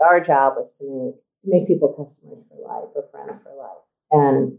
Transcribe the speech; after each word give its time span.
Our 0.00 0.20
job 0.20 0.54
was 0.56 0.72
to 0.78 0.84
make 0.84 1.14
to 1.44 1.50
make 1.50 1.68
people 1.68 1.94
customers 1.96 2.44
for 2.48 2.56
life 2.60 2.90
or 2.94 3.04
friends 3.10 3.38
for 3.42 3.54
life, 3.56 3.84
and 4.12 4.58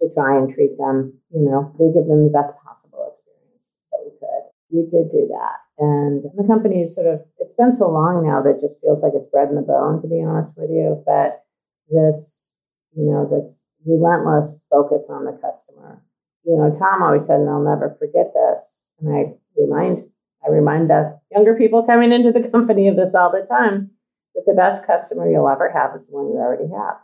to 0.00 0.08
try 0.14 0.36
and 0.36 0.52
treat 0.52 0.76
them, 0.78 1.14
you 1.30 1.42
know, 1.42 1.72
to 1.78 1.92
give 1.94 2.06
them 2.08 2.24
the 2.24 2.34
best 2.34 2.54
possible 2.56 3.06
experience 3.10 3.76
that 3.92 4.00
we 4.04 4.10
could. 4.18 4.44
We 4.70 4.82
did 4.90 5.10
do 5.10 5.28
that, 5.30 5.58
and 5.78 6.24
the 6.36 6.46
company 6.46 6.82
is 6.82 6.94
sort 6.94 7.06
of 7.06 7.20
it's 7.38 7.54
been 7.54 7.72
so 7.72 7.88
long 7.88 8.26
now 8.26 8.42
that 8.42 8.58
it 8.58 8.60
just 8.60 8.80
feels 8.80 9.02
like 9.02 9.12
it's 9.14 9.26
bred 9.26 9.48
in 9.48 9.56
the 9.56 9.62
bone, 9.62 10.00
to 10.02 10.08
be 10.08 10.22
honest 10.22 10.54
with 10.56 10.70
you. 10.70 11.02
But 11.04 11.42
this, 11.90 12.54
you 12.96 13.10
know, 13.10 13.28
this 13.28 13.68
relentless 13.84 14.62
focus 14.70 15.08
on 15.10 15.24
the 15.24 15.32
customer. 15.32 16.02
You 16.44 16.56
know, 16.56 16.74
Tom 16.78 17.02
always 17.02 17.26
said, 17.26 17.40
and 17.40 17.50
I'll 17.50 17.62
never 17.62 17.96
forget 17.98 18.32
this, 18.32 18.94
and 19.00 19.14
I 19.14 19.34
remind 19.60 20.04
I 20.46 20.50
remind 20.50 20.88
the 20.88 21.20
younger 21.30 21.54
people 21.54 21.82
coming 21.82 22.12
into 22.12 22.32
the 22.32 22.48
company 22.48 22.88
of 22.88 22.96
this 22.96 23.14
all 23.14 23.30
the 23.30 23.46
time 23.46 23.90
that 24.34 24.44
the 24.46 24.54
best 24.54 24.86
customer 24.86 25.30
you'll 25.30 25.48
ever 25.48 25.70
have 25.70 25.94
is 25.94 26.08
the 26.08 26.16
one 26.16 26.26
you 26.26 26.38
already 26.38 26.70
have. 26.72 26.96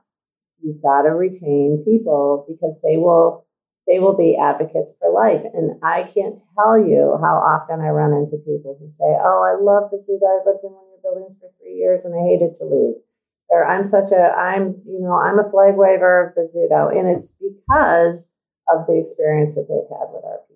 You've 0.63 0.83
got 0.83 1.03
to 1.03 1.11
retain 1.11 1.83
people 1.85 2.47
because 2.49 2.79
they 2.83 2.97
will 2.97 3.47
they 3.87 4.01
will 4.01 4.17
be 4.17 4.37
advocates 4.37 4.93
for 4.99 5.13
life. 5.13 5.43
And 5.55 5.79
I 5.83 6.11
can't 6.11 6.43
tell 6.59 6.77
you 6.77 7.17
how 7.23 7.39
often 7.39 7.81
I 7.81 7.95
run 7.95 8.13
into 8.13 8.37
people 8.43 8.77
who 8.81 8.91
say, 8.91 9.07
Oh, 9.07 9.47
I 9.47 9.55
love 9.63 9.91
the 9.91 10.01
zoo. 10.01 10.19
I 10.19 10.43
lived 10.43 10.65
in 10.65 10.75
one 10.75 10.83
of 10.83 10.91
your 10.91 11.03
buildings 11.07 11.39
for 11.39 11.49
three 11.61 11.79
years 11.79 12.05
and 12.05 12.15
I 12.15 12.27
hated 12.27 12.57
to 12.57 12.65
leave. 12.65 12.99
Or 13.49 13.65
I'm 13.65 13.85
such 13.85 14.11
a 14.11 14.35
I'm, 14.35 14.83
you 14.87 14.99
know, 14.99 15.15
I'm 15.15 15.39
a 15.39 15.49
flag 15.51 15.77
waver 15.77 16.27
of 16.27 16.35
Bozzuto. 16.35 16.91
And 16.91 17.07
it's 17.07 17.31
because 17.39 18.33
of 18.67 18.87
the 18.87 18.99
experience 18.99 19.55
that 19.55 19.71
they've 19.71 19.87
had 19.87 20.11
with 20.11 20.25
our 20.25 20.43
people. 20.51 20.56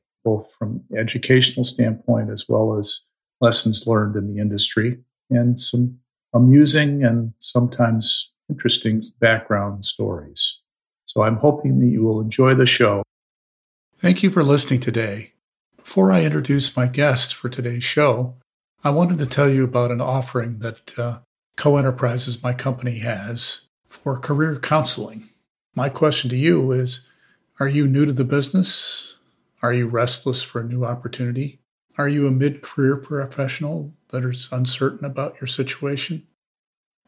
both 0.23 0.53
from 0.55 0.83
educational 0.97 1.63
standpoint 1.63 2.29
as 2.29 2.45
well 2.47 2.77
as 2.77 3.01
lessons 3.39 3.87
learned 3.87 4.15
in 4.15 4.33
the 4.33 4.39
industry 4.39 4.99
and 5.29 5.59
some 5.59 5.99
amusing 6.33 7.03
and 7.03 7.33
sometimes 7.39 8.31
interesting 8.49 9.01
background 9.19 9.85
stories. 9.85 10.61
So 11.05 11.23
I'm 11.23 11.37
hoping 11.37 11.79
that 11.79 11.87
you 11.87 12.03
will 12.03 12.21
enjoy 12.21 12.53
the 12.53 12.65
show. 12.65 13.03
Thank 13.97 14.23
you 14.23 14.29
for 14.29 14.43
listening 14.43 14.79
today. 14.79 15.33
Before 15.77 16.11
I 16.11 16.23
introduce 16.23 16.75
my 16.75 16.87
guest 16.87 17.33
for 17.33 17.49
today's 17.49 17.83
show, 17.83 18.35
I 18.83 18.89
wanted 18.91 19.17
to 19.19 19.25
tell 19.25 19.49
you 19.49 19.63
about 19.63 19.91
an 19.91 20.01
offering 20.01 20.59
that 20.59 20.97
uh, 20.97 21.19
Coe 21.57 21.77
Enterprises, 21.77 22.41
my 22.41 22.53
company, 22.53 22.99
has 22.99 23.61
for 23.89 24.17
career 24.17 24.57
counseling. 24.57 25.29
My 25.75 25.89
question 25.89 26.29
to 26.29 26.37
you 26.37 26.71
is 26.71 27.01
Are 27.59 27.67
you 27.67 27.87
new 27.87 28.05
to 28.05 28.13
the 28.13 28.23
business? 28.23 29.10
Are 29.61 29.73
you 29.73 29.87
restless 29.87 30.41
for 30.41 30.61
a 30.61 30.67
new 30.67 30.85
opportunity? 30.85 31.59
Are 31.97 32.09
you 32.09 32.27
a 32.27 32.31
mid 32.31 32.61
career 32.61 32.97
professional 32.97 33.93
that 34.09 34.23
is 34.23 34.49
uncertain 34.51 35.05
about 35.05 35.39
your 35.39 35.47
situation? 35.47 36.25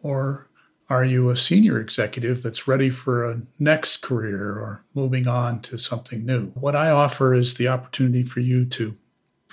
Or 0.01 0.49
are 0.89 1.05
you 1.05 1.29
a 1.29 1.37
senior 1.37 1.79
executive 1.79 2.43
that's 2.43 2.67
ready 2.67 2.89
for 2.89 3.25
a 3.25 3.41
next 3.57 4.01
career 4.01 4.51
or 4.51 4.83
moving 4.93 5.27
on 5.27 5.61
to 5.61 5.77
something 5.77 6.25
new? 6.25 6.47
What 6.49 6.75
I 6.75 6.89
offer 6.89 7.33
is 7.33 7.55
the 7.55 7.69
opportunity 7.69 8.23
for 8.23 8.41
you 8.41 8.65
to 8.65 8.97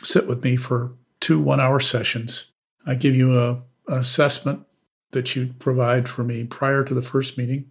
sit 0.02 0.26
with 0.26 0.42
me 0.42 0.56
for 0.56 0.92
two 1.20 1.38
one 1.38 1.60
hour 1.60 1.80
sessions. 1.80 2.46
I 2.86 2.94
give 2.94 3.14
you 3.14 3.38
a, 3.38 3.62
an 3.86 3.98
assessment 3.98 4.66
that 5.12 5.34
you 5.34 5.54
provide 5.58 6.08
for 6.08 6.25
me 6.25 6.44
prior 6.44 6.84
to 6.84 6.94
the 6.94 7.02
first 7.02 7.38
meeting, 7.38 7.70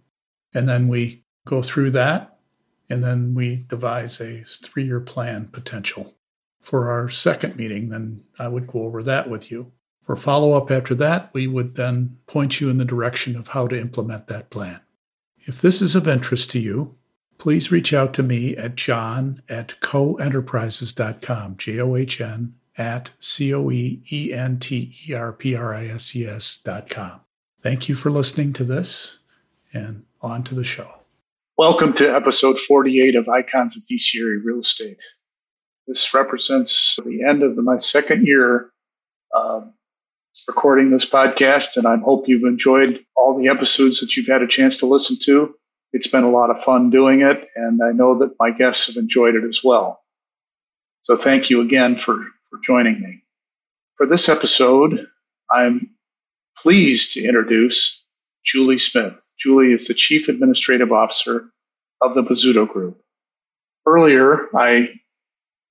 and 0.54 0.68
then 0.68 0.88
we 0.88 1.24
go 1.46 1.62
through 1.62 1.90
that 1.92 2.39
and 2.90 3.04
then 3.04 3.34
we 3.34 3.64
devise 3.68 4.20
a 4.20 4.42
three 4.44 4.84
year 4.84 5.00
plan 5.00 5.46
potential. 5.46 6.14
For 6.60 6.90
our 6.90 7.08
second 7.08 7.56
meeting, 7.56 7.88
then 7.88 8.24
I 8.38 8.48
would 8.48 8.66
go 8.66 8.82
over 8.82 9.02
that 9.04 9.30
with 9.30 9.50
you. 9.50 9.72
For 10.04 10.16
follow 10.16 10.52
up 10.52 10.70
after 10.70 10.94
that, 10.96 11.30
we 11.32 11.46
would 11.46 11.76
then 11.76 12.18
point 12.26 12.60
you 12.60 12.68
in 12.68 12.78
the 12.78 12.84
direction 12.84 13.36
of 13.36 13.48
how 13.48 13.68
to 13.68 13.80
implement 13.80 14.26
that 14.26 14.50
plan. 14.50 14.80
If 15.38 15.60
this 15.62 15.80
is 15.80 15.94
of 15.94 16.08
interest 16.08 16.50
to 16.50 16.58
you, 16.58 16.96
please 17.38 17.70
reach 17.70 17.94
out 17.94 18.12
to 18.14 18.22
me 18.22 18.56
at 18.56 18.74
john 18.74 19.40
at 19.48 19.80
coeenterprises.com, 19.80 21.56
J 21.56 21.80
O 21.80 21.96
H 21.96 22.20
N 22.20 22.54
at 22.76 23.10
C 23.20 23.54
O 23.54 23.70
E 23.70 24.02
E 24.10 24.32
N 24.32 24.58
T 24.58 24.94
E 25.08 25.14
R 25.14 25.32
P 25.32 25.54
R 25.54 25.74
I 25.74 25.86
S 25.86 26.14
E 26.14 26.26
S 26.26 26.58
dot 26.58 26.90
com. 26.90 27.20
Thank 27.62 27.88
you 27.88 27.94
for 27.94 28.10
listening 28.10 28.52
to 28.54 28.64
this, 28.64 29.18
and 29.72 30.04
on 30.20 30.42
to 30.44 30.54
the 30.54 30.64
show. 30.64 30.99
Welcome 31.60 31.92
to 31.96 32.16
episode 32.16 32.58
48 32.58 33.16
of 33.16 33.28
Icons 33.28 33.76
of 33.76 33.82
DC 33.82 34.18
Area 34.18 34.40
Real 34.42 34.60
Estate. 34.60 35.02
This 35.86 36.14
represents 36.14 36.96
the 37.04 37.24
end 37.28 37.42
of 37.42 37.54
my 37.58 37.76
second 37.76 38.26
year 38.26 38.70
uh, 39.36 39.66
recording 40.48 40.88
this 40.88 41.04
podcast, 41.04 41.76
and 41.76 41.86
I 41.86 41.98
hope 41.98 42.28
you've 42.28 42.44
enjoyed 42.44 43.04
all 43.14 43.38
the 43.38 43.48
episodes 43.48 44.00
that 44.00 44.16
you've 44.16 44.28
had 44.28 44.40
a 44.40 44.46
chance 44.46 44.78
to 44.78 44.86
listen 44.86 45.18
to. 45.24 45.54
It's 45.92 46.06
been 46.06 46.24
a 46.24 46.30
lot 46.30 46.48
of 46.48 46.64
fun 46.64 46.88
doing 46.88 47.20
it, 47.20 47.46
and 47.54 47.82
I 47.82 47.92
know 47.92 48.20
that 48.20 48.36
my 48.40 48.52
guests 48.52 48.86
have 48.86 48.96
enjoyed 48.96 49.34
it 49.34 49.44
as 49.44 49.60
well. 49.62 50.02
So 51.02 51.14
thank 51.14 51.50
you 51.50 51.60
again 51.60 51.98
for, 51.98 52.14
for 52.48 52.58
joining 52.62 53.02
me. 53.02 53.22
For 53.96 54.06
this 54.06 54.30
episode, 54.30 55.06
I'm 55.50 55.90
pleased 56.56 57.12
to 57.12 57.22
introduce 57.22 57.99
Julie 58.44 58.78
Smith. 58.78 59.34
Julie 59.38 59.72
is 59.72 59.88
the 59.88 59.94
Chief 59.94 60.28
Administrative 60.28 60.92
Officer 60.92 61.50
of 62.00 62.14
the 62.14 62.22
Bozzuto 62.22 62.68
Group. 62.68 63.00
Earlier, 63.86 64.48
I 64.56 64.88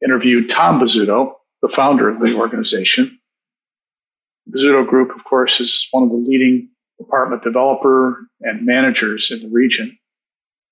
interviewed 0.03 0.49
Tom 0.49 0.79
Bozzuto, 0.79 1.35
the 1.61 1.69
founder 1.69 2.09
of 2.09 2.19
the 2.19 2.35
organization. 2.35 3.19
Bozzuto 4.49 4.87
Group, 4.87 5.15
of 5.15 5.23
course, 5.23 5.59
is 5.59 5.87
one 5.91 6.03
of 6.03 6.09
the 6.09 6.15
leading 6.15 6.69
apartment 6.99 7.43
developer 7.43 8.27
and 8.41 8.65
managers 8.65 9.31
in 9.31 9.41
the 9.41 9.49
region 9.49 9.97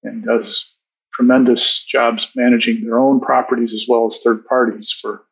and 0.03 0.24
does 0.25 0.78
tremendous 1.13 1.84
jobs 1.84 2.30
managing 2.36 2.84
their 2.84 3.00
own 3.00 3.19
properties 3.19 3.74
as 3.74 3.86
well 3.88 4.06
as 4.06 4.22
third 4.22 4.46
parties 4.46 4.91
for 4.91 5.25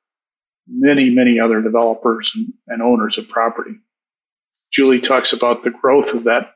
many, 0.68 1.10
many 1.10 1.40
other 1.40 1.62
developers 1.62 2.32
and, 2.36 2.54
and 2.68 2.82
owners 2.82 3.18
of 3.18 3.30
property. 3.30 3.76
Julie 4.72 5.00
talks 5.00 5.34
about 5.34 5.64
the 5.64 5.72
growth 5.72 6.14
of 6.14 6.24
that 6.24 6.55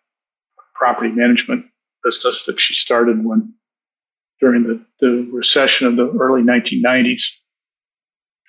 property 0.79 1.11
management 1.11 1.65
business 2.03 2.45
that 2.45 2.59
she 2.59 2.73
started 2.73 3.23
when 3.23 3.53
during 4.39 4.63
the, 4.63 4.85
the 5.01 5.29
recession 5.33 5.87
of 5.87 5.97
the 5.97 6.09
early 6.09 6.41
1990s 6.41 7.33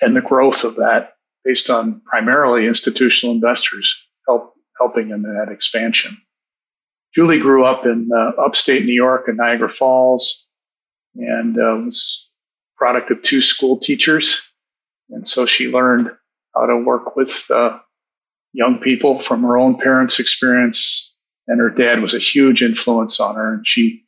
and 0.00 0.14
the 0.14 0.22
growth 0.22 0.62
of 0.62 0.76
that 0.76 1.14
based 1.44 1.68
on 1.68 2.00
primarily 2.02 2.66
institutional 2.66 3.34
investors 3.34 4.06
help, 4.26 4.54
helping 4.78 5.10
in 5.10 5.22
that 5.22 5.48
expansion. 5.50 6.16
Julie 7.12 7.40
grew 7.40 7.64
up 7.64 7.86
in 7.86 8.08
uh, 8.14 8.40
upstate 8.40 8.84
New 8.84 8.94
York 8.94 9.24
in 9.26 9.36
Niagara 9.36 9.68
Falls 9.68 10.48
and 11.16 11.58
uh, 11.58 11.82
was 11.84 12.30
product 12.76 13.10
of 13.10 13.22
two 13.22 13.40
school 13.40 13.78
teachers. 13.78 14.40
And 15.10 15.26
so 15.26 15.44
she 15.44 15.68
learned 15.68 16.12
how 16.54 16.66
to 16.66 16.76
work 16.76 17.16
with 17.16 17.50
uh, 17.50 17.80
young 18.52 18.78
people 18.78 19.18
from 19.18 19.42
her 19.42 19.58
own 19.58 19.78
parents' 19.78 20.20
experience 20.20 21.09
and 21.50 21.58
her 21.58 21.68
dad 21.68 22.00
was 22.00 22.14
a 22.14 22.20
huge 22.20 22.62
influence 22.62 23.18
on 23.18 23.34
her. 23.34 23.54
And 23.54 23.66
she 23.66 24.04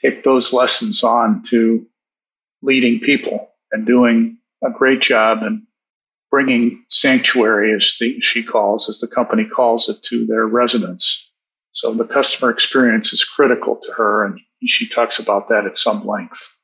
took 0.00 0.24
those 0.24 0.52
lessons 0.52 1.04
on 1.04 1.44
to 1.44 1.86
leading 2.62 2.98
people 2.98 3.48
and 3.70 3.86
doing 3.86 4.38
a 4.62 4.70
great 4.70 5.00
job 5.00 5.44
and 5.44 5.62
bringing 6.32 6.84
sanctuary, 6.88 7.72
as 7.74 7.94
the, 8.00 8.20
she 8.20 8.42
calls, 8.42 8.88
as 8.88 8.98
the 8.98 9.06
company 9.06 9.44
calls 9.44 9.88
it, 9.88 10.02
to 10.02 10.26
their 10.26 10.44
residents. 10.44 11.30
So 11.70 11.94
the 11.94 12.04
customer 12.04 12.50
experience 12.50 13.12
is 13.12 13.24
critical 13.24 13.76
to 13.76 13.92
her, 13.92 14.24
and 14.24 14.40
she 14.66 14.88
talks 14.88 15.20
about 15.20 15.48
that 15.50 15.66
at 15.66 15.76
some 15.76 16.04
length. 16.04 16.56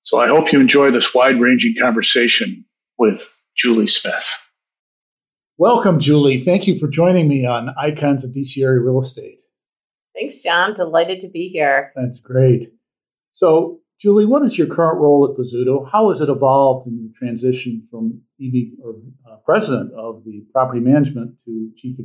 So 0.00 0.18
I 0.18 0.28
hope 0.28 0.52
you 0.52 0.60
enjoy 0.60 0.90
this 0.90 1.14
wide 1.14 1.38
ranging 1.38 1.74
conversation 1.78 2.64
with 2.96 3.30
Julie 3.54 3.86
Smith. 3.86 4.42
Welcome, 5.58 6.00
Julie. 6.00 6.38
Thank 6.38 6.66
you 6.66 6.78
for 6.78 6.88
joining 6.88 7.28
me 7.28 7.44
on 7.44 7.74
Icons 7.78 8.24
of 8.24 8.30
DC 8.30 8.62
Area 8.62 8.80
Real 8.80 9.00
Estate. 9.00 9.42
Thanks, 10.20 10.40
John. 10.40 10.74
Delighted 10.74 11.20
to 11.22 11.28
be 11.28 11.48
here. 11.48 11.92
That's 11.96 12.20
great. 12.20 12.66
So 13.30 13.80
Julie, 14.00 14.26
what 14.26 14.42
is 14.42 14.58
your 14.58 14.66
current 14.66 14.98
role 14.98 15.28
at 15.30 15.38
Bozzuto? 15.38 15.90
How 15.90 16.08
has 16.08 16.20
it 16.20 16.28
evolved 16.28 16.86
in 16.86 16.98
your 16.98 17.12
transition 17.14 17.86
from 17.90 18.22
EV 18.40 18.78
or 18.82 18.96
uh, 19.30 19.36
president 19.44 19.92
of 19.92 20.24
the 20.24 20.44
property 20.52 20.80
management 20.80 21.40
to 21.44 21.70
chief 21.76 21.98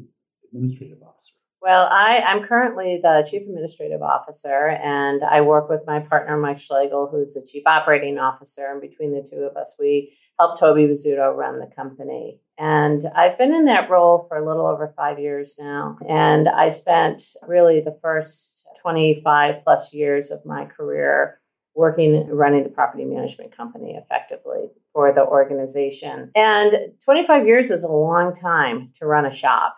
administrative 0.46 1.02
officer? 1.02 1.36
Well, 1.62 1.88
I, 1.90 2.20
I'm 2.20 2.44
currently 2.44 3.00
the 3.02 3.26
chief 3.30 3.44
administrative 3.44 4.02
officer, 4.02 4.68
and 4.68 5.24
I 5.24 5.42
work 5.42 5.70
with 5.70 5.82
my 5.88 6.00
partner 6.00 6.38
Mike 6.38 6.60
Schlegel, 6.60 7.08
who's 7.10 7.34
the 7.34 7.48
chief 7.50 7.64
operating 7.66 8.20
officer. 8.20 8.68
And 8.70 8.82
between 8.82 9.14
the 9.14 9.28
two 9.28 9.44
of 9.44 9.56
us, 9.56 9.78
we 9.80 10.16
help 10.40 10.60
Toby 10.60 10.88
Bozzuto 10.88 11.36
run 11.36 11.60
the 11.60 11.70
company. 11.76 12.40
And 12.58 13.04
I've 13.16 13.38
been 13.38 13.54
in 13.54 13.66
that 13.66 13.90
role 13.90 14.26
for 14.28 14.38
a 14.38 14.46
little 14.46 14.66
over 14.66 14.94
five 14.96 15.20
years 15.20 15.58
now. 15.60 15.98
And 16.08 16.48
I 16.48 16.70
spent 16.70 17.22
really 17.48 17.82
the 17.82 17.98
first 18.02 18.70
25 18.82 19.64
plus 19.64 19.94
years 19.94 20.32
of 20.32 20.46
my 20.46 20.66
career 20.66 21.40
working 21.76 22.28
running 22.30 22.64
the 22.64 22.70
property 22.70 23.04
management 23.04 23.56
company 23.56 23.96
effectively 23.96 24.70
for 24.94 25.12
the 25.14 25.26
organization. 25.26 26.32
And 26.34 26.94
25 27.04 27.46
years 27.46 27.70
is 27.70 27.84
a 27.84 27.92
long 27.92 28.34
time 28.34 28.92
to 28.96 29.06
run 29.06 29.26
a 29.26 29.34
shop. 29.34 29.76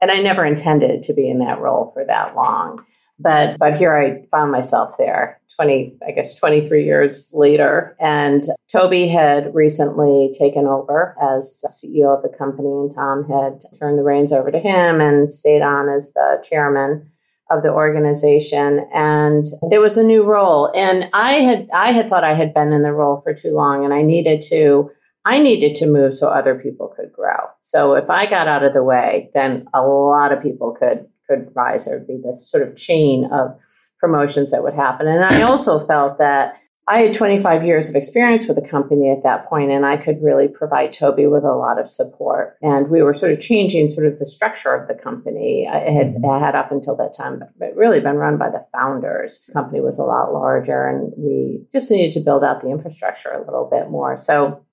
And 0.00 0.10
I 0.10 0.20
never 0.20 0.44
intended 0.44 1.02
to 1.04 1.14
be 1.14 1.28
in 1.28 1.40
that 1.40 1.60
role 1.60 1.90
for 1.92 2.04
that 2.04 2.36
long. 2.36 2.84
But 3.18 3.58
but 3.58 3.76
here 3.76 3.96
I 3.96 4.26
found 4.30 4.50
myself 4.50 4.96
there 4.98 5.40
20 5.56 5.98
I 6.06 6.10
guess 6.12 6.34
23 6.38 6.84
years 6.84 7.30
later. 7.32 7.96
And 8.00 8.44
Toby 8.70 9.08
had 9.08 9.54
recently 9.54 10.32
taken 10.36 10.66
over 10.66 11.16
as 11.22 11.62
CEO 11.68 12.16
of 12.16 12.22
the 12.22 12.36
company 12.36 12.68
and 12.68 12.94
Tom 12.94 13.24
had 13.28 13.62
turned 13.78 13.98
the 13.98 14.02
reins 14.02 14.32
over 14.32 14.50
to 14.50 14.58
him 14.58 15.00
and 15.00 15.32
stayed 15.32 15.62
on 15.62 15.88
as 15.88 16.12
the 16.12 16.44
chairman 16.48 17.10
of 17.50 17.62
the 17.62 17.70
organization. 17.70 18.86
And 18.92 19.46
it 19.70 19.78
was 19.78 19.96
a 19.96 20.02
new 20.02 20.24
role. 20.24 20.72
And 20.74 21.08
i 21.12 21.34
had 21.34 21.68
i 21.72 21.92
had 21.92 22.08
thought 22.08 22.24
i 22.24 22.34
had 22.34 22.54
been 22.54 22.72
in 22.72 22.82
the 22.82 22.92
role 22.92 23.20
for 23.20 23.34
too 23.34 23.52
long 23.52 23.84
and 23.84 23.94
i 23.94 24.02
needed 24.02 24.40
to 24.48 24.90
i 25.24 25.38
needed 25.38 25.74
to 25.76 25.86
move 25.86 26.14
so 26.14 26.28
other 26.28 26.54
people 26.56 26.92
could 26.96 27.12
grow. 27.12 27.48
So 27.60 27.94
if 27.94 28.10
i 28.10 28.26
got 28.26 28.48
out 28.48 28.64
of 28.64 28.72
the 28.72 28.82
way 28.82 29.30
then 29.34 29.66
a 29.72 29.82
lot 29.82 30.32
of 30.32 30.42
people 30.42 30.72
could 30.72 31.06
could 31.28 31.48
rise 31.54 31.86
there 31.86 31.98
would 31.98 32.06
be 32.06 32.20
this 32.24 32.50
sort 32.50 32.62
of 32.62 32.76
chain 32.76 33.28
of 33.32 33.58
promotions 33.98 34.50
that 34.50 34.62
would 34.62 34.74
happen 34.74 35.06
and 35.06 35.24
i 35.24 35.42
also 35.42 35.78
felt 35.78 36.18
that 36.18 36.56
I 36.86 36.98
had 36.98 37.14
25 37.14 37.64
years 37.64 37.88
of 37.88 37.94
experience 37.94 38.46
with 38.46 38.56
the 38.56 38.68
company 38.68 39.10
at 39.10 39.22
that 39.22 39.48
point, 39.48 39.70
and 39.70 39.86
I 39.86 39.96
could 39.96 40.22
really 40.22 40.48
provide 40.48 40.92
Toby 40.92 41.26
with 41.26 41.42
a 41.42 41.54
lot 41.54 41.80
of 41.80 41.88
support. 41.88 42.58
And 42.60 42.90
we 42.90 43.02
were 43.02 43.14
sort 43.14 43.32
of 43.32 43.40
changing 43.40 43.88
sort 43.88 44.06
of 44.06 44.18
the 44.18 44.26
structure 44.26 44.74
of 44.74 44.86
the 44.86 44.94
company. 44.94 45.66
I 45.66 45.78
had, 45.78 46.14
mm-hmm. 46.14 46.28
I 46.28 46.38
had 46.38 46.54
up 46.54 46.70
until 46.70 46.94
that 46.96 47.14
time, 47.16 47.42
but 47.58 47.74
really 47.74 48.00
been 48.00 48.16
run 48.16 48.36
by 48.36 48.50
the 48.50 48.66
founders. 48.70 49.44
The 49.46 49.54
company 49.54 49.80
was 49.80 49.98
a 49.98 50.02
lot 50.02 50.34
larger, 50.34 50.86
and 50.86 51.10
we 51.16 51.64
just 51.72 51.90
needed 51.90 52.12
to 52.12 52.20
build 52.20 52.44
out 52.44 52.60
the 52.60 52.68
infrastructure 52.68 53.30
a 53.30 53.42
little 53.42 53.68
bit 53.70 53.88
more. 53.90 54.18
So 54.18 54.66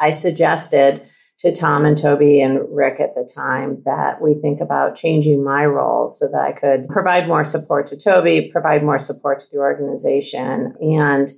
I 0.00 0.10
suggested 0.10 1.02
to 1.38 1.54
Tom 1.54 1.84
and 1.84 1.98
Toby 1.98 2.40
and 2.40 2.60
Rick 2.70 3.00
at 3.00 3.14
the 3.14 3.28
time 3.34 3.82
that 3.84 4.22
we 4.22 4.34
think 4.34 4.60
about 4.60 4.94
changing 4.94 5.42
my 5.42 5.64
role 5.66 6.08
so 6.08 6.28
that 6.30 6.40
I 6.40 6.52
could 6.52 6.88
provide 6.88 7.26
more 7.26 7.44
support 7.44 7.86
to 7.86 7.96
Toby, 7.96 8.50
provide 8.52 8.84
more 8.84 8.98
support 8.98 9.40
to 9.40 9.46
the 9.50 9.58
organization, 9.58 10.74
and 10.80 11.30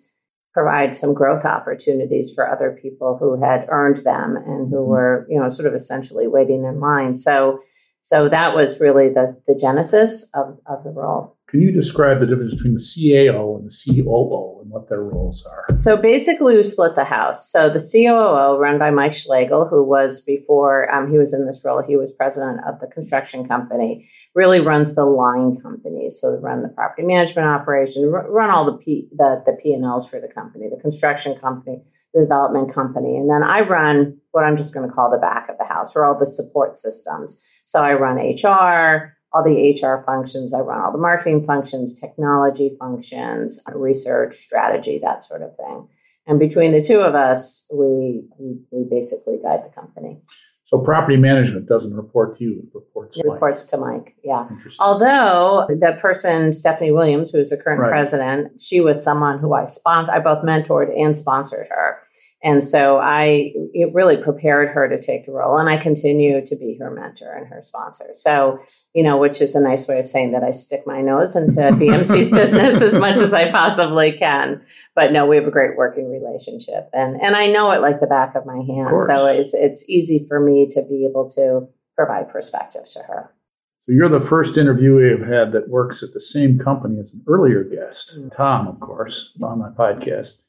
provide 0.52 0.94
some 0.94 1.12
growth 1.12 1.44
opportunities 1.44 2.32
for 2.34 2.50
other 2.50 2.78
people 2.80 3.16
who 3.18 3.42
had 3.42 3.66
earned 3.68 3.98
them 3.98 4.36
and 4.36 4.70
who 4.70 4.76
mm-hmm. 4.76 4.90
were, 4.90 5.26
you 5.28 5.40
know, 5.40 5.48
sort 5.48 5.68
of 5.68 5.74
essentially 5.74 6.26
waiting 6.26 6.64
in 6.64 6.80
line. 6.80 7.16
So 7.16 7.60
so 8.06 8.28
that 8.28 8.54
was 8.54 8.80
really 8.80 9.08
the, 9.08 9.34
the 9.48 9.56
genesis 9.56 10.30
of, 10.32 10.60
of 10.66 10.84
the 10.84 10.90
role. 10.90 11.36
Can 11.48 11.60
you 11.60 11.72
describe 11.72 12.20
the 12.20 12.26
difference 12.26 12.54
between 12.54 12.74
the 12.74 12.78
CAO 12.78 13.58
and 13.58 13.68
the 13.68 14.02
COO 14.02 14.55
what 14.76 14.88
their 14.88 15.02
roles 15.02 15.46
are? 15.46 15.64
So 15.70 15.96
basically, 15.96 16.56
we 16.56 16.62
split 16.62 16.94
the 16.94 17.04
house. 17.04 17.50
So 17.50 17.70
the 17.70 17.80
COO, 17.80 18.58
run 18.58 18.78
by 18.78 18.90
Mike 18.90 19.14
Schlegel, 19.14 19.66
who 19.66 19.82
was 19.82 20.20
before 20.24 20.92
um, 20.92 21.10
he 21.10 21.18
was 21.18 21.32
in 21.32 21.46
this 21.46 21.62
role, 21.64 21.82
he 21.82 21.96
was 21.96 22.12
president 22.12 22.60
of 22.66 22.78
the 22.80 22.86
construction 22.86 23.46
company, 23.48 24.08
really 24.34 24.60
runs 24.60 24.94
the 24.94 25.06
line 25.06 25.58
companies. 25.60 26.18
So 26.20 26.38
run 26.40 26.62
the 26.62 26.68
property 26.68 27.02
management 27.02 27.48
operation, 27.48 28.10
run 28.10 28.50
all 28.50 28.64
the 28.64 28.76
P, 28.76 29.08
the, 29.12 29.42
the 29.46 29.56
P&Ls 29.62 30.10
for 30.10 30.20
the 30.20 30.28
company, 30.28 30.68
the 30.68 30.80
construction 30.80 31.34
company, 31.36 31.82
the 32.12 32.20
development 32.20 32.74
company. 32.74 33.16
And 33.16 33.30
then 33.30 33.42
I 33.42 33.60
run 33.60 34.18
what 34.32 34.44
I'm 34.44 34.56
just 34.56 34.74
going 34.74 34.86
to 34.86 34.94
call 34.94 35.10
the 35.10 35.18
back 35.18 35.48
of 35.48 35.56
the 35.58 35.64
house 35.64 35.96
or 35.96 36.04
all 36.04 36.18
the 36.18 36.26
support 36.26 36.76
systems. 36.76 37.42
So 37.64 37.82
I 37.82 37.94
run 37.94 38.16
HR, 38.18 39.15
all 39.32 39.42
the 39.42 39.70
HR 39.72 40.04
functions. 40.04 40.54
I 40.54 40.60
run 40.60 40.80
all 40.80 40.92
the 40.92 40.98
marketing 40.98 41.44
functions, 41.46 41.98
technology 41.98 42.76
functions, 42.78 43.62
research, 43.74 44.34
strategy, 44.34 44.98
that 45.02 45.24
sort 45.24 45.42
of 45.42 45.56
thing. 45.56 45.88
And 46.26 46.38
between 46.38 46.72
the 46.72 46.80
two 46.80 47.00
of 47.00 47.14
us, 47.14 47.70
we, 47.72 48.24
we, 48.38 48.58
we 48.70 48.84
basically 48.90 49.38
guide 49.42 49.60
the 49.64 49.72
company. 49.74 50.20
So 50.66 50.80
property 50.80 51.16
management 51.16 51.68
doesn't 51.68 51.94
report 51.94 52.36
to 52.38 52.44
you; 52.44 52.58
it 52.58 52.74
reports. 52.74 53.16
It 53.16 53.24
Mike. 53.24 53.34
reports 53.34 53.64
to 53.66 53.76
Mike. 53.76 54.16
Yeah. 54.24 54.48
Although 54.80 55.64
the 55.68 55.96
person 56.02 56.52
Stephanie 56.52 56.90
Williams, 56.90 57.30
who 57.30 57.38
is 57.38 57.50
the 57.50 57.56
current 57.56 57.80
right. 57.80 57.88
president, 57.88 58.60
she 58.60 58.80
was 58.80 59.02
someone 59.02 59.38
who 59.38 59.54
I 59.54 59.66
sponsored. 59.66 60.12
I 60.12 60.18
both 60.18 60.44
mentored 60.44 60.92
and 60.98 61.16
sponsored 61.16 61.68
her. 61.70 61.98
And 62.46 62.62
so 62.62 62.98
I 62.98 63.52
it 63.74 63.92
really 63.92 64.16
prepared 64.16 64.68
her 64.68 64.88
to 64.88 65.00
take 65.00 65.24
the 65.24 65.32
role, 65.32 65.58
and 65.58 65.68
I 65.68 65.76
continue 65.76 66.46
to 66.46 66.54
be 66.56 66.78
her 66.78 66.92
mentor 66.92 67.32
and 67.32 67.48
her 67.48 67.60
sponsor. 67.60 68.04
So, 68.12 68.60
you 68.94 69.02
know, 69.02 69.16
which 69.18 69.42
is 69.42 69.56
a 69.56 69.60
nice 69.60 69.88
way 69.88 69.98
of 69.98 70.06
saying 70.06 70.30
that 70.30 70.44
I 70.44 70.52
stick 70.52 70.82
my 70.86 71.02
nose 71.02 71.34
into 71.34 71.56
BMC's 71.60 72.30
business 72.30 72.80
as 72.80 72.96
much 72.96 73.18
as 73.18 73.34
I 73.34 73.50
possibly 73.50 74.12
can. 74.12 74.62
But 74.94 75.10
no, 75.10 75.26
we 75.26 75.34
have 75.34 75.48
a 75.48 75.50
great 75.50 75.76
working 75.76 76.08
relationship, 76.08 76.88
and 76.92 77.20
and 77.20 77.34
I 77.34 77.48
know 77.48 77.72
it 77.72 77.82
like 77.82 77.98
the 77.98 78.06
back 78.06 78.36
of 78.36 78.46
my 78.46 78.62
hand. 78.64 78.94
Of 78.94 79.00
so 79.00 79.26
it's 79.26 79.52
it's 79.52 79.90
easy 79.90 80.24
for 80.28 80.38
me 80.38 80.68
to 80.70 80.82
be 80.88 81.04
able 81.04 81.28
to 81.30 81.66
provide 81.96 82.28
perspective 82.28 82.82
to 82.92 83.00
her. 83.08 83.32
So 83.80 83.90
you're 83.90 84.08
the 84.08 84.20
first 84.20 84.54
interviewee 84.54 85.14
I've 85.14 85.26
had 85.26 85.50
that 85.50 85.68
works 85.68 86.04
at 86.04 86.12
the 86.12 86.20
same 86.20 86.60
company 86.60 87.00
as 87.00 87.12
an 87.12 87.24
earlier 87.26 87.64
guest, 87.64 88.20
mm. 88.20 88.36
Tom, 88.36 88.68
of 88.68 88.78
course, 88.78 89.36
on 89.42 89.58
my 89.58 89.70
podcast. 89.70 90.45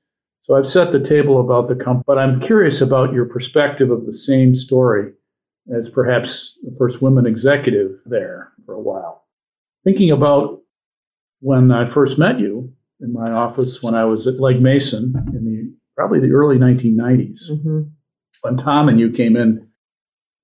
So 0.47 0.55
I've 0.55 0.65
set 0.65 0.93
the 0.93 1.03
table 1.03 1.41
about 1.41 1.67
the 1.67 1.75
company, 1.75 2.05
but 2.07 2.17
I'm 2.17 2.39
curious 2.39 2.79
about 2.79 3.11
your 3.11 3.25
perspective 3.25 3.91
of 3.91 4.05
the 4.05 4.13
same 4.13 4.55
story 4.55 5.11
as 5.75 5.89
perhaps 5.89 6.57
the 6.63 6.73
first 6.77 7.01
women 7.01 7.25
executive 7.25 7.99
there 8.05 8.53
for 8.65 8.73
a 8.73 8.79
while. 8.79 9.25
Thinking 9.83 10.09
about 10.09 10.61
when 11.41 11.69
I 11.73 11.85
first 11.85 12.17
met 12.17 12.39
you 12.39 12.71
in 13.01 13.11
my 13.11 13.29
office 13.29 13.83
when 13.83 13.93
I 13.93 14.05
was 14.05 14.25
at 14.25 14.39
Legg 14.39 14.61
Mason 14.61 15.13
in 15.33 15.43
the 15.43 15.75
probably 15.97 16.21
the 16.21 16.31
early 16.31 16.57
1990s, 16.57 17.51
mm-hmm. 17.51 17.81
when 18.43 18.55
Tom 18.55 18.87
and 18.87 19.01
you 19.01 19.11
came 19.11 19.35
in 19.35 19.67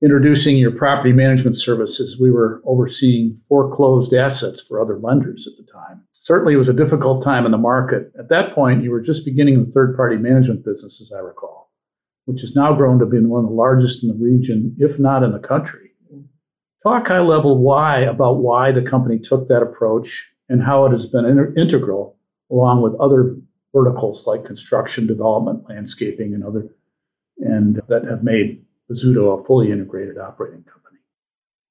introducing 0.04 0.58
your 0.58 0.72
property 0.72 1.14
management 1.14 1.56
services, 1.56 2.20
we 2.20 2.30
were 2.30 2.62
overseeing 2.66 3.38
foreclosed 3.48 4.14
assets 4.14 4.62
for 4.62 4.82
other 4.82 5.00
lenders 5.00 5.48
at 5.48 5.56
the 5.56 5.64
time. 5.64 6.04
Certainly, 6.12 6.56
it 6.56 6.58
was 6.58 6.70
a 6.70 6.74
difficult 6.74 7.24
time 7.24 7.46
in 7.46 7.52
the 7.52 7.58
market. 7.58 8.12
At 8.20 8.30
that 8.30 8.54
point, 8.54 8.84
you 8.84 8.92
were 8.92 9.02
just 9.02 9.26
beginning 9.26 9.64
the 9.64 9.72
third 9.72 9.96
party 9.96 10.18
management 10.18 10.66
business, 10.66 11.00
as 11.00 11.14
I 11.16 11.22
recall, 11.22 11.72
which 12.26 12.42
has 12.42 12.56
now 12.56 12.74
grown 12.74 13.00
to 13.00 13.06
be 13.06 13.18
one 13.20 13.46
of 13.46 13.50
the 13.50 13.56
largest 13.56 14.04
in 14.04 14.10
the 14.10 14.22
region, 14.22 14.76
if 14.78 15.00
not 15.00 15.24
in 15.24 15.32
the 15.32 15.40
country. 15.40 15.92
Talk 16.84 17.08
high 17.08 17.20
level 17.20 17.60
why 17.64 18.00
about 18.00 18.40
why 18.40 18.74
the 18.74 18.82
company 18.82 19.18
took 19.18 19.48
that 19.48 19.62
approach 19.64 20.34
and 20.50 20.64
how 20.64 20.86
it 20.86 20.90
has 20.90 21.06
been 21.06 21.24
inter- 21.24 21.54
integral 21.56 22.18
along 22.52 22.82
with 22.82 22.94
other 23.00 23.38
verticals 23.74 24.28
like 24.28 24.44
construction, 24.44 25.08
development, 25.08 25.64
landscaping, 25.70 26.34
and 26.34 26.44
other, 26.44 26.68
and 27.38 27.82
that 27.88 28.04
have 28.04 28.22
made 28.22 28.64
Bozzuto 28.94 29.40
a 29.40 29.44
fully 29.44 29.72
integrated 29.72 30.18
operating 30.18 30.64
company? 30.64 30.84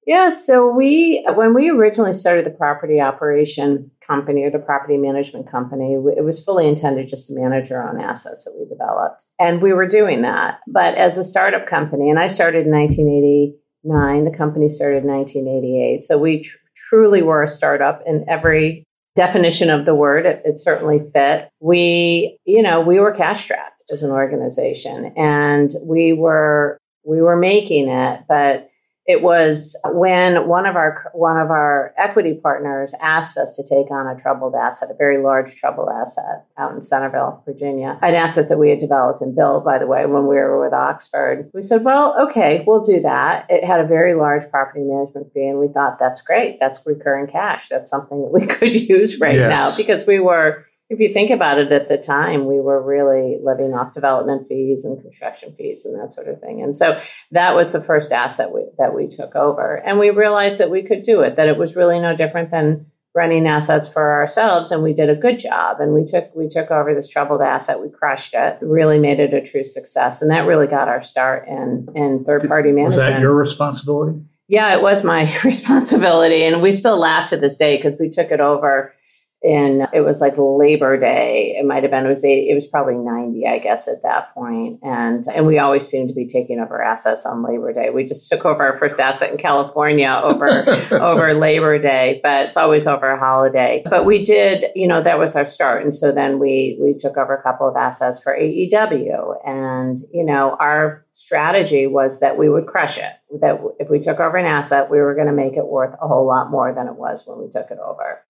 Yeah, 0.05 0.31
so 0.31 0.69
we 0.69 1.25
when 1.37 1.55
we 1.55 1.71
originally 1.71 2.13
started 2.13 2.45
the 2.45 2.51
property 2.51 3.01
operation 3.01 3.91
company 4.05 4.43
or 4.43 4.51
the 4.51 4.59
property 4.59 4.97
management 4.97 5.49
company, 5.49 5.95
it 5.95 6.25
was 6.25 6.45
fully 6.45 6.67
intended 6.67 7.07
just 7.07 7.29
to 7.29 7.35
manage 7.41 7.71
our 7.71 7.89
own 7.89 8.01
assets 8.01 8.45
that 8.45 8.59
we 8.59 8.69
developed, 8.69 9.25
and 9.39 9.63
we 9.63 9.73
were 9.73 9.87
doing 9.87 10.23
that. 10.23 10.59
But 10.67 10.97
as 10.97 11.19
a 11.19 11.25
startup 11.25 11.69
company, 11.69 12.11
and 12.11 12.19
I 12.19 12.27
started 12.27 12.67
in 12.67 12.73
1989, 12.73 14.25
the 14.25 14.37
company 14.37 14.69
started 14.69 15.05
in 15.05 15.11
1988, 15.11 16.03
so 16.03 16.19
we 16.19 16.43
tr- 16.43 16.57
truly 16.89 17.23
were 17.23 17.45
a 17.45 17.49
startup 17.49 18.03
in 18.05 18.25
every 18.29 18.83
definition 19.15 19.71
of 19.71 19.85
the 19.85 19.95
word. 19.95 20.27
It, 20.27 20.43
it 20.45 20.59
certainly 20.59 20.99
fit. 21.13 21.49
We, 21.61 22.39
you 22.45 22.63
know, 22.63 22.81
we 22.81 22.99
were 22.99 23.13
cash 23.13 23.43
strapped 23.45 23.85
as 23.93 24.03
an 24.03 24.11
organization, 24.11 25.13
and 25.17 25.71
we 25.85 26.13
were 26.13 26.81
we 27.05 27.21
were 27.21 27.37
making 27.37 27.89
it, 27.89 28.25
but 28.29 28.69
it 29.05 29.21
was 29.21 29.77
when 29.87 30.47
one 30.47 30.65
of 30.65 30.77
our 30.77 31.11
one 31.13 31.37
of 31.37 31.51
our 31.51 31.93
equity 31.99 32.35
partners 32.35 32.95
asked 33.03 33.37
us 33.37 33.51
to 33.57 33.65
take 33.69 33.91
on 33.91 34.07
a 34.07 34.17
troubled 34.17 34.55
asset, 34.55 34.91
a 34.93 34.97
very 34.97 35.21
large 35.21 35.57
troubled 35.57 35.89
asset 35.93 36.47
out 36.57 36.73
in 36.73 36.81
Centreville, 36.81 37.43
Virginia. 37.45 37.99
An 38.01 38.15
asset 38.15 38.49
that 38.49 38.59
we 38.59 38.71
had 38.71 38.79
developed 38.79 39.21
and 39.21 39.35
built, 39.35 39.65
by 39.65 39.79
the 39.79 39.89
way, 39.89 40.07
when 40.07 40.29
we 40.29 40.37
were 40.37 40.63
with 40.63 40.73
Oxford. 40.73 41.51
We 41.53 41.63
said, 41.63 41.83
"Well, 41.83 42.29
okay, 42.29 42.63
we'll 42.65 42.83
do 42.83 43.01
that." 43.01 43.47
It 43.49 43.65
had 43.65 43.81
a 43.81 43.87
very 43.87 44.15
large 44.15 44.49
property 44.51 44.85
management 44.85 45.33
fee, 45.35 45.49
and 45.49 45.59
we 45.59 45.67
thought 45.67 45.99
that's 45.99 46.23
great. 46.23 46.61
That's 46.61 46.87
recurring 46.87 47.27
cash. 47.27 47.71
That's 47.71 47.91
something 47.91 48.23
that 48.23 48.33
we 48.33 48.47
could 48.55 48.73
use 48.73 49.19
right 49.19 49.35
yes. 49.35 49.51
now 49.51 49.77
because 49.77 50.07
we 50.07 50.21
were 50.21 50.65
if 50.93 51.01
you 51.01 51.11
think 51.11 51.31
about 51.31 51.59
it 51.59 51.73
at 51.73 51.89
the 51.89 51.97
time, 51.97 52.45
we 52.45 52.61
were 52.61 52.81
really 52.83 53.39
living 53.43 53.73
off 53.73 53.95
development 53.95 54.47
fees 54.47 54.85
and 54.85 55.01
construction 55.01 55.55
fees 55.57 55.87
and 55.87 55.99
that 55.99 56.13
sort 56.13 56.29
of 56.29 56.39
thing. 56.41 56.61
And 56.61 56.77
so 56.77 57.01
that 57.31 57.57
was 57.57 57.73
the 57.73 57.81
first 57.81 58.13
asset 58.13 58.53
we, 58.53 58.67
that 58.77 58.95
we 58.95 59.09
took 59.09 59.35
over. 59.35 59.77
And 59.77 59.99
we 59.99 60.11
realized 60.11 60.59
that 60.59 60.71
we 60.71 60.83
could 60.83 61.03
do 61.03 61.23
it, 61.23 61.37
that 61.37 61.49
it 61.49 61.57
was 61.57 61.77
really 61.77 61.99
no 61.99 62.15
different 62.15 62.51
than 62.51 62.87
running 63.15 63.47
assets 63.47 63.91
for 63.91 64.21
ourselves. 64.21 64.71
And 64.71 64.83
we 64.83 64.93
did 64.93 65.09
a 65.09 65.17
good 65.17 65.39
job. 65.39 65.81
And 65.81 65.95
we 65.95 66.05
took 66.05 66.31
we 66.35 66.49
took 66.49 66.71
over 66.71 66.95
this 66.95 67.11
troubled 67.11 67.41
asset. 67.41 67.81
We 67.81 67.89
crushed 67.89 68.35
it. 68.35 68.59
Really 68.61 68.99
made 68.99 69.19
it 69.19 69.33
a 69.33 69.41
true 69.41 69.65
success. 69.65 70.21
And 70.21 70.31
that 70.31 70.47
really 70.47 70.67
got 70.67 70.89
our 70.89 71.01
start 71.01 71.49
in 71.49 71.89
in 71.95 72.25
third 72.25 72.47
party 72.47 72.71
management 72.71 72.87
was 72.87 72.97
that 72.97 73.21
your 73.21 73.35
responsibility? 73.35 74.21
Yeah 74.47 74.75
it 74.75 74.83
was 74.83 75.05
my 75.05 75.35
responsibility. 75.45 76.45
And 76.45 76.61
we 76.61 76.71
still 76.71 76.99
laugh 76.99 77.29
to 77.29 77.39
this 77.39 77.57
day 77.57 77.79
because 77.79 77.97
we 77.99 78.11
took 78.11 78.31
it 78.31 78.41
over 78.41 78.95
in 79.43 79.87
it 79.93 80.01
was 80.01 80.21
like 80.21 80.35
Labor 80.37 80.99
Day. 80.99 81.57
It 81.59 81.65
might 81.65 81.83
have 81.83 81.91
been 81.91 82.07
it 82.07 82.09
was 82.09 82.25
80, 82.25 82.51
it 82.51 82.55
was 82.55 82.67
probably 82.67 82.95
90, 82.95 83.47
I 83.47 83.59
guess, 83.59 83.89
at 83.89 84.03
that 84.03 84.33
point. 84.35 84.81
And 84.83 85.27
and 85.33 85.47
we 85.47 85.59
always 85.59 85.87
seem 85.87 86.09
to 86.09 86.15
be 86.15 86.27
taking 86.27 86.61
over 86.61 86.83
assets 86.83 87.27
on 87.27 87.43
Labor 87.43 87.73
Day. 87.73 87.91
We 87.91 88.05
just 88.05 88.29
took 88.29 88.45
over 88.45 88.63
our 88.63 88.79
first 88.79 89.01
asset 89.01 89.31
in 89.33 89.39
California 89.39 90.21
over 90.23 90.47
over 90.93 91.35
Labor 91.35 91.79
Day, 91.79 92.21
but 92.23 92.47
it's 92.47 92.57
always 92.57 92.87
over 92.87 93.11
a 93.11 93.19
holiday. 93.19 93.83
But 93.85 94.05
we 94.05 94.23
did, 94.23 94.67
you 94.75 94.87
know, 94.87 95.03
that 95.03 95.19
was 95.19 95.35
our 95.37 95.45
start. 95.45 95.83
And 95.83 95.93
so 95.93 96.13
then 96.13 96.39
we 96.39 96.79
we 96.81 96.95
took 96.95 97.17
over 97.17 97.35
a 97.35 97.43
couple 97.43 97.69
of 97.69 97.77
assets 97.77 98.23
for 98.23 98.37
AEW. 98.37 99.37
And, 99.45 100.01
you 100.13 100.25
know, 100.25 100.57
our 100.59 101.05
strategy 101.13 101.87
was 101.87 102.21
that 102.21 102.39
we 102.39 102.49
would 102.49 102.67
crush 102.67 102.99
it. 102.99 103.13
That 103.41 103.61
if 103.79 103.89
we 103.89 104.01
took 104.01 104.21
over 104.21 104.37
an 104.37 104.47
asset, 104.47 104.91
we 104.91 104.99
were 104.99 105.15
going 105.15 105.27
to 105.27 105.33
make 105.33 105.55
it 105.55 105.67
worth 105.67 105.95
a 106.01 106.09
whole 106.09 106.27
lot 106.27 106.51
more 106.51 106.73
than 106.75 106.87
it 106.87 106.97
was 106.97 107.27
when 107.27 107.39
we 107.39 107.49
took 107.51 107.71
it 107.71 107.79
over. 107.79 108.23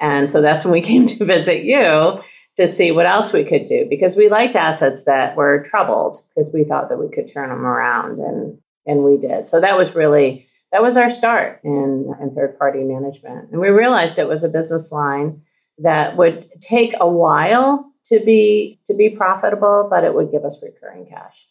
And 0.00 0.28
so 0.28 0.40
that's 0.42 0.64
when 0.64 0.72
we 0.72 0.80
came 0.92 1.06
to 1.06 1.24
visit 1.24 1.64
you 1.64 2.20
to 2.56 2.68
see 2.68 2.92
what 2.92 3.06
else 3.06 3.32
we 3.32 3.44
could 3.44 3.64
do 3.64 3.86
because 3.88 4.16
we 4.16 4.28
liked 4.28 4.54
assets 4.54 5.04
that 5.04 5.36
were 5.36 5.64
troubled 5.68 6.16
because 6.28 6.52
we 6.52 6.64
thought 6.64 6.88
that 6.88 6.98
we 6.98 7.08
could 7.08 7.26
turn 7.26 7.48
them 7.48 7.66
around 7.66 8.20
and 8.20 8.58
and 8.86 9.02
we 9.02 9.16
did. 9.16 9.48
So 9.48 9.60
that 9.60 9.76
was 9.76 9.94
really 9.94 10.46
that 10.72 10.82
was 10.82 10.96
our 10.96 11.08
start 11.08 11.60
in, 11.62 12.12
in 12.20 12.34
third 12.34 12.58
party 12.58 12.82
management. 12.82 13.50
And 13.50 13.60
we 13.60 13.68
realized 13.68 14.18
it 14.18 14.28
was 14.28 14.44
a 14.44 14.48
business 14.48 14.90
line 14.90 15.42
that 15.78 16.16
would 16.16 16.48
take 16.60 16.94
a 16.98 17.08
while 17.08 17.92
to 18.06 18.20
be 18.20 18.80
to 18.86 18.94
be 18.94 19.08
profitable, 19.10 19.86
but 19.88 20.04
it 20.04 20.14
would 20.14 20.30
give 20.30 20.44
us 20.44 20.62
recurring 20.62 21.06
cash. 21.06 21.46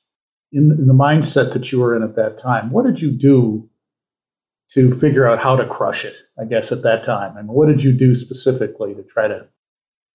In, 0.51 0.71
in 0.71 0.87
the 0.87 0.93
mindset 0.93 1.53
that 1.53 1.71
you 1.71 1.79
were 1.79 1.95
in 1.95 2.03
at 2.03 2.15
that 2.15 2.37
time, 2.37 2.69
what 2.69 2.85
did 2.85 3.01
you 3.01 3.11
do 3.11 3.69
to 4.69 4.91
figure 4.91 5.27
out 5.27 5.39
how 5.39 5.55
to 5.55 5.65
crush 5.65 6.05
it, 6.05 6.15
I 6.39 6.45
guess, 6.45 6.71
at 6.71 6.83
that 6.83 7.03
time? 7.03 7.37
And 7.37 7.49
what 7.49 7.67
did 7.67 7.83
you 7.83 7.93
do 7.93 8.15
specifically 8.15 8.95
to 8.95 9.03
try 9.03 9.27
to, 9.27 9.47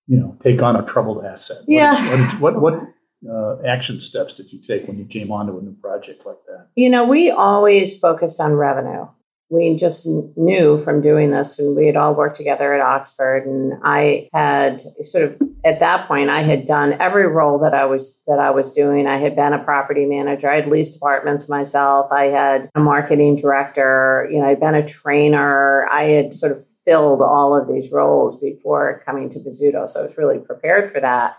you 0.07 0.19
know, 0.19 0.37
take 0.43 0.63
on 0.63 0.77
a 0.77 0.85
troubled 0.85 1.25
asset? 1.25 1.59
Yeah. 1.67 1.95
What, 2.41 2.61
what, 2.61 2.83
what 3.23 3.31
uh, 3.31 3.63
action 3.67 4.01
steps 4.01 4.37
did 4.37 4.53
you 4.53 4.61
take 4.61 4.87
when 4.87 4.99
you 4.99 5.05
came 5.05 5.31
onto 5.31 5.59
a 5.59 5.63
new 5.63 5.75
project 5.75 6.25
like 6.27 6.39
that? 6.47 6.69
You 6.75 6.91
know, 6.91 7.05
we 7.05 7.31
always 7.31 7.99
focused 7.99 8.41
on 8.41 8.55
revenue 8.55 9.07
we 9.51 9.75
just 9.77 10.07
knew 10.37 10.79
from 10.79 11.01
doing 11.01 11.31
this 11.31 11.59
and 11.59 11.77
we 11.77 11.87
had 11.87 11.97
all 11.97 12.15
worked 12.15 12.37
together 12.37 12.75
at 12.75 12.81
oxford 12.81 13.47
and 13.47 13.73
i 13.83 14.29
had 14.35 14.81
sort 15.05 15.25
of 15.25 15.41
at 15.65 15.81
that 15.81 16.07
point 16.07 16.29
i 16.29 16.43
had 16.43 16.67
done 16.67 16.95
every 17.01 17.27
role 17.27 17.59
that 17.59 17.75
i 17.75 17.85
was 17.85 18.23
that 18.27 18.39
i 18.39 18.51
was 18.51 18.73
doing. 18.73 19.07
I 19.07 19.19
had 19.19 19.35
been 19.35 19.53
a 19.53 19.63
property 19.63 20.05
manager 20.05 20.51
i 20.51 20.57
had 20.57 20.69
leased 20.69 20.97
apartments 20.97 21.49
myself 21.49 22.11
i 22.13 22.25
had 22.25 22.71
a 22.75 22.81
marketing 22.81 23.37
director 23.37 24.29
you 24.31 24.39
know 24.39 24.47
i'd 24.47 24.61
been 24.61 24.75
a 24.75 24.87
trainer. 24.87 25.89
I 25.91 26.05
had 26.05 26.35
sort 26.35 26.53
of 26.53 26.59
filled 26.85 27.21
all 27.21 27.55
of 27.55 27.69
these 27.69 27.91
roles 27.93 28.41
before 28.41 29.03
coming 29.05 29.29
to 29.31 29.39
Bozzuto 29.39 29.89
so 29.89 30.01
i 30.01 30.05
was 30.05 30.17
really 30.19 30.39
prepared 30.39 30.93
for 30.93 31.01
that. 31.01 31.37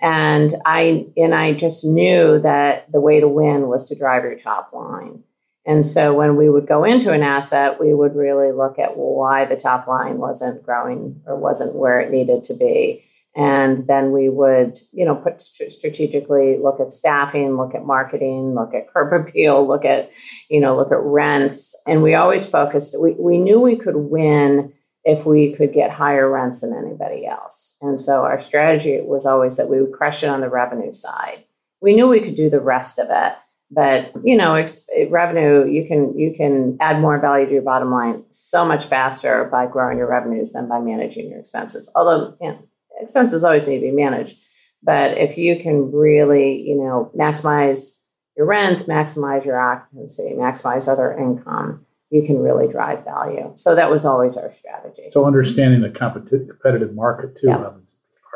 And 0.00 0.52
i 0.66 1.06
and 1.16 1.34
i 1.34 1.52
just 1.52 1.84
knew 1.84 2.40
that 2.40 2.90
the 2.90 3.00
way 3.00 3.20
to 3.20 3.28
win 3.28 3.68
was 3.68 3.84
to 3.86 3.96
drive 3.96 4.24
your 4.24 4.36
top 4.36 4.72
line 4.72 5.22
and 5.64 5.86
so 5.86 6.12
when 6.12 6.36
we 6.36 6.50
would 6.50 6.66
go 6.66 6.84
into 6.84 7.12
an 7.12 7.22
asset, 7.22 7.80
we 7.80 7.94
would 7.94 8.16
really 8.16 8.50
look 8.50 8.78
at 8.78 8.96
why 8.96 9.44
the 9.44 9.56
top 9.56 9.86
line 9.86 10.18
wasn't 10.18 10.64
growing 10.64 11.22
or 11.26 11.36
wasn't 11.36 11.76
where 11.76 12.00
it 12.00 12.10
needed 12.10 12.42
to 12.44 12.54
be. 12.54 13.04
And 13.34 13.86
then 13.86 14.12
we 14.12 14.28
would, 14.28 14.76
you 14.92 15.06
know, 15.06 15.14
put 15.14 15.40
strategically 15.40 16.58
look 16.58 16.80
at 16.80 16.92
staffing, 16.92 17.56
look 17.56 17.74
at 17.74 17.86
marketing, 17.86 18.54
look 18.54 18.74
at 18.74 18.92
curb 18.92 19.12
appeal, 19.28 19.66
look 19.66 19.84
at, 19.84 20.10
you 20.50 20.60
know, 20.60 20.76
look 20.76 20.90
at 20.90 21.00
rents. 21.00 21.80
And 21.86 22.02
we 22.02 22.14
always 22.14 22.44
focused, 22.44 23.00
we, 23.00 23.12
we 23.12 23.38
knew 23.38 23.60
we 23.60 23.76
could 23.76 23.96
win 23.96 24.72
if 25.04 25.24
we 25.24 25.54
could 25.54 25.72
get 25.72 25.90
higher 25.90 26.30
rents 26.30 26.60
than 26.60 26.74
anybody 26.74 27.26
else. 27.26 27.78
And 27.80 27.98
so 27.98 28.24
our 28.24 28.38
strategy 28.38 29.00
was 29.00 29.26
always 29.26 29.56
that 29.56 29.68
we 29.68 29.80
would 29.80 29.92
crush 29.92 30.22
it 30.22 30.28
on 30.28 30.40
the 30.40 30.48
revenue 30.48 30.92
side. 30.92 31.44
We 31.80 31.94
knew 31.94 32.08
we 32.08 32.20
could 32.20 32.34
do 32.34 32.50
the 32.50 32.60
rest 32.60 32.98
of 32.98 33.08
it 33.10 33.34
but 33.74 34.12
you 34.22 34.36
know, 34.36 34.54
ex- 34.54 34.88
eh, 34.94 35.06
revenue 35.08 35.66
you 35.70 35.86
can 35.86 36.18
you 36.18 36.34
can 36.36 36.76
add 36.80 37.00
more 37.00 37.18
value 37.18 37.46
to 37.46 37.52
your 37.52 37.62
bottom 37.62 37.90
line 37.90 38.22
so 38.30 38.64
much 38.64 38.84
faster 38.84 39.48
by 39.50 39.66
growing 39.66 39.96
your 39.96 40.08
revenues 40.08 40.52
than 40.52 40.68
by 40.68 40.78
managing 40.78 41.30
your 41.30 41.40
expenses. 41.40 41.90
Although 41.94 42.36
you 42.40 42.50
know, 42.50 42.58
expenses 43.00 43.44
always 43.44 43.66
need 43.66 43.80
to 43.80 43.86
be 43.86 43.90
managed, 43.90 44.36
but 44.82 45.16
if 45.16 45.38
you 45.38 45.60
can 45.62 45.90
really 45.90 46.60
you 46.60 46.76
know 46.76 47.10
maximize 47.18 48.02
your 48.36 48.46
rents, 48.46 48.84
maximize 48.84 49.44
your 49.44 49.58
occupancy, 49.58 50.34
maximize 50.36 50.86
other 50.86 51.16
income, 51.16 51.86
you 52.10 52.22
can 52.26 52.38
really 52.40 52.68
drive 52.70 53.04
value. 53.04 53.52
So 53.54 53.74
that 53.74 53.90
was 53.90 54.04
always 54.04 54.36
our 54.36 54.50
strategy. 54.50 55.04
So 55.10 55.24
understanding 55.24 55.80
the 55.80 55.90
competitive 55.90 56.94
market 56.94 57.36
too. 57.36 57.48
Yeah. 57.48 57.70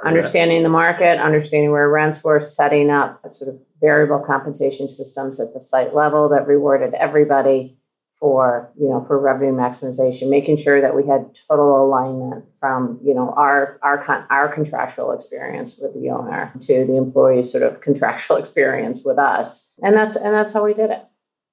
Understanding 0.04 0.62
the 0.62 0.68
market, 0.68 1.18
understanding 1.18 1.70
where 1.70 1.88
rents 1.88 2.22
were, 2.22 2.38
setting 2.38 2.90
up 2.90 3.20
a 3.24 3.30
sort 3.30 3.54
of 3.54 3.60
variable 3.80 4.18
compensation 4.18 4.88
systems 4.88 5.40
at 5.40 5.52
the 5.52 5.60
site 5.60 5.94
level 5.94 6.28
that 6.28 6.46
rewarded 6.46 6.94
everybody 6.94 7.76
for 8.18 8.72
you 8.78 8.88
know 8.88 9.04
for 9.04 9.18
revenue 9.18 9.52
maximization 9.52 10.30
making 10.30 10.56
sure 10.56 10.80
that 10.80 10.96
we 10.96 11.06
had 11.06 11.36
total 11.48 11.84
alignment 11.84 12.44
from 12.58 12.98
you 13.04 13.14
know 13.14 13.34
our 13.36 13.78
our 13.82 14.26
our 14.30 14.52
contractual 14.52 15.12
experience 15.12 15.78
with 15.80 15.92
the 15.92 16.08
owner 16.08 16.50
to 16.58 16.86
the 16.86 16.96
employee's 16.96 17.50
sort 17.50 17.62
of 17.62 17.80
contractual 17.80 18.36
experience 18.38 19.02
with 19.04 19.18
us. 19.18 19.78
And 19.82 19.96
that's 19.96 20.16
and 20.16 20.32
that's 20.32 20.54
how 20.54 20.64
we 20.64 20.72
did 20.72 20.90
it. 20.90 21.04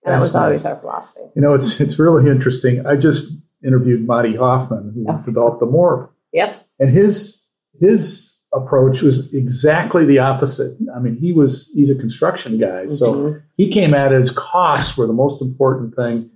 And 0.05 0.13
that 0.13 0.21
was 0.21 0.35
always 0.35 0.65
our 0.65 0.75
philosophy. 0.75 1.25
You 1.35 1.41
know 1.41 1.53
it's 1.53 1.81
it's 1.81 1.99
really 1.99 2.29
interesting. 2.31 2.85
I 2.85 2.95
just 2.95 3.41
interviewed 3.65 4.07
Marty 4.07 4.35
Hoffman 4.35 4.93
who 4.93 5.05
oh. 5.09 5.21
developed 5.25 5.59
the 5.59 5.65
Moore 5.65 6.13
yep. 6.31 6.65
And 6.79 6.89
his 6.89 7.45
his 7.79 8.32
approach 8.53 9.01
was 9.01 9.33
exactly 9.33 10.05
the 10.05 10.19
opposite. 10.19 10.77
I 10.95 10.99
mean, 10.99 11.15
he 11.15 11.33
was 11.33 11.71
he's 11.73 11.89
a 11.89 11.95
construction 11.95 12.57
guy, 12.57 12.85
so 12.85 13.13
mm-hmm. 13.13 13.37
he 13.57 13.69
came 13.69 13.93
at 13.93 14.11
it 14.11 14.15
as 14.15 14.31
costs 14.31 14.97
were 14.97 15.07
the 15.07 15.13
most 15.13 15.41
important 15.41 15.95
thing. 15.95 16.29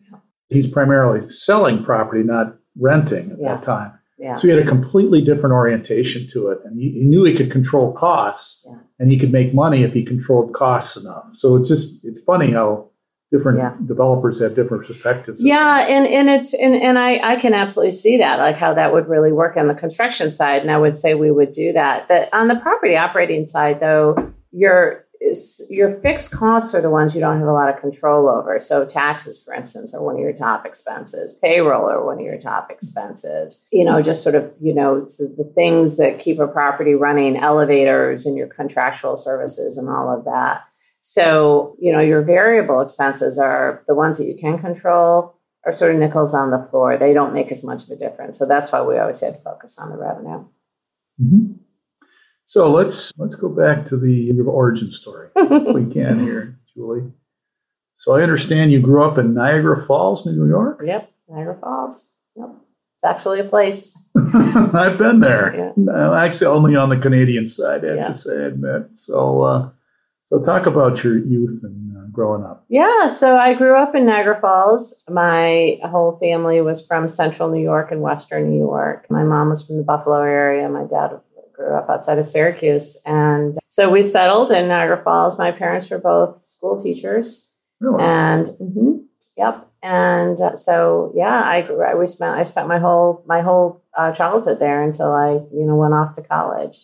He's 0.50 0.68
primarily 0.68 1.28
selling 1.30 1.84
property, 1.84 2.24
not 2.24 2.58
renting 2.80 3.32
at 3.32 3.40
yeah. 3.40 3.54
that 3.54 3.64
time. 3.64 3.94
Yeah. 4.18 4.34
So 4.34 4.48
he 4.48 4.54
had 4.54 4.64
a 4.64 4.68
completely 4.68 5.22
different 5.22 5.54
orientation 5.54 6.26
to 6.32 6.50
it, 6.50 6.60
and 6.66 6.80
he, 6.80 6.92
he 6.92 7.04
knew 7.04 7.24
he 7.24 7.36
could 7.36 7.52
control 7.52 7.94
costs, 7.94 8.66
yeah. 8.68 8.80
and 9.00 9.12
he 9.12 9.20
could 9.20 9.32
make 9.32 9.54
money 9.54 9.84
if 9.84 9.94
he 9.94 10.04
controlled 10.04 10.54
costs 10.54 10.98
enough. 10.98 11.30
So 11.30 11.56
it's 11.56 11.68
just 11.68 12.04
it's 12.04 12.22
funny 12.24 12.52
how 12.52 12.87
different 13.32 13.60
yeah. 13.60 13.76
developers 13.86 14.42
have 14.42 14.56
different 14.56 14.86
perspectives. 14.86 15.44
Yeah, 15.44 15.86
and, 15.90 16.08
and 16.08 16.30
it's 16.30 16.54
and, 16.54 16.76
and 16.76 16.98
I, 16.98 17.20
I 17.24 17.36
can 17.36 17.54
absolutely 17.54 17.92
see 17.92 18.18
that, 18.18 18.40
like 18.40 18.56
how 18.56 18.74
that 18.74 18.94
would 18.94 19.08
really 19.08 19.32
work 19.32 19.58
on 19.58 19.68
the 19.68 19.76
construction 19.76 20.32
side. 20.32 20.62
And 20.62 20.72
I 20.72 20.78
would 20.78 20.98
say 20.98 21.14
we 21.14 21.32
would 21.32 21.52
do 21.52 21.74
that. 21.74 22.08
That 22.08 22.34
on 22.34 22.48
the 22.48 22.56
property 22.56 22.96
operating 22.96 23.48
side, 23.48 23.80
though, 23.80 24.34
your 24.52 25.06
your 25.70 25.92
fixed 25.92 26.32
costs 26.32 26.74
are 26.76 26.82
the 26.82 26.90
ones 26.90 27.16
you 27.16 27.22
don't 27.22 27.40
have 27.40 27.48
a 27.48 27.54
lot 27.54 27.74
of 27.74 27.82
control 27.82 28.30
over. 28.30 28.60
So 28.60 28.86
taxes, 28.86 29.44
for 29.44 29.54
instance, 29.54 29.94
are 29.94 30.04
one 30.04 30.16
of 30.16 30.22
your 30.22 30.34
top 30.34 30.66
expenses. 30.66 31.38
Payroll 31.42 31.90
are 31.90 32.06
one 32.06 32.20
of 32.20 32.26
your 32.26 32.40
top 32.40 32.70
expenses. 32.70 33.68
You 33.74 33.84
know, 33.84 34.02
just 34.02 34.24
sort 34.24 34.36
of 34.36 34.54
you 34.62 34.74
know 34.74 35.02
the 35.02 35.52
things 35.56 35.98
that 35.98 36.20
keep 36.20 36.40
a 36.40 36.48
property 36.48 36.94
running, 36.94 37.36
elevators 37.36 38.26
and 38.26 38.38
your 38.38 38.48
contractual 38.48 39.18
services 39.18 39.78
and 39.78 39.90
all 39.90 40.10
of 40.10 40.26
that. 40.26 40.64
So, 41.02 41.76
you 41.80 41.92
know, 41.92 42.00
your 42.00 42.22
variable 42.22 42.82
expenses 42.82 43.38
are 43.38 43.84
the 43.88 43.96
ones 43.96 44.18
that 44.18 44.26
you 44.26 44.36
can 44.36 44.60
control 44.60 45.36
are 45.66 45.74
sort 45.74 45.94
of 45.94 46.00
nickels 46.00 46.34
on 46.34 46.52
the 46.52 46.62
floor. 46.64 46.98
They 46.98 47.14
don't 47.14 47.34
make 47.34 47.52
as 47.52 47.64
much 47.64 47.84
of 47.84 47.90
a 47.90 47.96
difference. 47.96 48.38
So 48.38 48.46
that's 48.46 48.72
why 48.72 48.82
we 48.82 48.98
always 48.98 49.22
had 49.22 49.34
to 49.34 49.40
focus 49.40 49.78
on 49.78 49.90
the 49.90 49.98
revenue. 49.98 50.46
Mm-hmm. 51.22 51.54
So 52.46 52.72
let's 52.72 53.12
let's 53.18 53.36
go 53.36 53.50
back 53.50 53.86
to 53.88 53.98
the 53.98 54.12
your 54.12 54.50
origin 54.50 54.90
story. 54.92 55.30
we 55.36 55.86
can 55.92 56.22
here, 56.22 56.58
Julie. 56.74 57.12
So 57.98 58.16
I 58.16 58.22
understand 58.22 58.72
you 58.72 58.80
grew 58.80 59.04
up 59.04 59.18
in 59.18 59.34
Niagara 59.34 59.84
Falls, 59.84 60.26
New 60.26 60.48
York. 60.48 60.82
Yep, 60.86 61.12
Niagara 61.28 61.58
Falls. 61.60 62.16
Yep, 62.38 62.50
it's 62.96 63.04
actually 63.04 63.42
a 63.42 63.44
place. 63.44 64.10
I've 64.74 64.98
been 64.98 65.20
there. 65.20 65.54
Yeah. 65.58 65.72
No, 65.76 66.14
actually, 66.14 66.48
only 66.48 66.76
on 66.78 66.88
the 66.88 66.98
Canadian 66.98 67.50
side. 67.50 67.84
I 67.84 67.88
have 67.90 67.98
yeah. 67.98 68.08
to 68.08 68.14
say, 68.14 68.44
I 68.44 68.48
admit. 68.48 68.98
So 68.98 69.42
uh, 69.42 69.70
so, 70.30 70.42
talk 70.44 70.66
about 70.66 71.04
your 71.04 71.18
youth 71.18 71.62
and 71.64 71.98
uh, 71.98 72.02
growing 72.12 72.44
up. 72.44 72.66
Yeah, 72.68 73.08
so 73.08 73.38
I 73.38 73.54
grew 73.54 73.78
up 73.78 73.96
in 73.96 74.06
Niagara 74.06 74.40
Falls. 74.42 75.06
My 75.10 75.80
whole 75.84 76.18
family 76.20 76.62
was 76.62 76.86
from 76.86 77.08
central 77.08 77.50
New 77.50 77.62
York 77.62 77.92
and 77.92 78.02
western 78.02 78.50
New 78.50 78.58
York. 78.58 79.06
My 79.10 79.24
mom 79.24 79.50
was 79.50 79.66
from 79.66 79.78
the 79.78 79.84
Buffalo 79.84 80.22
area. 80.22 80.68
My 80.68 80.84
dad 80.84 81.20
grew 81.58 81.76
up 81.76 81.90
outside 81.90 82.20
of 82.20 82.30
Syracuse. 82.30 83.02
And 83.06 83.58
so 83.68 83.90
we 83.90 84.04
settled 84.04 84.52
in 84.52 84.68
Niagara 84.68 85.02
Falls. 85.04 85.38
My 85.38 85.52
parents 85.52 85.90
were 85.90 86.00
both 86.00 86.40
school 86.40 86.78
teachers. 86.78 87.54
Really? 87.80 88.04
And 88.04 88.48
mm-hmm, 88.48 88.92
yep. 89.36 89.68
And 89.84 90.40
uh, 90.40 90.56
so 90.56 91.12
yeah, 91.16 91.42
I 91.44 91.62
grew. 91.62 91.84
I 91.84 91.96
we 91.96 92.08
spent 92.08 92.38
I 92.38 92.44
spent 92.44 92.68
my 92.68 92.80
whole 92.80 93.24
my 93.28 93.42
whole 93.42 93.84
uh, 93.98 94.12
childhood 94.12 94.60
there 94.60 94.82
until 94.82 95.12
I 95.12 95.34
you 95.54 95.66
know 95.66 95.76
went 95.76 95.94
off 95.94 96.16
to 96.16 96.24
college. 96.24 96.80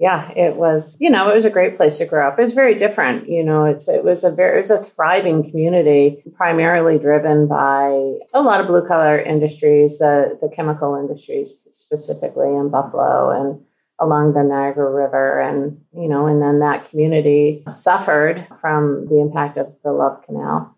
Yeah, 0.00 0.30
it 0.34 0.56
was, 0.56 0.96
you 0.98 1.10
know, 1.10 1.30
it 1.30 1.34
was 1.34 1.44
a 1.44 1.50
great 1.50 1.76
place 1.76 1.98
to 1.98 2.06
grow 2.06 2.26
up. 2.26 2.38
It 2.38 2.40
was 2.40 2.54
very 2.54 2.74
different. 2.74 3.28
You 3.28 3.44
know, 3.44 3.66
it's, 3.66 3.86
it 3.86 4.02
was 4.02 4.24
a 4.24 4.30
very, 4.30 4.54
it 4.54 4.60
was 4.60 4.70
a 4.70 4.78
thriving 4.78 5.50
community, 5.50 6.22
primarily 6.36 6.98
driven 6.98 7.46
by 7.46 8.16
a 8.32 8.40
lot 8.40 8.62
of 8.62 8.66
blue 8.66 8.88
collar 8.88 9.18
industries, 9.18 9.98
the, 9.98 10.38
the 10.40 10.48
chemical 10.48 10.96
industries 10.96 11.66
specifically 11.70 12.48
in 12.48 12.70
Buffalo 12.70 13.28
and 13.28 13.60
along 14.00 14.32
the 14.32 14.42
Niagara 14.42 14.90
River. 14.90 15.38
And, 15.38 15.82
you 15.92 16.08
know, 16.08 16.26
and 16.26 16.40
then 16.40 16.60
that 16.60 16.88
community 16.88 17.62
suffered 17.68 18.46
from 18.58 19.06
the 19.10 19.20
impact 19.20 19.58
of 19.58 19.76
the 19.84 19.92
Love 19.92 20.24
Canal. 20.24 20.74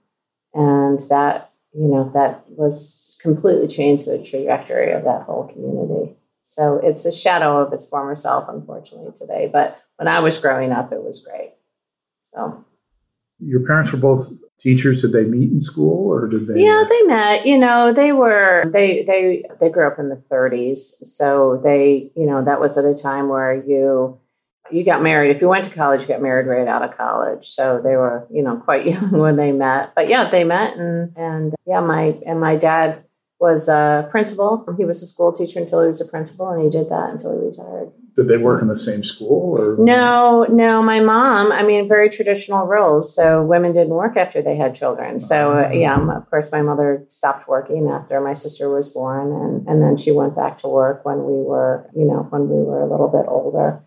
And 0.53 0.99
that, 1.11 1.53
you 1.73 1.87
know, 1.87 2.11
that 2.15 2.43
was 2.49 3.17
completely 3.23 3.69
changed 3.69 4.05
the 4.07 4.21
trajectory 4.21 4.91
of 4.91 5.05
that 5.05 5.23
whole 5.23 5.47
community. 5.47 6.17
So 6.43 6.81
it's 6.83 7.07
a 7.07 7.13
shadow 7.13 7.59
of 7.59 7.73
its 7.73 7.89
former 7.89 8.15
self, 8.15 8.49
unfortunately, 8.49 9.13
today. 9.15 9.49
But 9.51 9.81
when 9.97 10.09
I 10.09 10.21
was 10.21 10.39
growing 10.39 10.73
up, 10.73 10.93
it 10.93 11.03
was 11.03 11.25
great. 11.27 11.55
So. 12.23 12.65
Your 13.39 13.67
parents 13.67 13.93
were 13.93 13.99
both 13.99 14.29
teachers. 14.63 15.03
Did 15.03 15.13
they 15.13 15.25
meet 15.25 15.51
in 15.51 15.61
school 15.61 16.09
or 16.09 16.29
did 16.29 16.47
they 16.47 16.63
yeah 16.63 16.85
they 16.89 17.03
met. 17.03 17.47
You 17.47 17.59
know 17.59 17.93
they 17.93 18.13
were 18.13 18.65
they 18.73 19.03
they 19.05 19.45
they 19.61 19.69
grew 19.69 19.87
up 19.87 19.99
in 19.99 20.09
the 20.09 20.17
30s 20.17 20.77
so 21.03 21.61
they 21.63 22.11
you 22.15 22.27
know 22.27 22.45
that 22.45 22.61
was 22.61 22.79
at 22.79 22.85
a 22.85 22.95
time 22.95 23.29
where 23.29 23.55
you 23.55 24.19
you 24.71 24.85
got 24.85 25.03
married. 25.03 25.35
If 25.35 25.43
you 25.43 25.49
went 25.49 25.65
to 25.65 25.75
college 25.75 26.03
you 26.03 26.09
got 26.09 26.23
married 26.23 26.47
right 26.47 26.69
out 26.69 26.83
of 26.83 26.97
college. 26.97 27.45
So 27.45 27.81
they 27.83 27.97
were 27.97 28.27
you 28.31 28.43
know 28.43 28.57
quite 28.57 28.87
young 28.93 29.11
when 29.11 29.37
they 29.37 29.53
met. 29.53 29.95
But 29.95 30.09
yeah 30.09 30.31
they 30.31 30.45
met 30.45 30.77
and 30.77 31.13
and 31.17 31.55
yeah 31.67 31.81
my 31.81 32.17
and 32.25 32.41
my 32.41 32.57
dad 32.57 33.05
was 33.43 33.69
a 33.69 34.07
principal. 34.09 34.65
He 34.79 34.85
was 34.85 35.03
a 35.03 35.07
school 35.07 35.33
teacher 35.33 35.59
until 35.59 35.83
he 35.83 35.89
was 35.89 36.01
a 36.01 36.09
principal, 36.09 36.49
and 36.51 36.63
he 36.63 36.71
did 36.71 36.89
that 36.89 37.11
until 37.11 37.33
he 37.33 37.49
retired. 37.49 37.91
Did 38.15 38.29
they 38.29 38.37
work 38.37 38.63
in 38.63 38.69
the 38.69 38.77
same 38.77 39.03
school? 39.03 39.59
Or? 39.59 39.77
No, 39.85 40.45
no. 40.45 40.81
My 40.81 41.01
mom, 41.01 41.51
I 41.51 41.65
mean, 41.65 41.89
very 41.89 42.09
traditional 42.09 42.67
roles. 42.67 43.15
So 43.15 43.43
women 43.43 43.73
didn't 43.73 43.95
work 43.95 44.17
after 44.17 44.43
they 44.43 44.55
had 44.55 44.75
children. 44.75 45.19
So 45.19 45.59
uh, 45.59 45.71
yeah, 45.73 45.99
of 46.17 46.31
course, 46.31 46.53
my 46.53 46.63
mother 46.63 47.05
stopped 47.09 47.49
working 47.49 47.89
after 47.89 48.21
my 48.21 48.33
sister 48.33 48.73
was 48.73 48.89
born, 48.89 49.33
and 49.33 49.67
and 49.67 49.83
then 49.83 49.97
she 49.97 50.13
went 50.13 50.37
back 50.37 50.59
to 50.61 50.69
work 50.69 51.05
when 51.05 51.25
we 51.25 51.43
were, 51.43 51.91
you 51.97 52.05
know, 52.05 52.27
when 52.31 52.49
we 52.49 52.63
were 52.63 52.83
a 52.83 52.91
little 52.91 53.09
bit 53.09 53.27
older. 53.27 53.85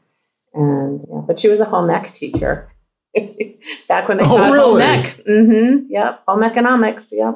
And 0.53 1.01
yeah, 1.09 1.21
but 1.25 1.39
she 1.39 1.47
was 1.47 1.61
a 1.61 1.65
home 1.65 1.89
ec 1.89 2.11
teacher. 2.13 2.71
Back 3.87 4.07
when 4.09 4.17
they 4.17 4.23
oh, 4.25 4.37
taught 4.37 4.51
really? 4.51 4.83
home 4.83 4.99
ec. 4.99 5.05
Mm-hmm. 5.25 5.85
Yep. 5.89 6.23
Home 6.27 6.43
economics. 6.43 7.13
Yep. 7.15 7.35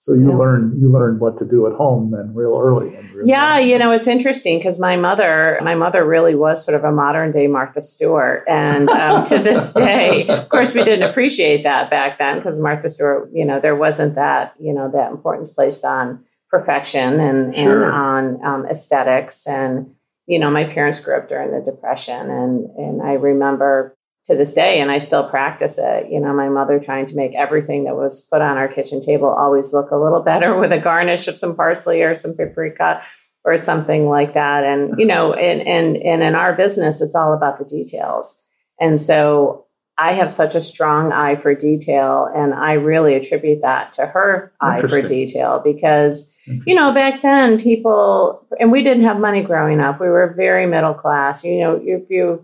So 0.00 0.14
you 0.14 0.30
yeah. 0.30 0.36
learn 0.36 0.78
you 0.80 0.90
learned 0.90 1.20
what 1.20 1.36
to 1.38 1.46
do 1.46 1.66
at 1.66 1.74
home 1.74 2.10
then 2.10 2.34
real 2.34 2.58
early. 2.58 2.88
Real 3.14 3.28
yeah, 3.28 3.58
early. 3.58 3.70
you 3.70 3.78
know 3.78 3.92
it's 3.92 4.06
interesting 4.06 4.58
because 4.58 4.80
my 4.80 4.96
mother 4.96 5.60
my 5.62 5.74
mother 5.74 6.06
really 6.06 6.34
was 6.34 6.64
sort 6.64 6.74
of 6.74 6.84
a 6.84 6.90
modern 6.90 7.32
day 7.32 7.46
Martha 7.46 7.82
Stewart, 7.82 8.44
and 8.48 8.88
um, 8.88 9.24
to 9.26 9.38
this 9.38 9.72
day, 9.86 10.26
of 10.28 10.48
course, 10.48 10.72
we 10.72 10.84
didn't 10.84 11.08
appreciate 11.08 11.64
that 11.64 11.90
back 11.90 12.18
then 12.18 12.38
because 12.38 12.58
Martha 12.58 12.88
Stewart, 12.88 13.30
you 13.34 13.44
know, 13.44 13.60
there 13.60 13.76
wasn't 13.76 14.14
that 14.14 14.54
you 14.58 14.72
know 14.72 14.90
that 14.90 15.10
importance 15.10 15.50
placed 15.50 15.84
on 15.84 16.24
perfection 16.50 17.20
and, 17.20 17.54
sure. 17.54 17.84
and 17.84 17.92
on 17.92 18.44
um, 18.44 18.66
aesthetics 18.66 19.46
and 19.46 19.94
you 20.26 20.38
know 20.38 20.50
my 20.50 20.64
parents 20.64 20.98
grew 20.98 21.16
up 21.16 21.28
during 21.28 21.52
the 21.52 21.64
depression 21.64 22.28
and 22.28 22.64
and 22.76 23.02
i 23.02 23.12
remember 23.12 23.96
to 24.30 24.36
this 24.36 24.54
day 24.54 24.80
and 24.80 24.90
I 24.90 24.98
still 24.98 25.28
practice 25.28 25.78
it. 25.78 26.06
You 26.10 26.20
know, 26.20 26.32
my 26.32 26.48
mother 26.48 26.78
trying 26.78 27.06
to 27.08 27.14
make 27.14 27.34
everything 27.34 27.84
that 27.84 27.96
was 27.96 28.26
put 28.30 28.40
on 28.40 28.56
our 28.56 28.68
kitchen 28.68 29.02
table 29.02 29.28
always 29.28 29.74
look 29.74 29.90
a 29.90 29.96
little 29.96 30.22
better 30.24 30.58
with 30.58 30.72
a 30.72 30.78
garnish 30.78 31.28
of 31.28 31.36
some 31.36 31.54
parsley 31.54 32.02
or 32.02 32.14
some 32.14 32.36
paprika 32.36 33.02
or 33.44 33.56
something 33.56 34.08
like 34.08 34.34
that. 34.34 34.64
And, 34.64 34.98
you 34.98 35.06
know, 35.06 35.32
and 35.32 35.60
and 35.66 35.96
and 35.96 36.22
in 36.22 36.34
our 36.34 36.54
business 36.54 37.00
it's 37.00 37.14
all 37.14 37.32
about 37.32 37.58
the 37.58 37.64
details. 37.64 38.46
And 38.78 38.98
so 38.98 39.66
I 39.98 40.12
have 40.14 40.30
such 40.30 40.54
a 40.54 40.62
strong 40.62 41.12
eye 41.12 41.36
for 41.36 41.54
detail, 41.54 42.26
and 42.34 42.54
I 42.54 42.72
really 42.72 43.14
attribute 43.14 43.60
that 43.60 43.92
to 43.94 44.06
her 44.06 44.50
eye 44.58 44.80
for 44.80 45.06
detail 45.06 45.60
because, 45.62 46.38
you 46.46 46.74
know, 46.74 46.90
back 46.94 47.20
then 47.20 47.60
people, 47.60 48.46
and 48.58 48.72
we 48.72 48.82
didn't 48.82 49.02
have 49.02 49.20
money 49.20 49.42
growing 49.42 49.78
up. 49.78 50.00
We 50.00 50.08
were 50.08 50.32
very 50.34 50.64
middle 50.64 50.94
class. 50.94 51.44
You 51.44 51.60
know, 51.60 51.82
if 51.84 52.08
you 52.08 52.42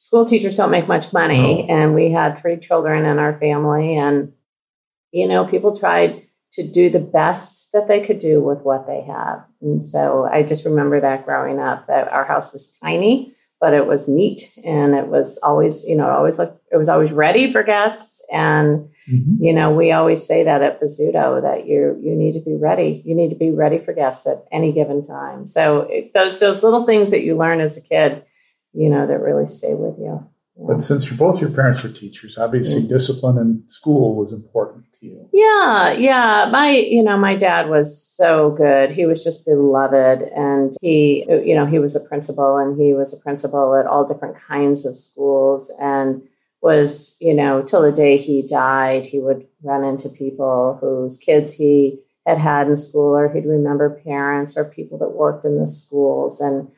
school 0.00 0.24
teachers 0.24 0.56
don't 0.56 0.70
make 0.70 0.88
much 0.88 1.12
money, 1.12 1.62
no. 1.62 1.74
and 1.74 1.94
we 1.94 2.10
had 2.10 2.38
three 2.38 2.58
children 2.58 3.04
in 3.04 3.18
our 3.18 3.38
family, 3.38 3.96
and 3.96 4.32
you 5.12 5.26
know, 5.26 5.44
people 5.44 5.74
tried 5.74 6.22
to 6.52 6.66
do 6.66 6.90
the 6.90 7.00
best 7.00 7.70
that 7.72 7.86
they 7.86 8.04
could 8.04 8.18
do 8.18 8.40
with 8.40 8.60
what 8.62 8.86
they 8.86 9.02
have 9.02 9.44
And 9.60 9.82
so 9.82 10.24
I 10.24 10.42
just 10.42 10.64
remember 10.64 11.00
that 11.00 11.24
growing 11.24 11.60
up 11.60 11.86
that 11.86 12.08
our 12.08 12.24
house 12.24 12.52
was 12.52 12.76
tiny, 12.82 13.34
but 13.60 13.72
it 13.72 13.86
was 13.86 14.08
neat 14.08 14.58
and 14.64 14.94
it 14.94 15.06
was 15.06 15.38
always, 15.42 15.84
you 15.86 15.94
know, 15.94 16.10
always 16.10 16.38
looked, 16.38 16.60
it 16.72 16.76
was 16.76 16.88
always 16.88 17.12
ready 17.12 17.52
for 17.52 17.62
guests. 17.62 18.24
And, 18.32 18.88
mm-hmm. 19.08 19.44
you 19.44 19.52
know, 19.52 19.70
we 19.70 19.92
always 19.92 20.26
say 20.26 20.42
that 20.42 20.62
at 20.62 20.80
Bozzuto 20.80 21.40
that 21.42 21.66
you, 21.66 21.96
you 22.02 22.16
need 22.16 22.32
to 22.32 22.40
be 22.40 22.56
ready. 22.56 23.02
You 23.04 23.14
need 23.14 23.28
to 23.28 23.36
be 23.36 23.50
ready 23.50 23.78
for 23.78 23.92
guests 23.92 24.26
at 24.26 24.44
any 24.50 24.72
given 24.72 25.04
time. 25.04 25.46
So 25.46 25.82
it, 25.82 26.14
those, 26.14 26.40
those 26.40 26.64
little 26.64 26.84
things 26.84 27.12
that 27.12 27.22
you 27.22 27.36
learn 27.36 27.60
as 27.60 27.76
a 27.76 27.88
kid 27.88 28.24
you 28.72 28.88
know, 28.88 29.06
that 29.06 29.20
really 29.20 29.46
stay 29.46 29.74
with 29.74 29.98
you. 29.98 30.26
But 30.62 30.82
since 30.82 31.08
you're 31.08 31.16
both 31.16 31.40
your 31.40 31.50
parents 31.50 31.82
were 31.82 31.88
teachers, 31.88 32.36
obviously 32.36 32.82
mm-hmm. 32.82 32.90
discipline 32.90 33.38
in 33.38 33.66
school 33.66 34.14
was 34.14 34.34
important 34.34 34.92
to 34.94 35.06
you. 35.06 35.28
Yeah, 35.32 35.92
yeah. 35.92 36.50
My, 36.52 36.72
you 36.72 37.02
know, 37.02 37.16
my 37.16 37.34
dad 37.34 37.70
was 37.70 37.98
so 37.98 38.50
good. 38.50 38.90
He 38.90 39.06
was 39.06 39.24
just 39.24 39.46
beloved, 39.46 40.22
and 40.36 40.74
he, 40.82 41.24
you 41.28 41.54
know, 41.54 41.64
he 41.64 41.78
was 41.78 41.96
a 41.96 42.06
principal, 42.06 42.58
and 42.58 42.78
he 42.78 42.92
was 42.92 43.18
a 43.18 43.22
principal 43.22 43.74
at 43.74 43.86
all 43.86 44.06
different 44.06 44.38
kinds 44.38 44.84
of 44.84 44.94
schools, 44.94 45.72
and 45.80 46.22
was, 46.60 47.16
you 47.20 47.32
know, 47.32 47.62
till 47.62 47.80
the 47.80 47.92
day 47.92 48.18
he 48.18 48.46
died, 48.46 49.06
he 49.06 49.18
would 49.18 49.46
run 49.62 49.82
into 49.82 50.10
people 50.10 50.76
whose 50.78 51.16
kids 51.16 51.54
he 51.54 51.98
had 52.26 52.36
had 52.36 52.68
in 52.68 52.76
school, 52.76 53.16
or 53.16 53.32
he'd 53.32 53.46
remember 53.46 53.98
parents 54.04 54.58
or 54.58 54.66
people 54.66 54.98
that 54.98 55.12
worked 55.12 55.46
in 55.46 55.58
the 55.58 55.66
schools, 55.66 56.38
and 56.38 56.70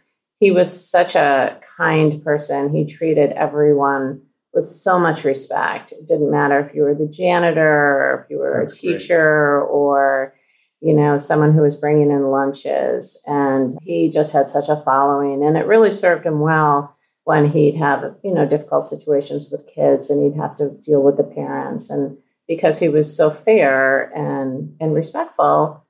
he 0.42 0.50
was 0.50 0.90
such 0.90 1.14
a 1.14 1.56
kind 1.76 2.20
person. 2.24 2.74
He 2.74 2.84
treated 2.84 3.30
everyone 3.30 4.22
with 4.52 4.64
so 4.64 4.98
much 4.98 5.22
respect. 5.22 5.92
It 5.92 6.08
didn't 6.08 6.32
matter 6.32 6.58
if 6.58 6.74
you 6.74 6.82
were 6.82 6.96
the 6.96 7.06
janitor 7.06 7.60
or 7.62 8.24
if 8.24 8.30
you 8.30 8.38
were 8.38 8.56
That's 8.58 8.76
a 8.76 8.80
teacher 8.80 9.60
great. 9.60 9.70
or 9.70 10.34
you 10.80 10.94
know 10.94 11.16
someone 11.16 11.52
who 11.52 11.62
was 11.62 11.76
bringing 11.76 12.10
in 12.10 12.32
lunches 12.32 13.22
and 13.28 13.78
he 13.82 14.10
just 14.10 14.32
had 14.32 14.48
such 14.48 14.68
a 14.68 14.82
following 14.82 15.44
and 15.44 15.56
it 15.56 15.64
really 15.64 15.92
served 15.92 16.26
him 16.26 16.40
well 16.40 16.96
when 17.22 17.48
he'd 17.52 17.76
have 17.76 18.16
you 18.24 18.34
know 18.34 18.44
difficult 18.44 18.82
situations 18.82 19.48
with 19.52 19.70
kids 19.72 20.10
and 20.10 20.24
he'd 20.24 20.40
have 20.40 20.56
to 20.56 20.70
deal 20.82 21.04
with 21.04 21.16
the 21.18 21.22
parents 21.22 21.88
and 21.88 22.18
because 22.48 22.80
he 22.80 22.88
was 22.88 23.16
so 23.16 23.30
fair 23.30 24.10
and 24.12 24.74
and 24.80 24.92
respectful 24.92 25.86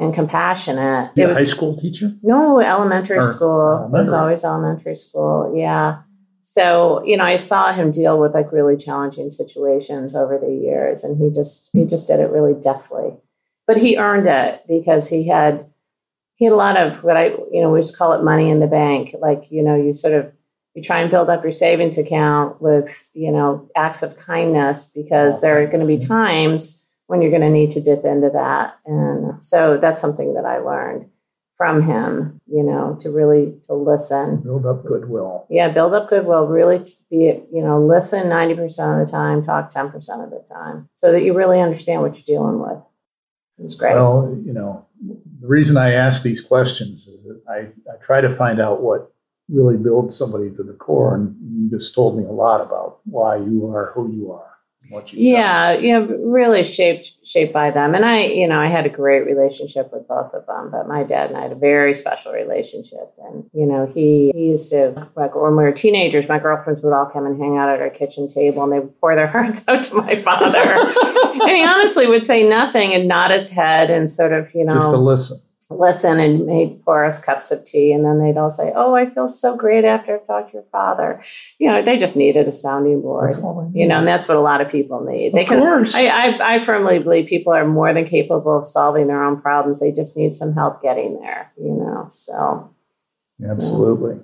and 0.00 0.14
compassionate. 0.14 1.12
it 1.16 1.26
was, 1.26 1.38
high 1.38 1.44
school 1.44 1.76
teacher? 1.76 2.12
No, 2.22 2.58
elementary 2.58 3.18
or 3.18 3.22
school. 3.22 3.72
Elementary. 3.72 3.98
It 3.98 4.02
was 4.02 4.12
always 4.14 4.44
elementary 4.44 4.94
school. 4.94 5.54
Yeah. 5.54 6.02
So, 6.40 7.04
you 7.04 7.18
know, 7.18 7.24
I 7.24 7.36
saw 7.36 7.70
him 7.72 7.90
deal 7.90 8.18
with 8.18 8.32
like 8.32 8.50
really 8.50 8.76
challenging 8.76 9.30
situations 9.30 10.16
over 10.16 10.38
the 10.38 10.50
years 10.50 11.04
and 11.04 11.18
he 11.18 11.30
just 11.30 11.70
he 11.74 11.84
just 11.84 12.08
did 12.08 12.18
it 12.18 12.30
really 12.30 12.58
deftly. 12.58 13.12
But 13.66 13.76
he 13.76 13.98
earned 13.98 14.26
it 14.26 14.64
because 14.66 15.08
he 15.08 15.28
had 15.28 15.66
he 16.36 16.46
had 16.46 16.52
a 16.52 16.56
lot 16.56 16.78
of 16.78 17.04
what 17.04 17.18
I, 17.18 17.26
you 17.52 17.60
know, 17.60 17.70
we 17.70 17.80
just 17.80 17.98
call 17.98 18.14
it 18.14 18.24
money 18.24 18.48
in 18.48 18.60
the 18.60 18.66
bank. 18.66 19.14
Like, 19.20 19.44
you 19.50 19.62
know, 19.62 19.76
you 19.76 19.92
sort 19.92 20.14
of 20.14 20.32
you 20.74 20.82
try 20.82 21.00
and 21.00 21.10
build 21.10 21.28
up 21.28 21.42
your 21.42 21.52
savings 21.52 21.98
account 21.98 22.62
with, 22.62 23.06
you 23.12 23.30
know, 23.30 23.68
acts 23.76 24.02
of 24.02 24.16
kindness 24.16 24.90
because 24.94 25.38
oh, 25.38 25.40
there 25.42 25.62
are 25.62 25.66
going 25.66 25.80
to 25.80 25.86
be 25.86 25.98
times 25.98 26.79
when 27.10 27.20
you're 27.20 27.32
going 27.32 27.42
to 27.42 27.50
need 27.50 27.72
to 27.72 27.80
dip 27.80 28.04
into 28.04 28.30
that. 28.32 28.78
And 28.86 29.42
so 29.42 29.78
that's 29.78 30.00
something 30.00 30.34
that 30.34 30.44
I 30.44 30.58
learned 30.58 31.10
from 31.56 31.82
him, 31.82 32.40
you 32.46 32.62
know, 32.62 32.96
to 33.00 33.10
really 33.10 33.52
to 33.64 33.74
listen. 33.74 34.36
Build 34.36 34.64
up 34.64 34.86
goodwill. 34.86 35.44
Yeah, 35.50 35.70
build 35.70 35.92
up 35.92 36.08
goodwill. 36.08 36.46
Really 36.46 36.84
be, 37.10 37.42
you 37.52 37.62
know, 37.62 37.84
listen 37.84 38.28
90% 38.28 38.62
of 39.00 39.04
the 39.04 39.10
time, 39.10 39.44
talk 39.44 39.72
10% 39.72 39.92
of 40.22 40.30
the 40.30 40.46
time 40.48 40.88
so 40.94 41.10
that 41.10 41.24
you 41.24 41.34
really 41.34 41.60
understand 41.60 42.02
what 42.02 42.16
you're 42.16 42.38
dealing 42.38 42.60
with. 42.60 42.78
It's 43.58 43.74
great. 43.74 43.94
Well, 43.94 44.40
you 44.46 44.52
know, 44.52 44.86
the 45.04 45.48
reason 45.48 45.76
I 45.76 45.92
ask 45.94 46.22
these 46.22 46.40
questions 46.40 47.08
is 47.08 47.24
that 47.24 47.42
I, 47.48 47.92
I 47.92 47.96
try 48.00 48.20
to 48.20 48.36
find 48.36 48.60
out 48.60 48.82
what 48.82 49.12
really 49.48 49.76
builds 49.76 50.16
somebody 50.16 50.48
to 50.50 50.62
the 50.62 50.74
core. 50.74 51.16
And 51.16 51.34
you 51.42 51.76
just 51.76 51.92
told 51.92 52.16
me 52.16 52.24
a 52.24 52.32
lot 52.32 52.60
about 52.60 53.00
why 53.04 53.34
you 53.34 53.68
are 53.74 53.90
who 53.96 54.12
you 54.12 54.30
are. 54.30 54.59
What 54.88 55.12
you 55.12 55.32
yeah 55.32 55.72
you 55.72 55.92
know 55.92 56.06
really 56.24 56.64
shaped 56.64 57.12
shaped 57.22 57.52
by 57.52 57.70
them. 57.70 57.94
And 57.94 58.04
i 58.04 58.24
you 58.24 58.48
know 58.48 58.58
i 58.58 58.66
had 58.66 58.86
a 58.86 58.88
great 58.88 59.26
relationship 59.26 59.92
with 59.92 60.08
both 60.08 60.32
of 60.32 60.46
them 60.46 60.70
but 60.70 60.88
my 60.88 61.04
dad 61.04 61.30
and 61.30 61.38
i 61.38 61.42
had 61.42 61.52
a 61.52 61.56
very 61.56 61.94
special 61.94 62.32
relationship. 62.32 63.12
And 63.18 63.48
you 63.52 63.66
know 63.66 63.90
he, 63.94 64.32
he 64.34 64.46
used 64.46 64.70
to 64.70 65.08
like 65.16 65.34
when 65.34 65.56
we 65.56 65.62
were 65.62 65.72
teenagers 65.72 66.28
my 66.28 66.38
girlfriends 66.38 66.82
would 66.82 66.92
all 66.92 67.06
come 67.06 67.26
and 67.26 67.40
hang 67.40 67.56
out 67.58 67.68
at 67.68 67.80
our 67.80 67.90
kitchen 67.90 68.28
table 68.28 68.64
and 68.64 68.72
they 68.72 68.80
would 68.80 68.98
pour 69.00 69.14
their 69.14 69.26
hearts 69.34 69.66
out 69.68 69.82
to 69.84 69.96
my 69.96 70.16
father. 70.16 70.76
And 71.40 71.56
he 71.56 71.64
honestly 71.64 72.06
would 72.06 72.24
say 72.24 72.46
nothing 72.46 72.92
and 72.92 73.08
nod 73.08 73.30
his 73.30 73.48
head 73.48 73.90
and 73.90 74.10
sort 74.10 74.32
of 74.32 74.52
you 74.54 74.64
know 74.64 74.74
just 74.74 74.90
to 74.90 74.96
listen 74.96 75.40
listen 75.70 76.18
and 76.18 76.46
made 76.46 76.84
pour 76.84 77.04
us 77.04 77.22
cups 77.22 77.50
of 77.50 77.64
tea. 77.64 77.92
And 77.92 78.04
then 78.04 78.18
they'd 78.18 78.38
all 78.38 78.50
say 78.50 78.72
oh 78.74 78.94
i 78.94 79.08
feel 79.08 79.28
so 79.28 79.56
great 79.56 79.84
after 79.84 80.16
i've 80.16 80.26
talked 80.26 80.50
to 80.50 80.54
your 80.54 80.66
father. 80.72 81.22
You 81.58 81.70
know 81.70 81.82
they 81.82 81.98
just 81.98 82.16
needed 82.16 82.48
a 82.48 82.52
sounding 82.52 83.00
board 83.00 83.32
you 83.74 83.86
know 83.86 83.98
and 83.98 84.08
that's 84.08 84.28
what 84.28 84.36
a 84.36 84.40
lot 84.40 84.60
of 84.60 84.70
people 84.70 85.04
need. 85.04 85.28
Of 85.28 85.32
they 85.34 85.44
can 85.44 85.60
course. 85.60 85.94
I, 85.94 86.06
I, 86.06 86.54
I 86.54 86.58
firmly 86.58 86.98
believe 86.98 87.28
people 87.28 87.52
are 87.52 87.66
more 87.66 87.92
than 87.94 88.04
capable 88.04 88.58
of 88.58 88.66
solving 88.66 89.06
their 89.06 89.22
own 89.22 89.40
problems. 89.40 89.80
They 89.80 89.92
just 89.92 90.16
need 90.16 90.30
some 90.30 90.52
help 90.52 90.82
getting 90.82 91.20
there 91.20 91.52
you 91.56 91.72
know 91.72 92.06
so. 92.08 92.74
Absolutely. 93.42 94.18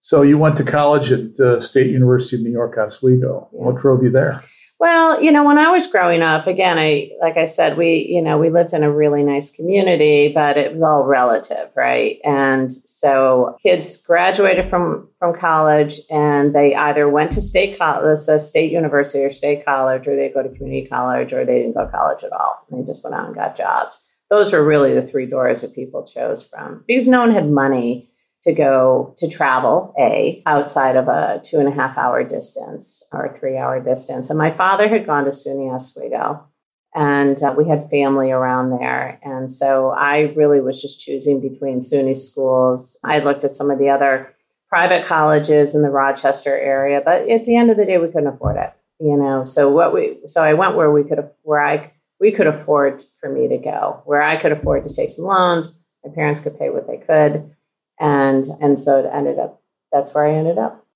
So 0.00 0.20
you 0.20 0.36
went 0.36 0.58
to 0.58 0.64
college 0.64 1.10
at 1.10 1.40
uh, 1.40 1.60
state 1.60 1.90
university 1.90 2.36
of 2.36 2.42
new 2.42 2.52
york 2.52 2.76
oswego. 2.76 3.48
Yeah. 3.52 3.58
what 3.58 3.76
drove 3.76 4.02
you 4.02 4.10
there 4.10 4.42
Well, 4.80 5.22
you 5.22 5.30
know, 5.30 5.44
when 5.44 5.56
I 5.56 5.70
was 5.70 5.86
growing 5.86 6.20
up, 6.20 6.46
again, 6.46 6.78
I 6.78 7.10
like 7.20 7.36
I 7.36 7.44
said, 7.44 7.76
we, 7.76 8.06
you 8.08 8.20
know, 8.20 8.38
we 8.38 8.50
lived 8.50 8.72
in 8.72 8.82
a 8.82 8.92
really 8.92 9.22
nice 9.22 9.54
community, 9.54 10.32
but 10.34 10.58
it 10.58 10.74
was 10.74 10.82
all 10.82 11.04
relative, 11.04 11.70
right? 11.76 12.18
And 12.24 12.70
so 12.70 13.56
kids 13.62 13.96
graduated 14.02 14.68
from 14.68 15.08
from 15.20 15.38
college 15.38 16.00
and 16.10 16.54
they 16.54 16.74
either 16.74 17.08
went 17.08 17.30
to 17.32 17.40
state 17.40 17.78
college, 17.78 18.04
uh, 18.04 18.16
so 18.16 18.36
state 18.36 18.72
university 18.72 19.24
or 19.24 19.30
state 19.30 19.64
college, 19.64 20.08
or 20.08 20.16
they 20.16 20.28
go 20.28 20.42
to 20.42 20.48
community 20.48 20.88
college, 20.88 21.32
or 21.32 21.44
they 21.44 21.60
didn't 21.60 21.74
go 21.74 21.84
to 21.86 21.90
college 21.92 22.24
at 22.24 22.32
all. 22.32 22.66
They 22.70 22.82
just 22.84 23.04
went 23.04 23.14
out 23.14 23.26
and 23.26 23.34
got 23.34 23.56
jobs. 23.56 24.04
Those 24.28 24.52
were 24.52 24.64
really 24.64 24.92
the 24.92 25.02
three 25.02 25.26
doors 25.26 25.62
that 25.62 25.74
people 25.74 26.02
chose 26.04 26.46
from 26.46 26.82
because 26.88 27.06
no 27.06 27.20
one 27.20 27.30
had 27.30 27.48
money 27.48 28.10
to 28.44 28.52
go 28.52 29.14
to 29.16 29.26
travel 29.26 29.94
a 29.98 30.42
outside 30.46 30.96
of 30.96 31.08
a 31.08 31.40
two 31.42 31.58
and 31.58 31.68
a 31.68 31.72
half 31.72 31.96
hour 31.96 32.22
distance 32.22 33.08
or 33.12 33.36
three 33.40 33.56
hour 33.56 33.80
distance. 33.80 34.28
And 34.30 34.38
my 34.38 34.50
father 34.50 34.86
had 34.88 35.06
gone 35.06 35.24
to 35.24 35.30
suny 35.30 35.74
oswego 35.74 36.46
and 36.94 37.42
uh, 37.42 37.54
we 37.56 37.66
had 37.66 37.90
family 37.90 38.30
around 38.30 38.70
there. 38.70 39.18
And 39.22 39.50
so 39.50 39.90
i 39.90 40.32
really 40.36 40.60
was 40.60 40.80
just 40.80 41.00
choosing 41.00 41.40
between 41.40 41.80
suny 41.80 42.16
schools. 42.16 42.98
I 43.02 43.20
looked 43.20 43.44
at 43.44 43.56
some 43.56 43.70
of 43.70 43.78
the 43.78 43.88
other 43.88 44.34
private 44.68 45.06
colleges 45.06 45.74
in 45.74 45.82
the 45.82 45.90
rochester 45.90 46.58
area 46.58 47.00
but 47.04 47.28
at 47.28 47.44
the 47.44 47.56
end 47.56 47.70
of 47.70 47.76
the 47.76 47.84
day 47.86 47.96
we 47.96 48.08
couldn't 48.08 48.26
afford 48.26 48.56
it 48.56 48.72
you 48.98 49.16
know? 49.16 49.44
So 49.44 49.70
what 49.70 49.94
we 49.94 50.18
so 50.26 50.42
i 50.42 50.54
went 50.54 50.74
where 50.74 50.90
we 50.90 51.04
could 51.04 51.30
where 51.42 51.64
i 51.64 51.92
we 52.20 52.32
could 52.32 52.48
afford 52.48 53.04
for 53.20 53.28
me 53.28 53.46
to 53.46 53.58
go 53.58 54.02
where 54.04 54.20
i 54.20 54.40
could 54.40 54.50
afford 54.50 54.88
to 54.88 54.92
take 54.92 55.10
some 55.10 55.26
loans. 55.26 55.80
My 56.04 56.12
parents 56.12 56.40
could 56.40 56.58
pay 56.58 56.70
what 56.70 56.88
they 56.88 56.96
could 56.96 57.53
and 57.98 58.46
and 58.60 58.78
so 58.78 59.00
it 59.00 59.10
ended 59.12 59.38
up 59.38 59.62
that's 59.92 60.14
where 60.14 60.26
i 60.26 60.34
ended 60.34 60.58
up. 60.58 60.86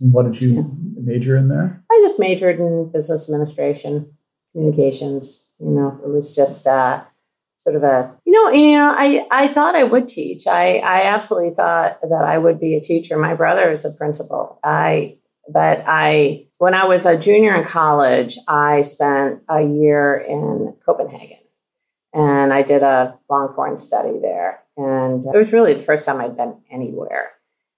And 0.00 0.12
what 0.12 0.24
did 0.24 0.40
you 0.40 0.76
major 0.96 1.36
in 1.36 1.48
there? 1.48 1.84
I 1.90 2.00
just 2.02 2.18
majored 2.18 2.58
in 2.58 2.90
business 2.92 3.28
administration 3.28 4.12
communications 4.52 5.44
you 5.60 5.70
know 5.70 6.00
it 6.04 6.08
was 6.08 6.34
just 6.34 6.66
uh, 6.66 7.02
sort 7.56 7.76
of 7.76 7.82
a 7.82 8.14
you 8.24 8.32
know 8.32 8.50
you 8.50 8.76
know 8.76 8.94
i 8.96 9.26
i 9.30 9.48
thought 9.48 9.74
i 9.74 9.84
would 9.84 10.08
teach. 10.08 10.46
I 10.46 10.78
i 10.78 11.02
absolutely 11.04 11.54
thought 11.54 12.00
that 12.02 12.24
i 12.24 12.36
would 12.36 12.60
be 12.60 12.76
a 12.76 12.80
teacher. 12.80 13.18
My 13.18 13.34
brother 13.34 13.70
is 13.70 13.84
a 13.84 13.96
principal. 13.96 14.58
I 14.62 15.18
but 15.48 15.84
i 15.86 16.46
when 16.58 16.74
i 16.74 16.84
was 16.84 17.06
a 17.06 17.18
junior 17.18 17.54
in 17.54 17.66
college 17.66 18.38
i 18.48 18.80
spent 18.80 19.42
a 19.48 19.62
year 19.62 20.16
in 20.16 20.74
copenhagen. 20.84 21.38
And 22.12 22.52
i 22.52 22.62
did 22.62 22.82
a 22.82 23.18
long 23.30 23.52
foreign 23.54 23.76
study 23.76 24.18
there 24.20 24.63
and 24.76 25.24
it 25.24 25.36
was 25.36 25.52
really 25.52 25.74
the 25.74 25.82
first 25.82 26.06
time 26.06 26.20
i'd 26.20 26.36
been 26.36 26.54
anywhere 26.70 27.30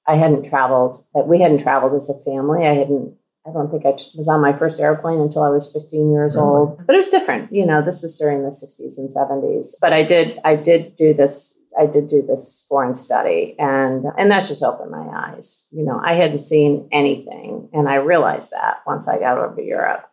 i 0.06 0.14
hadn't 0.16 0.48
traveled 0.48 0.96
uh, 1.14 1.20
we 1.20 1.40
hadn't 1.40 1.60
traveled 1.60 1.94
as 1.94 2.08
a 2.10 2.30
family 2.30 2.66
i 2.66 2.74
hadn't 2.74 3.14
I 3.48 3.52
don't 3.52 3.70
think 3.70 3.86
I 3.86 3.92
t- 3.92 4.10
was 4.16 4.26
on 4.26 4.40
my 4.40 4.52
first 4.52 4.80
airplane 4.80 5.20
until 5.20 5.44
I 5.44 5.50
was 5.50 5.72
15 5.72 6.10
years 6.10 6.34
Really? 6.34 6.48
old. 6.48 6.84
But 6.84 6.94
it 6.94 6.98
was 6.98 7.08
different. 7.10 7.52
You 7.52 7.64
know, 7.64 7.80
this 7.80 8.02
was 8.02 8.16
during 8.16 8.42
the 8.42 8.48
60s 8.48 8.98
and 8.98 9.08
70s. 9.08 9.76
But 9.80 9.92
I 9.92 10.02
did 10.02 10.40
I 10.44 10.56
did 10.56 10.96
do 10.96 11.14
this 11.14 11.56
I 11.78 11.86
did 11.86 12.08
do 12.08 12.22
this 12.26 12.66
foreign 12.68 12.92
study 12.94 13.54
and 13.60 14.04
and 14.18 14.32
that 14.32 14.46
just 14.48 14.64
opened 14.64 14.90
my 14.90 15.06
eyes. 15.14 15.68
You 15.70 15.84
know, 15.84 16.00
I 16.04 16.14
hadn't 16.14 16.40
seen 16.40 16.88
anything 16.90 17.68
and 17.72 17.88
I 17.88 17.96
realized 17.96 18.50
that 18.50 18.78
once 18.84 19.06
I 19.06 19.20
got 19.20 19.38
over 19.38 19.54
to 19.54 19.62
Europe. 19.62 20.10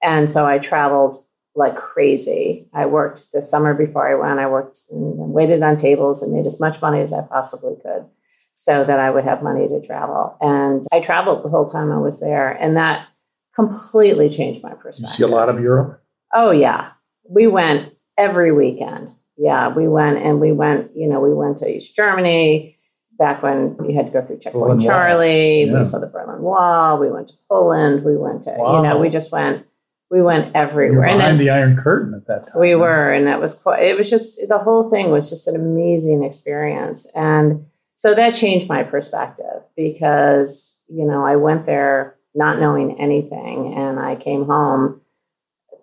And 0.00 0.30
so 0.30 0.46
I 0.46 0.58
traveled 0.58 1.16
like 1.58 1.76
crazy. 1.76 2.68
I 2.72 2.86
worked 2.86 3.32
the 3.32 3.42
summer 3.42 3.74
before 3.74 4.08
I 4.08 4.14
went. 4.14 4.38
I 4.38 4.48
worked 4.48 4.80
and 4.90 5.32
waited 5.32 5.62
on 5.62 5.76
tables 5.76 6.22
and 6.22 6.32
made 6.32 6.46
as 6.46 6.60
much 6.60 6.80
money 6.80 7.00
as 7.00 7.12
I 7.12 7.22
possibly 7.22 7.74
could 7.82 8.06
so 8.54 8.84
that 8.84 8.98
I 8.98 9.10
would 9.10 9.24
have 9.24 9.42
money 9.42 9.68
to 9.68 9.80
travel. 9.80 10.36
And 10.40 10.86
I 10.92 11.00
traveled 11.00 11.44
the 11.44 11.48
whole 11.48 11.66
time 11.66 11.92
I 11.92 11.98
was 11.98 12.20
there, 12.20 12.50
and 12.50 12.76
that 12.76 13.06
completely 13.54 14.28
changed 14.28 14.62
my 14.62 14.70
Did 14.70 14.78
you 14.78 14.82
perspective. 14.82 15.14
see 15.14 15.24
a 15.24 15.28
lot 15.28 15.48
of 15.48 15.60
europe 15.60 16.00
Oh 16.32 16.50
yeah, 16.50 16.90
we 17.28 17.46
went 17.46 17.94
every 18.16 18.52
weekend. 18.52 19.10
Yeah, 19.36 19.68
we 19.74 19.88
went 19.88 20.18
and 20.18 20.40
we 20.40 20.52
went. 20.52 20.90
You 20.94 21.08
know, 21.08 21.20
we 21.20 21.32
went 21.32 21.58
to 21.58 21.68
East 21.76 21.94
Germany 21.96 22.76
back 23.18 23.42
when 23.42 23.76
you 23.88 23.96
had 23.96 24.06
to 24.06 24.12
go 24.12 24.24
through 24.24 24.38
Checkpoint 24.38 24.82
Charlie. 24.82 25.64
Yeah. 25.64 25.78
We 25.78 25.84
saw 25.84 25.98
the 25.98 26.08
Berlin 26.08 26.42
Wall. 26.42 26.98
We 26.98 27.10
went 27.10 27.28
to 27.28 27.34
Poland. 27.48 28.04
We 28.04 28.16
went 28.16 28.42
to 28.42 28.50
you 28.50 28.82
know 28.82 28.98
we 28.98 29.08
just 29.08 29.32
went. 29.32 29.64
We 30.10 30.22
went 30.22 30.54
everywhere. 30.54 31.06
And 31.06 31.18
behind 31.18 31.38
then- 31.38 31.46
the 31.46 31.50
iron 31.50 31.76
curtain 31.76 32.14
at 32.14 32.26
that 32.26 32.44
time 32.44 32.60
we 32.60 32.74
were, 32.74 33.12
and 33.12 33.26
that 33.26 33.40
was 33.40 33.54
quite, 33.54 33.82
it 33.82 33.96
was 33.96 34.08
just, 34.08 34.40
the 34.48 34.58
whole 34.58 34.88
thing 34.88 35.10
was 35.10 35.28
just 35.28 35.46
an 35.48 35.56
amazing 35.56 36.24
experience. 36.24 37.10
And 37.14 37.66
so 37.94 38.14
that 38.14 38.32
changed 38.34 38.68
my 38.68 38.84
perspective 38.84 39.62
because, 39.76 40.82
you 40.88 41.04
know, 41.04 41.24
I 41.26 41.36
went 41.36 41.66
there 41.66 42.16
not 42.34 42.58
knowing 42.58 42.98
anything 43.00 43.74
and 43.76 43.98
I 43.98 44.16
came 44.16 44.46
home 44.46 45.00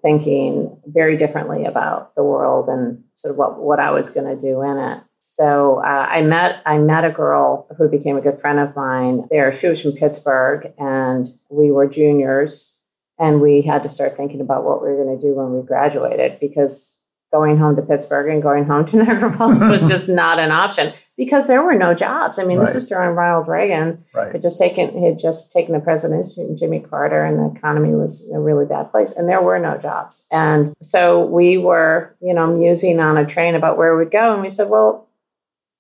thinking 0.01 0.79
very 0.85 1.17
differently 1.17 1.65
about 1.65 2.15
the 2.15 2.23
world 2.23 2.69
and 2.69 3.03
sort 3.15 3.33
of 3.33 3.38
what, 3.38 3.59
what 3.59 3.79
I 3.79 3.91
was 3.91 4.09
going 4.09 4.27
to 4.27 4.41
do 4.41 4.61
in 4.61 4.77
it. 4.77 4.99
So 5.17 5.81
uh, 5.83 6.07
I 6.07 6.21
met 6.21 6.61
I 6.67 6.77
met 6.77 7.03
a 7.03 7.09
girl 7.09 7.67
who 7.79 7.89
became 7.89 8.15
a 8.15 8.21
good 8.21 8.39
friend 8.39 8.59
of 8.59 8.75
mine 8.75 9.27
there. 9.31 9.51
She 9.55 9.67
was 9.67 9.81
from 9.81 9.93
Pittsburgh, 9.93 10.71
and 10.77 11.27
we 11.49 11.71
were 11.71 11.88
juniors, 11.88 12.74
and 13.17 13.41
we 13.41 13.62
had 13.62 13.84
to 13.84 13.89
start 13.89 14.17
thinking 14.17 14.41
about 14.41 14.63
what 14.63 14.82
we 14.82 14.89
were 14.89 15.04
going 15.04 15.17
to 15.17 15.21
do 15.21 15.34
when 15.34 15.54
we 15.54 15.65
graduated 15.65 16.39
because 16.39 17.06
going 17.36 17.58
home 17.58 17.75
to 17.75 17.82
Pittsburgh 17.82 18.30
and 18.30 18.41
going 18.41 18.65
home 18.65 18.86
to 18.86 18.97
Niagara 19.04 19.32
Falls 19.34 19.62
was 19.62 19.84
just 19.88 20.08
not 20.08 20.39
an 20.39 20.51
option 20.51 20.93
because 21.17 21.47
there 21.47 21.62
were 21.62 21.75
no 21.75 21.93
jobs. 21.93 22.39
I 22.39 22.45
mean, 22.45 22.60
this 22.60 22.75
is 22.75 22.86
during 22.86 23.15
Ronald 23.15 23.47
Reagan. 23.49 24.06
Right. 24.13 24.32
Had 24.32 24.41
just 24.41 24.58
taken 24.58 25.01
had 25.04 25.19
just 25.19 25.51
taken 25.51 25.73
the 25.73 25.82
presidency 25.82 26.47
Jimmy 26.58 26.80
Carter 26.80 27.25
and 27.25 27.38
the 27.38 27.58
economy 27.58 27.93
was 27.93 28.30
in 28.30 28.38
a 28.38 28.39
really 28.39 28.65
bad 28.65 28.91
place 28.91 29.12
and 29.12 29.28
there 29.28 29.41
were 29.41 29.60
no 29.60 29.78
jobs. 29.78 30.28
And 30.32 30.73
so 30.82 31.25
we 31.25 31.58
were 31.58 32.15
you 32.21 32.34
know 32.34 32.47
musing 32.47 32.99
on 32.99 33.17
a 33.17 33.25
train 33.25 33.56
about 33.56 33.78
where 33.78 33.97
we'd 33.97 34.12
go 34.12 34.34
and 34.34 34.41
we 34.41 34.49
said 34.49 34.69
well 34.69 35.10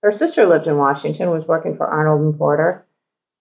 her 0.03 0.11
sister 0.11 0.45
lived 0.45 0.67
in 0.67 0.77
Washington 0.77 1.31
was 1.31 1.47
working 1.47 1.75
for 1.77 1.87
Arnold 1.87 2.21
and 2.21 2.37
Porter. 2.37 2.85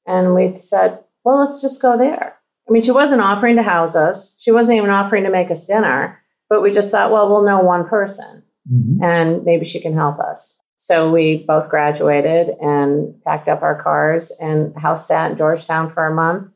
And 0.06 0.34
we 0.34 0.56
said 0.56 1.00
well 1.24 1.40
let's 1.40 1.60
just 1.60 1.82
go 1.82 1.98
there 1.98 2.23
I 2.68 2.72
mean 2.72 2.82
she 2.82 2.90
wasn't 2.90 3.20
offering 3.22 3.56
to 3.56 3.62
house 3.62 3.94
us 3.96 4.36
she 4.40 4.50
wasn't 4.52 4.78
even 4.78 4.90
offering 4.90 5.24
to 5.24 5.30
make 5.30 5.50
us 5.50 5.64
dinner 5.64 6.20
but 6.48 6.62
we 6.62 6.70
just 6.70 6.90
thought 6.90 7.10
well 7.12 7.28
we'll 7.28 7.44
know 7.44 7.60
one 7.60 7.86
person 7.88 8.42
Mhm. 8.72 9.02
and 9.02 9.44
maybe 9.44 9.66
she 9.66 9.78
can 9.78 9.92
help 9.92 10.18
us. 10.18 10.62
So 10.76 11.12
we 11.12 11.44
both 11.46 11.68
graduated 11.68 12.48
and 12.62 13.14
packed 13.22 13.46
up 13.48 13.60
our 13.62 13.80
cars 13.82 14.32
and 14.40 14.74
house 14.78 15.06
sat 15.06 15.30
in 15.30 15.36
Georgetown 15.36 15.90
for 15.90 16.06
a 16.06 16.14
month 16.14 16.50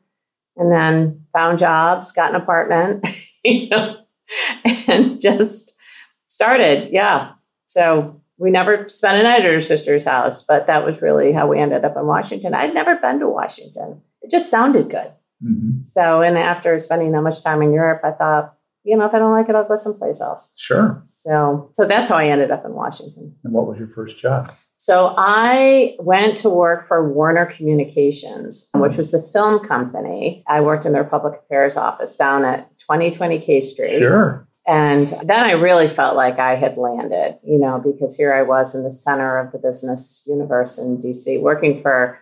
and 0.57 0.71
then 0.71 1.25
found 1.33 1.59
jobs, 1.59 2.11
got 2.11 2.31
an 2.31 2.35
apartment, 2.41 3.07
you 3.43 3.69
know, 3.69 3.97
and 4.87 5.21
just 5.21 5.77
started. 6.27 6.91
Yeah. 6.91 7.33
So 7.67 8.19
we 8.39 8.49
never 8.49 8.89
spent 8.89 9.19
a 9.19 9.23
night 9.23 9.45
at 9.45 9.51
her 9.51 9.61
sister's 9.61 10.03
house, 10.05 10.41
but 10.43 10.65
that 10.65 10.83
was 10.83 11.01
really 11.03 11.31
how 11.31 11.45
we 11.47 11.59
ended 11.59 11.85
up 11.85 11.95
in 11.95 12.07
Washington. 12.07 12.55
I'd 12.55 12.73
never 12.73 12.95
been 12.95 13.19
to 13.19 13.27
Washington. 13.29 14.01
It 14.23 14.31
just 14.31 14.49
sounded 14.49 14.89
good. 14.89 15.11
Mhm. 15.43 15.83
So, 15.85 16.21
and 16.21 16.37
after 16.37 16.77
spending 16.79 17.11
that 17.13 17.21
much 17.21 17.43
time 17.43 17.61
in 17.61 17.73
Europe, 17.73 18.01
I 18.03 18.11
thought, 18.11 18.53
you 18.83 18.97
know, 18.97 19.05
if 19.05 19.13
I 19.13 19.19
don't 19.19 19.31
like 19.31 19.49
it, 19.49 19.55
I'll 19.55 19.67
go 19.67 19.75
someplace 19.75 20.21
else. 20.21 20.53
sure 20.57 21.01
So, 21.05 21.69
so 21.73 21.85
that's 21.85 22.09
how 22.09 22.15
I 22.17 22.27
ended 22.27 22.51
up 22.51 22.65
in 22.65 22.73
Washington. 22.73 23.35
and 23.43 23.53
what 23.53 23.67
was 23.67 23.79
your 23.79 23.87
first 23.87 24.19
job 24.19 24.47
So 24.77 25.13
I 25.17 25.95
went 25.99 26.37
to 26.37 26.49
work 26.49 26.87
for 26.87 27.11
Warner 27.13 27.45
Communications, 27.45 28.69
which 28.75 28.95
was 28.97 29.11
the 29.11 29.21
film 29.33 29.59
company. 29.59 30.43
I 30.47 30.61
worked 30.61 30.85
in 30.85 30.93
their 30.93 31.03
public 31.03 31.39
affairs 31.41 31.75
office 31.77 32.15
down 32.15 32.45
at 32.45 32.69
2020 32.79 33.39
K 33.39 33.59
Street. 33.59 33.97
sure 33.99 34.47
And 34.67 35.07
then 35.25 35.43
I 35.43 35.51
really 35.53 35.87
felt 35.87 36.15
like 36.15 36.37
I 36.39 36.55
had 36.55 36.77
landed, 36.77 37.39
you 37.43 37.57
know, 37.59 37.79
because 37.83 38.15
here 38.15 38.33
I 38.33 38.43
was 38.43 38.75
in 38.75 38.83
the 38.83 38.91
center 38.91 39.37
of 39.39 39.51
the 39.51 39.57
business 39.57 40.23
universe 40.27 40.77
in 40.77 40.97
DC, 40.97 41.41
working 41.41 41.81
for 41.81 42.19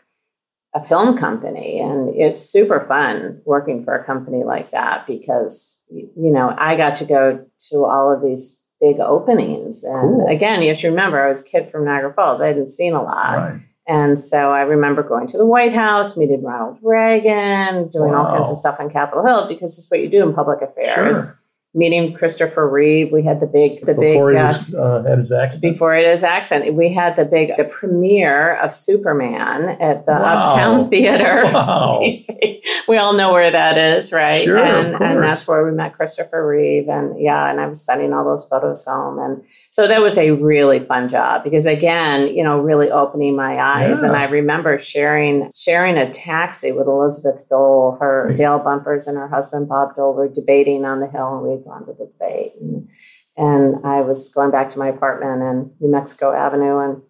a 0.77 0.85
film 0.85 1.17
company. 1.17 1.79
And 1.79 2.15
it's 2.15 2.43
super 2.43 2.79
fun 2.81 3.41
working 3.45 3.83
for 3.83 3.95
a 3.95 4.05
company 4.05 4.43
like 4.43 4.71
that 4.71 5.07
because, 5.07 5.83
you 5.89 6.31
know, 6.31 6.53
I 6.57 6.75
got 6.75 6.95
to 6.97 7.05
go 7.05 7.45
to 7.69 7.77
all 7.85 8.13
of 8.13 8.21
these 8.21 8.63
big 8.79 8.99
openings. 8.99 9.83
And 9.83 10.01
cool. 10.01 10.27
again, 10.27 10.61
you 10.61 10.69
have 10.69 10.79
to 10.79 10.89
remember, 10.89 11.23
I 11.23 11.29
was 11.29 11.41
a 11.41 11.45
kid 11.45 11.67
from 11.67 11.85
Niagara 11.85 12.13
Falls. 12.13 12.41
I 12.41 12.47
hadn't 12.47 12.69
seen 12.69 12.93
a 12.93 13.01
lot. 13.01 13.37
Right. 13.37 13.61
And 13.89 14.19
so 14.19 14.51
I 14.51 14.61
remember 14.61 15.01
going 15.01 15.27
to 15.27 15.37
the 15.37 15.45
White 15.45 15.73
House, 15.73 16.17
meeting 16.17 16.43
Ronald 16.43 16.77
Reagan, 16.83 17.89
doing 17.89 18.11
wow. 18.11 18.27
all 18.27 18.35
kinds 18.35 18.49
of 18.51 18.57
stuff 18.57 18.79
on 18.79 18.89
Capitol 18.89 19.25
Hill 19.25 19.47
because 19.47 19.77
it's 19.77 19.89
what 19.89 20.01
you 20.01 20.09
do 20.09 20.27
in 20.27 20.35
public 20.35 20.61
affairs. 20.61 21.17
Sure 21.17 21.36
meeting 21.77 22.11
Christopher 22.13 22.67
Reeve. 22.67 23.11
We 23.11 23.23
had 23.23 23.39
the 23.39 23.45
big, 23.45 23.85
the 23.85 23.93
before 23.93 24.33
big, 24.33 24.37
he 24.37 24.43
was, 24.43 24.73
uh, 24.73 25.03
had 25.07 25.19
his 25.19 25.31
accident. 25.31 25.73
Before 25.73 25.95
it 25.95 26.09
his 26.09 26.23
accident, 26.23 26.75
we 26.75 26.91
had 26.91 27.15
the 27.15 27.23
big, 27.23 27.55
the 27.55 27.65
premiere 27.65 28.55
of 28.55 28.73
Superman 28.73 29.69
at 29.79 30.05
the 30.07 30.13
wow. 30.13 30.47
Uptown 30.47 30.89
Theater, 30.89 31.43
wow. 31.45 31.91
DC. 31.93 32.63
We 32.87 32.97
all 32.97 33.13
know 33.13 33.31
where 33.31 33.51
that 33.51 33.77
is, 33.77 34.11
right? 34.11 34.43
Sure, 34.43 34.57
and, 34.57 34.95
and 34.95 35.23
that's 35.23 35.47
where 35.47 35.63
we 35.63 35.71
met 35.71 35.93
Christopher 35.93 36.45
Reeve, 36.45 36.89
and 36.89 37.19
yeah, 37.21 37.49
and 37.49 37.61
I 37.61 37.67
was 37.67 37.85
sending 37.85 38.11
all 38.11 38.25
those 38.25 38.45
photos 38.45 38.83
home, 38.83 39.19
and 39.19 39.43
so 39.69 39.87
that 39.87 40.01
was 40.01 40.17
a 40.17 40.31
really 40.31 40.79
fun 40.79 41.07
job 41.07 41.43
because 41.43 41.67
again, 41.67 42.35
you 42.35 42.43
know, 42.43 42.59
really 42.59 42.89
opening 42.89 43.35
my 43.35 43.59
eyes, 43.59 44.01
yeah. 44.01 44.09
and 44.09 44.17
I 44.17 44.23
remember 44.23 44.79
sharing 44.79 45.51
sharing 45.55 45.97
a 45.97 46.09
taxi 46.09 46.71
with 46.71 46.87
Elizabeth 46.87 47.47
Dole, 47.47 47.97
her 47.99 48.33
Dale 48.35 48.57
Bumpers, 48.57 49.05
and 49.05 49.15
her 49.17 49.27
husband 49.27 49.69
Bob 49.69 49.95
Dole 49.95 50.15
were 50.15 50.27
debating 50.27 50.83
on 50.83 51.01
the 51.01 51.07
Hill, 51.07 51.37
and 51.37 51.43
we 51.43 51.66
gone 51.67 51.85
to 51.85 51.93
the 51.93 52.05
debate. 52.05 52.53
And, 52.59 52.89
and 53.35 53.85
I 53.85 54.01
was 54.01 54.33
going 54.33 54.51
back 54.51 54.69
to 54.71 54.79
my 54.79 54.87
apartment 54.87 55.41
in 55.41 55.71
New 55.79 55.91
Mexico 55.91 56.33
Avenue, 56.33 56.79
and 56.79 57.01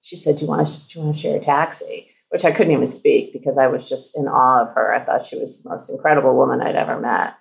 she 0.00 0.16
said, 0.16 0.36
"Do 0.36 0.44
you 0.44 0.48
want 0.48 0.66
to? 0.66 0.88
Do 0.88 0.98
you 0.98 1.04
want 1.04 1.16
to 1.16 1.22
share 1.22 1.36
a 1.40 1.44
taxi?" 1.44 2.08
Which 2.30 2.44
I 2.44 2.50
couldn't 2.50 2.72
even 2.72 2.86
speak 2.86 3.32
because 3.32 3.58
I 3.58 3.66
was 3.66 3.88
just 3.88 4.18
in 4.18 4.26
awe 4.26 4.62
of 4.62 4.74
her. 4.74 4.94
I 4.94 5.04
thought 5.04 5.26
she 5.26 5.38
was 5.38 5.62
the 5.62 5.70
most 5.70 5.90
incredible 5.90 6.34
woman 6.34 6.62
I'd 6.62 6.76
ever 6.76 6.98
met. 6.98 7.34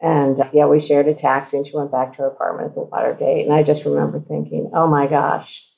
And 0.00 0.40
uh, 0.40 0.48
yeah, 0.52 0.66
we 0.66 0.80
shared 0.80 1.06
a 1.06 1.14
taxi, 1.14 1.56
and 1.56 1.66
she 1.66 1.76
went 1.76 1.92
back 1.92 2.12
to 2.16 2.22
her 2.22 2.28
apartment 2.28 2.70
at 2.70 2.74
the 2.74 2.80
Watergate. 2.82 3.46
And 3.46 3.54
I 3.54 3.62
just 3.62 3.84
remember 3.84 4.20
thinking, 4.20 4.70
"Oh 4.74 4.88
my 4.88 5.06
gosh, 5.06 5.68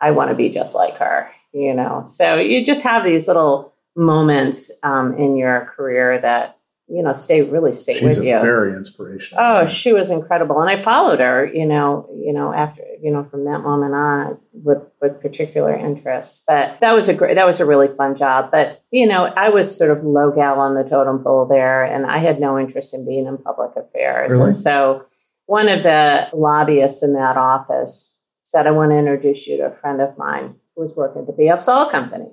I 0.00 0.12
want 0.12 0.30
to 0.30 0.36
be 0.36 0.50
just 0.50 0.76
like 0.76 0.98
her." 0.98 1.30
You 1.52 1.74
know. 1.74 2.02
So 2.04 2.36
you 2.36 2.64
just 2.64 2.82
have 2.84 3.04
these 3.04 3.26
little 3.26 3.74
moments 3.96 4.70
um, 4.84 5.16
in 5.18 5.36
your 5.36 5.72
career 5.74 6.20
that 6.20 6.57
you 6.88 7.02
know, 7.02 7.12
stay 7.12 7.42
really 7.42 7.72
stay 7.72 7.94
She's 7.94 8.16
with 8.16 8.26
you. 8.26 8.40
Very 8.40 8.72
inspirational. 8.74 9.44
Oh, 9.44 9.68
she 9.68 9.92
was 9.92 10.08
incredible, 10.10 10.60
and 10.60 10.70
I 10.70 10.80
followed 10.80 11.20
her. 11.20 11.46
You 11.46 11.66
know, 11.66 12.08
you 12.14 12.32
know, 12.32 12.52
after 12.52 12.82
you 13.02 13.10
know, 13.10 13.24
from 13.24 13.44
that 13.44 13.60
moment 13.60 13.94
on, 13.94 14.38
with 14.52 14.82
with 15.00 15.20
particular 15.20 15.74
interest. 15.76 16.44
But 16.46 16.80
that 16.80 16.94
was 16.94 17.08
a 17.08 17.14
great, 17.14 17.34
that 17.34 17.46
was 17.46 17.60
a 17.60 17.66
really 17.66 17.88
fun 17.88 18.14
job. 18.14 18.50
But 18.50 18.82
you 18.90 19.06
know, 19.06 19.26
I 19.26 19.50
was 19.50 19.76
sort 19.76 19.90
of 19.90 20.02
low 20.02 20.30
gal 20.30 20.60
on 20.60 20.74
the 20.74 20.82
totem 20.82 21.22
pole 21.22 21.46
there, 21.46 21.84
and 21.84 22.06
I 22.06 22.18
had 22.18 22.40
no 22.40 22.58
interest 22.58 22.94
in 22.94 23.06
being 23.06 23.26
in 23.26 23.36
public 23.36 23.72
affairs. 23.76 24.32
Really? 24.32 24.46
And 24.46 24.56
so, 24.56 25.04
one 25.44 25.68
of 25.68 25.82
the 25.82 26.28
lobbyists 26.32 27.02
in 27.02 27.12
that 27.14 27.36
office 27.36 28.26
said, 28.42 28.66
"I 28.66 28.70
want 28.70 28.92
to 28.92 28.96
introduce 28.96 29.46
you 29.46 29.58
to 29.58 29.66
a 29.66 29.70
friend 29.70 30.00
of 30.00 30.16
mine 30.16 30.54
who 30.74 30.82
was 30.82 30.96
working 30.96 31.22
at 31.22 31.26
the 31.26 31.34
BF 31.34 31.60
Saul 31.60 31.90
Company." 31.90 32.30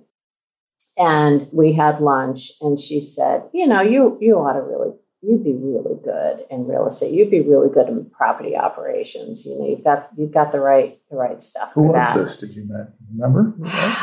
And 0.97 1.45
we 1.51 1.73
had 1.73 1.99
lunch, 2.01 2.51
and 2.61 2.79
she 2.79 2.99
said, 2.99 3.43
"You 3.53 3.67
know, 3.67 3.81
you 3.81 4.17
you 4.21 4.35
ought 4.35 4.53
to 4.53 4.61
really 4.61 4.93
you'd 5.25 5.43
be 5.43 5.53
really 5.53 5.95
good 6.03 6.45
in 6.51 6.67
real 6.67 6.85
estate. 6.85 7.11
You'd 7.11 7.31
be 7.31 7.41
really 7.41 7.69
good 7.69 7.87
in 7.87 8.09
property 8.11 8.55
operations. 8.55 9.45
You 9.45 9.59
know, 9.59 9.67
you've 9.67 9.83
got 9.83 10.09
you've 10.17 10.31
got 10.31 10.51
the 10.51 10.59
right 10.59 10.99
the 11.09 11.17
right 11.17 11.41
stuff. 11.41 11.71
Who 11.73 11.83
was 11.83 11.95
that. 11.95 12.15
this? 12.15 12.37
Did 12.37 12.55
you 12.55 12.69
remember? 13.17 13.55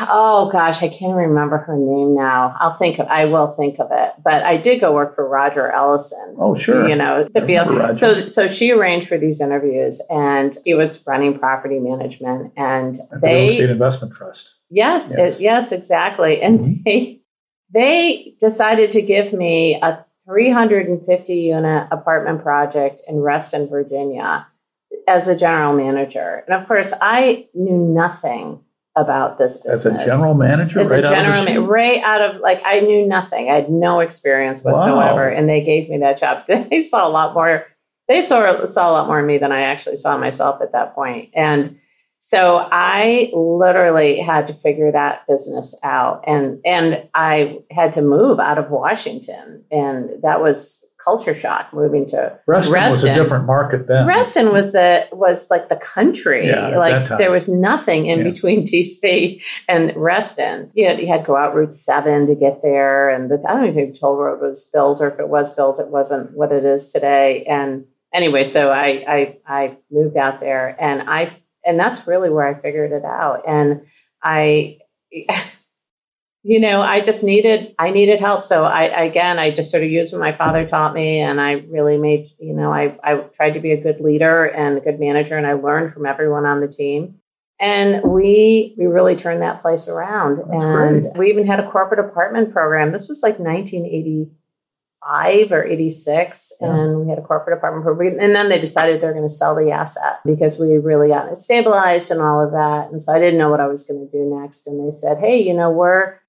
Oh 0.09 0.49
gosh, 0.51 0.83
I 0.83 0.89
can't 0.89 1.15
remember 1.15 1.57
her 1.57 1.77
name 1.77 2.15
now. 2.15 2.55
I'll 2.59 2.77
think 2.77 2.99
of 2.99 3.07
I 3.07 3.25
will 3.25 3.53
think 3.53 3.79
of 3.79 3.87
it. 3.91 4.13
But 4.23 4.43
I 4.43 4.57
did 4.57 4.81
go 4.81 4.93
work 4.93 5.15
for 5.15 5.27
Roger 5.27 5.71
Ellison. 5.71 6.35
Oh 6.39 6.55
sure. 6.55 6.87
You 6.87 6.95
know, 6.95 7.27
the 7.33 7.45
field. 7.45 7.95
So 7.95 8.27
so 8.27 8.47
she 8.47 8.71
arranged 8.71 9.07
for 9.07 9.17
these 9.17 9.39
interviews 9.39 10.01
and 10.09 10.55
he 10.65 10.73
was 10.73 11.05
running 11.07 11.39
property 11.39 11.79
management 11.79 12.51
and 12.57 12.97
At 13.11 13.21
they 13.21 13.27
the 13.27 13.33
Real 13.33 13.49
Estate 13.49 13.69
Investment 13.69 14.13
Trust. 14.13 14.59
Yes, 14.69 15.13
yes, 15.15 15.39
it, 15.39 15.43
yes 15.43 15.71
exactly. 15.71 16.41
And 16.41 16.59
mm-hmm. 16.59 16.83
they 16.85 17.21
they 17.73 18.35
decided 18.39 18.91
to 18.91 19.01
give 19.01 19.33
me 19.33 19.79
a 19.81 20.05
350 20.25 21.35
unit 21.35 21.87
apartment 21.91 22.41
project 22.41 23.01
in 23.07 23.17
Reston, 23.17 23.67
Virginia, 23.69 24.47
as 25.07 25.27
a 25.27 25.35
general 25.35 25.73
manager. 25.73 26.43
And 26.47 26.61
of 26.61 26.67
course, 26.67 26.93
I 27.01 27.47
knew 27.53 27.77
nothing 27.77 28.61
about 28.95 29.37
this 29.37 29.57
business. 29.57 29.85
As 29.85 30.03
a 30.03 30.07
general 30.07 30.35
manager, 30.35 30.79
as 30.79 30.91
right 30.91 30.99
a 30.99 31.09
general 31.09 31.41
out 31.41 31.57
of 31.57 31.67
right 31.67 32.01
out 32.03 32.21
of 32.21 32.41
like 32.41 32.61
I 32.63 32.79
knew 32.81 33.05
nothing. 33.05 33.49
I 33.49 33.55
had 33.55 33.69
no 33.69 33.99
experience 33.99 34.63
whatsoever, 34.63 35.29
wow. 35.29 35.35
and 35.35 35.49
they 35.49 35.61
gave 35.61 35.89
me 35.89 35.97
that 35.99 36.17
job. 36.17 36.43
They 36.69 36.81
saw 36.81 37.07
a 37.07 37.09
lot 37.09 37.33
more. 37.33 37.65
They 38.07 38.21
saw 38.21 38.63
saw 38.65 38.91
a 38.91 38.93
lot 38.93 39.07
more 39.07 39.19
in 39.19 39.25
me 39.25 39.37
than 39.37 39.51
I 39.51 39.61
actually 39.61 39.95
saw 39.95 40.17
myself 40.17 40.61
at 40.61 40.73
that 40.73 40.93
point, 40.93 41.31
and 41.33 41.77
so 42.25 42.65
I 42.71 43.31
literally 43.33 44.17
had 44.17 44.47
to 44.47 44.53
figure 44.53 44.93
that 44.93 45.27
business 45.27 45.77
out 45.83 46.23
and 46.25 46.61
and 46.65 47.09
I 47.13 47.59
had 47.69 47.91
to 47.93 48.01
move 48.01 48.39
out 48.39 48.57
of 48.57 48.71
Washington 48.71 49.65
and 49.69 50.09
that 50.23 50.41
was 50.41 50.83
culture 51.03 51.33
shock 51.33 51.73
moving 51.73 52.05
to 52.05 52.39
Reston, 52.47 52.73
Reston. 52.73 52.91
was 52.91 53.03
a 53.03 53.13
different 53.13 53.45
market 53.45 53.87
then. 53.87 54.07
Reston 54.07 54.53
was 54.53 54.71
the 54.71 55.05
was 55.11 55.49
like 55.49 55.67
the 55.67 55.75
country. 55.75 56.47
Yeah, 56.47 56.77
like 56.77 57.09
there 57.17 57.29
was 57.31 57.49
nothing 57.49 58.05
in 58.05 58.19
yeah. 58.19 58.31
between 58.31 58.63
DC 58.65 59.43
and 59.67 59.93
Reston. 59.95 60.71
You, 60.73 60.87
know, 60.87 60.93
you 60.93 61.07
had 61.07 61.21
to 61.21 61.27
go 61.27 61.35
out 61.35 61.53
Route 61.55 61.73
Seven 61.73 62.27
to 62.27 62.35
get 62.35 62.61
there, 62.61 63.09
and 63.09 63.29
the, 63.29 63.43
I 63.45 63.53
don't 63.53 63.63
even 63.63 63.75
think 63.75 63.93
the 63.93 63.99
toll 63.99 64.15
road 64.15 64.41
was 64.41 64.69
built, 64.71 65.01
or 65.01 65.09
if 65.09 65.19
it 65.19 65.27
was 65.27 65.53
built, 65.53 65.79
it 65.79 65.89
wasn't 65.89 66.37
what 66.37 66.53
it 66.53 66.63
is 66.63 66.87
today. 66.87 67.43
And 67.49 67.85
anyway, 68.13 68.45
so 68.45 68.71
I 68.71 69.03
I, 69.07 69.37
I 69.45 69.77
moved 69.91 70.15
out 70.15 70.39
there, 70.39 70.77
and 70.79 71.09
I 71.09 71.35
and 71.65 71.79
that's 71.79 72.07
really 72.07 72.29
where 72.29 72.47
I 72.47 72.59
figured 72.59 72.91
it 72.91 73.05
out. 73.05 73.43
And 73.47 73.85
I, 74.21 74.79
you 76.43 76.59
know, 76.59 76.81
I 76.81 77.01
just 77.01 77.23
needed, 77.23 77.73
I 77.79 77.91
needed 77.91 78.19
help. 78.19 78.43
So 78.43 78.65
I, 78.65 78.83
again, 79.03 79.39
I 79.39 79.51
just 79.51 79.71
sort 79.71 79.83
of 79.83 79.89
used 79.89 80.11
what 80.11 80.19
my 80.19 80.33
father 80.33 80.67
taught 80.67 80.93
me 80.93 81.19
and 81.19 81.39
I 81.39 81.53
really 81.53 81.97
made, 81.97 82.29
you 82.39 82.53
know, 82.53 82.71
I, 82.71 82.97
I 83.03 83.15
tried 83.33 83.51
to 83.51 83.59
be 83.59 83.71
a 83.71 83.81
good 83.81 84.01
leader 84.01 84.45
and 84.45 84.77
a 84.77 84.81
good 84.81 84.99
manager 84.99 85.37
and 85.37 85.47
I 85.47 85.53
learned 85.53 85.93
from 85.93 86.05
everyone 86.05 86.45
on 86.45 86.59
the 86.59 86.67
team. 86.67 87.19
And 87.59 88.03
we 88.03 88.75
we 88.77 88.87
really 88.87 89.15
turned 89.15 89.41
that 89.41 89.61
place 89.61 89.87
around. 89.87 90.39
That's 90.49 90.63
and 90.65 91.03
great. 91.03 91.17
we 91.17 91.29
even 91.29 91.47
had 91.47 91.61
a 91.61 91.71
corporate 91.71 91.99
apartment 91.99 92.51
program. 92.51 92.91
This 92.91 93.07
was 93.07 93.23
like 93.23 93.39
1980 93.39 94.31
85 95.03 95.51
or 95.51 95.63
86 95.65 96.53
yeah. 96.61 96.75
and 96.75 96.99
we 96.99 97.09
had 97.09 97.17
a 97.17 97.21
corporate 97.21 97.57
apartment 97.57 97.83
program 97.85 98.17
and 98.19 98.35
then 98.35 98.49
they 98.49 98.59
decided 98.59 99.01
they're 99.01 99.13
going 99.13 99.25
to 99.25 99.29
sell 99.29 99.55
the 99.55 99.71
asset 99.71 100.19
because 100.25 100.59
we 100.59 100.77
really 100.77 101.09
got 101.09 101.27
it 101.27 101.35
stabilized 101.35 102.11
and 102.11 102.21
all 102.21 102.43
of 102.43 102.51
that 102.51 102.91
and 102.91 103.01
so 103.01 103.13
i 103.13 103.19
didn't 103.19 103.37
know 103.37 103.49
what 103.49 103.59
i 103.59 103.67
was 103.67 103.83
going 103.83 103.99
to 103.99 104.11
do 104.11 104.23
next 104.41 104.67
and 104.67 104.83
they 104.83 104.91
said 104.91 105.17
hey 105.17 105.41
you 105.41 105.53
know 105.53 105.69
we're 105.69 106.19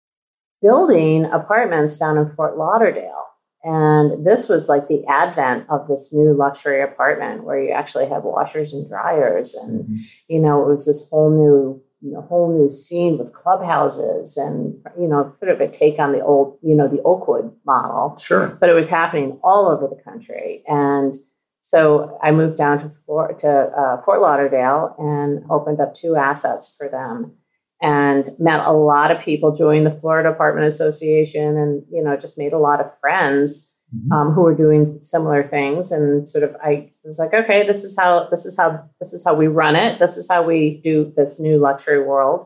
building 0.62 1.24
apartments 1.26 1.98
down 1.98 2.16
in 2.16 2.26
fort 2.26 2.56
lauderdale 2.56 3.24
and 3.62 4.26
this 4.26 4.48
was 4.48 4.68
like 4.68 4.88
the 4.88 5.04
advent 5.06 5.66
of 5.70 5.88
this 5.88 6.12
new 6.12 6.34
luxury 6.34 6.82
apartment 6.82 7.44
where 7.44 7.62
you 7.62 7.70
actually 7.70 8.06
have 8.06 8.24
washers 8.24 8.72
and 8.72 8.88
dryers 8.88 9.54
and 9.54 9.84
mm-hmm. 9.84 9.96
you 10.28 10.40
know 10.40 10.62
it 10.62 10.68
was 10.68 10.86
this 10.86 11.08
whole 11.10 11.30
new 11.30 11.82
a 12.12 12.20
whole 12.20 12.52
new 12.52 12.68
scene 12.68 13.16
with 13.16 13.32
clubhouses 13.32 14.36
and 14.36 14.74
you 15.00 15.08
know 15.08 15.34
sort 15.40 15.50
of 15.50 15.60
a 15.60 15.68
take 15.68 15.98
on 15.98 16.12
the 16.12 16.20
old 16.20 16.58
you 16.62 16.74
know 16.74 16.88
the 16.88 17.02
oakwood 17.02 17.50
model. 17.64 18.16
Sure. 18.18 18.48
But 18.60 18.68
it 18.68 18.74
was 18.74 18.88
happening 18.88 19.38
all 19.42 19.68
over 19.68 19.88
the 19.88 20.00
country. 20.02 20.62
And 20.66 21.16
so 21.64 22.18
i 22.22 22.30
moved 22.30 22.58
down 22.58 22.78
to, 22.78 22.90
fort, 22.90 23.38
to 23.40 23.50
uh, 23.50 24.02
fort 24.04 24.20
lauderdale 24.20 24.94
and 24.98 25.44
opened 25.50 25.80
up 25.80 25.94
two 25.94 26.14
assets 26.14 26.76
for 26.76 26.88
them 26.88 27.32
and 27.80 28.30
met 28.38 28.60
a 28.60 28.72
lot 28.72 29.10
of 29.10 29.20
people 29.20 29.50
joined 29.50 29.86
the 29.86 29.90
florida 29.90 30.28
apartment 30.28 30.66
association 30.66 31.56
and 31.56 31.82
you 31.90 32.02
know 32.02 32.16
just 32.16 32.38
made 32.38 32.52
a 32.52 32.58
lot 32.58 32.80
of 32.80 32.96
friends 33.00 33.73
mm-hmm. 33.94 34.12
um, 34.12 34.32
who 34.32 34.42
were 34.42 34.54
doing 34.54 34.98
similar 35.02 35.46
things 35.46 35.92
and 35.92 36.28
sort 36.28 36.44
of 36.44 36.56
i 36.62 36.90
was 37.04 37.18
like 37.18 37.34
okay 37.34 37.66
this 37.66 37.84
is 37.84 37.96
how 37.98 38.28
this 38.30 38.46
is 38.46 38.56
how 38.56 38.88
this 39.00 39.12
is 39.12 39.24
how 39.24 39.34
we 39.34 39.46
run 39.46 39.76
it 39.76 39.98
this 39.98 40.16
is 40.16 40.28
how 40.28 40.42
we 40.42 40.80
do 40.82 41.12
this 41.16 41.40
new 41.40 41.58
luxury 41.58 42.02
world 42.02 42.44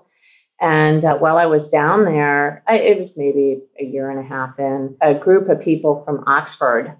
and 0.61 1.05
uh, 1.05 1.17
while 1.17 1.37
i 1.37 1.47
was 1.47 1.69
down 1.69 2.05
there 2.05 2.63
I, 2.67 2.79
it 2.79 2.99
was 2.99 3.17
maybe 3.17 3.63
a 3.81 3.85
year 3.85 4.11
and 4.11 4.21
a 4.21 4.29
half 4.29 4.59
in 4.59 4.97
a 5.01 5.15
group 5.15 5.49
of 5.49 5.61
people 5.61 6.03
from 6.03 6.25
oxford 6.27 6.97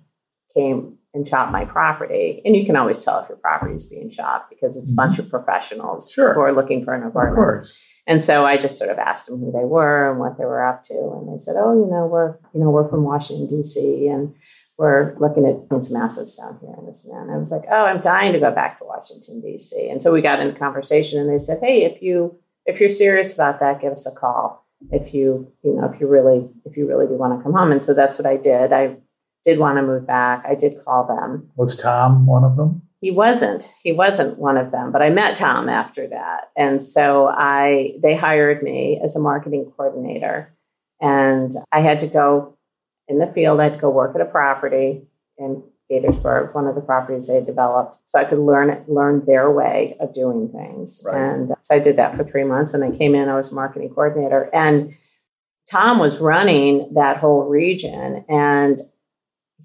came 0.55 0.99
and 1.15 1.27
shopped 1.27 1.53
my 1.53 1.65
property 1.65 2.43
and 2.45 2.55
you 2.55 2.65
can 2.67 2.77
always 2.77 3.05
tell 3.05 3.21
if 3.21 3.29
your 3.29 3.39
property 3.39 3.75
is 3.75 3.85
being 3.85 4.11
shopped 4.11 4.51
because 4.51 4.77
it's 4.77 4.93
mm-hmm. 4.93 5.01
a 5.01 5.07
bunch 5.07 5.19
of 5.19 5.29
professionals 5.29 6.13
sure. 6.13 6.35
who 6.35 6.41
are 6.41 6.53
looking 6.53 6.85
for 6.85 6.95
an 6.95 7.03
apartment 7.03 7.67
and 8.09 8.21
so 8.21 8.45
I 8.45 8.57
just 8.57 8.79
sort 8.79 8.91
of 8.91 8.99
asked 8.99 9.27
them 9.27 9.39
who 9.39 9.53
they 9.53 9.65
were 9.65 10.11
and 10.11 10.19
what 10.19 10.39
they 10.39 10.45
were 10.45 10.65
up 10.67 10.83
to. 10.85 10.95
And 10.95 11.33
they 11.33 11.37
said, 11.37 11.55
oh, 11.57 11.75
you 11.75 11.89
know, 11.89 12.07
we're, 12.07 12.39
you 12.53 12.61
know, 12.61 12.71
we're 12.71 12.89
from 12.89 13.05
Washington, 13.05 13.47
D.C. 13.47 14.09
and 14.09 14.35
we're 14.79 15.15
looking 15.21 15.47
at 15.47 15.85
some 15.85 16.01
assets 16.03 16.35
down 16.35 16.59
here 16.61 16.75
and 16.77 16.89
this 16.89 17.05
and 17.05 17.15
that. 17.15 17.23
And 17.23 17.31
I 17.31 17.37
was 17.39 17.53
like, 17.53 17.65
oh, 17.71 17.85
I'm 17.85 18.01
dying 18.01 18.33
to 18.33 18.41
go 18.41 18.51
back 18.51 18.79
to 18.79 18.85
Washington, 18.85 19.41
D.C. 19.41 19.89
And 19.91 20.03
so 20.03 20.13
we 20.13 20.23
got 20.23 20.41
into 20.41 20.59
conversation 20.59 21.21
and 21.21 21.31
they 21.31 21.39
said, 21.39 21.59
hey, 21.61 21.85
if 21.85 22.03
you, 22.03 22.37
if 22.67 22.81
you're 22.81 22.89
serious 22.89 23.33
about 23.35 23.61
that, 23.61 23.81
give 23.81 23.93
us 23.93 24.07
a 24.07 24.19
call. 24.19 24.67
if 24.93 25.13
you 25.13 25.51
you 25.65 25.75
know 25.75 25.91
if 25.93 26.01
you 26.01 26.07
really 26.07 26.49
if 26.65 26.77
you 26.77 26.87
really 26.89 27.07
do 27.07 27.15
want 27.15 27.37
to 27.37 27.43
come 27.43 27.53
home 27.53 27.73
and 27.73 27.83
so 27.83 27.93
that's 27.93 28.17
what 28.17 28.27
i 28.27 28.37
did 28.37 28.73
i 28.73 28.95
did 29.43 29.59
want 29.59 29.77
to 29.77 29.83
move 29.83 30.07
back 30.07 30.45
i 30.49 30.55
did 30.55 30.83
call 30.85 31.05
them 31.05 31.51
Was 31.57 31.75
Tom 31.75 32.27
one 32.27 32.45
of 32.45 32.57
them? 32.57 32.83
He 33.01 33.11
wasn't 33.11 33.73
he 33.83 33.93
wasn't 33.93 34.39
one 34.39 34.57
of 34.57 34.71
them 34.71 34.91
but 34.93 35.03
i 35.03 35.09
met 35.09 35.37
tom 35.37 35.69
after 35.69 36.07
that. 36.09 36.51
And 36.57 36.83
so 36.83 37.29
i 37.29 37.95
they 38.03 38.17
hired 38.17 38.63
me 38.63 39.01
as 39.03 39.17
a 39.17 39.21
marketing 39.21 39.73
coordinator. 39.77 40.53
And 41.01 41.53
i 41.73 41.81
had 41.81 42.01
to 42.01 42.07
go 42.07 42.57
in 43.07 43.19
the 43.19 43.27
field 43.29 43.61
i 43.61 43.65
had 43.65 43.75
to 43.75 43.79
go 43.79 43.91
work 43.91 44.15
at 44.15 44.21
a 44.21 44.25
property 44.25 45.03
in 45.39 45.63
gaithersburg 45.91 46.55
one 46.55 46.67
of 46.67 46.75
the 46.75 46.81
properties 46.83 47.29
they 47.29 47.43
developed 47.43 47.97
so 48.05 48.19
i 48.19 48.25
could 48.25 48.39
learn 48.39 48.85
learn 48.89 49.25
their 49.27 49.51
way 49.51 49.97
of 50.01 50.13
doing 50.13 50.49
things. 50.49 51.03
Right. 51.07 51.17
and 51.21 51.53
so 51.63 51.77
i 51.77 51.79
did 51.79 51.97
that 51.97 52.17
for 52.17 52.25
three 52.25 52.45
months 52.45 52.75
and 52.75 52.85
i 52.85 52.91
came 52.97 53.15
in 53.15 53.29
i 53.29 53.37
was 53.37 53.53
marketing 53.53 53.91
coordinator. 53.91 54.51
And 54.53 54.95
tom 55.71 55.99
was 55.99 56.21
running 56.21 56.95
that 56.95 57.19
whole 57.19 57.45
region 57.45 58.25
and 58.29 58.81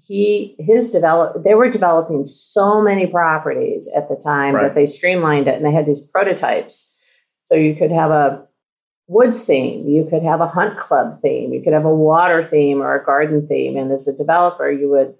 he 0.06 0.54
his 0.58 0.90
develop 0.90 1.42
they 1.44 1.54
were 1.54 1.70
developing 1.70 2.24
so 2.24 2.80
many 2.82 3.06
properties 3.06 3.90
at 3.96 4.08
the 4.08 4.16
time 4.16 4.54
Right. 4.54 4.64
that 4.64 4.74
they 4.74 4.86
streamlined 4.86 5.48
it 5.48 5.54
and 5.54 5.64
they 5.64 5.72
had 5.72 5.86
these 5.86 6.00
prototypes 6.00 6.90
so 7.44 7.54
you 7.54 7.74
could 7.76 7.90
have 7.92 8.10
a 8.10 8.44
woods 9.06 9.44
theme 9.44 9.88
you 9.88 10.04
could 10.04 10.22
have 10.22 10.40
a 10.40 10.48
hunt 10.48 10.78
club 10.78 11.20
theme 11.20 11.52
you 11.52 11.62
could 11.62 11.72
have 11.72 11.84
a 11.84 11.94
water 11.94 12.42
theme 12.42 12.80
or 12.82 12.94
a 12.94 13.04
garden 13.04 13.46
theme 13.46 13.76
and 13.76 13.92
as 13.92 14.08
a 14.08 14.16
developer 14.16 14.70
you 14.70 14.88
would 14.90 15.14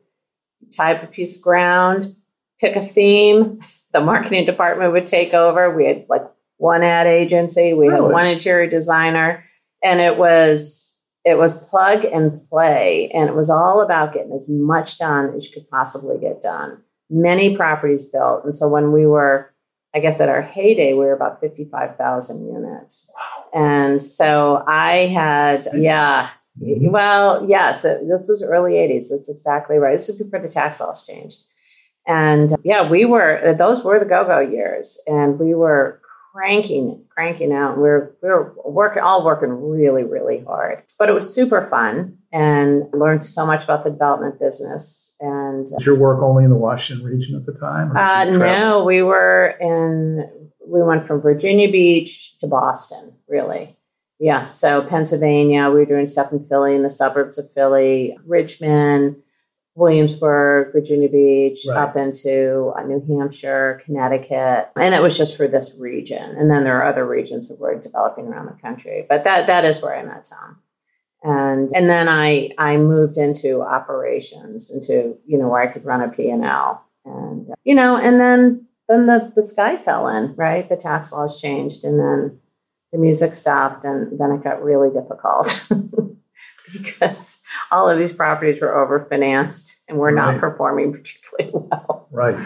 type 0.75 1.03
a 1.03 1.07
piece 1.07 1.37
of 1.37 1.43
ground 1.43 2.15
pick 2.61 2.77
a 2.77 2.83
theme 2.83 3.61
the 3.93 4.01
marketing 4.01 4.45
department 4.47 4.93
would 4.93 5.07
take 5.07 5.35
over 5.35 5.75
we 5.75 5.87
had 5.87 6.07
like 6.09 6.25
one 6.57 6.83
ad 6.83 7.07
agency 7.07 7.75
we 7.75 7.87
had 7.87 8.01
one 8.01 8.27
interior 8.27 8.67
designer 8.67 9.45
and 9.83 10.01
it 10.01 10.17
was 10.17 10.94
it 11.25 11.39
was 11.39 11.69
plug 11.71 12.05
and 12.05 12.39
play 12.51 13.11
and 13.15 13.29
it 13.29 13.35
was 13.35 13.49
all 13.51 13.81
about 13.81 14.13
getting 14.13 14.33
as 14.33 14.49
much 14.49 14.99
done 14.99 15.33
as 15.35 15.47
you 15.49 15.55
could 15.55 15.69
possibly 15.71 16.19
get 16.19 16.43
done. 16.43 16.83
Many 17.11 17.57
properties 17.57 18.03
built 18.05 18.45
and 18.45 18.55
so 18.55 18.69
when 18.69 18.93
we 18.93 19.07
were 19.07 19.51
i 19.95 20.01
guess 20.01 20.21
at 20.21 20.29
our 20.29 20.43
heyday 20.43 20.93
we 20.93 21.05
were 21.05 21.13
about 21.13 21.41
55000 21.41 22.47
units. 22.47 23.11
And 23.53 24.03
so 24.03 24.63
i 24.67 25.07
had 25.07 25.67
yeah 25.75 26.31
Mhm. 26.63 26.93
well 26.93 27.45
yes 27.49 27.85
it, 27.85 28.01
this 28.09 28.23
was 28.29 28.43
early 28.45 28.75
80s 28.75 29.09
that's 29.11 29.29
exactly 29.29 29.77
right 29.79 29.93
this 29.93 30.07
was 30.09 30.23
before 30.23 30.39
the 30.41 30.49
tax 30.49 30.81
laws 30.81 31.05
changed. 31.07 31.41
And 32.07 32.55
yeah 32.65 32.89
we 32.89 33.05
were 33.05 33.55
those 33.59 33.85
were 33.85 33.99
the 33.99 34.05
go-go 34.05 34.39
years 34.41 35.01
and 35.07 35.39
we 35.39 35.55
were 35.55 36.01
cranking 36.35 37.05
cranking 37.11 37.53
out. 37.53 37.79
We're 37.79 38.13
we 38.23 38.29
were 38.29 38.55
working 38.65 39.03
all 39.03 39.25
working 39.25 39.51
really 39.51 40.03
really 40.03 40.43
hard. 40.45 40.83
But 40.99 41.09
it 41.09 41.13
was 41.13 41.33
super 41.33 41.63
fun 41.63 42.19
and 42.33 42.85
learned 42.93 43.25
so 43.25 43.47
much 43.47 43.63
about 43.65 43.85
the 43.85 43.91
development 43.91 44.41
business 44.41 45.17
and 45.21 45.67
Was 45.73 45.87
your 45.87 45.97
work 45.97 46.21
only 46.23 46.43
in 46.45 46.51
the 46.51 46.57
Washington 46.57 47.07
region 47.07 47.37
at 47.37 47.47
the 47.47 47.53
time? 47.53 47.97
uh, 47.97 48.25
no 48.25 48.85
we 48.85 49.03
were 49.03 49.55
in 49.61 50.51
we 50.67 50.83
went 50.83 51.07
from 51.07 51.21
virginia 51.21 51.71
beach 51.71 52.37
to 52.39 52.47
boston 52.47 53.13
really. 53.29 53.77
Yeah 54.19 54.45
so 54.47 54.83
pennsylvania 54.83 55.69
we 55.71 55.77
were 55.77 55.85
doing 55.85 56.07
stuff 56.07 56.33
in 56.33 56.43
philly 56.43 56.75
in 56.75 56.83
the 56.83 56.91
suburbs 56.91 57.39
of 57.39 57.49
philly 57.51 58.17
richmond 58.27 59.17
williamsburg 59.77 60.73
virginia 60.73 61.09
beach 61.09 61.61
Right. 61.69 61.77
up 61.77 61.97
into 61.97 62.73
uh, 62.77 62.83
new 62.83 63.03
hampshire 63.09 63.83
connecticut. 63.85 64.71
And 64.77 64.95
it 64.95 65.03
was 65.03 65.17
just 65.19 65.37
for 65.37 65.49
this 65.49 65.77
region. 65.81 66.37
And 66.37 66.51
then 66.51 66.65
there 66.65 66.81
are 66.81 66.87
other 66.89 67.07
regions 67.07 67.49
that 67.49 67.59
we're 67.59 67.81
developing 67.81 68.27
around 68.27 68.47
the 68.47 68.61
country. 68.63 69.05
But 69.09 69.25
that 69.25 69.47
that 69.49 69.65
is 69.65 69.83
where 69.83 69.97
i 69.97 70.03
met 70.03 70.25
tom. 70.25 70.59
And 71.23 71.71
and 71.75 71.89
then 71.89 72.09
i 72.09 72.51
i 72.59 72.77
moved 72.77 73.17
into 73.19 73.63
operations 73.63 74.71
into 74.75 75.17
you 75.27 75.39
know 75.39 75.49
where 75.49 75.63
i 75.63 75.67
could 75.73 75.85
run 75.85 76.03
a 76.03 76.09
p&l 76.09 76.83
and 77.05 77.51
uh, 77.51 77.55
you 77.65 77.75
know 77.75 77.97
and 77.97 78.21
then 78.21 78.67
then 78.89 79.07
the 79.07 79.33
the 79.35 79.43
sky 79.43 79.77
fell 79.77 80.09
in 80.09 80.35
right? 80.37 80.69
The 80.69 80.77
tax 80.77 81.13
laws 81.13 81.41
changed 81.41 81.85
and 81.85 81.99
then 81.99 82.39
the 82.93 82.99
music 82.99 83.35
stopped 83.35 83.85
and 83.85 84.19
then 84.21 84.31
it 84.33 84.45
got 84.45 84.63
really 84.63 84.91
difficult 84.91 85.69
because 86.73 87.43
all 87.71 87.89
of 87.89 87.99
these 87.99 88.13
properties 88.13 88.61
were 88.61 88.69
overfinanced 88.69 89.75
and 89.89 89.99
were 89.99 90.11
not 90.13 90.31
Right. 90.33 90.41
performing 90.41 90.93
particularly 90.97 91.51
well 91.55 92.09
Right, 92.11 92.41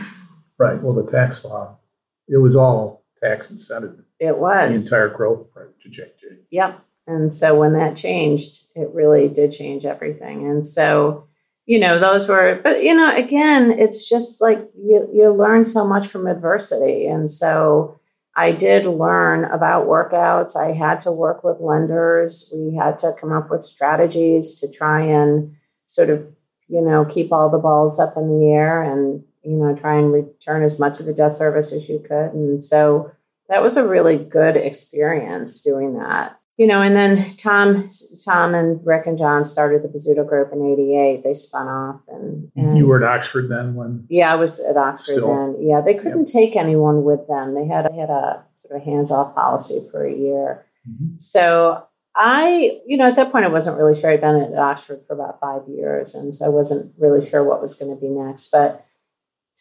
right. 0.59 0.83
Well, 0.83 0.94
the 0.94 1.11
tax 1.11 1.44
law, 1.44 1.78
it 2.26 2.38
was 2.38 2.57
all 2.57 3.04
tax 3.22 3.50
incentive, 3.50 3.96
it 4.18 4.38
was. 4.38 4.90
the 4.90 4.96
entire 4.96 5.14
growth 5.14 5.46
trajectory. 5.81 6.38
Yep. 6.50 6.81
And 7.07 7.33
so 7.33 7.59
when 7.59 7.72
that 7.74 7.96
changed, 7.96 8.64
it 8.74 8.88
really 8.92 9.28
did 9.28 9.50
change 9.50 9.85
everything. 9.87 10.46
And 10.48 10.66
so, 10.66 11.26
you 11.66 11.78
know, 11.78 11.98
those 11.98 12.28
were, 12.28 12.61
but 12.62 12.83
you 12.83 12.94
know, 12.94 13.14
again, 13.14 13.70
it's 13.72 14.09
just 14.09 14.40
like 14.42 14.59
you, 14.76 15.09
you 15.12 15.31
learn 15.33 15.64
so 15.64 15.87
much 15.87 16.07
from 16.07 16.26
adversity. 16.26 17.07
And 17.07 17.31
so 17.31 17.98
I 18.38 18.53
did 18.53 18.87
learn 18.87 19.46
about 19.46 19.88
workouts. 19.88 20.55
I 20.55 20.72
had 20.72 21.01
to 21.01 21.11
work 21.11 21.42
with 21.42 21.59
lenders. 21.59 22.55
We 22.57 22.77
had 22.77 22.96
to 23.01 23.12
come 23.20 23.33
up 23.33 23.51
with 23.51 23.64
strategies 23.64 24.55
to 24.61 24.70
try 24.70 25.01
and 25.01 25.57
sort 25.87 26.09
of, 26.09 26.24
you 26.68 26.81
know, 26.81 27.05
keep 27.05 27.33
all 27.33 27.51
the 27.51 27.59
balls 27.59 27.98
up 27.98 28.16
in 28.16 28.29
the 28.29 28.53
air 28.53 28.81
and, 28.81 29.24
you 29.42 29.57
know, 29.57 29.74
try 29.74 29.98
and 29.98 30.12
return 30.12 30.62
as 30.62 30.79
much 30.79 31.01
of 31.01 31.07
the 31.07 31.14
debt 31.14 31.35
service 31.35 31.72
as 31.72 31.88
you 31.88 31.98
could. 31.98 32.33
And 32.33 32.62
so 32.62 33.11
that 33.48 33.61
was 33.61 33.77
a 33.77 33.88
really 33.88 34.16
good 34.16 34.57
experience 34.57 35.61
doing 35.61 35.94
that 35.98 36.38
you 36.59 36.66
know 36.66 36.83
and 36.83 36.94
then 36.94 37.35
tom 37.37 37.88
tom 38.27 38.55
and 38.55 38.85
rick 38.85 39.07
and 39.07 39.16
john 39.16 39.44
started 39.44 39.83
the 39.83 39.88
Bozzuto 39.88 40.29
group 40.29 40.53
in 40.53 40.61
88 40.61 41.25
they 41.25 41.33
spun 41.33 41.68
off 41.68 42.01
and, 42.09 42.51
and 42.55 42.77
You 42.77 42.87
were 42.87 43.03
at 43.03 43.16
Oxford 43.16 43.49
then 43.49 43.75
when, 43.75 44.07
yeah 44.11 44.31
i 44.31 44.35
was 44.35 44.61
at 44.61 44.77
oxford 44.77 45.14
Still. 45.14 45.29
then. 45.29 45.57
Yeah 45.61 45.81
they 45.81 45.94
couldn't 45.94 46.27
take 46.27 46.57
anyone 46.57 47.05
with 47.05 47.27
them. 47.29 47.55
They 47.55 47.66
had, 47.66 47.88
they 47.90 47.97
had 47.97 48.11
a 48.11 48.44
sort 48.55 48.81
of 48.81 48.85
hands-off 48.85 49.35
policy 49.35 49.81
for 49.90 50.07
a 50.07 50.14
year. 50.14 50.66
Mm-hmm. 50.88 51.14
So 51.18 51.85
I, 52.14 52.81
you 52.87 52.97
know, 52.97 53.07
at 53.07 53.16
that 53.16 53.31
point, 53.31 53.44
I 53.44 53.49
wasn't 53.49 53.79
really 53.79 53.94
sure. 53.94 54.11
I'd 54.11 54.21
been 54.21 54.37
at 54.37 54.59
Oxford 54.59 55.03
for 55.07 55.14
about 55.14 55.38
five 55.40 55.62
years, 55.68 56.14
and 56.14 56.35
so 56.35 56.47
I 56.47 56.49
wasn't 56.49 56.92
really 56.99 57.21
sure 57.25 57.44
what 57.44 57.61
was 57.61 57.75
going 57.77 57.94
to 57.94 58.01
be 58.01 58.09
next. 58.09 58.49
But 58.51 58.85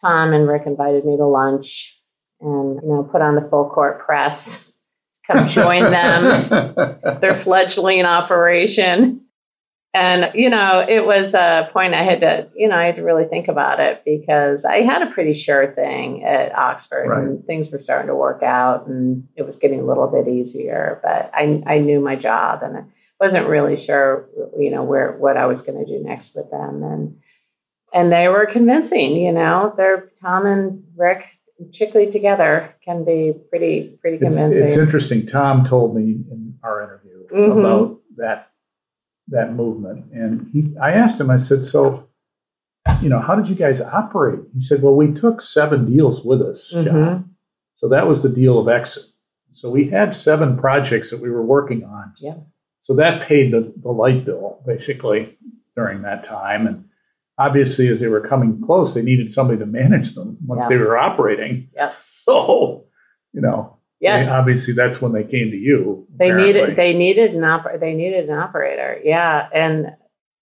Tom 0.02 0.34
and 0.34 0.48
Rick 0.48 0.64
invited 0.66 1.06
me 1.06 1.18
to 1.18 1.26
lunch, 1.26 2.02
and 2.42 2.82
you 2.82 2.90
know, 2.90 3.04
put 3.04 3.22
on 3.22 3.36
the 3.36 3.48
full 3.48 3.70
court 3.70 4.04
press, 4.04 4.67
come 5.28 5.48
join 5.48 5.84
them, 5.84 7.20
their 7.22 7.34
fledgling 7.36 8.06
operation. 8.06 9.22
And, 9.94 10.32
you 10.36 10.50
know, 10.50 10.86
it 10.88 11.06
was 11.06 11.34
a 11.34 11.70
point 11.74 11.96
I 11.96 12.04
had 12.04 12.20
to, 12.22 12.50
you 12.56 12.68
know, 12.68 12.76
I 12.76 12.86
had 12.86 12.98
to 12.98 13.04
really 13.04 13.26
think 13.26 13.48
about 13.48 13.80
it 13.80 14.04
because 14.06 14.64
I 14.64 14.82
had 14.82 15.02
a 15.02 15.12
pretty 15.12 15.34
sure 15.34 15.72
thing 15.74 16.24
at 16.24 16.56
Oxford 16.56 17.08
Right. 17.10 17.24
and 17.24 17.44
things 17.46 17.72
were 17.72 17.80
starting 17.80 18.08
to 18.08 18.16
work 18.16 18.44
out 18.44 18.86
and 18.88 19.28
it 19.36 19.44
was 19.44 19.58
getting 19.58 19.80
a 19.80 19.86
little 19.86 20.08
bit 20.08 20.28
easier. 20.28 21.00
But 21.04 21.32
I, 21.34 21.64
I 21.66 21.78
knew 21.80 22.00
my 22.00 22.16
job 22.16 22.62
and 22.62 22.78
I 22.78 22.84
wasn't 23.20 23.48
really 23.48 23.76
sure, 23.76 24.30
you 24.60 24.70
know, 24.70 24.84
where 24.84 25.14
what 25.14 25.36
I 25.38 25.48
was 25.48 25.62
going 25.62 25.84
to 25.84 25.92
do 25.92 26.04
next 26.04 26.36
with 26.36 26.52
them. 26.52 26.84
And 26.84 27.18
and 27.94 28.12
they 28.12 28.28
were 28.28 28.46
convincing, 28.46 29.16
you 29.16 29.32
know, 29.32 29.74
they're 29.78 30.12
Tom 30.22 30.46
and 30.46 30.84
Rick 30.96 31.24
chickly 31.72 32.10
together 32.12 32.76
can 32.84 33.04
be 33.06 33.34
pretty 33.50 33.98
pretty 34.02 34.18
convincing. 34.18 34.64
it's 34.64 34.78
interesting. 34.78 35.26
Tom 35.26 35.64
told 35.64 35.96
me 35.96 36.04
in 36.32 36.58
our 36.64 36.84
interview 36.84 37.28
Mhm. 37.34 37.60
about 37.60 38.00
that 38.18 38.50
that 39.30 39.54
movement, 39.54 40.06
and 40.14 40.48
he, 40.54 40.76
I 40.82 40.92
asked 40.94 41.20
him. 41.20 41.30
I 41.30 41.36
said, 41.38 41.64
"So, 41.66 42.08
you 43.02 43.10
know, 43.10 43.20
how 43.20 43.36
did 43.36 43.50
you 43.50 43.56
guys 43.56 43.82
operate?" 43.82 44.40
He 44.54 44.60
said, 44.60 44.82
"Well, 44.82 44.96
we 44.96 45.12
took 45.14 45.42
seven 45.42 45.86
deals 45.86 46.24
with 46.24 46.42
us, 46.42 46.70
John. 46.72 46.84
Mhm. 46.86 47.24
So 47.74 47.88
that 47.90 48.08
was 48.08 48.24
the 48.24 48.30
deal 48.30 48.58
of 48.58 48.68
exit. 48.70 49.04
So 49.52 49.70
we 49.70 49.90
had 49.90 50.14
seven 50.14 50.58
projects 50.58 51.12
that 51.12 51.20
we 51.22 51.30
were 51.30 51.46
working 51.46 51.84
on. 51.84 52.14
Yeah. 52.22 52.36
So 52.80 52.96
that 52.96 53.22
paid 53.28 53.52
the, 53.52 53.74
the 53.82 53.90
light 53.92 54.26
bill 54.26 54.62
basically 54.66 55.38
during 55.76 56.02
that 56.04 56.24
time. 56.24 56.66
And 56.68 56.86
obviously, 57.38 57.88
as 57.88 58.00
they 58.00 58.08
were 58.08 58.22
coming 58.22 58.62
close, 58.66 58.94
they 58.94 59.02
needed 59.04 59.32
somebody 59.32 59.60
to 59.60 59.66
manage 59.66 60.14
them 60.16 60.38
once 60.46 60.66
Yeah. 60.66 60.70
they 60.78 60.84
were 60.84 60.98
operating. 60.98 61.70
Yes. 61.76 62.24
So, 62.26 62.86
you 63.34 63.42
know, 63.42 63.78
Yeah. 64.00 64.36
obviously 64.38 64.74
that's 64.74 65.02
when 65.02 65.12
they 65.14 65.24
came 65.24 65.52
to 65.52 65.58
you. 65.58 66.08
they 66.20 66.30
apparently. 66.32 66.54
needed 66.54 66.76
they 66.76 66.94
needed 66.98 67.34
an 67.36 67.42
oper- 67.42 67.80
they 67.80 67.94
needed 67.94 68.30
an 68.30 68.38
operator 68.38 69.00
yeah 69.04 69.48
and 69.54 69.88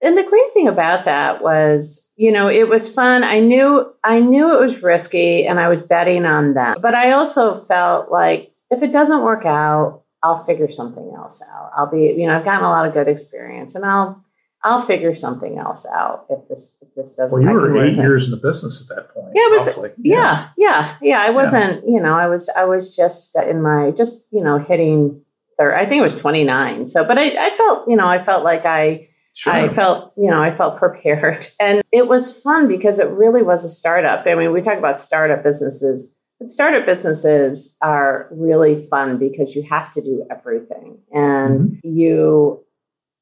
and 0.01 0.17
the 0.17 0.23
great 0.23 0.53
thing 0.53 0.67
about 0.67 1.05
that 1.05 1.41
was 1.41 2.09
you 2.15 2.31
know 2.31 2.47
it 2.49 2.67
was 2.69 2.93
fun 2.93 3.23
i 3.23 3.39
knew 3.39 3.69
i 4.03 4.19
knew 4.19 4.53
it 4.53 4.59
was 4.61 4.81
risky 4.83 5.45
and 5.47 5.59
i 5.59 5.67
was 5.67 5.81
betting 5.81 6.25
on 6.25 6.53
them 6.53 6.75
but 6.81 6.93
i 6.95 7.11
also 7.11 7.55
felt 7.55 8.11
like 8.11 8.51
if 8.71 8.81
it 8.83 8.91
doesn't 8.93 9.23
work 9.23 9.45
out 9.45 10.03
i'll 10.23 10.43
figure 10.43 10.69
something 10.69 11.11
else 11.15 11.41
out 11.53 11.71
i'll 11.77 11.89
be 11.91 12.13
you 12.17 12.27
know 12.27 12.37
i've 12.37 12.45
gotten 12.45 12.65
a 12.65 12.69
lot 12.69 12.87
of 12.87 12.93
good 12.93 13.07
experience 13.07 13.73
and 13.75 13.85
i'll 13.85 14.21
i'll 14.65 14.81
figure 14.81 15.15
something 15.15 15.57
else 15.57 15.87
out 15.95 16.25
if 16.29 16.47
this 16.49 16.77
if 16.81 16.93
this 16.93 17.13
doesn't 17.13 17.39
Well, 17.41 17.53
you 17.53 17.57
were 17.57 17.85
eight 17.85 17.95
years 17.95 18.25
in 18.25 18.31
the 18.31 18.37
business 18.37 18.81
at 18.81 18.93
that 18.95 19.13
point. 19.13 19.31
Yeah, 19.33 19.43
it 19.45 19.51
was- 19.51 19.67
roughly. 19.67 19.91
yeah 19.97 20.49
yeah 20.57 20.95
yeah 21.01 21.21
i 21.21 21.29
wasn't 21.29 21.87
you 21.87 22.01
know 22.01 22.13
i 22.13 22.27
was 22.27 22.49
i 22.49 22.65
was 22.65 22.93
just 22.95 23.37
in 23.37 23.61
my 23.61 23.91
just 23.91 24.27
you 24.31 24.43
know 24.43 24.57
hitting 24.57 25.21
I 25.57 25.85
think 25.85 25.99
it 25.99 26.03
was 26.03 26.15
29. 26.15 26.87
So, 26.87 27.05
but 27.05 27.17
I, 27.17 27.47
I 27.47 27.49
felt, 27.51 27.87
you 27.87 27.95
know, 27.95 28.07
I 28.07 28.23
felt 28.23 28.43
like 28.43 28.65
I, 28.65 29.07
Sure. 29.37 29.51
I 29.51 29.67
felt, 29.67 30.13
you 30.15 30.31
know, 30.31 30.41
I 30.41 30.55
felt 30.55 30.77
prepared. 30.77 31.45
And 31.59 31.83
it 31.91 32.07
was 32.07 32.41
fun 32.41 32.67
because 32.69 32.99
it 32.99 33.09
really 33.09 33.41
was 33.41 33.65
a 33.65 33.69
startup. 33.69 34.25
I 34.25 34.35
mean, 34.35 34.53
we 34.53 34.61
talk 34.61 34.77
about 34.77 34.99
startup 34.99 35.43
businesses, 35.43 36.21
but 36.39 36.49
startup 36.49 36.85
businesses 36.85 37.77
are 37.81 38.29
really 38.31 38.85
fun 38.85 39.17
because 39.17 39.55
you 39.55 39.63
have 39.63 39.91
to 39.91 40.01
do 40.01 40.25
everything. 40.31 40.99
And 41.11 41.59
mm-hmm. 41.59 41.87
you, 41.87 42.64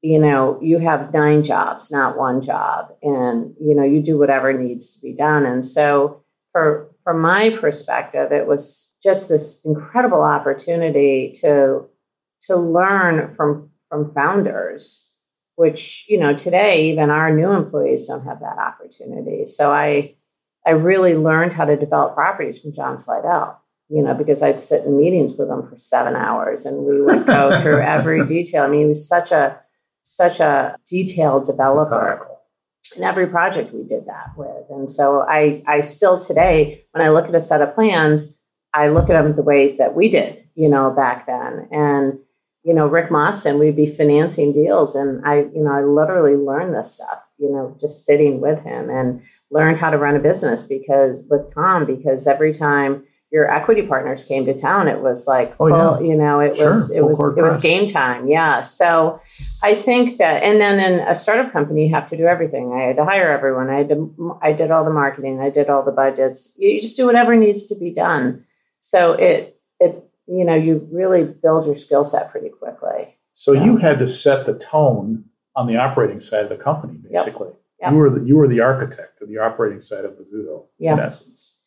you 0.04 0.18
know, 0.18 0.58
you 0.60 0.78
have 0.80 1.14
nine 1.14 1.42
jobs, 1.42 1.90
not 1.90 2.18
one 2.18 2.42
job. 2.42 2.94
And, 3.02 3.54
you 3.58 3.74
know, 3.74 3.84
you 3.84 4.02
do 4.02 4.18
whatever 4.18 4.52
needs 4.52 4.94
to 4.94 5.02
be 5.02 5.14
done. 5.14 5.46
And 5.46 5.64
so 5.64 6.22
for 6.52 6.90
from 7.02 7.20
my 7.20 7.56
perspective, 7.58 8.30
it 8.30 8.46
was 8.46 8.94
just 9.02 9.30
this 9.30 9.64
incredible 9.64 10.22
opportunity 10.22 11.32
to 11.36 11.86
to 12.42 12.56
learn 12.56 13.34
from 13.34 13.70
from 13.88 14.12
founders 14.12 15.16
which 15.56 16.04
you 16.08 16.18
know 16.18 16.34
today 16.34 16.90
even 16.90 17.10
our 17.10 17.34
new 17.34 17.50
employees 17.50 18.08
don't 18.08 18.24
have 18.24 18.40
that 18.40 18.58
opportunity 18.58 19.44
so 19.44 19.70
i 19.70 20.12
i 20.66 20.70
really 20.70 21.14
learned 21.14 21.52
how 21.52 21.64
to 21.64 21.76
develop 21.76 22.14
properties 22.14 22.58
from 22.58 22.72
john 22.72 22.98
slidell 22.98 23.62
you 23.88 24.02
know 24.02 24.14
because 24.14 24.42
i'd 24.42 24.60
sit 24.60 24.84
in 24.84 24.96
meetings 24.96 25.32
with 25.34 25.48
him 25.48 25.66
for 25.68 25.76
seven 25.76 26.16
hours 26.16 26.66
and 26.66 26.84
we 26.84 27.00
would 27.00 27.24
go 27.24 27.60
through 27.62 27.80
every 27.82 28.26
detail 28.26 28.64
i 28.64 28.66
mean 28.66 28.80
he 28.80 28.86
was 28.86 29.06
such 29.06 29.30
a 29.30 29.60
such 30.04 30.40
a 30.40 30.76
detailed 30.86 31.46
developer 31.46 32.28
in 32.96 33.02
every 33.02 33.26
project 33.26 33.72
we 33.72 33.82
did 33.82 34.06
that 34.06 34.28
with 34.36 34.64
and 34.70 34.88
so 34.90 35.22
i 35.28 35.62
i 35.66 35.80
still 35.80 36.18
today 36.18 36.84
when 36.92 37.04
i 37.04 37.08
look 37.08 37.26
at 37.26 37.34
a 37.34 37.40
set 37.40 37.62
of 37.62 37.74
plans 37.74 38.42
i 38.72 38.88
look 38.88 39.10
at 39.10 39.20
them 39.20 39.34
the 39.34 39.42
way 39.42 39.76
that 39.76 39.94
we 39.94 40.08
did 40.08 40.46
you 40.54 40.68
know 40.68 40.90
back 40.90 41.26
then 41.26 41.66
and 41.72 42.18
you 42.64 42.72
know, 42.72 42.86
Rick 42.86 43.10
Mostyn, 43.10 43.58
we'd 43.58 43.76
be 43.76 43.86
financing 43.86 44.50
deals. 44.50 44.94
And 44.94 45.24
I, 45.24 45.40
you 45.54 45.62
know, 45.62 45.70
I 45.70 45.82
literally 45.82 46.34
learned 46.34 46.74
this 46.74 46.92
stuff, 46.92 47.32
you 47.36 47.50
know, 47.50 47.76
just 47.78 48.06
sitting 48.06 48.40
with 48.40 48.58
him 48.62 48.88
and 48.88 49.20
learned 49.50 49.78
how 49.78 49.90
to 49.90 49.98
run 49.98 50.16
a 50.16 50.20
business 50.20 50.62
because 50.62 51.22
with 51.28 51.52
Tom, 51.54 51.84
because 51.84 52.26
every 52.26 52.52
time 52.52 53.04
your 53.34 53.50
equity 53.50 53.82
partners 53.82 54.22
came 54.22 54.46
to 54.46 54.56
town, 54.56 54.86
it 54.86 55.00
was 55.00 55.26
like 55.26 55.56
oh, 55.58 55.68
full, 55.68 56.00
yeah. 56.00 56.08
you 56.08 56.16
know, 56.16 56.38
it 56.38 56.54
sure. 56.54 56.70
was, 56.70 56.92
it 56.92 57.00
full 57.00 57.08
was, 57.08 57.36
it 57.36 57.42
was 57.42 57.60
game 57.60 57.88
time. 57.88 58.28
Yeah. 58.28 58.60
So 58.60 59.20
I 59.60 59.74
think 59.74 60.18
that, 60.18 60.44
and 60.44 60.60
then 60.60 60.78
in 60.78 61.00
a 61.00 61.16
startup 61.16 61.52
company, 61.52 61.88
you 61.88 61.94
have 61.96 62.06
to 62.10 62.16
do 62.16 62.26
everything. 62.26 62.72
I 62.72 62.84
had 62.84 62.96
to 62.96 63.04
hire 63.04 63.32
everyone. 63.32 63.70
I 63.70 63.78
had 63.78 63.88
to, 63.88 64.38
I 64.40 64.52
did 64.52 64.70
all 64.70 64.84
the 64.84 64.92
marketing. 64.92 65.40
I 65.40 65.50
did 65.50 65.68
all 65.68 65.82
the 65.82 65.90
budgets. 65.90 66.54
You 66.58 66.80
just 66.80 66.96
do 66.96 67.06
whatever 67.06 67.34
needs 67.34 67.64
to 67.64 67.74
be 67.74 67.92
done. 67.92 68.44
So 68.78 69.14
it, 69.14 69.60
it, 69.80 70.08
you 70.28 70.44
know, 70.44 70.54
you 70.54 70.88
really 70.92 71.24
build 71.24 71.66
your 71.66 71.74
skill 71.74 72.04
set 72.04 72.30
pretty 72.30 72.50
quickly. 72.50 73.16
So, 73.32 73.52
so, 73.52 73.64
you 73.64 73.78
had 73.78 73.98
to 73.98 74.06
set 74.06 74.46
the 74.46 74.56
tone 74.56 75.24
on 75.56 75.66
the 75.66 75.76
operating 75.76 76.20
side 76.20 76.44
of 76.44 76.50
the 76.50 76.62
company, 76.62 77.00
basically. 77.10 77.48
Yep. 77.48 77.60
Yep. 77.80 77.92
You 77.92 77.98
were 77.98 78.10
the 78.10 78.24
you 78.24 78.36
were 78.36 78.46
the 78.46 78.60
architect 78.60 79.20
of 79.20 79.28
the 79.28 79.38
operating 79.38 79.80
side 79.80 80.04
of 80.04 80.12
Bozzuto, 80.12 80.66
yep. 80.78 80.98
in 80.98 81.04
essence. 81.04 81.63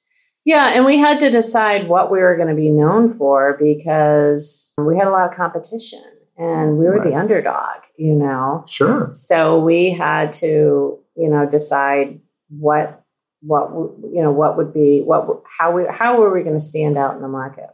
Yeah, 0.47 0.71
and 0.75 0.85
we 0.85 0.97
had 0.97 1.19
to 1.19 1.29
decide 1.29 1.89
what 1.89 2.09
we 2.09 2.19
were 2.19 2.37
going 2.37 2.47
to 2.47 2.55
be 2.55 2.69
known 2.69 3.13
for 3.13 3.57
because 3.59 4.73
we 4.77 4.97
had 4.97 5.05
a 5.05 5.09
lot 5.09 5.29
of 5.29 5.35
competition 5.35 6.01
and 6.37 6.77
we 6.77 6.85
were 6.85 6.99
right. 6.99 7.09
the 7.09 7.17
underdog, 7.17 7.81
you 7.97 8.13
know. 8.13 8.63
Sure. 8.65 9.09
So 9.11 9.59
we 9.59 9.91
had 9.91 10.31
to, 10.33 10.99
you 11.17 11.29
know, 11.29 11.45
decide 11.45 12.21
what 12.47 13.03
what 13.41 13.71
you 14.13 14.21
know 14.21 14.31
what 14.31 14.55
would 14.55 14.73
be 14.73 15.01
what 15.01 15.27
how 15.59 15.73
we 15.73 15.83
how 15.91 16.17
were 16.17 16.33
we 16.33 16.43
going 16.43 16.55
to 16.57 16.63
stand 16.63 16.97
out 16.97 17.13
in 17.17 17.21
the 17.21 17.27
market 17.27 17.67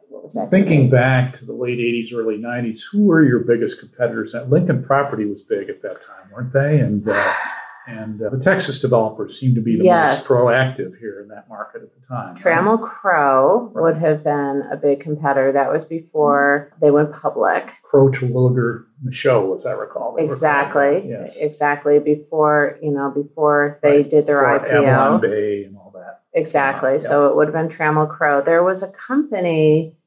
Thinking 0.50 0.90
back 0.90 1.34
to 1.34 1.46
the 1.46 1.54
late 1.54 1.78
80s, 1.78 2.12
early 2.12 2.38
90s, 2.38 2.80
who 2.92 3.04
were 3.04 3.24
your 3.24 3.42
biggest 3.42 3.80
competitors? 3.80 4.32
that 4.32 4.50
Lincoln 4.50 4.84
Property 4.84 5.26
was 5.26 5.44
big 5.44 5.70
at 5.70 5.84
that 5.84 6.02
time, 6.02 6.32
weren't 6.32 6.54
they? 6.54 6.80
And 6.80 7.08
uh, 7.08 7.34
and 7.86 8.22
uh, 8.22 8.30
the 8.30 8.40
Texas 8.40 8.80
developers 8.80 9.38
seemed 9.38 9.56
to 9.56 9.62
be 9.62 9.78
the 9.78 9.84
yes. 9.84 10.30
most 10.30 10.32
proactive 10.32 10.98
here 11.00 11.22
in 11.22 11.28
that 11.30 11.50
market 11.50 11.82
at 11.82 11.94
the 11.94 12.08
time. 12.08 12.36
Trammell 12.36 12.80
right? 12.80 12.90
Crow 12.90 13.72
would 13.76 13.98
have 13.98 14.24
been 14.24 14.64
a 14.72 14.78
big 14.78 15.02
competitor. 15.02 15.52
That 15.52 15.72
was 15.72 15.84
before 15.84 16.70
mm-hmm. 16.70 16.86
they 16.86 16.92
went 16.92 17.12
public. 17.14 17.72
Crowe 17.84 18.10
Terwilliger 18.10 18.86
Michaud, 19.04 19.54
as 19.56 19.66
I 19.66 19.74
recall. 19.74 20.16
Exactly. 20.18 21.04
Yes. 21.08 21.42
Exactly. 21.42 22.00
Before, 22.00 22.78
you 22.82 22.92
know, 22.92 23.12
before 23.12 23.80
they 23.84 23.98
right. 23.98 24.10
did 24.10 24.26
their 24.26 24.60
before 24.60 24.70
IPO. 24.70 24.88
Avalon 24.88 25.22
Bay 25.22 25.64
and 25.66 25.78
all 25.78 25.92
that. 25.96 26.22
Exactly. 26.34 27.00
So 27.00 27.28
it 27.28 27.36
would 27.36 27.48
have 27.48 27.54
been 27.54 27.68
Trammell 27.68 28.10
Crow. 28.10 28.42
There 28.42 28.64
was 28.64 28.82
a 28.82 28.92
company 28.92 29.98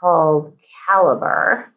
called 0.00 0.56
Caliber 0.86 1.71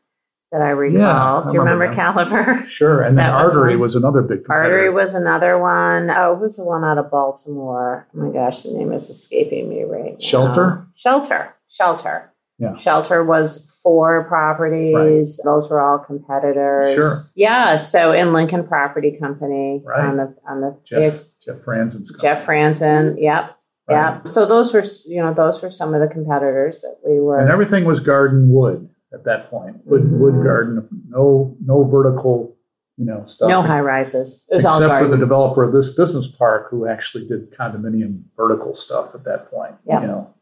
that 0.52 0.62
I 0.62 0.70
recall. 0.70 1.00
Yeah, 1.00 1.44
Do 1.50 1.54
you 1.54 1.60
remember, 1.60 1.86
remember 1.86 1.96
Caliber? 1.96 2.68
Sure. 2.68 3.02
And 3.02 3.18
then 3.18 3.30
Artery 3.30 3.76
was, 3.76 3.94
was, 3.94 4.04
another 4.04 4.22
big 4.22 4.46
competitor. 4.46 4.64
Artery 4.64 4.90
was 4.90 5.14
another 5.14 5.58
one. 5.58 6.10
Oh, 6.10 6.36
who's 6.36 6.58
the 6.58 6.66
one 6.66 6.84
out 6.84 6.98
of 6.98 7.12
Baltimore? 7.12 8.08
Oh 8.16 8.18
my 8.18 8.34
gosh, 8.34 8.64
the 8.64 8.78
name 8.78 8.92
is 8.92 9.10
escaping 9.10 9.70
me 9.70 9.84
right 9.84 10.22
Shelter? 10.22 10.78
Now. 10.78 10.88
Shelter. 10.96 11.56
Shelter. 11.70 12.32
Yeah. 12.58 12.78
Shelter 12.78 13.24
was 13.24 13.82
four 13.84 14.24
properties. 14.26 14.94
Right. 14.96 15.44
Those 15.44 15.70
were 15.70 15.82
all 15.82 16.00
competitors. 16.00 16.94
Sure. 16.94 17.12
Yeah. 17.36 17.76
So 17.76 18.14
in 18.14 18.32
Lincoln 18.32 18.66
Property 18.66 19.18
Company 19.20 19.82
right. 19.86 20.06
on 20.06 20.18
the 20.18 20.36
on 20.48 20.62
the 20.62 20.78
Jeff 20.86 21.26
Jeff 21.44 21.58
Franzen's 21.58 22.12
company. 22.12 22.22
Jeff 22.22 22.46
Franzen. 22.46 23.16
Yep. 23.20 23.58
Right. 23.88 23.96
Yeah. 23.96 24.24
So 24.26 24.46
those 24.46 24.74
were, 24.74 24.84
you 25.08 25.22
know, 25.22 25.34
those 25.34 25.62
were 25.62 25.70
some 25.70 25.94
of 25.94 26.00
the 26.00 26.08
competitors 26.08 26.82
that 26.82 26.98
we 27.08 27.20
were. 27.20 27.40
And 27.40 27.50
everything 27.50 27.84
was 27.84 28.00
garden 28.00 28.50
wood 28.50 28.90
at 29.14 29.24
that 29.26 29.50
point. 29.50 29.78
Wood, 29.86 30.12
wood 30.12 30.44
garden, 30.44 30.88
no, 31.10 31.56
no 31.64 31.84
vertical, 31.84 32.56
you 32.98 33.06
know, 33.06 33.26
stuff. 33.26 33.50
No 33.50 33.62
high 33.62 33.80
rises. 33.80 34.48
It 34.50 34.56
except 34.56 34.82
for 34.82 35.08
the 35.08 35.18
developer 35.18 35.64
of 35.64 35.74
this 35.74 35.94
business 35.94 36.28
park, 36.28 36.70
who 36.72 36.88
actually 36.88 37.26
did 37.28 37.52
condominium 37.52 38.24
vertical 38.36 38.74
stuff 38.74 39.16
at 39.16 39.24
that 39.26 39.50
point. 39.50 39.76
Yeah. 39.88 40.02
You 40.02 40.08
know. 40.08 40.34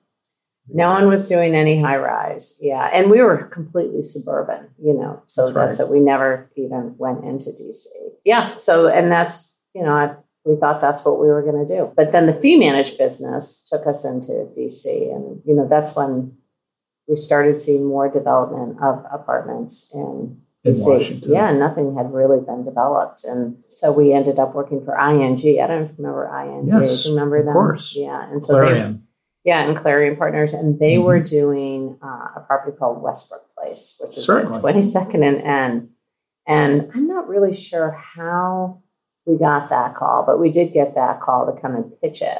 No 0.70 0.91
one 0.91 1.07
was 1.09 1.28
doing 1.28 1.55
any 1.55 1.82
high 1.82 1.97
rise. 1.97 2.57
Yeah. 2.61 2.89
And 2.93 3.11
we 3.11 3.22
were 3.22 3.43
completely 3.47 4.01
suburban, 4.01 4.70
you 4.82 4.93
know, 4.93 5.22
so 5.26 5.43
that's, 5.43 5.53
that's 5.53 5.80
right. 5.82 5.89
it. 5.89 5.91
We 5.91 5.99
never 5.99 6.49
even 6.55 6.95
went 6.97 7.26
into 7.26 7.49
DC. 7.49 7.86
Yeah. 8.24 8.55
So, 8.55 8.88
and 8.88 9.11
that's, 9.11 9.57
you 9.76 9.84
know, 9.84 10.16
we 10.45 10.55
thought 10.55 10.80
that's 10.80 11.03
what 11.03 11.20
we 11.20 11.28
were 11.28 11.41
going 11.41 11.66
to 11.66 11.74
do. 11.76 11.91
But 11.95 12.11
then 12.11 12.28
the 12.28 12.34
fee 12.34 12.57
managed 12.57 12.97
business 12.97 13.68
took 13.70 13.86
us 13.88 14.05
into 14.05 14.49
DC. 14.57 15.14
And, 15.14 15.41
you 15.45 15.53
know, 15.53 15.68
that's 15.68 15.95
when 15.95 16.38
we 17.08 17.16
started 17.16 17.60
seeing 17.60 17.88
more 17.88 18.10
development 18.10 18.78
of 18.82 19.06
apartments 19.12 19.91
in 19.93 20.41
DC. 20.66 21.28
yeah, 21.28 21.51
nothing 21.51 21.95
had 21.95 22.14
really 22.14 22.39
been 22.39 22.64
developed. 22.64 23.26
And 23.26 23.58
so 23.68 23.91
we 23.91 24.14
ended 24.14 24.39
up 24.39 24.56
working 24.56 24.84
for 24.86 24.97
ING. 24.97 25.38
I 25.62 25.68
don't 25.68 25.91
remember 25.97 26.26
ING. 26.26 26.68
Yes, 26.68 27.08
remember 27.10 27.39
them? 27.39 27.49
Of 27.49 27.54
course. 27.54 27.93
Yeah. 27.95 28.32
And 28.32 28.41
so 28.41 28.54
Clarion. 28.54 28.93
they, 29.43 29.51
yeah, 29.51 29.68
and 29.68 29.78
Clarion 29.78 30.16
Partners. 30.16 30.54
And 30.54 30.80
they 30.80 30.95
mm-hmm. 30.95 31.04
were 31.04 31.20
doing 31.20 31.97
uh, 32.01 32.38
a 32.38 32.45
property 32.47 32.78
called 32.78 33.01
Westbrook 33.01 33.43
Place, 33.58 33.97
which 33.99 34.10
is 34.10 34.26
Certainly. 34.26 34.62
22nd 34.62 35.24
and 35.24 35.41
N. 35.41 35.89
And 36.47 36.91
I'm 36.93 37.08
not 37.08 37.28
really 37.28 37.54
sure 37.54 37.91
how 37.91 38.82
we 39.26 39.38
got 39.38 39.70
that 39.70 39.95
call, 39.95 40.24
but 40.26 40.39
we 40.39 40.49
did 40.49 40.74
get 40.74 40.95
that 40.95 41.22
call 41.22 41.45
to 41.45 41.62
come 41.62 41.76
and 41.76 41.91
pitch 42.01 42.22
it 42.22 42.39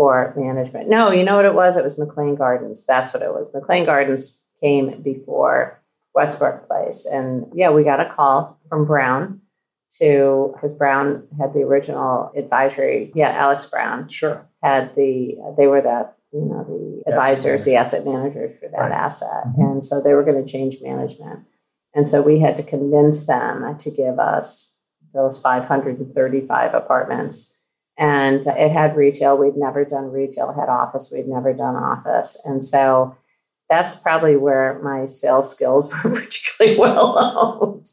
for 0.00 0.32
management. 0.34 0.88
No, 0.88 1.10
you 1.10 1.22
know 1.22 1.36
what 1.36 1.44
it 1.44 1.52
was? 1.52 1.76
It 1.76 1.84
was 1.84 1.98
McLean 1.98 2.34
Gardens. 2.34 2.86
That's 2.86 3.12
what 3.12 3.22
it 3.22 3.34
was. 3.34 3.50
McLean 3.52 3.84
Gardens 3.84 4.46
came 4.58 5.02
before 5.02 5.78
Westbrook 6.14 6.66
Place. 6.66 7.04
And 7.04 7.44
yeah, 7.54 7.68
we 7.68 7.84
got 7.84 8.00
a 8.00 8.10
call 8.16 8.58
from 8.70 8.86
Brown 8.86 9.42
to 9.98 10.54
because 10.54 10.74
Brown 10.78 11.28
had 11.38 11.52
the 11.52 11.60
original 11.60 12.32
advisory. 12.34 13.12
Yeah, 13.14 13.28
Alex 13.28 13.66
Brown. 13.66 14.08
Sure. 14.08 14.48
Had 14.62 14.96
the 14.96 15.36
they 15.58 15.66
were 15.66 15.82
the 15.82 16.10
you 16.32 16.46
know 16.46 16.64
the 16.64 17.12
advisors, 17.12 17.66
the 17.66 17.76
asset 17.76 18.06
managers 18.06 18.58
for 18.58 18.70
that 18.70 18.78
right. 18.78 18.92
asset, 18.92 19.48
mm-hmm. 19.48 19.60
and 19.60 19.84
so 19.84 20.00
they 20.00 20.14
were 20.14 20.22
going 20.22 20.42
to 20.42 20.50
change 20.50 20.76
management, 20.80 21.40
and 21.94 22.08
so 22.08 22.22
we 22.22 22.38
had 22.38 22.56
to 22.56 22.62
convince 22.62 23.26
them 23.26 23.76
to 23.76 23.90
give 23.90 24.18
us 24.18 24.80
those 25.12 25.38
535 25.42 26.72
apartments. 26.72 27.59
And 28.00 28.44
it 28.46 28.72
had 28.72 28.96
retail. 28.96 29.36
We'd 29.36 29.58
never 29.58 29.84
done 29.84 30.10
retail, 30.10 30.54
had 30.54 30.70
office. 30.70 31.12
We'd 31.14 31.28
never 31.28 31.52
done 31.52 31.76
office. 31.76 32.42
And 32.46 32.64
so 32.64 33.14
that's 33.68 33.94
probably 33.94 34.36
where 34.36 34.80
my 34.82 35.04
sales 35.04 35.50
skills 35.50 35.92
were 36.04 36.10
particularly 36.10 36.78
well 36.78 37.12
honed. 37.18 37.90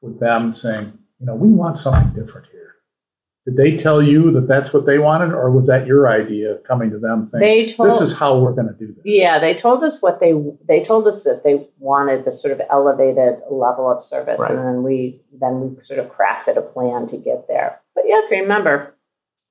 with 0.00 0.20
them 0.20 0.52
saying, 0.52 0.98
you 1.18 1.26
know, 1.26 1.34
we 1.34 1.48
want 1.48 1.78
something 1.78 2.12
different 2.12 2.46
here? 2.48 2.53
Did 3.46 3.56
they 3.58 3.76
tell 3.76 4.00
you 4.02 4.30
that 4.32 4.48
that's 4.48 4.72
what 4.72 4.86
they 4.86 4.98
wanted, 4.98 5.32
or 5.34 5.50
was 5.50 5.66
that 5.66 5.86
your 5.86 6.08
idea 6.08 6.56
coming 6.66 6.90
to 6.90 6.98
them 6.98 7.26
saying, 7.26 7.40
they 7.40 7.66
told 7.66 7.90
this 7.90 8.00
is 8.00 8.18
how 8.18 8.38
we're 8.38 8.52
going 8.54 8.68
to 8.68 8.72
do 8.74 8.86
this? 8.86 9.02
Yeah, 9.04 9.38
they 9.38 9.52
told 9.54 9.82
us 9.84 10.00
what 10.00 10.18
they 10.20 10.32
they 10.66 10.82
told 10.82 11.06
us 11.06 11.24
that 11.24 11.42
they 11.44 11.68
wanted 11.78 12.24
the 12.24 12.32
sort 12.32 12.52
of 12.52 12.62
elevated 12.70 13.40
level 13.50 13.90
of 13.90 14.02
service, 14.02 14.40
Right. 14.40 14.50
and 14.56 14.66
then 14.66 14.82
we 14.82 15.20
then 15.38 15.60
we 15.76 15.82
sort 15.84 16.00
of 16.00 16.06
crafted 16.10 16.56
a 16.56 16.62
plan 16.62 17.06
to 17.08 17.18
get 17.18 17.46
there. 17.46 17.80
But 17.94 18.04
you 18.06 18.14
have 18.18 18.28
to 18.30 18.36
remember, 18.40 18.94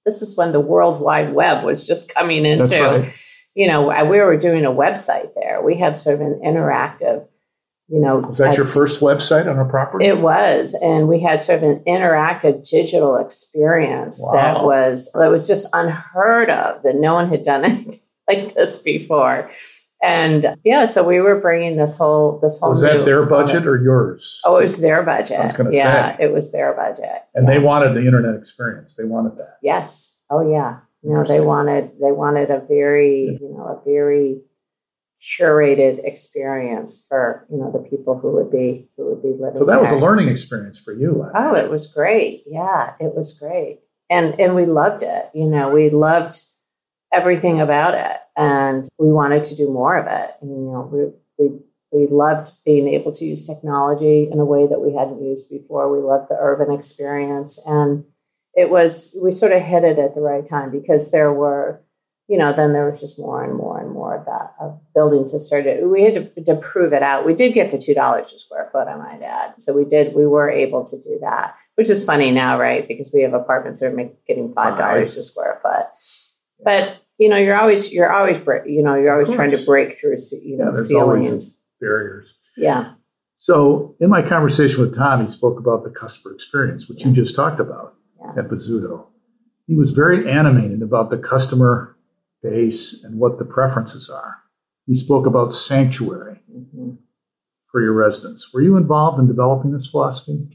this 0.06 0.24
is 0.24 0.36
when 0.36 0.54
the 0.54 0.60
World 0.60 1.00
Wide 1.00 1.34
Web 1.36 1.64
was 1.64 1.86
just 1.86 2.14
coming 2.16 2.46
into. 2.48 2.66
That's 2.72 2.80
right. 3.06 3.14
You 3.56 3.68
know, 3.68 3.86
we 4.10 4.20
were 4.20 4.38
doing 4.38 4.66
a 4.66 4.72
website 4.72 5.36
there. 5.36 5.62
We 5.62 5.78
had 5.78 5.96
sort 5.98 6.16
of 6.16 6.22
an 6.22 6.41
interactive. 6.44 7.28
You 7.94 8.00
know, 8.00 8.18
Was 8.18 8.39
that 8.39 8.58
your 8.58 8.66
first 8.66 9.02
website 9.02 9.48
on 9.48 9.60
a 9.60 9.70
property? 9.70 10.06
It 10.06 10.18
was, 10.18 10.74
and 10.82 11.08
we 11.08 11.20
had 11.20 11.44
sort 11.44 11.62
of 11.62 11.70
an 11.70 11.84
interactive 11.86 12.68
digital 12.68 13.18
experience 13.18 14.20
that 14.34 14.64
was 14.64 15.12
that 15.14 15.30
was 15.30 15.48
just 15.48 15.68
unheard 15.74 16.50
of. 16.50 16.82
That 16.82 16.96
no 16.96 17.14
one 17.14 17.30
had 17.30 17.44
done 17.44 17.64
anything 17.66 18.00
like 18.28 18.56
this 18.56 18.78
before, 18.78 19.52
and 20.02 20.58
yeah, 20.64 20.86
so 20.86 21.08
we 21.08 21.20
were 21.20 21.39
bringing 21.39 21.78
this 21.78 21.96
whole 21.96 22.39
this 22.41 22.60
whole. 22.60 22.70
was 22.70 22.82
that 22.82 23.06
their 23.06 23.28
budget 23.28 23.68
or 23.68 23.80
yours? 23.80 24.41
Oh, 24.44 24.58
it 24.58 24.64
was 24.64 24.80
their 24.80 25.04
budget. 25.04 25.39
I 25.39 25.44
was 25.44 25.54
gonna 25.54 25.70
yeah, 25.72 26.18
say. 26.18 26.24
it 26.24 26.34
was 26.34 26.52
their 26.52 26.74
budget, 26.74 27.22
and 27.36 27.48
yeah. 27.48 27.54
they 27.54 27.60
wanted 27.60 27.94
the 27.94 28.08
internet 28.08 28.34
experience. 28.34 28.96
They 28.96 29.06
wanted 29.06 29.38
that. 29.38 29.58
yes, 29.62 30.26
oh 30.32 30.41
yeah, 30.50 30.80
no, 31.04 31.24
they 31.26 31.41
wanted 31.41 31.91
they 32.02 32.12
wanted 32.12 32.50
a 32.50 32.60
very 32.68 33.38
you 33.39 33.56
know 33.56 33.66
a 33.66 33.84
very 33.86 34.41
curated 35.24 36.03
experience 36.03 37.05
for 37.07 37.45
you 37.49 37.57
know 37.57 37.71
the 37.71 37.80
people 37.89 38.17
who 38.19 38.32
would 38.34 38.51
be 38.51 38.89
who 38.97 39.05
would 39.09 39.21
be 39.21 39.30
living. 39.39 39.57
So 39.57 39.65
that 39.65 39.80
was 39.82 39.91
a 39.91 39.95
learning 39.95 40.28
experience 40.28 40.80
for 40.80 40.91
you. 40.93 41.24
I 41.34 41.45
Oh, 41.45 41.49
imagine. 41.51 41.65
it 41.65 41.71
was 41.71 41.88
great. 41.88 42.43
Yeah, 42.45 42.93
it 42.99 43.15
was 43.15 43.38
great. 43.39 43.80
And 44.09 44.39
and 44.39 44.55
we 44.55 44.65
loved 44.65 45.03
it. 45.03 45.30
You 45.34 45.45
know, 45.45 45.69
we 45.69 45.89
loved 45.89 46.43
everything 47.11 47.61
about 47.61 47.93
it 47.93 48.17
and 48.36 48.89
we 48.97 49.11
wanted 49.11 49.43
to 49.45 49.55
do 49.55 49.71
more 49.71 49.95
of 49.97 50.07
it. 50.07 50.32
And, 50.41 50.49
you 50.49 50.71
know, 50.71 50.89
we 50.91 51.45
we 51.47 51.59
we 51.91 52.07
loved 52.07 52.49
being 52.65 52.88
able 52.88 53.11
to 53.13 53.24
use 53.26 53.45
technology 53.47 54.28
in 54.32 54.39
a 54.39 54.45
way 54.45 54.67
that 54.67 54.80
we 54.82 54.93
hadn't 54.93 55.24
used 55.24 55.49
before. 55.49 55.91
We 55.95 56.01
loved 56.05 56.30
the 56.30 56.38
urban 56.39 56.74
experience 56.74 57.63
and 57.65 58.03
it 58.55 58.69
was 58.69 59.17
we 59.24 59.32
sort 59.32 59.51
of 59.53 59.61
hit 59.61 59.84
it 59.84 59.99
at 59.99 60.15
the 60.15 60.21
right 60.21 60.45
time 60.47 60.69
because 60.71 61.11
there 61.11 61.32
were 61.32 61.82
you 62.34 62.39
know, 62.39 62.51
then 62.51 62.73
there 62.73 62.89
was 62.89 62.99
just 62.99 63.19
more 63.19 63.43
and 63.43 63.53
more 63.55 63.79
and 63.79 63.91
more 63.91 64.15
of 64.17 64.25
that 64.25 64.55
of 64.59 64.79
buildings 64.95 65.31
that 65.31 65.39
started. 65.39 65.86
We 65.86 66.03
had 66.03 66.36
to, 66.36 66.43
to 66.45 66.55
prove 66.55 66.91
it 66.91 67.03
out. 67.03 67.27
We 67.27 67.36
did 67.36 67.53
get 67.53 67.69
the 67.69 67.77
two 67.77 67.93
dollars 67.93 68.34
a 68.34 68.39
square 68.39 68.69
foot, 68.71 68.88
I 68.88 68.95
might 68.95 69.21
add. 69.21 69.61
So 69.61 69.71
we 69.77 69.86
did. 69.86 70.15
We 70.15 70.25
were 70.25 70.49
able 70.49 70.84
to 70.84 70.97
do 70.99 71.19
that, 71.21 71.53
which 71.75 71.91
is 71.91 72.03
funny 72.03 72.31
now, 72.31 72.59
right? 72.59 72.88
Because 72.88 73.11
we 73.13 73.21
have 73.21 73.36
apartments 73.36 73.81
that 73.81 73.91
are 73.91 73.95
make, 73.95 74.25
getting 74.25 74.51
five 74.51 74.79
dollars 74.79 75.15
a 75.15 75.21
square 75.21 75.59
foot. 75.61 75.86
But 76.63 76.97
you 77.19 77.29
know, 77.29 77.38
you're 77.38 77.55
always 77.55 77.93
you're 77.93 78.11
always 78.11 78.39
you 78.65 78.81
know 78.81 78.95
you're 78.95 79.13
always 79.13 79.31
trying 79.31 79.51
to 79.51 79.63
break 79.63 79.95
through 79.95 80.15
you 80.43 80.57
know 80.57 80.71
always 80.71 80.88
ceilings. 80.88 81.63
barriers. 81.79 82.36
Yeah, 82.57 82.93
So, 83.36 83.95
in 83.99 84.09
my 84.09 84.23
conversation 84.23 84.81
with 84.81 84.95
Tom, 84.97 85.21
he 85.21 85.27
spoke 85.27 85.59
about 85.59 85.84
the 85.84 85.91
customer 85.91 86.34
experience, 86.34 86.89
which 86.89 87.05
you 87.05 87.11
just 87.11 87.36
talked 87.36 87.59
about 87.59 87.93
Yeah. 88.19 88.39
at 88.41 88.49
Bozzuto. 88.49 89.05
He 89.67 89.75
was 89.75 89.91
very 89.91 90.27
animated 90.29 90.81
about 90.81 91.11
the 91.11 91.17
customer 91.17 91.93
base 92.44 93.04
and 93.04 93.20
what 93.20 93.39
the 93.39 93.46
preferences 93.46 94.10
are. 94.10 94.38
He 94.86 94.94
spoke 94.94 95.26
about 95.26 95.54
sanctuary 95.54 96.41
hmm 96.52 96.91
for 97.72 97.82
your 97.82 97.94
residents. 97.94 98.54
Were 98.54 98.62
you 98.62 98.78
involved 98.78 99.20
in 99.20 99.28
developing 99.28 99.72
this 99.72 99.88
philosophy? 99.89 100.48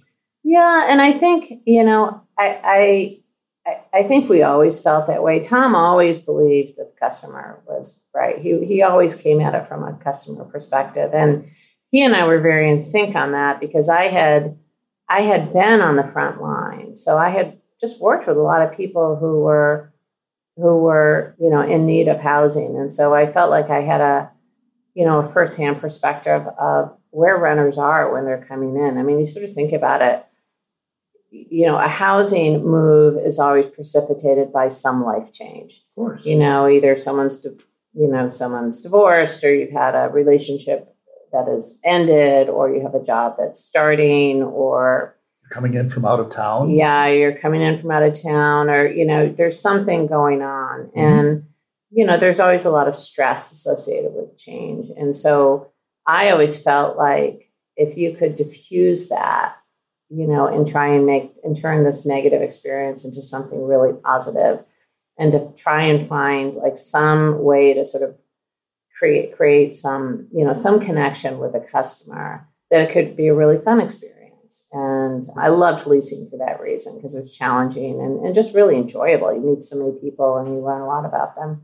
yeah, 0.45 0.86
and 0.89 1.01
I 1.03 1.12
think 1.12 1.53
you 1.66 1.82
know 1.84 2.22
I. 2.39 2.61
I 2.64 3.20
I- 3.66 3.84
I 3.93 4.03
think 4.05 4.30
we 4.30 4.43
always 4.43 4.80
felt 4.80 5.07
that 5.09 5.22
way. 5.22 5.41
Tom 5.41 5.74
always 5.74 6.16
believed 6.16 6.78
that 6.78 6.95
the 6.95 6.99
customer 7.01 7.61
was 7.68 8.07
right. 8.14 8.39
He 8.39 8.64
he 8.64 8.82
always 8.82 9.14
came 9.14 9.41
at 9.43 9.55
it 9.55 9.66
from 9.68 9.82
a 9.84 9.93
customer 10.03 10.45
perspective, 10.45 11.11
and 11.12 11.51
he 11.91 12.03
and 12.03 12.14
I 12.16 12.24
were 12.26 12.41
very 12.41 12.70
in 12.70 12.80
sync 12.80 13.14
on 13.14 13.32
that 13.32 13.61
because 13.61 13.91
I 13.91 14.05
had 14.05 14.57
I 15.07 15.20
had 15.20 15.53
been 15.53 15.82
on 15.82 15.97
the 15.97 16.07
front 16.14 16.41
line, 16.41 16.97
so 16.97 17.18
I 17.18 17.28
had 17.28 17.59
just 17.78 18.01
worked 18.01 18.26
with 18.26 18.39
a 18.39 18.43
lot 18.43 18.62
of 18.62 18.74
people 18.76 19.16
who 19.16 19.41
were 19.41 19.93
who 20.59 20.78
were 20.78 21.34
you 21.38 21.48
know 21.50 21.62
in 21.62 21.86
need 21.86 22.09
of 22.09 22.20
housing, 22.20 22.76
and 22.76 22.92
so 22.92 23.14
I 23.14 23.30
felt 23.32 23.50
like 23.50 23.70
I 23.70 23.80
had 23.82 24.00
a 24.00 24.30
you 24.94 25.04
know 25.06 25.20
a 25.20 25.32
firsthand 25.32 25.80
perspective 25.80 26.46
of 26.59 26.98
where 27.11 27.38
renters 27.38 27.78
are 27.78 28.12
when 28.12 28.24
they're 28.24 28.44
coming 28.48 28.76
in. 28.76 28.98
I 28.98 29.02
mean, 29.02 29.18
you 29.18 29.26
sort 29.26 29.44
of 29.44 29.54
think 29.54 29.72
about 29.72 30.02
it. 30.02 30.24
You 31.30 31.66
know, 31.66 31.76
a 31.78 31.88
housing 31.88 32.64
move 32.64 33.16
is 33.24 33.38
always 33.38 33.66
precipitated 33.66 34.52
by 34.52 34.68
some 34.68 35.04
life 35.04 35.30
change 35.32 35.82
Of 35.90 35.94
course. 35.94 36.24
you 36.24 36.36
know 36.36 36.68
either 36.68 36.96
someone's 36.96 37.46
you 37.94 38.09
know 38.09 38.30
someone's 38.30 38.80
divorced 38.80 39.44
or 39.44 39.54
you've 39.54 39.70
had 39.70 39.94
a 39.94 40.09
relationship 40.09 40.94
that 41.32 41.46
has 41.46 41.78
ended 41.84 42.48
or 42.48 42.70
you 42.70 42.80
have 42.82 42.94
a 42.94 43.02
job 43.04 43.36
that's 43.38 43.61
starting 43.61 44.42
or 44.42 45.14
Coming 45.51 45.74
in 45.74 45.88
from 45.88 46.05
out 46.05 46.20
of 46.20 46.30
town. 46.30 46.70
yeah 46.70 47.07
you're 47.07 47.36
coming 47.36 47.62
in 47.62 47.80
from 47.80 47.90
out 47.90 48.03
of 48.03 48.12
town 48.20 48.68
or 48.68 48.86
you 48.86 49.05
know 49.05 49.28
there's 49.28 49.61
something 49.61 50.07
going 50.07 50.42
on. 50.42 50.86
Mm-hmm. 50.86 50.99
And 50.99 51.46
you 51.90 52.05
know 52.05 52.18
there's 52.18 52.40
always 52.40 52.64
a 52.64 52.70
lot 52.70 52.88
of 52.88 52.96
stress 52.96 53.51
associated 53.53 54.12
with 54.14 54.36
change. 54.36 54.90
And 54.96 55.14
so 55.14 55.72
i 56.07 56.30
always 56.30 56.62
felt 56.62 56.96
like 56.96 57.51
if 57.76 57.96
you 57.96 58.14
could 58.16 58.34
diffuse 58.34 59.09
that 59.09 59.57
you 60.11 60.26
know 60.26 60.46
and 60.46 60.66
try 60.66 60.88
and 60.88 61.07
make 61.07 61.32
and 61.44 61.55
turn 61.55 61.84
this 61.84 62.07
negative 62.07 62.42
experience 62.42 63.05
into 63.05 63.22
something 63.22 63.62
really 63.62 63.92
positive 64.03 64.64
and 65.18 65.32
to 65.32 65.53
try 65.57 65.82
and 65.82 66.09
find 66.09 66.55
like 66.55 66.78
some 66.78 67.42
way 67.42 67.74
to 67.74 67.84
sort 67.84 68.03
of 68.03 68.16
create 68.99 69.36
create 69.36 69.74
some 69.74 70.26
you 70.32 70.44
know 70.44 70.53
some 70.53 70.80
connection 70.80 71.38
with 71.38 71.53
the 71.53 71.61
customer 71.61 72.46
that 72.70 72.82
it 72.82 72.92
could 72.92 73.16
be 73.16 73.28
a 73.28 73.34
really 73.34 73.59
fun 73.59 73.80
experience 73.80 74.17
and 74.72 75.26
i 75.36 75.48
loved 75.48 75.86
leasing 75.86 76.28
for 76.30 76.38
that 76.38 76.61
reason 76.61 76.96
because 76.96 77.14
it 77.14 77.18
was 77.18 77.36
challenging 77.36 78.00
and, 78.00 78.24
and 78.24 78.34
just 78.34 78.54
really 78.54 78.76
enjoyable. 78.76 79.32
You 79.32 79.40
meet 79.40 79.62
so 79.62 79.78
many 79.78 79.98
people 79.98 80.36
and 80.36 80.48
you 80.48 80.61
learn 80.61 80.80
a 80.80 80.86
lot 80.86 81.04
about 81.04 81.36
them. 81.36 81.62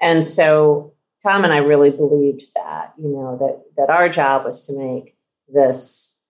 And 0.00 0.24
so 0.24 0.94
tom 1.22 1.44
and 1.44 1.52
i 1.52 1.58
really 1.58 1.90
believed 1.90 2.44
that 2.54 2.94
you 2.98 3.08
know 3.08 3.36
that 3.36 3.62
that 3.76 3.90
our 3.90 4.08
job 4.08 4.44
was 4.44 4.66
to 4.66 4.72
make 4.72 5.14
this 5.52 6.20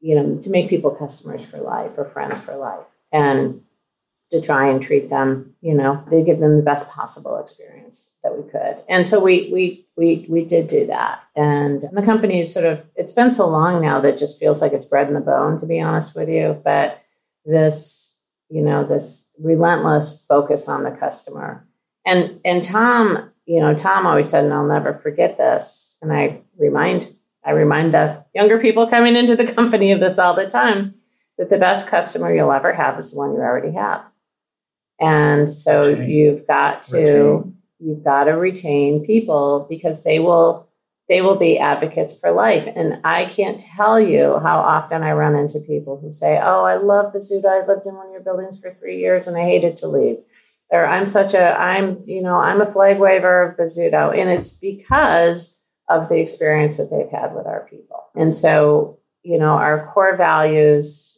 you 0.00 0.14
know, 0.14 0.38
to 0.38 0.50
make 0.50 0.68
people 0.68 0.90
customers 0.90 1.48
for 1.48 1.58
life 1.58 1.92
or 1.96 2.04
friends 2.04 2.38
for 2.38 2.56
life. 2.56 2.86
And 3.12 3.62
to 4.30 4.40
try 4.40 4.68
and 4.68 4.82
treat 4.82 5.08
them, 5.08 5.54
you 5.60 5.74
know, 5.74 6.02
to 6.10 6.22
give 6.22 6.40
them 6.40 6.56
the 6.56 6.62
best 6.62 6.90
possible 6.90 7.38
experience 7.38 8.18
that 8.22 8.36
we 8.36 8.50
could. 8.50 8.82
And 8.88 9.06
so 9.06 9.22
we 9.22 9.50
we 9.52 9.86
we 9.96 10.26
we 10.28 10.44
did 10.44 10.66
do 10.66 10.86
that. 10.86 11.20
And 11.36 11.84
the 11.92 12.02
company 12.02 12.40
is 12.40 12.52
sort 12.52 12.66
of 12.66 12.84
it's 12.96 13.12
been 13.12 13.30
so 13.30 13.46
long 13.46 13.80
now 13.80 14.00
that 14.00 14.16
just 14.16 14.40
feels 14.40 14.60
like 14.60 14.72
it's 14.72 14.86
bred 14.86 15.08
in 15.08 15.14
the 15.14 15.20
bone, 15.20 15.58
to 15.60 15.66
be 15.66 15.80
honest 15.80 16.16
with 16.16 16.28
you. 16.28 16.60
But 16.64 17.02
this, 17.44 18.20
you 18.48 18.62
know, 18.62 18.84
this 18.84 19.34
relentless 19.38 20.26
focus 20.28 20.68
on 20.68 20.82
the 20.82 20.90
customer. 20.90 21.64
And 22.04 22.40
and 22.44 22.62
Tom, 22.62 23.30
you 23.46 23.60
know, 23.60 23.74
Tom 23.74 24.06
always 24.06 24.28
said, 24.28 24.44
and 24.44 24.52
I'll 24.52 24.66
never 24.66 24.94
forget 24.94 25.38
this. 25.38 25.98
And 26.02 26.12
I 26.12 26.40
remind 26.58 27.12
I 27.44 27.52
remind 27.52 27.94
the 27.94 28.24
younger 28.34 28.58
people 28.58 28.88
coming 28.88 29.14
into 29.14 29.36
the 29.36 29.46
company 29.46 29.92
of 29.92 30.00
this 30.00 30.18
all 30.18 30.34
the 30.34 30.50
time 30.50 30.94
that 31.38 31.48
the 31.48 31.58
best 31.58 31.88
customer 31.88 32.34
you'll 32.34 32.50
ever 32.50 32.72
have 32.72 32.98
is 32.98 33.12
the 33.12 33.18
one 33.18 33.32
you 33.32 33.38
already 33.38 33.72
have. 33.72 34.04
And 35.00 35.48
so 35.48 35.80
retain. 35.80 36.10
you've 36.10 36.46
got 36.46 36.82
to 36.84 36.98
retain. 36.98 37.56
you've 37.80 38.04
got 38.04 38.24
to 38.24 38.32
retain 38.32 39.04
people 39.04 39.66
because 39.68 40.04
they 40.04 40.18
will 40.18 40.68
they 41.08 41.20
will 41.20 41.36
be 41.36 41.58
advocates 41.58 42.18
for 42.18 42.32
life. 42.32 42.66
And 42.74 43.00
I 43.04 43.26
can't 43.26 43.60
tell 43.60 44.00
you 44.00 44.40
how 44.40 44.58
often 44.58 45.04
I 45.04 45.12
run 45.12 45.36
into 45.36 45.60
people 45.60 45.98
who 45.98 46.10
say, 46.10 46.40
"Oh, 46.42 46.64
I 46.64 46.76
love 46.76 47.12
Bozzuto. 47.12 47.46
I 47.46 47.66
lived 47.66 47.86
in 47.86 47.94
one 47.94 48.06
of 48.06 48.12
your 48.12 48.22
buildings 48.22 48.60
for 48.60 48.74
three 48.74 48.98
years 48.98 49.28
and 49.28 49.36
I 49.36 49.42
hated 49.42 49.76
to 49.78 49.88
leave." 49.88 50.18
Or 50.70 50.84
I'm 50.84 51.06
such 51.06 51.34
a 51.34 51.60
I'm 51.60 52.02
you 52.06 52.22
know 52.22 52.36
I'm 52.36 52.60
a 52.60 52.72
flag 52.72 52.98
waver 52.98 53.42
of 53.42 53.56
Bozzuto, 53.56 54.18
and 54.18 54.30
it's 54.30 54.58
because 54.58 55.64
of 55.88 56.08
the 56.08 56.18
experience 56.18 56.78
that 56.78 56.90
they've 56.90 57.10
had 57.10 57.34
with 57.34 57.46
our 57.46 57.66
people. 57.70 58.04
And 58.16 58.34
so 58.34 58.98
you 59.22 59.38
know 59.38 59.50
our 59.50 59.92
core 59.92 60.16
values, 60.16 61.16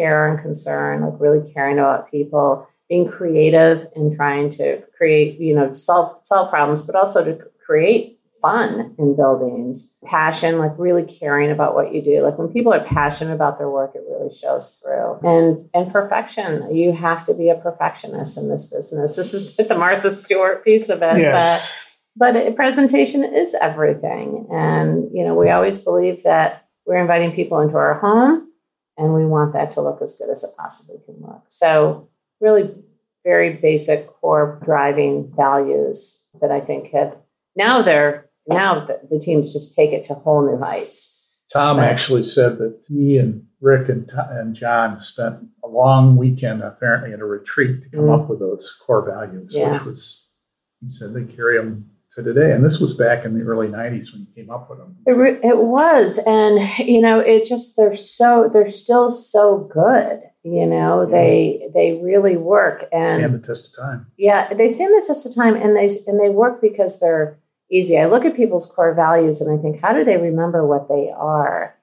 care 0.00 0.28
and 0.28 0.40
concern, 0.40 1.02
like 1.02 1.20
really 1.20 1.52
caring 1.52 1.78
about 1.78 2.10
people 2.10 2.66
being 2.90 3.08
creative 3.08 3.86
and 3.94 4.14
trying 4.14 4.50
to 4.50 4.82
create, 4.98 5.40
you 5.40 5.54
know, 5.54 5.72
solve 5.72 6.18
solve 6.24 6.50
problems, 6.50 6.82
but 6.82 6.96
also 6.96 7.24
to 7.24 7.42
create 7.64 8.18
fun 8.42 8.94
in 8.98 9.14
buildings, 9.14 9.98
passion, 10.04 10.58
like 10.58 10.72
really 10.76 11.04
caring 11.04 11.50
about 11.50 11.74
what 11.74 11.94
you 11.94 12.02
do. 12.02 12.20
Like 12.20 12.36
when 12.38 12.48
people 12.48 12.72
are 12.72 12.84
passionate 12.84 13.32
about 13.32 13.58
their 13.58 13.68
work, 13.70 13.92
it 13.94 14.02
really 14.08 14.32
shows 14.32 14.82
through. 14.82 15.20
And 15.22 15.70
and 15.72 15.92
perfection, 15.92 16.74
you 16.74 16.92
have 16.92 17.24
to 17.26 17.34
be 17.34 17.48
a 17.48 17.54
perfectionist 17.54 18.36
in 18.36 18.48
this 18.48 18.64
business. 18.64 19.16
This 19.16 19.32
is 19.32 19.56
the 19.56 19.78
Martha 19.78 20.10
Stewart 20.10 20.64
piece 20.64 20.88
of 20.88 21.00
it. 21.02 21.18
Yes. 21.18 22.02
But 22.16 22.34
but 22.34 22.56
presentation 22.56 23.22
is 23.22 23.54
everything. 23.54 24.48
And 24.50 25.10
you 25.14 25.24
know, 25.24 25.34
we 25.34 25.48
always 25.50 25.78
believe 25.78 26.24
that 26.24 26.66
we're 26.86 27.00
inviting 27.00 27.32
people 27.32 27.60
into 27.60 27.76
our 27.76 27.94
home 27.94 28.48
and 28.98 29.14
we 29.14 29.24
want 29.24 29.52
that 29.52 29.70
to 29.72 29.80
look 29.80 30.02
as 30.02 30.14
good 30.14 30.28
as 30.28 30.42
it 30.42 30.50
possibly 30.58 30.96
can 31.06 31.14
look. 31.20 31.44
So 31.48 32.09
really 32.40 32.70
very 33.24 33.54
basic 33.54 34.06
core 34.06 34.60
driving 34.64 35.32
values 35.36 36.26
that 36.40 36.50
I 36.50 36.60
think 36.60 36.92
have 36.92 37.16
now 37.56 37.82
they're 37.82 38.30
now 38.46 38.84
the, 38.84 39.00
the 39.10 39.18
teams 39.18 39.52
just 39.52 39.74
take 39.74 39.92
it 39.92 40.04
to 40.04 40.14
whole 40.14 40.46
new 40.46 40.58
heights. 40.58 41.42
Tom 41.52 41.76
but, 41.76 41.84
actually 41.84 42.22
said 42.22 42.58
that 42.58 42.86
he 42.88 43.18
and 43.18 43.44
Rick 43.60 43.88
and, 43.88 44.10
and 44.30 44.54
John 44.54 45.00
spent 45.00 45.46
a 45.62 45.68
long 45.68 46.16
weekend 46.16 46.62
apparently 46.62 47.12
at 47.12 47.20
a 47.20 47.24
retreat 47.24 47.82
to 47.82 47.88
come 47.90 48.04
mm-hmm. 48.04 48.22
up 48.22 48.30
with 48.30 48.38
those 48.38 48.74
core 48.86 49.04
values, 49.04 49.54
yeah. 49.54 49.72
which 49.72 49.84
was 49.84 50.30
he 50.80 50.88
said 50.88 51.12
they 51.12 51.24
carry 51.24 51.58
them 51.58 51.90
to 52.12 52.22
today. 52.22 52.52
And 52.52 52.64
this 52.64 52.80
was 52.80 52.94
back 52.94 53.24
in 53.24 53.38
the 53.38 53.44
early 53.44 53.68
'90s 53.68 54.12
when 54.12 54.22
you 54.22 54.28
came 54.34 54.50
up 54.50 54.70
with 54.70 54.78
them. 54.78 54.96
It, 55.06 55.12
re- 55.12 55.40
it 55.42 55.58
was, 55.58 56.18
and 56.26 56.60
you 56.78 57.00
know, 57.00 57.20
it 57.20 57.44
just 57.44 57.76
they're 57.76 57.94
so 57.94 58.48
they're 58.50 58.68
still 58.68 59.10
so 59.10 59.68
good 59.72 60.22
you 60.42 60.66
know 60.66 61.02
yeah. 61.02 61.10
they 61.10 61.70
they 61.74 62.00
really 62.02 62.36
work 62.36 62.84
and 62.92 63.08
stand 63.08 63.34
the 63.34 63.38
test 63.38 63.76
of 63.78 63.84
time. 63.84 64.06
Yeah 64.16 64.52
they 64.52 64.68
stand 64.68 64.94
the 64.94 65.04
test 65.06 65.26
of 65.26 65.34
time 65.34 65.54
and 65.54 65.76
they 65.76 65.88
and 66.06 66.20
they 66.20 66.28
work 66.28 66.60
because 66.60 67.00
they're 67.00 67.38
easy. 67.70 67.98
I 67.98 68.06
look 68.06 68.24
at 68.24 68.34
people's 68.34 68.66
core 68.66 68.94
values 68.94 69.40
and 69.40 69.56
i 69.56 69.60
think 69.60 69.80
how 69.80 69.92
do 69.92 70.04
they 70.04 70.16
remember 70.16 70.66
what 70.66 70.88
they 70.88 71.10
are? 71.14 71.76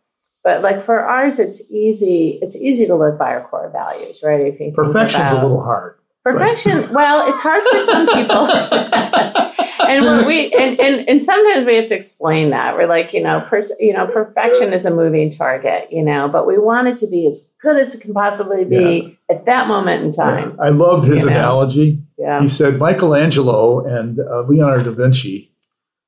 But 0.43 0.61
like 0.61 0.81
for 0.81 0.99
ours 0.99 1.39
it's 1.39 1.71
easy 1.71 2.39
it's 2.41 2.55
easy 2.55 2.87
to 2.87 2.95
live 2.95 3.19
by 3.19 3.31
our 3.31 3.47
core 3.47 3.69
values 3.69 4.23
right? 4.23 4.41
If 4.41 4.59
you 4.59 4.71
perfection's 4.71 5.31
about, 5.31 5.39
a 5.39 5.41
little 5.43 5.63
hard 5.63 5.96
perfection 6.33 6.77
right? 6.77 6.91
well 6.91 7.27
it's 7.27 7.41
hard 7.41 7.63
for 7.71 7.79
some 7.79 8.07
people 8.07 8.47
and 9.87 10.25
we 10.25 10.51
and, 10.53 10.79
and 10.79 11.07
and 11.07 11.23
sometimes 11.23 11.65
we 11.65 11.75
have 11.75 11.87
to 11.87 11.95
explain 11.95 12.49
that 12.49 12.75
we're 12.75 12.87
like 12.87 13.13
you 13.13 13.21
know 13.21 13.39
pers- 13.47 13.75
you 13.79 13.93
know 13.93 14.07
perfection 14.07 14.73
is 14.73 14.85
a 14.85 14.93
moving 14.93 15.29
target 15.29 15.87
you 15.91 16.03
know 16.03 16.27
but 16.27 16.45
we 16.45 16.57
want 16.57 16.87
it 16.87 16.97
to 16.97 17.07
be 17.07 17.27
as 17.27 17.53
good 17.61 17.77
as 17.77 17.95
it 17.95 18.01
can 18.01 18.13
possibly 18.13 18.65
be 18.65 19.17
yeah. 19.29 19.35
at 19.35 19.45
that 19.45 19.67
moment 19.67 20.03
in 20.03 20.11
time 20.11 20.55
yeah. 20.57 20.65
i 20.65 20.69
loved 20.69 21.05
his 21.05 21.23
analogy 21.23 21.93
know? 22.17 22.25
yeah 22.25 22.41
he 22.41 22.47
said 22.47 22.79
michelangelo 22.79 23.85
and 23.85 24.19
uh, 24.19 24.41
leonardo 24.41 24.83
da 24.83 24.91
vinci 24.91 25.51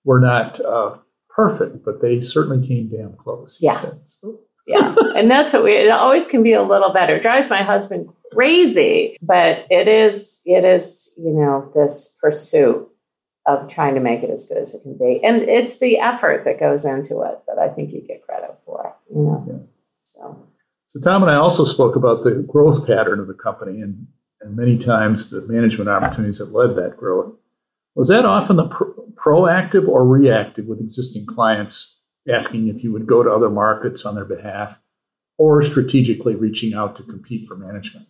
were 0.04 0.20
not 0.20 0.60
uh, 0.62 0.96
perfect 1.30 1.84
but 1.86 2.02
they 2.02 2.20
certainly 2.20 2.66
came 2.66 2.90
damn 2.90 3.14
close 3.14 3.60
yeah 3.62 3.80
yeah 4.70 4.96
and 5.16 5.30
that's 5.30 5.54
what 5.54 5.64
we 5.64 5.74
it 5.74 5.90
always 5.90 6.26
can 6.26 6.44
be 6.44 6.54
a 6.54 6.64
little 6.64 6.92
better 6.92 7.16
it 7.16 7.22
drives 7.22 7.50
my 7.50 7.64
husband 7.64 8.10
crazy 8.32 9.18
but 9.22 9.66
it 9.70 9.88
is 9.88 10.42
it 10.46 10.64
is 10.64 11.14
you 11.18 11.34
know 11.34 11.72
this 11.76 12.18
pursuit 12.22 12.90
of 13.50 13.68
trying 13.68 13.96
to 13.96 14.02
make 14.02 14.22
it 14.22 14.30
as 14.30 14.44
good 14.44 14.58
as 14.58 14.74
it 14.76 14.84
can 14.84 14.98
be. 14.98 15.20
And 15.24 15.42
it's 15.44 15.80
the 15.80 15.98
effort 15.98 16.46
that 16.46 16.60
goes 16.60 16.86
into 16.86 17.22
it 17.22 17.40
that 17.48 17.58
I 17.58 17.70
think 17.70 17.92
you 17.92 18.02
get 18.02 18.24
credit 18.24 18.56
for, 18.66 18.96
you 19.10 19.22
know. 19.22 19.46
Yeah. 19.48 19.58
So 20.04 20.46
So 20.88 21.00
Tom 21.00 21.24
and 21.24 21.32
I 21.32 21.36
also 21.36 21.66
spoke 21.66 21.96
about 21.96 22.24
the 22.24 22.46
growth 22.48 22.86
pattern 22.86 23.20
of 23.20 23.28
the 23.28 23.34
company 23.34 23.82
and 23.82 24.08
and 24.42 24.56
many 24.56 24.78
times 24.78 25.30
the 25.30 25.42
management 25.48 25.90
opportunities 25.90 26.38
that 26.38 26.54
led 26.54 26.78
that 26.78 26.96
growth. 26.96 27.34
Was 27.96 28.08
that 28.08 28.24
often 28.24 28.56
the 28.56 28.70
proactive 28.70 29.86
or 29.86 30.08
reactive 30.08 30.66
with 30.66 30.80
existing 30.80 31.26
clients 31.26 31.99
asking 32.30 32.68
if 32.68 32.84
you 32.84 32.92
would 32.92 33.08
go 33.08 33.24
to 33.24 33.32
other 33.32 33.50
markets 33.50 34.06
on 34.06 34.16
their 34.16 34.26
behalf 34.26 34.80
or 35.38 35.62
strategically 35.62 36.36
reaching 36.36 36.74
out 36.74 36.96
to 36.98 37.04
compete 37.04 37.48
for 37.48 37.56
management? 37.56 38.08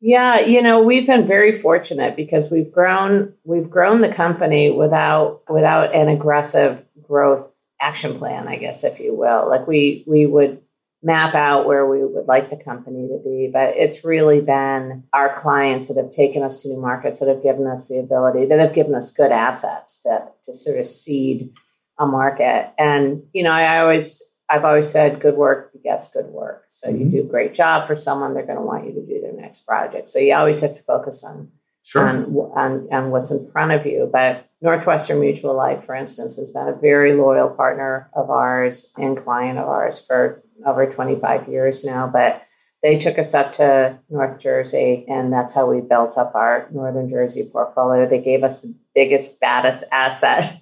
Yeah, 0.00 0.40
you 0.40 0.60
know, 0.60 0.82
we've 0.82 1.06
been 1.06 1.26
very 1.26 1.58
fortunate 1.58 2.14
because 2.14 2.50
we've 2.50 2.70
grown 2.70 3.32
we've 3.44 3.70
grown 3.70 4.02
the 4.02 4.12
company 4.12 4.70
without 4.70 5.42
without 5.48 5.94
an 5.94 6.08
aggressive 6.08 6.86
growth 7.00 7.50
action 7.80 8.14
plan, 8.18 8.46
I 8.46 8.56
guess 8.56 8.84
if 8.84 9.00
you 9.00 9.14
will. 9.14 9.48
Like 9.48 9.66
we 9.66 10.04
we 10.06 10.26
would 10.26 10.60
map 11.02 11.34
out 11.34 11.66
where 11.66 11.86
we 11.86 12.04
would 12.04 12.26
like 12.26 12.50
the 12.50 12.56
company 12.56 13.08
to 13.08 13.20
be, 13.22 13.50
but 13.52 13.76
it's 13.76 14.04
really 14.04 14.40
been 14.40 15.04
our 15.12 15.34
clients 15.36 15.88
that 15.88 15.96
have 15.96 16.10
taken 16.10 16.42
us 16.42 16.62
to 16.62 16.68
new 16.70 16.80
markets 16.80 17.20
that 17.20 17.28
have 17.28 17.42
given 17.42 17.66
us 17.66 17.88
the 17.88 17.98
ability 17.98 18.46
that 18.46 18.58
have 18.58 18.74
given 18.74 18.94
us 18.94 19.10
good 19.10 19.32
assets 19.32 20.02
to 20.02 20.26
to 20.42 20.52
sort 20.52 20.78
of 20.78 20.84
seed 20.84 21.50
a 21.98 22.06
market. 22.06 22.72
And 22.78 23.22
you 23.32 23.42
know, 23.42 23.52
I 23.52 23.80
always 23.80 24.22
I've 24.48 24.64
always 24.64 24.90
said 24.90 25.20
good 25.20 25.36
work 25.36 25.72
begets 25.72 26.12
good 26.12 26.26
work. 26.26 26.64
So 26.68 26.88
mm-hmm. 26.88 26.98
you 26.98 27.22
do 27.22 27.28
a 27.28 27.30
great 27.30 27.54
job 27.54 27.86
for 27.86 27.96
someone, 27.96 28.34
they're 28.34 28.46
going 28.46 28.58
to 28.58 28.64
want 28.64 28.86
you 28.86 28.92
to 28.92 29.06
do 29.06 29.20
their 29.20 29.32
next 29.32 29.60
project. 29.60 30.08
So 30.08 30.18
you 30.18 30.34
always 30.34 30.60
have 30.60 30.74
to 30.74 30.82
focus 30.82 31.24
on 31.24 31.50
sure. 31.84 32.08
on, 32.08 32.24
on, 32.56 32.88
on 32.92 33.10
what's 33.10 33.30
in 33.30 33.44
front 33.52 33.72
of 33.72 33.86
you. 33.86 34.08
But 34.12 34.48
Northwestern 34.60 35.20
Mutual 35.20 35.54
Life, 35.54 35.84
for 35.84 35.94
instance, 35.94 36.36
has 36.36 36.50
been 36.50 36.68
a 36.68 36.74
very 36.74 37.14
loyal 37.14 37.50
partner 37.50 38.10
of 38.14 38.30
ours 38.30 38.94
and 38.96 39.16
client 39.16 39.58
of 39.58 39.68
ours 39.68 39.98
for 40.04 40.42
over 40.66 40.86
25 40.86 41.48
years 41.48 41.84
now. 41.84 42.06
But 42.06 42.42
they 42.82 42.98
took 42.98 43.18
us 43.18 43.32
up 43.34 43.52
to 43.52 43.98
North 44.10 44.38
Jersey, 44.38 45.06
and 45.08 45.32
that's 45.32 45.54
how 45.54 45.70
we 45.70 45.80
built 45.80 46.18
up 46.18 46.34
our 46.34 46.68
Northern 46.70 47.08
Jersey 47.08 47.48
portfolio. 47.50 48.06
They 48.08 48.20
gave 48.20 48.42
us 48.42 48.60
the 48.60 48.74
biggest, 48.94 49.40
baddest 49.40 49.84
asset, 49.90 50.54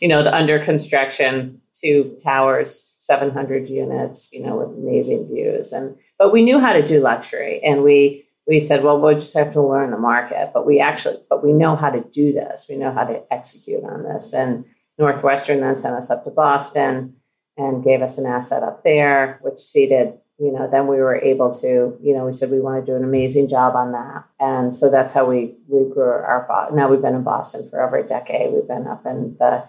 you 0.00 0.08
know, 0.08 0.22
the 0.22 0.34
under 0.34 0.58
construction 0.64 1.60
two 1.72 2.16
towers, 2.22 2.94
700 2.98 3.68
units, 3.68 4.32
you 4.32 4.44
know, 4.44 4.56
with 4.56 4.76
amazing 4.76 5.28
views. 5.28 5.72
And 5.72 5.96
but 6.18 6.32
we 6.32 6.42
knew 6.42 6.58
how 6.58 6.72
to 6.72 6.86
do 6.86 7.00
luxury, 7.00 7.60
and 7.62 7.82
we 7.82 8.26
we 8.48 8.58
said, 8.58 8.82
well, 8.82 8.98
we'll 8.98 9.14
just 9.14 9.36
have 9.36 9.52
to 9.52 9.62
learn 9.62 9.90
the 9.90 9.98
market. 9.98 10.52
But 10.54 10.66
we 10.66 10.80
actually, 10.80 11.16
but 11.28 11.44
we 11.44 11.52
know 11.52 11.76
how 11.76 11.90
to 11.90 12.00
do 12.00 12.32
this. 12.32 12.66
We 12.68 12.76
know 12.76 12.90
how 12.90 13.04
to 13.04 13.22
execute 13.30 13.84
on 13.84 14.04
this. 14.04 14.32
And 14.32 14.64
Northwestern 14.98 15.60
then 15.60 15.76
sent 15.76 15.94
us 15.94 16.10
up 16.10 16.24
to 16.24 16.30
Boston 16.30 17.16
and 17.58 17.84
gave 17.84 18.00
us 18.00 18.16
an 18.16 18.24
asset 18.24 18.62
up 18.62 18.84
there, 18.84 19.38
which 19.42 19.58
seeded. 19.58 20.14
You 20.38 20.52
know, 20.52 20.68
then 20.70 20.86
we 20.86 20.98
were 20.98 21.16
able 21.16 21.50
to, 21.50 21.98
you 22.00 22.14
know, 22.14 22.24
we 22.24 22.32
said 22.32 22.50
we 22.50 22.60
want 22.60 22.84
to 22.84 22.92
do 22.92 22.96
an 22.96 23.02
amazing 23.02 23.48
job 23.48 23.74
on 23.74 23.92
that, 23.92 24.24
and 24.38 24.74
so 24.74 24.90
that's 24.90 25.12
how 25.12 25.28
we 25.28 25.56
we 25.66 25.88
grew 25.92 26.04
our. 26.04 26.68
Now 26.72 26.88
we've 26.88 27.02
been 27.02 27.16
in 27.16 27.24
Boston 27.24 27.68
for 27.68 27.82
over 27.82 27.96
a 27.96 28.06
decade. 28.06 28.52
We've 28.52 28.68
been 28.68 28.86
up 28.86 29.04
in 29.04 29.36
the 29.38 29.68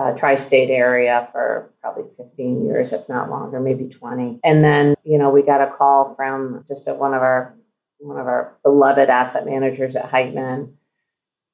uh, 0.00 0.12
tri-state 0.12 0.70
area 0.70 1.28
for 1.32 1.70
probably 1.82 2.04
15 2.16 2.64
years 2.64 2.92
if 2.92 3.08
not 3.08 3.28
longer 3.28 3.60
maybe 3.60 3.84
20 3.84 4.40
and 4.44 4.64
then 4.64 4.94
you 5.04 5.18
know 5.18 5.28
we 5.28 5.42
got 5.42 5.60
a 5.60 5.70
call 5.76 6.14
from 6.14 6.64
just 6.66 6.88
a, 6.88 6.94
one 6.94 7.12
of 7.12 7.20
our 7.20 7.54
one 7.98 8.18
of 8.18 8.26
our 8.26 8.56
beloved 8.62 9.10
asset 9.10 9.44
managers 9.44 9.96
at 9.96 10.10
Heitman 10.10 10.72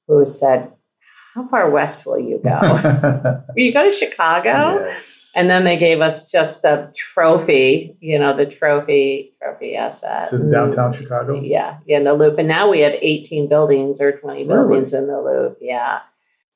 who 0.06 0.24
said 0.24 0.72
how 1.36 1.46
far 1.46 1.68
west 1.70 2.06
will 2.06 2.18
you 2.18 2.40
go? 2.42 2.58
will 3.54 3.62
you 3.62 3.70
go 3.70 3.84
to 3.84 3.94
Chicago? 3.94 4.86
Yes. 4.86 5.34
And 5.36 5.50
then 5.50 5.64
they 5.64 5.76
gave 5.76 6.00
us 6.00 6.32
just 6.32 6.62
the 6.62 6.90
trophy, 6.96 7.94
you 8.00 8.18
know, 8.18 8.34
the 8.34 8.46
trophy 8.46 9.34
trophy 9.42 9.76
asset. 9.76 10.22
This 10.22 10.32
is 10.32 10.50
downtown 10.50 10.94
Chicago. 10.94 11.38
Yeah, 11.42 11.78
yeah, 11.86 11.98
in 11.98 12.04
the 12.04 12.14
loop. 12.14 12.38
And 12.38 12.48
now 12.48 12.70
we 12.70 12.80
have 12.80 12.94
18 12.94 13.50
buildings 13.50 14.00
or 14.00 14.12
20 14.12 14.44
Really? 14.44 14.48
buildings 14.48 14.94
in 14.94 15.06
the 15.08 15.20
loop. 15.20 15.58
Yeah. 15.60 16.00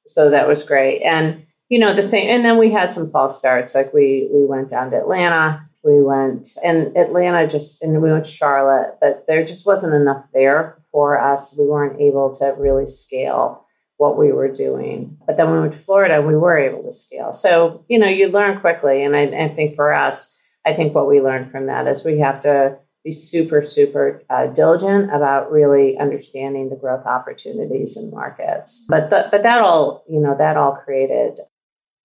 So 0.07 0.31
that 0.31 0.49
was 0.49 0.65
great. 0.65 1.03
And 1.03 1.45
you 1.69 1.79
know, 1.79 1.95
the 1.95 2.03
same 2.03 2.31
and 2.31 2.43
then 2.43 2.57
we 2.57 2.73
had 2.73 2.91
some 2.91 3.07
false 3.07 3.37
starts. 3.37 3.75
Like 3.75 3.93
we 3.93 4.31
we 4.33 4.47
went 4.47 4.71
down 4.71 4.93
to 4.93 4.97
Atlanta. 4.97 5.69
We 5.85 6.03
went 6.03 6.49
and 6.65 6.97
Atlanta 6.97 7.47
just 7.47 7.83
and 7.83 8.01
we 8.01 8.11
went 8.11 8.25
to 8.25 8.31
Charlotte, 8.31 8.97
but 8.99 9.27
there 9.29 9.45
just 9.45 9.67
wasn't 9.67 9.93
enough 9.95 10.25
there 10.33 10.79
for 10.91 11.21
us. 11.21 11.55
We 11.59 11.69
weren't 11.69 12.01
able 12.01 12.33
to 12.33 12.55
really 12.59 12.87
scale 12.87 13.67
what 14.01 14.17
we 14.17 14.33
were 14.33 14.49
doing. 14.49 15.19
But 15.27 15.37
then 15.37 15.47
when 15.47 15.57
we 15.57 15.61
went 15.61 15.75
to 15.75 15.79
Florida, 15.79 16.23
we 16.23 16.35
were 16.35 16.57
able 16.57 16.83
to 16.85 16.91
scale. 16.91 17.33
So, 17.33 17.85
you 17.87 17.99
know, 17.99 18.09
you 18.09 18.29
learn 18.29 18.59
quickly. 18.59 19.05
And 19.05 19.15
I, 19.15 19.25
I 19.25 19.49
think 19.49 19.77
for 19.77 19.93
us, 19.93 20.41
I 20.65 20.73
think 20.73 20.95
what 20.95 21.07
we 21.07 21.21
learned 21.21 21.51
from 21.51 21.67
that 21.67 21.87
is 21.87 22.03
we 22.03 22.19
have 22.21 22.41
to 22.45 22.79
be 23.05 23.13
super, 23.13 23.61
super 23.61 24.23
uh, 24.31 24.47
diligent 24.47 25.15
about 25.15 25.53
really 25.53 25.99
understanding 25.99 26.71
the 26.71 26.77
growth 26.77 27.05
opportunities 27.05 27.99
in 27.99 28.11
markets. 28.11 28.87
But 28.89 29.11
the, 29.11 29.29
but 29.31 29.43
that 29.43 29.61
all, 29.61 30.03
you 30.09 30.19
know, 30.19 30.35
that 30.35 30.57
all 30.57 30.77
created 30.83 31.39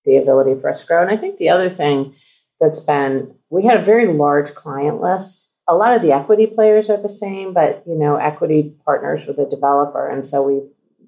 the 0.04 0.18
ability 0.18 0.60
for 0.60 0.70
us 0.70 0.82
to 0.82 0.88
grow. 0.88 1.02
And 1.02 1.10
I 1.12 1.16
think 1.16 1.38
the 1.38 1.50
other 1.50 1.70
thing 1.70 2.14
that's 2.60 2.82
been 2.82 3.36
we 3.50 3.66
had 3.66 3.80
a 3.80 3.84
very 3.84 4.08
large 4.08 4.54
client 4.54 5.00
list. 5.00 5.54
A 5.68 5.76
lot 5.76 5.96
of 5.96 6.02
the 6.02 6.12
equity 6.12 6.46
players 6.46 6.90
are 6.90 7.02
the 7.02 7.10
same, 7.10 7.54
but 7.54 7.84
you 7.88 7.96
know, 7.96 8.18
equity 8.18 8.76
partners 8.84 9.26
with 9.26 9.40
a 9.40 9.50
developer, 9.50 10.08
and 10.08 10.24
so 10.26 10.44
we 10.44 10.62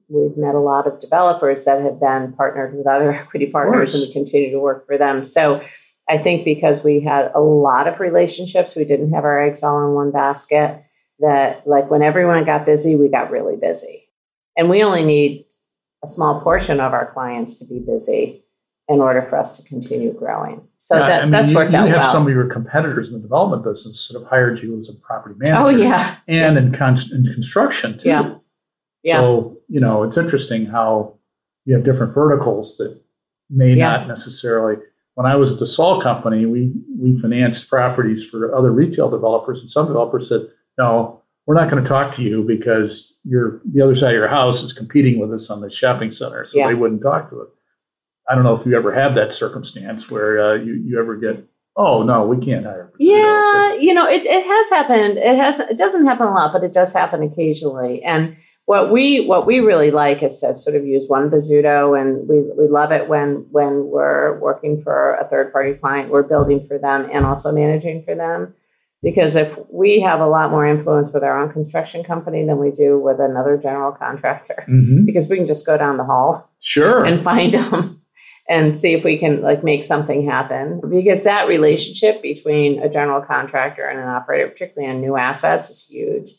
we've 0.10 0.38
met 0.38 0.56
a 0.56 0.60
lot 0.60 0.88
of 0.88 1.00
developers 1.00 1.66
that 1.66 1.82
have 1.82 2.00
then 2.00 2.34
partnered 2.34 2.76
with 2.76 2.88
other 2.88 3.12
equity 3.14 3.48
partners 3.48 3.94
and 3.94 4.08
we 4.08 4.14
continue 4.14 4.52
to 4.52 4.60
work 4.60 4.86
for 4.86 4.98
them. 4.98 5.24
So 5.24 5.62
I 6.10 6.18
think 6.18 6.46
because 6.46 6.84
we 6.84 7.02
had 7.02 7.32
a 7.36 7.40
lot 7.40 7.88
of 7.88 8.00
relationships, 8.00 8.76
we 8.76 8.86
didn't 8.86 9.14
have 9.14 9.26
our 9.26 9.42
eggs 9.42 9.64
all 9.64 9.86
in 9.86 9.94
one 9.94 10.12
basket. 10.12 10.84
That 11.20 11.66
like 11.66 11.90
when 11.90 12.04
everyone 12.04 12.46
got 12.46 12.66
busy, 12.66 12.96
we 12.96 13.10
got 13.10 13.32
really 13.32 13.56
busy. 13.56 14.08
And 14.56 14.70
we 14.70 14.84
only 14.84 15.04
need 15.04 15.46
a 16.04 16.08
small 16.08 16.42
portion 16.42 16.80
of 16.80 16.94
our 16.94 17.12
clients 17.12 17.56
to 17.56 17.66
be 17.66 17.80
busy 17.80 18.44
in 18.88 19.02
order 19.02 19.24
for 19.24 19.38
us 19.38 19.60
to 19.60 19.68
continue 19.68 20.14
growing. 20.14 20.66
So 20.78 20.96
Yeah, 20.96 21.08
that, 21.08 21.22
I 21.22 21.22
mean, 21.24 21.32
that's 21.32 21.50
you, 21.50 21.56
worked 21.56 21.72
you 21.72 21.78
out 21.78 21.90
have 21.90 22.02
well. 22.02 22.12
some 22.12 22.28
of 22.28 22.30
your 22.34 22.48
competitors 22.48 23.10
in 23.10 23.16
the 23.16 23.22
development 23.22 23.64
business 23.64 24.08
that 24.08 24.20
have 24.20 24.30
hired 24.30 24.62
you 24.62 24.78
as 24.78 24.90
a 24.90 24.94
property 24.94 25.36
oh, 25.36 25.40
manager. 25.40 25.58
oh 25.58 25.70
yeah. 25.70 26.16
and 26.28 26.58
in, 26.58 26.72
con- 26.72 26.96
in 27.12 27.24
construction 27.24 27.98
too. 27.98 28.10
Yeah. 28.10 28.36
Yeah. 29.04 29.20
So 29.20 29.57
you 29.68 29.80
know, 29.80 30.04
it's 30.04 30.18
interesting 30.18 30.66
how 30.66 31.14
you 31.66 31.76
have 31.76 31.84
different 31.84 32.14
verticals 32.14 32.78
that 32.78 33.00
may 33.50 33.74
Yeah. 33.76 33.90
not 33.98 34.08
necessarily. 34.08 34.78
When 35.16 35.26
I 35.26 35.36
was 35.36 35.54
at 35.54 35.60
the 35.60 35.66
Sol 35.66 36.00
Company, 36.00 36.46
we 36.46 36.72
we 37.00 37.18
financed 37.20 37.70
properties 37.70 38.24
for 38.28 38.56
other 38.56 38.72
retail 38.72 39.10
developers, 39.10 39.62
and 39.62 39.70
some 39.70 39.88
developers 39.88 40.30
said, 40.30 40.42
"No, 40.78 41.22
we're 41.46 41.56
not 41.56 41.70
going 41.70 41.84
to 41.84 41.88
talk 41.88 42.12
to 42.14 42.24
you 42.24 42.44
because 42.44 43.16
you're 43.24 43.62
the 43.66 43.82
other 43.82 43.96
side 43.96 44.10
of 44.12 44.20
your 44.20 44.28
house 44.28 44.64
is 44.64 44.74
competing 44.74 45.20
with 45.20 45.34
us 45.34 45.50
on 45.50 45.62
the 45.62 45.70
shopping 45.70 46.12
center, 46.12 46.46
so 46.46 46.58
Yeah. 46.60 46.68
they 46.68 46.76
wouldn't 46.76 47.02
talk 47.02 47.30
to 47.32 47.42
us." 47.42 47.48
I 48.30 48.36
don't 48.36 48.44
know 48.44 48.56
if 48.56 48.66
you 48.66 48.76
ever 48.76 48.92
had 48.94 49.16
that 49.16 49.32
circumstance 49.34 50.12
where 50.12 50.40
uh, 50.40 50.54
you 50.56 50.74
you 50.74 51.00
ever 51.00 51.16
get, 51.16 51.44
"Oh 51.76 52.04
no, 52.04 52.26
we 52.28 52.38
can't 52.46 52.66
hire." 52.66 52.92
Yeah, 53.00 53.74
you 53.76 53.94
know, 53.94 54.08
it, 54.08 54.26
it 54.26 54.44
has 54.46 54.70
happened. 54.70 55.18
It 55.18 55.38
has 55.38 55.60
it 55.62 55.78
doesn't 55.78 56.06
happen 56.06 56.28
a 56.28 56.32
lot, 56.34 56.54
but 56.54 56.64
it 56.64 56.74
does 56.74 56.94
happen 56.94 57.24
occasionally. 57.24 58.04
And 58.04 58.36
what 58.68 58.92
we 58.92 59.26
what 59.26 59.48
we 59.48 59.62
really 59.62 59.92
like 59.92 60.22
is 60.22 60.42
to 60.42 60.54
sort 60.54 60.76
of 60.76 60.86
use 60.86 61.06
one 61.08 61.30
Bozzuto, 61.30 61.98
and 62.00 62.28
we, 62.28 62.42
we 62.42 62.68
love 62.68 62.92
it 62.92 63.08
when 63.08 63.46
when 63.50 63.86
we're 63.88 64.38
working 64.40 64.82
for 64.82 65.14
a 65.16 65.26
third 65.30 65.54
party 65.54 65.74
client, 65.74 66.12
we're 66.12 66.22
building 66.24 66.66
for 66.68 66.78
them 66.78 67.08
and 67.14 67.26
also 67.26 67.54
managing 67.54 68.04
for 68.04 68.14
them. 68.14 68.54
Because 69.02 69.38
if 69.38 69.58
we 69.72 70.02
have 70.02 70.20
a 70.20 70.28
lot 70.28 70.52
more 70.52 70.68
influence 70.68 71.14
with 71.14 71.24
our 71.24 71.42
own 71.42 71.50
construction 71.54 72.04
company 72.04 72.46
than 72.46 72.58
we 72.58 72.72
do 72.72 73.00
with 73.00 73.22
another 73.22 73.56
general 73.56 73.94
contractor, 73.94 74.66
Mhm. 74.68 75.06
because 75.06 75.30
we 75.30 75.38
can 75.38 75.46
just 75.46 75.66
go 75.66 75.78
down 75.78 75.96
the 75.96 76.04
hall 76.04 76.50
Sure. 76.60 77.06
and 77.06 77.24
find 77.24 77.54
them 77.54 78.02
and 78.50 78.78
see 78.78 78.94
if 78.94 79.06
we 79.06 79.18
can 79.18 79.42
like 79.42 79.64
make 79.64 79.82
something 79.84 80.26
happen 80.30 80.82
because 80.90 81.24
that 81.24 81.48
relationship 81.48 82.22
between 82.22 82.82
a 82.82 82.90
general 82.90 83.22
contractor 83.22 83.86
and 83.88 83.98
an 84.00 84.08
operator 84.10 84.48
particularly 84.50 84.92
on 84.94 85.00
new 85.00 85.16
assets 85.16 85.70
is 85.70 85.88
huge 85.90 86.32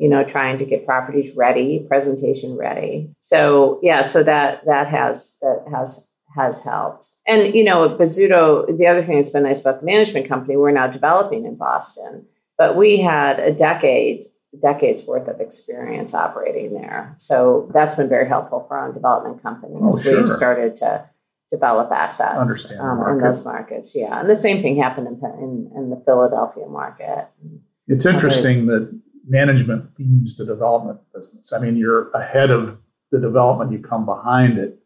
you 0.00 0.08
know 0.08 0.24
trying 0.24 0.58
to 0.58 0.64
get 0.64 0.86
properties 0.86 1.36
ready 1.36 1.84
presentation 1.88 2.56
ready. 2.56 3.10
So 3.20 3.78
yeah 3.82 4.02
so 4.02 4.22
that 4.22 4.64
that 4.66 4.88
has 4.88 5.38
that 5.42 5.64
has 5.70 6.10
has 6.36 6.64
helped. 6.64 7.10
And 7.26 7.54
you 7.54 7.64
know 7.64 7.88
Bozzuto 7.88 8.76
the 8.78 8.86
other 8.86 9.02
thing 9.02 9.16
that's 9.16 9.30
been 9.30 9.44
nice 9.44 9.60
about 9.60 9.80
the 9.80 9.86
management 9.86 10.28
company 10.28 10.56
we're 10.56 10.70
now 10.72 10.86
developing 10.86 11.44
in 11.44 11.56
Boston 11.56 12.26
but 12.60 12.76
we 12.76 12.98
had 12.98 13.40
a 13.40 13.52
decade 13.52 14.26
decades 14.60 15.06
worth 15.06 15.28
of 15.28 15.40
experience 15.40 16.14
operating 16.14 16.74
there. 16.74 17.14
So 17.18 17.70
that's 17.72 17.94
been 17.94 18.08
very 18.08 18.28
helpful 18.28 18.64
for 18.68 18.76
our 18.76 18.88
own 18.88 18.94
development 18.94 19.42
company 19.42 19.76
Oh, 19.80 19.88
as 19.88 20.02
sure. 20.02 20.20
we've 20.20 20.28
started 20.28 20.76
to 20.76 21.08
develop 21.48 21.90
assets 21.90 22.70
um, 22.78 23.02
in 23.08 23.20
those 23.20 23.44
markets 23.44 23.96
yeah. 23.96 24.20
And 24.20 24.28
the 24.30 24.36
same 24.36 24.62
thing 24.62 24.76
happened 24.76 25.08
in, 25.08 25.14
in, 25.38 25.70
in 25.76 25.90
the 25.90 26.02
Philadelphia 26.04 26.66
market. 26.66 27.28
It's 27.88 28.06
interesting 28.06 28.66
that 28.66 29.00
management 29.30 29.96
feeds 29.96 30.36
the 30.36 30.44
development 30.44 31.00
business. 31.14 31.52
I 31.52 31.60
mean, 31.60 31.76
you're 31.76 32.10
ahead 32.10 32.50
of 32.50 32.76
the 33.12 33.18
development, 33.18 33.72
you 33.72 33.78
come 33.78 34.04
behind 34.04 34.58
it. 34.58 34.76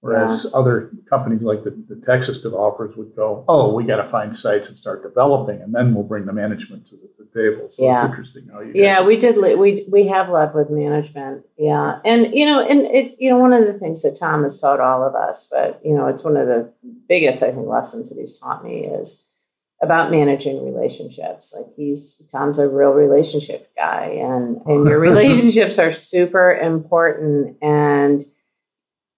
Whereas 0.00 0.50
other 0.52 0.90
companies 1.08 1.42
like 1.44 1.62
the, 1.62 1.70
the 1.88 1.94
Texas 1.94 2.40
developers 2.42 2.96
would 2.96 3.14
go, 3.14 3.44
oh, 3.48 3.72
we 3.72 3.84
got 3.84 4.02
to 4.02 4.08
find 4.10 4.34
sites 4.34 4.66
and 4.66 4.76
start 4.76 5.04
developing, 5.04 5.62
and 5.62 5.72
then 5.72 5.94
we'll 5.94 6.02
bring 6.02 6.26
the 6.26 6.32
management 6.32 6.84
to 6.86 6.96
the, 6.96 7.08
the 7.20 7.26
table. 7.40 7.68
So 7.68 7.84
Yeah. 7.84 7.92
it's 7.94 8.02
interesting 8.10 8.48
how 8.52 8.62
you 8.62 8.72
Yeah, 8.74 9.06
we 9.06 9.16
did. 9.16 9.36
le- 9.36 9.56
We 9.56 9.86
we 9.88 10.08
have 10.08 10.28
led 10.28 10.54
with 10.56 10.70
management. 10.70 11.44
Yeah, 11.56 12.00
and 12.04 12.34
you 12.34 12.46
know, 12.46 12.66
and 12.66 12.80
it 12.80 13.14
you 13.20 13.30
know 13.30 13.38
one 13.38 13.52
of 13.52 13.64
the 13.64 13.74
things 13.74 14.02
that 14.02 14.16
Tom 14.18 14.42
has 14.42 14.60
taught 14.60 14.80
all 14.80 15.04
of 15.06 15.14
us, 15.14 15.48
but 15.52 15.80
you 15.84 15.94
know, 15.94 16.08
it's 16.08 16.24
one 16.24 16.36
of 16.36 16.48
the 16.48 16.72
biggest 17.08 17.40
I 17.44 17.52
think 17.52 17.68
lessons 17.68 18.10
that 18.10 18.18
he's 18.18 18.36
taught 18.36 18.64
me 18.64 18.86
is 18.86 19.30
about 19.82 20.10
managing 20.10 20.64
relationships. 20.64 21.54
Like 21.56 21.74
he's 21.74 22.14
Tom's 22.30 22.58
a 22.58 22.68
real 22.68 22.90
relationship 22.90 23.74
guy, 23.76 24.06
and 24.06 24.60
and 24.64 24.88
your 24.88 25.00
relationships 25.10 25.78
are 25.78 25.90
super 25.90 26.54
important. 26.54 27.56
And 27.60 28.24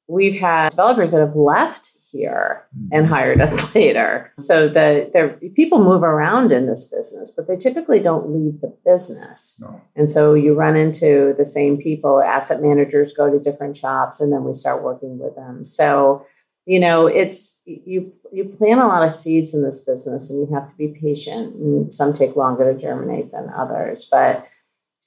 we've 0.08 0.40
had 0.40 0.70
developers 0.70 1.12
that 1.12 1.20
have 1.20 1.36
left 1.36 1.90
here 2.10 2.66
and 2.92 3.04
mm-hmm. 3.04 3.14
hired 3.14 3.40
us 3.40 3.74
later. 3.74 4.32
So 4.38 4.68
the 4.68 5.10
there 5.12 5.38
people 5.54 5.84
move 5.84 6.02
around 6.02 6.50
in 6.50 6.66
this 6.66 6.84
business, 6.84 7.30
but 7.30 7.46
they 7.46 7.56
typically 7.56 8.00
don't 8.00 8.30
leave 8.30 8.60
the 8.60 8.74
business. 8.86 9.60
No. 9.60 9.82
And 9.94 10.10
so 10.10 10.32
you 10.32 10.54
run 10.54 10.76
into 10.76 11.34
the 11.36 11.44
same 11.44 11.76
people. 11.76 12.22
Asset 12.22 12.62
managers 12.62 13.12
go 13.12 13.30
to 13.30 13.38
different 13.38 13.76
shops, 13.76 14.20
and 14.20 14.32
then 14.32 14.44
we 14.44 14.54
start 14.54 14.82
working 14.82 15.18
with 15.18 15.34
them. 15.34 15.62
So 15.62 16.26
you 16.66 16.80
know, 16.80 17.06
it's 17.06 17.60
you 17.64 18.12
you 18.32 18.44
plant 18.44 18.80
a 18.80 18.86
lot 18.86 19.02
of 19.02 19.10
seeds 19.10 19.54
in 19.54 19.62
this 19.62 19.84
business, 19.84 20.30
and 20.30 20.48
you 20.48 20.54
have 20.54 20.68
to 20.68 20.76
be 20.76 20.88
patient. 20.88 21.54
And 21.54 21.92
some 21.92 22.12
take 22.12 22.36
longer 22.36 22.72
to 22.72 22.78
germinate 22.78 23.32
than 23.32 23.50
others, 23.50 24.06
but 24.10 24.48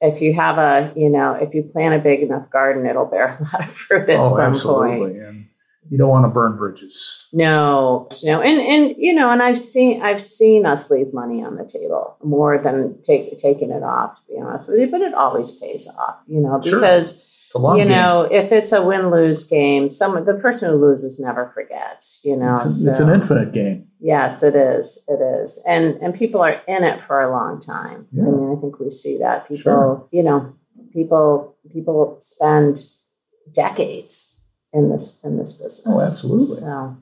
if 0.01 0.22
you 0.22 0.34
have 0.34 0.58
a 0.58 0.93
you 0.95 1.10
know 1.10 1.34
if 1.34 1.53
you 1.53 1.64
plant 1.64 1.95
a 1.95 1.99
big 1.99 2.22
enough 2.22 2.49
garden 2.51 2.86
it'll 2.86 3.05
bear 3.05 3.38
a 3.39 3.43
lot 3.43 3.64
of 3.64 3.72
fruit 3.72 4.10
at 4.10 4.20
oh, 4.20 4.28
some 4.28 4.51
absolutely. 4.51 4.97
point 4.97 5.18
And 5.18 5.47
you 5.89 5.97
don't 5.97 6.10
want 6.10 6.26
to 6.26 6.30
burn 6.30 6.58
bridges. 6.58 7.30
no, 7.34 8.10
no, 8.24 8.41
and 8.41 8.60
and 8.60 8.95
you 8.97 9.14
know, 9.14 9.32
and 9.32 9.41
I've 9.41 9.58
seen 9.58 10.01
I've 10.01 10.22
seen 10.22 10.66
us 10.66 10.91
leave 10.91 11.14
money 11.14 11.43
on 11.43 11.55
the 11.55 11.66
table 11.66 12.18
more 12.24 12.58
than 12.62 13.01
take, 13.03 13.38
taking 13.39 13.72
it 13.72 13.84
off. 13.84 14.18
To 14.18 14.22
be 14.34 14.39
honest 14.39 14.68
with 14.68 14.80
you, 14.80 14.88
but 14.88 15.01
it 15.01 15.14
always 15.14 15.51
pays 15.51 15.88
off, 15.88 16.18
you 16.28 16.41
know, 16.41 16.60
because 16.62 17.12
It's 17.12 17.37
you 17.56 17.78
game. 17.78 17.88
know 17.89 18.22
if 18.32 18.52
it's 18.52 18.72
a 18.72 18.84
win 18.86 19.10
lose 19.12 19.43
game, 19.45 19.89
some 19.89 20.24
the 20.26 20.34
person 20.36 20.70
who 20.70 20.78
loses 20.78 21.20
never 21.20 21.52
forgets, 21.54 22.22
you 22.24 22.36
know. 22.36 22.54
it's, 22.54 22.86
a- 22.86 22.89
it's 22.89 23.00
an 23.00 23.10
infinite 23.10 23.54
game. 23.54 23.88
Yes, 24.00 24.43
it 24.43 24.56
is. 24.56 25.04
It 25.08 25.22
is, 25.22 25.64
and 25.68 25.95
and 26.02 26.14
people 26.14 26.41
are 26.41 26.62
in 26.68 26.84
it 26.84 27.02
for 27.04 27.22
a 27.22 27.32
long 27.32 27.60
time. 27.60 28.08
Yeah. 28.12 28.24
I 28.24 28.26
mean, 28.28 28.56
I 28.58 28.62
think 28.62 28.80
we 28.80 28.89
see 28.89 29.18
that 29.20 29.48
people, 29.48 29.56
Sure. 29.62 30.08
you 30.12 30.24
know, 30.24 30.54
people 30.93 31.56
people 31.72 32.18
spend 32.20 32.80
decades 33.54 34.39
in 34.74 34.89
this 34.91 35.20
in 35.24 35.38
this 35.38 35.54
business. 35.54 35.88
Oh, 35.88 35.93
absolutely. 35.93 36.45
So. 36.45 36.98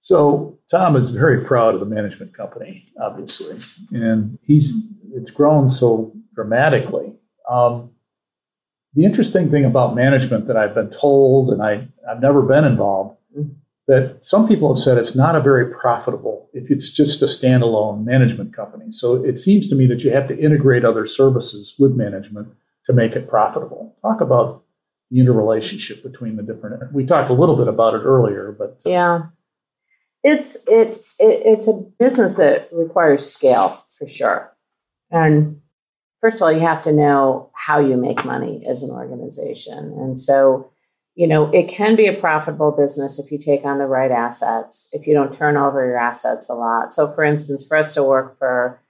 So 0.00 0.58
Tom 0.70 0.96
is 0.96 1.10
very 1.10 1.42
proud 1.42 1.72
of 1.74 1.80
the 1.80 1.86
management 1.86 2.34
company, 2.34 2.92
obviously, 3.00 3.56
and 3.98 4.38
he's 4.42 4.86
it's 5.14 5.30
grown 5.30 5.70
so 5.70 6.12
dramatically. 6.34 7.16
Um, 7.50 7.90
the 8.94 9.04
interesting 9.04 9.50
thing 9.50 9.64
about 9.64 9.94
management 9.94 10.46
that 10.46 10.56
I've 10.56 10.74
been 10.74 10.90
told, 10.90 11.50
and 11.50 11.62
I, 11.62 11.88
I've 12.08 12.20
never 12.20 12.42
been 12.42 12.64
involved, 12.64 13.16
Mhm. 13.36 13.56
that 13.88 14.24
some 14.24 14.46
people 14.46 14.68
have 14.68 14.78
said 14.78 14.96
it's 14.96 15.16
not 15.16 15.34
a 15.34 15.40
very 15.40 15.66
profitable 15.74 16.48
if 16.52 16.70
it's 16.70 16.88
just 16.90 17.20
a 17.22 17.26
standalone 17.26 18.04
management 18.04 18.54
company. 18.54 18.90
So 18.90 19.24
it 19.24 19.36
seems 19.38 19.66
to 19.68 19.74
me 19.74 19.86
that 19.86 20.04
you 20.04 20.10
have 20.12 20.28
to 20.28 20.38
integrate 20.38 20.84
other 20.84 21.04
services 21.06 21.74
with 21.78 21.96
management 21.96 22.48
to 22.84 22.92
make 22.92 23.16
it 23.16 23.26
profitable. 23.28 23.96
Talk 24.02 24.20
about 24.20 24.62
the 25.10 25.18
interrelationship 25.20 26.02
between 26.02 26.36
the 26.36 26.42
different. 26.42 26.92
We 26.92 27.04
talked 27.04 27.28
a 27.30 27.34
little 27.34 27.56
bit 27.56 27.66
about 27.68 27.94
it 27.94 28.02
earlier, 28.04 28.54
but 28.56 28.80
yeah, 28.86 29.22
it's 30.22 30.64
it, 30.68 30.96
it 31.18 31.42
it's 31.44 31.68
a 31.68 31.82
business 31.98 32.36
that 32.36 32.68
requires 32.72 33.28
scale 33.28 33.68
for 33.98 34.06
sure. 34.06 34.52
And 35.10 35.60
first 36.24 36.40
of 36.40 36.46
all, 36.46 36.52
you 36.52 36.60
have 36.60 36.80
to 36.80 36.92
know 36.92 37.50
how 37.52 37.78
you 37.78 37.98
make 37.98 38.24
money 38.24 38.64
as 38.66 38.82
an 38.82 38.90
organization, 38.90 39.78
and 39.98 40.18
so 40.18 40.70
you 41.16 41.28
know, 41.28 41.48
it 41.52 41.68
can 41.68 41.94
be 41.94 42.06
a 42.06 42.12
profitable 42.12 42.72
business 42.72 43.20
if 43.20 43.30
you 43.30 43.38
take 43.38 43.64
on 43.64 43.78
the 43.78 43.86
right 43.86 44.10
assets, 44.10 44.88
if 44.92 45.06
you 45.06 45.14
don't 45.14 45.32
turn 45.32 45.56
over 45.56 45.86
your 45.86 45.96
assets 45.96 46.50
a 46.50 46.54
lot. 46.54 46.92
So, 46.92 47.06
for 47.06 47.22
instance, 47.22 47.64
for 47.68 47.76
us 47.76 47.94
to 47.94 48.02
work 48.02 48.36
for 48.36 48.80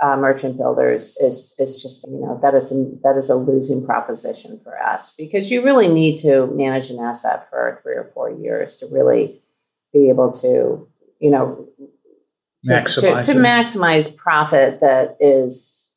uh, 0.00 0.16
merchant 0.16 0.58
builders 0.58 1.16
is 1.18 1.54
is 1.58 1.80
just 1.80 2.06
you 2.08 2.20
know 2.20 2.38
that 2.42 2.54
is 2.54 2.72
a, 2.72 2.90
that 3.04 3.16
is 3.16 3.30
a 3.30 3.36
losing 3.36 3.86
proposition 3.86 4.58
for 4.62 4.80
us 4.82 5.14
because 5.16 5.50
you 5.50 5.64
really 5.64 5.86
need 5.86 6.16
to 6.18 6.48
manage 6.48 6.90
an 6.90 6.98
asset 6.98 7.48
for 7.48 7.80
three 7.82 7.94
or 7.94 8.10
four 8.12 8.28
years 8.28 8.74
to 8.76 8.86
really 8.90 9.40
be 9.92 10.08
able 10.08 10.32
to 10.32 10.88
you 11.20 11.30
know 11.30 11.68
to, 12.64 12.70
maximize 12.72 13.26
to, 13.26 13.32
to 13.32 13.38
maximize 13.38 14.16
profit 14.16 14.80
that 14.80 15.16
is 15.20 15.91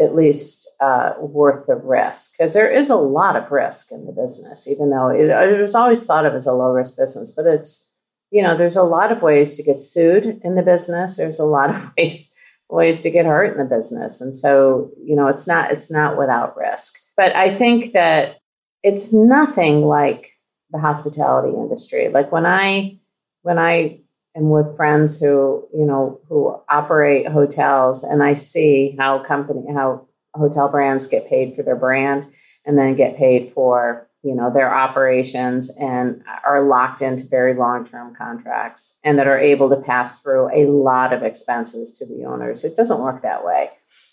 at 0.00 0.14
least 0.14 0.68
uh, 0.80 1.12
worth 1.20 1.66
the 1.66 1.76
risk 1.76 2.32
because 2.32 2.54
there 2.54 2.70
is 2.70 2.90
a 2.90 2.96
lot 2.96 3.36
of 3.36 3.50
risk 3.50 3.92
in 3.92 4.06
the 4.06 4.12
business 4.12 4.66
even 4.68 4.90
though 4.90 5.08
it, 5.08 5.28
it, 5.28 5.62
was 5.62 5.74
always 5.74 6.06
thought 6.06 6.26
of 6.26 6.34
as 6.34 6.46
a 6.46 6.52
low 6.52 6.70
risk 6.70 6.96
business 6.96 7.32
but 7.36 7.46
it's 7.46 7.92
you 8.32 8.42
know 8.42 8.56
there's 8.56 8.76
a 8.76 8.82
lot 8.82 9.12
of 9.12 9.22
ways 9.22 9.54
to 9.54 9.62
get 9.62 9.78
sued 9.78 10.40
in 10.42 10.56
the 10.56 10.62
business. 10.62 11.18
There's 11.18 11.38
a 11.38 11.44
lot 11.44 11.70
of 11.70 11.92
ways 11.98 12.34
ways 12.68 12.98
to 13.00 13.10
get 13.10 13.26
hurt 13.26 13.52
in 13.52 13.58
the 13.58 13.76
business 13.76 14.20
and 14.20 14.34
so 14.34 14.90
you 15.04 15.14
know 15.14 15.28
it's 15.28 15.46
not 15.46 15.70
it's 15.70 15.92
not 15.92 16.18
without 16.18 16.56
risk. 16.56 16.98
But 17.16 17.36
i 17.36 17.54
think 17.54 17.92
that 17.92 18.38
it's 18.82 19.12
nothing 19.12 19.82
like 19.82 20.30
the 20.70 20.78
hospitality 20.78 21.54
industry. 21.54 22.08
Like 22.08 22.32
when 22.32 22.46
i 22.46 22.98
when 23.42 23.58
i 23.58 24.00
and 24.34 24.50
with 24.50 24.76
friends 24.76 25.20
who 25.20 25.66
you 25.74 25.84
know 25.84 26.20
who 26.28 26.58
operate 26.68 27.26
hotels 27.28 28.04
and 28.04 28.22
i 28.22 28.32
see 28.32 28.94
how 28.98 29.18
company 29.24 29.62
how 29.72 30.06
hotel 30.34 30.68
brands 30.68 31.06
get 31.06 31.28
paid 31.28 31.54
for 31.54 31.62
their 31.62 31.76
brand 31.76 32.26
and 32.64 32.78
then 32.78 32.94
get 32.96 33.16
paid 33.16 33.48
for 33.50 34.08
you 34.22 34.34
know 34.34 34.52
their 34.52 34.72
operations 34.72 35.70
and 35.80 36.22
are 36.46 36.62
locked 36.62 37.02
into 37.02 37.26
very 37.26 37.54
long-term 37.54 38.14
contracts 38.14 39.00
and 39.02 39.18
that 39.18 39.26
are 39.26 39.38
able 39.38 39.68
to 39.68 39.76
pass 39.76 40.22
through 40.22 40.48
a 40.54 40.70
lot 40.70 41.12
of 41.12 41.22
expenses 41.22 41.90
to 41.90 42.06
the 42.06 42.24
owners. 42.24 42.64
It 42.64 42.76
doesn't 42.76 43.00
work 43.00 43.22
that 43.22 43.44
way 43.44 43.70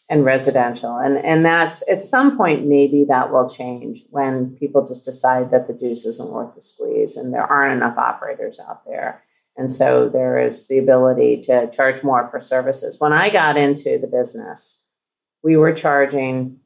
in 0.09 0.23
residential. 0.23 0.97
And 0.97 1.17
and 1.17 1.45
that's 1.45 1.87
at 1.89 2.01
some 2.01 2.37
point 2.37 2.65
maybe 2.65 3.05
that 3.07 3.31
will 3.31 3.47
change 3.47 3.99
when 4.09 4.55
people 4.59 4.83
just 4.83 5.05
decide 5.05 5.51
that 5.51 5.67
the 5.67 5.73
juice 5.73 6.05
isn't 6.05 6.31
worth 6.31 6.55
the 6.55 6.61
squeeze 6.61 7.15
and 7.15 7.31
there 7.31 7.45
aren't 7.45 7.77
enough 7.77 7.97
operators 7.97 8.59
out 8.67 8.85
there 8.85 9.23
and 9.59 9.69
so 9.69 10.07
there 10.07 10.39
is 10.39 10.69
the 10.69 10.79
ability 10.79 11.41
to 11.41 11.69
charge 11.69 12.01
more 12.01 12.29
for 12.31 12.39
services. 12.39 12.95
When 12.97 13.11
I 13.11 13.29
got 13.29 13.57
into 13.57 13.99
the 13.99 14.07
business, 14.07 14.95
we 15.43 15.57
were 15.57 15.73
charging. 15.73 16.61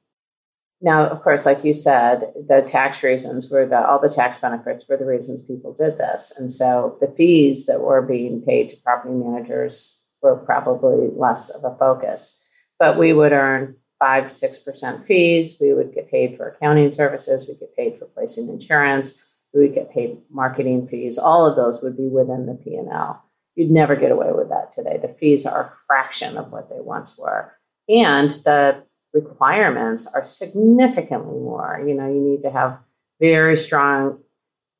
Now, 0.79 1.07
of 1.07 1.23
course, 1.23 1.47
like 1.47 1.63
you 1.63 1.73
said, 1.73 2.31
the 2.47 2.61
tax 2.61 3.01
reasons 3.01 3.49
were 3.49 3.65
the 3.65 3.83
all 3.83 3.99
the 3.99 4.09
tax 4.09 4.37
benefits 4.37 4.87
were 4.87 4.97
the 4.97 5.07
reasons 5.07 5.43
people 5.43 5.73
did 5.73 5.97
this. 5.97 6.37
And 6.37 6.53
so 6.53 6.95
the 6.99 7.07
fees 7.07 7.65
that 7.65 7.81
were 7.81 8.03
being 8.03 8.43
paid 8.43 8.69
to 8.69 8.77
property 8.77 9.15
managers 9.15 10.03
were 10.21 10.35
probably 10.35 11.09
less 11.15 11.49
of 11.49 11.63
a 11.63 11.75
focus. 11.75 12.47
But 12.77 12.99
we 12.99 13.11
would 13.11 13.31
earn 13.31 13.75
five, 13.97 14.29
six 14.29 14.59
percent 14.59 15.03
fees. 15.03 15.57
We 15.59 15.73
would 15.73 15.95
get 15.95 16.11
paid 16.11 16.37
for 16.37 16.49
accounting 16.49 16.91
services. 16.91 17.49
We 17.49 17.57
get 17.57 17.75
paid 17.75 17.97
for 17.97 18.05
placing 18.05 18.49
insurance 18.49 19.32
we 19.53 19.61
would 19.61 19.75
get 19.75 19.93
paid 19.93 20.17
marketing 20.29 20.87
fees. 20.87 21.17
All 21.17 21.45
of 21.45 21.55
those 21.55 21.81
would 21.81 21.95
be 21.95 22.07
within 22.07 22.45
the 22.45 22.55
P&L. 22.55 23.23
You'd 23.55 23.71
never 23.71 23.95
get 23.95 24.11
away 24.11 24.31
with 24.31 24.49
that 24.49 24.71
today. 24.71 24.97
The 25.01 25.13
fees 25.13 25.45
are 25.45 25.65
a 25.65 25.71
fraction 25.87 26.37
of 26.37 26.51
what 26.51 26.69
they 26.69 26.79
once 26.79 27.19
were. 27.19 27.53
And 27.87 28.31
the 28.31 28.83
requirements 29.13 30.11
are 30.13 30.23
significantly 30.23 31.39
more. 31.39 31.83
You 31.85 31.93
know, 31.93 32.07
you 32.07 32.19
need 32.19 32.41
to 32.41 32.51
have 32.51 32.79
very 33.19 33.55
strong 33.55 34.19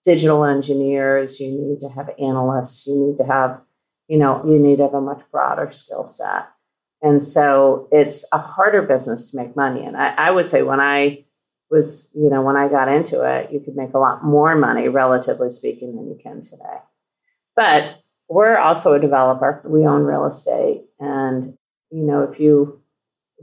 digital 0.04 0.44
engineers, 0.44 1.40
you 1.40 1.52
need 1.52 1.80
to 1.80 1.90
have 1.90 2.10
analysts, 2.20 2.86
you 2.86 3.08
need 3.08 3.18
to 3.18 3.24
have, 3.24 3.62
you 4.08 4.18
know, 4.18 4.44
you 4.46 4.60
need 4.60 4.78
to 4.78 4.84
have 4.84 4.94
a 4.94 5.02
much 5.02 5.22
broader 5.32 5.70
skill 5.72 6.06
set. 6.06 6.50
And 7.02 7.24
so 7.24 7.88
it's 7.92 8.28
a 8.34 8.38
harder 8.38 8.82
business 8.82 9.32
to 9.32 9.38
make 9.38 9.56
money. 9.56 9.86
And 9.86 9.96
I, 9.96 10.14
I 10.16 10.32
would 10.32 10.50
say 10.50 10.62
when 10.64 10.80
I 10.80 11.23
was, 11.74 12.12
you 12.16 12.30
know, 12.30 12.44
when 12.44 12.56
I 12.56 12.70
got 12.70 12.88
into 12.88 13.24
it, 13.24 13.52
you 13.52 13.60
could 13.60 13.76
make 13.76 13.94
a 13.96 14.00
lot 14.00 14.24
more 14.24 14.56
money, 14.56 14.88
relatively 14.88 15.50
speaking, 15.50 15.96
than 15.96 16.08
you 16.08 16.20
can 16.22 16.40
today. 16.40 16.78
But 17.56 18.00
we're 18.30 18.58
also 18.58 18.94
a 18.94 19.00
developer. 19.00 19.62
We 19.66 19.86
own 19.86 20.04
real 20.04 20.26
estate. 20.26 20.84
And, 21.00 21.58
you 21.90 22.04
know, 22.04 22.22
if 22.22 22.40
you 22.40 22.80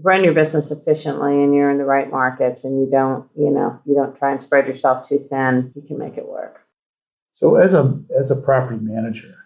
run 0.03 0.23
your 0.23 0.33
business 0.33 0.71
efficiently 0.71 1.43
and 1.43 1.53
you're 1.55 1.71
in 1.71 1.79
the 1.79 1.85
right 1.85 2.09
markets 2.09 2.65
and 2.65 2.81
you 2.81 2.89
don't, 2.91 3.29
you 3.37 3.51
know, 3.51 3.81
you 3.85 3.95
don't 3.95 4.17
try 4.17 4.31
and 4.31 4.41
spread 4.41 4.67
yourself 4.67 5.07
too 5.07 5.19
thin, 5.19 5.73
you 5.75 5.83
can 5.83 5.99
make 5.99 6.17
it 6.17 6.29
work. 6.29 6.61
So 7.33 7.57
as 7.57 7.75
a 7.75 8.01
as 8.17 8.31
a 8.31 8.37
property 8.37 8.79
manager, 8.81 9.37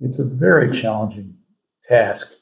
it's 0.00 0.18
a 0.18 0.24
very 0.24 0.70
challenging 0.70 1.36
task 1.82 2.32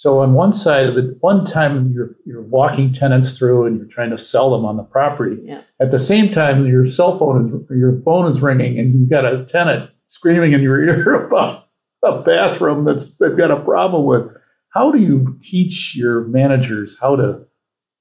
so 0.00 0.20
on 0.20 0.32
one 0.32 0.54
side 0.54 0.86
of 0.86 0.94
the 0.94 1.14
one 1.20 1.44
time 1.44 1.92
you're 1.92 2.16
you're 2.24 2.40
walking 2.40 2.90
tenants 2.90 3.36
through 3.36 3.66
and 3.66 3.76
you're 3.76 3.84
trying 3.84 4.08
to 4.08 4.16
sell 4.16 4.50
them 4.50 4.64
on 4.64 4.78
the 4.78 4.82
property. 4.82 5.42
Yeah. 5.44 5.60
At 5.78 5.90
the 5.90 5.98
same 5.98 6.30
time, 6.30 6.66
your 6.66 6.86
cell 6.86 7.18
phone 7.18 7.46
is 7.46 7.76
your 7.76 8.00
phone 8.00 8.24
is 8.26 8.40
ringing 8.40 8.78
and 8.78 8.94
you've 8.94 9.10
got 9.10 9.26
a 9.26 9.44
tenant 9.44 9.90
screaming 10.06 10.54
in 10.54 10.62
your 10.62 10.82
ear 10.88 11.26
about 11.26 11.66
a 12.02 12.22
bathroom 12.22 12.86
that's 12.86 13.18
they've 13.18 13.36
got 13.36 13.50
a 13.50 13.60
problem 13.60 14.06
with. 14.06 14.26
How 14.70 14.90
do 14.90 14.98
you 14.98 15.36
teach 15.38 15.94
your 15.94 16.24
managers 16.24 16.98
how 16.98 17.16
to 17.16 17.44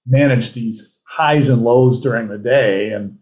manage 0.08 0.54
these 0.54 1.02
highs 1.06 1.50
and 1.50 1.64
lows 1.64 2.00
during 2.00 2.30
the 2.30 2.38
day 2.38 2.94
and 2.94 3.18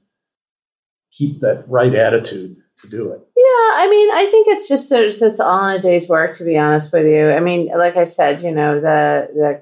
keep 1.12 1.40
that 1.40 1.68
right 1.68 1.96
attitude 1.96 2.58
to 2.78 2.88
do 2.88 3.12
it? 3.12 3.22
I 3.58 3.88
mean, 3.90 4.10
I 4.12 4.26
think 4.32 4.48
it's 4.48 4.68
just 4.68 4.92
it's, 4.92 5.22
it's 5.22 5.40
all 5.40 5.68
in 5.70 5.80
a 5.80 5.82
day's 5.82 6.10
work. 6.10 6.34
To 6.34 6.44
be 6.44 6.58
honest 6.58 6.92
with 6.94 7.06
you, 7.06 7.32
I 7.32 7.40
mean, 7.40 7.70
like 7.78 7.98
I 7.98 8.04
said, 8.04 8.42
you 8.42 8.52
know, 8.52 8.80
the 8.80 9.30
the 9.34 9.62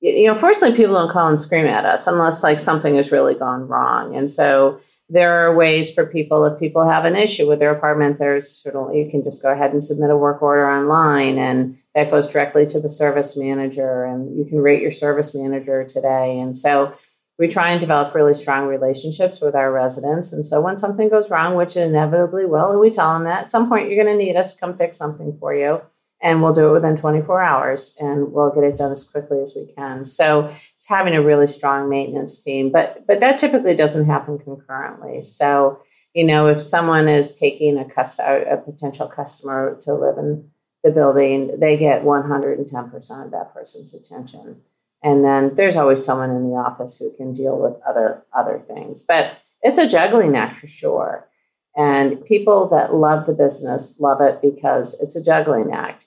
you 0.00 0.26
know, 0.26 0.38
fortunately, 0.38 0.76
people 0.76 0.94
don't 0.94 1.12
call 1.12 1.28
and 1.28 1.40
scream 1.40 1.66
at 1.66 1.84
us 1.84 2.06
unless 2.06 2.42
like 2.42 2.58
something 2.58 2.96
has 2.96 3.12
really 3.12 3.34
gone 3.34 3.68
wrong, 3.68 4.16
and 4.16 4.30
so 4.30 4.80
there 5.08 5.44
are 5.44 5.54
ways 5.54 5.92
for 5.92 6.06
people 6.06 6.44
if 6.44 6.58
people 6.60 6.88
have 6.88 7.04
an 7.04 7.16
issue 7.16 7.48
with 7.48 7.58
their 7.58 7.72
apartment. 7.72 8.18
There's 8.18 8.48
certainly 8.48 9.02
you 9.02 9.10
can 9.10 9.24
just 9.24 9.42
go 9.42 9.52
ahead 9.52 9.72
and 9.72 9.82
submit 9.82 10.10
a 10.10 10.16
work 10.16 10.40
order 10.40 10.70
online, 10.70 11.36
and 11.36 11.76
that 11.94 12.10
goes 12.10 12.32
directly 12.32 12.64
to 12.66 12.80
the 12.80 12.88
service 12.88 13.36
manager, 13.36 14.04
and 14.04 14.38
you 14.38 14.44
can 14.44 14.58
rate 14.58 14.80
your 14.80 14.92
service 14.92 15.34
manager 15.34 15.84
today, 15.84 16.38
and 16.38 16.56
so 16.56 16.94
we 17.40 17.48
try 17.48 17.70
and 17.70 17.80
develop 17.80 18.14
really 18.14 18.34
strong 18.34 18.66
relationships 18.66 19.40
with 19.40 19.54
our 19.54 19.72
residents. 19.72 20.30
And 20.30 20.44
so 20.44 20.60
when 20.60 20.76
something 20.76 21.08
goes 21.08 21.30
wrong, 21.30 21.56
which 21.56 21.74
inevitably 21.74 22.44
will, 22.44 22.78
we 22.78 22.90
tell 22.90 23.14
them 23.14 23.24
that 23.24 23.44
at 23.44 23.50
some 23.50 23.66
point 23.66 23.88
you're 23.88 24.04
going 24.04 24.14
to 24.14 24.22
need 24.22 24.36
us 24.36 24.52
to 24.52 24.60
come 24.60 24.76
fix 24.76 24.98
something 24.98 25.38
for 25.40 25.54
you. 25.54 25.80
And 26.22 26.42
we'll 26.42 26.52
do 26.52 26.68
it 26.68 26.72
within 26.72 26.98
24 26.98 27.40
hours 27.40 27.96
and 27.98 28.30
we'll 28.30 28.50
get 28.50 28.64
it 28.64 28.76
done 28.76 28.92
as 28.92 29.04
quickly 29.04 29.40
as 29.40 29.56
we 29.56 29.72
can. 29.72 30.04
So 30.04 30.54
it's 30.76 30.86
having 30.86 31.14
a 31.14 31.22
really 31.22 31.46
strong 31.46 31.88
maintenance 31.88 32.44
team, 32.44 32.70
but 32.70 33.06
but 33.06 33.20
that 33.20 33.38
typically 33.38 33.74
doesn't 33.74 34.04
happen 34.04 34.38
concurrently. 34.38 35.22
So, 35.22 35.80
you 36.12 36.24
know, 36.24 36.48
if 36.48 36.60
someone 36.60 37.08
is 37.08 37.38
taking 37.38 37.78
a 37.78 37.86
cust- 37.88 38.20
a 38.20 38.60
potential 38.62 39.08
customer 39.08 39.78
to 39.80 39.94
live 39.94 40.18
in 40.18 40.50
the 40.84 40.90
building, 40.90 41.58
they 41.58 41.78
get 41.78 42.04
110% 42.04 43.24
of 43.24 43.30
that 43.30 43.54
person's 43.54 43.94
attention 43.94 44.60
and 45.02 45.24
then 45.24 45.54
there's 45.54 45.76
always 45.76 46.04
someone 46.04 46.30
in 46.30 46.50
the 46.50 46.56
office 46.56 46.98
who 46.98 47.14
can 47.16 47.32
deal 47.32 47.58
with 47.58 47.74
other 47.88 48.24
other 48.36 48.62
things 48.68 49.02
but 49.02 49.38
it's 49.62 49.78
a 49.78 49.88
juggling 49.88 50.36
act 50.36 50.58
for 50.58 50.66
sure 50.66 51.28
and 51.76 52.24
people 52.24 52.68
that 52.68 52.94
love 52.94 53.26
the 53.26 53.32
business 53.32 54.00
love 54.00 54.20
it 54.20 54.40
because 54.42 55.00
it's 55.02 55.16
a 55.16 55.24
juggling 55.24 55.72
act 55.72 56.06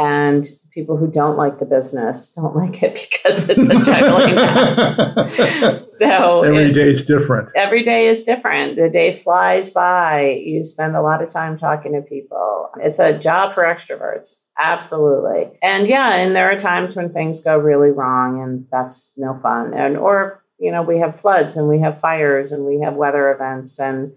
and 0.00 0.46
people 0.70 0.96
who 0.96 1.10
don't 1.10 1.36
like 1.36 1.58
the 1.58 1.66
business 1.66 2.32
don't 2.32 2.56
like 2.62 2.82
it 2.82 3.08
because 3.10 3.48
it's 3.48 3.68
a 3.68 3.84
juggling 3.84 4.34
act. 4.38 5.80
So 5.80 6.42
every 6.42 6.72
day 6.72 6.88
is 6.88 7.04
different. 7.04 7.50
Every 7.54 7.82
day 7.82 8.08
is 8.08 8.24
different. 8.24 8.76
The 8.76 8.88
day 8.88 9.12
flies 9.12 9.70
by. 9.70 10.40
You 10.44 10.64
spend 10.64 10.96
a 10.96 11.02
lot 11.02 11.22
of 11.22 11.30
time 11.30 11.58
talking 11.58 11.92
to 11.92 12.00
people. 12.00 12.70
It's 12.78 12.98
a 12.98 13.16
job 13.16 13.52
for 13.54 13.62
extroverts. 13.62 14.39
Absolutely. 14.60 15.58
And 15.62 15.86
yeah, 15.86 16.16
and 16.16 16.36
there 16.36 16.50
are 16.50 16.58
times 16.58 16.96
when 16.96 17.12
things 17.12 17.40
go 17.40 17.56
really 17.56 17.90
wrong 17.90 18.42
and 18.42 18.66
that's 18.70 19.14
no 19.16 19.38
fun. 19.42 19.74
And 19.74 19.96
or, 19.96 20.44
you 20.58 20.70
know, 20.70 20.82
we 20.82 20.98
have 20.98 21.20
floods 21.20 21.56
and 21.56 21.68
we 21.68 21.80
have 21.80 22.00
fires 22.00 22.52
and 22.52 22.66
we 22.66 22.80
have 22.80 22.94
weather 22.94 23.32
events 23.32 23.80
and 23.80 24.12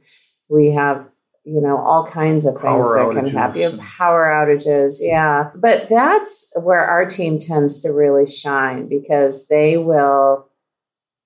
we 0.49 0.71
have 0.71 1.07
you 1.45 1.59
know 1.59 1.77
all 1.77 2.07
kinds 2.07 2.45
of 2.45 2.53
things 2.53 2.95
that 2.95 3.11
can 3.13 3.27
happen 3.27 3.59
you 3.59 3.69
have 3.69 3.77
power 3.77 4.27
outages 4.27 4.99
yeah 5.01 5.49
but 5.55 5.89
that's 5.89 6.53
where 6.55 6.85
our 6.85 7.05
team 7.05 7.37
tends 7.37 7.81
to 7.81 7.89
really 7.89 8.25
shine 8.25 8.87
because 8.87 9.49
they 9.49 9.75
will 9.75 10.47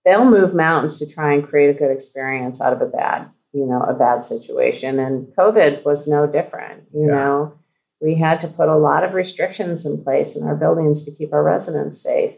they'll 0.08 0.30
move 0.30 0.54
mountains 0.54 1.00
to 1.00 1.06
try 1.06 1.34
and 1.34 1.46
create 1.46 1.70
a 1.70 1.78
good 1.78 1.92
experience 1.92 2.62
out 2.62 2.72
of 2.72 2.82
a 2.82 2.86
bad, 2.86 3.30
you 3.52 3.66
know, 3.66 3.82
a 3.82 3.94
bad 3.94 4.24
situation. 4.24 5.00
And 5.00 5.28
COVID 5.38 5.84
was 5.84 6.08
no 6.08 6.26
different. 6.26 6.84
You 6.94 7.08
yeah. 7.08 7.14
know, 7.14 7.57
we 8.02 8.16
had 8.16 8.42
to 8.42 8.48
put 8.48 8.70
a 8.70 8.78
lot 8.78 9.04
of 9.04 9.14
restrictions 9.14 9.86
in 9.86 10.04
place 10.04 10.36
in 10.36 10.48
our 10.48 10.56
buildings 10.56 11.04
to 11.04 11.12
keep 11.12 11.34
our 11.34 11.44
residents 11.44 12.02
safe. 12.02 12.36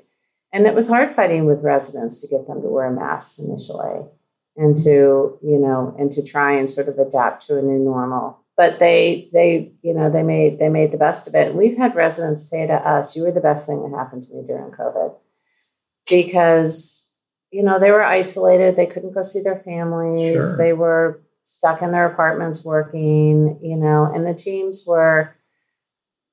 And 0.51 0.65
it 0.65 0.73
was 0.73 0.87
hard 0.87 1.15
fighting 1.15 1.45
with 1.45 1.61
residents 1.61 2.21
to 2.21 2.27
get 2.27 2.47
them 2.47 2.61
to 2.61 2.67
wear 2.67 2.89
masks 2.89 3.39
initially 3.39 4.05
and 4.55 4.75
to, 4.77 5.37
you 5.41 5.59
know, 5.59 5.95
and 5.99 6.11
to 6.11 6.25
try 6.25 6.53
and 6.53 6.69
sort 6.69 6.87
of 6.87 6.97
adapt 6.97 7.45
to 7.47 7.57
a 7.57 7.61
new 7.61 7.79
normal. 7.79 8.39
But 8.57 8.79
they 8.79 9.29
they, 9.31 9.71
you 9.83 9.93
know, 9.93 10.09
they 10.09 10.23
made 10.23 10.59
they 10.59 10.69
made 10.69 10.91
the 10.91 10.97
best 10.97 11.27
of 11.27 11.35
it. 11.35 11.49
And 11.49 11.57
we've 11.57 11.77
had 11.77 11.95
residents 11.95 12.49
say 12.49 12.67
to 12.67 12.73
us, 12.73 13.15
You 13.15 13.23
were 13.23 13.31
the 13.31 13.39
best 13.39 13.67
thing 13.67 13.81
that 13.83 13.97
happened 13.97 14.23
to 14.23 14.33
me 14.33 14.43
during 14.45 14.71
COVID. 14.71 15.15
Because, 16.09 17.13
you 17.51 17.63
know, 17.63 17.79
they 17.79 17.91
were 17.91 18.03
isolated, 18.03 18.75
they 18.75 18.87
couldn't 18.87 19.13
go 19.13 19.21
see 19.21 19.41
their 19.41 19.59
families, 19.59 20.33
sure. 20.33 20.57
they 20.57 20.73
were 20.73 21.21
stuck 21.43 21.81
in 21.81 21.91
their 21.91 22.07
apartments 22.07 22.65
working, 22.65 23.59
you 23.61 23.75
know, 23.75 24.11
and 24.13 24.25
the 24.25 24.33
teams 24.33 24.83
were 24.85 25.35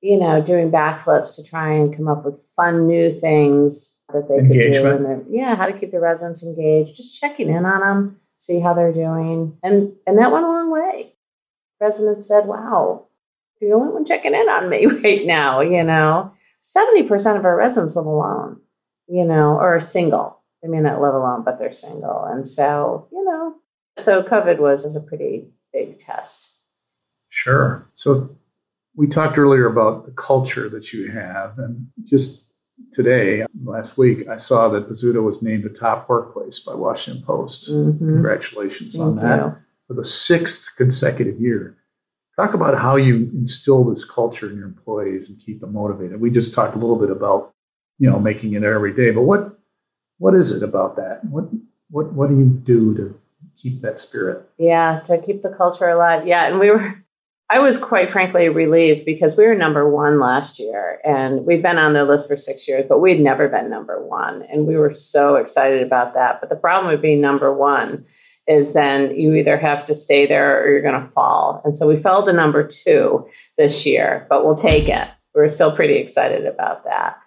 you 0.01 0.17
know, 0.17 0.41
doing 0.41 0.71
backflips 0.71 1.35
to 1.35 1.43
try 1.43 1.73
and 1.73 1.95
come 1.95 2.07
up 2.07 2.23
with 2.23 2.39
fun 2.55 2.87
new 2.87 3.17
things 3.19 4.03
that 4.13 4.27
they 4.27 4.35
Engagement. 4.35 4.97
could 4.99 5.05
do. 5.05 5.11
And 5.11 5.25
yeah, 5.29 5.55
how 5.55 5.65
to 5.65 5.77
keep 5.77 5.91
the 5.91 5.99
residents 5.99 6.45
engaged, 6.45 6.95
just 6.95 7.19
checking 7.19 7.49
in 7.49 7.65
on 7.65 7.81
them, 7.81 8.19
see 8.37 8.59
how 8.59 8.73
they're 8.73 8.93
doing. 8.93 9.57
And 9.63 9.93
and 10.05 10.17
that 10.19 10.31
went 10.31 10.45
a 10.45 10.49
long 10.49 10.71
way. 10.71 11.13
Residents 11.79 12.27
said, 12.27 12.45
wow, 12.45 13.07
you're 13.59 13.71
the 13.71 13.75
only 13.75 13.93
one 13.93 14.05
checking 14.05 14.33
in 14.33 14.49
on 14.49 14.69
me 14.69 14.85
right 15.03 15.25
now, 15.25 15.61
you 15.61 15.83
know. 15.83 16.33
70% 16.63 17.37
of 17.37 17.45
our 17.45 17.55
residents 17.55 17.95
live 17.95 18.05
alone, 18.05 18.59
you 19.07 19.23
know, 19.23 19.51
or 19.53 19.75
are 19.75 19.79
single. 19.79 20.41
They 20.61 20.67
may 20.67 20.79
not 20.79 21.01
live 21.01 21.13
alone, 21.13 21.43
but 21.43 21.59
they're 21.59 21.71
single. 21.71 22.25
And 22.25 22.47
so, 22.47 23.07
you 23.11 23.23
know, 23.23 23.55
so 23.95 24.23
COVID 24.23 24.57
was, 24.57 24.83
was 24.83 24.95
a 24.95 25.01
pretty 25.01 25.45
big 25.71 25.99
test. 25.99 26.61
Sure. 27.29 27.87
So 27.93 28.35
we 28.97 29.07
talked 29.07 29.37
earlier 29.37 29.67
about 29.67 30.05
the 30.05 30.11
culture 30.11 30.67
that 30.69 30.91
you 30.91 31.11
have, 31.11 31.59
and 31.59 31.87
just 32.03 32.45
today, 32.91 33.45
last 33.63 33.95
week, 33.97 34.27
I 34.27 34.37
saw 34.37 34.67
that 34.69 34.89
Bozzuto 34.89 35.23
was 35.23 35.41
named 35.41 35.65
a 35.65 35.69
top 35.69 36.09
workplace 36.09 36.59
by 36.59 36.73
Washington 36.73 37.23
Post. 37.23 37.71
Mm-hmm. 37.71 37.99
Congratulations 37.99 38.97
Thank 38.97 39.07
on 39.07 39.15
that 39.17 39.39
you. 39.39 39.55
for 39.87 39.93
the 39.93 40.03
sixth 40.03 40.75
consecutive 40.75 41.39
year. 41.39 41.77
Talk 42.35 42.55
about 42.55 42.79
how 42.79 42.95
you 42.95 43.29
instill 43.35 43.83
this 43.83 44.03
culture 44.03 44.49
in 44.49 44.57
your 44.57 44.67
employees 44.67 45.29
and 45.29 45.39
keep 45.39 45.61
them 45.61 45.73
motivated. 45.73 46.19
We 46.19 46.31
just 46.31 46.55
talked 46.55 46.75
a 46.75 46.79
little 46.79 46.97
bit 46.99 47.11
about, 47.11 47.53
you 47.99 48.09
know, 48.09 48.19
making 48.19 48.53
it 48.53 48.63
every 48.63 48.93
day, 48.93 49.11
but 49.11 49.23
what 49.23 49.59
what 50.17 50.33
is 50.33 50.51
it 50.51 50.67
about 50.67 50.95
that? 50.95 51.19
What 51.23 51.45
what 51.89 52.13
what 52.13 52.29
do 52.29 52.37
you 52.37 52.45
do 52.45 52.95
to 52.95 53.19
keep 53.55 53.81
that 53.81 53.99
spirit? 53.99 54.49
Yeah, 54.57 55.01
to 55.05 55.21
keep 55.21 55.43
the 55.43 55.49
culture 55.49 55.87
alive. 55.87 56.27
Yeah, 56.27 56.47
and 56.47 56.59
we 56.59 56.71
were 56.71 57.03
I 57.49 57.59
was 57.59 57.77
quite 57.77 58.11
frankly 58.11 58.49
relieved 58.49 59.05
because 59.05 59.37
we 59.37 59.45
were 59.45 59.55
number 59.55 59.89
one 59.89 60.19
last 60.19 60.59
year 60.59 60.99
and 61.05 61.45
we've 61.45 61.61
been 61.61 61.77
on 61.77 61.93
the 61.93 62.03
list 62.03 62.27
for 62.27 62.35
six 62.35 62.67
years, 62.67 62.85
but 62.89 62.99
we'd 62.99 63.21
never 63.21 63.47
been 63.47 63.69
number 63.69 64.05
one. 64.05 64.43
And 64.51 64.67
we 64.67 64.75
were 64.75 64.93
so 64.93 65.37
excited 65.37 65.81
about 65.81 66.13
that. 66.13 66.41
But 66.41 66.49
the 66.49 66.57
problem 66.57 66.91
with 66.91 67.01
being 67.01 67.21
number 67.21 67.53
one 67.53 68.05
is 68.47 68.73
then 68.73 69.17
you 69.17 69.33
either 69.33 69.57
have 69.57 69.85
to 69.85 69.93
stay 69.93 70.25
there 70.25 70.61
or 70.61 70.69
you're 70.69 70.81
going 70.81 71.01
to 71.01 71.07
fall. 71.07 71.61
And 71.63 71.73
so 71.73 71.87
we 71.87 71.95
fell 71.95 72.23
to 72.23 72.33
number 72.33 72.67
two 72.67 73.29
this 73.57 73.85
year, 73.85 74.25
but 74.29 74.43
we'll 74.43 74.55
take 74.55 74.89
it. 74.89 75.07
We're 75.33 75.47
still 75.47 75.73
pretty 75.73 75.95
excited 75.95 76.45
about 76.45 76.83
that. 76.83 77.17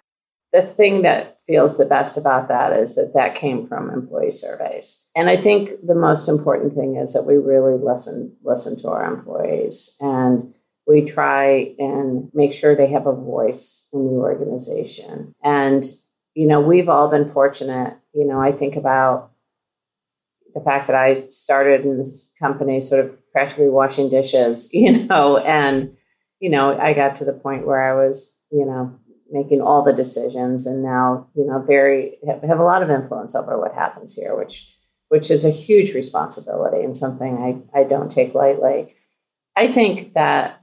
The 0.53 0.61
thing 0.61 1.01
that 1.01 1.37
feels 1.47 1.77
the 1.77 1.85
best 1.85 2.17
about 2.17 2.47
that 2.49 2.73
is 2.73 2.95
that 2.95 3.13
that 3.15 3.35
came 3.35 3.67
from 3.67 3.89
employee 3.89 4.29
surveys. 4.29 5.00
And 5.15 5.29
I 5.29 5.37
think 5.37 5.71
the 5.85 5.95
most 5.95 6.29
important 6.29 6.73
thing 6.73 6.95
is 6.95 7.13
that 7.13 7.23
we 7.23 7.35
really 7.35 7.77
listen 7.77 8.35
listen 8.43 8.77
to 8.79 8.89
our 8.89 9.13
employees. 9.13 9.97
And 9.99 10.53
we 10.87 11.05
try 11.05 11.73
and 11.77 12.29
make 12.33 12.53
sure 12.53 12.75
they 12.75 12.91
have 12.91 13.07
a 13.07 13.15
voice 13.15 13.89
in 13.93 14.05
the 14.05 14.13
organization. 14.13 15.33
And 15.43 15.85
you 16.33 16.47
know, 16.47 16.61
we've 16.61 16.89
all 16.89 17.09
been 17.09 17.27
fortunate, 17.27 17.97
you 18.13 18.25
know, 18.25 18.39
I 18.39 18.53
think 18.53 18.75
about 18.77 19.31
the 20.53 20.61
fact 20.61 20.87
that 20.87 20.95
I 20.95 21.27
started 21.29 21.85
in 21.85 21.97
this 21.97 22.33
company 22.39 22.81
sort 22.81 23.05
of 23.05 23.31
practically 23.31 23.69
washing 23.69 24.09
dishes, 24.09 24.69
you 24.73 25.05
know, 25.07 25.37
and 25.37 25.95
you 26.39 26.49
know, 26.49 26.77
I 26.77 26.93
got 26.93 27.17
to 27.17 27.25
the 27.25 27.33
point 27.33 27.67
where 27.67 27.83
I 27.83 28.05
was, 28.05 28.39
you 28.51 28.65
know, 28.65 28.97
making 29.31 29.61
all 29.61 29.83
the 29.83 29.93
decisions. 29.93 30.65
And 30.67 30.83
now 30.83 31.27
you 31.35 31.45
know 31.45 31.63
very 31.65 32.17
have, 32.27 32.41
have, 32.43 32.59
a 32.59 32.63
lot 32.63 32.83
of 32.83 32.89
influence 32.89 33.35
over 33.35 33.57
what 33.57 33.73
happens 33.73 34.15
here 34.15 34.35
which 34.35 34.70
which 35.11 35.29
is 35.29 35.43
a 35.43 35.49
huge 35.49 35.93
responsibility 35.93 36.85
and 36.85 36.95
something 36.95 37.65
I, 37.75 37.81
I 37.81 37.83
don't 37.83 38.09
take 38.09 38.33
lightly. 38.33 38.95
I 39.57 39.67
think 39.67 40.13
that 40.13 40.61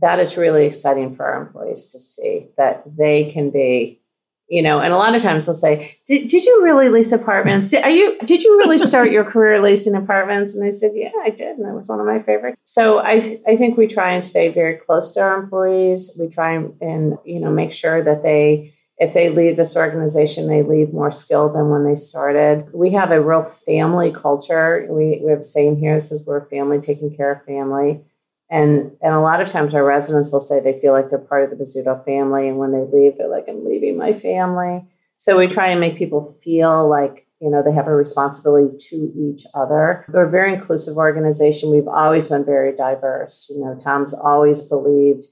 that 0.00 0.20
is 0.20 0.36
really 0.36 0.64
exciting 0.64 1.16
for 1.16 1.26
our 1.26 1.42
employees 1.42 1.86
to 1.86 1.98
see 1.98 2.46
that 2.56 2.84
they 2.86 3.24
can 3.32 3.50
be 3.50 4.00
you 4.46 4.62
know 4.62 4.78
and 4.78 4.92
a 4.92 4.96
lot 4.96 5.16
of 5.16 5.22
times 5.22 5.46
they'll 5.46 5.56
say 5.56 5.98
did, 6.06 6.28
did 6.28 6.44
you 6.44 6.62
really 6.62 6.88
lease 6.88 7.10
apartments? 7.10 7.70
Did, 7.70 7.82
are 7.82 7.90
you 7.90 8.16
did 8.20 8.44
you 8.44 8.58
really 8.58 8.78
start 8.78 9.10
your 9.10 9.24
career 9.24 9.60
leasing 9.60 9.96
apartments? 9.96 10.54
And 10.54 10.64
i 10.64 10.70
said 10.70 10.92
yeah 10.94 11.10
i 11.24 11.30
did 11.30 11.58
and 11.58 11.66
that 11.66 11.74
was 11.74 11.88
one 11.88 11.98
of 11.98 12.06
my 12.06 12.20
favorites. 12.20 12.60
So 12.62 13.00
i 13.00 13.14
i 13.48 13.56
think 13.56 13.76
we 13.76 13.88
try 13.88 14.12
and 14.12 14.24
stay 14.24 14.50
very 14.50 14.76
close 14.76 15.10
to 15.14 15.20
our 15.20 15.36
employees. 15.42 16.16
We 16.20 16.28
try 16.28 16.54
and 16.54 17.18
you 17.24 17.40
know 17.40 17.50
make 17.50 17.72
sure 17.72 18.04
that 18.04 18.22
they 18.22 18.72
if 19.04 19.14
they 19.14 19.28
leave 19.28 19.56
this 19.56 19.76
organization 19.76 20.46
they 20.46 20.62
leave 20.62 20.92
more 20.92 21.10
skilled 21.10 21.54
than 21.54 21.68
when 21.70 21.84
they 21.84 21.94
started 21.94 22.66
we 22.72 22.90
have 22.90 23.10
a 23.10 23.20
real 23.20 23.44
family 23.44 24.12
culture 24.12 24.86
we, 24.90 25.20
we 25.22 25.30
have 25.30 25.40
a 25.40 25.42
saying 25.42 25.76
here 25.76 25.94
this 25.94 26.10
is 26.10 26.26
we're 26.26 26.38
a 26.38 26.46
family 26.46 26.80
taking 26.80 27.14
care 27.14 27.32
of 27.32 27.44
family 27.44 28.04
and 28.50 28.92
and 29.00 29.14
a 29.14 29.20
lot 29.20 29.40
of 29.40 29.48
times 29.48 29.74
our 29.74 29.84
residents 29.84 30.32
will 30.32 30.40
say 30.40 30.60
they 30.60 30.78
feel 30.78 30.92
like 30.92 31.10
they're 31.10 31.18
part 31.18 31.44
of 31.44 31.50
the 31.50 31.56
Bozzuto 31.56 32.04
family, 32.04 32.48
and 32.48 32.58
when 32.58 32.72
they 32.72 32.84
leave, 32.96 33.16
they're 33.16 33.28
like, 33.28 33.46
"I'm 33.48 33.64
leaving 33.64 33.96
my 33.96 34.12
family." 34.12 34.84
So 35.16 35.38
we 35.38 35.46
try 35.46 35.68
and 35.68 35.80
make 35.80 35.96
people 35.96 36.24
feel 36.24 36.88
like 36.88 37.26
you 37.40 37.50
know 37.50 37.62
they 37.62 37.72
have 37.72 37.88
a 37.88 37.94
responsibility 37.94 38.76
to 38.90 38.96
each 39.16 39.42
other. 39.54 40.04
We're 40.12 40.26
a 40.26 40.30
very 40.30 40.54
inclusive 40.54 40.96
organization. 40.96 41.70
We've 41.70 41.88
always 41.88 42.26
been 42.26 42.44
very 42.44 42.76
diverse. 42.76 43.50
You 43.50 43.64
know, 43.64 43.80
Tom's 43.82 44.14
always 44.14 44.62
believed 44.62 45.26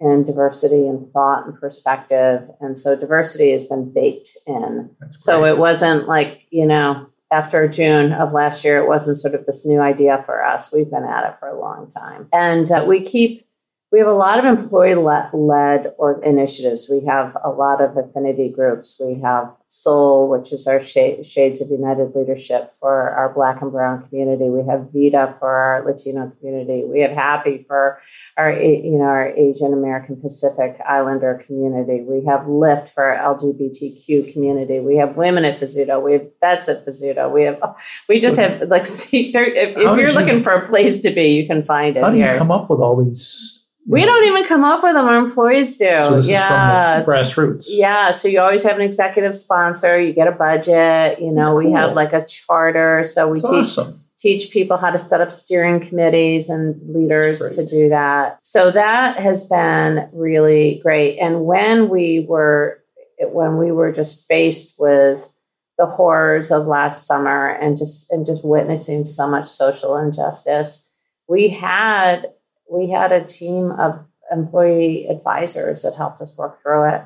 in 0.00 0.24
diversity 0.24 0.86
and 0.86 1.10
thought 1.12 1.46
and 1.46 1.58
perspective, 1.58 2.48
and 2.60 2.78
so 2.78 2.96
diversity 2.96 3.52
has 3.52 3.64
been 3.64 3.92
baked 3.92 4.30
in. 4.46 4.90
So 5.10 5.44
it 5.44 5.58
wasn't 5.58 6.08
like 6.08 6.42
you 6.50 6.66
know 6.66 7.08
after 7.30 7.68
June 7.68 8.12
of 8.12 8.32
last 8.32 8.64
year, 8.64 8.78
it 8.78 8.88
wasn't 8.88 9.18
sort 9.18 9.34
of 9.34 9.44
this 9.46 9.66
new 9.66 9.80
idea 9.80 10.22
for 10.24 10.44
us. 10.44 10.72
We've 10.72 10.90
been 10.90 11.04
at 11.04 11.28
it 11.28 11.38
for 11.38 11.48
a 11.48 11.60
long 11.60 11.88
time. 11.88 12.28
And 12.32 12.70
uh, 12.70 12.84
we 12.86 13.00
keep 13.00 13.46
we 13.90 13.98
have 14.00 14.08
a 14.08 14.12
lot 14.12 14.38
of 14.38 14.44
employee 14.44 14.94
led 14.94 15.92
or 15.96 16.22
initiatives. 16.22 16.88
We 16.90 17.06
have 17.06 17.34
a 17.42 17.48
lot 17.48 17.80
of 17.80 17.96
affinity 17.96 18.50
groups. 18.50 19.00
We 19.02 19.20
have 19.22 19.50
Soul, 19.70 20.28
which 20.28 20.52
is 20.52 20.66
our 20.66 20.80
Shades 20.80 21.60
of 21.60 21.70
United 21.70 22.14
Leadership 22.14 22.72
for 22.72 23.10
our 23.10 23.32
Black 23.32 23.62
and 23.62 23.72
Brown 23.72 24.06
community. 24.06 24.50
We 24.50 24.66
have 24.66 24.88
Vita 24.92 25.34
for 25.38 25.50
our 25.50 25.84
Latino 25.84 26.32
community. 26.38 26.84
We 26.84 27.00
have 27.00 27.12
Happy 27.12 27.64
for 27.66 28.00
our 28.36 28.52
you 28.52 28.98
know 28.98 29.04
our 29.04 29.28
Asian 29.28 29.72
American 29.72 30.20
Pacific 30.20 30.78
Islander 30.86 31.42
community. 31.46 32.02
We 32.02 32.24
have 32.26 32.46
Lift 32.46 32.88
for 32.88 33.04
our 33.04 33.36
LGBTQ 33.36 34.32
community. 34.32 34.80
We 34.80 34.96
have 34.96 35.16
Women 35.16 35.44
at 35.44 35.60
Bozzuto. 35.60 36.02
We 36.02 36.12
have 36.14 36.26
Vets 36.40 36.68
at 36.68 36.86
Bozzuto. 36.86 37.30
We 37.30 37.44
have 37.44 37.60
we 38.08 38.18
just 38.18 38.38
have 38.38 38.68
like 38.68 38.82
if, 38.86 39.12
if 39.12 39.98
you're 39.98 40.12
looking 40.12 40.42
for 40.42 40.52
a 40.52 40.64
place 40.64 41.00
to 41.00 41.10
be, 41.10 41.28
you 41.28 41.46
can 41.46 41.62
find 41.62 41.96
it. 41.96 42.02
How 42.02 42.10
do 42.10 42.18
you 42.18 42.32
come 42.36 42.50
up 42.50 42.68
with 42.70 42.80
all 42.80 43.02
these? 43.02 43.67
We 43.88 44.04
don't 44.04 44.24
even 44.26 44.44
come 44.44 44.64
up 44.64 44.82
with 44.82 44.94
them. 44.94 45.06
Our 45.06 45.16
employees 45.16 45.78
do. 45.78 45.96
So 45.98 46.16
this 46.16 46.28
yeah. 46.28 47.00
is 47.00 47.04
from 47.04 47.14
grassroots. 47.14 47.66
Yeah. 47.70 48.10
So 48.10 48.28
you 48.28 48.38
always 48.40 48.62
have 48.62 48.76
an 48.76 48.82
executive 48.82 49.34
sponsor. 49.34 49.98
You 50.00 50.12
get 50.12 50.28
a 50.28 50.32
budget. 50.32 51.20
You 51.20 51.32
know, 51.32 51.42
cool. 51.44 51.56
we 51.56 51.72
have 51.72 51.94
like 51.94 52.12
a 52.12 52.24
charter. 52.24 53.02
So 53.02 53.28
we 53.28 53.40
That's 53.40 53.50
teach 53.50 53.78
awesome. 53.78 53.94
teach 54.18 54.50
people 54.50 54.76
how 54.76 54.90
to 54.90 54.98
set 54.98 55.22
up 55.22 55.32
steering 55.32 55.80
committees 55.80 56.50
and 56.50 56.76
leaders 56.94 57.40
to 57.56 57.64
do 57.64 57.88
that. 57.88 58.38
So 58.42 58.70
that 58.70 59.18
has 59.18 59.48
been 59.48 60.06
really 60.12 60.80
great. 60.82 61.18
And 61.18 61.46
when 61.46 61.88
we 61.88 62.26
were 62.28 62.82
when 63.20 63.56
we 63.56 63.72
were 63.72 63.90
just 63.90 64.28
faced 64.28 64.76
with 64.78 65.34
the 65.78 65.86
horrors 65.86 66.50
of 66.50 66.66
last 66.66 67.06
summer 67.06 67.48
and 67.48 67.76
just 67.76 68.12
and 68.12 68.26
just 68.26 68.44
witnessing 68.44 69.06
so 69.06 69.26
much 69.26 69.46
social 69.46 69.96
injustice, 69.96 70.94
we 71.26 71.48
had 71.48 72.26
we 72.70 72.90
had 72.90 73.12
a 73.12 73.24
team 73.24 73.70
of 73.72 74.06
employee 74.30 75.06
advisors 75.08 75.82
that 75.82 75.94
helped 75.96 76.20
us 76.20 76.36
work 76.36 76.62
through 76.62 76.88
it 76.88 77.02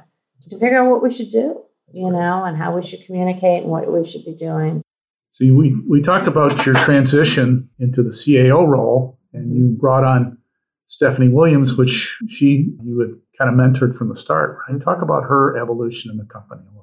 to 0.48 0.58
figure 0.58 0.82
out 0.82 0.90
what 0.90 1.02
we 1.02 1.10
should 1.10 1.30
do, 1.30 1.62
you 1.92 2.10
know, 2.10 2.44
and 2.44 2.56
how 2.56 2.74
we 2.74 2.82
should 2.82 3.04
communicate 3.06 3.62
and 3.62 3.70
what 3.70 3.90
we 3.90 4.04
should 4.04 4.24
be 4.24 4.34
doing. 4.34 4.82
See, 5.30 5.50
we, 5.50 5.74
we 5.88 6.02
talked 6.02 6.26
about 6.26 6.66
your 6.66 6.74
transition 6.74 7.70
into 7.78 8.02
the 8.02 8.10
CAO 8.10 8.66
role, 8.66 9.18
and 9.32 9.56
you 9.56 9.76
brought 9.78 10.04
on 10.04 10.38
Stephanie 10.86 11.30
Williams, 11.30 11.78
which 11.78 12.18
she 12.28 12.74
you 12.82 12.98
had 12.98 13.10
kind 13.38 13.48
of 13.48 13.56
mentored 13.58 13.96
from 13.96 14.08
the 14.08 14.16
start, 14.16 14.58
right? 14.68 14.82
Talk 14.82 15.00
about 15.00 15.22
her 15.22 15.56
evolution 15.56 16.10
in 16.10 16.18
the 16.18 16.24
company 16.24 16.62
a 16.62 16.74
little. 16.74 16.81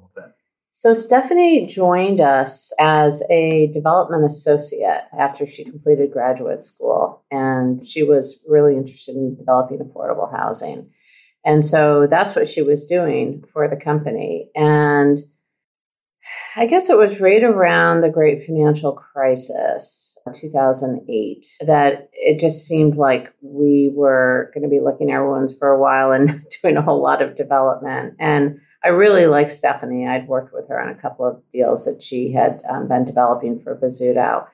So, 0.72 0.94
Stephanie 0.94 1.66
joined 1.66 2.20
us 2.20 2.72
as 2.78 3.22
a 3.28 3.68
development 3.74 4.24
associate 4.24 5.02
after 5.18 5.44
she 5.44 5.64
completed 5.64 6.12
graduate 6.12 6.62
school, 6.62 7.24
and 7.30 7.82
she 7.84 8.04
was 8.04 8.46
really 8.48 8.76
interested 8.76 9.16
in 9.16 9.36
developing 9.36 9.78
affordable 9.78 10.30
housing. 10.30 10.90
And 11.44 11.64
so 11.64 12.06
that's 12.06 12.36
what 12.36 12.48
she 12.48 12.62
was 12.62 12.86
doing 12.86 13.44
for 13.52 13.68
the 13.68 13.76
company. 13.76 14.50
And 14.54 15.18
I 16.56 16.66
guess 16.66 16.90
it 16.90 16.98
was 16.98 17.20
right 17.20 17.42
around 17.42 18.02
the 18.02 18.10
great 18.10 18.44
financial 18.44 18.92
crisis, 18.92 20.18
2008, 20.34 21.46
that 21.66 22.10
it 22.12 22.38
just 22.38 22.66
seemed 22.66 22.96
like 22.96 23.32
we 23.40 23.90
were 23.94 24.50
going 24.54 24.64
to 24.64 24.68
be 24.68 24.80
licking 24.80 25.10
our 25.10 25.28
wounds 25.28 25.56
for 25.56 25.68
a 25.68 25.80
while 25.80 26.12
and 26.12 26.44
doing 26.62 26.76
a 26.76 26.82
whole 26.82 27.02
lot 27.02 27.22
of 27.22 27.36
development. 27.36 28.14
And 28.18 28.60
I 28.82 28.88
really 28.88 29.26
like 29.26 29.50
Stephanie. 29.50 30.06
I'd 30.06 30.28
worked 30.28 30.54
with 30.54 30.68
her 30.68 30.80
on 30.80 30.88
a 30.88 31.00
couple 31.00 31.26
of 31.26 31.42
deals 31.52 31.84
that 31.84 32.02
she 32.02 32.32
had 32.32 32.62
um, 32.68 32.88
been 32.88 33.04
developing 33.04 33.60
for 33.60 33.76
Bozzuto. 33.76 34.46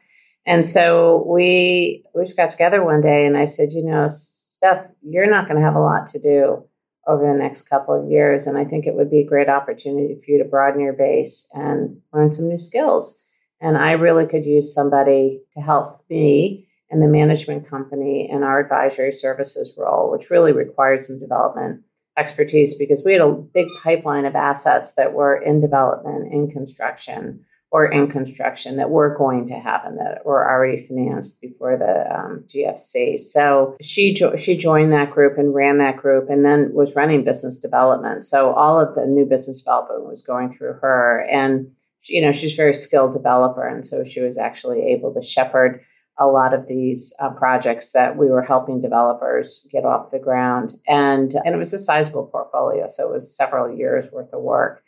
And 0.45 0.65
so 0.65 1.25
we 1.27 2.05
we 2.15 2.23
just 2.23 2.37
got 2.37 2.51
together 2.51 2.85
one 2.85 3.01
day 3.01 3.27
and 3.27 3.37
I 3.37 3.45
said, 3.45 3.73
you 3.73 3.85
know, 3.85 4.07
Steph, 4.09 4.87
you're 5.03 5.31
not 5.31 5.49
going 5.49 5.61
to 5.61 5.67
have 5.67 5.75
a 5.75 5.81
lot 5.81 6.07
to 6.09 6.21
do 6.21 6.65
over 7.07 7.25
the 7.25 7.39
next 7.39 7.69
couple 7.69 7.95
of 7.95 8.11
years. 8.11 8.47
And 8.47 8.59
I 8.59 8.65
think 8.65 8.87
it 8.87 8.95
would 8.95 9.11
be 9.11 9.21
a 9.21 9.27
great 9.27 9.49
opportunity 9.49 10.15
for 10.15 10.31
you 10.31 10.39
to 10.39 10.49
broaden 10.49 10.81
your 10.81 10.93
base 10.93 11.51
and 11.55 12.01
learn 12.13 12.33
some 12.33 12.49
new 12.49 12.59
skills. 12.59 13.23
And 13.61 13.77
I 13.77 13.93
really 13.93 14.27
could 14.27 14.45
use 14.45 14.75
somebody 14.75 15.41
to 15.53 15.61
help 15.61 16.05
me 16.11 16.69
in 16.91 17.01
the 17.01 17.09
management 17.09 17.69
company 17.69 18.29
in 18.31 18.43
our 18.43 18.61
advisory 18.61 19.13
services 19.13 19.77
role, 19.79 20.11
which 20.11 20.31
really 20.31 20.53
required 20.53 21.03
some 21.03 21.19
development 21.19 21.83
expertise 22.17 22.75
because 22.75 23.03
we 23.05 23.13
had 23.13 23.21
a 23.21 23.31
big 23.31 23.69
pipeline 23.83 24.25
of 24.25 24.35
assets 24.35 24.95
that 24.95 25.13
were 25.13 25.37
in 25.37 25.61
development, 25.61 26.33
in 26.33 26.51
construction, 26.51 27.45
or 27.71 27.85
in 27.85 28.09
construction 28.09 28.77
that 28.77 28.91
were 28.91 29.17
going 29.17 29.47
to 29.47 29.55
happen 29.55 29.97
that 29.97 30.25
were 30.25 30.49
already 30.49 30.87
financed 30.87 31.43
before 31.43 31.77
the 31.77 32.17
um, 32.17 32.45
GFC. 32.47 33.19
So 33.19 33.77
she 33.83 34.15
jo- 34.15 34.37
she 34.37 34.57
joined 34.57 34.93
that 34.93 35.11
group 35.11 35.37
and 35.37 35.55
ran 35.55 35.79
that 35.79 35.97
group, 35.97 36.31
and 36.31 36.45
then 36.45 36.73
was 36.73 36.97
running 36.97 37.25
business 37.25 37.59
development. 37.59 38.25
So 38.25 38.53
all 38.53 38.81
of 38.81 38.95
the 38.95 39.05
new 39.07 39.27
business 39.27 39.63
development 39.63 40.07
was 40.07 40.23
going 40.23 40.57
through 40.57 40.75
her, 40.75 41.27
and 41.31 41.71
you 42.09 42.21
know 42.21 42.33
she's 42.33 42.55
a 42.55 42.57
very 42.57 42.75
skilled 42.75 43.13
developer, 43.13 43.67
and 43.67 43.85
so 43.85 44.05
she 44.05 44.21
was 44.21 44.39
actually 44.39 44.83
able 44.93 45.13
to 45.13 45.21
shepherd 45.21 45.85
a 46.19 46.27
lot 46.27 46.55
of 46.55 46.67
these 46.67 47.15
uh, 47.21 47.31
projects 47.31 47.93
that 47.93 48.17
we 48.17 48.29
were 48.29 48.43
helping 48.43 48.81
developers 48.81 49.69
get 49.73 49.85
off 49.85 50.11
the 50.11 50.19
ground, 50.19 50.75
and 50.87 51.35
and 51.45 51.55
it 51.55 51.59
was 51.59 51.75
a 51.75 51.79
sizable 51.79 52.27
portfolio, 52.27 52.87
so 52.89 53.09
it 53.09 53.13
was 53.13 53.37
several 53.37 53.77
years 53.77 54.09
worth 54.13 54.33
of 54.33 54.43
work. 54.43 54.83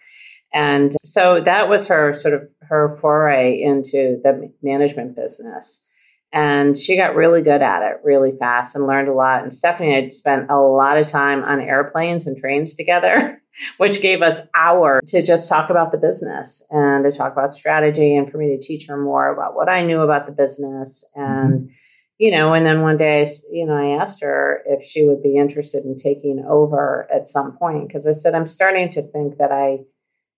And 0.52 0.96
so 1.04 1.40
that 1.42 1.68
was 1.68 1.88
her 1.88 2.14
sort 2.14 2.34
of 2.34 2.48
her 2.62 2.96
foray 3.00 3.60
into 3.60 4.20
the 4.22 4.52
management 4.62 5.16
business. 5.16 5.84
And 6.32 6.78
she 6.78 6.96
got 6.96 7.14
really 7.14 7.40
good 7.40 7.62
at 7.62 7.82
it 7.82 8.00
really 8.04 8.32
fast 8.38 8.76
and 8.76 8.86
learned 8.86 9.08
a 9.08 9.14
lot. 9.14 9.42
And 9.42 9.52
Stephanie 9.52 9.94
had 9.94 10.12
spent 10.12 10.50
a 10.50 10.58
lot 10.58 10.98
of 10.98 11.06
time 11.06 11.42
on 11.42 11.60
airplanes 11.60 12.26
and 12.26 12.36
trains 12.36 12.74
together, 12.74 13.40
which 13.78 14.00
gave 14.00 14.22
us 14.22 14.48
hours 14.54 15.02
to 15.08 15.22
just 15.22 15.48
talk 15.48 15.70
about 15.70 15.92
the 15.92 15.98
business 15.98 16.66
and 16.70 17.04
to 17.04 17.12
talk 17.12 17.32
about 17.32 17.54
strategy 17.54 18.16
and 18.16 18.30
for 18.30 18.38
me 18.38 18.48
to 18.48 18.60
teach 18.60 18.86
her 18.86 18.96
more 18.96 19.32
about 19.32 19.54
what 19.54 19.68
I 19.68 19.82
knew 19.82 20.00
about 20.00 20.26
the 20.26 20.32
business. 20.32 21.10
And, 21.14 21.52
mm-hmm. 21.52 21.72
you 22.18 22.30
know, 22.30 22.54
and 22.54 22.64
then 22.66 22.82
one 22.82 22.96
day, 22.96 23.24
you 23.52 23.66
know, 23.66 23.76
I 23.76 24.00
asked 24.00 24.22
her 24.22 24.62
if 24.66 24.84
she 24.84 25.04
would 25.04 25.22
be 25.22 25.36
interested 25.36 25.84
in 25.84 25.96
taking 25.96 26.44
over 26.48 27.08
at 27.12 27.28
some 27.28 27.56
point 27.56 27.88
because 27.88 28.06
I 28.06 28.12
said, 28.12 28.34
I'm 28.34 28.46
starting 28.46 28.90
to 28.92 29.02
think 29.02 29.38
that 29.38 29.52
I, 29.52 29.78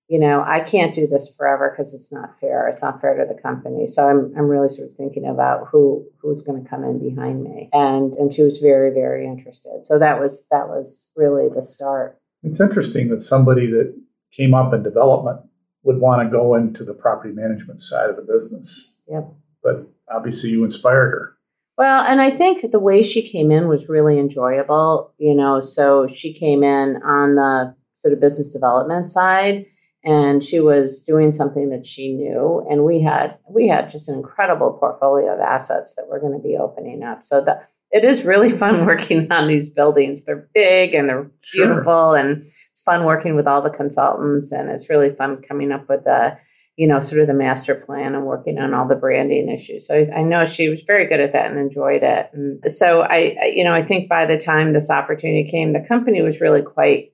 you 0.08 0.18
know, 0.18 0.42
I 0.44 0.58
can't 0.58 0.92
do 0.92 1.06
this 1.06 1.36
forever 1.36 1.70
because 1.70 1.94
it's 1.94 2.12
not 2.12 2.34
fair. 2.34 2.66
It's 2.66 2.82
not 2.82 3.00
fair 3.00 3.16
to 3.16 3.32
the 3.32 3.40
company. 3.40 3.86
So 3.86 4.08
I'm, 4.08 4.34
I'm 4.36 4.48
really 4.48 4.68
sort 4.68 4.90
of 4.90 4.96
thinking 4.96 5.24
about 5.24 5.68
who 5.70 6.04
who's 6.20 6.42
going 6.42 6.60
to 6.60 6.68
come 6.68 6.82
in 6.82 6.98
behind 6.98 7.44
me. 7.44 7.68
And 7.72 8.14
and 8.14 8.32
she 8.32 8.42
was 8.42 8.58
very 8.58 8.90
very 8.90 9.24
interested. 9.24 9.84
So 9.84 10.00
that 10.00 10.18
was 10.18 10.48
that 10.50 10.66
was 10.66 11.12
really 11.16 11.48
the 11.48 11.62
start. 11.62 12.20
It's 12.42 12.60
interesting 12.60 13.08
that 13.08 13.20
somebody 13.20 13.66
that 13.70 13.94
came 14.32 14.54
up 14.54 14.72
in 14.72 14.82
development 14.82 15.40
would 15.82 15.98
want 15.98 16.22
to 16.22 16.30
go 16.30 16.54
into 16.54 16.84
the 16.84 16.94
property 16.94 17.34
management 17.34 17.80
side 17.80 18.10
of 18.10 18.16
the 18.16 18.22
business. 18.22 18.98
Yep. 19.08 19.32
But 19.62 19.88
obviously, 20.10 20.50
you 20.50 20.64
inspired 20.64 21.10
her. 21.10 21.36
Well, 21.76 22.04
and 22.04 22.20
I 22.20 22.30
think 22.30 22.70
the 22.70 22.78
way 22.78 23.02
she 23.02 23.26
came 23.26 23.50
in 23.50 23.68
was 23.68 23.88
really 23.88 24.18
enjoyable. 24.18 25.14
You 25.18 25.34
know, 25.34 25.60
so 25.60 26.06
she 26.06 26.32
came 26.32 26.62
in 26.62 27.02
on 27.02 27.36
the 27.36 27.74
sort 27.94 28.14
of 28.14 28.20
business 28.20 28.48
development 28.48 29.10
side 29.10 29.66
and 30.04 30.42
she 30.42 30.60
was 30.60 31.02
doing 31.04 31.32
something 31.32 31.68
that 31.70 31.84
she 31.84 32.14
knew 32.14 32.66
and 32.70 32.84
we 32.84 33.02
had 33.02 33.36
we 33.48 33.68
had 33.68 33.90
just 33.90 34.08
an 34.08 34.16
incredible 34.16 34.72
portfolio 34.80 35.34
of 35.34 35.40
assets 35.40 35.94
that 35.94 36.06
we're 36.08 36.20
going 36.20 36.32
to 36.32 36.42
be 36.42 36.56
opening 36.56 37.02
up 37.02 37.22
so 37.22 37.44
that 37.44 37.70
it 37.90 38.04
is 38.04 38.24
really 38.24 38.50
fun 38.50 38.86
working 38.86 39.30
on 39.30 39.48
these 39.48 39.74
buildings. 39.74 40.24
They're 40.24 40.48
big 40.54 40.94
and 40.94 41.08
they're 41.08 41.30
sure. 41.42 41.66
beautiful 41.66 42.14
and 42.14 42.42
it's 42.70 42.82
fun 42.82 43.04
working 43.04 43.34
with 43.34 43.46
all 43.46 43.62
the 43.62 43.70
consultants 43.70 44.52
and 44.52 44.70
it's 44.70 44.90
really 44.90 45.14
fun 45.14 45.42
coming 45.46 45.72
up 45.72 45.88
with 45.88 46.04
the 46.04 46.38
you 46.76 46.86
know 46.86 47.00
sort 47.02 47.20
of 47.20 47.26
the 47.26 47.34
master 47.34 47.74
plan 47.74 48.14
and 48.14 48.24
working 48.24 48.58
on 48.58 48.72
all 48.72 48.88
the 48.88 48.94
branding 48.94 49.48
issues. 49.48 49.86
So 49.86 50.06
i 50.16 50.22
know 50.22 50.44
she 50.44 50.68
was 50.68 50.82
very 50.82 51.06
good 51.06 51.20
at 51.20 51.32
that 51.32 51.50
and 51.50 51.58
enjoyed 51.58 52.02
it. 52.02 52.30
And 52.32 52.70
so 52.70 53.02
i 53.02 53.52
you 53.54 53.64
know 53.64 53.74
i 53.74 53.84
think 53.84 54.08
by 54.08 54.26
the 54.26 54.38
time 54.38 54.72
this 54.72 54.90
opportunity 54.90 55.50
came 55.50 55.72
the 55.72 55.86
company 55.86 56.22
was 56.22 56.40
really 56.40 56.62
quite 56.62 57.12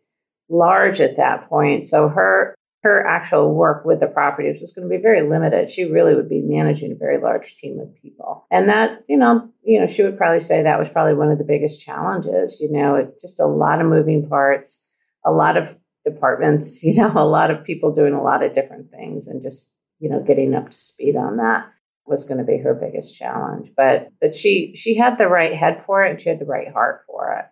large 0.49 1.01
at 1.01 1.17
that 1.17 1.49
point. 1.49 1.87
So 1.87 2.09
her 2.09 2.56
her 2.87 3.05
actual 3.05 3.53
work 3.53 3.85
with 3.85 3.99
the 3.99 4.07
properties 4.07 4.61
was 4.61 4.73
going 4.73 4.89
to 4.89 4.97
be 4.97 5.03
very 5.03 5.29
limited. 5.29 5.69
She 5.69 5.91
really 5.91 6.15
would 6.15 6.29
be 6.29 6.41
managing 6.41 6.93
a 6.93 6.95
very 6.95 7.21
large 7.21 7.57
team 7.57 7.81
of 7.81 7.93
people. 8.01 8.47
And 8.49 8.69
that, 8.69 9.03
you 9.09 9.17
know, 9.17 9.49
you 9.65 9.81
know, 9.81 9.89
she 9.89 10.05
would 10.05 10.17
probably 10.17 10.39
say 10.39 10.63
that 10.63 10.79
was 10.79 10.89
probably 10.89 11.15
one 11.15 11.33
of 11.33 11.39
the 11.39 11.45
biggest 11.45 11.85
challenges, 11.85 12.61
you 12.61 12.71
know, 12.71 12.95
it, 12.95 13.19
just 13.21 13.41
a 13.41 13.47
lot 13.47 13.81
of 13.81 13.89
moving 13.89 14.29
parts, 14.29 14.95
a 15.25 15.33
lot 15.33 15.57
of 15.57 15.77
departments, 16.05 16.85
you 16.85 16.97
know, 16.97 17.13
a 17.17 17.27
lot 17.27 17.51
of 17.51 17.65
people 17.65 17.93
doing 17.93 18.15
a 18.15 18.23
lot 18.23 18.45
of 18.45 18.53
different 18.53 18.93
things 18.93 19.27
and 19.27 19.43
just, 19.43 19.77
you 19.99 20.09
know, 20.09 20.23
getting 20.23 20.55
up 20.55 20.71
to 20.71 20.79
speed 20.79 21.17
on 21.17 21.39
that 21.39 21.67
was 22.07 22.25
going 22.25 22.39
to 22.39 22.45
be 22.45 22.59
her 22.59 22.73
biggest 22.73 23.19
challenge. 23.19 23.71
But 23.77 24.13
but 24.21 24.37
she 24.37 24.77
she 24.77 24.95
had 24.95 25.19
the 25.19 25.27
right 25.27 25.55
head 25.57 25.83
for 25.85 26.05
it 26.05 26.11
and 26.11 26.21
she 26.21 26.29
had 26.29 26.39
the 26.39 26.45
right 26.45 26.73
heart 26.73 27.03
for 27.09 27.33
it. 27.33 27.47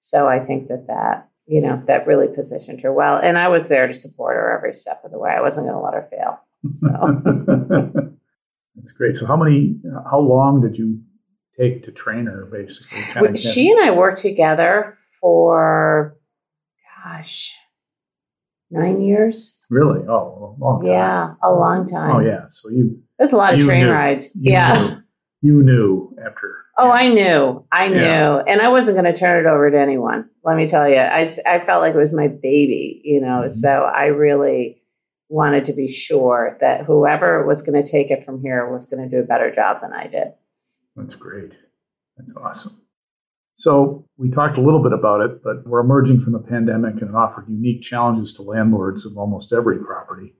So 0.00 0.28
I 0.28 0.38
think 0.40 0.68
that 0.68 0.86
that 0.86 1.28
you 1.48 1.62
know, 1.62 1.82
that 1.86 2.06
really 2.06 2.28
positioned 2.28 2.80
her 2.82 2.92
well. 2.92 3.16
And 3.16 3.38
I 3.38 3.48
was 3.48 3.68
there 3.68 3.86
to 3.86 3.94
support 3.94 4.36
her 4.36 4.56
every 4.56 4.72
step 4.72 5.00
of 5.02 5.10
the 5.10 5.18
way. 5.18 5.30
I 5.30 5.40
wasn't 5.40 5.66
going 5.66 5.78
to 5.78 5.82
let 5.82 5.94
her 5.94 6.08
fail. 6.10 6.40
So 6.66 8.12
that's 8.74 8.92
great. 8.92 9.14
So 9.14 9.26
how 9.26 9.36
many, 9.36 9.76
how 10.10 10.20
long 10.20 10.60
did 10.60 10.76
you 10.76 11.00
take 11.52 11.84
to 11.84 11.92
train 11.92 12.26
her 12.26 12.46
basically? 12.52 13.36
she 13.36 13.70
and 13.70 13.80
I 13.80 13.92
worked 13.92 14.18
together 14.18 14.94
for, 15.20 16.18
gosh, 17.02 17.56
nine 18.70 19.00
years. 19.00 19.58
Really? 19.70 20.00
Oh, 20.06 20.56
a 20.58 20.62
long 20.62 20.82
time. 20.82 20.90
Yeah, 20.90 21.34
a 21.42 21.50
long 21.50 21.84
oh, 21.84 21.86
time. 21.86 22.16
Oh, 22.16 22.20
yeah. 22.20 22.44
So 22.48 22.68
you. 22.68 23.02
There's 23.16 23.32
a 23.32 23.36
lot 23.36 23.54
of 23.54 23.60
train 23.60 23.86
knew, 23.86 23.92
rides. 23.92 24.36
yeah. 24.38 24.74
Knew, 24.74 25.02
you 25.40 25.62
knew 25.62 26.16
after 26.24 26.66
Oh, 26.80 26.92
I 26.92 27.08
knew. 27.08 27.66
I 27.72 27.88
knew. 27.88 27.96
Yeah. 27.96 28.42
And 28.46 28.60
I 28.60 28.68
wasn't 28.68 28.96
going 28.96 29.12
to 29.12 29.18
turn 29.18 29.44
it 29.44 29.48
over 29.48 29.68
to 29.68 29.78
anyone. 29.78 30.30
Let 30.44 30.56
me 30.56 30.68
tell 30.68 30.88
you. 30.88 30.96
I, 30.96 31.26
I 31.44 31.58
felt 31.58 31.82
like 31.82 31.94
it 31.94 31.98
was 31.98 32.14
my 32.14 32.28
baby, 32.28 33.02
you 33.04 33.20
know. 33.20 33.40
Mm-hmm. 33.40 33.48
So 33.48 33.82
I 33.82 34.06
really 34.06 34.80
wanted 35.28 35.64
to 35.64 35.72
be 35.72 35.88
sure 35.88 36.56
that 36.60 36.84
whoever 36.84 37.44
was 37.44 37.62
going 37.62 37.82
to 37.82 37.90
take 37.90 38.12
it 38.12 38.24
from 38.24 38.40
here 38.40 38.72
was 38.72 38.86
going 38.86 39.02
to 39.02 39.14
do 39.14 39.20
a 39.20 39.26
better 39.26 39.52
job 39.52 39.78
than 39.82 39.92
I 39.92 40.06
did. 40.06 40.28
That's 40.94 41.16
great. 41.16 41.58
That's 42.16 42.34
awesome. 42.36 42.80
So 43.54 44.06
we 44.16 44.30
talked 44.30 44.56
a 44.56 44.60
little 44.60 44.82
bit 44.82 44.92
about 44.92 45.20
it, 45.20 45.42
but 45.42 45.66
we're 45.66 45.80
emerging 45.80 46.20
from 46.20 46.32
the 46.32 46.38
pandemic 46.38 47.00
and 47.02 47.10
it 47.10 47.14
offered 47.16 47.48
unique 47.48 47.82
challenges 47.82 48.32
to 48.34 48.42
landlords 48.42 49.04
of 49.04 49.18
almost 49.18 49.52
every 49.52 49.78
property 49.80 50.34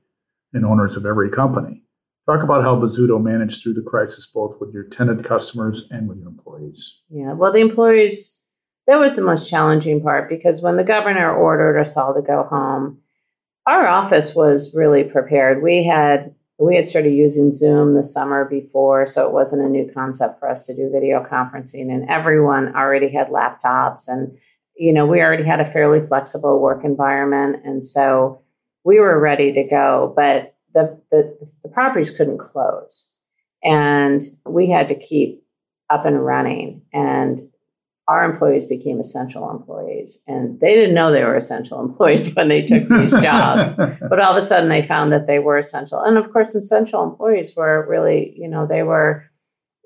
and 0.53 0.65
owners 0.65 0.97
of 0.97 1.05
every 1.05 1.31
company. 1.31 1.83
Talk 2.29 2.43
about 2.43 2.63
how 2.63 2.77
Bozzuto 2.77 3.23
managed 3.23 3.63
through 3.63 3.73
the 3.73 3.83
crisis, 3.83 4.27
both 4.27 4.61
with 4.61 4.75
your 4.75 4.85
tenant 4.85 5.25
customers 5.25 5.89
and 5.91 6.07
with 6.11 6.19
your 6.19 6.29
employees. 6.29 7.03
Yeah, 7.09 7.33
well, 7.33 7.53
the 7.53 7.61
employees, 7.61 8.45
that 8.87 8.99
was 8.99 9.17
the 9.17 9.25
most 9.25 9.49
challenging 9.49 10.03
part 10.03 10.29
because 10.29 10.61
when 10.61 10.77
the 10.77 10.85
governor 10.85 11.35
ordered 11.35 11.81
us 11.81 11.97
all 11.97 12.13
to 12.13 12.21
go 12.21 12.43
home, 12.43 13.01
our 13.67 13.87
office 13.87 14.35
was 14.35 14.77
really 14.77 15.05
prepared. 15.05 15.63
We 15.63 15.85
had 15.85 16.35
we 16.59 16.77
had 16.77 16.87
started 16.87 17.15
using 17.15 17.51
Zoom 17.51 17.95
the 17.95 18.03
summer 18.03 18.45
before, 18.45 19.07
so 19.07 19.27
it 19.27 19.33
wasn't 19.33 19.65
a 19.65 19.71
new 19.71 19.91
concept 19.95 20.39
for 20.39 20.51
us 20.51 20.63
to 20.65 20.77
do 20.77 20.91
video 20.93 21.25
conferencing, 21.25 21.91
and 21.91 22.11
everyone 22.11 22.75
already 22.77 23.09
had 23.09 23.29
laptops, 23.29 24.07
and 24.07 24.37
you 24.77 24.93
know 24.93 25.07
we 25.07 25.23
already 25.23 25.45
had 25.45 25.61
a 25.61 25.71
fairly 25.71 26.03
flexible 26.03 26.61
work 26.61 26.85
environment, 26.85 27.65
and 27.65 27.83
so 27.83 28.43
we 28.85 29.01
were 29.01 29.19
ready 29.19 29.53
to 29.53 29.65
go. 29.65 30.13
But 30.15 30.58
the, 30.75 31.01
the, 31.11 31.37
the 31.63 31.69
properties 31.69 32.17
couldn't 32.17 32.39
close. 32.39 33.19
And 33.63 34.23
we 34.47 34.69
had 34.71 34.89
to 34.89 34.95
keep 34.95 35.43
up 35.91 36.05
and 36.07 36.25
running. 36.25 36.83
And 36.93 37.41
our 38.09 38.25
employees 38.25 38.65
became 38.65 38.99
essential 38.99 39.51
employees. 39.51 40.25
And 40.27 40.59
they 40.61 40.75
didn't 40.75 40.95
know 40.95 41.13
they 41.13 41.25
were 41.25 41.37
essential 41.37 41.81
employees 41.85 42.35
when 42.35 42.49
they 42.49 42.63
took 42.63 42.89
these 42.89 43.13
jobs. 43.23 43.75
But 43.77 44.19
all 44.19 44.33
of 44.33 44.37
a 44.37 44.43
sudden 44.43 44.71
they 44.71 44.83
found 44.83 45.13
that 45.13 45.27
they 45.27 45.39
were 45.39 45.59
essential. 45.59 46.01
And 46.01 46.17
of 46.17 46.33
course 46.33 46.55
essential 46.55 47.05
employees 47.05 47.55
were 47.55 47.87
really 47.89 48.35
you 48.37 48.49
know 48.49 48.67
they 48.67 48.83
were 48.83 49.25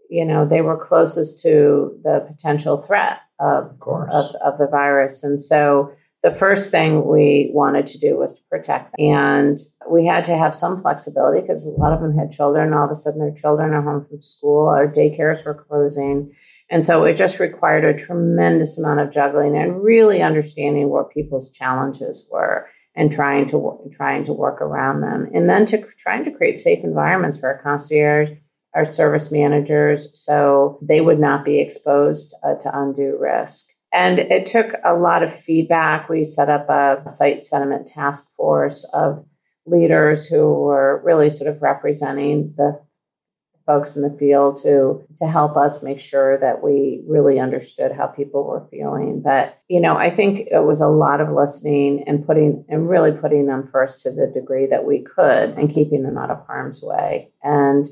you 0.09 0.24
know 0.24 0.46
they 0.46 0.60
were 0.60 0.76
closest 0.76 1.40
to 1.40 1.98
the 2.04 2.24
potential 2.28 2.78
threat 2.78 3.18
of 3.40 3.76
of, 3.80 4.09
of, 4.10 4.34
of 4.36 4.59
the 4.59 4.68
virus. 4.70 5.24
And 5.24 5.40
so 5.40 5.92
the 6.23 6.32
first 6.32 6.70
thing 6.70 7.07
we 7.07 7.51
wanted 7.53 7.86
to 7.89 7.99
do 7.99 8.16
was 8.16 8.39
to 8.39 8.49
protect 8.49 8.93
them. 8.97 9.07
And 9.07 9.59
we 9.90 10.07
had 10.07 10.24
to 10.24 10.36
have 10.36 10.55
some 10.55 10.81
flexibility 10.81 11.40
because 11.40 11.66
a 11.66 11.81
lot 11.81 11.93
of 11.93 12.01
them 12.01 12.16
had 12.16 12.31
children. 12.31 12.73
All 12.73 12.85
of 12.85 12.90
a 12.90 12.94
sudden, 12.94 13.20
their 13.20 13.35
children 13.35 13.73
are 13.73 13.82
home 13.82 14.07
from 14.09 14.20
school, 14.20 14.69
our 14.69 14.86
daycares 14.86 15.44
were 15.44 15.65
closing. 15.69 16.32
And 16.70 16.85
so 16.85 17.05
it 17.05 17.15
just 17.15 17.40
required 17.40 17.85
a 17.85 17.93
tremendous 17.93 18.78
amount 18.78 19.01
of 19.01 19.11
juggling 19.11 19.57
and 19.57 19.82
really 19.82 20.23
understanding 20.23 20.89
what 20.89 21.11
people's 21.11 21.53
challenges 21.53 22.28
were 22.32 22.66
and 22.94 23.11
trying 23.11 23.47
to 23.49 23.90
trying 23.93 24.24
to 24.27 24.32
work 24.32 24.61
around 24.61 25.01
them. 25.01 25.28
And 25.35 25.51
then 25.51 25.66
to 25.66 25.85
trying 25.99 26.24
to 26.24 26.31
create 26.31 26.59
safe 26.59 26.85
environments 26.85 27.39
for 27.39 27.53
our 27.53 27.62
concierge, 27.62 28.31
our 28.74 28.85
service 28.85 29.32
managers, 29.32 30.16
so 30.19 30.78
they 30.81 31.01
would 31.01 31.19
not 31.19 31.44
be 31.44 31.59
exposed 31.59 32.35
uh, 32.44 32.55
to 32.55 32.78
undue 32.78 33.19
risk. 33.20 33.72
And 33.93 34.19
it 34.19 34.47
took 34.47 34.73
a 34.85 34.94
lot 34.94 35.23
of 35.23 35.35
feedback. 35.35 36.09
We 36.09 36.24
set 36.24 36.48
up 36.48 36.69
a 36.69 37.02
site 37.09 37.43
sentiment 37.43 37.86
task 37.86 38.32
force 38.35 38.90
of 38.94 39.24
leaders 39.66 40.27
who 40.27 40.52
were 40.55 41.02
really 41.05 41.31
sort 41.31 41.55
of 41.55 41.62
representing 41.62 42.55
the 42.56 42.81
folks 43.66 43.97
in 43.97 44.02
the 44.02 44.16
field 44.19 44.56
to 44.56 45.05
to 45.16 45.27
help 45.27 45.56
us 45.56 45.82
make 45.82 46.01
sure 46.01 46.39
that 46.39 46.62
we 46.62 47.02
really 47.06 47.39
understood 47.39 47.93
how 47.93 48.06
people 48.06 48.44
were 48.44 48.66
feeling 48.70 49.23
but 49.23 49.60
you 49.69 49.81
know 49.81 49.97
i 49.97 50.10
think 50.10 50.48
it 50.51 50.64
was 50.64 50.81
a 50.81 50.89
lot 50.89 51.20
of 51.20 51.31
listening 51.31 52.02
and 52.06 52.27
putting 52.27 52.64
and 52.69 52.89
really 52.89 53.12
putting 53.12 53.47
them 53.47 53.69
first 53.70 54.01
to 54.01 54.10
the 54.10 54.27
degree 54.27 54.66
that 54.66 54.85
we 54.85 55.01
could 55.01 55.51
and 55.51 55.70
keeping 55.70 56.02
them 56.02 56.19
out 56.19 56.31
of 56.31 56.44
harm's 56.47 56.82
way 56.82 57.31
and 57.43 57.86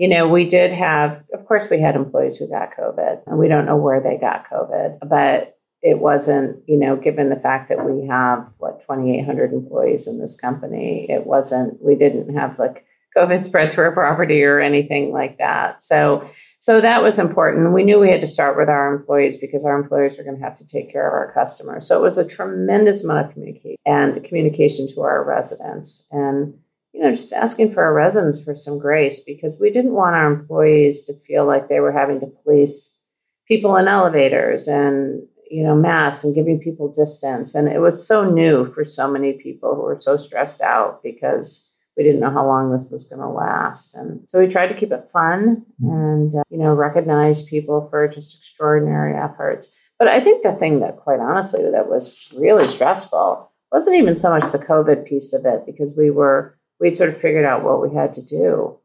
you 0.00 0.08
know, 0.08 0.26
we 0.26 0.46
did 0.46 0.72
have, 0.72 1.22
of 1.34 1.44
course, 1.44 1.68
we 1.68 1.78
had 1.78 1.94
employees 1.94 2.38
who 2.38 2.48
got 2.48 2.74
COVID, 2.74 3.20
and 3.26 3.38
we 3.38 3.48
don't 3.48 3.66
know 3.66 3.76
where 3.76 4.00
they 4.00 4.16
got 4.16 4.48
COVID, 4.48 5.06
but 5.06 5.58
it 5.82 5.98
wasn't, 5.98 6.62
you 6.66 6.78
know, 6.78 6.96
given 6.96 7.28
the 7.28 7.36
fact 7.36 7.68
that 7.68 7.84
we 7.84 8.06
have 8.06 8.50
what 8.56 8.80
2,800 8.80 9.52
employees 9.52 10.08
in 10.08 10.18
this 10.18 10.40
company, 10.40 11.04
it 11.10 11.26
wasn't, 11.26 11.82
we 11.82 11.96
didn't 11.96 12.34
have 12.34 12.58
like 12.58 12.86
COVID 13.14 13.44
spread 13.44 13.74
through 13.74 13.90
a 13.90 13.92
property 13.92 14.42
or 14.42 14.58
anything 14.58 15.12
like 15.12 15.36
that. 15.36 15.82
So, 15.82 16.26
so 16.60 16.80
that 16.80 17.02
was 17.02 17.18
important. 17.18 17.74
We 17.74 17.84
knew 17.84 18.00
we 18.00 18.10
had 18.10 18.22
to 18.22 18.26
start 18.26 18.56
with 18.56 18.70
our 18.70 18.94
employees 18.94 19.36
because 19.36 19.66
our 19.66 19.78
employees 19.78 20.16
were 20.16 20.24
going 20.24 20.38
to 20.38 20.42
have 20.42 20.56
to 20.56 20.66
take 20.66 20.90
care 20.90 21.06
of 21.06 21.12
our 21.12 21.30
customers. 21.34 21.86
So 21.86 21.98
it 21.98 22.02
was 22.02 22.16
a 22.16 22.26
tremendous 22.26 23.04
amount 23.04 23.26
of 23.26 23.32
communication 23.34 23.76
and 23.84 24.24
communication 24.24 24.86
to 24.94 25.02
our 25.02 25.22
residents 25.22 26.08
and 26.10 26.54
you 26.92 27.02
know, 27.02 27.10
just 27.10 27.32
asking 27.32 27.72
for 27.72 27.82
our 27.82 27.94
residents 27.94 28.42
for 28.42 28.54
some 28.54 28.78
grace 28.78 29.20
because 29.20 29.58
we 29.60 29.70
didn't 29.70 29.92
want 29.92 30.16
our 30.16 30.32
employees 30.32 31.02
to 31.04 31.14
feel 31.14 31.46
like 31.46 31.68
they 31.68 31.80
were 31.80 31.92
having 31.92 32.20
to 32.20 32.26
police 32.42 33.04
people 33.46 33.76
in 33.76 33.88
elevators 33.88 34.68
and, 34.68 35.22
you 35.50 35.62
know, 35.62 35.74
masks 35.74 36.24
and 36.24 36.34
giving 36.34 36.58
people 36.58 36.88
distance. 36.88 37.54
And 37.54 37.68
it 37.68 37.80
was 37.80 38.06
so 38.06 38.28
new 38.28 38.72
for 38.72 38.84
so 38.84 39.10
many 39.10 39.34
people 39.34 39.74
who 39.74 39.82
were 39.82 39.98
so 39.98 40.16
stressed 40.16 40.60
out 40.60 41.02
because 41.02 41.66
we 41.96 42.02
didn't 42.02 42.20
know 42.20 42.30
how 42.30 42.46
long 42.46 42.72
this 42.72 42.88
was 42.90 43.04
going 43.04 43.20
to 43.20 43.28
last. 43.28 43.94
And 43.94 44.28
so 44.28 44.40
we 44.40 44.48
tried 44.48 44.68
to 44.68 44.74
keep 44.74 44.92
it 44.92 45.10
fun 45.10 45.64
and, 45.82 46.32
uh, 46.34 46.42
you 46.50 46.58
know, 46.58 46.72
recognize 46.72 47.42
people 47.42 47.88
for 47.88 48.06
just 48.08 48.36
extraordinary 48.36 49.16
efforts. 49.16 49.80
But 49.98 50.08
I 50.08 50.20
think 50.20 50.42
the 50.42 50.52
thing 50.52 50.80
that, 50.80 50.96
quite 50.96 51.20
honestly, 51.20 51.68
that 51.70 51.88
was 51.88 52.32
really 52.38 52.66
stressful 52.66 53.50
wasn't 53.72 53.96
even 53.96 54.14
so 54.14 54.30
much 54.30 54.50
the 54.50 54.58
COVID 54.58 55.06
piece 55.06 55.32
of 55.32 55.44
it 55.44 55.64
because 55.66 55.96
we 55.96 56.10
were 56.10 56.58
we'd 56.80 56.96
sort 56.96 57.10
of 57.10 57.20
figured 57.20 57.44
out 57.44 57.64
what 57.64 57.82
we 57.82 57.94
had 57.94 58.14
to 58.14 58.24
do. 58.24 58.78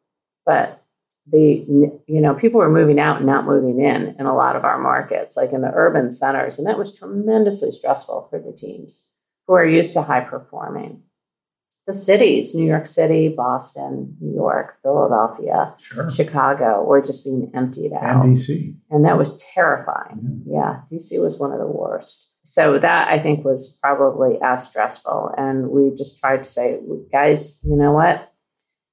But 0.45 0.81
the 1.27 1.65
you 2.07 2.21
know 2.21 2.35
people 2.35 2.59
were 2.59 2.69
moving 2.69 2.99
out 2.99 3.17
and 3.17 3.25
not 3.25 3.45
moving 3.45 3.83
in 3.83 4.15
in 4.19 4.25
a 4.27 4.35
lot 4.35 4.55
of 4.55 4.63
our 4.63 4.77
markets 4.77 5.35
like 5.35 5.53
in 5.53 5.61
the 5.61 5.71
urban 5.73 6.11
centers. 6.11 6.59
And 6.59 6.67
that 6.67 6.77
was 6.77 6.97
tremendously 6.97 7.71
stressful 7.71 8.27
for 8.29 8.39
the 8.39 8.51
teams 8.51 9.13
who 9.47 9.53
are 9.53 9.65
used 9.65 9.93
to 9.93 10.03
high 10.03 10.21
performing. 10.21 11.01
The 11.87 11.93
cities 11.93 12.55
new 12.55 12.65
york 12.65 12.87
city 12.87 13.29
boston 13.29 14.17
new 14.19 14.33
york 14.33 14.79
philadelphia 14.81 15.75
sure. 15.77 16.09
chicago 16.09 16.83
were 16.83 16.99
just 16.99 17.23
being 17.23 17.51
emptied 17.53 17.93
out. 17.93 18.25
And 18.25 18.35
dc 18.35 18.75
and 18.89 19.05
that 19.05 19.17
was 19.17 19.37
terrifying. 19.37 20.43
Yeah. 20.47 20.81
Dc 20.91 21.21
was 21.21 21.39
one 21.39 21.51
of 21.51 21.59
the 21.59 21.67
worst 21.67 22.34
so 22.45 22.77
that 22.77 23.09
I 23.09 23.19
think 23.19 23.43
was 23.43 23.79
probably 23.81 24.37
as 24.41 24.67
stressful. 24.67 25.33
And 25.37 25.69
we 25.69 25.95
just 25.97 26.19
tried 26.19 26.43
to 26.43 26.49
say, 26.49 26.79
guys, 27.11 27.59
you 27.63 27.75
know 27.75 27.91
what? 27.91 28.31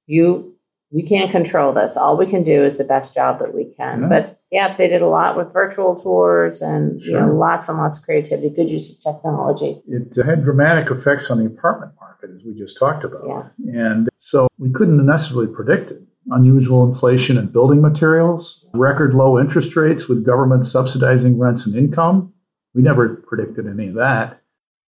You 0.07 0.55
you 0.91 1.03
can't 1.03 1.31
control 1.31 1.73
this. 1.73 1.97
All 1.97 2.17
we 2.17 2.27
can 2.27 2.43
do 2.43 2.63
is 2.63 2.77
the 2.77 2.83
best 2.83 3.15
job 3.15 3.39
that 3.39 3.55
we 3.55 3.65
can. 3.65 4.03
Yeah. 4.03 4.07
But 4.09 4.41
yeah, 4.51 4.75
they 4.75 4.87
did 4.87 5.01
a 5.01 5.07
lot 5.07 5.35
with 5.35 5.51
virtual 5.51 5.95
tours 5.95 6.61
and 6.61 6.99
sure. 7.01 7.13
you 7.13 7.25
know 7.25 7.33
lots 7.33 7.69
and 7.69 7.77
lots 7.77 7.99
of 7.99 8.05
creativity, 8.05 8.49
good 8.49 8.69
use 8.69 8.91
of 8.91 9.13
technology. 9.13 9.81
It 9.87 10.15
had 10.23 10.43
dramatic 10.43 10.91
effects 10.91 11.31
on 11.31 11.39
the 11.39 11.45
apartment 11.45 11.93
market, 11.99 12.31
as 12.35 12.43
we 12.43 12.53
just 12.53 12.77
talked 12.77 13.03
about. 13.03 13.23
Yeah. 13.59 13.91
And 13.91 14.09
so 14.17 14.47
we 14.57 14.71
couldn't 14.71 15.03
necessarily 15.05 15.51
predict 15.51 15.91
it 15.91 16.01
unusual 16.31 16.85
inflation 16.85 17.37
in 17.37 17.47
building 17.47 17.81
materials, 17.81 18.69
record 18.73 19.13
low 19.13 19.39
interest 19.39 19.75
rates 19.75 20.07
with 20.07 20.25
government 20.25 20.65
subsidizing 20.65 21.37
rents 21.37 21.65
and 21.65 21.75
income, 21.75 22.32
we 22.73 22.81
never 22.81 23.15
predicted 23.15 23.67
any 23.67 23.89
of 23.89 23.95
that. 23.95 24.41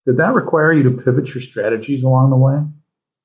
Did 0.06 0.18
that 0.18 0.34
require 0.34 0.72
you 0.72 0.84
to 0.84 0.92
pivot 0.92 1.34
your 1.34 1.42
strategies 1.42 2.04
along 2.04 2.30
the 2.30 2.38
way? 2.38 2.62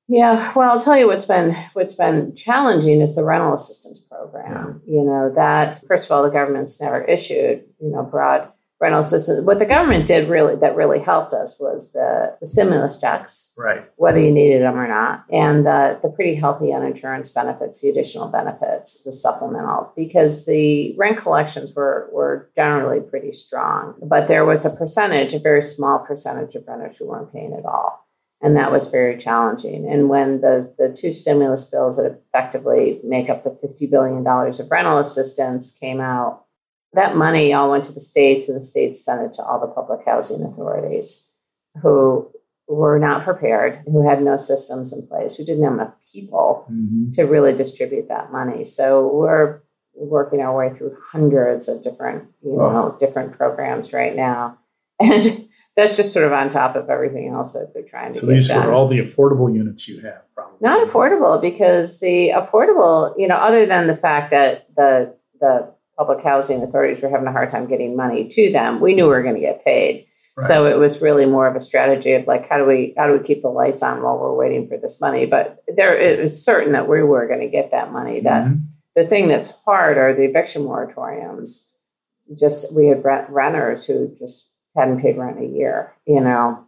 Yeah, 0.07 0.51
well, 0.55 0.71
I'll 0.71 0.79
tell 0.79 0.97
you 0.97 1.07
what's 1.07 1.25
been 1.25 1.55
what's 1.73 1.95
been 1.95 2.35
challenging 2.35 3.01
is 3.01 3.15
the 3.15 3.23
rental 3.23 3.53
assistance 3.53 3.99
program. 3.99 4.81
Yeah. 4.85 4.93
You 4.93 5.05
know 5.05 5.31
that 5.35 5.87
first 5.87 6.09
of 6.09 6.11
all, 6.11 6.23
the 6.23 6.29
government's 6.29 6.81
never 6.81 7.01
issued 7.03 7.63
you 7.79 7.91
know 7.91 8.03
broad 8.03 8.51
rental 8.81 8.99
assistance. 8.99 9.45
What 9.45 9.59
the 9.59 9.65
government 9.65 10.07
did 10.07 10.27
really 10.27 10.55
that 10.55 10.75
really 10.75 10.99
helped 10.99 11.33
us 11.33 11.59
was 11.59 11.93
the, 11.93 12.35
the 12.39 12.45
stimulus 12.47 12.99
checks, 12.99 13.53
right? 13.57 13.85
Whether 13.97 14.19
you 14.19 14.31
needed 14.31 14.63
them 14.63 14.77
or 14.77 14.87
not, 14.87 15.23
and 15.31 15.65
the 15.65 15.99
the 16.01 16.09
pretty 16.09 16.35
healthy 16.35 16.67
uninsurance 16.67 17.33
benefits, 17.33 17.81
the 17.81 17.89
additional 17.89 18.29
benefits, 18.29 19.03
the 19.03 19.11
supplemental, 19.11 19.93
because 19.95 20.45
the 20.47 20.95
rent 20.97 21.19
collections 21.19 21.73
were 21.75 22.09
were 22.11 22.49
generally 22.55 22.99
pretty 22.99 23.31
strong, 23.31 23.93
but 24.01 24.27
there 24.27 24.45
was 24.45 24.65
a 24.65 24.71
percentage, 24.71 25.33
a 25.33 25.39
very 25.39 25.61
small 25.61 25.99
percentage 25.99 26.55
of 26.55 26.67
renters 26.67 26.97
who 26.97 27.07
weren't 27.07 27.31
paying 27.31 27.53
at 27.53 27.65
all. 27.65 28.01
And 28.43 28.57
that 28.57 28.71
was 28.71 28.87
very 28.87 29.17
challenging. 29.17 29.87
And 29.87 30.09
when 30.09 30.41
the, 30.41 30.73
the 30.79 30.91
two 30.91 31.11
stimulus 31.11 31.63
bills 31.65 31.97
that 31.97 32.19
effectively 32.27 32.99
make 33.03 33.29
up 33.29 33.43
the 33.43 33.51
$50 33.51 33.87
billion 33.91 34.25
of 34.25 34.71
rental 34.71 34.97
assistance 34.97 35.77
came 35.79 36.01
out, 36.01 36.45
that 36.93 37.15
money 37.15 37.53
all 37.53 37.71
went 37.71 37.85
to 37.85 37.93
the 37.93 37.99
states, 37.99 38.47
and 38.49 38.55
the 38.55 38.61
states 38.61 39.03
sent 39.03 39.21
it 39.21 39.33
to 39.33 39.43
all 39.43 39.59
the 39.59 39.67
public 39.67 40.05
housing 40.05 40.43
authorities 40.43 41.33
who 41.81 42.29
were 42.67 42.99
not 42.99 43.23
prepared, 43.23 43.81
who 43.85 44.07
had 44.07 44.21
no 44.21 44.37
systems 44.37 44.93
in 44.93 45.05
place, 45.07 45.35
who 45.35 45.45
didn't 45.45 45.63
have 45.63 45.73
enough 45.73 45.93
people 46.11 46.65
mm-hmm. 46.71 47.11
to 47.11 47.23
really 47.23 47.55
distribute 47.55 48.07
that 48.07 48.31
money. 48.31 48.63
So 48.63 49.07
we're 49.07 49.61
working 49.93 50.41
our 50.41 50.55
way 50.55 50.75
through 50.77 50.97
hundreds 51.05 51.67
of 51.67 51.83
different, 51.83 52.29
you 52.43 52.57
know, 52.57 52.93
oh. 52.93 52.97
different 52.99 53.37
programs 53.37 53.93
right 53.93 54.15
now. 54.15 54.57
And 55.03 55.47
that's 55.75 55.97
just 55.97 56.13
sort 56.13 56.25
of 56.25 56.33
on 56.33 56.49
top 56.49 56.75
of 56.75 56.89
everything 56.89 57.29
else 57.29 57.53
that 57.53 57.71
they're 57.73 57.83
trying 57.83 58.13
to 58.13 58.19
do. 58.19 58.27
so 58.27 58.31
these 58.31 58.49
are 58.51 58.73
all 58.73 58.87
the 58.87 58.99
affordable 58.99 59.53
units 59.53 59.87
you 59.87 60.01
have 60.01 60.21
probably 60.35 60.57
not 60.59 60.87
affordable 60.87 61.41
because 61.41 61.99
the 62.01 62.29
affordable 62.29 63.17
you 63.17 63.27
know 63.27 63.37
other 63.37 63.65
than 63.65 63.87
the 63.87 63.95
fact 63.95 64.31
that 64.31 64.67
the 64.75 65.15
the 65.39 65.73
public 66.01 66.23
housing 66.23 66.63
authorities 66.63 66.99
were 67.03 67.09
having 67.09 67.27
a 67.27 67.31
hard 67.31 67.51
time 67.51 67.67
getting 67.67 67.95
money 67.95 68.27
to 68.27 68.51
them, 68.51 68.79
we 68.79 68.95
knew 68.95 69.03
we 69.03 69.09
were 69.09 69.21
going 69.21 69.35
to 69.35 69.41
get 69.41 69.63
paid. 69.63 70.07
Right. 70.35 70.47
So 70.47 70.65
it 70.65 70.79
was 70.79 70.99
really 70.99 71.27
more 71.27 71.45
of 71.45 71.55
a 71.55 71.59
strategy 71.59 72.13
of 72.13 72.25
like, 72.25 72.49
how 72.49 72.57
do 72.57 72.65
we 72.65 72.95
how 72.97 73.05
do 73.05 73.13
we 73.13 73.23
keep 73.23 73.43
the 73.43 73.49
lights 73.49 73.83
on 73.83 74.01
while 74.01 74.17
we're 74.17 74.33
waiting 74.33 74.67
for 74.67 74.77
this 74.77 74.99
money? 74.99 75.27
But 75.27 75.63
there, 75.67 75.95
it 75.95 76.19
was 76.19 76.43
certain 76.43 76.71
that 76.71 76.89
we 76.89 77.03
were 77.03 77.27
going 77.27 77.41
to 77.41 77.49
get 77.49 77.69
that 77.69 77.91
money. 77.91 78.19
That 78.21 78.45
mm-hmm. 78.45 78.63
the 78.95 79.05
thing 79.05 79.27
that's 79.27 79.63
hard 79.63 79.99
are 79.99 80.15
the 80.15 80.23
eviction 80.23 80.63
moratoriums. 80.63 81.71
Just 82.35 82.75
we 82.75 82.87
had 82.87 83.03
rent, 83.05 83.29
renters 83.29 83.85
who 83.85 84.15
just 84.17 84.55
hadn't 84.75 85.01
paid 85.01 85.17
rent 85.17 85.39
a 85.39 85.45
year, 85.45 85.93
you 86.07 86.21
know, 86.21 86.65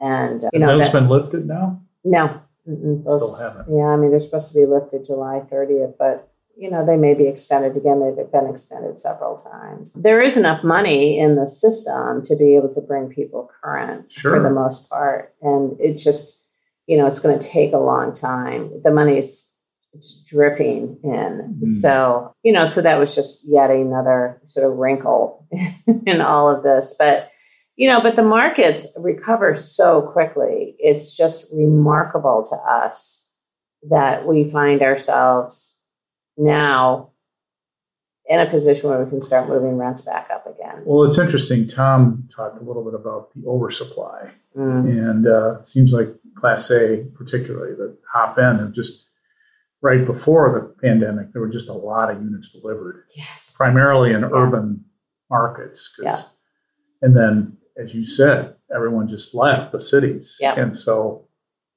and 0.00 0.42
you 0.54 0.58
know 0.58 0.78
those 0.78 0.90
that, 0.90 1.00
been 1.00 1.10
lifted 1.10 1.46
now. 1.46 1.82
No, 2.02 2.40
those, 2.64 3.36
still 3.36 3.50
haven't. 3.50 3.76
Yeah, 3.76 3.88
I 3.88 3.96
mean 3.96 4.10
they're 4.10 4.20
supposed 4.20 4.52
to 4.52 4.58
be 4.58 4.64
lifted 4.64 5.04
July 5.04 5.42
30th, 5.52 5.96
but 5.98 6.29
you 6.60 6.70
know, 6.70 6.84
they 6.84 6.96
may 6.96 7.14
be 7.14 7.26
extended 7.26 7.74
again. 7.74 8.00
They've 8.00 8.30
been 8.30 8.46
extended 8.46 9.00
several 9.00 9.34
times. 9.34 9.92
There 9.94 10.20
is 10.20 10.36
enough 10.36 10.62
money 10.62 11.18
in 11.18 11.36
the 11.36 11.46
system 11.46 12.20
to 12.22 12.36
be 12.36 12.54
able 12.54 12.74
to 12.74 12.82
bring 12.82 13.08
people 13.08 13.50
current 13.64 14.12
sure. 14.12 14.36
for 14.36 14.42
the 14.42 14.50
most 14.50 14.90
part. 14.90 15.34
And 15.40 15.80
it 15.80 15.96
just, 15.96 16.38
you 16.86 16.98
know, 16.98 17.06
it's 17.06 17.18
going 17.18 17.38
to 17.38 17.48
take 17.48 17.72
a 17.72 17.78
long 17.78 18.12
time. 18.12 18.82
The 18.84 18.90
money's 18.90 19.46
it's 19.94 20.22
dripping 20.22 20.98
in. 21.02 21.60
Mm. 21.60 21.66
So, 21.66 22.34
you 22.42 22.52
know, 22.52 22.66
so 22.66 22.82
that 22.82 22.98
was 22.98 23.14
just 23.14 23.48
yet 23.48 23.70
another 23.70 24.40
sort 24.44 24.70
of 24.70 24.76
wrinkle 24.76 25.48
in 26.06 26.20
all 26.20 26.54
of 26.54 26.62
this. 26.62 26.94
But, 26.98 27.30
you 27.76 27.88
know, 27.88 28.02
but 28.02 28.16
the 28.16 28.22
markets 28.22 28.86
recover 29.00 29.54
so 29.54 30.02
quickly. 30.02 30.76
It's 30.78 31.16
just 31.16 31.50
remarkable 31.54 32.44
to 32.50 32.56
us 32.56 33.34
that 33.88 34.26
we 34.26 34.48
find 34.50 34.82
ourselves 34.82 35.79
now 36.40 37.10
in 38.26 38.40
a 38.40 38.48
position 38.48 38.88
where 38.88 39.02
we 39.02 39.10
can 39.10 39.20
start 39.20 39.48
moving 39.48 39.76
rents 39.76 40.02
back 40.02 40.28
up 40.32 40.46
again. 40.46 40.82
Well, 40.84 41.04
it's 41.04 41.18
interesting. 41.18 41.66
Tom 41.66 42.28
talked 42.34 42.60
a 42.60 42.64
little 42.64 42.84
bit 42.84 42.94
about 42.94 43.34
the 43.34 43.46
oversupply. 43.46 44.30
Mm. 44.56 44.88
And 44.88 45.26
uh, 45.26 45.58
it 45.58 45.66
seems 45.66 45.92
like 45.92 46.08
Class 46.36 46.70
A, 46.70 47.04
particularly 47.14 47.74
the 47.74 47.96
top 48.12 48.38
end, 48.38 48.60
have 48.60 48.72
just 48.72 49.08
right 49.82 50.06
before 50.06 50.52
the 50.52 50.86
pandemic, 50.86 51.32
there 51.32 51.42
were 51.42 51.48
just 51.48 51.68
a 51.68 51.72
lot 51.74 52.10
of 52.10 52.22
units 52.22 52.52
delivered. 52.52 53.04
Yes. 53.16 53.54
Primarily 53.56 54.12
in 54.12 54.20
yeah. 54.20 54.30
urban 54.32 54.84
markets. 55.28 55.98
Yeah. 56.02 56.16
And 57.02 57.16
then, 57.16 57.56
as 57.82 57.94
you 57.94 58.04
said, 58.04 58.54
everyone 58.74 59.08
just 59.08 59.34
left 59.34 59.72
the 59.72 59.80
cities. 59.80 60.38
And 60.42 60.76
so 60.76 61.26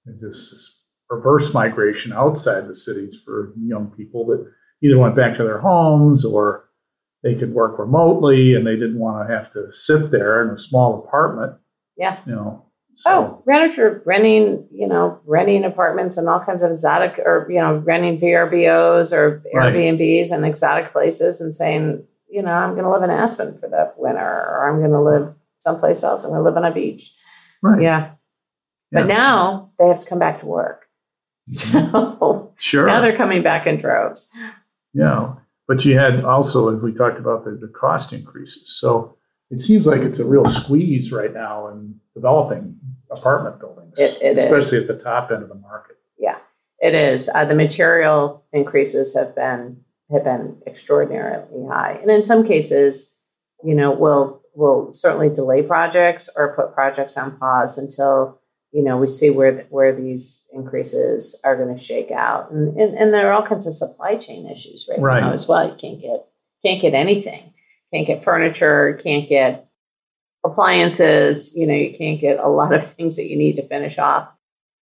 this, 0.06 0.52
this 0.52 0.83
reverse 1.16 1.54
migration 1.54 2.14
outside 2.14 2.68
the 2.68 2.76
cities 2.76 3.22
for 3.24 3.54
young 3.58 3.92
people 3.96 4.26
that 4.28 4.52
either 4.82 4.98
went 4.98 5.16
back 5.16 5.36
to 5.36 5.44
their 5.44 5.60
homes 5.60 6.26
or 6.26 6.70
they 7.24 7.36
could 7.36 7.54
work 7.54 7.80
remotely 7.80 8.54
and 8.54 8.68
they 8.68 8.76
didn't 8.76 9.00
want 9.00 9.28
to 9.28 9.34
have 9.34 9.52
to 9.52 9.72
sit 9.72 10.12
there 10.12 10.44
in 10.44 10.50
a 10.50 10.58
small 10.58 11.00
apartment. 11.00 11.54
Yeah. 11.98 12.20
You 12.26 12.36
know, 12.36 12.66
so. 12.94 13.12
Oh, 13.12 13.44
renters 13.46 13.78
are 13.80 14.04
renting, 14.06 14.68
you 14.72 14.88
know, 14.88 15.20
renting 15.26 15.64
apartments 15.64 16.18
and 16.18 16.28
all 16.28 16.40
kinds 16.40 16.64
of 16.64 16.70
exotic 16.70 17.20
or, 17.20 17.48
you 17.50 17.60
know, 17.60 17.78
renting 17.78 18.20
VRBOs 18.20 19.12
or 19.14 19.44
Airbnbs 19.56 20.30
right. 20.30 20.32
and 20.32 20.46
exotic 20.46 20.92
places 20.92 21.42
and 21.42 21.54
saying, 21.54 22.06
you 22.30 22.42
know, 22.42 22.52
I'm 22.52 22.72
going 22.72 22.84
to 22.84 22.92
live 22.92 23.04
in 23.04 23.10
Aspen 23.10 23.58
for 23.58 23.70
the 23.70 23.94
winter 23.98 24.20
or 24.20 24.70
I'm 24.70 24.80
going 24.80 24.92
to 24.92 25.02
live 25.02 25.36
someplace 25.60 26.04
else. 26.04 26.24
I'm 26.24 26.32
going 26.32 26.42
to 26.42 26.44
live 26.44 26.58
on 26.58 26.66
a 26.66 26.74
beach. 26.74 27.16
Right. 27.62 27.82
Yeah. 27.82 28.12
But 28.92 29.08
now 29.08 29.72
they 29.80 29.88
have 29.88 30.00
to 30.02 30.06
come 30.06 30.20
back 30.20 30.42
to 30.42 30.46
work. 30.46 30.83
So 32.54 32.54
sure. 32.58 32.88
now 32.88 33.02
they're 33.02 33.18
coming 33.18 33.44
back 33.44 33.68
in 33.68 33.78
droves. 33.78 34.34
Yeah. 34.94 35.34
But 35.68 35.84
you 35.86 35.98
had 35.98 36.24
also, 36.24 36.76
as 36.76 36.84
we 36.84 36.94
talked 36.94 37.20
about, 37.20 37.44
the, 37.46 37.52
the 37.52 37.68
cost 37.68 38.14
increases. 38.14 38.78
So 38.80 39.18
it 39.50 39.60
seems 39.60 39.86
like 39.86 40.02
it's 40.02 40.20
a 40.20 40.26
real 40.26 40.46
squeeze 40.46 41.12
right 41.12 41.34
now 41.34 41.68
in 41.68 42.00
developing 42.14 42.80
apartment 43.12 43.60
buildings, 43.60 44.00
it, 44.00 44.22
it 44.22 44.38
especially 44.38 44.80
is. 44.80 44.90
at 44.90 44.98
the 44.98 45.04
top 45.04 45.32
end 45.32 45.44
of 45.44 45.50
the 45.50 45.56
market. 45.56 45.98
Yeah, 46.18 46.38
it 46.80 46.94
is. 46.94 47.30
Uh, 47.34 47.46
the 47.46 47.56
material 47.56 48.44
increases 48.52 49.16
have 49.16 49.36
been 49.36 49.82
have 50.12 50.24
been 50.24 50.58
extraordinarily 50.68 51.68
high, 51.68 52.00
and 52.02 52.12
in 52.12 52.26
some 52.26 52.46
cases, 52.46 53.20
you 53.64 53.76
know, 53.76 53.92
will 53.92 54.42
will 54.56 54.92
certainly 54.92 55.30
delay 55.30 55.62
projects 55.62 56.30
or 56.36 56.56
put 56.56 56.74
projects 56.74 57.18
on 57.18 57.38
pause 57.38 57.78
until 57.78 58.40
you 58.74 58.84
know 58.84 58.98
we 58.98 59.08
see 59.08 59.30
where 59.30 59.66
where 59.70 59.96
these 59.96 60.50
increases 60.52 61.40
are 61.46 61.56
going 61.56 61.74
to 61.74 61.82
shake 61.82 62.12
out, 62.12 62.52
and, 62.52 62.78
and 62.78 62.98
and 62.98 63.14
there 63.14 63.30
are 63.30 63.34
all 63.34 63.48
kinds 63.48 63.68
of 63.68 63.74
supply 63.74 64.18
chain 64.18 64.50
issues 64.50 64.88
right, 64.90 65.00
right. 65.00 65.22
now 65.22 65.32
as 65.32 65.48
well. 65.48 65.66
You 65.68 65.76
can't 65.76 66.02
get 66.02 66.26
can't 66.64 66.82
get 66.82 66.94
anything, 66.94 67.54
can't 67.94 68.08
get 68.08 68.24
furniture, 68.24 69.00
can't 69.02 69.30
get 69.30 69.70
appliances, 70.46 71.56
you 71.56 71.66
know, 71.66 71.74
you 71.74 71.96
can't 71.96 72.20
get 72.20 72.40
a 72.40 72.50
lot 72.50 72.74
of 72.74 72.84
things 72.94 73.16
that 73.16 73.30
you 73.30 73.38
need 73.38 73.56
to 73.56 73.68
finish 73.68 73.98
off 73.98 74.30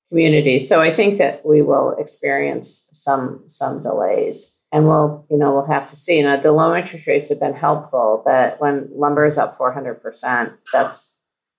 communities. 0.10 0.68
So 0.68 0.82
I 0.82 0.94
think 0.94 1.18
that 1.18 1.46
we 1.46 1.62
will 1.62 1.96
experience 1.98 2.90
some 2.94 3.44
some 3.48 3.82
delays. 3.82 4.58
And 4.74 4.88
we'll, 4.88 5.26
you 5.30 5.38
know, 5.38 5.52
we'll 5.52 5.66
have 5.66 5.86
to 5.88 5.98
see. 5.98 6.18
You 6.18 6.24
know, 6.24 6.38
the 6.38 6.54
low 6.54 6.74
interest 6.74 7.06
rates 7.06 7.28
have 7.28 7.42
been 7.42 7.54
helpful, 7.54 8.22
but 8.24 8.60
when 8.62 8.90
lumber 8.96 9.26
is 9.26 9.38
up 9.38 9.54
four 9.54 9.74
hundred 9.74 9.96
percent, 9.96 10.54
that's 10.72 11.11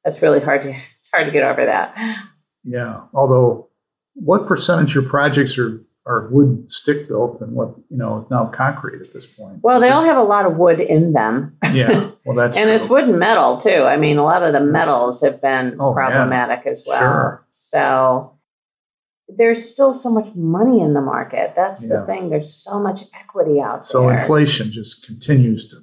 that's 0.05 0.20
really 0.23 0.41
hard 0.41 0.62
to 0.62 0.70
it's 0.70 1.11
hard 1.12 1.27
to 1.27 1.33
get 1.33 1.45
over 1.45 1.65
that. 1.66 1.97
Yeah. 2.65 3.03
Although 3.12 3.69
what 4.15 4.47
percentage 4.47 4.97
of 4.97 5.07
projects 5.07 5.59
are 5.59 5.83
are 6.05 6.29
wood 6.31 6.69
stick 6.70 7.07
built 7.07 7.41
and 7.41 7.53
what 7.53 7.77
you 7.89 7.97
know 7.97 8.23
is 8.23 8.31
now 8.31 8.47
concrete 8.47 9.01
at 9.01 9.12
this 9.12 9.27
point. 9.27 9.61
Well, 9.62 9.81
they 9.81 9.91
all 9.91 10.05
have 10.05 10.16
a 10.16 10.23
lot 10.23 10.47
of 10.47 10.57
wood 10.57 10.81
in 10.81 11.12
them. 11.12 11.57
Yeah, 11.73 12.11
well, 12.24 12.37
that's 12.37 12.57
and 12.57 12.66
true. 12.66 12.74
it's 12.74 12.89
wood 12.89 13.05
and 13.05 13.19
metal 13.19 13.57
too. 13.57 13.85
I 13.85 13.97
mean, 13.97 14.19
a 14.19 14.24
lot 14.24 14.43
of 14.43 14.53
the 14.53 14.61
metals 14.61 15.20
have 15.20 15.41
been 15.41 15.77
oh, 15.79 15.93
problematic 15.93 16.62
yeah. 16.65 16.70
as 16.70 16.85
well. 16.87 16.99
Sure. 16.99 17.47
So 17.51 18.39
there's 19.29 19.65
still 19.65 19.95
so 19.95 20.11
much 20.11 20.35
money 20.35 20.81
in 20.81 20.93
the 20.95 21.01
market. 21.01 21.53
That's 21.55 21.85
yeah. 21.85 22.01
the 22.01 22.07
thing. 22.07 22.31
There's 22.31 22.53
so 22.53 22.81
much 22.81 23.03
equity 23.15 23.61
out 23.61 23.85
so 23.85 24.03
there. 24.03 24.19
So 24.19 24.23
inflation 24.23 24.70
just 24.73 25.07
continues 25.07 25.69
to 25.69 25.77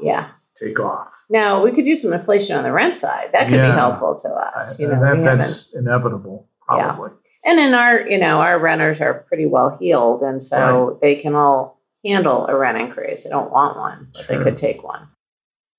yeah 0.00 0.30
take 0.58 0.80
off. 0.80 1.08
Now 1.30 1.62
we 1.62 1.72
could 1.72 1.86
use 1.86 2.02
some 2.02 2.12
inflation 2.12 2.56
on 2.56 2.64
the 2.64 2.72
rent 2.72 2.98
side. 2.98 3.30
That 3.32 3.48
could 3.48 3.56
yeah. 3.56 3.70
be 3.70 3.76
helpful 3.76 4.14
to 4.16 4.28
us. 4.28 4.78
You 4.78 4.88
know, 4.88 5.00
that, 5.00 5.22
that's 5.22 5.74
inevitable, 5.74 6.48
probably. 6.62 7.10
And 7.44 7.58
in 7.58 7.74
our, 7.74 8.06
you 8.06 8.18
know, 8.18 8.40
our 8.40 8.58
renters 8.58 9.00
are 9.00 9.24
pretty 9.28 9.46
well 9.46 9.76
heeled, 9.80 10.22
and 10.22 10.42
so 10.42 10.90
right. 10.90 11.00
they 11.00 11.16
can 11.16 11.34
all 11.34 11.80
handle 12.04 12.46
a 12.46 12.56
rent 12.56 12.78
increase. 12.78 13.24
They 13.24 13.30
don't 13.30 13.50
want 13.50 13.76
one, 13.76 14.08
but 14.12 14.22
sure. 14.22 14.38
they 14.38 14.44
could 14.44 14.56
take 14.56 14.82
one. 14.82 15.08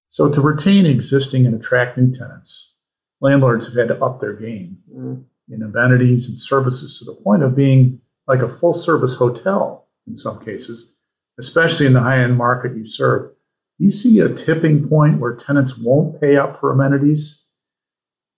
So 0.08 0.30
to 0.30 0.42
retain 0.42 0.86
existing 0.86 1.46
and 1.46 1.54
attract 1.54 1.98
new 1.98 2.12
tenants, 2.12 2.76
landlords 3.22 3.68
have 3.68 3.76
had 3.76 3.90
to 3.90 4.04
up 4.04 4.20
their 4.20 4.34
game 4.34 4.80
mm. 4.92 5.24
in 5.50 5.62
amenities 5.62 6.28
and 6.28 6.40
services 6.40 6.98
to 7.00 7.06
the 7.06 7.14
point 7.14 7.44
of 7.44 7.56
being 7.56 8.02
like 8.28 8.42
a 8.42 8.50
full 8.50 8.74
service 8.74 9.16
hotel 9.16 9.88
in 10.08 10.16
some 10.16 10.40
cases, 10.40 10.92
especially 11.40 11.86
in 11.86 11.94
the 11.94 12.02
high 12.02 12.24
end 12.24 12.38
market 12.38 12.76
you 12.76 12.86
serve. 12.86 13.32
You 13.80 13.90
see 13.90 14.20
a 14.20 14.32
tipping 14.32 14.88
point 14.88 15.20
where 15.20 15.36
tenants 15.36 15.78
won't 15.78 16.22
pay 16.22 16.38
up 16.38 16.60
for 16.60 16.72
amenities 16.72 17.48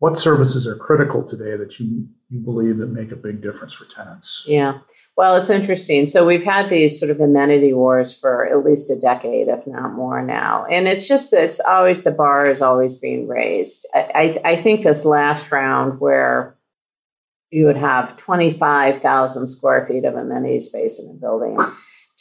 what 0.02 0.18
services 0.18 0.66
are 0.66 0.76
critical 0.76 1.24
today 1.24 1.56
that 1.56 1.80
you 1.80 2.08
you 2.30 2.40
believe 2.40 2.80
that 2.80 2.88
make 2.88 3.12
a 3.12 3.16
big 3.16 3.40
difference 3.40 3.72
for 3.72 3.86
tenants? 3.86 4.46
Yeah. 4.48 4.80
Well, 5.16 5.36
it's 5.36 5.52
interesting. 5.52 6.08
So 6.08 6.26
we've 6.26 6.44
had 6.44 6.72
these 6.72 7.00
sort 7.00 7.12
of 7.12 7.20
amenity 7.20 7.72
wars 7.72 8.18
for 8.18 8.48
at 8.48 8.66
least 8.66 8.90
a 8.90 9.00
decade, 9.00 9.48
if 9.48 9.68
not 9.68 9.94
more 9.94 10.24
now. 10.24 10.66
And 10.66 10.88
it's 10.88 11.08
just 11.08 11.34
it's 11.34 11.60
always 11.60 12.04
the 12.04 12.10
bar 12.10 12.50
is 12.50 12.64
always 12.64 12.96
being 12.96 13.28
raised. 13.28 13.88
I, 13.94 14.40
I, 14.44 14.54
I 14.54 14.56
think 14.56 14.82
this 14.82 15.06
last 15.06 15.52
round 15.52 16.00
where 16.00 16.58
you 17.52 17.68
would 17.68 17.78
have 17.78 18.16
25,000 18.16 19.46
square 19.46 19.86
feet 19.86 20.06
of 20.06 20.16
amenity 20.16 20.62
space 20.62 21.00
in 21.00 21.16
a 21.16 21.20
building 21.20 21.60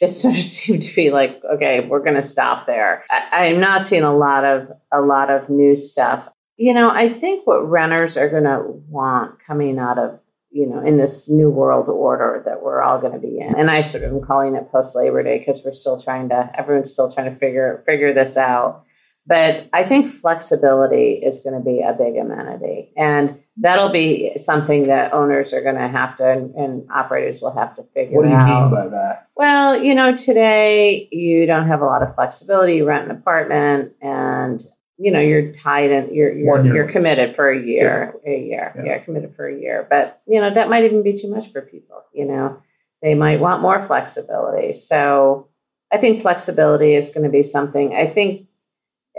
just 0.01 0.21
sort 0.21 0.33
of 0.33 0.41
seemed 0.43 0.81
to 0.81 0.95
be 0.95 1.11
like, 1.11 1.41
okay, 1.53 1.87
we're 1.87 2.03
going 2.03 2.15
to 2.15 2.21
stop 2.21 2.67
there. 2.67 3.05
I, 3.09 3.45
I'm 3.45 3.61
not 3.61 3.85
seeing 3.85 4.03
a 4.03 4.15
lot 4.15 4.43
of 4.43 4.69
a 4.91 4.99
lot 4.99 5.29
of 5.29 5.49
new 5.49 5.77
stuff. 5.77 6.27
You 6.57 6.73
know, 6.73 6.91
I 6.91 7.07
think 7.07 7.47
what 7.47 7.67
renters 7.69 8.17
are 8.17 8.29
going 8.29 8.43
to 8.43 8.61
want 8.89 9.37
coming 9.47 9.79
out 9.79 9.97
of, 9.97 10.21
you 10.51 10.67
know, 10.67 10.85
in 10.85 10.97
this 10.97 11.29
new 11.29 11.49
world 11.49 11.87
order 11.87 12.43
that 12.45 12.61
we're 12.61 12.81
all 12.81 12.99
going 12.99 13.13
to 13.13 13.19
be 13.19 13.39
in. 13.39 13.55
And 13.55 13.71
I 13.71 13.81
sort 13.81 14.03
of 14.03 14.11
am 14.11 14.21
calling 14.21 14.55
it 14.55 14.71
post 14.71 14.95
Labor 14.95 15.23
Day 15.23 15.39
because 15.39 15.63
we're 15.63 15.71
still 15.71 15.99
trying 15.99 16.29
to, 16.29 16.51
everyone's 16.53 16.91
still 16.91 17.09
trying 17.09 17.31
to 17.31 17.35
figure 17.35 17.81
figure 17.85 18.13
this 18.13 18.37
out. 18.37 18.83
But 19.27 19.69
I 19.71 19.83
think 19.83 20.07
flexibility 20.07 21.13
is 21.13 21.41
going 21.41 21.55
to 21.55 21.63
be 21.63 21.81
a 21.81 21.93
big 21.93 22.17
amenity. 22.17 22.91
And 22.97 23.41
that'll 23.57 23.89
be 23.89 24.35
something 24.37 24.87
that 24.87 25.13
owners 25.13 25.53
are 25.53 25.61
going 25.61 25.75
to 25.75 25.87
have 25.87 26.15
to 26.15 26.29
and, 26.29 26.55
and 26.55 26.87
operators 26.91 27.39
will 27.39 27.53
have 27.53 27.75
to 27.75 27.83
figure 27.93 28.17
out. 28.17 28.17
What 28.17 28.23
do 28.23 28.29
you 28.29 28.35
out. 28.35 28.71
mean 28.71 28.81
by 28.81 28.87
that? 28.89 29.27
Well, 29.35 29.81
you 29.81 29.93
know, 29.93 30.15
today 30.15 31.07
you 31.11 31.45
don't 31.45 31.67
have 31.67 31.81
a 31.81 31.85
lot 31.85 32.01
of 32.01 32.15
flexibility. 32.15 32.77
You 32.77 32.85
rent 32.85 33.05
an 33.05 33.15
apartment 33.15 33.93
and 34.01 34.63
you 35.01 35.11
know 35.11 35.19
you're 35.19 35.51
tied 35.51 35.91
and 35.91 36.15
you're 36.15 36.31
you're, 36.31 36.75
you're 36.75 36.91
committed 36.91 37.33
for 37.33 37.49
a 37.49 37.59
year 37.59 38.13
yeah. 38.23 38.31
a 38.31 38.39
year 38.39 38.73
yeah. 38.75 38.83
you're 38.83 38.99
committed 38.99 39.35
for 39.35 39.47
a 39.47 39.59
year 39.59 39.87
but 39.89 40.21
you 40.27 40.39
know 40.39 40.53
that 40.53 40.69
might 40.69 40.83
even 40.83 41.01
be 41.01 41.13
too 41.13 41.29
much 41.29 41.51
for 41.51 41.61
people 41.61 42.03
you 42.13 42.23
know 42.23 42.61
they 43.01 43.15
might 43.15 43.39
want 43.39 43.63
more 43.63 43.83
flexibility 43.85 44.73
so 44.73 45.47
i 45.91 45.97
think 45.97 46.21
flexibility 46.21 46.93
is 46.93 47.09
going 47.09 47.23
to 47.23 47.31
be 47.31 47.41
something 47.41 47.95
i 47.95 48.05
think 48.05 48.47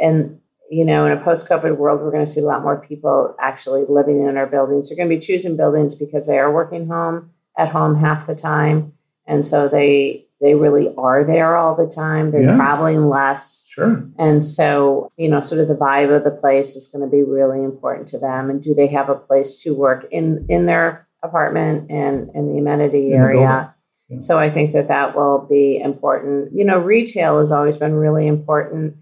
and 0.03 0.39
you 0.70 0.85
know 0.85 1.07
in 1.07 1.12
a 1.12 1.24
post-covid 1.24 1.77
world 1.77 2.01
we're 2.01 2.11
going 2.11 2.24
to 2.24 2.31
see 2.31 2.41
a 2.41 2.45
lot 2.45 2.62
more 2.62 2.85
people 2.87 3.35
actually 3.41 3.85
living 3.89 4.27
in 4.27 4.37
our 4.37 4.47
buildings 4.47 4.89
they're 4.89 4.97
going 4.97 5.09
to 5.09 5.15
be 5.15 5.20
choosing 5.20 5.57
buildings 5.57 5.95
because 5.95 6.27
they 6.27 6.39
are 6.39 6.53
working 6.53 6.89
home 6.89 7.31
at 7.57 7.70
home 7.70 7.97
half 7.97 8.27
the 8.27 8.35
time 8.35 8.93
and 9.27 9.47
so 9.47 9.69
they 9.69 10.27
they 10.43 10.55
really 10.55 10.93
are 10.99 11.23
there 11.23 11.57
all 11.57 11.77
the 11.77 11.87
time. 11.87 12.33
They're 12.33 12.43
yeah. 12.43 12.57
traveling 12.57 13.07
less. 13.07 13.65
Sure. 13.69 14.05
And 14.19 14.45
so, 14.45 15.09
you 15.16 15.29
know, 15.29 15.41
sort 15.41 15.61
of 15.61 15.69
the 15.69 15.77
vibe 15.77 16.15
of 16.15 16.24
the 16.24 16.33
place 16.33 16.74
is 16.74 16.89
going 16.89 17.09
to 17.09 17.11
be 17.11 17.23
really 17.23 17.62
important 17.62 18.09
to 18.09 18.19
them. 18.19 18.51
And 18.51 18.61
do 18.61 18.74
they 18.74 18.89
have 18.89 19.09
a 19.09 19.15
place 19.15 19.57
to 19.62 19.73
work 19.73 20.05
in 20.11 20.45
in 20.49 20.66
their 20.66 21.07
apartment 21.23 21.93
and 21.93 22.29
in 22.35 22.53
the 22.53 22.59
amenity 22.59 23.12
in 23.12 23.20
area? 23.20 23.73
The 24.09 24.15
yeah. 24.15 24.19
So 24.19 24.37
I 24.37 24.51
think 24.51 24.73
that 24.73 24.89
that 24.89 25.15
will 25.15 25.47
be 25.49 25.81
important. 25.81 26.53
You 26.53 26.65
know, 26.65 26.79
retail 26.79 27.39
has 27.39 27.53
always 27.53 27.77
been 27.77 27.95
really 27.95 28.27
important, 28.27 28.97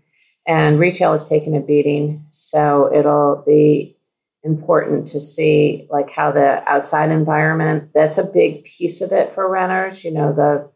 and 0.50 0.80
retail 0.80 1.12
has 1.12 1.28
taken 1.28 1.54
a 1.54 1.60
beating. 1.60 2.26
So 2.30 2.90
it'll 2.92 3.44
be 3.46 3.96
important 4.42 5.06
to 5.06 5.20
see 5.20 5.86
like 5.90 6.10
how 6.10 6.32
the 6.32 6.62
outside 6.66 7.10
environment 7.10 7.90
that's 7.94 8.16
a 8.18 8.24
big 8.24 8.64
piece 8.64 9.02
of 9.02 9.12
it 9.12 9.34
for 9.34 9.46
renters 9.50 10.02
you 10.02 10.10
know 10.10 10.32
the 10.32 10.66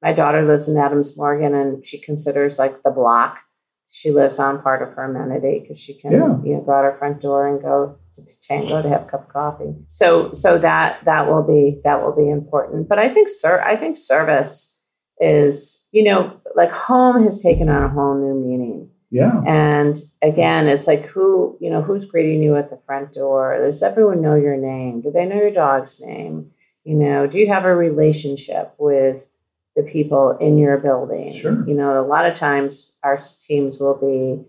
my 0.00 0.10
daughter 0.14 0.42
lives 0.42 0.70
in 0.70 0.78
adams 0.78 1.14
morgan 1.18 1.54
and 1.54 1.84
she 1.84 2.00
considers 2.00 2.58
like 2.58 2.82
the 2.82 2.90
block 2.90 3.40
she 3.86 4.10
lives 4.10 4.38
on 4.38 4.62
part 4.62 4.80
of 4.80 4.88
her 4.94 5.04
amenity 5.04 5.58
because 5.60 5.78
she 5.78 5.92
can 6.00 6.12
Yeah. 6.12 6.38
you 6.42 6.54
know 6.54 6.62
go 6.64 6.72
out 6.72 6.84
her 6.84 6.96
front 6.98 7.20
door 7.20 7.46
and 7.46 7.60
go 7.60 7.98
to 8.14 8.22
tango 8.40 8.80
to 8.80 8.88
have 8.88 9.02
a 9.02 9.10
cup 9.10 9.24
of 9.26 9.28
coffee 9.28 9.74
so 9.86 10.32
so 10.32 10.56
that 10.56 11.04
that 11.04 11.28
will 11.28 11.42
be 11.42 11.82
that 11.84 12.02
will 12.02 12.16
be 12.16 12.30
important 12.30 12.88
but 12.88 12.98
i 12.98 13.12
think 13.12 13.28
sir 13.28 13.62
i 13.66 13.76
think 13.76 13.98
service 13.98 14.80
is 15.20 15.86
you 15.92 16.04
know 16.04 16.40
like 16.56 16.70
home 16.70 17.22
has 17.22 17.42
taken 17.42 17.68
on 17.68 17.82
a 17.84 17.88
whole 17.90 18.14
new 18.14 18.34
meaning 18.48 18.88
Yeah. 19.10 19.42
and 19.46 19.96
again, 20.22 20.66
it's 20.66 20.86
like 20.88 21.06
who, 21.06 21.56
you 21.60 21.70
know, 21.70 21.82
who's 21.82 22.04
greeting 22.04 22.42
you 22.42 22.56
at 22.56 22.70
the 22.70 22.78
front 22.78 23.14
door? 23.14 23.56
Does 23.64 23.82
everyone 23.82 24.20
know 24.22 24.34
your 24.34 24.56
name? 24.56 25.00
Do 25.02 25.10
they 25.12 25.24
know 25.24 25.36
your 25.36 25.52
dog's 25.52 26.02
name? 26.04 26.50
You 26.84 26.94
know, 26.96 27.26
do 27.26 27.38
you 27.38 27.46
have 27.48 27.64
a 27.64 27.74
relationship 27.74 28.74
with 28.78 29.28
the 29.76 29.82
people 29.84 30.36
in 30.38 30.58
your 30.58 30.78
building? 30.78 31.30
Sure. 31.32 31.66
You 31.66 31.74
know, 31.74 32.00
a 32.00 32.06
lot 32.06 32.26
of 32.26 32.34
times 32.36 32.96
our 33.04 33.16
teams 33.16 33.78
will 33.80 33.94
be, 33.94 34.44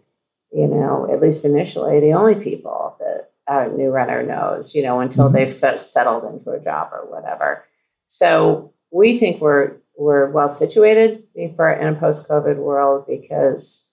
you 0.57 0.67
know, 0.67 1.07
at 1.11 1.21
least 1.21 1.45
initially, 1.45 1.99
the 1.99 2.13
only 2.13 2.35
people 2.35 2.95
that 2.99 3.31
a 3.47 3.69
new 3.69 3.89
runner 3.89 4.23
knows, 4.23 4.73
you 4.73 4.81
know, 4.81 4.99
until 4.99 5.29
Mhm. 5.29 5.33
they've 5.33 5.53
set, 5.53 5.79
settled 5.79 6.23
into 6.25 6.49
a 6.51 6.59
job 6.59 6.89
or 6.91 7.05
whatever. 7.09 7.63
So 8.07 8.71
we 8.91 9.19
think 9.19 9.41
we're 9.41 9.73
we're 9.97 10.29
well 10.29 10.49
situated 10.49 11.23
for 11.55 11.71
in 11.71 11.87
a 11.87 11.97
post-COVID 11.97 12.57
world 12.57 13.05
because 13.07 13.84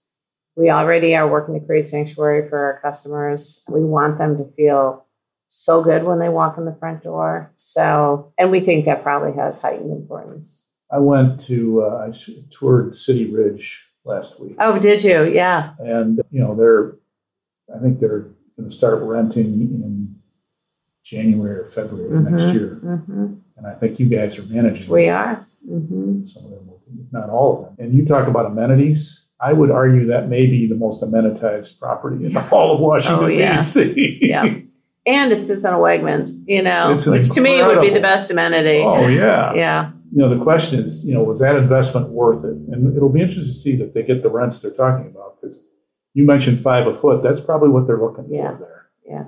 we 0.57 0.71
already 0.71 1.15
are 1.17 1.29
working 1.29 1.59
to 1.59 1.65
create 1.67 1.89
sanctuary 1.89 2.49
for 2.49 2.59
our 2.59 2.81
customers. 2.81 3.65
We 3.71 3.83
want 3.83 4.19
them 4.19 4.37
to 4.39 4.45
feel 4.57 5.07
so 5.49 5.83
good 5.83 6.05
when 6.05 6.19
they 6.19 6.29
walk 6.29 6.57
in 6.59 6.65
the 6.65 6.75
front 6.75 7.03
door. 7.03 7.53
So, 7.57 8.33
and 8.39 8.51
we 8.51 8.61
think 8.61 8.85
that 8.87 9.03
probably 9.03 9.33
has 9.41 9.61
heightened 9.61 9.93
importance. 9.93 10.69
I 10.91 10.99
went 10.99 11.41
to, 11.41 11.83
uh, 11.85 12.07
I 12.09 12.11
toured 12.51 12.95
City 12.97 13.31
Ridge 13.33 13.89
last 14.05 14.41
week. 14.41 14.57
Oh, 14.59 14.79
did 14.79 15.03
you? 15.05 15.25
Yeah. 15.25 15.75
And, 15.79 16.21
you 16.31 16.41
know, 16.41 16.55
they're, 16.55 16.97
I 17.75 17.81
think 17.81 18.01
they're 18.01 18.29
going 18.57 18.69
to 18.69 18.71
start 18.71 19.03
renting 19.03 19.45
in 19.83 20.17
January 21.03 21.61
or 21.61 21.69
February 21.69 22.17
of 22.17 22.31
next 22.31 22.53
year. 22.53 22.79
mhm. 22.83 23.41
And 23.57 23.67
I 23.67 23.75
think 23.75 23.99
you 24.01 24.07
guys 24.07 24.39
are 24.39 24.43
managing 24.53 24.89
We 24.91 25.09
are. 25.09 25.47
hmm 25.67 26.23
some 26.25 26.45
of 26.45 26.51
them, 26.51 26.71
not 27.11 27.31
all 27.31 27.59
of 27.71 27.77
them. 27.77 27.87
And 27.87 27.95
you 27.95 28.05
talk 28.05 28.29
about 28.29 28.47
amenities. 28.47 29.22
I 29.43 29.53
would 29.53 29.71
argue 29.71 30.07
that 30.07 30.29
may 30.29 30.47
be 30.47 30.69
the 30.69 30.75
most 30.77 31.03
amenitized 31.03 31.81
property 31.81 32.25
in 32.27 32.37
all 32.37 32.75
of 32.75 32.81
Washington, 32.81 33.25
Oh, 33.25 33.27
yeah. 33.29 33.57
D.C. 33.57 34.19
Yeah. 34.23 34.55
And 35.05 35.33
it's 35.33 35.49
just 35.49 35.65
on 35.67 35.75
a 35.75 35.79
Wegmans, 35.79 36.31
you 36.47 36.63
know, 36.63 36.97
which 37.09 37.31
to 37.31 37.41
me 37.41 37.61
would 37.63 37.81
be 37.81 37.91
the 37.91 37.99
best 38.01 38.31
amenity. 38.31 38.79
oh, 38.85 39.09
yeah. 39.09 39.53
Yeah. 39.55 39.91
You 40.13 40.19
know, 40.19 40.29
the 40.37 40.43
question 40.45 40.79
is, 40.79 41.05
you 41.05 41.13
know, 41.15 41.23
was 41.25 41.41
that 41.41 41.57
investment 41.57 42.11
worth 42.11 42.45
it? 42.45 42.55
And 42.73 42.95
it'll 42.97 43.09
be 43.09 43.21
interesting 43.23 43.45
to 43.45 43.59
see 43.59 43.75
that 43.77 43.95
they 43.95 44.03
get 44.05 44.23
the 44.23 44.29
rents 44.31 44.61
they're 44.63 44.71
talking 44.73 45.07
about 45.11 45.41
because 45.41 45.61
you 46.15 46.25
mentioned 46.25 46.61
five 46.61 46.87
a 46.87 46.93
foot. 46.93 47.23
That's 47.23 47.41
probably 47.41 47.71
what 47.71 47.87
they're 47.89 47.99
looking 48.01 48.27
Yeah. 48.31 48.53
for 48.53 48.59
there. 48.59 48.87
Yeah. 49.09 49.25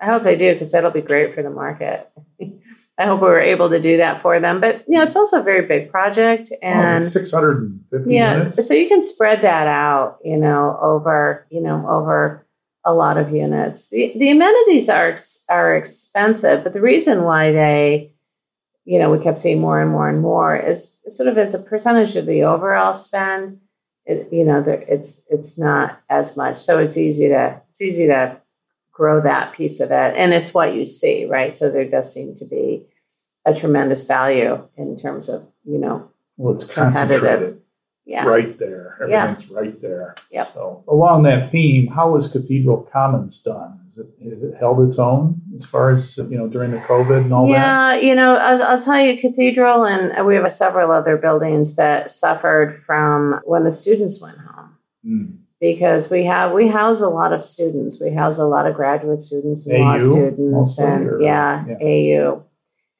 I 0.00 0.06
hope 0.06 0.24
they 0.24 0.36
do 0.36 0.52
because 0.52 0.72
that'll 0.72 0.90
be 0.90 1.00
great 1.00 1.34
for 1.34 1.42
the 1.42 1.50
market. 1.50 2.10
I 2.98 3.06
hope 3.06 3.22
we 3.22 3.26
were 3.26 3.40
able 3.40 3.70
to 3.70 3.80
do 3.80 3.96
that 3.96 4.22
for 4.22 4.38
them. 4.38 4.60
But, 4.60 4.84
you 4.86 4.94
know, 4.94 5.02
it's 5.02 5.16
also 5.16 5.40
a 5.40 5.42
very 5.42 5.66
big 5.66 5.90
project. 5.90 6.52
Oh, 6.52 6.66
and 6.66 7.04
oh, 7.04 7.06
650 7.06 8.12
yeah 8.12 8.38
units. 8.38 8.66
so 8.66 8.74
you 8.74 8.88
can 8.88 9.02
spread 9.02 9.42
that 9.42 9.66
out 9.66 10.18
you 10.24 10.36
know 10.36 10.78
over 10.80 11.46
you 11.50 11.60
know 11.60 11.86
over 11.88 12.46
a 12.84 12.92
lot 12.92 13.16
of 13.16 13.32
units 13.32 13.88
the 13.90 14.12
the 14.16 14.30
amenities 14.30 14.88
are 14.88 15.14
are 15.48 15.76
expensive 15.76 16.62
but 16.62 16.72
the 16.72 16.80
reason 16.80 17.24
why 17.24 17.52
they 17.52 18.12
you 18.84 18.98
know 18.98 19.10
we 19.10 19.18
kept 19.18 19.38
seeing 19.38 19.60
more 19.60 19.80
and 19.80 19.90
more 19.90 20.08
and 20.08 20.20
more 20.20 20.56
is 20.56 21.00
sort 21.08 21.28
of 21.28 21.38
as 21.38 21.54
a 21.54 21.62
percentage 21.70 22.16
of 22.16 22.26
the 22.26 22.42
overall 22.42 22.92
spend 22.92 23.60
it, 24.06 24.28
you 24.30 24.44
know 24.44 24.62
there, 24.62 24.84
it's 24.88 25.24
it's 25.30 25.58
not 25.58 26.00
as 26.10 26.36
much 26.36 26.56
so 26.56 26.78
it's 26.78 26.96
easy 26.96 27.28
to 27.28 27.60
it's 27.70 27.80
easy 27.80 28.06
to 28.06 28.38
grow 28.94 29.20
that 29.20 29.52
piece 29.52 29.80
of 29.80 29.90
it 29.90 30.14
and 30.16 30.32
it's 30.32 30.54
what 30.54 30.74
you 30.74 30.84
see 30.84 31.26
right 31.26 31.56
so 31.56 31.70
there 31.70 31.84
does 31.84 32.12
seem 32.14 32.34
to 32.34 32.46
be 32.46 32.86
a 33.44 33.52
tremendous 33.52 34.06
value 34.06 34.66
in 34.76 34.96
terms 34.96 35.28
of 35.28 35.46
you 35.64 35.78
know 35.78 36.08
well, 36.36 36.54
it's 36.54 36.72
concentrated 36.72 37.60
yeah 38.06 38.24
right 38.26 38.58
there. 38.58 38.96
Yeah. 39.08 39.24
Everything's 39.24 39.50
right 39.50 39.80
there. 39.80 40.14
Yep. 40.30 40.54
So 40.54 40.84
along 40.88 41.24
that 41.24 41.50
theme, 41.50 41.88
how 41.88 42.10
was 42.10 42.30
Cathedral 42.30 42.88
Commons 42.92 43.38
done? 43.40 43.80
Is 43.90 43.98
it, 43.98 44.06
is 44.20 44.42
it 44.42 44.54
held 44.58 44.86
its 44.86 44.98
own 44.98 45.40
as 45.54 45.64
far 45.64 45.90
as 45.90 46.18
you 46.18 46.36
know 46.36 46.48
during 46.48 46.70
the 46.70 46.78
COVID 46.78 47.24
and 47.24 47.32
all 47.32 47.46
that? 47.46 47.52
yeah, 47.52 47.94
you 47.94 48.14
know, 48.14 48.36
I'll, 48.36 48.62
I'll 48.62 48.80
tell 48.80 49.00
you, 49.00 49.18
Cathedral, 49.18 49.84
and 49.84 50.26
we 50.26 50.34
have 50.34 50.50
several 50.52 50.90
other 50.90 51.16
buildings 51.16 51.76
that 51.76 52.10
suffered 52.10 52.82
from 52.82 53.40
when 53.44 53.64
the 53.64 53.70
students 53.70 54.20
went 54.20 54.38
home 54.38 54.54
Mm. 55.06 55.38
Because 55.64 56.10
we 56.10 56.24
have 56.24 56.52
we 56.52 56.68
house 56.68 57.00
a 57.00 57.08
lot 57.08 57.32
of 57.32 57.42
students. 57.42 58.00
We 58.02 58.12
house 58.12 58.38
a 58.38 58.44
lot 58.44 58.66
of 58.66 58.74
graduate 58.74 59.22
students 59.22 59.66
and 59.66 59.78
law 59.78 59.96
students, 59.96 60.78
and 60.78 61.22
yeah, 61.22 61.64
yeah. 61.80 62.20
AU. 62.20 62.44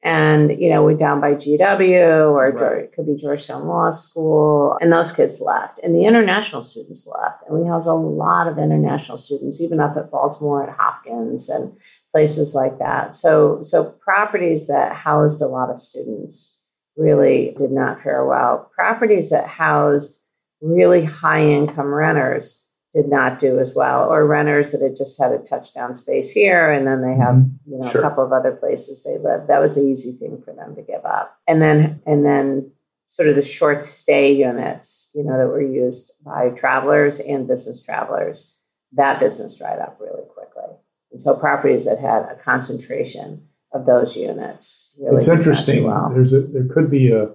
And 0.01 0.59
you 0.59 0.69
know, 0.69 0.83
we're 0.83 0.97
down 0.97 1.21
by 1.21 1.33
GW, 1.33 2.31
or 2.31 2.51
Right. 2.51 2.85
It 2.85 2.93
could 2.95 3.05
be 3.05 3.15
Georgetown 3.15 3.67
Law 3.67 3.91
School, 3.91 4.77
and 4.81 4.91
those 4.91 5.11
kids 5.11 5.41
left, 5.41 5.79
and 5.83 5.95
the 5.95 6.05
international 6.05 6.63
students 6.63 7.07
left, 7.07 7.43
and 7.47 7.59
we 7.59 7.67
house 7.67 7.85
a 7.85 7.93
lot 7.93 8.47
of 8.47 8.57
international 8.57 9.17
students, 9.17 9.61
even 9.61 9.79
up 9.79 9.95
at 9.95 10.09
Baltimore 10.09 10.67
at 10.67 10.75
Hopkins 10.75 11.49
and 11.49 11.77
places 12.11 12.55
like 12.55 12.79
that. 12.79 13.15
So, 13.15 13.59
so 13.63 13.91
properties 14.03 14.67
that 14.67 14.93
housed 14.93 15.41
a 15.41 15.47
lot 15.47 15.69
of 15.69 15.79
students 15.79 16.63
really 16.97 17.53
did 17.59 17.71
not 17.71 18.01
fare 18.01 18.25
well. 18.25 18.71
Properties 18.73 19.29
that 19.31 19.47
housed 19.47 20.19
really 20.61 21.03
high 21.03 21.43
income 21.45 21.93
renters 21.93 22.61
did 22.93 23.09
not 23.09 23.39
do 23.39 23.59
as 23.59 23.75
well, 23.75 24.07
or 24.09 24.25
renters 24.25 24.71
that 24.71 24.81
had 24.81 24.95
just 24.95 25.21
had 25.21 25.31
a 25.33 25.39
touchdown 25.39 25.95
space 25.95 26.31
here 26.31 26.71
and 26.71 26.87
then 26.87 27.01
they 27.01 27.13
have 27.15 27.35
Mhm. 27.35 27.51
you 27.67 27.77
know 27.79 27.87
Sure. 27.89 27.99
a 28.01 28.03
couple 28.03 28.23
of 28.23 28.31
other 28.31 28.53
places 28.53 29.03
they 29.03 29.17
live. 29.17 29.47
That 29.47 29.59
was 29.59 29.75
the 29.75 29.81
easy 29.81 30.13
thing 30.13 30.41
for 30.45 30.53
them 30.53 30.75
to 30.75 30.81
give 30.81 31.03
up. 31.03 31.35
And 31.47 31.61
then 31.61 31.99
and 32.05 32.25
then 32.25 32.71
sort 33.03 33.27
of 33.29 33.35
the 33.35 33.41
short 33.41 33.83
stay 33.83 34.31
units, 34.31 35.11
you 35.13 35.23
know, 35.23 35.37
that 35.37 35.47
were 35.47 35.61
used 35.61 36.13
by 36.23 36.49
travelers 36.49 37.19
and 37.19 37.47
business 37.47 37.85
travelers, 37.85 38.59
that 38.93 39.19
business 39.19 39.57
dried 39.59 39.79
up 39.79 39.97
really 39.99 40.23
quickly. 40.33 40.63
And 41.11 41.19
so 41.21 41.35
properties 41.35 41.85
that 41.85 41.99
had 41.99 42.23
a 42.23 42.35
concentration 42.43 43.41
of 43.73 43.85
those 43.85 44.15
units 44.15 44.95
really 44.99 45.17
it's 45.17 45.25
did 45.25 45.31
not 45.33 45.35
do 45.35 45.41
interesting. 45.41 45.83
well. 45.83 46.11
There's 46.13 46.31
a 46.33 46.41
there 46.41 46.63
could 46.73 46.89
be 46.89 47.11
a 47.11 47.31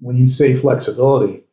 when 0.00 0.16
you 0.18 0.28
say 0.28 0.54
flexibility, 0.54 1.44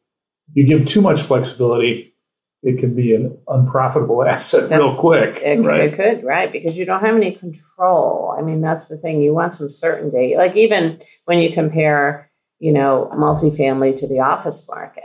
you 0.54 0.66
give 0.66 0.86
too 0.86 1.02
much 1.02 1.22
flexibility, 1.22 2.16
it 2.64 2.80
can 2.80 2.96
be 2.96 3.14
an 3.14 3.38
unprofitable 3.48 4.24
asset 4.28 4.70
real 4.70 4.94
quick. 4.94 5.40
It, 5.42 5.64
right? 5.64 5.94
it 5.94 5.96
could, 5.96 6.24
right? 6.24 6.52
Because 6.52 6.78
you 6.78 6.86
don't 6.86 7.02
have 7.02 7.16
any 7.16 7.32
control. 7.32 8.36
I 8.38 8.42
mean, 8.42 8.62
that's 8.62 8.88
the 8.88 8.98
thing. 8.98 9.22
You 9.22 9.34
want 9.34 9.56
some 9.56 9.70
certainty. 9.70 10.36
Like 10.36 10.56
even 10.56 10.98
when 11.26 11.40
you 11.40 11.54
compare, 11.54 12.32
you 12.60 12.72
know, 12.72 13.12
multifamily 13.14 13.96
to 13.98 14.08
the 14.08 14.22
office 14.22 14.68
market, 14.70 15.04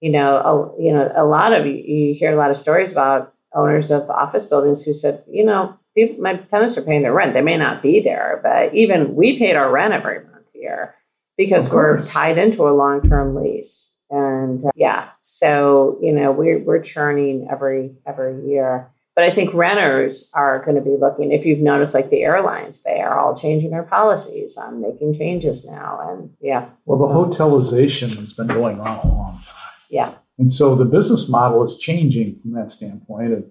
you 0.00 0.10
know, 0.10 0.36
a, 0.36 0.82
you 0.82 0.92
know, 0.92 1.10
a 1.14 1.24
lot 1.24 1.52
of 1.52 1.66
you, 1.66 1.74
you 1.74 2.14
hear 2.14 2.32
a 2.32 2.36
lot 2.36 2.50
of 2.50 2.56
stories 2.56 2.92
about 2.92 3.34
owners 3.54 3.90
of 3.90 4.08
office 4.10 4.44
buildings 4.44 4.84
who 4.84 4.92
said, 4.92 5.24
you 5.28 5.44
know, 5.44 5.76
people, 5.94 6.22
my 6.22 6.36
tenants 6.36 6.78
are 6.78 6.82
paying 6.82 7.02
their 7.02 7.12
rent. 7.12 7.34
They 7.34 7.42
may 7.42 7.56
not 7.56 7.82
be 7.82 8.00
there, 8.00 8.40
but 8.42 8.74
even 8.74 9.14
we 9.14 9.38
paid 9.38 9.56
our 9.56 9.70
rent 9.70 9.94
every 9.94 10.24
month 10.24 10.52
here 10.52 10.94
because 11.36 11.70
we're 11.70 12.02
tied 12.02 12.38
into 12.38 12.68
a 12.68 12.70
long-term 12.70 13.34
lease. 13.34 13.95
And 14.10 14.64
uh, 14.64 14.70
yeah, 14.74 15.08
so 15.20 15.98
you 16.00 16.12
know 16.12 16.32
we're 16.32 16.58
we're 16.60 16.80
churning 16.80 17.48
every 17.50 17.92
every 18.06 18.48
year. 18.48 18.90
But 19.14 19.24
I 19.24 19.30
think 19.30 19.54
renters 19.54 20.30
are 20.34 20.62
going 20.62 20.74
to 20.74 20.82
be 20.82 20.94
looking. 21.00 21.32
If 21.32 21.46
you've 21.46 21.60
noticed, 21.60 21.94
like 21.94 22.10
the 22.10 22.22
airlines, 22.22 22.82
they 22.82 23.00
are 23.00 23.18
all 23.18 23.34
changing 23.34 23.70
their 23.70 23.82
policies 23.82 24.58
on 24.58 24.82
making 24.82 25.14
changes 25.14 25.64
now. 25.64 25.98
And 26.06 26.30
yeah, 26.42 26.68
Well, 26.84 26.98
the 26.98 27.06
hotelization 27.14 28.14
has 28.18 28.34
been 28.34 28.48
going 28.48 28.78
on 28.78 28.98
a 28.98 29.08
long 29.08 29.32
time. 29.32 29.72
yeah, 29.88 30.14
And 30.38 30.50
so 30.50 30.74
the 30.74 30.84
business 30.84 31.30
model 31.30 31.64
is 31.64 31.78
changing 31.78 32.38
from 32.40 32.52
that 32.52 32.70
standpoint. 32.70 33.32
And, 33.32 33.44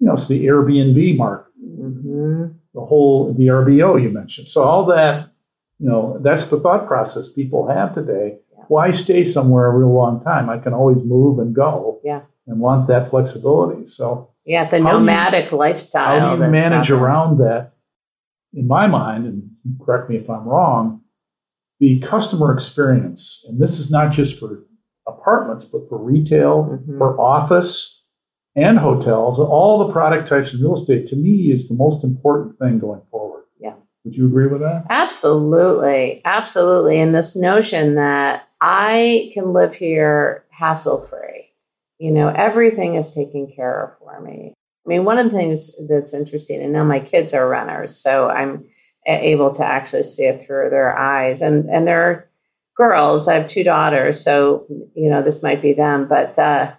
you 0.00 0.08
know, 0.08 0.14
it's 0.14 0.26
the 0.26 0.44
Airbnb 0.44 1.16
market, 1.16 1.52
hmm 1.56 2.46
the 2.74 2.80
whole 2.84 3.32
the 3.34 3.46
RBO 3.46 4.02
you 4.02 4.10
mentioned. 4.10 4.48
So 4.48 4.62
all 4.64 4.84
that, 4.86 5.28
you 5.78 5.88
know, 5.88 6.18
that's 6.20 6.46
the 6.46 6.58
thought 6.58 6.86
process 6.88 7.28
people 7.28 7.68
have 7.68 7.94
today. 7.94 8.38
Why 8.68 8.90
stay 8.90 9.22
somewhere 9.24 9.66
a 9.66 9.76
real 9.76 9.92
long 9.92 10.22
time? 10.22 10.48
I 10.50 10.58
can 10.58 10.72
always 10.72 11.04
move 11.04 11.38
and 11.38 11.54
go. 11.54 12.00
Yeah. 12.04 12.22
And 12.46 12.58
want 12.60 12.88
that 12.88 13.08
flexibility. 13.08 13.86
So 13.86 14.30
yeah, 14.44 14.68
the 14.68 14.82
How 14.82 14.92
you- 14.92 14.98
nomadic 14.98 15.52
lifestyle. 15.52 16.18
how 16.20 16.36
do 16.36 16.42
you 16.44 16.50
manage 16.50 16.90
around 16.90 17.38
that? 17.38 17.72
In 18.54 18.66
my 18.66 18.86
mind, 18.86 19.24
and 19.24 19.50
correct 19.84 20.10
me 20.10 20.16
if 20.16 20.28
I'm 20.28 20.44
wrong, 20.46 21.00
the 21.80 21.98
customer 22.00 22.52
experience, 22.52 23.44
and 23.48 23.60
this 23.60 23.78
is 23.78 23.90
not 23.90 24.12
just 24.12 24.38
for 24.38 24.64
apartments, 25.08 25.64
but 25.64 25.88
for 25.88 25.96
retail, 25.98 26.64
Mhm. 26.86 26.98
for 26.98 27.18
office, 27.20 28.04
and 28.54 28.78
hotels, 28.78 29.38
all 29.38 29.78
the 29.78 29.90
product 29.92 30.28
types 30.28 30.52
in 30.52 30.60
real 30.60 30.74
estate, 30.74 31.06
to 31.06 31.16
me, 31.16 31.50
is 31.50 31.68
the 31.68 31.74
most 31.74 32.04
important 32.04 32.58
thing 32.58 32.78
going 32.78 33.00
forward. 33.10 33.44
Yeah. 33.58 33.72
Would 34.04 34.14
you 34.14 34.26
agree 34.26 34.46
with 34.48 34.60
that? 34.60 34.84
Absolutely. 34.90 36.20
Absolutely. 36.26 36.98
And 37.00 37.14
this 37.14 37.34
notion 37.36 37.94
that 37.94 38.42
I 38.64 39.32
can 39.34 39.52
live 39.52 39.74
here 39.74 40.44
hassle 40.50 41.04
free, 41.04 41.50
you 41.98 42.12
know, 42.12 42.28
everything 42.28 42.94
is 42.94 43.12
taken 43.12 43.52
care 43.52 43.84
of 43.84 43.98
for 43.98 44.20
me. 44.20 44.54
I 44.54 44.88
mean, 44.88 45.04
one 45.04 45.18
of 45.18 45.30
the 45.30 45.36
things 45.36 45.74
that's 45.88 46.14
interesting, 46.14 46.62
and 46.62 46.72
now 46.72 46.84
my 46.84 47.00
kids 47.00 47.34
are 47.34 47.48
runners, 47.48 48.00
so 48.00 48.28
I'm 48.28 48.64
able 49.04 49.50
to 49.54 49.64
actually 49.64 50.04
see 50.04 50.26
it 50.26 50.40
through 50.40 50.70
their 50.70 50.96
eyes. 50.96 51.42
And 51.42 51.68
and 51.70 51.88
they're 51.88 52.30
girls. 52.76 53.26
I 53.26 53.34
have 53.34 53.48
two 53.48 53.64
daughters, 53.64 54.22
so 54.22 54.64
you 54.94 55.10
know 55.10 55.22
this 55.22 55.42
might 55.42 55.60
be 55.60 55.72
them, 55.72 56.06
but 56.08 56.36
the 56.36 56.72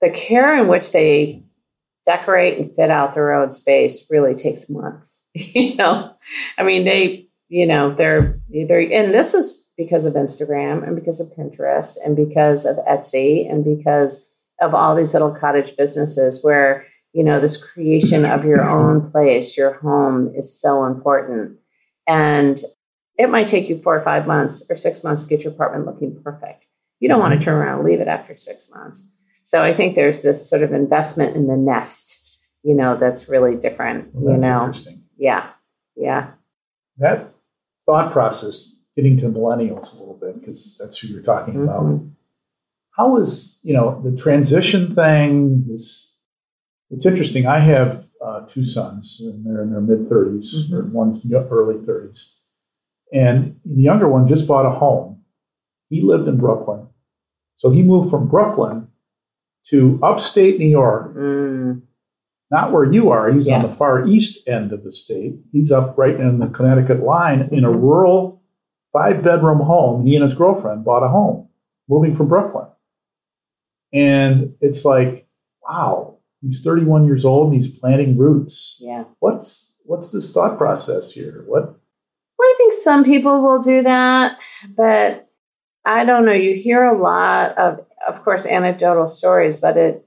the 0.00 0.10
care 0.10 0.56
in 0.56 0.68
which 0.68 0.92
they 0.92 1.42
decorate 2.04 2.58
and 2.58 2.72
fit 2.76 2.90
out 2.92 3.14
their 3.14 3.32
own 3.32 3.50
space 3.50 4.08
really 4.08 4.36
takes 4.36 4.70
months. 4.70 5.28
you 5.34 5.74
know, 5.74 6.14
I 6.56 6.62
mean, 6.62 6.84
they, 6.84 7.26
you 7.48 7.66
know, 7.66 7.92
they're 7.92 8.40
either, 8.54 8.78
and 8.78 9.12
this 9.12 9.34
is 9.34 9.65
because 9.76 10.06
of 10.06 10.14
Instagram 10.14 10.86
and 10.86 10.96
because 10.96 11.20
of 11.20 11.28
Pinterest 11.36 11.96
and 12.04 12.16
because 12.16 12.64
of 12.64 12.76
Etsy 12.86 13.50
and 13.50 13.64
because 13.64 14.48
of 14.60 14.74
all 14.74 14.94
these 14.94 15.12
little 15.12 15.30
cottage 15.30 15.76
businesses 15.76 16.42
where, 16.42 16.86
you 17.12 17.22
know, 17.22 17.40
this 17.40 17.72
creation 17.72 18.24
of 18.24 18.44
your 18.44 18.68
own 18.68 19.10
place, 19.10 19.56
your 19.56 19.74
home 19.74 20.32
is 20.34 20.58
so 20.58 20.84
important. 20.86 21.58
And 22.06 22.58
it 23.18 23.28
might 23.30 23.46
take 23.46 23.68
you 23.68 23.76
four 23.76 23.96
or 23.96 24.02
five 24.02 24.26
months 24.26 24.66
or 24.70 24.76
six 24.76 25.02
months 25.04 25.24
to 25.24 25.28
get 25.28 25.44
your 25.44 25.52
apartment 25.52 25.86
looking 25.86 26.20
perfect. 26.22 26.64
You 27.00 27.08
don't 27.08 27.20
want 27.20 27.38
to 27.38 27.44
turn 27.44 27.54
around 27.54 27.80
and 27.80 27.88
leave 27.88 28.00
it 28.00 28.08
after 28.08 28.36
six 28.36 28.70
months. 28.70 29.24
So 29.42 29.62
I 29.62 29.74
think 29.74 29.94
there's 29.94 30.22
this 30.22 30.48
sort 30.48 30.62
of 30.62 30.72
investment 30.72 31.36
in 31.36 31.46
the 31.46 31.56
nest, 31.56 32.40
you 32.62 32.74
know, 32.74 32.96
that's 32.96 33.28
really 33.28 33.54
different. 33.56 34.08
Well, 34.12 34.34
that's 34.34 34.46
you 34.46 34.52
know, 34.52 34.60
interesting. 34.60 35.02
yeah, 35.18 35.50
yeah, 35.94 36.30
That 36.98 37.32
thought 37.84 38.12
process, 38.12 38.75
getting 38.96 39.16
to 39.18 39.26
millennials 39.26 39.94
a 39.94 39.98
little 39.98 40.18
bit, 40.20 40.40
because 40.40 40.76
that's 40.80 40.98
who 40.98 41.08
you're 41.08 41.22
talking 41.22 41.62
about. 41.62 41.84
Mhm. 41.84 42.10
How 42.96 43.18
is 43.18 43.60
you 43.62 43.74
know 43.74 44.00
the 44.02 44.16
transition 44.16 44.90
thing? 44.90 45.64
This 45.68 46.18
it's 46.90 47.04
interesting. 47.06 47.46
I 47.46 47.58
have 47.58 48.06
uh, 48.24 48.40
two 48.46 48.62
sons, 48.62 49.20
and 49.20 49.44
they're 49.44 49.62
in 49.62 49.70
their 49.70 49.80
mid 49.80 50.08
30s, 50.08 50.72
or 50.72 50.84
one's 50.86 51.24
early 51.32 51.84
thirties, 51.84 52.34
and 53.12 53.56
the 53.64 53.82
younger 53.82 54.08
one 54.08 54.26
just 54.26 54.48
bought 54.48 54.66
a 54.66 54.70
home. 54.70 55.22
He 55.90 56.00
lived 56.00 56.26
in 56.26 56.36
Brooklyn, 56.38 56.86
so 57.54 57.70
he 57.70 57.82
moved 57.82 58.10
from 58.10 58.28
Brooklyn 58.28 58.88
to 59.66 59.98
upstate 60.02 60.58
New 60.58 60.68
York, 60.68 61.14
Mm, 61.16 61.82
not 62.52 62.72
where 62.72 62.84
you 62.84 63.10
are. 63.10 63.30
He's 63.32 63.48
on 63.50 63.62
the 63.62 63.68
far 63.68 64.06
east 64.06 64.46
end 64.48 64.72
of 64.72 64.84
the 64.84 64.90
state. 64.92 65.34
He's 65.52 65.70
up 65.72 65.98
right 65.98 66.18
in 66.18 66.38
the 66.38 66.46
Connecticut 66.46 67.02
line 67.02 67.48
in 67.52 67.64
a 67.64 67.70
rural 67.70 68.35
five 68.96 69.22
bedroom 69.22 69.60
home. 69.60 70.06
He 70.06 70.14
and 70.14 70.22
his 70.22 70.34
girlfriend 70.34 70.84
bought 70.84 71.02
a 71.02 71.08
home 71.08 71.48
moving 71.88 72.14
from 72.14 72.28
Brooklyn. 72.28 72.66
And 73.92 74.54
it's 74.60 74.84
like, 74.84 75.28
wow, 75.66 76.18
he's 76.40 76.60
31 76.62 77.06
years 77.06 77.24
old 77.24 77.52
and 77.52 77.56
he's 77.56 77.78
planting 77.78 78.16
roots. 78.16 78.78
yeah. 78.80 79.04
What's 79.20 79.74
what's 79.84 80.12
this 80.12 80.32
thought 80.32 80.58
process 80.58 81.12
here? 81.12 81.44
What 81.46 81.62
Well, 81.64 82.48
I 82.48 82.54
think 82.58 82.72
some 82.72 83.04
people 83.04 83.42
will 83.42 83.60
do 83.60 83.82
that, 83.82 84.40
but 84.76 85.28
I 85.84 86.04
don't 86.04 86.24
know. 86.24 86.32
You 86.32 86.56
hear 86.56 86.84
a 86.84 86.98
lot 86.98 87.56
of, 87.56 87.86
of 88.08 88.24
course, 88.24 88.46
anecdotal 88.46 89.06
stories, 89.06 89.56
but 89.56 89.76
it, 89.76 90.06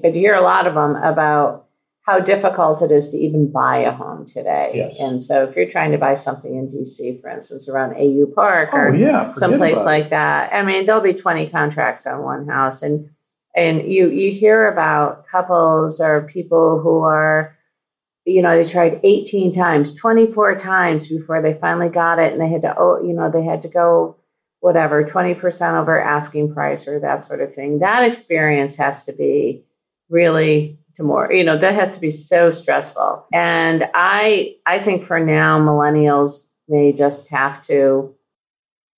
but 0.00 0.14
you 0.14 0.20
hear 0.20 0.34
a 0.34 0.40
lot 0.40 0.66
of 0.66 0.74
them 0.74 0.96
about 0.96 1.67
how 2.08 2.18
difficult 2.18 2.80
it 2.80 2.90
is 2.90 3.08
to 3.08 3.18
even 3.18 3.52
buy 3.52 3.76
a 3.80 3.92
home 3.92 4.24
today. 4.24 4.72
Yes. 4.74 4.98
And 4.98 5.22
so, 5.22 5.44
if 5.44 5.54
you're 5.54 5.68
trying 5.68 5.92
to 5.92 5.98
buy 5.98 6.14
something 6.14 6.54
in 6.54 6.66
DC, 6.66 7.20
for 7.20 7.28
instance, 7.28 7.68
around 7.68 7.96
AU 7.96 8.24
Park 8.34 8.72
or 8.72 8.88
oh 8.88 8.94
yeah, 8.94 9.32
someplace 9.34 9.84
like 9.84 10.08
that. 10.08 10.50
I 10.54 10.62
mean, 10.62 10.86
there'll 10.86 11.02
be 11.02 11.12
20 11.12 11.50
contracts 11.50 12.06
on 12.06 12.22
one 12.22 12.48
house 12.48 12.82
and 12.82 13.10
and 13.54 13.92
you 13.92 14.08
you 14.08 14.32
hear 14.32 14.68
about 14.68 15.26
couples 15.26 16.00
or 16.00 16.22
people 16.22 16.80
who 16.80 17.00
are 17.00 17.54
you 18.24 18.42
know, 18.42 18.56
they 18.56 18.70
tried 18.70 19.00
18 19.04 19.52
times, 19.52 19.94
24 19.94 20.56
times 20.56 21.08
before 21.08 21.40
they 21.40 21.54
finally 21.54 21.88
got 21.88 22.18
it 22.18 22.32
and 22.32 22.40
they 22.40 22.48
had 22.48 22.62
to 22.62 22.74
oh, 22.78 23.02
you 23.02 23.12
know, 23.12 23.30
they 23.30 23.44
had 23.44 23.60
to 23.62 23.68
go 23.68 24.16
whatever, 24.60 25.04
20% 25.04 25.78
over 25.78 26.00
asking 26.00 26.54
price 26.54 26.88
or 26.88 27.00
that 27.00 27.22
sort 27.22 27.42
of 27.42 27.52
thing. 27.52 27.80
That 27.80 28.02
experience 28.02 28.76
has 28.76 29.04
to 29.04 29.12
be 29.12 29.62
really 30.08 30.78
to 30.98 31.04
more, 31.04 31.32
you 31.32 31.42
know, 31.42 31.56
that 31.56 31.74
has 31.74 31.94
to 31.94 32.00
be 32.00 32.10
so 32.10 32.50
stressful. 32.50 33.26
And 33.32 33.88
I 33.94 34.56
I 34.66 34.78
think 34.78 35.02
for 35.02 35.18
now 35.18 35.58
millennials 35.58 36.46
may 36.68 36.92
just 36.92 37.30
have 37.30 37.62
to 37.62 38.14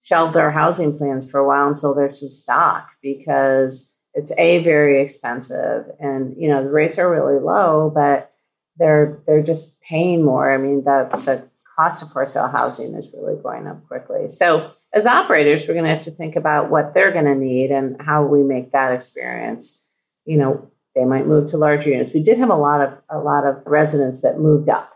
shelve 0.00 0.32
their 0.32 0.50
housing 0.50 0.96
plans 0.96 1.30
for 1.30 1.38
a 1.38 1.46
while 1.46 1.68
until 1.68 1.94
there's 1.94 2.20
some 2.20 2.30
stock 2.30 2.88
because 3.02 3.98
it's 4.14 4.36
a 4.38 4.58
very 4.64 5.00
expensive 5.00 5.86
and 6.00 6.34
you 6.36 6.48
know 6.48 6.64
the 6.64 6.70
rates 6.70 6.98
are 6.98 7.10
really 7.10 7.38
low 7.38 7.92
but 7.94 8.32
they're 8.78 9.22
they're 9.26 9.42
just 9.42 9.80
paying 9.82 10.24
more 10.24 10.52
i 10.52 10.56
mean 10.56 10.82
the 10.84 11.08
the 11.24 11.48
cost 11.76 12.02
of 12.02 12.10
for 12.10 12.24
sale 12.24 12.48
housing 12.48 12.94
is 12.94 13.14
really 13.16 13.40
going 13.40 13.66
up 13.66 13.86
quickly 13.86 14.26
so 14.26 14.70
as 14.94 15.06
operators 15.06 15.68
we're 15.68 15.74
going 15.74 15.84
to 15.84 15.94
have 15.94 16.04
to 16.04 16.10
think 16.10 16.34
about 16.34 16.70
what 16.70 16.94
they're 16.94 17.12
going 17.12 17.26
to 17.26 17.34
need 17.34 17.70
and 17.70 18.00
how 18.00 18.24
we 18.24 18.42
make 18.42 18.72
that 18.72 18.92
experience 18.92 19.88
you 20.24 20.36
know 20.36 20.68
they 21.00 21.06
might 21.06 21.26
move 21.26 21.48
to 21.50 21.56
larger 21.56 21.88
units. 21.88 22.12
We 22.12 22.22
did 22.22 22.36
have 22.36 22.50
a 22.50 22.56
lot 22.56 22.82
of 22.82 22.92
a 23.08 23.18
lot 23.18 23.46
of 23.46 23.62
residents 23.64 24.20
that 24.20 24.38
moved 24.38 24.68
up. 24.68 24.90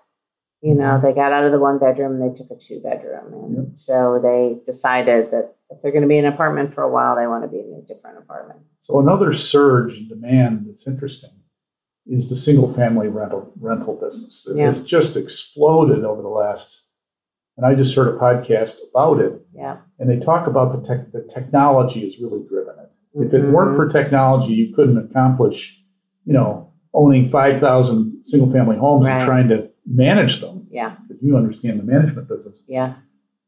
You 0.60 0.74
know 0.74 0.84
mm-hmm. 0.84 1.06
they 1.06 1.12
got 1.14 1.32
out 1.32 1.44
of 1.44 1.52
the 1.52 1.58
one 1.58 1.78
bedroom 1.78 2.20
and 2.20 2.22
they 2.22 2.34
took 2.34 2.50
a 2.50 2.56
two 2.60 2.80
bedroom. 2.82 3.32
And 3.32 3.78
so 3.78 4.20
they 4.22 4.60
decided 4.66 5.30
that 5.30 5.54
if 5.70 5.80
they're 5.80 5.92
going 5.92 6.02
to 6.02 6.08
be 6.08 6.18
in 6.18 6.26
an 6.26 6.34
apartment 6.34 6.74
for 6.74 6.82
a 6.82 6.90
while 6.90 7.16
they 7.16 7.26
want 7.26 7.42
to 7.44 7.48
be 7.48 7.58
in 7.58 7.82
a 7.82 7.86
different 7.86 8.18
apartment. 8.18 8.60
So 8.80 9.00
another 9.00 9.32
surge 9.32 9.96
in 9.96 10.08
demand 10.08 10.66
that's 10.68 10.86
interesting 10.86 11.30
is 12.06 12.28
the 12.28 12.36
single 12.36 12.70
family 12.70 13.08
rental 13.08 13.52
rental 13.58 13.94
business. 13.94 14.46
It 14.46 14.58
Yeah. 14.58 14.66
has 14.66 14.82
just 14.82 15.16
exploded 15.16 16.04
over 16.04 16.20
the 16.20 16.28
last 16.28 16.90
and 17.56 17.64
I 17.64 17.74
just 17.74 17.94
heard 17.94 18.14
a 18.14 18.18
podcast 18.18 18.76
about 18.90 19.20
it. 19.20 19.40
Yeah. 19.54 19.78
And 19.98 20.10
they 20.10 20.18
talk 20.22 20.46
about 20.46 20.72
the 20.72 20.80
tech 20.80 21.12
the 21.12 21.22
technology 21.22 22.00
has 22.00 22.18
really 22.20 22.44
driven 22.46 22.74
it. 22.78 22.90
If 23.14 23.32
it 23.32 23.42
weren't 23.42 23.70
mm-hmm. 23.70 23.76
for 23.76 23.88
technology, 23.88 24.52
you 24.54 24.74
couldn't 24.74 24.98
accomplish, 24.98 25.83
you 26.24 26.32
know, 26.32 26.72
owning 26.92 27.28
5,000 27.30 28.24
single 28.24 28.50
family 28.52 28.76
homes 28.76 29.06
and 29.06 29.20
trying 29.20 29.48
to 29.48 29.70
manage 29.86 30.40
them. 30.40 30.64
yeah 30.70 30.96
Because 31.08 31.22
you 31.22 31.36
understand 31.36 31.78
the 31.80 31.84
management 31.84 32.28
business. 32.28 32.62
yeah 32.66 32.94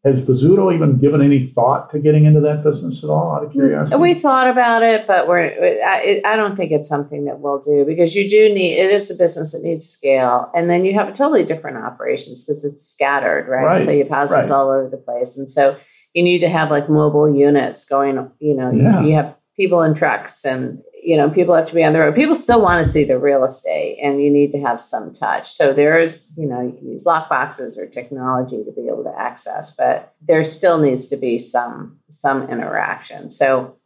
Has 0.05 0.21
Bozzuto 0.21 0.75
even 0.75 0.99
given 0.99 1.23
any 1.23 1.47
thought 1.47 1.89
to 1.91 1.99
getting 1.99 2.25
into 2.27 2.41
that 2.41 2.63
business 2.63 3.03
at 3.05 3.09
all 3.11 3.35
out 3.35 3.45
of 3.45 3.53
curiosity? 3.53 4.01
we 4.03 4.15
thought 4.15 4.49
about 4.51 4.83
it 4.83 5.07
but 5.07 5.27
we're 5.29 5.47
I, 5.85 6.21
I 6.25 6.37
don't 6.37 6.57
think 6.57 6.73
it's 6.73 6.89
something 6.89 7.25
that 7.27 7.39
we'll 7.41 7.59
do 7.61 7.85
because 7.87 8.15
you 8.15 8.29
do 8.29 8.53
need 8.53 8.77
it 8.79 8.91
is 8.91 9.11
a 9.11 9.15
business 9.15 9.53
that 9.53 9.63
needs 9.63 9.87
scale 9.87 10.51
and 10.55 10.69
then 10.69 10.85
you 10.85 10.93
have 10.95 11.15
totally 11.15 11.45
different 11.45 11.79
operations 11.79 12.45
because 12.45 12.65
it's 12.65 12.85
scattered 12.85 13.49
right? 13.49 13.65
Right, 13.65 13.83
so 13.83 13.91
you 13.93 14.01
have 14.05 14.11
houses 14.11 14.51
right. 14.51 14.57
all 14.57 14.69
over 14.71 14.89
the 14.91 14.99
place 14.99 15.37
and 15.39 15.49
so 15.51 15.77
you 16.15 16.23
need 16.23 16.41
to 16.41 16.49
have 16.49 16.71
like 16.71 16.89
mobile 16.91 17.35
units 17.35 17.85
going 17.85 18.17
you 18.41 18.55
know 18.55 18.71
you- 18.73 19.09
you, 19.09 19.15
have 19.15 19.35
people 19.57 19.81
in 19.83 19.95
trucks 19.95 20.45
and 20.45 20.83
you 21.07 21.17
know 21.17 21.31
people 21.31 21.55
have 21.55 21.67
to 21.67 21.75
be 21.75 21.85
on 21.85 21.93
the 21.93 22.01
road. 22.01 22.17
People 22.17 22.35
still 22.35 22.61
want 22.61 22.85
to 22.85 22.91
see 22.91 23.05
the 23.05 23.17
real 23.17 23.45
estate 23.45 23.99
and 24.03 24.21
you 24.21 24.29
need 24.29 24.51
to 24.51 24.61
have 24.61 24.81
some 24.81 25.13
touch. 25.13 25.47
So 25.47 25.73
there's 25.73 26.35
you 26.37 26.47
know 26.47 26.61
you 26.61 26.73
can 26.73 26.91
use 26.91 27.07
lock 27.07 27.29
boxes 27.29 27.79
or 27.79 27.87
technology 27.87 28.65
to 28.65 28.73
be 28.73 28.89
able 28.89 29.05
to 29.05 29.15
access 29.17 29.75
but 29.75 30.15
there 30.21 30.43
still 30.43 30.79
needs 30.79 31.07
to 31.07 31.17
be 31.17 31.39
some 31.39 31.99
some 32.11 32.49
interaction. 32.51 33.31
So 33.31 33.77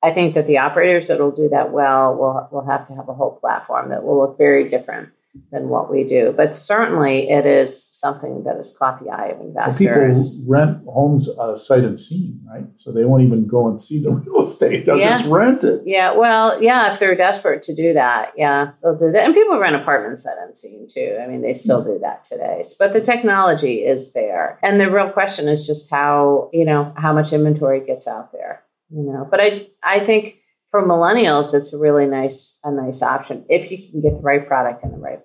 i 0.00 0.12
think 0.12 0.34
that 0.34 0.46
the 0.46 0.58
operators 0.58 1.08
that 1.08 1.18
will 1.18 1.32
do 1.32 1.48
that 1.48 1.72
well 1.72 2.14
will 2.14 2.48
will 2.52 2.64
have 2.64 2.86
to 2.86 2.94
have 2.94 3.08
a 3.08 3.14
whole 3.14 3.34
platform 3.40 3.90
that 3.90 4.04
will 4.04 4.16
look 4.16 4.38
very 4.38 4.68
different 4.68 5.08
than 5.52 5.68
what 5.68 5.90
we 5.90 6.04
do 6.04 6.32
but 6.36 6.54
certainly 6.54 7.28
it 7.30 7.46
is 7.46 7.88
something 7.92 8.44
that 8.44 8.56
has 8.56 8.74
caught 8.78 9.02
the 9.02 9.10
eye 9.10 9.28
of 9.28 9.38
Well, 9.38 9.48
investors 9.48 10.36
people 10.38 10.52
rent 10.52 10.84
homes 10.86 11.28
uh, 11.38 11.54
sight 11.54 11.84
unseen, 11.84 12.40
right? 12.50 12.64
So 12.74 12.92
they 12.92 13.04
won't 13.04 13.22
even 13.22 13.46
go 13.46 13.68
and 13.68 13.80
see 13.80 14.02
the 14.02 14.10
real 14.20 14.42
estate; 14.42 14.84
they'll 14.86 14.98
Yeah. 14.98 15.10
just 15.10 15.26
rent 15.26 15.64
it. 15.64 15.82
Yeah, 15.84 16.12
well, 16.12 16.62
yeah, 16.62 16.92
if 16.92 16.98
they're 16.98 17.14
desperate 17.14 17.62
to 17.62 17.74
do 17.74 17.92
that, 17.94 18.32
yeah, 18.36 18.72
they'll 18.82 18.96
do 18.96 19.10
that. 19.10 19.24
And 19.24 19.34
people 19.34 19.58
rent 19.58 19.76
apartments 19.76 20.24
sight 20.24 20.36
unseen 20.46 20.86
too. 20.88 21.18
I 21.22 21.26
mean, 21.26 21.42
they 21.42 21.52
still 21.52 21.82
do 21.82 21.98
that 22.02 22.24
today. 22.24 22.60
But 22.78 22.92
the 22.92 23.00
technology 23.00 23.84
is 23.84 24.12
there. 24.12 24.58
And 24.62 24.80
the 24.80 24.90
real 24.90 25.10
question 25.10 25.48
is 25.48 25.66
just 25.66 25.90
how, 25.90 26.50
you 26.52 26.64
know, 26.64 26.92
how 26.96 27.12
much 27.12 27.32
inventory 27.32 27.80
gets 27.84 28.06
out 28.08 28.32
there. 28.32 28.62
You 28.90 29.02
know, 29.02 29.26
but 29.30 29.40
I 29.40 29.68
I 29.82 30.00
think 30.00 30.36
for 30.70 30.82
millennials 30.86 31.54
it's 31.54 31.72
a 31.72 31.78
really 31.78 32.06
nice 32.06 32.58
a 32.64 32.70
nice 32.70 33.02
option 33.02 33.44
if 33.48 33.70
you 33.70 33.78
can 33.78 34.00
get 34.02 34.12
the 34.12 34.20
right 34.20 34.46
product 34.46 34.84
in 34.84 34.90
the 34.92 34.98
right 34.98 35.20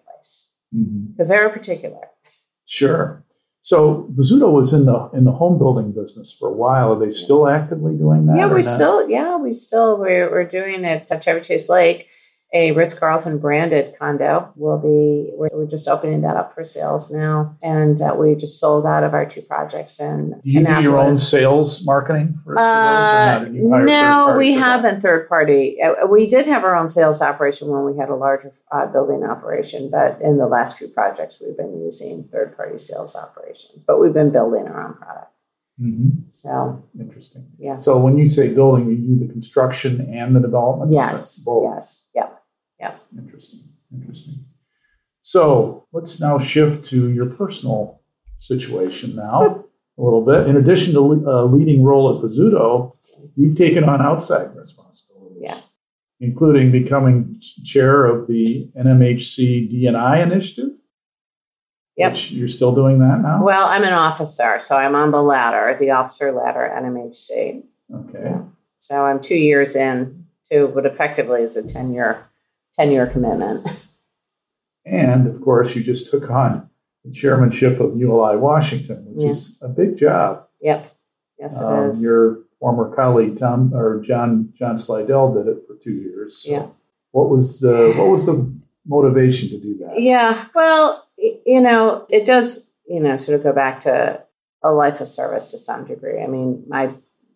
Mm-hmm. 0.75 1.11
Because 1.11 1.29
they're 1.29 1.49
particular. 1.49 2.07
Sure. 2.67 3.23
So 3.61 4.09
Bozzuto 4.11 4.51
was 4.51 4.73
in 4.73 4.85
the 4.85 5.09
in 5.13 5.23
the 5.23 5.31
home 5.31 5.57
building 5.57 5.93
business 5.93 6.35
for 6.37 6.49
a 6.49 6.53
while. 6.53 6.93
Are 6.93 6.99
they 6.99 7.09
still 7.09 7.47
actively 7.47 7.95
doing 7.95 8.25
that? 8.25 8.35
Yeah, 8.35 8.47
we 8.47 8.55
not? 8.55 8.65
still, 8.65 9.09
yeah, 9.09 9.37
we 9.37 9.53
still, 9.53 9.97
we're, 9.97 10.29
we're 10.29 10.43
doing 10.43 10.83
it 10.83 11.09
at 11.09 11.23
Chevy 11.23 11.39
Chase 11.39 11.69
Lake. 11.69 12.09
A 12.53 12.71
Ritz 12.71 12.93
Carlton 12.93 13.39
branded 13.39 13.95
condo. 13.97 14.51
We'll 14.55 14.77
be 14.77 15.31
we're, 15.33 15.49
we're, 15.51 15.67
just 15.67 15.87
opening 15.87 16.21
that 16.21 16.37
up 16.37 16.53
for 16.53 16.63
sales 16.63 17.11
now, 17.11 17.57
and 17.63 17.99
uh, 17.99 18.15
we 18.17 18.35
just 18.35 18.59
sold 18.59 18.85
out 18.85 19.03
of 19.03 19.13
our 19.15 19.25
two 19.25 19.41
projects. 19.41 19.99
And 19.99 20.39
do 20.41 20.51
you 20.51 20.63
do 20.63 20.81
your 20.81 20.99
own 20.99 21.15
sales 21.15 21.83
marketing 21.85 22.39
for, 22.43 22.53
for 22.53 22.59
uh, 22.59 23.39
those? 23.39 23.51
no, 23.51 24.35
we 24.37 24.53
haven't 24.53 25.01
third 25.01 25.27
party. 25.27 25.81
Uh, 25.81 26.05
we 26.05 26.27
did 26.27 26.45
have 26.45 26.63
our 26.63 26.75
own 26.75 26.89
sales 26.89 27.21
operation 27.21 27.69
when 27.69 27.83
we 27.85 27.97
had 27.99 28.09
a 28.09 28.15
larger 28.15 28.51
uh, 28.71 28.85
building 28.85 29.23
operation, 29.23 29.89
but 29.89 30.21
in 30.21 30.37
the 30.37 30.47
last 30.47 30.77
few 30.77 30.87
projects, 30.87 31.41
we've 31.43 31.57
been 31.57 31.81
using 31.81 32.23
third 32.25 32.55
party 32.55 32.77
sales 32.77 33.15
operations. 33.15 33.83
But 33.87 33.99
we've 33.99 34.13
been 34.13 34.31
building 34.31 34.67
our 34.67 34.87
own 34.89 34.93
product. 34.93 35.31
Mm-hmm. 35.81 36.29
So 36.29 36.87
interesting. 36.99 37.47
Yeah. 37.57 37.77
So 37.77 37.97
when 37.97 38.17
you 38.17 38.27
say 38.27 38.53
building, 38.53 38.89
you 38.89 38.95
do 38.95 39.25
the 39.25 39.31
construction 39.31 40.01
and 40.13 40.35
the 40.35 40.39
development. 40.39 40.91
Yes. 40.91 41.39
Both? 41.39 41.73
Yes. 41.73 42.09
Yeah. 42.13 42.29
Yeah. 42.83 42.95
Interesting. 43.17 43.61
Interesting. 43.93 44.45
So 45.21 45.87
let's 45.93 46.19
now 46.19 46.37
shift 46.37 46.83
to 46.85 47.09
your 47.09 47.27
personal 47.27 48.01
situation 48.37 49.15
now 49.15 49.63
a 49.97 50.01
little 50.01 50.25
bit. 50.25 50.47
In 50.47 50.57
addition 50.57 50.93
to 50.95 50.99
a 50.99 51.43
uh, 51.43 51.45
leading 51.45 51.83
role 51.83 52.13
at 52.13 52.21
Bozzuto, 52.21 52.97
you've 53.37 53.55
taken 53.55 53.85
on 53.85 54.01
outside 54.01 54.53
responsibilities, 54.55 55.41
yeah. 55.41 55.57
including 56.19 56.71
becoming 56.71 57.39
chair 57.63 58.05
of 58.05 58.27
the 58.27 58.69
NMHC 58.77 59.71
DNI 59.71 60.23
initiative. 60.23 60.71
Yep. 61.95 62.15
you're 62.31 62.47
still 62.47 62.73
doing 62.73 62.97
that 62.99 63.21
now? 63.21 63.43
Well, 63.43 63.67
I'm 63.67 63.83
an 63.83 63.93
officer, 63.93 64.59
so 64.59 64.75
I'm 64.75 64.95
on 64.95 65.11
the 65.11 65.21
ladder, 65.21 65.77
the 65.79 65.91
officer 65.91 66.31
ladder 66.31 66.65
at 66.65 66.83
NMHC. 66.83 67.63
Okay. 67.93 68.35
So 68.79 69.05
I'm 69.05 69.21
two 69.21 69.35
years 69.35 69.75
in 69.75 70.25
to 70.45 70.65
what 70.65 70.87
effectively 70.87 71.43
is 71.43 71.55
a 71.55 71.65
10 71.65 71.93
year 71.93 72.25
10 72.73 72.91
year 72.91 73.07
commitment. 73.07 73.67
And 74.85 75.27
of 75.27 75.41
course, 75.41 75.75
you 75.75 75.83
just 75.83 76.11
took 76.11 76.29
on 76.29 76.69
the 77.05 77.11
chairmanship 77.11 77.79
of 77.79 77.97
ULI 77.97 78.37
Washington, 78.37 79.05
which 79.07 79.23
yeah. 79.23 79.29
is 79.29 79.59
a 79.61 79.67
big 79.67 79.97
job. 79.97 80.47
Yep. 80.61 80.91
Yes, 81.39 81.61
it 81.61 81.65
um, 81.65 81.89
is. 81.91 82.03
Your 82.03 82.39
former 82.59 82.93
colleague 82.95 83.37
Tom 83.37 83.73
or 83.73 84.01
John 84.01 84.53
John 84.57 84.77
Slidell 84.77 85.33
did 85.33 85.47
it 85.47 85.63
for 85.67 85.75
two 85.75 85.93
years. 85.93 86.37
So 86.37 86.51
yeah. 86.51 86.67
What 87.11 87.29
was 87.29 87.63
uh, 87.63 87.93
what 87.95 88.09
was 88.09 88.25
the 88.25 88.51
motivation 88.85 89.49
to 89.49 89.59
do 89.59 89.77
that? 89.79 89.99
Yeah. 89.99 90.47
Well, 90.55 91.07
you 91.17 91.61
know, 91.61 92.05
it 92.09 92.25
does, 92.25 92.73
you 92.87 92.99
know, 92.99 93.17
sort 93.17 93.37
of 93.37 93.43
go 93.43 93.53
back 93.53 93.81
to 93.81 94.21
a 94.63 94.71
life 94.71 95.01
of 95.01 95.07
service 95.07 95.51
to 95.51 95.57
some 95.57 95.85
degree. 95.85 96.21
I 96.21 96.27
mean, 96.27 96.63
my 96.67 96.93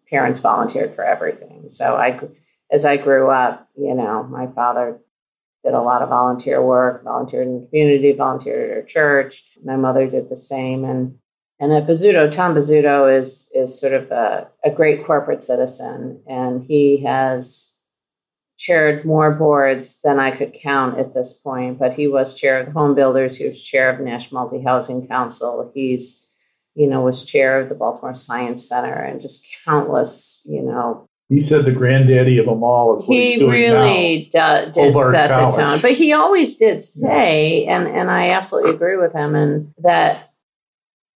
parents 0.10 0.40
volunteered 0.40 0.96
for 0.96 1.04
everything. 1.04 1.68
So 1.68 1.96
I, 1.96 2.20
as 2.72 2.86
I 2.86 2.98
grew 2.98 3.30
up, 3.30 3.70
you 3.78 3.94
know, 3.94 4.24
my 4.24 4.48
father 4.48 5.00
did 5.68 5.76
a 5.76 5.82
lot 5.82 6.02
of 6.02 6.10
volunteer 6.10 6.64
work, 6.64 7.04
volunteered 7.04 7.46
in 7.46 7.60
the 7.60 7.68
community, 7.68 8.14
volunteered 8.14 8.72
at 8.72 8.78
our 8.78 8.84
church. 8.84 9.44
My 9.66 9.76
mother 9.76 10.08
did 10.08 10.30
the 10.30 10.36
same. 10.36 10.86
And 10.86 11.18
and 11.60 11.74
at 11.74 11.88
Bozzuto, 11.88 12.32
Tom 12.32 12.56
Bozzuto 12.56 13.18
is 13.18 13.52
is 13.54 13.80
sort 13.80 13.94
of 13.94 14.10
a, 14.12 14.48
a 14.64 14.72
great 14.72 15.06
corporate 15.06 15.44
citizen, 15.44 16.22
and 16.28 16.64
he 16.64 17.04
has 17.04 17.82
chaired 18.58 19.06
more 19.06 19.32
boards 19.32 20.02
than 20.04 20.20
I 20.20 20.32
could 20.32 20.54
count 20.62 20.98
at 21.00 21.14
this 21.14 21.34
point, 21.34 21.80
but 21.80 21.94
he 21.94 22.08
was 22.08 22.40
chair 22.40 22.60
of 22.60 22.68
the 22.68 22.72
Home 22.72 22.96
Builders. 22.96 23.38
He 23.38 23.46
was 23.46 23.64
chair 23.64 23.90
of 23.90 24.00
National 24.00 24.44
Multi 24.44 24.64
Housing 24.64 25.08
Council. 25.08 25.70
He's, 25.74 26.32
you 26.76 26.88
know, 26.88 27.02
was 27.02 27.24
chair 27.24 27.60
of 27.60 27.70
the 27.70 27.76
Baltimore 27.76 28.16
Science 28.16 28.68
Center 28.68 28.94
and 28.94 29.22
just 29.22 29.46
countless, 29.66 30.46
you 30.50 30.62
know. 30.62 31.08
He 31.30 31.42
said 31.42 31.66
the 31.66 31.74
granddaddy 31.74 32.38
of 32.38 32.46
them 32.46 32.64
all 32.64 32.96
is 32.96 33.02
what 33.02 33.14
he 33.14 33.32
he's 33.32 33.40
doing 33.40 33.52
He 33.52 33.64
really 33.66 34.30
now. 34.34 34.66
Do, 34.66 34.72
did 34.72 34.94
Hobart 34.94 35.12
set 35.14 35.30
College. 35.30 35.56
the 35.56 35.62
tone, 35.62 35.80
but 35.82 35.92
he 35.92 36.14
always 36.14 36.56
did 36.56 36.82
say, 36.82 37.66
and 37.66 37.88
and 37.88 38.10
I 38.10 38.30
absolutely 38.30 38.72
agree 38.72 38.96
with 38.96 39.14
him, 39.14 39.36
and 39.36 39.74
that 39.80 40.32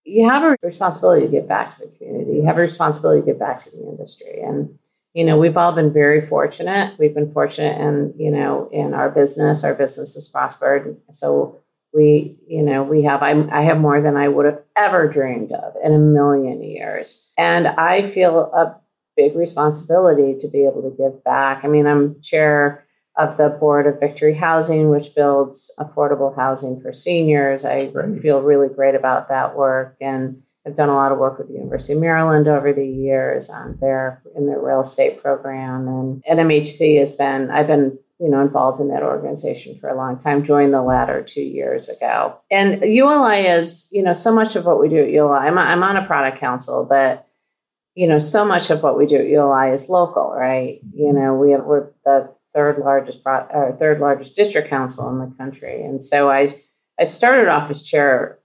you 0.04 0.28
have 0.28 0.44
a 0.44 0.58
responsibility 0.62 1.26
to 1.26 1.32
give 1.32 1.48
back 1.48 1.70
to 1.72 1.80
the 1.80 1.88
community. 1.96 2.34
You 2.38 2.46
have 2.46 2.58
a 2.58 2.62
responsibility 2.62 3.22
to 3.22 3.26
give 3.26 3.40
back 3.40 3.60
to 3.60 3.72
the 3.72 3.84
industry, 3.88 4.42
and 4.42 4.78
you 5.14 5.24
know 5.24 5.38
we've 5.38 5.58
all 5.58 5.74
been 5.74 5.92
very 5.92 6.26
fortunate 6.26 6.98
we've 6.98 7.14
been 7.14 7.32
fortunate 7.32 7.80
and 7.80 8.14
you 8.18 8.32
know 8.32 8.70
in 8.72 8.94
our 8.94 9.10
business 9.10 9.64
our 9.64 9.76
business 9.76 10.14
has 10.14 10.28
prospered 10.28 10.98
so 11.10 11.60
we 11.94 12.38
you 12.48 12.62
know 12.62 12.84
we 12.84 13.04
have 13.04 13.22
I, 13.22 13.32
I 13.52 13.64
have 13.64 13.80
more 13.80 14.02
than 14.02 14.16
i 14.16 14.28
would 14.28 14.46
have 14.46 14.62
ever 14.78 15.08
dreamed 15.08 15.52
of 15.52 15.74
in 15.84 15.94
a 15.94 16.00
million 16.00 16.64
years 16.64 17.32
and 17.38 17.68
i 17.68 18.02
feel 18.02 18.40
a 18.40 18.80
big 19.16 19.36
responsibility 19.36 20.38
to 20.40 20.48
be 20.48 20.66
able 20.66 20.82
to 20.82 20.96
give 20.98 21.24
back 21.24 21.64
i 21.64 21.68
mean 21.68 21.88
i'm 21.88 22.20
chair 22.22 22.86
of 23.18 23.38
the 23.38 23.50
board 23.50 23.88
of 23.88 24.00
victory 24.00 24.34
housing 24.34 24.90
which 24.90 25.14
builds 25.16 25.74
affordable 25.80 26.36
housing 26.36 26.80
for 26.82 26.92
seniors 26.92 27.66
i 27.66 27.92
feel 28.22 28.42
really 28.42 28.70
great 28.70 28.96
about 28.96 29.30
that 29.30 29.56
work 29.56 29.96
and 30.02 30.42
I've 30.66 30.76
done 30.76 30.90
a 30.90 30.96
lot 30.96 31.12
of 31.12 31.18
work 31.18 31.40
with 31.40 31.48
the 31.48 31.56
University 31.56 31.94
of 31.94 32.02
Maryland 32.02 32.48
over 32.48 32.72
the 32.72 32.86
years 32.86 33.50
on 33.50 33.78
their 33.82 34.22
in 34.36 34.46
their 34.46 34.60
real 34.60 34.82
estate 34.82 35.22
program, 35.22 35.88
and 35.88 36.24
NMHC 36.24 37.00
has 37.00 37.14
been 37.14 37.50
I've 37.50 37.68
been 37.68 37.98
you 38.20 38.30
know 38.30 38.42
involved 38.42 38.80
in 38.80 38.90
that 38.90 39.02
organization 39.02 39.76
for 39.76 39.90
a 39.90 39.96
long 39.96 40.20
time. 40.20 40.44
Joined 40.44 40.74
the 40.74 40.84
ladder 40.84 41.24
two 41.24 41.42
years 41.42 41.90
ago, 41.90 42.38
and 42.52 42.84
ULI 42.84 43.48
is 43.48 43.90
you 43.92 44.04
know 44.04 44.14
so 44.14 44.32
much 44.34 44.56
of 44.56 44.66
what 44.66 44.80
we 44.80 44.88
do 44.88 45.04
at 45.04 45.10
ULI. 45.10 45.40
I'm 45.40 45.58
I'm 45.58 45.82
on 45.82 45.98
a 45.98 46.06
product 46.06 46.40
council, 46.40 46.86
but 46.88 47.28
you 47.96 48.08
know 48.08 48.20
so 48.20 48.46
much 48.46 48.70
of 48.70 48.84
what 48.84 48.98
we 48.98 49.06
do 49.06 49.18
at 49.18 49.28
ULI 49.28 49.74
is 49.74 49.90
local, 49.90 50.32
right? 50.32 50.80
You 50.94 51.06
mm-hmm. 51.06 51.18
know 51.18 51.36
we 51.36 51.52
have 51.52 51.66
we're 51.66 51.90
the 52.06 52.34
third 52.54 52.80
largest 52.80 53.20
or 53.26 53.76
third 53.80 54.00
largest 54.00 54.36
district 54.36 54.70
council 54.70 55.10
in 55.10 55.20
the 55.20 55.34
country, 55.38 55.84
and 55.84 56.04
so 56.04 56.32
I 56.32 56.50
I 57.00 57.04
started 57.04 57.48
off 57.48 57.70
as 57.70 57.84
chair 57.84 58.40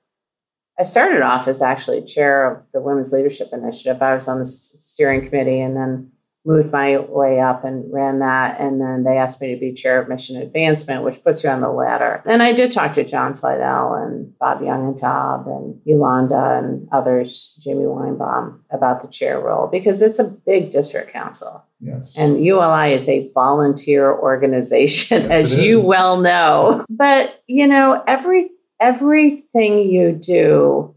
I 0.78 0.82
started 0.82 1.22
off 1.22 1.48
as 1.48 1.62
actually 1.62 2.04
chair 2.04 2.50
of 2.50 2.66
the 2.72 2.80
Women's 2.80 3.12
Leadership 3.12 3.48
Initiative. 3.52 4.02
I 4.02 4.14
was 4.14 4.28
on 4.28 4.38
the 4.38 4.44
steering 4.44 5.26
committee 5.26 5.60
and 5.60 5.74
then 5.74 6.12
moved 6.46 6.72
my 6.72 6.98
way 6.98 7.40
up 7.40 7.64
and 7.64 7.92
ran 7.92 8.20
that. 8.20 8.60
And 8.60 8.80
then 8.80 9.02
they 9.02 9.18
asked 9.18 9.42
me 9.42 9.52
to 9.52 9.60
be 9.60 9.72
chair 9.72 10.00
of 10.00 10.08
mission 10.08 10.40
advancement, 10.40 11.02
which 11.02 11.22
puts 11.22 11.42
you 11.42 11.50
on 11.50 11.60
the 11.60 11.68
ladder. 11.68 12.22
And 12.24 12.42
I 12.42 12.52
did 12.52 12.70
talk 12.70 12.92
to 12.94 13.04
John 13.04 13.34
Slidell 13.34 13.94
and 13.94 14.38
Bob 14.38 14.62
Young 14.62 14.88
and 14.88 14.98
Tob 14.98 15.46
and 15.48 15.80
Yolanda 15.84 16.60
and 16.62 16.88
others, 16.92 17.58
Jamie 17.62 17.84
Weinbaum, 17.84 18.60
about 18.70 19.02
the 19.02 19.08
chair 19.08 19.40
role 19.40 19.66
because 19.66 20.02
it's 20.02 20.20
a 20.20 20.30
big 20.46 20.70
district 20.70 21.12
council. 21.12 21.64
Yes. 21.80 22.16
And 22.16 22.42
ULI 22.42 22.94
is 22.94 23.08
a 23.08 23.30
volunteer 23.34 24.12
organization, 24.12 25.24
yes, 25.24 25.32
as 25.32 25.58
you 25.58 25.80
well 25.80 26.20
know. 26.20 26.86
But, 26.88 27.42
you 27.46 27.66
know, 27.66 28.02
every 28.06 28.50
everything 28.80 29.78
you 29.88 30.12
do 30.12 30.94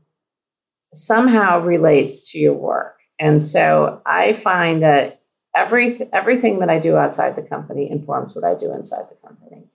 somehow 0.94 1.60
relates 1.60 2.32
to 2.32 2.40
your 2.40 2.54
work. 2.54 2.98
And 3.20 3.42
so 3.42 4.02
I 4.06 4.34
find 4.34 4.84
that 4.84 5.19
every, 5.60 6.10
everything 6.14 6.60
that 6.60 6.70
I 6.70 6.80
do 6.80 6.96
outside 6.96 7.36
the 7.36 7.42
company 7.42 7.90
informs 7.90 8.36
what 8.36 8.44
I 8.44 8.56
do 8.56 8.74
inside 8.74 9.06
the 9.10 9.28
company. 9.28 9.66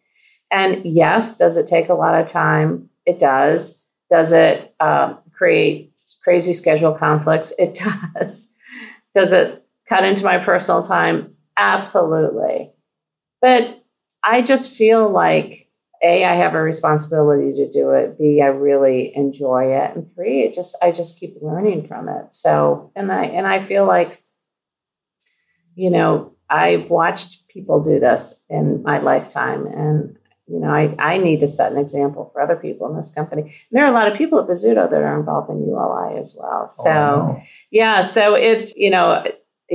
And 0.50 0.84
yes, 0.84 1.36
does 1.36 1.56
it 1.56 1.66
take 1.66 1.88
a 1.88 1.94
lot 1.94 2.20
of 2.20 2.26
time? 2.26 2.90
It 3.06 3.18
does. 3.18 3.88
Does 4.10 4.32
it 4.32 4.74
um, 4.80 5.18
create 5.32 6.00
crazy 6.22 6.52
schedule 6.52 6.92
conflicts? 6.92 7.52
It 7.58 7.74
does. 8.14 8.56
Does 9.14 9.32
it 9.32 9.64
cut 9.88 10.04
into 10.04 10.24
my 10.24 10.38
personal 10.38 10.82
time? 10.82 11.34
Absolutely. 11.56 12.70
But 13.40 13.84
I 14.22 14.42
just 14.42 14.76
feel 14.76 15.10
like 15.10 15.64
a 16.02 16.24
i 16.24 16.34
have 16.34 16.54
a 16.54 16.62
responsibility 16.62 17.52
to 17.54 17.70
do 17.70 17.90
it 17.90 18.18
b 18.18 18.40
i 18.42 18.46
really 18.46 19.14
enjoy 19.16 19.72
it 19.74 19.94
and 19.94 20.12
three 20.14 20.42
it 20.42 20.52
just 20.52 20.76
i 20.82 20.90
just 20.90 21.18
keep 21.18 21.36
learning 21.40 21.86
from 21.86 22.08
it 22.08 22.34
so 22.34 22.92
and 22.96 23.12
i 23.12 23.24
and 23.24 23.46
i 23.46 23.64
feel 23.64 23.86
like 23.86 24.23
you 25.74 25.90
know 25.90 26.32
i've 26.50 26.90
watched 26.90 27.48
people 27.48 27.80
do 27.80 28.00
this 28.00 28.44
in 28.50 28.82
my 28.82 28.98
lifetime 28.98 29.66
and 29.66 30.16
you 30.46 30.58
know 30.60 30.68
I, 30.68 30.94
I 30.98 31.18
need 31.18 31.40
to 31.40 31.48
set 31.48 31.72
an 31.72 31.78
example 31.78 32.30
for 32.32 32.42
other 32.42 32.56
people 32.56 32.86
in 32.88 32.96
this 32.96 33.14
company. 33.14 33.42
And 33.42 33.52
there 33.70 33.84
are 33.84 33.88
a 33.88 33.92
lot 33.92 34.12
of 34.12 34.18
people 34.18 34.38
at 34.38 34.46
Bozzuto 34.46 34.90
that 34.90 35.02
are 35.02 35.18
involved 35.18 35.48
in 35.48 35.66
uli 35.66 36.18
as 36.18 36.36
well. 36.38 36.64
Oh, 36.64 36.66
so 36.66 36.90
oh, 36.90 37.42
yeah 37.70 38.02
so 38.02 38.34
it's 38.34 38.74
you 38.76 38.90
know 38.90 39.24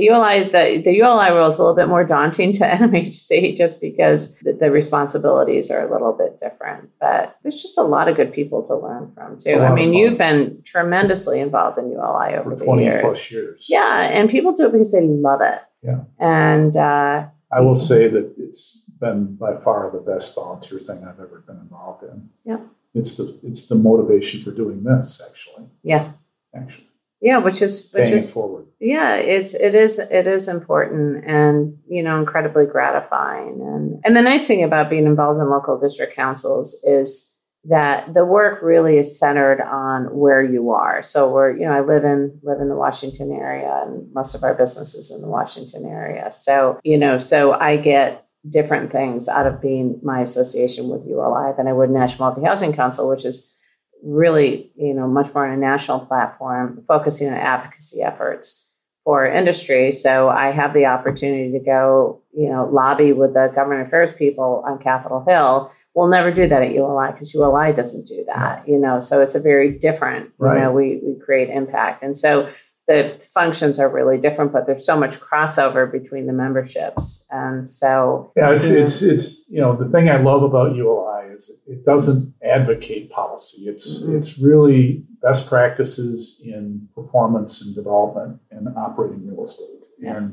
the 0.00 0.06
ULI 0.06 0.38
is 0.38 0.50
the, 0.50 0.80
the 0.82 0.92
ULI 0.92 1.30
role 1.30 1.48
is 1.48 1.58
a 1.58 1.62
little 1.62 1.76
bit 1.76 1.88
more 1.88 2.04
daunting 2.04 2.52
to 2.54 2.64
NMHC 2.64 3.56
just 3.56 3.80
because 3.80 4.40
the, 4.40 4.54
the, 4.54 4.70
responsibilities 4.70 5.70
are 5.70 5.86
a 5.86 5.92
little 5.92 6.12
bit 6.12 6.38
different. 6.38 6.90
But 7.00 7.36
there's 7.42 7.60
just 7.60 7.76
a 7.76 7.82
lot 7.82 8.08
of 8.08 8.16
good 8.16 8.32
people 8.32 8.62
to 8.66 8.74
learn 8.74 9.12
from 9.14 9.36
too. 9.36 9.60
I 9.60 9.74
mean, 9.74 9.92
you've 9.92 10.16
been 10.16 10.62
tremendously 10.64 11.40
involved 11.40 11.78
in 11.78 11.90
ULI 11.90 12.34
over 12.34 12.56
For 12.56 12.76
the 12.76 12.82
years. 12.82 13.00
plus 13.02 13.30
years. 13.30 13.66
Yeah, 13.68 14.08
and 14.08 14.30
people 14.30 14.52
do 14.52 14.66
it 14.66 14.72
because 14.72 14.92
they 14.92 15.02
love 15.02 15.42
it. 15.42 15.60
Yeah. 15.82 16.00
And 16.18 16.76
uh, 16.76 17.26
I 17.52 17.60
will 17.60 17.76
say 17.76 18.08
that 18.08 18.34
it's 18.38 18.86
been 19.00 19.34
by 19.34 19.56
far 19.56 19.90
the 19.90 19.98
best 19.98 20.34
volunteer 20.34 20.78
thing 20.78 21.04
I've 21.04 21.20
ever 21.20 21.42
been 21.46 21.56
involved 21.56 22.04
in. 22.04 22.30
Yeah. 22.44 22.60
It's 22.94 23.16
the 23.16 23.38
it's 23.42 23.66
the 23.66 23.76
motivation 23.76 24.40
for 24.40 24.50
doing 24.50 24.82
this 24.82 25.22
actually. 25.28 25.66
Yeah. 25.82 26.12
Actually. 26.54 26.89
Yeah, 27.20 27.38
which 27.38 27.60
is 27.60 27.92
which 27.94 28.10
is 28.10 28.32
forward. 28.32 28.66
yeah 28.80 29.16
it's 29.16 29.54
it 29.54 29.74
is 29.74 29.98
it 29.98 30.26
is 30.26 30.48
important 30.48 31.22
and 31.26 31.76
you 31.86 32.02
know 32.02 32.18
incredibly 32.18 32.66
gratifying. 32.66 33.60
And 33.60 34.00
and 34.04 34.16
the 34.16 34.22
nice 34.22 34.46
thing 34.46 34.62
about 34.64 34.88
being 34.88 35.06
involved 35.06 35.38
in 35.40 35.50
local 35.50 35.78
district 35.78 36.14
councils 36.14 36.82
is 36.84 37.26
that 37.64 38.14
the 38.14 38.24
work 38.24 38.62
really 38.62 38.96
is 38.96 39.18
centered 39.18 39.60
on 39.60 40.04
where 40.16 40.42
you 40.42 40.70
are. 40.70 41.02
So 41.02 41.30
we're 41.30 41.52
you 41.52 41.66
know 41.66 41.72
i 41.72 41.80
live 41.80 42.04
in 42.04 42.40
live 42.42 42.60
in 42.60 42.70
the 42.70 42.76
washington 42.76 43.32
area 43.32 43.82
and 43.84 44.10
most 44.14 44.34
of 44.34 44.42
our 44.42 44.54
business 44.54 44.94
is 44.94 45.10
in 45.10 45.20
the 45.20 45.28
washington 45.28 45.84
area. 45.84 46.30
So 46.30 46.80
you 46.84 46.96
know 46.96 47.18
so 47.18 47.52
i 47.52 47.76
get 47.76 48.26
different 48.48 48.90
things 48.90 49.28
out 49.28 49.46
of 49.46 49.60
being 49.60 50.00
my 50.02 50.22
association 50.22 50.88
with 50.88 51.06
uli 51.06 51.52
than 51.58 51.68
i 51.68 51.72
would 51.74 51.90
national 51.90 52.26
multi 52.26 52.42
housing 52.42 52.72
council 52.72 53.06
which 53.06 53.26
is 53.26 53.54
really, 54.02 54.70
you 54.76 54.94
know, 54.94 55.06
much 55.06 55.32
more 55.34 55.46
on 55.46 55.52
a 55.52 55.56
national 55.56 56.00
platform, 56.00 56.82
focusing 56.86 57.28
on 57.28 57.34
advocacy 57.34 58.02
efforts 58.02 58.72
for 59.04 59.26
industry. 59.26 59.92
So 59.92 60.28
I 60.28 60.50
have 60.52 60.74
the 60.74 60.86
opportunity 60.86 61.52
to 61.52 61.58
go, 61.64 62.20
you 62.36 62.48
know, 62.50 62.68
lobby 62.70 63.12
with 63.12 63.34
the 63.34 63.50
government 63.54 63.86
affairs 63.86 64.12
people 64.12 64.62
on 64.66 64.78
Capitol 64.78 65.24
Hill. 65.26 65.72
We'll 65.94 66.08
never 66.08 66.30
do 66.30 66.46
that 66.46 66.62
at 66.62 66.72
ULI 66.72 67.12
because 67.12 67.34
ULI 67.34 67.72
doesn't 67.72 68.06
do 68.06 68.24
that, 68.26 68.68
you 68.68 68.78
know. 68.78 69.00
So 69.00 69.20
it's 69.20 69.34
a 69.34 69.40
very 69.40 69.70
different, 69.72 70.26
you 70.38 70.46
Right. 70.46 70.60
know, 70.62 70.72
we 70.72 71.00
we 71.04 71.18
create 71.18 71.48
impact. 71.50 72.02
And 72.02 72.16
so 72.16 72.48
the 72.90 73.24
functions 73.32 73.78
are 73.78 73.88
really 73.88 74.18
different, 74.18 74.52
but 74.52 74.66
there's 74.66 74.84
so 74.84 74.98
much 74.98 75.20
crossover 75.20 75.90
between 75.90 76.26
the 76.26 76.32
memberships. 76.32 77.28
And 77.30 77.68
so 77.68 78.32
Yeah, 78.36 78.50
it's 78.52 78.68
Yeah. 78.70 78.78
it's 78.82 79.02
it's 79.02 79.28
you 79.48 79.60
know 79.60 79.76
the 79.76 79.88
thing 79.94 80.10
I 80.10 80.16
love 80.20 80.42
about 80.42 80.74
ULI 80.74 81.32
is 81.36 81.42
it 81.68 81.84
doesn't 81.84 82.34
advocate 82.42 83.10
policy. 83.10 83.68
It's 83.68 84.02
Mhm. 84.02 84.18
it's 84.18 84.38
really 84.40 85.04
best 85.22 85.48
practices 85.48 86.42
in 86.44 86.88
performance 86.96 87.52
and 87.64 87.74
development 87.74 88.40
and 88.50 88.62
operating 88.76 89.20
real 89.28 89.44
estate, 89.44 89.84
Yeah. 90.00 90.16
and 90.16 90.26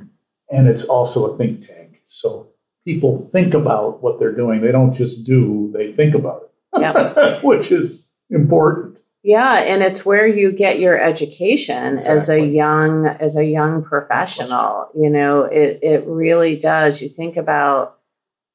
and 0.49 0.67
it's 0.67 0.85
also 0.85 1.19
a 1.31 1.37
think 1.37 1.61
tank. 1.61 2.01
So 2.05 2.47
people 2.85 3.17
think 3.35 3.53
about 3.53 4.01
what 4.01 4.17
they're 4.17 4.39
doing. 4.43 4.61
They 4.61 4.71
don't 4.71 4.93
just 4.93 5.25
do; 5.25 5.69
they 5.75 5.91
think 5.99 6.15
about 6.15 6.39
it, 6.45 6.81
yeah. 6.81 7.39
which 7.49 7.71
is 7.71 8.15
important. 8.31 9.01
Yeah, 9.23 9.55
and 9.55 9.83
it's 9.83 10.05
where 10.05 10.27
you 10.27 10.51
get 10.51 10.79
your 10.79 11.01
education 11.01 11.97
as 11.97 12.29
a 12.29 12.39
young 12.39 13.07
as 13.07 13.35
a 13.35 13.43
young 13.43 13.83
professional. 13.83 14.89
You 14.95 15.09
know, 15.09 15.43
it 15.43 15.79
it 15.81 16.05
really 16.07 16.55
does. 16.55 17.01
You 17.01 17.09
think 17.09 17.35
about 17.35 17.97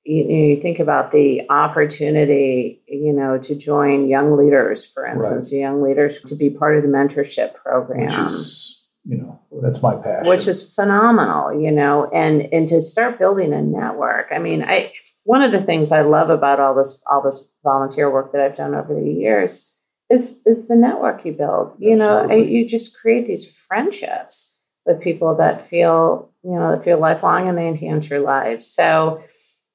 you, 0.05 0.24
know, 0.24 0.34
you 0.34 0.60
think 0.60 0.78
about 0.78 1.12
the 1.12 1.48
opportunity, 1.48 2.82
you 2.89 3.12
know, 3.12 3.39
to 3.39 3.55
join 3.55 4.09
young 4.09 4.36
leaders, 4.36 4.84
for 4.84 5.06
instance, 5.06 5.52
young 5.52 5.82
leaders 5.82 6.20
to 6.22 6.36
be 6.36 6.51
part 6.51 6.76
of 6.76 6.82
the 6.82 6.89
mentorship 6.89 7.55
program, 7.55 8.05
Which 8.05 8.16
is 8.18 8.89
you 9.05 9.18
know 9.18 9.40
that's 9.62 9.82
my 9.82 9.97
passion. 9.97 10.30
which 10.30 10.47
is 10.47 10.74
phenomenal, 10.74 11.60
you 11.60 11.72
know, 11.72 12.09
and 12.12 12.48
and 12.52 12.66
to 12.68 12.80
start 12.80 13.18
building 13.18 13.52
a 13.52 13.62
network. 13.62 14.28
I 14.30 14.39
mean, 14.39 14.62
I 14.62 14.93
one 15.24 15.43
of 15.43 15.52
the 15.52 15.60
things 15.60 15.93
I 15.93 16.02
love 16.02 16.30
about 16.30 16.60
all 16.60 16.74
this 16.74 17.02
all 17.10 17.22
this 17.22 17.52
volunteer 17.62 18.10
work 18.10 18.32
that 18.32 18.40
I've 18.40 18.56
done 18.56 18.74
over 18.74 18.94
the 18.94 19.10
years 19.10 19.72
is 20.12 20.43
is 20.47 20.68
the 20.68 20.76
network 20.76 21.24
you 21.24 21.32
build. 21.32 21.72
You 21.78 21.97
know, 21.97 22.30
you 22.30 22.68
just 22.68 22.97
create 23.01 23.26
these 23.26 23.44
friendships 23.66 24.64
with 24.86 25.01
people 25.01 25.34
that 25.36 25.68
feel 25.68 26.30
you 26.44 26.52
know 26.59 26.70
that 26.72 26.84
feel 26.84 26.98
lifelong 26.98 27.48
and 27.48 27.56
they 27.59 27.66
enhance 27.66 28.10
your 28.10 28.20
lives. 28.20 28.66
So. 28.68 29.22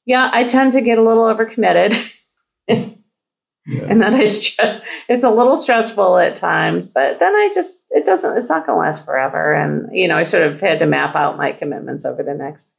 Yeah, 0.09 0.29
I 0.31 0.45
tend 0.45 0.71
to 0.71 0.79
get 0.79 0.97
a 0.97 1.01
little 1.01 1.25
overcommitted, 1.25 1.91
Yes. 3.67 3.89
and 3.89 3.99
then 3.99 4.13
I 4.15 4.21
it's 5.09 5.25
a 5.25 5.29
little 5.29 5.57
stressful 5.57 6.17
at 6.17 6.37
times. 6.37 6.87
But 6.87 7.19
then 7.19 7.35
I 7.35 7.51
just 7.53 7.87
it 7.91 8.05
doesn't 8.05 8.37
it's 8.37 8.49
not 8.49 8.65
going 8.65 8.77
to 8.77 8.79
last 8.79 9.03
forever, 9.05 9.53
and 9.53 9.89
you 9.91 10.07
know 10.07 10.15
I 10.15 10.23
sort 10.23 10.43
of 10.43 10.61
had 10.61 10.79
to 10.79 10.85
map 10.85 11.13
out 11.13 11.35
my 11.37 11.51
commitments 11.51 12.05
over 12.05 12.23
the 12.23 12.33
next 12.33 12.77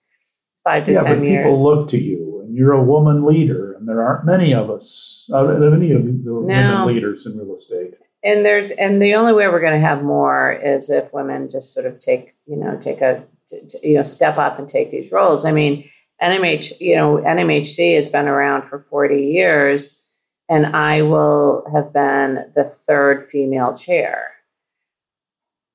five 0.64 0.86
to 0.86 0.92
yeah, 0.92 1.00
ten 1.00 1.18
but 1.18 1.28
years. 1.28 1.58
people 1.58 1.62
look 1.62 1.88
to 1.88 1.98
you, 1.98 2.40
and 2.42 2.56
you're 2.56 2.72
a 2.72 2.82
woman 2.82 3.26
leader, 3.26 3.74
and 3.74 3.86
there 3.86 4.02
aren't 4.02 4.24
many 4.24 4.54
of 4.54 4.70
us, 4.70 5.17
uh, 5.32 5.44
many 5.44 5.92
of 5.92 6.04
the 6.24 6.34
women 6.34 6.48
leaders 6.86 7.26
in 7.26 7.36
real 7.38 7.52
estate. 7.52 7.96
and 8.24 8.44
there's 8.44 8.70
and 8.72 9.00
the 9.00 9.14
only 9.14 9.32
way 9.32 9.46
we're 9.48 9.60
going 9.60 9.80
to 9.80 9.86
have 9.86 10.02
more 10.02 10.52
is 10.52 10.90
if 10.90 11.12
women 11.12 11.48
just 11.48 11.72
sort 11.74 11.86
of 11.86 11.98
take 11.98 12.34
you 12.46 12.56
know 12.56 12.78
take 12.82 13.00
a 13.00 13.24
t- 13.48 13.60
t- 13.68 13.88
you 13.90 13.94
know 13.96 14.02
step 14.02 14.38
up 14.38 14.58
and 14.58 14.68
take 14.68 14.90
these 14.90 15.12
roles. 15.12 15.44
I 15.44 15.52
mean 15.52 15.88
nmh 16.20 16.80
you 16.80 16.96
know 16.96 17.18
nmhc 17.18 17.94
has 17.94 18.08
been 18.08 18.26
around 18.26 18.64
for 18.64 18.80
40 18.80 19.22
years 19.22 20.04
and 20.48 20.66
i 20.74 21.00
will 21.02 21.64
have 21.72 21.92
been 21.92 22.50
the 22.56 22.64
third 22.64 23.28
female 23.30 23.72
chair 23.76 24.32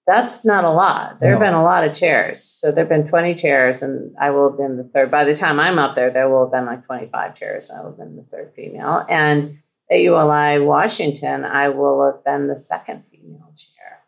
that's 0.06 0.44
not 0.46 0.64
a 0.64 0.70
lot 0.70 1.20
there 1.20 1.32
have 1.32 1.40
No. 1.40 1.46
been 1.48 1.54
a 1.54 1.64
lot 1.64 1.84
of 1.86 1.94
chairs 1.94 2.44
so 2.44 2.72
there 2.72 2.84
have 2.84 2.90
been 2.90 3.08
20 3.08 3.36
chairs 3.36 3.82
and 3.82 4.14
i 4.20 4.30
will 4.30 4.50
have 4.50 4.58
been 4.58 4.78
the 4.78 4.84
third 4.84 5.10
by 5.12 5.24
the 5.24 5.36
time 5.36 5.60
i'm 5.60 5.80
up 5.80 5.96
there 5.96 6.12
there 6.12 6.30
will 6.30 6.44
have 6.46 6.52
been 6.52 6.66
like 6.66 6.86
25 6.86 7.36
chairs 7.36 7.70
and 7.70 7.80
i 7.80 7.84
will 7.84 7.92
have 7.92 7.98
been 8.00 8.16
the 8.18 8.24
third 8.24 8.52
female 8.56 9.06
and 9.10 9.58
at 9.92 10.00
ULI 10.00 10.60
Washington, 10.66 11.44
I 11.44 11.68
will 11.70 12.04
have 12.06 12.24
been 12.24 12.48
the 12.48 12.58
second 12.58 13.04
female 13.12 13.52
chair. 13.56 14.00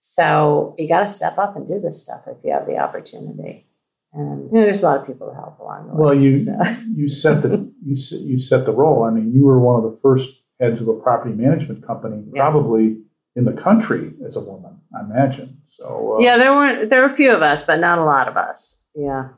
So 0.00 0.74
you 0.78 0.88
got 0.88 1.00
to 1.00 1.06
step 1.06 1.38
up 1.38 1.56
and 1.56 1.68
do 1.68 1.78
this 1.78 2.02
stuff 2.02 2.24
if 2.26 2.38
you 2.42 2.52
have 2.52 2.66
the 2.66 2.78
opportunity. 2.78 3.66
And 4.12 4.50
you 4.50 4.58
know, 4.58 4.64
there's 4.64 4.82
a 4.82 4.86
lot 4.86 5.00
of 5.00 5.06
people 5.06 5.28
to 5.28 5.34
help 5.34 5.60
along 5.60 5.86
the 5.88 5.94
way. 5.94 6.00
Well, 6.00 6.14
you 6.14 6.36
so. 6.36 6.58
you 6.92 7.06
set 7.06 7.42
the 7.42 7.70
you 7.84 7.94
set, 7.94 8.20
you 8.20 8.38
set 8.38 8.64
the 8.64 8.72
role. 8.72 9.04
I 9.04 9.10
mean, 9.10 9.30
you 9.32 9.44
were 9.44 9.60
one 9.60 9.84
of 9.84 9.88
the 9.88 9.96
first 9.96 10.42
heads 10.58 10.80
of 10.80 10.88
a 10.88 10.94
property 10.94 11.34
management 11.34 11.86
company, 11.86 12.24
Yeah. 12.34 12.40
probably 12.42 12.96
in 13.36 13.44
the 13.44 13.52
country 13.52 14.12
as 14.24 14.36
a 14.36 14.40
woman. 14.40 14.80
I 14.96 15.00
imagine. 15.04 15.58
So 15.64 16.16
uh, 16.16 16.18
yeah, 16.20 16.36
there 16.36 16.52
weren't 16.52 16.90
there 16.90 17.02
were 17.02 17.12
a 17.12 17.16
few 17.16 17.32
of 17.32 17.42
us, 17.42 17.62
but 17.64 17.78
not 17.80 17.98
a 17.98 18.04
lot 18.04 18.28
of 18.28 18.36
us. 18.36 18.88
Yeah, 18.94 19.28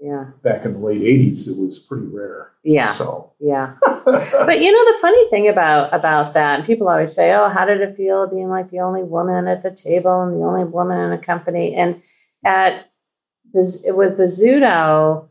yeah, 0.00 0.30
back 0.42 0.64
in 0.64 0.74
the 0.74 0.78
late 0.78 1.00
'80s, 1.00 1.48
it 1.48 1.58
was 1.60 1.78
pretty 1.78 2.06
rare. 2.06 2.52
yeah, 2.62 2.92
So, 2.92 3.32
yeah. 3.40 3.76
But 4.04 4.60
you 4.62 4.70
know 4.72 4.84
the 4.92 4.98
funny 5.00 5.28
thing 5.30 5.48
about 5.48 5.92
about 5.94 6.34
that, 6.34 6.58
and 6.58 6.66
people 6.66 6.88
always 6.88 7.14
say, 7.14 7.32
"Oh, 7.34 7.48
how 7.48 7.64
did 7.64 7.80
it 7.80 7.96
feel 7.96 8.26
being 8.28 8.48
like 8.50 8.70
the 8.70 8.80
only 8.80 9.02
woman 9.02 9.48
at 9.48 9.62
the 9.62 9.70
table 9.70 10.22
and 10.22 10.34
the 10.38 10.44
only 10.44 10.64
woman 10.64 10.98
in 11.00 11.12
a 11.12 11.18
company?" 11.18 11.74
And 11.74 12.02
at 12.44 12.86
with 13.52 14.18
Bozzuto, 14.18 15.28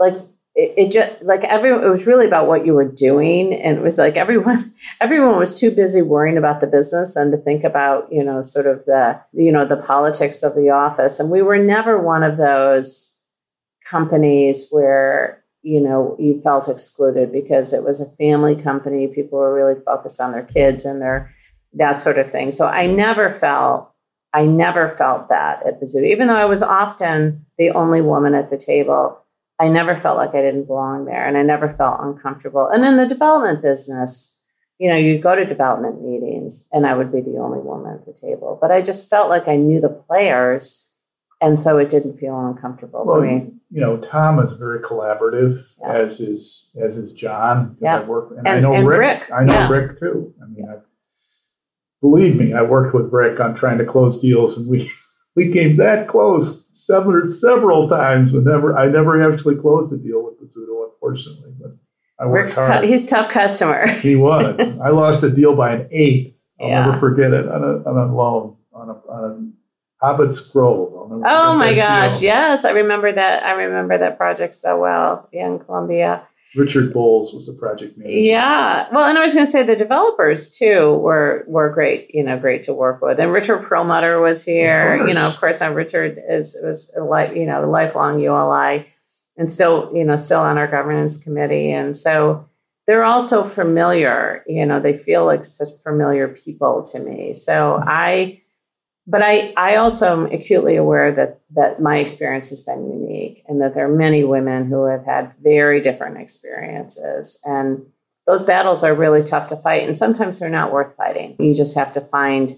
like 0.00 0.14
it, 0.58 0.74
it 0.76 0.92
just 0.92 1.22
like 1.22 1.44
everyone, 1.44 1.84
it 1.84 1.88
was 1.88 2.04
really 2.04 2.26
about 2.26 2.48
what 2.48 2.66
you 2.66 2.74
were 2.74 2.90
doing, 2.90 3.54
and 3.54 3.78
it 3.78 3.82
was 3.82 3.96
like 3.96 4.16
everyone 4.16 4.74
everyone 5.00 5.38
was 5.38 5.58
too 5.58 5.70
busy 5.70 6.02
worrying 6.02 6.36
about 6.36 6.60
the 6.60 6.66
business 6.66 7.14
than 7.14 7.30
to 7.30 7.36
think 7.38 7.62
about 7.62 8.12
you 8.12 8.24
know 8.24 8.42
sort 8.42 8.66
of 8.66 8.84
the 8.84 9.18
you 9.32 9.52
know 9.52 9.64
the 9.64 9.76
politics 9.76 10.42
of 10.42 10.56
the 10.56 10.68
office, 10.70 11.20
and 11.20 11.30
we 11.30 11.42
were 11.42 11.58
never 11.58 12.02
one 12.02 12.24
of 12.24 12.36
those 12.36 13.22
companies 13.88 14.68
where 14.70 15.44
you 15.62 15.80
know 15.80 16.16
you 16.18 16.40
felt 16.40 16.68
excluded 16.68 17.30
because 17.30 17.72
it 17.72 17.84
was 17.84 18.00
a 18.00 18.16
family 18.16 18.56
company. 18.60 19.06
People 19.06 19.38
were 19.38 19.54
really 19.54 19.80
focused 19.86 20.20
on 20.20 20.32
their 20.32 20.44
kids 20.44 20.84
and 20.84 21.00
their 21.00 21.32
that 21.74 22.00
sort 22.00 22.18
of 22.18 22.28
thing. 22.28 22.50
So 22.50 22.66
i 22.66 22.86
never 22.86 23.30
felt 23.30 23.92
i 24.34 24.44
never 24.44 24.90
felt 24.90 25.28
that 25.28 25.64
at 25.66 25.80
Bazoo. 25.80 26.00
even 26.00 26.26
though 26.28 26.36
i 26.36 26.44
was 26.44 26.62
often 26.62 27.46
the 27.56 27.70
only 27.70 28.00
woman 28.02 28.34
at 28.34 28.50
the 28.50 28.58
table 28.58 29.18
i 29.60 29.68
never 29.68 29.98
felt 29.98 30.16
like 30.16 30.34
i 30.34 30.40
didn't 30.42 30.66
belong 30.66 31.04
there 31.04 31.26
and 31.26 31.36
i 31.36 31.42
never 31.42 31.74
felt 31.74 31.98
uncomfortable 32.00 32.68
and 32.68 32.84
in 32.84 32.96
the 32.96 33.06
development 33.06 33.62
business 33.62 34.42
you 34.78 34.88
know 34.88 34.96
you'd 34.96 35.22
go 35.22 35.34
to 35.34 35.44
development 35.44 36.02
meetings 36.02 36.68
and 36.72 36.86
i 36.86 36.94
would 36.94 37.12
be 37.12 37.20
the 37.20 37.38
only 37.38 37.58
woman 37.60 37.94
at 37.94 38.06
the 38.06 38.12
table 38.12 38.58
but 38.60 38.70
i 38.70 38.80
just 38.80 39.08
felt 39.08 39.28
like 39.28 39.48
i 39.48 39.56
knew 39.56 39.80
the 39.80 39.88
players 39.88 40.90
and 41.40 41.58
so 41.60 41.78
it 41.78 41.88
didn't 41.88 42.18
feel 42.18 42.38
uncomfortable 42.38 43.04
Well, 43.04 43.18
for 43.20 43.26
me 43.26 43.52
you 43.70 43.80
know, 43.80 43.98
Tom 43.98 44.38
is 44.38 44.52
very 44.52 44.80
collaborative, 44.80 45.60
Yeah. 45.80 45.92
as 45.92 46.20
is 46.20 46.70
as 46.80 46.96
is 46.96 47.12
John. 47.12 47.76
Yeah. 47.80 47.98
I 47.98 48.04
work, 48.04 48.32
and, 48.36 48.48
I 48.48 48.60
know 48.60 48.72
and 48.72 48.86
Rick. 48.86 48.98
Rick, 48.98 49.30
I 49.32 49.44
know 49.44 49.52
yeah. 49.52 49.68
Rick 49.70 49.98
too. 49.98 50.32
I 50.42 50.46
mean, 50.46 50.66
I, 50.68 50.76
believe 52.00 52.36
me, 52.36 52.54
I 52.54 52.62
worked 52.62 52.94
with 52.94 53.12
Rick 53.12 53.40
on 53.40 53.54
trying 53.54 53.78
to 53.78 53.84
close 53.84 54.18
deals, 54.18 54.56
and 54.56 54.68
we 54.70 54.90
we 55.36 55.52
came 55.52 55.76
that 55.76 56.08
close 56.08 56.66
several 56.70 57.28
several 57.28 57.88
times, 57.88 58.32
but 58.32 58.44
never. 58.44 58.76
I 58.78 58.86
never 58.88 59.32
actually 59.32 59.56
closed 59.56 59.92
a 59.92 59.96
deal 59.96 60.22
with 60.24 60.34
Bozzuto, 60.40 60.90
unfortunately. 60.92 61.52
But 61.60 61.72
I 62.18 62.26
worked 62.26 62.34
Rick's 62.42 62.58
hard. 62.58 62.82
tou- 62.82 62.88
he's 62.88 63.04
a 63.04 63.08
tough 63.08 63.30
customer. 63.30 63.86
he 64.00 64.16
was. 64.16 64.78
I 64.78 64.90
lost 64.90 65.22
a 65.22 65.30
deal 65.30 65.54
by 65.54 65.72
an 65.74 65.88
eighth. 65.90 66.34
I'll 66.60 66.68
Yeah. 66.68 66.86
never 66.86 66.98
forget 66.98 67.32
it 67.32 67.48
on 67.48 67.62
a 67.62 67.88
on 67.88 67.96
a 68.10 68.14
loan 68.14 68.56
on 68.72 68.88
a 68.90 68.92
on 69.10 69.24
a 70.00 70.04
Hobbit's 70.06 70.40
Grove. 70.40 70.92
Oh 71.24 71.56
my 71.56 71.74
gosh, 71.74 72.14
deal. 72.20 72.24
yes, 72.28 72.64
I 72.64 72.70
remember 72.70 73.10
that. 73.12 73.44
I 73.44 73.52
remember 73.52 73.98
that 73.98 74.16
project 74.16 74.54
so 74.54 74.78
well 74.80 75.28
in 75.32 75.58
Columbia. 75.60 76.22
Richard 76.56 76.92
Bowles 76.92 77.34
was 77.34 77.46
the 77.46 77.52
project 77.52 77.98
manager. 77.98 78.18
Yeah, 78.18 78.88
well, 78.92 79.06
and 79.08 79.18
I 79.18 79.22
was 79.22 79.34
going 79.34 79.44
to 79.44 79.50
say 79.50 79.62
the 79.62 79.76
developers 79.76 80.48
too 80.48 80.94
were 80.94 81.44
were 81.46 81.70
great. 81.70 82.14
You 82.14 82.24
know, 82.24 82.38
great 82.38 82.64
to 82.64 82.74
work 82.74 83.02
with. 83.02 83.20
And 83.20 83.32
Richard 83.32 83.64
Perlmutter 83.64 84.20
was 84.20 84.44
here. 84.44 85.06
You 85.06 85.14
know, 85.14 85.26
of 85.26 85.36
course, 85.36 85.60
now 85.60 85.72
Richard 85.72 86.18
is 86.28 86.58
was 86.64 86.94
a 86.96 87.04
li- 87.04 87.38
you 87.38 87.46
know 87.46 87.60
the 87.60 87.66
lifelong 87.66 88.18
ULI, 88.18 88.86
and 89.36 89.50
still 89.50 89.90
you 89.94 90.04
know 90.04 90.16
still 90.16 90.40
on 90.40 90.56
our 90.56 90.68
governance 90.68 91.22
committee. 91.22 91.70
And 91.70 91.96
so 91.96 92.48
they're 92.86 93.04
also 93.04 93.42
familiar. 93.42 94.42
You 94.46 94.64
know, 94.64 94.80
they 94.80 94.96
feel 94.96 95.26
like 95.26 95.44
such 95.44 95.68
familiar 95.82 96.28
people 96.28 96.82
to 96.92 96.98
me. 96.98 97.34
So 97.34 97.82
I 97.86 98.40
but 99.08 99.22
I, 99.22 99.54
I 99.56 99.76
also 99.76 100.12
am 100.12 100.26
acutely 100.26 100.76
aware 100.76 101.10
that 101.12 101.40
that 101.52 101.80
my 101.80 101.96
experience 101.96 102.50
has 102.50 102.60
been 102.60 102.90
unique 102.92 103.42
and 103.48 103.62
that 103.62 103.74
there 103.74 103.90
are 103.90 103.96
many 103.96 104.22
women 104.22 104.66
who 104.66 104.84
have 104.84 105.06
had 105.06 105.32
very 105.42 105.80
different 105.80 106.18
experiences. 106.18 107.40
And 107.44 107.86
those 108.26 108.42
battles 108.42 108.84
are 108.84 108.94
really 108.94 109.24
tough 109.24 109.48
to 109.48 109.56
fight 109.56 109.84
and 109.84 109.96
sometimes 109.96 110.38
they're 110.38 110.50
not 110.50 110.72
worth 110.72 110.94
fighting. 110.96 111.36
You 111.40 111.54
just 111.54 111.74
have 111.74 111.92
to 111.92 112.02
find 112.02 112.54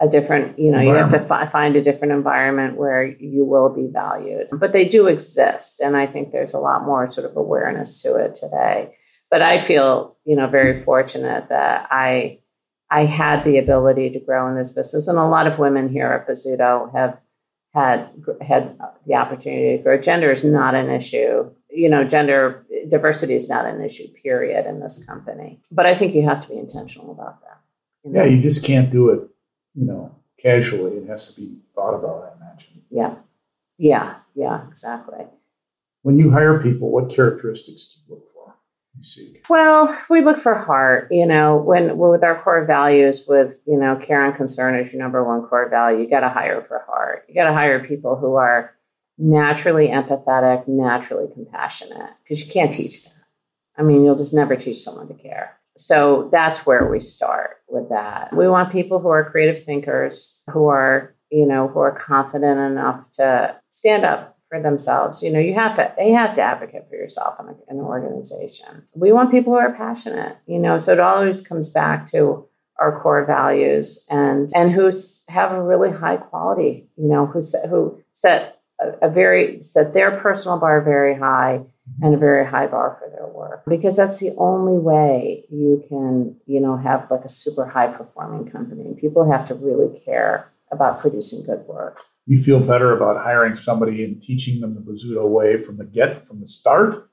a 0.00 0.08
different 0.08 0.58
you 0.58 0.72
know 0.72 0.80
you 0.80 0.94
have 0.94 1.12
to 1.12 1.20
fi- 1.20 1.46
find 1.46 1.76
a 1.76 1.82
different 1.82 2.12
environment 2.12 2.76
where 2.76 3.04
you 3.04 3.44
will 3.44 3.68
be 3.68 3.86
valued. 3.86 4.48
But 4.50 4.72
they 4.72 4.88
do 4.88 5.06
exist 5.06 5.80
and 5.80 5.96
i 5.96 6.08
think 6.08 6.32
there's 6.32 6.54
a 6.54 6.58
lot 6.58 6.84
more 6.84 7.08
sort 7.08 7.30
of 7.30 7.36
awareness 7.36 8.02
to 8.02 8.16
it 8.16 8.34
today. 8.34 8.96
But 9.30 9.42
i 9.42 9.58
feel 9.58 10.16
you 10.24 10.34
know 10.34 10.48
very 10.48 10.82
fortunate 10.82 11.50
that 11.50 11.86
i 11.92 12.40
I 12.92 13.06
had 13.06 13.42
the 13.42 13.56
ability 13.56 14.10
to 14.10 14.20
grow 14.20 14.46
in 14.48 14.54
this 14.54 14.70
business, 14.70 15.08
and 15.08 15.16
a 15.16 15.24
lot 15.24 15.46
of 15.46 15.58
women 15.58 15.88
here 15.88 16.08
at 16.08 16.28
Bozzuto 16.28 16.92
have 16.92 17.18
had 17.72 18.10
had 18.42 18.78
the 19.06 19.14
opportunity 19.14 19.78
to 19.78 19.82
grow. 19.82 19.98
Gender 19.98 20.30
is 20.30 20.44
not 20.44 20.74
an 20.74 20.90
issue. 20.90 21.50
You 21.70 21.88
know, 21.88 22.04
gender 22.04 22.66
diversity 22.90 23.32
is 23.34 23.48
not 23.48 23.64
an 23.64 23.82
issue. 23.82 24.08
Period 24.22 24.66
in 24.66 24.80
this 24.80 25.06
company. 25.06 25.60
But 25.72 25.86
I 25.86 25.94
think 25.94 26.14
you 26.14 26.28
have 26.28 26.42
to 26.42 26.48
be 26.48 26.58
intentional 26.58 27.12
about 27.12 27.40
that. 27.40 27.60
You 28.04 28.12
know? 28.12 28.24
Yeah, 28.24 28.28
you 28.28 28.42
just 28.42 28.62
can't 28.62 28.90
do 28.90 29.08
it. 29.08 29.20
You 29.74 29.86
know, 29.86 30.14
casually. 30.38 30.98
It 30.98 31.08
has 31.08 31.32
to 31.32 31.40
be 31.40 31.56
thought 31.74 31.94
about. 31.94 32.24
I 32.24 32.44
imagine. 32.44 32.82
Yeah, 32.90 33.14
yeah, 33.78 34.16
yeah, 34.34 34.68
exactly. 34.68 35.24
When 36.02 36.18
you 36.18 36.30
hire 36.30 36.62
people, 36.62 36.90
what 36.90 37.08
characteristics 37.08 37.86
do 37.86 38.00
you 38.00 38.14
look 38.16 38.31
seek? 39.00 39.44
Well, 39.48 39.96
we 40.10 40.22
look 40.22 40.38
for 40.38 40.54
heart. 40.54 41.08
You 41.10 41.26
know, 41.26 41.56
when 41.56 41.96
with 41.98 42.22
our 42.22 42.42
core 42.42 42.64
values, 42.64 43.26
with 43.28 43.60
you 43.66 43.78
know, 43.78 43.96
care 43.96 44.24
and 44.24 44.36
concern 44.36 44.76
is 44.76 44.92
your 44.92 45.02
number 45.02 45.24
one 45.24 45.42
core 45.42 45.68
value. 45.68 46.00
You 46.00 46.10
got 46.10 46.20
to 46.20 46.28
hire 46.28 46.62
for 46.62 46.84
heart. 46.86 47.24
You 47.28 47.34
got 47.34 47.44
to 47.44 47.52
hire 47.52 47.86
people 47.86 48.16
who 48.16 48.34
are 48.34 48.72
naturally 49.18 49.88
empathetic, 49.88 50.66
naturally 50.66 51.26
compassionate, 51.32 52.10
because 52.22 52.44
you 52.44 52.52
can't 52.52 52.72
teach 52.72 53.04
that. 53.04 53.14
I 53.76 53.82
mean, 53.82 54.04
you'll 54.04 54.16
just 54.16 54.34
never 54.34 54.56
teach 54.56 54.78
someone 54.78 55.08
to 55.08 55.14
care. 55.14 55.58
So 55.76 56.28
that's 56.30 56.66
where 56.66 56.86
we 56.88 57.00
start 57.00 57.62
with 57.68 57.88
that. 57.88 58.34
We 58.36 58.48
want 58.48 58.72
people 58.72 58.98
who 58.98 59.08
are 59.08 59.30
creative 59.30 59.64
thinkers, 59.64 60.42
who 60.50 60.66
are, 60.68 61.14
you 61.30 61.46
know, 61.46 61.68
who 61.68 61.80
are 61.80 61.98
confident 61.98 62.60
enough 62.60 63.10
to 63.12 63.56
stand 63.70 64.04
up 64.04 64.31
for 64.52 64.60
themselves. 64.60 65.22
You 65.22 65.32
know, 65.32 65.38
you 65.38 65.54
have 65.54 65.76
to 65.76 65.92
they 65.96 66.12
have 66.12 66.34
to 66.34 66.42
advocate 66.42 66.86
for 66.88 66.94
yourself 66.94 67.40
in, 67.40 67.56
an 67.68 67.80
organization. 67.82 68.86
We 68.94 69.10
want 69.10 69.30
people 69.30 69.54
who 69.54 69.58
are 69.58 69.72
passionate. 69.72 70.36
You 70.46 70.58
know, 70.58 70.78
so 70.78 70.92
it 70.92 71.00
always 71.00 71.40
comes 71.40 71.70
back 71.70 72.06
to 72.08 72.46
our 72.78 73.00
core 73.00 73.24
values 73.24 74.06
and 74.10 74.50
and 74.54 74.70
who 74.70 74.90
have 75.28 75.52
a 75.52 75.62
really 75.62 75.90
high 75.90 76.18
quality. 76.18 76.86
You 76.96 77.08
know, 77.08 77.24
who 77.26 77.40
who 77.70 78.02
set 78.12 78.60
a, 78.78 79.06
a 79.06 79.10
very 79.10 79.62
set 79.62 79.94
their 79.94 80.20
personal 80.20 80.58
bar 80.58 80.82
very 80.82 81.18
high 81.18 81.64
and 82.02 82.14
a 82.14 82.18
very 82.18 82.46
high 82.46 82.66
bar 82.66 82.98
for 83.00 83.08
their 83.10 83.26
work 83.26 83.64
because 83.66 83.96
that's 83.96 84.20
the 84.20 84.34
only 84.38 84.78
way 84.78 85.44
you 85.50 85.82
can 85.88 86.36
you 86.46 86.60
know 86.60 86.76
have 86.76 87.10
like 87.10 87.24
a 87.24 87.28
super 87.28 87.66
high 87.66 87.88
performing 87.88 88.48
company 88.48 88.94
people 89.00 89.30
have 89.30 89.48
to 89.48 89.54
really 89.54 89.98
care 89.98 90.51
about 90.72 90.98
producing 90.98 91.44
good 91.44 91.66
work. 91.66 92.00
You 92.26 92.42
feel 92.42 92.60
better 92.60 92.96
about 92.96 93.22
hiring 93.22 93.56
somebody 93.56 94.02
and 94.04 94.20
teaching 94.20 94.60
them 94.60 94.74
the 94.74 94.80
Bozzuto 94.80 95.28
way 95.28 95.62
from 95.62 95.76
the 95.76 95.84
get 95.84 96.26
from 96.26 96.40
the 96.40 96.46
start, 96.46 97.08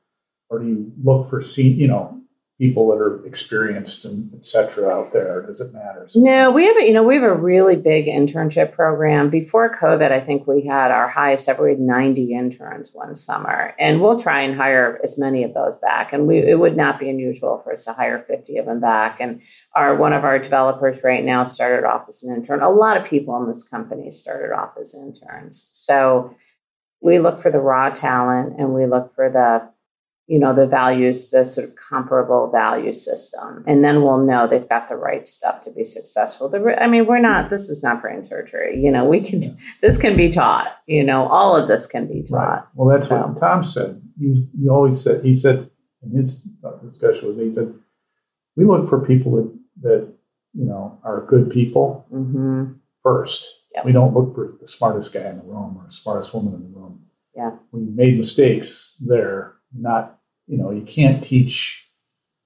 or 0.50 0.60
do 0.60 0.68
you 0.68 0.92
look 1.04 1.30
for 1.30 1.42
see 1.42 1.70
you 1.70 1.88
know 1.88 2.19
people 2.60 2.90
that 2.90 3.02
are 3.02 3.26
experienced 3.26 4.04
and 4.04 4.34
etc. 4.34 4.90
out 4.90 5.14
there? 5.14 5.42
Does 5.44 5.62
it 5.62 5.74
matter? 5.74 6.06
No, 6.16 6.52
we 6.52 6.66
have 6.66 6.76
a, 6.76 6.86
you 6.86 6.94
know 6.94 7.04
we 7.04 7.16
have 7.16 7.24
a 7.24 7.34
really 7.34 7.78
big 7.78 8.06
internship 8.06 8.74
program. 8.74 9.30
Before 9.30 9.76
COVID, 9.82 10.12
I 10.12 10.20
think 10.20 10.46
we 10.46 10.66
had 10.66 10.92
our 10.92 11.08
highest 11.08 11.48
ever. 11.48 11.64
We 11.64 11.72
had 11.72 11.80
ninety 11.80 12.34
interns 12.34 12.92
one 12.94 13.16
summer, 13.16 13.74
and 13.80 14.02
we'll 14.02 14.20
try 14.20 14.42
and 14.42 14.56
hire 14.56 15.00
as 15.04 15.18
many 15.18 15.44
of 15.44 15.54
those 15.54 15.78
back. 15.78 16.12
And 16.12 16.28
we 16.28 16.40
it 16.40 16.60
would 16.60 16.76
not 16.76 17.00
be 17.00 17.10
unusual 17.10 17.58
for 17.60 17.72
us 17.72 17.86
to 17.86 17.94
hire 17.94 18.26
fifty 18.28 18.58
of 18.58 18.66
them 18.66 18.82
back. 18.82 19.22
And 19.22 19.42
our 19.74 19.96
one 19.96 20.14
of 20.14 20.26
our 20.26 20.38
developers 20.38 21.02
right 21.04 21.24
now 21.24 21.46
started 21.46 21.88
off 21.88 22.06
as 22.10 22.24
an 22.24 22.36
intern. 22.36 22.62
A 22.62 22.70
lot 22.70 22.98
of 22.98 23.06
people 23.06 23.42
in 23.42 23.48
this 23.48 23.68
company 23.68 24.10
started 24.10 24.54
off 24.54 24.74
as 24.78 24.94
interns. 24.94 25.70
So 25.72 26.36
we 27.02 27.20
look 27.20 27.42
for 27.42 27.50
the 27.50 27.60
raw 27.60 27.90
talent 27.90 28.60
and 28.60 28.74
we 28.74 28.86
look 28.86 29.16
for 29.16 29.30
the 29.30 29.72
you 30.30 30.40
know 30.40 30.54
the 30.54 30.66
values 30.66 31.32
the 31.32 31.44
sort 31.44 31.68
of 31.68 31.76
comparable 31.76 32.50
value 32.52 32.92
system 32.92 33.64
and 33.68 33.84
then 33.84 34.02
we'll 34.04 34.24
know 34.26 34.48
they've 34.48 34.70
got 34.70 34.88
the 34.88 34.96
right 34.96 35.28
stuff 35.28 35.62
to 35.62 35.72
be 35.72 35.84
successful 35.84 36.50
the, 36.50 36.76
i 36.82 36.88
mean 36.88 37.06
we're 37.06 37.20
not 37.20 37.50
this 37.50 37.70
is 37.70 37.84
not 37.84 38.02
brain 38.02 38.24
surgery 38.24 38.80
you 38.80 38.92
know 38.92 39.04
we 39.06 39.20
can 39.20 39.42
this 39.82 39.98
can 39.98 40.16
be 40.16 40.30
taught 40.30 40.68
you 40.88 41.04
know 41.04 41.28
all 41.28 41.56
of 41.56 41.68
this 41.68 41.88
can 41.88 42.08
be 42.08 42.24
taught 42.24 42.38
right. 42.38 42.64
well 42.76 42.88
that's 42.88 43.08
so. 43.08 43.28
what 43.28 43.40
tom 43.40 43.64
said 43.64 44.02
he, 44.20 44.48
he 44.60 44.70
always 44.70 45.02
said 45.02 45.24
he 45.24 45.34
said 45.34 45.70
in 46.04 46.12
his 46.12 46.48
discussion 46.84 47.28
with 47.28 47.38
me 47.38 47.46
he 47.46 47.52
said 47.52 47.74
we 48.56 48.66
look 48.66 48.90
for 48.90 49.06
people 49.06 49.36
that 49.38 49.60
that 49.82 50.14
you 50.54 50.66
know 50.66 51.00
are 51.04 51.26
good 51.26 51.50
people 51.50 52.06
mm-hmm. 52.14 52.74
first. 53.04 53.66
Yep. 53.76 53.86
We 53.86 53.92
don't 53.92 54.14
look 54.14 54.36
for 54.36 54.52
the 54.60 54.68
smartest 54.68 55.14
guy 55.14 55.30
in 55.30 55.38
the 55.38 55.44
room 55.44 55.78
or 55.78 55.84
the 55.86 55.92
smartest 55.92 56.34
woman 56.34 56.56
in 56.56 56.64
the 56.64 56.78
room. 56.78 57.06
Yeah, 57.36 57.52
we 57.72 57.82
made 57.82 58.18
mistakes 58.18 58.98
there. 59.00 59.56
Not 59.74 60.19
you 60.50 60.58
know 60.58 60.72
you 60.72 60.82
can't 60.82 61.24
teach 61.24 61.90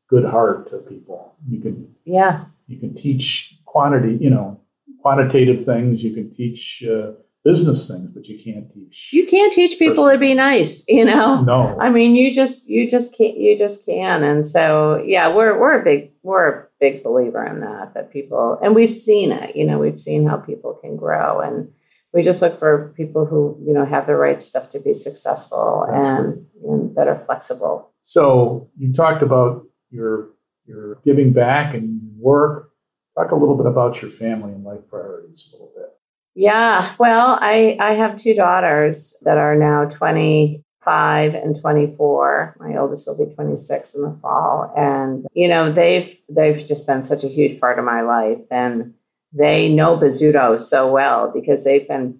good 0.09 0.25
heart 0.25 0.67
to 0.67 0.77
people. 0.79 1.35
You 1.47 1.59
can 1.59 1.95
yeah 2.05 2.45
you 2.67 2.77
can 2.79 2.93
teach 2.93 3.57
quantity. 3.65 4.17
You 4.21 4.29
know 4.29 4.59
quantitative 5.01 5.63
things. 5.63 6.03
You 6.03 6.13
can 6.13 6.29
teach. 6.29 6.83
Uh, 6.83 7.13
business 7.43 7.87
things, 7.87 8.11
but 8.11 8.27
you 8.27 8.41
can't 8.41 8.71
teach. 8.71 9.11
You 9.11 9.25
can't 9.25 9.51
teach 9.51 9.77
people 9.77 10.09
to 10.09 10.17
be 10.17 10.33
nice, 10.33 10.85
you 10.87 11.03
know. 11.03 11.41
No, 11.41 11.77
I 11.79 11.89
mean, 11.89 12.15
you 12.15 12.31
just 12.31 12.69
you 12.69 12.89
just 12.89 13.17
can't 13.17 13.37
you 13.37 13.57
just 13.57 13.85
can, 13.85 14.23
and 14.23 14.47
so 14.47 15.03
yeah, 15.05 15.33
we're 15.33 15.59
we're 15.59 15.79
a 15.79 15.83
big 15.83 16.11
we're 16.23 16.49
a 16.49 16.67
big 16.79 17.03
believer 17.03 17.45
in 17.45 17.59
that 17.61 17.93
that 17.93 18.11
people, 18.11 18.59
and 18.61 18.75
we've 18.75 18.91
seen 18.91 19.31
it. 19.31 19.55
You 19.55 19.65
know, 19.65 19.77
we've 19.77 19.99
seen 19.99 20.25
how 20.25 20.37
people 20.37 20.73
can 20.81 20.95
grow, 20.95 21.41
and 21.41 21.71
we 22.13 22.21
just 22.21 22.41
look 22.41 22.57
for 22.57 22.93
people 22.95 23.25
who 23.25 23.57
you 23.65 23.73
know 23.73 23.85
have 23.85 24.07
the 24.07 24.15
right 24.15 24.41
stuff 24.41 24.69
to 24.69 24.79
be 24.79 24.93
successful 24.93 25.83
and, 25.83 26.45
and 26.63 26.95
that 26.95 27.07
are 27.07 27.23
flexible. 27.25 27.89
So 28.03 28.69
you 28.77 28.93
talked 28.93 29.23
about 29.23 29.65
your 29.89 30.29
your 30.65 30.99
giving 31.03 31.33
back 31.33 31.73
and 31.73 31.99
work. 32.17 32.69
Talk 33.17 33.31
a 33.31 33.35
little 33.35 33.55
bit 33.55 33.65
about 33.65 34.01
your 34.01 34.11
family 34.11 34.53
and 34.53 34.63
life 34.63 34.87
priorities 34.89 35.49
a 35.51 35.55
little 35.55 35.71
bit. 35.75 35.89
Yeah, 36.35 36.93
well, 36.99 37.37
I 37.41 37.77
I 37.79 37.93
have 37.93 38.15
two 38.15 38.33
daughters 38.33 39.15
that 39.23 39.37
are 39.37 39.55
now 39.55 39.85
25 39.85 41.35
and 41.35 41.59
24. 41.59 42.57
My 42.59 42.77
oldest 42.77 43.07
will 43.07 43.25
be 43.25 43.33
26 43.33 43.95
in 43.95 44.01
the 44.01 44.17
fall 44.21 44.73
and 44.75 45.25
you 45.33 45.47
know, 45.47 45.71
they've 45.71 46.19
they've 46.27 46.63
just 46.65 46.85
been 46.85 47.03
such 47.03 47.23
a 47.23 47.29
huge 47.29 47.59
part 47.59 47.79
of 47.79 47.85
my 47.85 48.01
life 48.01 48.41
and 48.51 48.93
they 49.31 49.69
know 49.69 49.97
Bozzuto 49.97 50.59
so 50.59 50.91
well 50.91 51.31
because 51.33 51.63
they've 51.63 51.87
been 51.87 52.19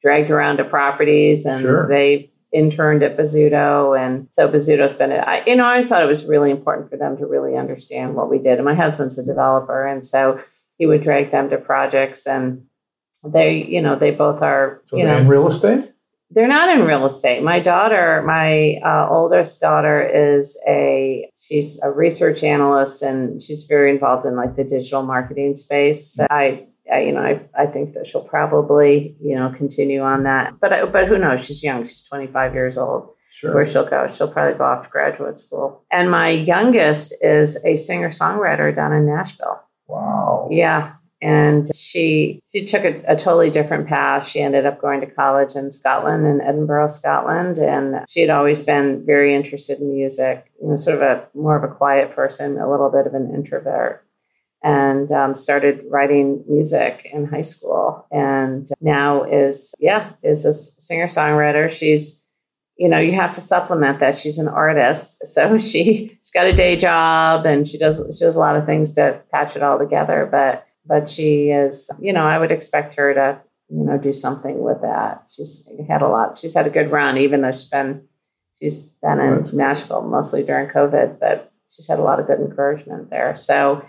dragged 0.00 0.30
around 0.30 0.58
to 0.58 0.64
properties 0.64 1.46
and 1.46 1.60
sure. 1.60 1.88
they 1.88 2.30
interned 2.54 3.02
at 3.02 3.18
Bozzuto. 3.18 3.98
And 3.98 4.28
so 4.30 4.48
Bozzuto's 4.48 4.94
been, 4.94 5.12
I, 5.12 5.42
you 5.44 5.56
know, 5.56 5.64
I 5.64 5.70
always 5.72 5.88
thought 5.88 6.02
it 6.02 6.06
was 6.06 6.24
really 6.24 6.50
important 6.50 6.88
for 6.88 6.96
them 6.96 7.16
to 7.18 7.26
really 7.26 7.56
understand 7.56 8.14
what 8.14 8.30
we 8.30 8.38
did. 8.38 8.56
And 8.58 8.64
my 8.64 8.74
husband's 8.74 9.18
a 9.18 9.26
developer. 9.26 9.84
And 9.84 10.06
so 10.06 10.40
he 10.78 10.86
would 10.86 11.02
drag 11.02 11.32
them 11.32 11.50
to 11.50 11.58
projects 11.58 12.26
and 12.26 12.64
they, 13.24 13.64
you 13.64 13.82
know, 13.82 13.96
they 13.96 14.12
both 14.12 14.40
are. 14.40 14.80
So 14.84 14.96
you 14.96 15.04
they're 15.04 15.16
know, 15.16 15.20
in 15.22 15.28
real 15.28 15.46
estate. 15.46 15.92
They're 16.30 16.48
not 16.48 16.68
in 16.68 16.84
real 16.84 17.04
estate. 17.04 17.42
My 17.42 17.60
daughter, 17.60 18.22
my 18.26 18.80
uh, 18.84 19.08
oldest 19.10 19.60
daughter, 19.60 20.02
is 20.02 20.60
a 20.66 21.30
she's 21.36 21.80
a 21.82 21.90
research 21.90 22.42
analyst 22.42 23.02
and 23.02 23.40
she's 23.40 23.64
very 23.64 23.90
involved 23.90 24.26
in 24.26 24.34
like 24.36 24.56
the 24.56 24.64
digital 24.64 25.02
marketing 25.02 25.54
space. 25.54 26.18
I 26.30 26.66
you 26.86 27.12
know, 27.12 27.20
I, 27.20 27.40
I 27.56 27.66
think 27.66 27.94
that 27.94 28.06
she'll 28.06 28.24
probably 28.24 29.16
you 29.20 29.36
know 29.36 29.52
continue 29.56 30.00
on 30.00 30.24
that. 30.24 30.54
But 30.60 30.92
but 30.92 31.08
who 31.08 31.18
knows? 31.18 31.44
She's 31.44 31.62
young. 31.62 31.84
She's 31.84 32.02
twenty 32.02 32.26
five 32.26 32.54
years 32.54 32.76
old. 32.76 33.10
Sure. 33.30 33.52
Where 33.54 33.66
she'll 33.66 33.88
go. 33.88 34.06
She'll 34.06 34.30
probably 34.30 34.56
go 34.56 34.64
off 34.64 34.84
to 34.84 34.90
graduate 34.90 35.40
school. 35.40 35.82
And 35.90 36.08
my 36.08 36.28
youngest 36.28 37.14
is 37.20 37.62
a 37.64 37.74
singer 37.74 38.10
songwriter 38.10 38.74
down 38.74 38.92
in 38.92 39.06
Nashville. 39.06 39.60
Wow. 39.88 40.48
Yeah 40.52 40.92
and 41.24 41.74
she 41.74 42.42
she 42.52 42.66
took 42.66 42.84
a, 42.84 43.02
a, 43.08 43.16
totally 43.16 43.48
different 43.48 43.88
path. 43.88 44.26
She 44.26 44.40
ended 44.40 44.66
up 44.66 44.78
going 44.78 45.00
to 45.00 45.06
college 45.06 45.54
in 45.56 45.72
Scotland, 45.72 46.26
in 46.26 46.42
Edinburgh, 46.42 46.88
Scotland, 46.88 47.58
and 47.58 48.04
she 48.10 48.20
had 48.20 48.28
always 48.28 48.60
been 48.60 49.04
very 49.06 49.34
interested 49.34 49.80
in 49.80 49.94
music. 49.94 50.52
You 50.60 50.68
know, 50.68 50.76
sort 50.76 50.96
of 50.96 51.02
a 51.02 51.26
more 51.34 51.56
of 51.56 51.64
a 51.64 51.74
quiet 51.74 52.14
person, 52.14 52.58
a 52.58 52.70
little 52.70 52.90
bit 52.90 53.06
of 53.06 53.14
an 53.14 53.32
introvert, 53.34 54.03
and 54.64 55.12
um, 55.12 55.34
started 55.34 55.84
writing 55.90 56.42
music 56.48 57.06
in 57.12 57.26
high 57.26 57.42
school. 57.42 58.06
And 58.10 58.66
now 58.80 59.22
is 59.22 59.74
yeah 59.78 60.12
is 60.22 60.44
a 60.44 60.52
singer 60.52 61.06
songwriter. 61.06 61.70
She's 61.70 62.22
you 62.76 62.88
know, 62.88 62.98
you 62.98 63.12
have 63.12 63.30
to 63.30 63.40
supplement 63.40 64.00
that. 64.00 64.18
She's 64.18 64.38
an 64.38 64.48
artist, 64.48 65.24
so 65.32 65.58
she, 65.58 66.18
she's 66.18 66.30
got 66.32 66.48
a 66.48 66.56
day 66.56 66.74
job 66.74 67.46
and 67.46 67.68
she 67.68 67.78
does 67.78 67.98
she 68.18 68.24
does 68.24 68.34
a 68.34 68.40
lot 68.40 68.56
of 68.56 68.66
things 68.66 68.92
to 68.92 69.20
patch 69.30 69.54
it 69.54 69.62
all 69.62 69.78
together. 69.78 70.28
But 70.30 70.66
but 70.86 71.08
she 71.08 71.50
is, 71.50 71.90
you 72.00 72.12
know, 72.12 72.24
I 72.24 72.38
would 72.38 72.50
expect 72.50 72.96
her 72.96 73.14
to, 73.14 73.40
you 73.68 73.84
know, 73.84 73.96
do 73.96 74.12
something 74.12 74.60
with 74.60 74.80
that. 74.82 75.26
She's 75.30 75.70
had 75.88 76.02
a 76.02 76.08
lot. 76.08 76.38
She's 76.38 76.54
had 76.54 76.66
a 76.66 76.70
good 76.70 76.90
run, 76.90 77.18
even 77.18 77.42
though 77.42 77.52
she's 77.52 77.64
been 77.68 78.08
she's 78.58 78.94
been 79.02 79.20
in 79.20 79.44
Nashville 79.52 80.02
mostly 80.02 80.42
during 80.42 80.68
COVID, 80.70 81.20
but 81.20 81.52
she's 81.70 81.86
had 81.86 81.98
a 81.98 82.02
lot 82.02 82.18
of 82.18 82.26
good 82.26 82.40
encouragement 82.40 83.10
there. 83.10 83.34
So 83.34 83.84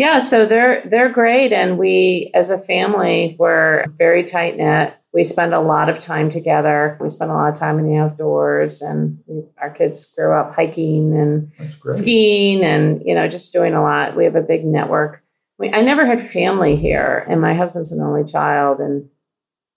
yeah, 0.00 0.18
so 0.18 0.46
they're 0.46 0.82
they're 0.88 1.12
great, 1.12 1.52
and 1.52 1.76
we 1.76 2.30
as 2.32 2.48
a 2.48 2.56
family 2.56 3.36
we're 3.38 3.84
very 3.98 4.24
tight 4.24 4.56
knit. 4.56 4.94
We 5.12 5.24
spend 5.24 5.52
a 5.52 5.60
lot 5.60 5.90
of 5.90 5.98
time 5.98 6.30
together. 6.30 6.96
We 7.02 7.10
spend 7.10 7.30
a 7.30 7.34
lot 7.34 7.50
of 7.50 7.58
time 7.58 7.78
in 7.78 7.86
the 7.86 7.98
outdoors, 7.98 8.80
and 8.80 9.22
we, 9.26 9.42
our 9.60 9.68
kids 9.68 10.10
grow 10.16 10.40
up 10.40 10.54
hiking 10.54 11.14
and 11.14 11.52
skiing, 11.90 12.64
and 12.64 13.02
you 13.04 13.14
know 13.14 13.28
just 13.28 13.52
doing 13.52 13.74
a 13.74 13.82
lot. 13.82 14.16
We 14.16 14.24
have 14.24 14.36
a 14.36 14.40
big 14.40 14.64
network. 14.64 15.22
We, 15.58 15.70
I 15.70 15.82
never 15.82 16.06
had 16.06 16.22
family 16.22 16.76
here, 16.76 17.26
and 17.28 17.38
my 17.42 17.52
husband's 17.52 17.92
an 17.92 18.00
only 18.00 18.24
child, 18.24 18.80
and 18.80 19.06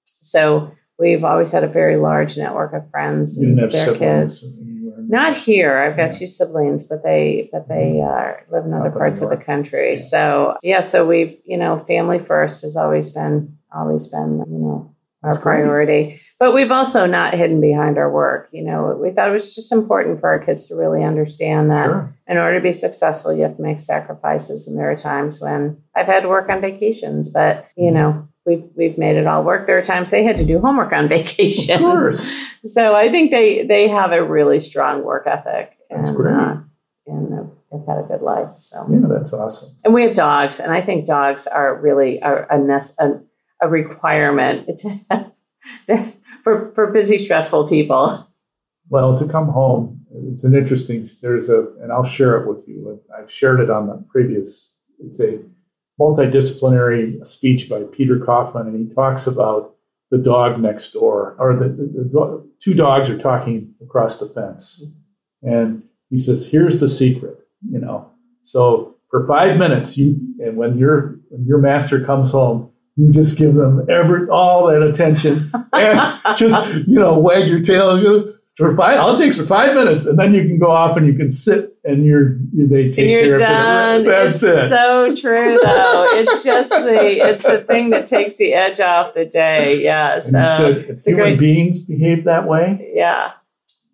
so 0.05 0.71
we've 0.97 1.25
always 1.25 1.51
had 1.51 1.65
a 1.65 1.67
very 1.67 1.97
large 1.97 2.37
network 2.37 2.71
of 2.71 2.89
friends 2.91 3.37
and 3.37 3.57
their 3.59 3.97
kids. 3.97 4.57
Not 5.13 5.37
here. 5.37 5.77
I've 5.77 5.95
got 5.95 6.11
two 6.11 6.25
siblings, 6.25 6.85
but 6.85 7.03
they 7.03 7.47
but 7.51 7.67
they 7.67 8.01
uh, 8.01 8.33
live 8.51 8.65
in 8.65 8.73
other 8.73 8.89
parts 8.89 9.21
of 9.21 9.29
the 9.29 9.37
country. 9.37 9.95
So 9.95 10.57
yeah, 10.63 10.79
so 10.79 11.05
we've 11.05 11.37
you 11.45 11.55
know 11.55 11.85
family 11.87 12.17
first 12.17 12.63
has 12.63 12.75
always 12.75 13.11
been 13.11 13.55
always 13.71 14.07
been 14.07 14.39
you 14.39 14.57
know 14.57 14.95
our 15.21 15.33
That's 15.33 15.43
priority. 15.43 16.03
Great. 16.03 16.21
But 16.39 16.55
we've 16.55 16.71
also 16.71 17.05
not 17.05 17.35
hidden 17.35 17.61
behind 17.61 17.99
our 17.99 18.11
work. 18.11 18.49
You 18.51 18.63
know, 18.63 18.99
we 18.99 19.11
thought 19.11 19.29
it 19.29 19.33
was 19.33 19.53
just 19.53 19.71
important 19.71 20.19
for 20.19 20.29
our 20.29 20.39
kids 20.39 20.65
to 20.67 20.75
really 20.75 21.03
understand 21.03 21.71
that 21.71 21.85
sure. 21.85 22.17
in 22.27 22.37
order 22.37 22.57
to 22.57 22.63
be 22.63 22.71
successful, 22.71 23.33
you 23.33 23.43
have 23.43 23.55
to 23.57 23.61
make 23.61 23.79
sacrifices. 23.79 24.67
And 24.67 24.79
there 24.79 24.89
are 24.89 24.97
times 24.97 25.39
when 25.39 25.77
I've 25.95 26.07
had 26.07 26.21
to 26.21 26.27
work 26.27 26.49
on 26.49 26.59
vacations, 26.59 27.29
but 27.29 27.67
you 27.77 27.91
mm-hmm. 27.91 27.93
know, 27.93 28.27
we've 28.45 28.63
we've 28.75 28.97
made 28.97 29.15
it 29.15 29.27
all 29.27 29.43
work. 29.43 29.67
There 29.67 29.77
are 29.77 29.83
times 29.83 30.11
they 30.11 30.23
had 30.23 30.37
to 30.37 30.45
do 30.45 30.59
homework 30.59 30.93
on 30.93 31.07
vacations. 31.09 32.35
So 32.65 32.95
I 32.95 33.09
think 33.09 33.31
they 33.31 33.65
they 33.65 33.87
have 33.87 34.11
a 34.11 34.23
really 34.23 34.59
strong 34.59 35.03
work 35.03 35.27
ethic. 35.27 35.77
That's 35.89 36.09
and, 36.09 36.17
great. 36.17 36.33
Uh, 36.33 36.55
and 37.07 37.51
they've 37.71 37.87
had 37.87 37.99
a 37.99 38.07
good 38.07 38.21
life. 38.21 38.55
So 38.55 38.87
yeah, 38.89 39.07
that's 39.07 39.33
awesome. 39.33 39.75
And 39.83 39.93
we 39.93 40.03
have 40.03 40.15
dogs, 40.15 40.59
and 40.59 40.71
I 40.71 40.81
think 40.81 41.05
dogs 41.05 41.47
are 41.47 41.79
really 41.79 42.19
a 42.19 42.45
a, 42.49 42.79
a, 42.99 43.21
a 43.61 43.67
requirement 43.67 44.69
to, 44.77 45.31
to, 45.87 46.13
for 46.43 46.71
for 46.75 46.91
busy, 46.91 47.17
stressful 47.17 47.67
people. 47.67 48.29
Well, 48.89 49.17
to 49.17 49.25
come 49.25 49.47
home, 49.47 50.05
it's 50.29 50.43
an 50.43 50.55
interesting. 50.55 51.05
There's 51.21 51.49
a, 51.49 51.67
and 51.81 51.91
I'll 51.91 52.05
share 52.05 52.41
it 52.41 52.47
with 52.47 52.67
you. 52.67 53.01
I've 53.17 53.31
shared 53.31 53.59
it 53.59 53.69
on 53.69 53.87
the 53.87 54.05
previous. 54.09 54.71
It's 54.99 55.19
a 55.19 55.39
multidisciplinary 55.99 57.25
speech 57.25 57.69
by 57.69 57.83
Peter 57.83 58.19
Kaufman, 58.19 58.67
and 58.67 58.87
he 58.87 58.93
talks 58.93 59.27
about 59.27 59.75
the 60.11 60.17
dog 60.17 60.59
next 60.59 60.91
door, 60.91 61.35
or 61.39 61.55
the, 61.55 61.69
the, 61.69 62.09
the 62.11 62.51
two 62.59 62.73
dogs 62.73 63.09
are 63.09 63.17
talking 63.17 63.73
across 63.81 64.19
the 64.19 64.27
fence, 64.27 64.83
and 65.41 65.83
he 66.09 66.17
says, 66.17 66.49
"Here's 66.51 66.79
the 66.79 66.89
secret, 66.89 67.37
you 67.69 67.79
know." 67.79 68.11
So 68.41 68.95
for 69.09 69.27
five 69.27 69.57
minutes, 69.57 69.97
you 69.97 70.15
and 70.39 70.57
when 70.57 70.77
your 70.77 71.19
when 71.29 71.45
your 71.45 71.59
master 71.59 72.03
comes 72.03 72.31
home, 72.31 72.71
you 72.95 73.11
just 73.11 73.37
give 73.37 73.53
them 73.53 73.85
every 73.89 74.27
all 74.29 74.67
that 74.67 74.81
attention 74.81 75.37
and 75.73 76.37
just 76.37 76.87
you 76.87 76.99
know 76.99 77.17
wag 77.17 77.47
your 77.47 77.61
tail 77.61 77.91
for 78.55 78.75
five. 78.75 78.99
All 78.99 79.15
it 79.15 79.19
takes 79.19 79.37
for 79.37 79.45
five 79.45 79.73
minutes, 79.73 80.05
and 80.05 80.17
then 80.17 80.33
you 80.33 80.41
can 80.43 80.59
go 80.59 80.69
off 80.71 80.95
and 80.95 81.07
you 81.07 81.13
can 81.13 81.31
sit, 81.31 81.75
and 81.83 82.05
you're 82.05 82.37
they 82.53 82.91
take 82.91 82.99
and 82.99 83.09
you're 83.09 83.37
care 83.37 83.47
done. 83.47 84.01
of 84.01 84.07
it. 84.07 84.09
That's 84.09 84.43
it's 84.43 84.43
it. 84.43 84.69
So 84.69 85.15
true, 85.15 85.59
though. 85.63 86.05
it's 86.13 86.43
just 86.43 86.69
the 86.69 87.29
it's 87.29 87.45
the 87.45 87.61
thing 87.61 87.89
that 87.91 88.05
takes 88.05 88.37
the 88.37 88.53
edge 88.53 88.79
off 88.79 89.13
the 89.13 89.25
day. 89.25 89.83
Yeah. 89.83 90.19
So 90.19 90.67
if 90.69 91.03
human 91.03 91.23
great, 91.23 91.39
beings 91.39 91.87
behave 91.87 92.25
that 92.25 92.47
way, 92.47 92.91
yeah, 92.93 93.33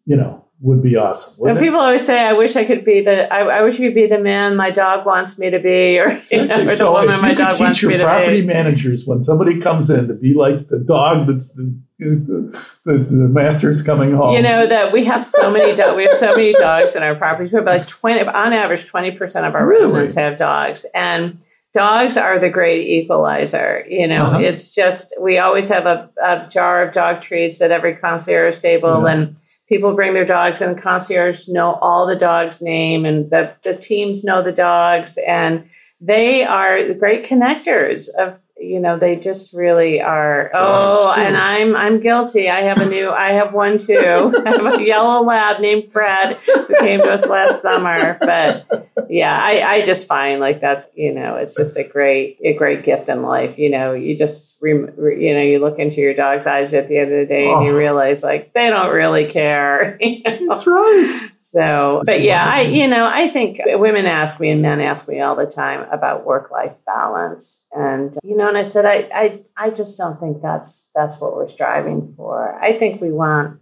you 0.06 0.18
know, 0.18 0.46
would 0.62 0.84
be 0.84 0.98
awesome. 0.98 1.48
And 1.48 1.58
people 1.58 1.80
always 1.80 2.06
say, 2.06 2.20
"I 2.22 2.34
wish 2.34 2.56
I 2.56 2.66
could 2.66 2.84
be 2.84 3.02
the 3.02 3.34
I, 3.34 3.60
I, 3.60 3.62
wish 3.62 3.76
I 3.76 3.84
could 3.84 3.96
be 3.96 4.08
the 4.08 4.20
man 4.20 4.58
my 4.58 4.72
dog 4.72 5.06
wants 5.06 5.40
me 5.40 5.50
to 5.50 5.60
be," 5.60 6.00
or, 6.00 6.20
you 6.32 6.46
know, 6.46 6.64
or 6.64 6.68
so 6.68 6.86
the 6.86 6.92
woman 6.92 7.22
my 7.22 7.34
dog 7.34 7.60
wants 7.60 7.60
me 7.60 7.66
to 7.68 7.88
be. 7.88 7.94
Teach 7.94 8.00
your 8.00 8.00
property 8.00 8.42
managers 8.42 9.06
when 9.06 9.24
somebody 9.24 9.60
comes 9.60 9.90
in 9.90 10.08
to 10.10 10.14
be 10.14 10.34
like 10.34 10.68
the 10.68 10.80
dog 10.80 11.28
that's 11.28 11.54
the 11.54 11.74
the, 12.00 12.58
the, 12.86 13.30
master's 13.30 13.82
coming 13.82 14.12
home. 14.12 14.34
You 14.34 14.42
know 14.42 14.66
that 14.66 14.94
we 14.94 15.06
have 15.06 15.24
so 15.24 15.52
many 15.52 15.76
do- 15.76 15.96
we 15.96 16.04
have 16.04 16.16
so 16.16 16.36
many 16.36 16.54
dogs 16.54 16.96
in 16.96 17.04
our 17.04 17.16
properties. 17.16 17.52
We 17.52 17.58
have 17.58 17.66
like 17.66 17.88
twenty 17.88 18.22
on 18.22 18.54
average, 18.54 18.86
twenty 18.86 19.12
percent 19.12 19.46
of 19.46 19.56
our 19.56 19.66
really? 19.66 19.86
residents 19.86 20.16
have 20.16 20.38
dogs, 20.38 20.86
and 20.94 21.40
dogs 21.74 22.18
are 22.18 22.40
the 22.40 22.50
great 22.50 22.88
equalizer. 22.88 23.86
You 23.90 24.08
know, 24.08 24.28
uh-huh. 24.28 24.40
it's 24.40 24.74
just 24.74 25.14
we 25.22 25.38
always 25.38 25.70
have 25.70 25.86
a, 25.86 26.10
a, 26.22 26.48
jar 26.50 26.84
of 26.84 26.94
dog 26.94 27.22
treats 27.22 27.62
at 27.62 27.72
every 27.72 27.96
concierge 27.96 28.60
table, 28.60 29.04
yeah. 29.06 29.14
and 29.14 29.42
people 29.70 29.96
bring 29.96 30.14
their 30.14 30.26
dogs, 30.26 30.60
and 30.62 30.82
concierge 30.82 31.48
know 31.48 31.76
all 31.76 32.06
the 32.06 32.16
dogs' 32.16 32.62
name, 32.62 33.06
and 33.06 33.30
the 33.30 33.54
the 33.64 33.76
teams 33.76 34.24
know 34.24 34.42
the 34.42 34.52
dogs, 34.52 35.18
and 35.28 35.70
they 36.02 36.44
are 36.44 36.94
great 36.94 37.26
connectors 37.26 38.10
of 38.18 38.40
you 38.60 38.80
know 38.80 39.00
they 39.00 39.16
just 39.16 39.54
really 39.54 40.02
are 40.02 40.52
oh 40.54 41.14
and 41.18 41.38
i'm 41.38 41.76
i'm 41.76 42.00
guilty 42.00 42.50
i 42.50 42.62
have 42.62 42.80
a 42.80 42.86
new 42.86 43.10
i 43.10 43.32
have 43.32 43.54
one 43.54 43.78
too 43.78 44.34
i 44.46 44.50
have 44.50 44.80
a 44.80 44.84
yellow 44.84 45.22
lab 45.22 45.62
named 45.62 45.92
fred 45.92 46.36
who 46.46 46.76
came 46.80 47.00
to 47.00 47.12
us 47.12 47.26
last 47.28 47.62
summer 47.62 48.18
but 48.20 48.90
yeah 49.10 49.40
i 49.42 49.62
i 49.62 49.86
just 49.86 50.08
find 50.08 50.40
like 50.42 50.60
that's 50.60 50.88
you 50.94 51.14
know 51.14 51.36
it's 51.36 51.56
just 51.56 51.78
a 51.78 51.84
great 51.84 52.38
a 52.44 52.54
great 52.54 52.84
gift 52.84 53.08
in 53.08 53.22
life 53.22 53.58
you 53.58 53.70
know 53.70 53.94
you 53.94 54.18
just 54.18 54.62
you 54.62 55.34
know 55.34 55.42
you 55.42 55.60
look 55.60 55.80
into 55.80 56.02
your 56.02 56.14
dog's 56.14 56.46
eyes 56.46 56.74
at 56.74 56.88
the 56.88 56.98
end 56.98 57.12
of 57.12 57.20
the 57.20 57.26
day 57.26 57.46
oh. 57.46 57.58
and 57.58 57.66
you 57.66 57.74
oh. 57.74 57.78
realize 57.78 58.24
like 58.24 58.54
they 58.54 58.70
don't 58.70 58.94
really 58.94 59.26
care 59.26 59.98
you 60.02 60.22
know? 60.24 60.48
that's 60.48 60.68
right 60.68 61.30
so, 61.52 62.04
but 62.06 62.22
yeah, 62.22 62.46
I, 62.48 62.62
you 62.62 62.88
know, 62.88 63.10
I 63.12 63.28
think 63.28 63.60
women 63.66 64.06
ask 64.06 64.40
me 64.40 64.52
and 64.52 64.62
men 64.62 64.80
ask 64.80 65.10
me 65.10 65.20
all 65.20 65.36
the 65.36 65.48
time 65.48 65.90
about 65.92 66.24
work 66.24 66.52
life 66.52 66.74
balance. 66.86 67.68
And, 67.74 68.14
you 68.24 68.38
know, 68.38 68.48
and 68.48 68.56
I 68.56 68.62
said, 68.62 68.86
I, 68.86 69.10
I, 69.12 69.44
I 69.58 69.70
just 69.72 69.98
don't 69.98 70.20
think 70.20 70.44
that's, 70.44 70.92
that's 70.94 71.20
what 71.20 71.36
we're 71.36 71.48
striving 71.48 72.14
for. 72.16 72.56
I 72.64 72.74
think 72.78 73.02
we 73.02 73.12
want 73.12 73.60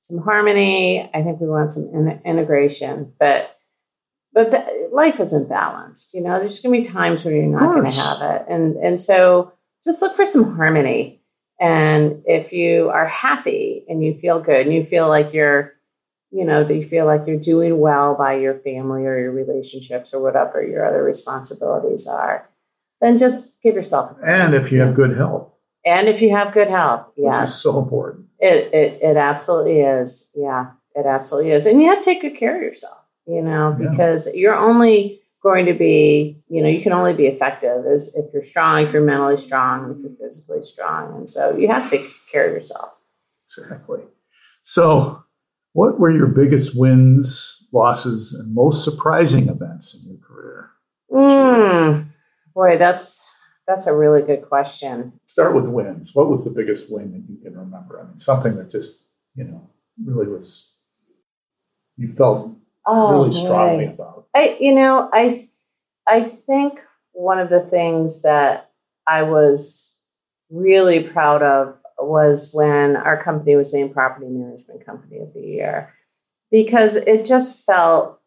some 0.00 0.22
harmony. 0.22 1.10
I 1.12 1.22
think 1.22 1.38
we 1.38 1.48
want 1.48 1.72
some 1.72 1.90
in- 1.92 2.22
integration, 2.24 3.12
but, 3.20 3.54
but 4.32 4.66
life 4.90 5.20
isn't 5.20 5.50
balanced. 5.50 6.14
You 6.14 6.22
know, 6.22 6.38
there's 6.38 6.60
going 6.60 6.82
to 6.82 6.88
be 6.88 6.94
times 6.94 7.26
where 7.26 7.34
you're 7.34 7.44
not 7.44 7.74
going 7.74 7.84
to 7.84 8.00
have 8.00 8.22
it. 8.22 8.46
And, 8.48 8.76
and 8.76 8.98
so 8.98 9.52
just 9.84 10.00
look 10.00 10.16
for 10.16 10.24
some 10.24 10.56
harmony. 10.56 11.20
And 11.60 12.22
if 12.24 12.54
you 12.54 12.88
are 12.88 13.06
happy 13.06 13.84
and 13.86 14.02
you 14.02 14.14
feel 14.14 14.40
good 14.40 14.62
and 14.66 14.74
you 14.74 14.86
feel 14.86 15.08
like 15.08 15.34
you're, 15.34 15.74
you 16.30 16.44
know, 16.44 16.64
that 16.64 16.74
you 16.74 16.88
feel 16.88 17.06
like 17.06 17.22
you're 17.26 17.38
doing 17.38 17.78
well 17.78 18.14
by 18.14 18.34
your 18.34 18.58
family 18.60 19.06
or 19.06 19.18
your 19.18 19.32
relationships 19.32 20.12
or 20.12 20.20
whatever 20.20 20.62
your 20.62 20.84
other 20.84 21.02
responsibilities 21.02 22.06
are, 22.06 22.48
then 23.00 23.18
just 23.18 23.62
give 23.62 23.74
yourself. 23.74 24.16
and 24.24 24.54
if 24.54 24.70
you 24.72 24.80
have 24.80 24.94
good 24.94 25.16
health. 25.16 25.58
And 25.86 26.08
if 26.08 26.20
you 26.20 26.30
have 26.30 26.52
good 26.52 26.68
health, 26.68 27.06
yeah, 27.16 27.40
which 27.40 27.48
is 27.48 27.54
so 27.54 27.78
important. 27.80 28.26
It 28.38 28.74
it 28.74 28.98
it 29.00 29.16
absolutely 29.16 29.80
is. 29.80 30.32
Yeah, 30.36 30.72
it 30.94 31.06
absolutely 31.06 31.52
is. 31.52 31.64
And 31.66 31.80
you 31.80 31.88
have 31.88 32.02
to 32.02 32.04
take 32.04 32.20
good 32.20 32.36
care 32.36 32.56
of 32.56 32.62
yourself. 32.62 32.98
You 33.26 33.42
know, 33.42 33.76
yeah. 33.80 33.90
because 33.90 34.34
you're 34.34 34.56
only 34.56 35.22
going 35.42 35.66
to 35.66 35.72
be, 35.72 36.42
you 36.48 36.62
know, 36.62 36.68
you 36.68 36.82
can 36.82 36.92
only 36.92 37.14
be 37.14 37.26
effective 37.26 37.86
as 37.86 38.14
if 38.16 38.26
you're 38.32 38.42
strong, 38.42 38.82
if 38.82 38.92
you're 38.92 39.02
mentally 39.02 39.36
strong, 39.36 39.84
and 39.84 39.96
if 39.96 40.02
you're 40.02 40.28
physically 40.28 40.62
strong. 40.62 41.16
And 41.16 41.28
so 41.28 41.56
you 41.56 41.68
have 41.68 41.84
to 41.84 41.96
take 41.96 42.06
care 42.30 42.46
of 42.48 42.52
yourself. 42.52 42.90
Exactly. 43.44 44.00
So 44.62 45.24
what 45.78 46.00
were 46.00 46.10
your 46.10 46.26
biggest 46.26 46.76
wins, 46.76 47.68
losses, 47.72 48.34
and 48.34 48.52
most 48.52 48.82
surprising 48.82 49.48
events 49.48 49.94
in 49.94 50.10
your 50.10 50.18
career? 50.18 50.70
Mm, 51.08 52.08
boy, 52.52 52.76
that's 52.76 53.32
that's 53.68 53.86
a 53.86 53.94
really 53.94 54.22
good 54.22 54.42
question. 54.42 55.12
Start 55.26 55.54
with 55.54 55.66
wins. 55.66 56.16
What 56.16 56.30
was 56.30 56.44
the 56.44 56.50
biggest 56.50 56.90
win 56.90 57.12
that 57.12 57.24
you 57.28 57.38
can 57.40 57.56
remember? 57.56 58.00
I 58.00 58.08
mean, 58.08 58.18
something 58.18 58.56
that 58.56 58.70
just 58.70 59.04
you 59.36 59.44
know 59.44 59.70
really 60.04 60.26
was 60.26 60.74
you 61.96 62.12
felt 62.12 62.56
oh, 62.84 63.12
really 63.12 63.32
strongly 63.32 63.86
about. 63.86 64.26
I 64.34 64.56
you 64.58 64.74
know 64.74 65.08
I 65.12 65.46
I 66.08 66.22
think 66.22 66.80
one 67.12 67.38
of 67.38 67.50
the 67.50 67.60
things 67.60 68.22
that 68.22 68.72
I 69.06 69.22
was 69.22 70.02
really 70.50 71.04
proud 71.04 71.44
of 71.44 71.78
was 71.98 72.50
when 72.52 72.96
our 72.96 73.22
company 73.22 73.56
was 73.56 73.74
named 73.74 73.92
Property 73.92 74.26
Management 74.28 74.84
Company 74.86 75.18
of 75.18 75.34
the 75.34 75.40
Year 75.40 75.94
because 76.50 76.96
it 76.96 77.24
just 77.26 77.66
felt. 77.66 78.20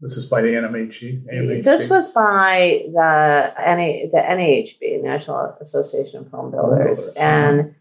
This 0.00 0.16
is 0.16 0.26
by 0.26 0.42
the 0.42 0.48
NMHC. 0.48 1.24
NMHC. 1.32 1.64
This 1.64 1.88
was 1.88 2.08
by 2.12 2.84
the 2.92 3.54
NA, 3.56 4.10
the 4.10 4.22
NAHB, 4.26 5.02
National 5.02 5.56
Association 5.60 6.20
of 6.20 6.30
Home 6.32 6.52
oh, 6.54 6.70
Builders, 6.76 7.16
and 7.16 7.74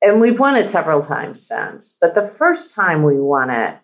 and 0.00 0.20
we've 0.20 0.38
won 0.38 0.56
it 0.56 0.68
several 0.68 1.00
times 1.00 1.44
since. 1.46 1.98
But 2.00 2.14
the 2.14 2.22
first 2.22 2.74
time 2.74 3.02
we 3.02 3.18
won 3.18 3.50
it, 3.50 3.76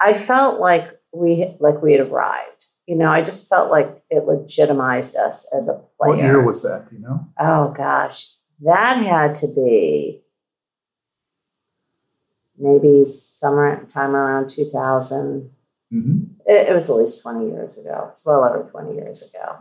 I 0.00 0.14
felt 0.14 0.60
like 0.60 0.88
we 1.12 1.56
like 1.60 1.82
we 1.82 1.92
had 1.92 2.00
arrived. 2.00 2.66
you 2.86 2.96
know, 2.96 3.10
I 3.10 3.22
just 3.22 3.48
felt 3.48 3.70
like 3.70 4.02
it 4.10 4.24
legitimized 4.24 5.14
us 5.14 5.48
as 5.56 5.68
a 5.68 5.74
player. 5.74 6.16
What 6.16 6.18
year 6.18 6.44
was 6.44 6.62
that? 6.64 6.90
Do 6.90 6.96
you 6.96 7.02
know? 7.02 7.28
Oh 7.38 7.72
gosh, 7.76 8.26
that 8.62 8.96
had 8.96 9.36
to 9.36 9.46
be 9.46 10.22
maybe 12.60 13.04
summer 13.04 13.84
time 13.86 14.14
around 14.14 14.48
2000. 14.48 15.50
Mm-hmm. 15.92 16.22
It, 16.46 16.68
it, 16.68 16.72
was 16.72 16.88
at 16.88 16.96
least 16.96 17.22
20 17.22 17.50
years 17.50 17.76
ago. 17.76 18.08
It's 18.12 18.24
well 18.24 18.44
over 18.44 18.68
20 18.70 18.94
years 18.94 19.28
ago. 19.28 19.56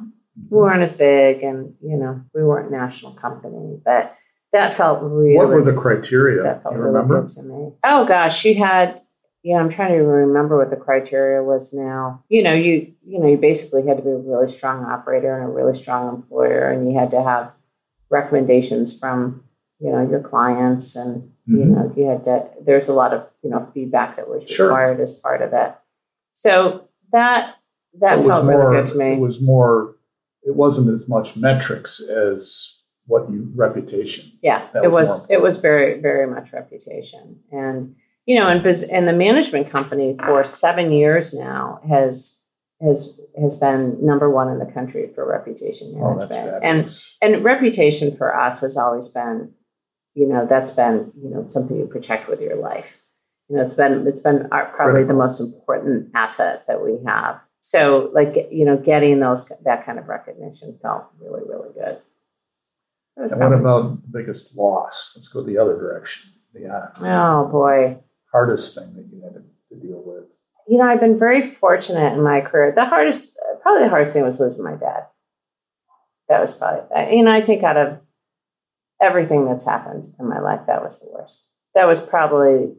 We 0.50 0.58
weren't 0.58 0.84
as 0.84 0.94
big 0.94 1.44
and, 1.44 1.76
you 1.82 1.98
know, 1.98 2.22
we 2.34 2.44
weren't 2.44 2.70
a 2.70 2.72
national 2.72 3.14
company, 3.14 3.80
but 3.84 4.16
that 4.52 4.74
felt 4.74 5.02
really. 5.02 5.36
What 5.36 5.50
were 5.50 5.64
the 5.64 5.74
criteria? 5.74 6.44
That 6.44 6.64
felt 6.64 6.76
you 6.76 6.82
really 6.82 6.94
remember? 6.94 7.22
good 7.22 7.30
to 7.30 7.44
me. 7.44 7.74
Oh 7.84 8.06
gosh, 8.06 8.46
you 8.46 8.56
had 8.56 9.02
yeah, 9.44 9.58
I'm 9.58 9.70
trying 9.70 9.92
to 9.92 10.04
remember 10.04 10.58
what 10.58 10.70
the 10.70 10.76
criteria 10.76 11.42
was 11.42 11.74
now. 11.74 12.24
You 12.30 12.44
know, 12.44 12.54
you 12.54 12.94
you 13.06 13.20
know, 13.20 13.28
you 13.28 13.38
basically 13.38 13.86
had 13.88 13.98
to 13.98 14.04
be 14.04 14.10
a 14.10 14.18
really 14.18 14.50
strong 14.50 14.84
operator 14.86 15.34
and 15.36 15.46
a 15.46 15.54
really 15.54 15.74
strong 15.74 16.14
employer, 16.14 16.70
and 16.70 16.92
you 16.92 16.98
had 16.98 17.12
to 17.12 17.24
have 17.24 17.52
recommendations 18.10 18.98
from 18.98 19.44
you 19.80 19.92
know 19.92 20.08
your 20.10 20.20
clients, 20.20 20.96
and 20.96 21.22
mm-hmm. 21.22 21.30
You 21.50 21.58
mm-hmm. 21.58 21.74
know, 21.74 21.94
you 21.96 22.06
had 22.08 22.26
to. 22.26 22.50
There's 22.64 22.90
a 22.90 22.94
lot 22.94 23.14
of 23.14 23.28
you 23.44 23.50
know 23.50 23.64
feedback 23.74 24.16
that 24.18 24.30
was 24.30 24.50
sure. 24.50 24.68
required 24.68 25.00
as 25.00 25.14
part 25.14 25.42
of 25.42 25.54
it. 25.54 25.76
So 26.34 26.88
that 27.12 27.56
that 28.00 28.20
so 28.20 28.28
felt 28.28 28.46
more, 28.46 28.60
really 28.60 28.78
good 28.78 28.92
to 28.92 28.98
me. 28.98 29.14
It 29.14 29.20
was 29.20 29.42
more. 29.42 29.96
It 30.44 30.56
wasn't 30.56 30.94
as 30.94 31.10
much 31.10 31.36
metrics 31.36 32.00
as 32.00 32.82
what 33.06 33.30
you 33.30 33.52
reputation. 33.56 34.32
Yeah, 34.42 34.68
That 34.74 34.86
it 34.86 34.92
was 34.92 35.10
was. 35.10 35.32
It 35.32 35.42
was 35.42 35.58
very 35.58 36.00
very 36.00 36.28
much 36.28 36.54
reputation 36.54 37.40
and 37.52 37.96
you 38.30 38.40
know, 38.40 38.48
and 38.48 38.64
and 38.92 39.08
the 39.08 39.14
management 39.14 39.72
company 39.72 40.16
for 40.24 40.44
seven 40.44 40.92
years 40.92 41.34
now 41.34 41.80
has 41.90 42.46
has 42.80 43.20
has 43.42 43.56
been 43.56 43.98
number 44.06 44.30
one 44.30 44.50
in 44.50 44.60
the 44.60 44.72
country 44.72 45.10
for 45.16 45.28
reputation 45.28 45.96
Oh, 45.96 46.14
management, 46.14 46.64
and 46.64 46.90
and 47.24 47.44
reputation 47.44 48.12
for 48.16 48.40
us 48.40 48.62
has 48.62 48.78
always 48.78 49.08
been, 49.08 49.52
you 50.16 50.28
know, 50.28 50.46
that's 50.50 50.72
been 50.72 51.12
you 51.22 51.30
know 51.30 51.46
something 51.48 51.78
you 51.78 51.86
protect 51.86 52.30
with 52.30 52.42
your 52.42 52.56
life. 52.56 53.04
You 53.48 53.58
know, 53.58 53.64
it's 53.64 53.76
been 53.76 54.08
it's 54.08 54.20
been 54.20 54.48
our, 54.52 54.66
probably 54.76 55.04
the 55.04 55.14
most 55.14 55.40
important 55.40 56.12
asset 56.14 56.66
that 56.68 56.84
we 56.84 56.98
have. 57.06 57.40
So, 57.62 58.10
like 58.14 58.48
you 58.52 58.66
know, 58.66 58.78
getting 58.78 59.20
those 59.20 59.52
that 59.64 59.86
kind 59.86 60.00
of 60.00 60.08
recognition 60.08 60.78
felt 60.82 61.06
really 61.20 61.42
really 61.48 61.70
good. 61.74 62.00
And 63.18 63.32
what 63.32 63.54
about 63.54 64.02
the 64.02 64.20
biggest 64.20 64.58
loss? 64.58 65.14
Let's 65.16 65.28
go 65.28 65.44
the 65.44 65.58
other 65.58 65.78
direction. 65.78 66.32
The 66.54 66.68
uh, 66.68 66.88
oh 67.04 67.50
boy, 67.52 67.98
hardest 68.32 68.76
thing 68.78 68.96
that 68.96 69.08
you 69.12 69.22
had 69.22 69.34
to, 69.34 69.42
to 69.70 69.88
deal 69.88 70.02
with. 70.06 70.34
you 70.68 70.78
know, 70.78 70.86
I've 70.86 71.00
been 71.00 71.20
very 71.20 71.42
fortunate 71.42 72.14
in 72.14 72.24
my 72.24 72.42
career. 72.42 72.72
The 72.72 72.86
hardest, 72.86 73.38
probably 73.62 73.84
the 73.84 73.90
hardest 73.90 74.14
thing 74.14 74.24
was 74.24 74.40
losing 74.40 74.64
my 74.64 74.76
dad. 74.76 75.08
That 76.30 76.40
was 76.40 76.54
probably, 76.54 76.96
uh, 76.96 77.10
you 77.10 77.24
know, 77.24 77.32
I 77.32 77.42
think 77.42 77.64
out 77.64 77.78
of 77.78 78.00
everything 79.02 79.46
that's 79.46 79.66
happened 79.66 80.14
in 80.20 80.28
my 80.28 80.40
life, 80.40 80.62
that 80.68 80.82
was 80.84 81.00
the 81.00 81.12
worst. 81.14 81.52
That 81.76 81.88
was 81.88 82.02
probably, 82.02 82.76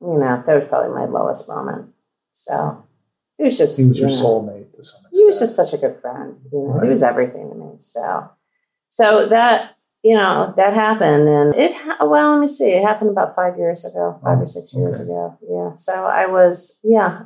you 0.00 0.18
know, 0.18 0.42
that 0.46 0.54
was 0.54 0.68
probably 0.68 0.94
my 0.94 1.06
lowest 1.06 1.48
moment. 1.48 1.90
So 2.32 2.84
it 3.38 3.44
was 3.44 3.58
just, 3.58 3.78
He 3.78 3.86
was 3.86 3.98
your 4.00 4.08
you 4.10 4.16
know, 4.16 4.22
soulmate 4.22 4.74
to 4.76 4.82
some 4.82 4.98
extent. 5.00 5.12
he 5.12 5.24
was 5.24 5.38
just 5.38 5.56
such 5.56 5.72
a 5.72 5.78
good 5.78 6.00
friend. 6.00 6.36
You 6.52 6.58
know, 6.58 6.64
Right. 6.74 6.84
he 6.84 6.90
was 6.90 7.02
everything 7.02 7.48
to 7.50 7.54
me. 7.54 7.70
So, 7.78 8.30
so 8.88 9.26
that 9.28 9.76
you 10.02 10.16
know 10.16 10.52
that 10.56 10.74
happened, 10.74 11.28
and 11.28 11.54
it 11.54 11.72
ha- 11.72 11.98
well, 12.04 12.32
let 12.32 12.40
me 12.40 12.46
see, 12.48 12.72
it 12.72 12.82
happened 12.84 13.10
about 13.10 13.36
five 13.36 13.56
years 13.56 13.84
ago, 13.84 14.18
five 14.24 14.38
Oh, 14.38 14.42
or 14.42 14.46
six 14.46 14.74
oh, 14.74 14.80
years 14.80 14.98
okay. 15.00 15.04
ago. 15.08 15.38
Yeah. 15.48 15.74
So 15.76 15.92
I 16.06 16.26
was, 16.26 16.80
yeah, 16.82 17.22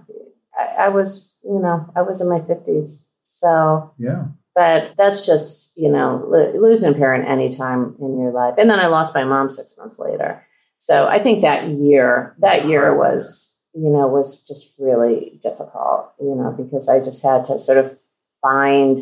I, 0.59 0.85
I 0.85 0.89
was, 0.91 1.37
you 1.43 1.59
know, 1.59 1.91
I 1.97 2.03
was 2.03 2.21
in 2.21 2.29
my 2.29 2.41
fifties. 2.41 3.09
So, 3.23 3.95
yeah. 3.99 4.25
But 4.57 4.95
that's 4.99 5.25
just 5.25 5.77
you 5.77 5.89
know 5.89 6.25
lo- 6.27 6.53
losing 6.59 6.93
a 6.93 6.97
parent 6.97 7.29
any 7.29 7.49
time 7.49 7.95
in 8.01 8.19
your 8.19 8.33
life, 8.33 8.55
and 8.59 8.69
then 8.69 8.81
I 8.81 8.87
lost 8.87 9.15
my 9.15 9.23
mom 9.23 9.49
six 9.49 9.77
months 9.79 10.01
later. 10.01 10.45
So 10.79 11.07
I 11.07 11.19
think 11.19 11.41
that 11.43 11.69
year, 11.69 12.35
that 12.41 12.67
year 12.67 12.87
hard 12.87 12.99
was, 12.99 13.61
you 13.75 13.89
know, 13.89 14.07
was 14.09 14.47
just 14.47 14.79
really 14.79 15.39
difficult, 15.41 16.13
you 16.21 16.35
know, 16.35 16.53
because 16.53 16.89
I 16.89 16.99
just 16.99 17.23
had 17.23 17.45
to 17.45 17.59
sort 17.59 17.79
of 17.79 17.99
find, 18.43 18.99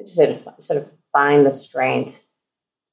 I 0.00 0.04
just 0.04 0.20
had 0.20 0.28
to 0.28 0.50
f- 0.50 0.60
sort 0.60 0.82
of 0.82 0.90
find 1.12 1.46
the 1.46 1.52
strength. 1.52 2.26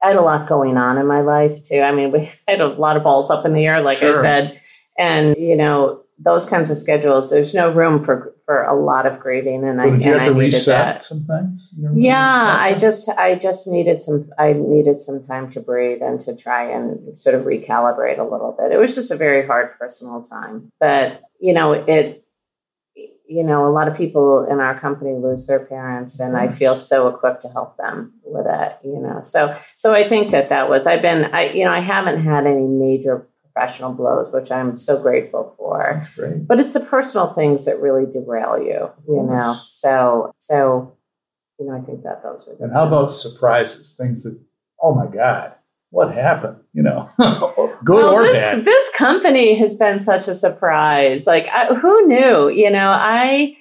I 0.02 0.08
had 0.08 0.16
a 0.16 0.22
lot 0.22 0.48
going 0.48 0.78
on 0.78 0.98
in 0.98 1.06
my 1.08 1.22
life 1.22 1.62
too. 1.64 1.82
I 1.82 1.92
mean, 1.92 2.12
we 2.12 2.20
I 2.20 2.34
had 2.52 2.62
a 2.62 2.68
lot 2.68 2.98
of 2.98 3.04
balls 3.04 3.30
up 3.30 3.46
in 3.46 3.54
the 3.54 3.66
air, 3.66 3.82
like 3.82 4.02
I 4.02 4.14
said, 4.14 4.62
and 4.98 5.36
you 5.38 5.56
know 5.56 6.01
those 6.24 6.46
kinds 6.46 6.70
of 6.70 6.78
schedules. 6.78 7.30
There's 7.30 7.54
no 7.54 7.72
room 7.72 8.06
for 8.06 8.36
for 8.46 8.64
a 8.64 8.76
lot 8.76 9.06
of 9.06 9.20
grieving, 9.20 9.64
and 9.64 9.80
So 9.80 9.88
I 9.88 9.90
did 9.92 10.06
you 10.06 10.12
and 10.14 10.22
have 10.22 10.30
to 10.30 10.36
I 10.36 10.44
needed 10.44 10.54
reset 10.56 10.66
that. 10.68 11.04
some 11.04 11.26
things? 11.26 11.74
Yeah, 11.96 12.58
I 12.60 12.76
just 12.76 13.10
I 13.10 13.36
just 13.36 13.68
needed 13.68 14.02
some 14.02 14.30
I 14.38 14.54
needed 14.54 15.02
some 15.02 15.24
time 15.24 15.52
to 15.54 15.60
breathe 15.60 16.02
and 16.02 16.20
to 16.22 16.36
try 16.36 16.70
and 16.70 17.18
sort 17.20 17.36
of 17.36 17.44
recalibrate 17.44 18.20
a 18.20 18.24
little 18.24 18.56
bit. 18.58 18.72
It 18.72 18.78
was 18.78 18.96
just 18.96 19.12
a 19.12 19.16
very 19.16 19.46
hard 19.46 19.78
personal 19.80 20.22
time. 20.22 20.72
But, 20.80 21.22
you 21.40 21.54
know, 21.54 21.74
it 21.74 22.24
you 23.32 23.46
know, 23.46 23.66
a 23.66 23.72
lot 23.72 23.88
of 23.88 23.96
people 23.96 24.46
in 24.52 24.60
our 24.60 24.78
company 24.78 25.14
lose 25.14 25.48
their 25.48 25.66
parents 25.66 26.20
and 26.20 26.36
I 26.36 26.50
feel 26.50 26.76
so 26.76 27.08
equipped 27.08 27.44
to 27.44 27.48
help 27.48 27.78
them 27.78 28.14
with 28.26 28.46
it, 28.46 28.78
you 28.84 29.00
know. 29.00 29.22
So 29.24 29.56
so 29.78 29.94
I 29.94 30.08
think 30.08 30.32
that 30.32 30.50
that 30.50 30.70
was 30.70 30.86
I've 30.86 31.02
been 31.02 31.26
I 31.34 31.52
you 31.52 31.64
know, 31.64 31.72
I 31.72 31.80
haven't 31.80 32.22
had 32.22 32.46
any 32.46 32.68
major 32.68 33.28
professional 33.54 33.94
blows, 33.94 34.32
which 34.32 34.52
I'm 34.52 34.78
so 34.78 35.02
grateful 35.02 35.54
for. 35.58 35.92
That's 35.96 36.16
great. 36.16 36.48
but 36.48 36.60
it's 36.60 36.74
the 36.74 36.80
personal 36.80 37.34
things 37.34 37.66
that 37.66 37.78
really 37.82 38.06
derail 38.12 38.58
you 38.58 38.90
you 39.08 39.24
know? 39.24 39.58
so 39.62 40.34
so 40.40 40.98
you 41.60 41.66
know 41.68 41.78
i 41.78 41.82
think 41.82 42.04
that 42.04 42.24
those 42.24 42.48
are 42.48 42.64
And 42.64 42.74
how 42.74 42.88
about 42.88 43.12
surprises? 43.12 43.96
Things 43.98 44.24
that, 44.24 44.40
oh 44.82 44.94
my 44.96 45.08
God, 45.08 45.54
what 45.90 46.14
happened? 46.14 46.58
You 46.74 46.84
know, 46.84 47.10
good 47.84 47.96
well, 47.96 48.14
or 48.14 48.24
this, 48.24 48.38
bad. 48.38 48.66
this 48.66 48.90
company 48.98 49.56
has 49.56 49.76
been 49.76 50.00
such 50.00 50.28
a 50.28 50.34
surprise. 50.34 51.28
Like 51.28 51.48
I, 51.50 51.74
who 51.74 52.08
knew 52.08 52.50
you 52.50 52.70
know? 52.70 52.90
I 52.90 53.58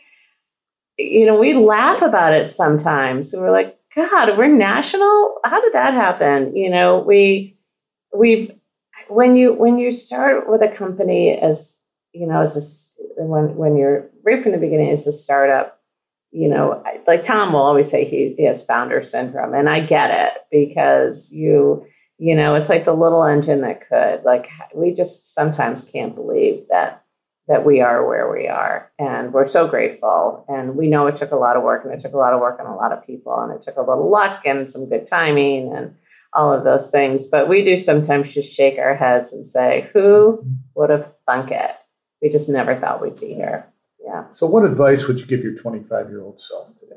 you 0.99 1.27
know 1.27 1.39
we 1.39 1.55
laugh 1.55 2.03
about 2.03 2.33
it 2.33 2.51
sometimes. 2.51 3.35
We're 3.37 3.51
like 3.53 3.77
god 3.97 4.39
we're 4.39 4.47
national? 4.47 5.41
How 5.45 5.61
did 5.61 5.73
that 5.73 5.95
happen? 5.95 6.57
You 6.57 6.71
know 6.71 7.01
we 7.01 7.57
we've 8.17 8.53
when 9.11 9.37
you 9.37 9.53
when 9.53 9.79
you 9.79 9.91
start 9.93 10.49
with 10.49 10.63
a 10.63 10.69
company 10.69 11.39
as 11.39 11.83
you 12.13 12.27
know 12.27 12.41
as 12.41 12.97
a 13.19 13.23
when 13.23 13.57
when 13.57 13.77
you're 13.77 14.11
right 14.25 14.43
from 14.43 14.53
the 14.53 14.59
beginning 14.59 14.91
as 14.91 15.07
a 15.07 15.13
startup 15.13 15.81
you 16.31 16.49
know 16.49 16.83
like 17.07 17.25
tom 17.25 17.53
will 17.53 17.61
always 17.61 17.91
say 17.91 18.05
he, 18.05 18.35
he 18.37 18.45
has 18.45 18.65
founder 18.65 19.03
syndrome 19.03 19.55
and 19.55 19.69
i 19.69 19.81
get 19.81 20.11
it 20.11 20.43
because 20.51 21.33
you 21.33 21.85
you 22.19 22.35
know 22.35 22.55
it's 22.55 22.69
like 22.69 22.85
the 22.85 22.95
little 22.95 23.25
engine 23.25 23.63
that 23.63 23.89
could 23.89 24.23
like 24.25 24.49
we 24.75 24.93
just 24.93 25.35
sometimes 25.35 25.91
can't 25.91 26.15
believe 26.15 26.65
that 26.69 27.05
that 27.49 27.67
we 27.67 27.81
are 27.81 28.07
where 28.07 28.31
we 28.31 28.47
are 28.47 28.93
and 28.99 29.33
we're 29.33 29.47
so 29.47 29.67
grateful 29.67 30.45
and 30.49 30.77
we 30.77 30.87
know 30.87 31.09
it 31.09 31.17
took 31.17 31.33
a 31.33 31.37
lot 31.37 31.57
of 31.57 31.65
work 31.65 31.85
and 31.85 31.93
it 31.93 31.99
took 31.99 32.13
a 32.13 32.19
lot 32.19 32.33
of 32.33 32.41
work 32.41 32.61
on 32.61 32.67
a 32.67 32.77
lot 32.77 32.93
of 32.93 33.05
people 33.05 33.37
and 33.41 33.53
it 33.53 33.61
took 33.61 33.77
a 33.77 33.83
little 33.83 34.09
luck 34.09 34.43
and 34.45 34.71
some 34.71 34.89
good 34.89 35.07
timing 35.07 35.75
and 35.75 35.97
all 36.35 36.53
of 36.53 36.65
those 36.65 36.91
things 36.91 37.27
but 37.27 37.49
we 37.49 37.65
do 37.65 37.79
sometimes 37.79 38.35
just 38.35 38.55
shake 38.55 38.79
our 38.79 38.95
heads 38.95 39.33
and 39.33 39.45
say 39.45 39.89
who 39.93 40.39
mm-hmm. 40.39 40.53
would 40.75 40.91
have 40.91 41.13
thunk 41.27 41.51
it 41.51 41.73
we 42.23 42.29
just 42.29 42.49
never 42.49 42.77
thought 42.77 43.03
we'd 43.03 43.19
be 43.19 43.35
here 43.35 43.67
yeah 44.05 44.25
So, 44.31 44.47
what 44.47 44.65
advice 44.65 45.07
would 45.07 45.21
you 45.21 45.27
give 45.27 45.43
your 45.43 45.55
25 45.55 46.09
year 46.11 46.23
old 46.23 46.41
self 46.41 46.75
today? 46.77 46.97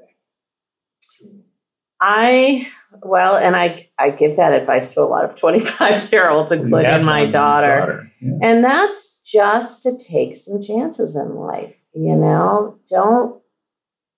I 2.06 2.68
well, 3.02 3.38
and 3.38 3.56
I 3.56 3.88
I 3.98 4.10
give 4.10 4.36
that 4.36 4.52
advice 4.52 4.94
to 4.94 5.02
a 5.02 5.08
lot 5.08 5.24
of 5.24 5.36
25 5.36 6.12
year 6.12 6.30
olds, 6.30 6.52
including 6.52 7.06
my 7.06 7.24
one, 7.24 7.32
daughter. 7.32 8.12
Yeah. 8.22 8.40
And 8.42 8.64
that's 8.64 9.22
just 9.22 9.84
to 9.84 9.98
take 9.98 10.36
some 10.36 10.62
chances 10.62 11.16
in 11.16 11.36
life. 11.36 11.74
You 11.94 12.16
know, 12.16 12.78
don't 12.90 13.42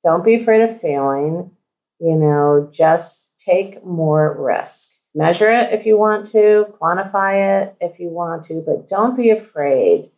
don't 0.03 0.25
be 0.25 0.35
afraid 0.35 0.61
of 0.61 0.81
failing. 0.81 1.51
You 1.99 2.15
know, 2.15 2.69
just 2.73 3.39
take 3.39 3.85
more 3.85 4.35
risk. 4.37 4.94
Measure 5.15 5.49
it 5.49 5.71
if 5.73 5.85
you 5.85 5.97
want 5.97 6.25
to, 6.27 6.65
quantify 6.79 7.61
it 7.63 7.75
if 7.79 7.99
you 7.99 8.09
want 8.09 8.43
to, 8.43 8.61
but 8.65 8.87
don't 8.87 9.15
be 9.15 9.29
afraid 9.29 10.11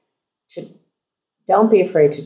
to 0.50 0.68
don't 1.46 1.70
be 1.72 1.82
afraid 1.82 2.12
to 2.14 2.24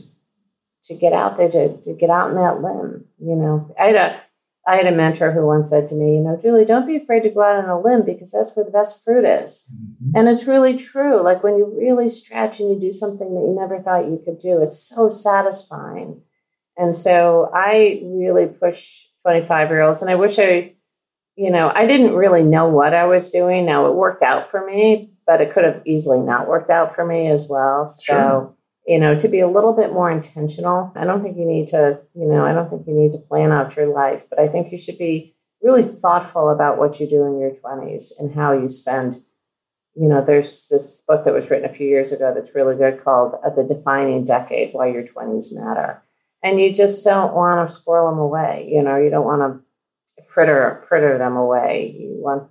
to 0.84 0.94
get 0.94 1.12
out 1.12 1.36
there 1.36 1.50
to, 1.50 1.76
to 1.82 1.92
get 1.92 2.10
out 2.10 2.30
in 2.30 2.36
that 2.36 2.60
limb. 2.62 3.04
You 3.18 3.36
know, 3.36 3.74
I 3.78 3.86
had 3.86 3.96
a 3.96 4.20
I 4.66 4.76
had 4.76 4.86
a 4.86 4.92
mentor 4.92 5.32
who 5.32 5.44
once 5.44 5.70
said 5.70 5.88
to 5.88 5.94
me, 5.96 6.14
you 6.14 6.20
know, 6.20 6.38
Julie, 6.40 6.64
don't 6.64 6.86
be 6.86 6.96
afraid 6.96 7.24
to 7.24 7.30
go 7.30 7.42
out 7.42 7.62
on 7.62 7.68
a 7.68 7.80
limb 7.80 8.04
because 8.04 8.32
that's 8.32 8.54
where 8.56 8.64
the 8.64 8.70
best 8.70 9.04
fruit 9.04 9.24
is. 9.24 9.70
Mhm. 9.74 10.12
And 10.14 10.28
it's 10.28 10.46
really 10.46 10.76
true. 10.76 11.20
Like 11.20 11.42
when 11.42 11.56
you 11.58 11.66
really 11.66 12.08
stretch 12.08 12.60
and 12.60 12.70
you 12.70 12.80
do 12.80 12.92
something 12.92 13.34
that 13.34 13.40
you 13.40 13.54
never 13.58 13.80
thought 13.80 14.06
you 14.10 14.20
could 14.24 14.38
do, 14.38 14.62
it's 14.62 14.78
so 14.78 15.08
satisfying. 15.08 16.22
And 16.76 16.94
so 16.96 17.50
I 17.52 18.00
really 18.04 18.46
push 18.46 19.08
25 19.22 19.70
year 19.70 19.82
olds, 19.82 20.00
and 20.00 20.10
I 20.10 20.14
wish 20.14 20.38
I, 20.38 20.74
you 21.36 21.50
know, 21.50 21.72
I 21.74 21.86
didn't 21.86 22.14
really 22.14 22.42
know 22.42 22.68
what 22.68 22.94
I 22.94 23.04
was 23.06 23.30
doing. 23.30 23.64
Now 23.66 23.86
it 23.86 23.94
worked 23.94 24.22
out 24.22 24.50
for 24.50 24.64
me, 24.66 25.10
but 25.26 25.40
it 25.40 25.52
could 25.52 25.64
have 25.64 25.82
easily 25.86 26.20
not 26.20 26.48
worked 26.48 26.70
out 26.70 26.94
for 26.94 27.04
me 27.06 27.28
as 27.28 27.48
well. 27.48 27.86
So, 27.88 28.12
Sure. 28.14 28.54
you 28.86 28.98
know, 28.98 29.14
to 29.16 29.28
be 29.28 29.40
a 29.40 29.48
little 29.48 29.72
bit 29.72 29.92
more 29.92 30.10
intentional. 30.10 30.92
I 30.94 31.04
don't 31.04 31.22
think 31.22 31.36
you 31.36 31.44
need 31.46 31.68
to, 31.68 32.00
you 32.14 32.26
know, 32.26 32.44
I 32.44 32.52
don't 32.52 32.68
think 32.68 32.86
you 32.86 32.94
need 32.94 33.12
to 33.12 33.18
plan 33.18 33.50
out 33.52 33.76
your 33.76 33.86
life, 33.86 34.22
but 34.28 34.38
I 34.38 34.48
think 34.48 34.72
you 34.72 34.78
should 34.78 34.98
be 34.98 35.34
really 35.62 35.84
thoughtful 35.84 36.50
about 36.50 36.76
what 36.78 36.98
you 37.00 37.06
do 37.08 37.24
in 37.24 37.38
your 37.38 37.52
20s 37.52 38.12
and 38.20 38.34
how 38.34 38.52
you 38.52 38.68
spend. 38.68 39.16
You 39.94 40.08
know, 40.08 40.24
there's 40.24 40.68
this 40.68 41.02
book 41.06 41.24
that 41.24 41.34
was 41.34 41.50
written 41.50 41.68
a 41.68 41.72
few 41.72 41.86
years 41.86 42.12
ago 42.12 42.32
that's 42.34 42.54
really 42.54 42.76
good 42.76 43.04
called 43.04 43.34
uh, 43.44 43.50
The 43.50 43.62
Defining 43.62 44.24
Decade 44.24 44.72
Why 44.72 44.88
Your 44.88 45.02
20s 45.04 45.54
Matter. 45.54 46.02
And 46.42 46.58
you 46.58 46.72
just 46.72 47.04
don't 47.04 47.34
want 47.34 47.68
to 47.68 47.72
squirrel 47.74 48.10
them 48.10 48.18
away. 48.18 48.68
You 48.72 48.82
know, 48.82 48.96
you 48.96 49.10
don't 49.10 49.24
want 49.24 49.42
to 49.42 49.64
fritter 50.26 50.84
fritter 50.88 51.18
them 51.18 51.36
away. 51.36 51.96
You 51.98 52.16
want 52.22 52.50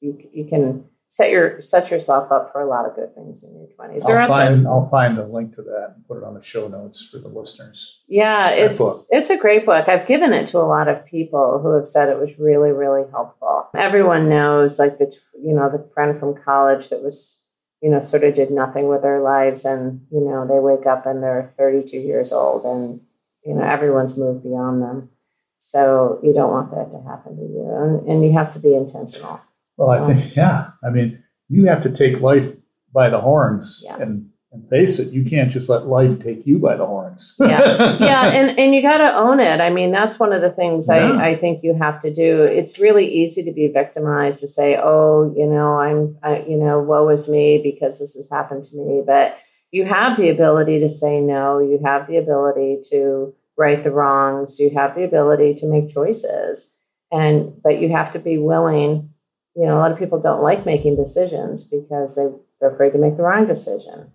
you 0.00 0.18
you 0.32 0.44
can 0.46 0.84
set 1.08 1.30
your 1.30 1.60
set 1.60 1.90
yourself 1.90 2.30
up 2.30 2.52
for 2.52 2.60
a 2.60 2.68
lot 2.68 2.86
of 2.86 2.94
good 2.94 3.14
things 3.14 3.42
in 3.42 3.54
your 3.54 3.66
20s. 3.78 4.08
I'll 4.08 4.28
find, 4.28 4.68
I'll 4.68 4.88
find 4.88 5.18
a 5.18 5.26
link 5.26 5.54
to 5.54 5.62
that 5.62 5.94
and 5.96 6.06
put 6.06 6.18
it 6.18 6.24
on 6.24 6.34
the 6.34 6.42
show 6.42 6.68
notes 6.68 7.08
for 7.08 7.18
the 7.18 7.28
listeners. 7.28 8.02
Yeah, 8.08 8.50
it's 8.50 8.78
book. 8.78 9.06
it's 9.10 9.30
a 9.30 9.38
great 9.38 9.66
book. 9.66 9.88
I've 9.88 10.06
given 10.06 10.32
it 10.32 10.46
to 10.48 10.58
a 10.58 10.68
lot 10.68 10.88
of 10.88 11.04
people 11.06 11.60
who 11.62 11.74
have 11.74 11.86
said 11.86 12.08
it 12.08 12.20
was 12.20 12.38
really 12.38 12.70
really 12.70 13.04
helpful. 13.10 13.68
Everyone 13.74 14.28
knows 14.28 14.78
like 14.78 14.98
the 14.98 15.14
you 15.42 15.54
know 15.54 15.70
the 15.70 15.88
friend 15.94 16.18
from 16.20 16.34
college 16.34 16.90
that 16.90 17.02
was 17.02 17.48
you 17.82 17.90
know 17.90 18.00
sort 18.00 18.24
of 18.24 18.34
did 18.34 18.50
nothing 18.50 18.88
with 18.88 19.02
their 19.02 19.20
lives 19.20 19.64
and 19.64 20.06
you 20.12 20.20
know 20.20 20.46
they 20.46 20.58
wake 20.58 20.86
up 20.86 21.06
and 21.06 21.22
they're 21.22 21.54
32 21.58 21.98
years 21.98 22.32
old 22.32 22.64
and 22.64 23.00
you 23.44 23.54
know 23.54 23.62
everyone's 23.64 24.18
moved 24.18 24.42
beyond 24.42 24.82
them. 24.82 25.10
So 25.58 26.20
you 26.22 26.32
don't 26.32 26.50
want 26.50 26.70
that 26.70 26.92
to 26.92 27.02
happen 27.02 27.36
to 27.36 27.42
you 27.42 27.68
and, 27.80 28.08
and 28.08 28.24
you 28.24 28.32
have 28.32 28.52
to 28.52 28.60
be 28.60 28.74
intentional. 28.74 29.40
Well, 29.76 29.90
I 29.90 30.12
think, 30.12 30.36
yeah. 30.36 30.70
I 30.84 30.90
mean, 30.90 31.22
you 31.48 31.66
have 31.66 31.82
to 31.82 31.90
take 31.90 32.20
life 32.20 32.52
by 32.92 33.10
the 33.10 33.20
horns 33.20 33.82
yeah. 33.84 33.96
and, 33.98 34.30
and 34.52 34.68
face 34.68 34.98
it. 34.98 35.12
You 35.12 35.24
can't 35.24 35.50
just 35.50 35.68
let 35.68 35.86
life 35.86 36.20
take 36.20 36.46
you 36.46 36.58
by 36.58 36.76
the 36.76 36.86
horns. 36.86 37.36
yeah. 37.40 37.96
Yeah. 38.00 38.30
And, 38.32 38.58
and 38.58 38.74
you 38.74 38.82
got 38.82 38.98
to 38.98 39.14
own 39.14 39.40
it. 39.40 39.60
I 39.60 39.70
mean, 39.70 39.90
that's 39.90 40.18
one 40.18 40.32
of 40.32 40.42
the 40.42 40.50
things 40.50 40.86
yeah. 40.88 41.12
I, 41.12 41.30
I 41.30 41.36
think 41.36 41.62
you 41.62 41.74
have 41.74 42.00
to 42.02 42.12
do. 42.12 42.42
It's 42.42 42.78
really 42.78 43.06
easy 43.06 43.44
to 43.44 43.52
be 43.52 43.68
victimized, 43.68 44.38
to 44.38 44.46
say, 44.46 44.78
oh, 44.80 45.32
you 45.36 45.46
know, 45.46 45.78
I'm, 45.78 46.18
I, 46.22 46.44
you 46.48 46.56
know, 46.56 46.80
woe 46.80 47.08
is 47.08 47.28
me 47.28 47.60
because 47.62 47.98
this 47.98 48.14
has 48.14 48.30
happened 48.30 48.62
to 48.64 48.76
me. 48.76 49.02
But 49.04 49.38
you 49.70 49.84
have 49.84 50.16
the 50.16 50.30
ability 50.30 50.80
to 50.80 50.88
say 50.88 51.20
no. 51.20 51.58
You 51.58 51.80
have 51.84 52.06
the 52.06 52.16
ability 52.16 52.78
to 52.90 53.34
right 53.58 53.82
the 53.82 53.90
wrongs. 53.90 54.58
You 54.60 54.70
have 54.70 54.94
the 54.94 55.04
ability 55.04 55.54
to 55.56 55.66
make 55.66 55.88
choices. 55.88 56.80
And, 57.10 57.60
but 57.62 57.80
you 57.80 57.90
have 57.90 58.12
to 58.12 58.18
be 58.18 58.38
willing 58.38 59.10
you 59.58 59.66
know, 59.66 59.76
a 59.76 59.80
lot 59.80 59.90
of 59.90 59.98
people 59.98 60.20
don't 60.20 60.40
like 60.40 60.64
making 60.64 60.94
decisions 60.94 61.64
because 61.64 62.14
they, 62.14 62.28
they're 62.60 62.72
afraid 62.72 62.92
to 62.92 62.98
make 62.98 63.16
the 63.16 63.24
wrong 63.24 63.44
decision. 63.44 64.12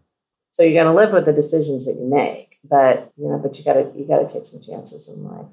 So 0.52 0.64
you 0.64 0.74
got 0.74 0.84
to 0.84 0.94
live 0.94 1.12
with 1.12 1.26
the 1.26 1.34
decisions 1.34 1.86
that 1.86 2.00
you 2.00 2.10
make, 2.10 2.60
but 2.64 3.12
you 3.18 3.28
know, 3.28 3.38
but 3.40 3.58
you 3.60 3.66
got 3.66 3.74
to 3.74 3.92
you 3.94 4.08
got 4.08 4.20
to 4.20 4.34
take 4.34 4.46
some 4.46 4.62
chances 4.62 5.10
in 5.10 5.26
life. 5.26 5.48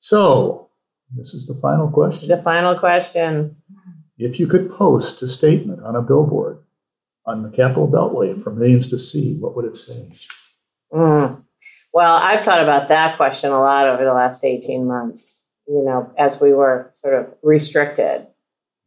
So, 0.00 0.70
this 1.14 1.34
is 1.34 1.46
the 1.46 1.54
final 1.54 1.88
question. 1.88 2.28
The 2.30 2.42
final 2.42 2.76
question. 2.76 3.56
If 4.18 4.40
you 4.40 4.48
could 4.48 4.70
post 4.70 5.22
a 5.22 5.28
statement 5.28 5.84
on 5.84 5.94
a 5.94 6.02
billboard 6.02 6.58
on 7.26 7.44
the 7.44 7.50
Capital 7.50 7.86
Beltway 7.86 8.42
for 8.42 8.52
millions 8.52 8.88
to 8.88 8.98
see, 8.98 9.36
what 9.38 9.54
would 9.54 9.66
it 9.66 9.76
say? 9.76 10.10
Mm. 10.92 11.44
Well, 11.92 12.16
I've 12.16 12.42
thought 12.42 12.62
about 12.62 12.88
that 12.88 13.16
question 13.16 13.50
a 13.50 13.58
lot 13.58 13.88
over 13.88 14.04
the 14.04 14.14
last 14.14 14.44
18 14.44 14.86
months, 14.86 15.48
you 15.66 15.82
know, 15.84 16.12
as 16.16 16.40
we 16.40 16.52
were 16.52 16.92
sort 16.94 17.14
of 17.14 17.34
restricted 17.42 18.26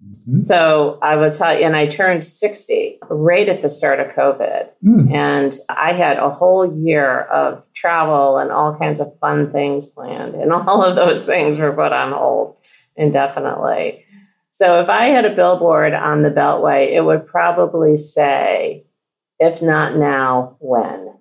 Mm-hmm. 0.04 0.38
So 0.38 1.00
I 1.02 1.16
will 1.16 1.32
tell 1.32 1.58
you, 1.58 1.66
and 1.66 1.76
I 1.76 1.88
turned 1.88 2.24
60 2.24 3.00
right 3.10 3.48
at 3.48 3.62
the 3.62 3.70
start 3.70 4.00
of 4.00 4.08
COVID. 4.08 4.70
Mm. 4.84 5.14
And 5.14 5.56
I 5.70 5.94
had 5.94 6.18
a 6.18 6.30
whole 6.30 6.82
year 6.84 7.22
of 7.22 7.64
travel 7.74 8.38
and 8.38 8.52
all 8.52 8.78
kinds 8.78 9.00
of 9.00 9.18
fun 9.20 9.52
things 9.52 9.88
planned. 9.88 10.36
And 10.36 10.52
all 10.54 10.84
of 10.84 10.96
those 10.96 11.26
things 11.26 11.60
were 11.60 11.72
put 11.72 11.94
on 11.94 12.12
hold 12.12 12.58
indefinitely. 12.96 14.06
So 14.50 14.82
if 14.82 14.90
I 14.90 15.06
had 15.06 15.26
a 15.26 15.36
billboard 15.36 15.94
on 15.94 16.22
the 16.22 16.30
Beltway, 16.30 16.92
it 16.92 17.02
would 17.02 17.26
probably 17.26 17.96
say, 17.96 18.86
if 19.40 19.62
not 19.62 19.96
now, 19.96 20.58
when? 20.60 21.13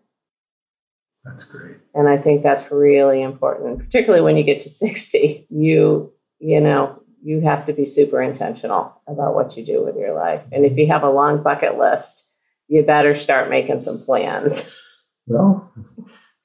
That's 1.24 1.44
great. 1.44 1.77
And 1.94 2.09
I 2.09 2.19
think 2.19 2.43
that's 2.43 2.70
really 2.70 3.23
important, 3.23 3.78
particularly 3.78 4.24
when 4.24 4.36
you 4.36 4.43
get 4.43 4.61
to 4.61 4.69
60. 4.69 5.47
You, 5.51 6.12
you 6.39 6.61
know, 6.61 7.01
you 7.23 7.40
have 7.43 7.66
to 7.66 7.73
be 7.73 7.85
super 7.85 8.20
intentional 8.20 9.01
about 9.07 9.35
what 9.35 9.57
you 9.57 9.65
do 9.65 9.85
with 9.85 9.97
your 9.97 10.15
life. 10.15 10.43
And 10.51 10.65
if 10.65 10.77
you 10.77 10.89
have 10.89 11.05
a 11.05 11.11
long 11.11 11.43
bucket 11.43 11.78
list, 11.78 12.28
you 12.69 12.82
better 12.82 13.15
start 13.15 13.51
making 13.51 13.81
some 13.81 13.99
plans. 14.05 14.78
Well, 15.27 15.73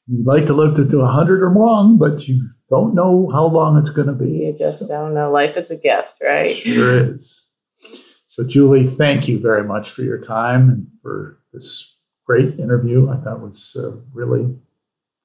you'd 0.08 0.28
like 0.28 0.46
to 0.46 0.54
live 0.54 0.76
to 0.76 0.86
do 0.86 1.00
100 1.00 1.42
or 1.42 1.50
more, 1.50 1.98
but 1.98 2.28
you 2.28 2.48
don't 2.70 2.94
know 2.94 3.30
how 3.34 3.48
long 3.48 3.78
it's 3.80 3.90
going 3.90 4.08
to 4.08 4.14
be. 4.14 4.30
You 4.30 4.52
just 4.52 4.88
so. 4.88 4.88
don't 4.88 5.16
know. 5.16 5.32
Life 5.32 5.58
is 5.58 5.72
a 5.72 5.80
gift, 5.80 6.20
right? 6.22 6.52
Sure 6.52 7.16
is. 7.16 7.52
So, 8.28 8.46
Julie, 8.46 8.86
thank 8.86 9.28
you 9.28 9.40
very 9.40 9.64
much 9.64 9.90
for 9.90 10.04
your 10.04 10.20
time 10.20 10.70
and 10.70 10.88
for 11.02 11.40
this 11.54 11.98
great 12.26 12.60
interview. 12.60 13.10
I 13.10 13.18
thought 13.18 13.42
was 13.42 13.76
uh, 13.82 13.98
really 14.14 14.56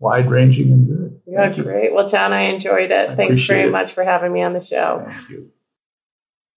wide 0.02 0.30
ranging 0.30 0.72
and 0.72 0.86
good. 0.86 1.20
Yeah, 1.26 1.52
great. 1.52 1.94
Well, 1.94 2.06
John, 2.06 2.32
I 2.32 2.42
enjoyed 2.42 2.90
it. 2.90 3.10
I 3.10 3.16
Thanks 3.16 3.46
very 3.46 3.68
it. 3.68 3.72
much 3.72 3.92
for 3.92 4.04
having 4.04 4.32
me 4.32 4.42
on 4.42 4.52
the 4.52 4.62
show. 4.62 5.04
Thank 5.06 5.30
you. 5.30 5.50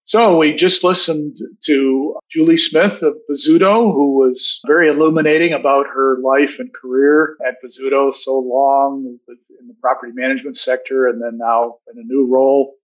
So 0.04 0.38
we 0.38 0.54
just 0.54 0.84
listened 0.84 1.38
to 1.64 2.18
Julie 2.30 2.58
Smith 2.58 3.02
of 3.02 3.16
Bozzuto, 3.30 3.92
who 3.94 4.18
was 4.18 4.62
very 4.68 4.88
illuminating 4.88 5.54
about 5.54 5.88
her 5.88 6.20
life 6.20 6.60
and 6.60 6.72
career 6.74 7.38
at 7.48 7.56
Bozzuto 7.64 8.14
so 8.14 8.38
long 8.38 9.18
in 9.28 9.68
the 9.68 9.76
property 9.82 10.12
management 10.14 10.58
sector 10.58 11.08
and 11.08 11.22
then 11.22 11.38
now 11.38 11.78
in 11.92 12.00
a 12.00 12.04
new 12.04 12.28
role 12.30 12.76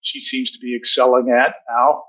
she 0.00 0.20
seems 0.20 0.52
to 0.52 0.58
be 0.60 0.76
excelling 0.76 1.30
at 1.30 1.54
now, 1.68 2.04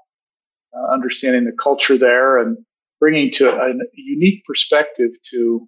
uh, 0.75 0.93
understanding 0.93 1.45
the 1.45 1.51
culture 1.51 1.97
there 1.97 2.37
and 2.37 2.57
bringing 2.99 3.31
to 3.31 3.49
a 3.49 3.73
unique 3.93 4.43
perspective 4.45 5.11
to 5.23 5.67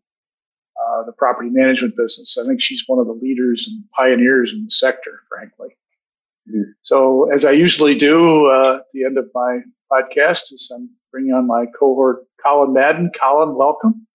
uh, 0.82 1.03
the 1.06 1.12
property 1.12 1.49
management 1.49 1.95
business. 1.95 2.38
I 2.38 2.48
think 2.48 2.62
she's 2.62 2.84
one 2.88 2.99
of 2.99 3.08
the 3.08 3.14
leaders 3.14 3.68
and 3.68 3.84
pioneers 3.91 4.53
in 4.53 4.66
the 4.66 4.72
sector, 4.72 5.20
frankly. 5.30 5.70
Mm-hmm. 6.49 6.72
So, 6.82 7.32
as 7.32 7.45
I 7.45 7.52
usually 7.52 7.95
do 7.95 8.48
uh, 8.48 8.78
at 8.80 8.86
the 8.94 9.06
end 9.06 9.18
of 9.18 9.30
my 9.34 9.60
podcast, 9.91 10.52
is 10.52 10.72
I'm 10.76 10.90
bringing 11.12 11.34
on 11.34 11.48
my 11.48 11.66
cohort, 11.80 12.26
Colin 12.44 12.74
Madden. 12.74 13.12
Colin, 13.20 13.56
welcome. 13.56 14.08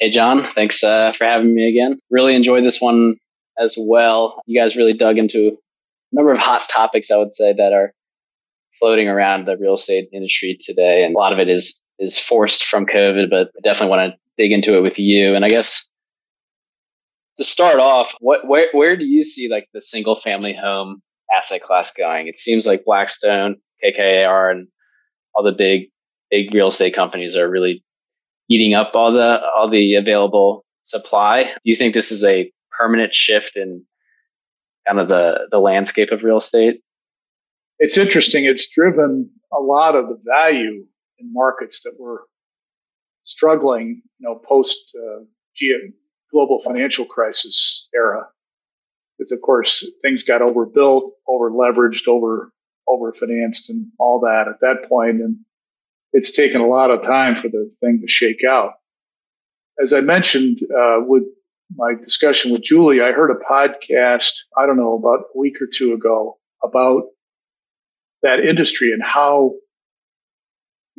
Hey, 0.00 0.10
John. 0.10 0.44
Thanks 0.44 0.82
uh, 0.82 1.12
for 1.12 1.24
having 1.24 1.54
me 1.54 1.68
again. 1.68 1.98
Really 2.10 2.34
enjoyed 2.34 2.64
this 2.64 2.80
one 2.80 3.16
as 3.58 3.76
well. 3.78 4.40
You 4.46 4.58
guys 4.60 4.76
really 4.76 4.94
dug 4.94 5.18
into 5.18 5.48
a 6.12 6.16
number 6.16 6.32
of 6.32 6.38
hot 6.38 6.68
topics, 6.68 7.10
I 7.10 7.18
would 7.18 7.34
say, 7.34 7.52
that 7.52 7.72
are 7.72 7.92
floating 8.72 9.08
around 9.08 9.46
the 9.46 9.56
real 9.56 9.74
estate 9.74 10.08
industry 10.12 10.56
today. 10.60 11.04
And 11.04 11.14
a 11.14 11.18
lot 11.18 11.32
of 11.32 11.38
it 11.38 11.48
is 11.48 11.82
is 11.98 12.18
forced 12.18 12.64
from 12.64 12.86
COVID, 12.86 13.28
but 13.28 13.50
I 13.56 13.60
definitely 13.62 13.90
want 13.96 14.12
to 14.12 14.18
dig 14.36 14.52
into 14.52 14.76
it 14.76 14.82
with 14.82 14.98
you. 14.98 15.34
And 15.34 15.44
I 15.44 15.48
guess 15.48 15.87
to 17.38 17.44
start 17.44 17.78
off, 17.78 18.14
what 18.20 18.46
where 18.46 18.68
where 18.72 18.96
do 18.96 19.04
you 19.04 19.22
see 19.22 19.48
like 19.48 19.68
the 19.72 19.80
single 19.80 20.16
family 20.16 20.52
home 20.52 21.00
asset 21.36 21.62
class 21.62 21.92
going? 21.92 22.26
It 22.26 22.38
seems 22.38 22.66
like 22.66 22.84
Blackstone, 22.84 23.56
KKR, 23.82 24.50
and 24.50 24.68
all 25.34 25.44
the 25.44 25.52
big 25.52 25.88
big 26.30 26.52
real 26.52 26.68
estate 26.68 26.94
companies 26.94 27.36
are 27.36 27.48
really 27.48 27.84
eating 28.50 28.74
up 28.74 28.90
all 28.94 29.12
the 29.12 29.40
all 29.56 29.70
the 29.70 29.94
available 29.94 30.64
supply. 30.82 31.44
Do 31.44 31.60
you 31.64 31.76
think 31.76 31.94
this 31.94 32.10
is 32.10 32.24
a 32.24 32.52
permanent 32.76 33.14
shift 33.14 33.56
in 33.56 33.84
kind 34.86 34.98
of 34.98 35.08
the 35.08 35.46
the 35.50 35.58
landscape 35.60 36.10
of 36.10 36.24
real 36.24 36.38
estate? 36.38 36.80
It's 37.78 37.96
interesting. 37.96 38.44
It's 38.44 38.68
driven 38.68 39.30
a 39.52 39.60
lot 39.60 39.94
of 39.94 40.08
the 40.08 40.18
value 40.24 40.84
in 41.18 41.32
markets 41.32 41.82
that 41.82 41.94
were 42.00 42.24
struggling, 43.22 44.02
you 44.18 44.28
know, 44.28 44.40
post 44.44 44.96
uh, 45.00 45.22
global 46.32 46.60
financial 46.60 47.04
crisis 47.04 47.88
era. 47.94 48.26
Because 49.16 49.32
of 49.32 49.40
course 49.42 49.86
things 50.02 50.22
got 50.22 50.42
overbuilt, 50.42 51.14
over 51.26 51.50
leveraged, 51.50 52.08
over 52.08 52.52
over 52.86 53.12
financed 53.12 53.68
and 53.70 53.88
all 53.98 54.20
that 54.20 54.48
at 54.48 54.60
that 54.60 54.88
point. 54.88 55.20
And 55.20 55.38
it's 56.12 56.30
taken 56.30 56.60
a 56.60 56.66
lot 56.66 56.90
of 56.90 57.02
time 57.02 57.36
for 57.36 57.48
the 57.48 57.70
thing 57.80 58.00
to 58.00 58.08
shake 58.08 58.44
out. 58.44 58.74
As 59.80 59.92
I 59.92 60.00
mentioned 60.00 60.58
uh, 60.62 61.00
with 61.00 61.24
my 61.76 61.94
discussion 61.94 62.50
with 62.50 62.62
Julie, 62.62 63.02
I 63.02 63.12
heard 63.12 63.30
a 63.30 63.34
podcast, 63.34 64.32
I 64.56 64.66
don't 64.66 64.78
know, 64.78 64.96
about 64.96 65.26
a 65.34 65.38
week 65.38 65.60
or 65.60 65.66
two 65.66 65.92
ago 65.92 66.38
about 66.62 67.04
that 68.22 68.40
industry 68.40 68.92
and 68.92 69.02
how 69.02 69.54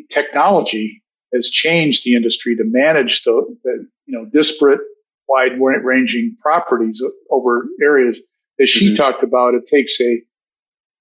technology 0.10 1.03
has 1.34 1.49
changed 1.49 2.03
the 2.03 2.15
industry 2.15 2.56
to 2.56 2.64
manage 2.65 3.23
the, 3.23 3.57
the 3.64 3.88
you 4.06 4.18
know 4.18 4.30
disparate 4.31 4.81
wide 5.30 5.60
ranging 5.60 6.35
properties 6.41 7.01
over 7.30 7.68
areas. 7.81 8.19
As 8.60 8.69
she 8.69 8.88
mm-hmm. 8.88 8.95
talked 8.95 9.23
about, 9.23 9.53
it 9.53 9.68
takes 9.68 10.01
a 10.01 10.22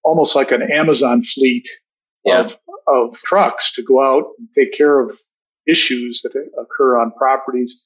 almost 0.04 0.36
like 0.36 0.52
an 0.52 0.62
Amazon 0.62 1.22
fleet 1.22 1.68
yeah. 2.24 2.42
of, 2.44 2.58
of 2.86 3.18
trucks 3.18 3.72
to 3.72 3.82
go 3.82 4.00
out 4.00 4.26
and 4.38 4.48
take 4.54 4.72
care 4.72 5.00
of 5.00 5.18
issues 5.66 6.22
that 6.22 6.34
occur 6.60 6.98
on 6.98 7.10
properties 7.12 7.82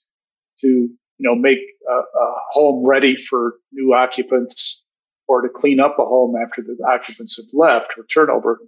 to 0.58 0.68
you 0.68 0.96
know 1.18 1.34
make 1.34 1.58
a, 1.88 1.92
a 1.92 2.34
home 2.50 2.86
ready 2.86 3.16
for 3.16 3.54
new 3.72 3.94
occupants 3.94 4.84
or 5.26 5.40
to 5.40 5.48
clean 5.48 5.80
up 5.80 5.96
a 5.98 6.04
home 6.04 6.34
after 6.36 6.62
the 6.62 6.76
occupants 6.86 7.36
have 7.36 7.46
left 7.54 7.94
or 7.96 8.04
turnover 8.04 8.60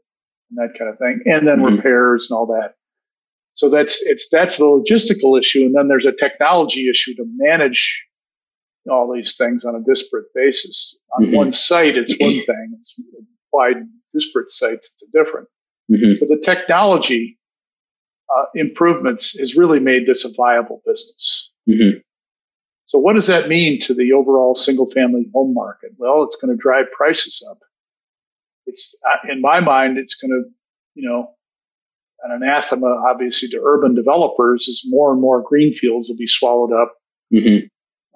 and 0.50 0.58
that 0.58 0.78
kind 0.78 0.90
of 0.90 0.98
thing, 0.98 1.20
and 1.26 1.46
then 1.46 1.58
mm-hmm. 1.58 1.76
repairs 1.76 2.30
and 2.30 2.36
all 2.36 2.46
that. 2.46 2.74
So 3.54 3.70
that's 3.70 4.02
it's 4.06 4.28
that's 4.30 4.58
the 4.58 4.64
logistical 4.64 5.38
issue, 5.38 5.60
and 5.60 5.74
then 5.74 5.88
there's 5.88 6.06
a 6.06 6.12
technology 6.12 6.88
issue 6.90 7.14
to 7.14 7.24
manage 7.36 8.04
all 8.90 9.12
these 9.12 9.36
things 9.36 9.64
on 9.64 9.74
a 9.74 9.80
disparate 9.80 10.26
basis. 10.34 11.00
On 11.16 11.26
mm-hmm. 11.26 11.36
one 11.36 11.52
site, 11.52 11.96
it's 11.96 12.14
one 12.18 12.30
thing. 12.46 12.76
It's 12.80 13.00
applied 13.48 13.76
disparate 14.14 14.50
sites, 14.50 14.94
it's 14.94 15.08
a 15.08 15.12
different. 15.12 15.48
Mm-hmm. 15.90 16.14
So 16.18 16.26
the 16.26 16.40
technology 16.42 17.38
uh, 18.34 18.44
improvements 18.54 19.38
has 19.38 19.54
really 19.54 19.80
made 19.80 20.06
this 20.06 20.24
a 20.24 20.30
viable 20.34 20.80
business. 20.86 21.50
Mm-hmm. 21.68 21.98
So 22.86 22.98
what 22.98 23.14
does 23.14 23.26
that 23.26 23.48
mean 23.48 23.80
to 23.80 23.94
the 23.94 24.12
overall 24.12 24.54
single 24.54 24.86
family 24.86 25.26
home 25.34 25.52
market? 25.52 25.92
Well, 25.98 26.22
it's 26.22 26.36
going 26.36 26.56
to 26.56 26.60
drive 26.60 26.86
prices 26.96 27.46
up. 27.50 27.58
It's 28.66 28.96
uh, 29.06 29.32
in 29.32 29.40
my 29.40 29.60
mind, 29.60 29.98
it's 29.98 30.14
going 30.14 30.30
to, 30.30 30.50
you 30.94 31.08
know, 31.08 31.34
an 32.24 32.32
anathema 32.32 32.86
obviously 33.06 33.48
to 33.50 33.62
urban 33.64 33.94
developers 33.94 34.66
is 34.66 34.84
more 34.88 35.12
and 35.12 35.20
more 35.20 35.42
greenfields 35.42 36.08
will 36.08 36.16
be 36.16 36.26
swallowed 36.26 36.72
up 36.72 36.94
mm-hmm. 37.32 37.66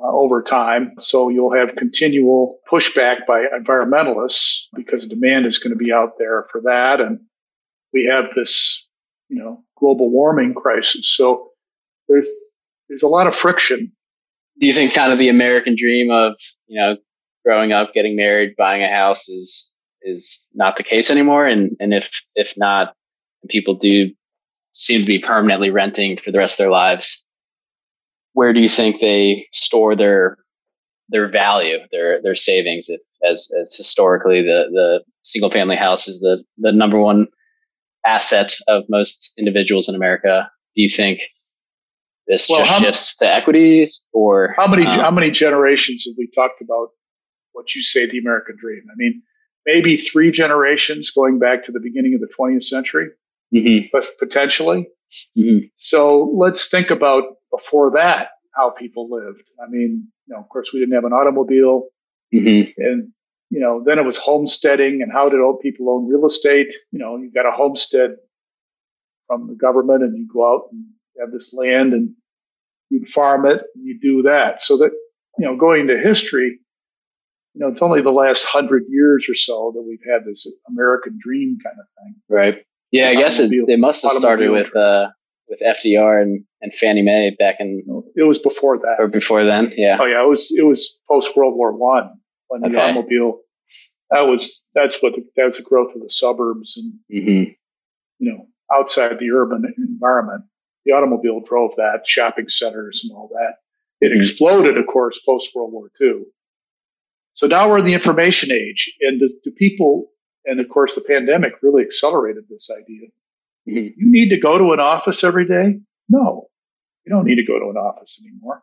uh, 0.03 0.11
over 0.11 0.43
time. 0.43 0.93
So 0.99 1.29
you'll 1.29 1.55
have 1.55 1.77
continual 1.77 2.59
pushback 2.71 3.27
by 3.27 3.45
environmentalists 3.59 4.63
because 4.75 5.07
demand 5.07 5.47
is 5.47 5.59
going 5.59 5.77
to 5.77 5.85
be 5.85 5.93
out 5.93 6.13
there 6.19 6.47
for 6.51 6.63
that. 6.63 7.01
And 7.01 7.21
we 7.93 8.09
have 8.11 8.31
this, 8.35 8.89
you 9.29 9.39
know, 9.39 9.63
global 9.77 10.11
warming 10.11 10.55
crisis. 10.55 11.09
So 11.15 11.51
there's, 12.09 12.31
there's 12.89 13.03
a 13.03 13.09
lot 13.09 13.27
of 13.27 13.37
friction. 13.37 13.93
Do 14.59 14.67
you 14.67 14.73
think 14.73 14.95
kind 14.95 15.13
of 15.13 15.19
the 15.19 15.29
American 15.29 15.77
dream 15.79 16.11
of, 16.11 16.33
you 16.67 16.81
know, 16.81 16.97
growing 17.45 17.73
up, 17.73 17.93
getting 17.93 18.17
married, 18.17 18.55
buying 18.57 18.83
a 18.83 18.89
house 18.89 19.29
is, 19.29 19.75
is 20.03 20.49
not 20.55 20.79
the 20.79 20.83
case 20.83 21.11
anymore? 21.11 21.47
And, 21.47 21.77
and 21.79 21.93
if, 21.93 22.23
if 22.35 22.55
not, 22.57 22.95
people 23.49 23.75
do 23.75 24.11
seem 24.73 25.01
to 25.01 25.07
be 25.07 25.19
permanently 25.19 25.71
renting 25.71 26.17
for 26.17 26.31
the 26.31 26.39
rest 26.39 26.59
of 26.59 26.65
their 26.65 26.71
lives. 26.71 27.27
Where 28.33 28.53
do 28.53 28.61
you 28.61 28.69
think 28.69 29.01
they 29.01 29.47
store 29.53 29.97
their 29.97 30.37
their 31.09 31.29
value, 31.29 31.79
their 31.91 32.23
their 32.23 32.35
savings? 32.35 32.89
If, 32.89 33.01
as 33.29 33.49
as 33.61 33.75
historically 33.75 34.43
the 34.43 34.67
the 34.71 35.05
single 35.23 35.51
family 35.51 35.77
house 35.77 36.07
is 36.09 36.21
the 36.21 36.45
the 36.59 36.73
number 36.73 36.99
one 36.99 37.27
asset 38.07 38.55
of 38.69 38.85
most 38.89 39.33
individuals 39.39 39.89
in 39.89 39.95
America. 39.95 40.51
Do 40.77 40.83
you 40.83 40.89
think 40.89 41.21
this 42.27 42.49
well, 42.49 42.65
just 42.65 42.81
shifts 42.81 43.17
to 43.17 43.35
equities, 43.35 44.09
or 44.13 44.55
how 44.57 44.67
many 44.67 44.87
um, 44.87 44.93
how 44.93 45.11
many 45.11 45.31
generations 45.31 46.05
have 46.07 46.15
we 46.17 46.31
talked 46.35 46.61
about 46.61 46.89
what 47.53 47.75
you 47.75 47.83
say 47.83 48.07
the 48.07 48.19
American 48.19 48.57
dream? 48.61 48.83
I 48.91 48.95
mean, 48.97 49.23
maybe 49.67 49.97
three 49.97 50.31
generations 50.31 51.11
going 51.11 51.39
back 51.39 51.65
to 51.65 51.73
the 51.73 51.81
beginning 51.81 52.15
of 52.15 52.21
the 52.21 52.33
20th 52.39 52.65
century 52.65 53.09
mm-hmm. 53.55 53.87
but 53.93 54.07
potentially. 54.19 54.89
Mm-hmm. 55.39 55.67
So 55.77 56.33
let's 56.37 56.69
think 56.69 56.91
about 56.91 57.25
before 57.51 57.93
that 57.93 58.29
how 58.55 58.71
people 58.71 59.09
lived. 59.11 59.51
I 59.63 59.71
mean, 59.71 60.09
you 60.27 60.35
know, 60.35 60.41
of 60.41 60.49
course, 60.49 60.73
we 60.73 60.81
didn't 60.81 60.95
have 60.95 61.05
an 61.05 61.13
automobile, 61.13 61.89
mm-hmm. 62.35 62.71
and 62.81 63.13
you 63.51 63.61
know, 63.61 63.83
then 63.85 63.99
it 63.99 64.05
was 64.05 64.19
homesteading, 64.19 65.01
and 65.01 65.13
how 65.13 65.29
did 65.29 65.41
old 65.41 65.61
people 65.61 65.91
own 65.91 66.09
real 66.09 66.27
estate? 66.27 66.75
You 66.91 66.99
know, 66.99 67.17
you 67.17 67.31
got 67.33 67.47
a 67.47 67.57
homestead 67.57 68.17
from 69.27 69.47
the 69.47 69.55
government, 69.55 70.03
and 70.03 70.17
you 70.17 70.29
go 70.33 70.53
out 70.53 70.69
and 70.73 70.85
have 71.21 71.33
this 71.33 71.55
land, 71.55 71.95
and 71.95 72.15
you'd 72.91 73.09
farm 73.09 73.47
it, 73.47 73.63
and 73.75 73.87
you 73.87 73.99
do 74.01 74.23
that. 74.23 74.61
So 74.61 74.77
that 74.79 74.91
you 75.39 75.47
know, 75.47 75.57
going 75.57 75.87
to 75.87 75.99
history, 75.99 76.59
you 77.55 77.61
know, 77.61 77.69
it's 77.69 77.83
only 77.83 78.03
the 78.03 78.13
last 78.13 78.45
hundred 78.45 78.85
years 78.89 79.29
or 79.29 79.35
so 79.35 79.73
that 79.75 79.83
we've 79.83 80.13
had 80.13 80.25
this 80.25 80.53
American 80.69 81.19
dream 81.23 81.59
kind 81.65 81.77
of 81.79 81.87
thing. 81.97 82.15
Right. 82.29 82.65
Yeah, 82.91 83.09
I 83.09 83.15
guess 83.15 83.39
it, 83.39 83.51
it 83.53 83.79
must 83.79 84.03
have 84.03 84.13
started 84.13 84.51
with 84.51 84.75
uh, 84.75 85.09
with 85.49 85.61
FDR 85.61 86.23
and, 86.23 86.45
and 86.61 86.75
Fannie 86.75 87.03
Mae 87.03 87.35
back 87.39 87.57
in. 87.61 87.83
It 88.17 88.23
was 88.23 88.39
before 88.39 88.79
that, 88.79 88.97
or 88.99 89.09
before 89.09 89.45
then. 89.45 89.73
Yeah. 89.77 89.99
Oh 90.01 90.07
yeah, 90.07 90.23
it 90.23 90.29
was 90.29 90.53
it 90.57 90.65
was 90.65 90.99
post 91.09 91.37
World 91.37 91.55
War 91.57 91.73
One 91.73 92.19
when 92.49 92.63
the 92.63 92.79
automobile. 92.79 93.41
That 94.11 94.23
was 94.23 94.65
that's 94.75 95.03
what 95.03 95.15
the, 95.15 95.27
that's 95.37 95.59
the 95.59 95.65
growth 95.65 95.95
of 95.95 96.01
the 96.01 96.09
suburbs 96.09 96.79
and 96.79 96.95
mm-hmm. 97.13 97.51
you 98.19 98.33
know 98.33 98.47
outside 98.73 99.19
the 99.19 99.31
urban 99.33 99.65
environment. 99.77 100.45
The 100.87 100.93
automobile 100.93 101.41
drove 101.41 101.77
that 101.77 102.07
shopping 102.07 102.49
centers 102.49 103.03
and 103.05 103.15
all 103.15 103.29
that. 103.29 103.57
It 104.01 104.11
mm-hmm. 104.11 104.17
exploded, 104.17 104.79
of 104.79 104.87
course, 104.87 105.21
post 105.21 105.55
World 105.55 105.73
War 105.73 105.91
Two. 105.99 106.27
So 107.35 107.47
now 107.47 107.69
we're 107.69 107.81
in 107.81 107.85
the 107.85 107.95
information 107.95 108.51
age, 108.51 108.97
and 109.03 109.21
do, 109.21 109.29
do 109.45 109.51
people 109.51 110.09
and 110.45 110.61
of 110.61 110.69
course, 110.69 110.95
the 110.95 111.01
pandemic 111.01 111.55
really 111.63 111.83
accelerated 111.83 112.45
this 112.49 112.71
idea. 112.71 113.09
Mm-hmm. 113.69 114.01
You 114.01 114.11
need 114.11 114.31
to 114.31 114.39
go 114.39 114.59
to 114.59 114.73
an 114.73 114.81
office 114.81 115.25
every 115.25 115.47
day? 115.47 115.81
No, 116.09 116.49
you 117.05 117.13
don't 117.13 117.25
need 117.25 117.37
to 117.37 117.45
go 117.45 117.59
to 117.59 117.71
an 117.71 117.77
office 117.77 118.23
anymore. 118.27 118.63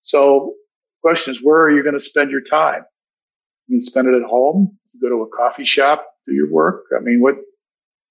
So 0.00 0.54
the 0.96 1.08
question 1.08 1.32
is, 1.32 1.42
where 1.42 1.62
are 1.62 1.70
you 1.70 1.82
going 1.82 1.94
to 1.94 2.00
spend 2.00 2.30
your 2.30 2.42
time? 2.42 2.84
You 3.66 3.78
can 3.78 3.82
spend 3.82 4.08
it 4.08 4.14
at 4.14 4.28
home, 4.28 4.78
go 5.00 5.08
to 5.08 5.22
a 5.22 5.28
coffee 5.28 5.64
shop, 5.64 6.06
do 6.26 6.34
your 6.34 6.50
work. 6.50 6.86
I 6.96 7.00
mean, 7.00 7.20
what 7.20 7.36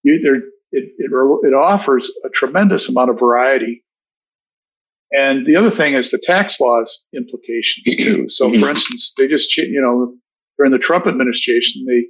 you, 0.04 0.20
there, 0.20 0.36
it, 0.36 0.44
it, 0.98 1.12
it 1.12 1.54
offers 1.54 2.12
a 2.24 2.30
tremendous 2.30 2.90
amount 2.90 3.10
of 3.10 3.20
variety. 3.20 3.84
And 5.12 5.46
the 5.46 5.56
other 5.56 5.72
thing 5.72 5.96
is 5.96 6.12
the 6.12 6.20
tax 6.20 6.60
laws 6.60 7.04
implications 7.16 7.98
too. 7.98 8.30
So 8.30 8.52
for 8.52 8.70
instance, 8.70 9.14
they 9.18 9.28
just, 9.28 9.56
you 9.58 9.82
know, 9.82 10.16
during 10.58 10.72
the 10.72 10.78
Trump 10.78 11.08
administration, 11.08 11.86
they 11.88 12.06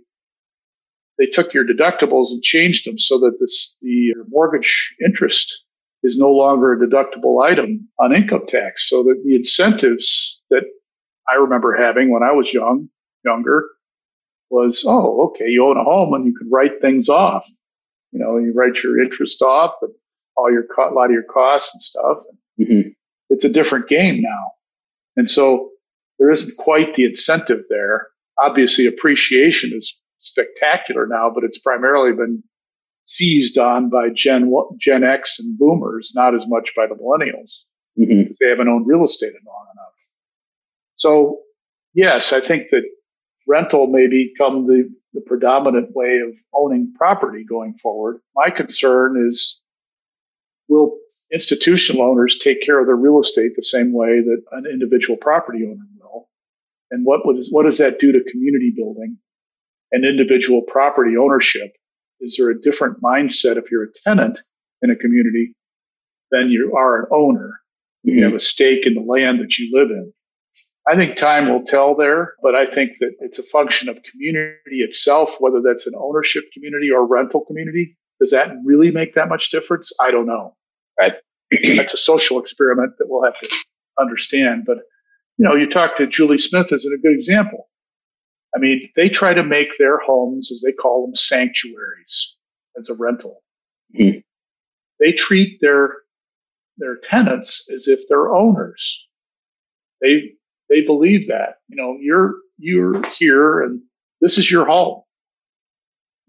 they 1.20 1.26
took 1.26 1.54
your 1.54 1.66
deductibles 1.66 2.30
and 2.30 2.42
changed 2.42 2.88
them 2.88 2.98
so 2.98 3.20
that 3.20 3.38
this, 3.40 3.78
the 3.82 4.14
mortgage 4.30 4.96
interest 5.06 5.66
is 6.02 6.18
no 6.18 6.32
longer 6.32 6.74
a 6.74 6.80
deductible 6.80 7.44
item 7.44 7.88
on 8.00 8.16
income 8.16 8.46
tax. 8.48 8.90
So 8.90 9.04
that 9.04 9.22
the 9.26 9.36
incentives 9.36 10.42
that 10.50 10.64
I 11.30 11.36
remember 11.36 11.76
having 11.76 12.10
when 12.10 12.24
I 12.24 12.32
was 12.32 12.54
young, 12.54 12.90
younger, 13.26 13.66
was, 14.50 14.86
oh, 14.88 15.28
okay, 15.28 15.48
you 15.48 15.66
own 15.66 15.78
a 15.78 15.84
home 15.84 16.14
and 16.14 16.26
you 16.26 16.34
can 16.34 16.50
write 16.50 16.82
things 16.82 17.10
off. 17.10 17.46
You 18.12 18.20
know, 18.20 18.38
you 18.38 18.54
write 18.56 18.82
your 18.82 19.00
interest 19.00 19.42
off 19.42 19.74
and 19.82 19.92
all 20.38 20.50
your, 20.50 20.64
a 20.64 20.94
lot 20.94 21.06
of 21.06 21.12
your 21.12 21.24
costs 21.24 21.76
and 21.76 21.82
stuff. 21.82 22.24
Mm-hmm. 22.60 22.90
It's 23.30 23.44
a 23.44 23.50
different 23.50 23.88
game 23.88 24.22
now. 24.22 24.52
And 25.18 25.30
so 25.30 25.70
there 26.18 26.32
isn't 26.32 26.58
quite 26.58 26.96
the 26.96 27.04
incentive 27.04 27.66
there. 27.70 28.08
Obviously, 28.40 28.88
appreciation 28.88 29.72
is 29.74 30.00
spectacular 30.20 31.08
now, 31.08 31.32
but 31.34 31.44
it's 31.44 31.60
primarily 31.60 32.14
been 32.14 32.44
seized 33.06 33.58
on 33.58 33.90
by 33.90 34.10
Gen 34.10 34.54
Gen 34.78 35.04
X 35.04 35.40
and 35.40 35.58
Boomers, 35.58 36.14
not 36.16 36.36
as 36.36 36.48
much 36.48 36.74
by 36.76 36.86
the 36.88 36.96
Millennials. 36.96 37.64
Mm-hmm. 37.98 38.34
They 38.40 38.50
haven't 38.50 38.68
owned 38.68 38.88
real 38.88 39.04
estate 39.04 39.34
in 39.34 39.46
long 39.46 39.68
enough. 39.74 39.94
So, 40.94 41.40
yes, 41.94 42.34
I 42.34 42.40
think 42.40 42.70
that 42.70 42.84
rental 43.48 43.88
may 43.88 44.08
become 44.08 44.68
the, 44.68 44.90
the 45.14 45.22
predominant 45.22 45.96
way 45.96 46.20
of 46.20 46.38
owning 46.54 46.94
property 46.98 47.44
going 47.44 47.78
forward. 47.78 48.20
My 48.36 48.52
concern 48.52 49.26
is 49.28 49.62
will 50.68 51.00
institutional 51.34 52.04
owners 52.04 52.38
take 52.38 52.62
care 52.62 52.80
of 52.80 52.86
their 52.86 52.96
real 52.96 53.20
estate 53.20 53.54
the 53.56 53.64
same 53.64 53.92
way 53.92 54.22
that 54.22 54.44
an 54.52 54.72
individual 54.72 55.18
property 55.18 55.66
owner 55.66 55.88
will? 56.00 56.30
And 56.92 57.06
what, 57.06 57.26
would, 57.26 57.44
what 57.50 57.64
does 57.64 57.80
that 57.80 58.00
do 58.00 58.12
to 58.12 58.24
community 58.24 58.72
building? 58.76 59.18
And 59.92 60.06
individual 60.06 60.62
property 60.64 61.18
ownership? 61.18 61.72
Is 62.20 62.36
there 62.38 62.50
a 62.50 62.62
different 62.62 63.02
mindset 63.02 63.58
if 63.58 63.72
you're 63.72 63.84
a 63.84 63.94
tenant 64.04 64.40
in 64.82 64.90
a 64.90 64.96
community 64.96 65.56
than 66.32 66.50
you 66.50 66.76
are 66.78 67.02
an 67.02 67.06
owner? 67.12 67.60
You 68.04 68.16
mm-hmm. 68.16 68.24
have 68.24 68.34
a 68.34 68.40
stake 68.40 68.86
in 68.86 68.94
the 68.94 69.02
land 69.02 69.40
that 69.42 69.58
you 69.58 69.70
live 69.74 69.90
in. 69.90 70.14
I 70.88 70.96
think 70.96 71.16
time 71.16 71.50
will 71.50 71.64
tell 71.64 71.96
there, 71.96 72.34
but 72.42 72.56
I 72.56 72.66
think 72.66 72.98
that 73.00 73.12
it's 73.20 73.38
a 73.38 73.44
function 73.44 73.90
of 73.90 74.02
community 74.02 74.82
itself, 74.82 75.38
whether 75.40 75.62
that's 75.62 75.86
an 75.86 75.94
ownership 75.96 76.46
community 76.54 76.90
or 76.90 77.06
rental 77.06 77.46
community. 77.46 77.98
Does 78.20 78.32
that 78.32 78.50
really 78.66 78.92
make 78.92 79.14
that 79.14 79.30
much 79.30 79.52
difference? 79.52 79.92
I 80.00 80.12
don't 80.12 80.26
know. 80.26 80.56
Right. 81.00 81.14
that's 81.76 81.94
a 81.94 81.98
social 81.98 82.40
experiment 82.40 82.94
that 82.98 83.06
we'll 83.08 83.24
have 83.24 83.38
to 83.40 83.56
understand. 84.00 84.64
But, 84.66 84.80
you 85.38 85.48
know, 85.48 85.56
you 85.56 85.70
talk 85.70 85.96
to 85.98 86.08
Julie 86.08 86.38
Smith 86.38 86.72
as 86.72 86.86
a 86.86 86.98
good 86.98 87.14
example. 87.14 87.69
I 88.56 88.60
mean, 88.60 88.90
they 88.96 89.10
try 89.10 89.34
to 89.34 89.44
make 89.44 89.78
their 89.78 90.00
homes, 90.00 90.52
as 90.52 90.62
they 90.66 90.72
call 90.72 91.06
them, 91.06 91.14
sanctuaries 91.14 92.36
as 92.78 92.90
a 92.90 92.96
rental. 92.96 93.44
Mm-hmm. 93.98 94.20
They 95.00 95.12
treat 95.14 95.60
their 95.62 95.98
their 96.78 96.96
tenants 96.98 97.70
as 97.74 97.88
if 97.88 98.02
they're 98.08 98.34
owners. 98.34 99.08
They 100.02 100.34
they 100.70 100.82
believe 100.82 101.28
that 101.28 101.56
you 101.68 101.76
know 101.76 101.98
you're 102.00 102.36
you're 102.58 103.06
here 103.10 103.62
and 103.62 103.82
this 104.22 104.38
is 104.38 104.50
your 104.50 104.66
home, 104.66 105.02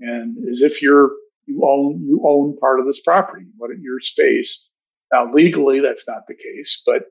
and 0.01 0.37
as 0.49 0.63
if 0.63 0.83
you're 0.83 1.13
you 1.47 1.63
own 1.65 2.03
you 2.07 2.23
own 2.27 2.57
part 2.57 2.81
of 2.81 2.87
this 2.87 3.01
property, 3.01 3.47
what 3.57 3.71
your 3.81 4.01
space. 4.01 4.69
Now 5.13 5.33
legally 5.33 5.81
that's 5.81 6.09
not 6.09 6.27
the 6.27 6.35
case, 6.35 6.83
but 6.87 7.05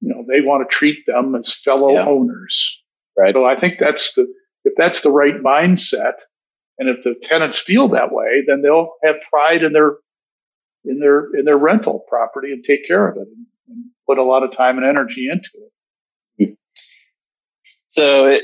you 0.00 0.08
know, 0.08 0.24
they 0.28 0.40
want 0.40 0.68
to 0.68 0.74
treat 0.74 1.06
them 1.06 1.34
as 1.36 1.52
fellow 1.54 1.92
Yeah. 1.92 2.06
owners. 2.06 2.81
Right. 3.18 3.30
So 3.30 3.44
I 3.44 3.58
think 3.58 3.78
that's 3.78 4.14
the 4.14 4.26
if 4.64 4.74
that's 4.76 5.02
the 5.02 5.10
right 5.10 5.42
mindset, 5.42 6.20
and 6.78 6.88
if 6.88 7.02
the 7.02 7.14
tenants 7.22 7.58
feel 7.58 7.88
that 7.88 8.12
way, 8.12 8.42
then 8.46 8.62
they'll 8.62 8.92
have 9.04 9.16
pride 9.30 9.62
in 9.62 9.72
their 9.72 9.96
in 10.84 11.00
their 11.00 11.34
in 11.34 11.44
their 11.44 11.58
rental 11.58 12.04
property 12.08 12.52
and 12.52 12.64
take 12.64 12.86
care 12.86 13.08
of 13.08 13.16
it 13.16 13.28
and, 13.28 13.46
and 13.68 13.84
put 14.06 14.18
a 14.18 14.22
lot 14.22 14.42
of 14.42 14.52
time 14.52 14.78
and 14.78 14.86
energy 14.86 15.28
into 15.28 15.50
it. 15.54 16.56
So 17.86 18.26
it, 18.26 18.40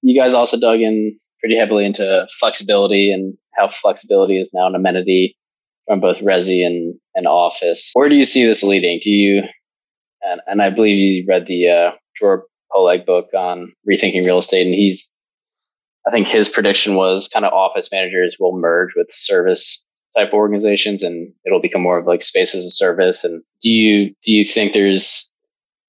you 0.00 0.18
guys 0.18 0.32
also 0.32 0.58
dug 0.58 0.80
in 0.80 1.18
pretty 1.40 1.56
heavily 1.56 1.84
into 1.84 2.26
flexibility 2.38 3.12
and 3.12 3.36
how 3.54 3.68
flexibility 3.68 4.40
is 4.40 4.50
now 4.54 4.66
an 4.66 4.74
amenity 4.74 5.36
from 5.86 6.00
both 6.00 6.20
resi 6.20 6.64
and, 6.64 6.98
and 7.14 7.26
office. 7.26 7.90
Where 7.92 8.08
do 8.08 8.14
you 8.14 8.24
see 8.24 8.46
this 8.46 8.62
leading? 8.62 8.98
Do 9.02 9.10
you, 9.10 9.42
and, 10.22 10.40
and 10.46 10.62
I 10.62 10.70
believe 10.70 10.96
you 10.96 11.26
read 11.28 11.46
the 11.46 11.68
uh, 11.68 11.90
Poleg 12.72 13.06
book 13.06 13.28
on 13.34 13.72
rethinking 13.88 14.24
real 14.24 14.38
estate, 14.38 14.66
and 14.66 14.74
he's, 14.74 15.14
I 16.06 16.10
think 16.10 16.28
his 16.28 16.48
prediction 16.48 16.94
was 16.94 17.28
kind 17.28 17.44
of 17.44 17.52
office 17.52 17.90
managers 17.92 18.36
will 18.38 18.58
merge 18.58 18.90
with 18.96 19.08
service 19.10 19.84
type 20.16 20.32
organizations 20.32 21.02
and 21.02 21.32
it'll 21.44 21.60
become 21.60 21.82
more 21.82 21.98
of 21.98 22.06
like 22.06 22.22
space 22.22 22.54
as 22.54 22.64
a 22.64 22.70
service. 22.70 23.24
And 23.24 23.42
do 23.60 23.70
you, 23.70 24.10
do 24.22 24.32
you 24.34 24.44
think 24.44 24.72
there's 24.72 25.30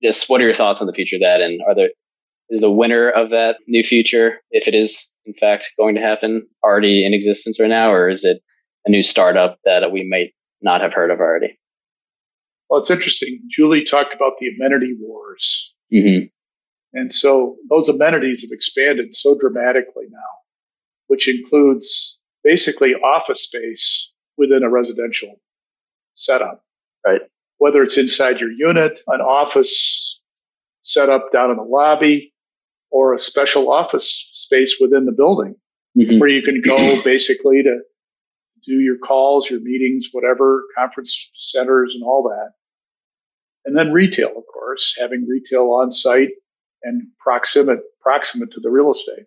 just, 0.03 0.29
what 0.29 0.41
are 0.41 0.43
your 0.43 0.53
thoughts 0.53 0.81
on 0.81 0.87
the 0.87 0.93
future 0.93 1.15
of 1.15 1.21
that? 1.21 1.39
And 1.39 1.61
are 1.65 1.73
there, 1.73 1.89
is 2.49 2.61
the 2.61 2.71
winner 2.71 3.09
of 3.09 3.29
that 3.29 3.57
new 3.67 3.83
future, 3.83 4.41
if 4.51 4.67
it 4.67 4.75
is 4.75 5.13
in 5.25 5.33
fact 5.35 5.71
going 5.77 5.95
to 5.95 6.01
happen, 6.01 6.47
already 6.63 7.05
in 7.05 7.13
existence 7.13 7.59
right 7.59 7.69
now, 7.69 7.91
or 7.91 8.09
is 8.09 8.25
it 8.25 8.41
a 8.85 8.89
new 8.89 9.03
startup 9.03 9.57
that 9.65 9.91
we 9.91 10.03
might 10.03 10.33
not 10.61 10.81
have 10.81 10.93
heard 10.93 11.11
of 11.11 11.19
already? 11.19 11.57
Well, 12.69 12.81
it's 12.81 12.91
interesting. 12.91 13.39
Julie 13.49 13.83
talked 13.83 14.13
about 14.13 14.33
the 14.39 14.47
amenity 14.47 14.95
wars. 14.99 15.73
Mm-hmm. 15.93 16.27
And 16.93 17.13
so 17.13 17.57
those 17.69 17.89
amenities 17.89 18.41
have 18.43 18.51
expanded 18.51 19.13
so 19.13 19.37
dramatically 19.37 20.05
now, 20.09 20.19
which 21.07 21.27
includes 21.27 22.19
basically 22.43 22.95
office 22.95 23.43
space 23.43 24.11
within 24.37 24.63
a 24.63 24.69
residential 24.69 25.39
setup. 26.13 26.63
Right. 27.05 27.21
Whether 27.57 27.83
it's 27.83 27.97
inside 27.97 28.41
your 28.41 28.51
unit, 28.51 29.01
an 29.07 29.21
office 29.21 30.21
set 30.81 31.09
up 31.09 31.31
down 31.31 31.51
in 31.51 31.57
the 31.57 31.63
lobby, 31.63 32.33
or 32.91 33.13
a 33.13 33.19
special 33.19 33.71
office 33.71 34.29
space 34.33 34.77
within 34.79 35.05
the 35.05 35.11
building 35.11 35.55
Mm-hmm. 35.97 36.19
where 36.19 36.29
you 36.29 36.43
can 36.43 36.61
go 36.61 37.01
basically 37.03 37.63
to 37.63 37.79
do 38.63 38.73
your 38.73 38.97
calls, 38.99 39.49
your 39.49 39.59
meetings, 39.59 40.09
whatever, 40.11 40.63
conference 40.77 41.31
centers 41.33 41.95
and 41.95 42.03
all 42.03 42.29
that. 42.29 42.51
And 43.65 43.75
then 43.75 43.91
retail, 43.91 44.29
of 44.29 44.43
course, 44.45 44.95
having 44.99 45.27
retail 45.27 45.71
on 45.71 45.89
site 45.89 46.29
and 46.83 47.03
proximate, 47.19 47.79
proximate 48.01 48.51
to 48.51 48.59
the 48.59 48.69
real 48.69 48.91
estate, 48.91 49.25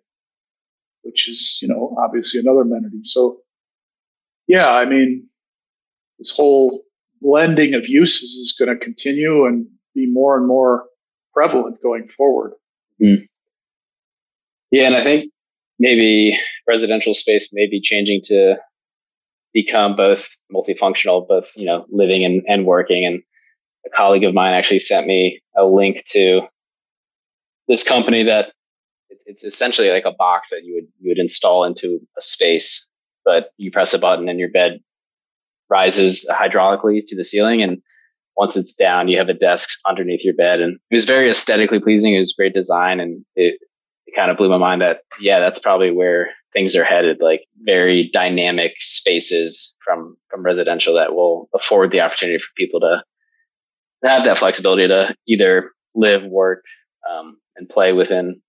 which 1.03 1.29
is, 1.29 1.59
you 1.61 1.67
know, 1.67 1.95
obviously 1.99 2.39
another 2.39 2.61
amenity. 2.61 2.99
So 3.03 3.39
yeah, 4.47 4.69
I 4.69 4.85
mean, 4.85 5.27
this 6.19 6.35
whole 6.35 6.83
blending 7.21 7.73
of 7.73 7.87
uses 7.87 8.31
is 8.31 8.55
going 8.57 8.69
to 8.69 8.83
continue 8.83 9.45
and 9.45 9.67
be 9.95 10.07
more 10.11 10.37
and 10.37 10.47
more 10.47 10.85
prevalent 11.33 11.81
going 11.81 12.09
forward. 12.09 12.53
Mm-hmm. 13.01 13.23
Yeah, 14.71 14.87
and 14.87 14.95
I 14.95 15.01
think 15.01 15.31
maybe 15.79 16.37
residential 16.67 17.13
space 17.13 17.51
may 17.53 17.67
be 17.69 17.81
changing 17.81 18.21
to 18.25 18.55
become 19.53 19.95
both 19.95 20.29
multifunctional, 20.51 21.27
both 21.27 21.51
you 21.55 21.65
know 21.65 21.85
living 21.89 22.23
and, 22.23 22.41
and 22.47 22.65
working. 22.65 23.05
And 23.05 23.21
a 23.85 23.89
colleague 23.89 24.23
of 24.23 24.33
mine 24.33 24.53
actually 24.53 24.79
sent 24.79 25.07
me 25.07 25.41
a 25.55 25.65
link 25.65 26.03
to 26.07 26.41
this 27.73 27.83
company 27.83 28.21
that 28.21 28.53
it's 29.25 29.43
essentially 29.43 29.89
like 29.89 30.05
a 30.05 30.11
box 30.11 30.51
that 30.51 30.63
you 30.63 30.75
would 30.75 30.87
you 30.99 31.09
would 31.09 31.17
install 31.17 31.63
into 31.63 31.99
a 32.15 32.21
space, 32.21 32.87
but 33.25 33.49
you 33.57 33.71
press 33.71 33.95
a 33.95 33.99
button 33.99 34.29
and 34.29 34.39
your 34.39 34.51
bed 34.51 34.79
rises 35.71 36.29
hydraulically 36.29 37.01
to 37.07 37.15
the 37.15 37.23
ceiling. 37.23 37.63
And 37.63 37.81
once 38.37 38.55
it's 38.55 38.75
down 38.75 39.07
you 39.07 39.17
have 39.17 39.29
a 39.29 39.33
desk 39.33 39.69
underneath 39.87 40.23
your 40.23 40.35
bed. 40.35 40.61
And 40.61 40.73
it 40.91 40.95
was 40.95 41.05
very 41.05 41.31
aesthetically 41.31 41.79
pleasing. 41.79 42.13
It 42.13 42.19
was 42.19 42.33
great 42.33 42.53
design. 42.53 42.99
And 42.99 43.25
it, 43.35 43.59
it 44.05 44.15
kind 44.15 44.29
of 44.29 44.37
blew 44.37 44.49
my 44.49 44.57
mind 44.57 44.83
that 44.83 44.97
yeah 45.19 45.39
that's 45.39 45.59
probably 45.59 45.89
where 45.89 46.29
things 46.53 46.75
are 46.75 46.83
headed 46.83 47.17
like 47.21 47.41
very 47.61 48.11
dynamic 48.13 48.73
spaces 48.81 49.75
from 49.83 50.15
from 50.29 50.43
residential 50.43 50.93
that 50.93 51.15
will 51.15 51.49
afford 51.55 51.89
the 51.89 52.01
opportunity 52.01 52.37
for 52.37 52.49
people 52.55 52.81
to 52.81 53.03
have 54.03 54.25
that 54.25 54.37
flexibility 54.37 54.87
to 54.87 55.15
either 55.27 55.71
live 55.95 56.23
work 56.23 56.63
um, 57.09 57.37
and 57.55 57.69
play 57.69 57.93
within 57.93 58.41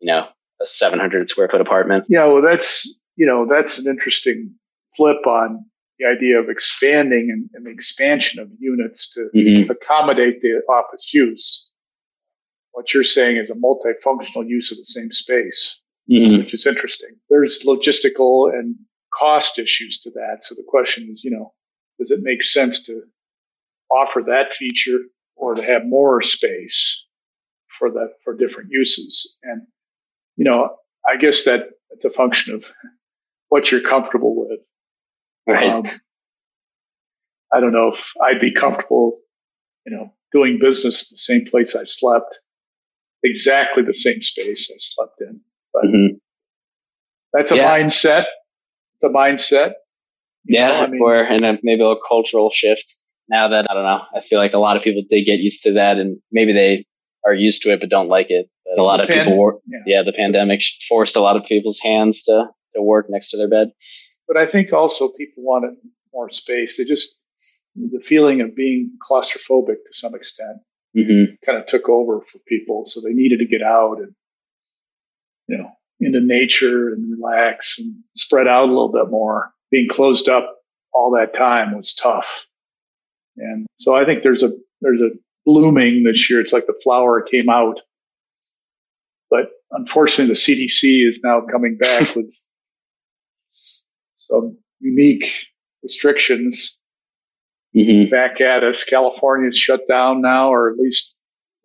you 0.00 0.06
know 0.06 0.26
a 0.60 0.66
700 0.66 1.30
square 1.30 1.48
foot 1.48 1.60
apartment 1.60 2.04
Yeah, 2.08 2.26
well, 2.26 2.42
that's 2.42 2.98
you 3.16 3.26
know 3.26 3.46
that's 3.46 3.78
an 3.78 3.86
interesting 3.90 4.54
flip 4.94 5.26
on 5.26 5.64
the 5.98 6.06
idea 6.06 6.38
of 6.38 6.48
expanding 6.48 7.28
and, 7.30 7.50
and 7.54 7.66
the 7.66 7.70
expansion 7.70 8.40
of 8.40 8.48
units 8.58 9.08
to 9.14 9.28
mm-hmm. 9.34 9.70
accommodate 9.70 10.40
the 10.42 10.62
office 10.68 11.12
use. 11.12 11.68
What 12.70 12.94
you're 12.94 13.02
saying 13.02 13.38
is 13.38 13.50
a 13.50 13.54
multifunctional 13.54 14.46
use 14.46 14.70
of 14.70 14.78
the 14.78 14.84
same 14.84 15.10
space, 15.10 15.80
Mm-hmm. 16.10 16.38
which 16.38 16.54
is 16.54 16.66
interesting. 16.66 17.10
There's 17.28 17.66
logistical 17.66 18.50
and 18.50 18.76
cost 19.12 19.58
issues 19.58 19.98
to 20.00 20.10
that. 20.12 20.38
So 20.40 20.54
the 20.54 20.64
question 20.66 21.10
is, 21.12 21.22
you 21.22 21.30
know, 21.30 21.52
does 21.98 22.10
it 22.10 22.20
make 22.22 22.42
sense 22.42 22.82
to 22.84 23.02
offer 23.90 24.22
that 24.22 24.54
feature 24.54 25.00
or 25.36 25.54
to 25.54 25.62
have 25.62 25.84
more 25.84 26.22
space 26.22 27.04
for 27.68 27.90
the 27.90 28.08
for 28.24 28.34
different 28.36 28.70
uses? 28.70 29.36
And 29.42 29.62
you 30.36 30.44
know, 30.44 30.76
I 31.08 31.16
guess 31.16 31.44
that 31.44 31.70
it's 31.90 32.04
a 32.04 32.10
function 32.10 32.54
of 32.54 32.64
what 33.48 33.70
you're 33.70 33.80
comfortable 33.80 34.34
with. 34.38 34.60
right 35.46 35.70
Um, 35.70 35.84
I 37.52 37.60
don't 37.60 37.72
know 37.72 37.88
if 37.88 38.12
I'd 38.22 38.40
be 38.40 38.52
comfortable, 38.52 39.18
you 39.86 39.96
know, 39.96 40.12
doing 40.32 40.58
business 40.60 41.08
the 41.08 41.16
same 41.16 41.44
place 41.46 41.74
I 41.74 41.84
slept, 41.84 42.40
exactly 43.22 43.82
the 43.82 43.94
same 43.94 44.20
space 44.20 44.70
I 44.70 44.76
slept 44.78 45.20
in. 45.20 45.40
Mhm. 45.74 46.20
That's 47.32 47.52
a 47.52 47.56
Yeah. 47.56 47.78
mindset. 47.78 48.26
It's 48.96 49.04
a 49.04 49.08
mindset. 49.08 49.74
Yeah, 50.44 50.68
know, 50.68 50.74
I 50.74 50.86
mean- 50.88 51.00
or 51.02 51.16
and 51.22 51.44
a, 51.44 51.58
maybe 51.62 51.82
a 51.82 51.94
cultural 52.08 52.50
shift. 52.50 52.94
Now 53.28 53.48
that 53.48 53.70
I 53.70 53.74
don't 53.74 53.84
know, 53.84 54.02
I 54.14 54.20
feel 54.22 54.38
like 54.38 54.54
a 54.54 54.58
lot 54.58 54.76
of 54.76 54.82
people 54.82 55.02
did 55.08 55.24
get 55.24 55.40
used 55.40 55.62
to 55.64 55.72
that, 55.74 55.98
and 55.98 56.18
maybe 56.32 56.52
they 56.52 56.86
are 57.24 57.34
used 57.34 57.62
to 57.62 57.72
it 57.72 57.80
but 57.80 57.88
don't 57.90 58.08
like 58.08 58.26
it. 58.30 58.48
But 58.64 58.80
a 58.80 58.84
lot 58.84 59.00
of 59.00 59.08
Pan- 59.08 59.24
people, 59.24 59.38
wor- 59.38 59.60
yeah. 59.66 59.78
yeah, 59.86 60.02
the 60.02 60.12
pandemic 60.12 60.60
forced 60.88 61.16
a 61.16 61.20
lot 61.20 61.36
of 61.36 61.44
people's 61.44 61.80
hands 61.80 62.22
to 62.24 62.46
to 62.74 62.82
work 62.82 63.06
next 63.08 63.30
to 63.30 63.36
their 63.38 63.48
bed. 63.48 63.72
But 64.26 64.36
I 64.36 64.46
think 64.46 64.72
also 64.72 65.08
people 65.08 65.42
wanted 65.42 65.74
more 66.12 66.28
space. 66.30 66.76
They 66.76 66.84
just, 66.84 67.18
the 67.74 68.00
feeling 68.04 68.40
of 68.42 68.54
being 68.54 68.90
claustrophobic 69.08 69.76
to 69.86 69.92
some 69.92 70.14
extent 70.14 70.58
Mm-hmm. 70.96 71.34
kind 71.44 71.58
of 71.58 71.66
took 71.66 71.88
over 71.90 72.22
for 72.22 72.38
people. 72.48 72.84
So 72.86 73.00
they 73.02 73.12
needed 73.12 73.40
to 73.40 73.44
get 73.46 73.62
out 73.62 73.98
and, 73.98 74.14
you 75.46 75.58
know, 75.58 75.70
into 76.00 76.20
nature 76.20 76.88
and 76.88 77.12
relax 77.12 77.78
and 77.78 78.02
spread 78.16 78.48
out 78.48 78.64
a 78.64 78.72
little 78.72 78.90
bit 78.90 79.10
more. 79.10 79.52
Being 79.70 79.88
closed 79.88 80.28
up 80.30 80.56
all 80.92 81.10
that 81.12 81.34
time 81.34 81.76
was 81.76 81.92
tough. 81.94 82.46
And 83.36 83.66
so 83.76 83.94
I 83.94 84.06
think 84.06 84.22
there's 84.22 84.42
a, 84.42 84.50
there's 84.80 85.02
a 85.02 85.10
blooming 85.48 86.04
this 86.04 86.28
year. 86.28 86.40
It's 86.40 86.52
like 86.52 86.66
the 86.66 86.78
flower 86.84 87.22
came 87.22 87.48
out. 87.48 87.80
But 89.30 89.46
unfortunately, 89.70 90.34
the 90.34 90.38
CDC 90.38 91.06
is 91.06 91.22
now 91.24 91.40
coming 91.50 91.78
back 91.78 92.14
with 92.16 92.34
some 94.12 94.58
unique 94.80 95.26
restrictions 95.82 96.74
Mm-hmm. 97.76 98.10
back 98.10 98.40
at 98.40 98.64
us. 98.64 98.82
California 98.82 99.50
California's 99.50 99.58
shut 99.58 99.80
down 99.86 100.22
now, 100.22 100.48
or 100.52 100.70
at 100.72 100.78
least 100.78 101.14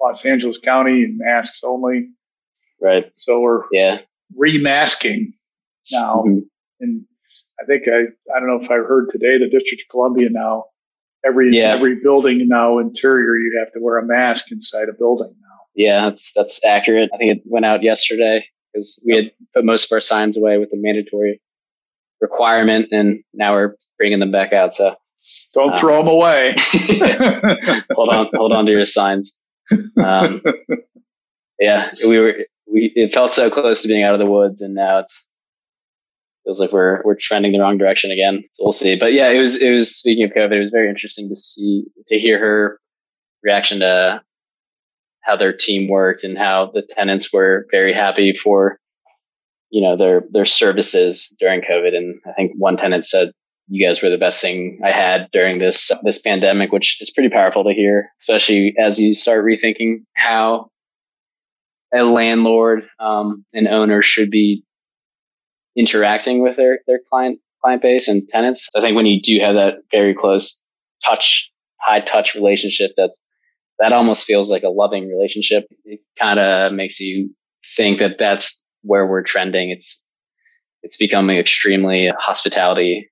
Los 0.01 0.25
Angeles 0.25 0.57
County, 0.59 1.03
and 1.03 1.17
masks 1.17 1.63
only. 1.63 2.09
Right. 2.81 3.05
So 3.15 3.39
we're 3.39 3.61
Yeah. 3.71 4.01
remasking 4.37 5.31
now. 5.93 6.25
Mhm. 6.27 6.41
And 6.81 7.05
I 7.59 7.63
think 7.65 7.87
I, 7.87 7.99
I 8.35 8.39
don't 8.39 8.47
know 8.49 8.59
if 8.61 8.69
I 8.69 8.75
heard 8.75 9.09
today, 9.11 9.37
the 9.39 9.47
District 9.49 9.83
of 9.83 9.87
Columbia 9.89 10.27
now, 10.29 10.65
every 11.25 11.55
Yeah. 11.55 11.73
every 11.75 11.99
building 12.01 12.47
now 12.47 12.77
interior 12.79 13.37
you 13.37 13.57
have 13.59 13.71
to 13.73 13.79
wear 13.79 13.97
a 13.97 14.05
mask 14.05 14.51
inside 14.51 14.89
a 14.89 14.93
building 14.93 15.33
now. 15.41 15.47
Yeah, 15.75 16.09
that's 16.09 16.33
that's 16.33 16.63
accurate. 16.65 17.09
I 17.13 17.17
think 17.17 17.37
it 17.37 17.41
went 17.45 17.65
out 17.65 17.83
yesterday 17.83 18.45
because 18.71 19.03
we 19.07 19.15
had 19.15 19.31
put 19.55 19.65
most 19.65 19.85
of 19.85 19.91
our 19.95 19.99
signs 19.99 20.37
away 20.37 20.57
with 20.57 20.69
the 20.71 20.77
mandatory 20.77 21.41
requirement, 22.21 22.87
and 22.91 23.23
now 23.33 23.53
we're 23.53 23.75
bringing 23.97 24.19
them 24.19 24.31
back 24.31 24.53
out. 24.53 24.73
So 24.75 24.95
Don't 25.53 25.73
Um, 25.73 25.79
throw 25.79 25.97
them 25.99 26.07
away. 26.09 26.53
hold 27.95 28.09
on, 28.09 28.27
hold 28.33 28.51
on 28.53 28.65
to 28.65 28.71
your 28.71 28.85
signs. 28.85 29.41
Um, 29.97 30.41
yeah, 31.59 31.91
we 32.05 32.19
were 32.19 32.35
we 32.71 32.91
it 32.95 33.13
felt 33.13 33.33
so 33.33 33.49
close 33.49 33.81
to 33.83 33.87
being 33.87 34.03
out 34.03 34.13
of 34.13 34.19
the 34.19 34.25
woods, 34.25 34.61
and 34.61 34.73
now 34.73 34.99
it's 34.99 35.29
feels 36.43 36.59
like 36.59 36.71
we're 36.71 37.01
we're 37.03 37.15
trending 37.15 37.51
the 37.51 37.59
wrong 37.59 37.77
direction 37.77 38.11
again. 38.11 38.43
So 38.51 38.63
we'll 38.63 38.71
see. 38.71 38.97
But 38.97 39.13
yeah, 39.13 39.29
it 39.29 39.39
was 39.39 39.61
it 39.61 39.71
was 39.71 39.95
speaking 39.95 40.25
of 40.25 40.31
COVID, 40.31 40.53
it 40.53 40.59
was 40.59 40.71
very 40.71 40.89
interesting 40.89 41.29
to 41.29 41.35
see 41.35 41.85
to 42.07 42.19
hear 42.19 42.39
her 42.39 42.79
reaction 43.43 43.79
to 43.79 44.21
how 45.21 45.37
their 45.37 45.53
team 45.53 45.89
worked 45.89 46.23
and 46.23 46.37
how 46.37 46.71
the 46.73 46.81
tenants 46.81 47.31
were 47.31 47.65
very 47.71 47.93
happy 47.93 48.33
for 48.35 48.79
you 49.69 49.81
know 49.81 49.97
their 49.97 50.23
their 50.31 50.45
services 50.45 51.35
during 51.39 51.61
COVID. 51.61 51.95
And 51.95 52.19
I 52.27 52.33
think 52.33 52.51
one 52.57 52.77
tenant 52.77 53.05
said, 53.05 53.31
"You 53.67 53.85
guys 53.85 54.01
were 54.01 54.09
the 54.09 54.17
best 54.17 54.41
thing 54.41 54.79
I 54.83 54.91
had 54.91 55.29
during 55.31 55.59
this 55.59 55.91
this 56.03 56.21
pandemic," 56.21 56.71
which 56.71 57.01
is 57.01 57.11
pretty 57.11 57.29
powerful 57.29 57.63
to 57.63 57.73
hear, 57.73 58.09
especially 58.19 58.75
as 58.77 58.99
you 58.99 59.15
start 59.15 59.45
rethinking 59.45 60.03
how 60.15 60.69
a 61.93 62.03
landlord 62.03 62.87
um, 62.99 63.45
and 63.53 63.67
owner 63.67 64.01
should 64.01 64.31
be 64.31 64.63
interacting 65.75 66.41
with 66.41 66.57
their 66.57 66.79
their 66.87 66.99
client 67.09 67.39
client 67.61 67.81
base 67.81 68.07
and 68.07 68.27
tenants. 68.27 68.69
I 68.75 68.81
think 68.81 68.95
when 68.95 69.05
you 69.05 69.21
do 69.21 69.39
have 69.39 69.55
that 69.55 69.75
very 69.91 70.13
close 70.13 70.61
touch, 71.05 71.51
high 71.79 72.01
touch 72.01 72.35
relationship, 72.35 72.91
that's 72.97 73.23
that 73.79 73.93
almost 73.93 74.25
feels 74.25 74.51
like 74.51 74.63
a 74.63 74.69
loving 74.69 75.07
relationship. 75.07 75.65
It 75.85 76.01
kind 76.19 76.39
of 76.39 76.73
makes 76.73 76.99
you 76.99 77.33
think 77.75 77.99
that 77.99 78.17
that's 78.17 78.65
where 78.81 79.07
we're 79.07 79.23
trending. 79.23 79.71
It's 79.71 80.05
it's 80.83 80.97
becoming 80.97 81.37
extremely 81.37 82.11
hospitality, 82.17 83.09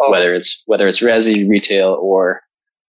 oh. 0.00 0.10
whether 0.10 0.34
it's 0.34 0.62
whether 0.66 0.88
it's 0.88 1.00
resi, 1.00 1.48
retail, 1.48 1.96
or 2.00 2.42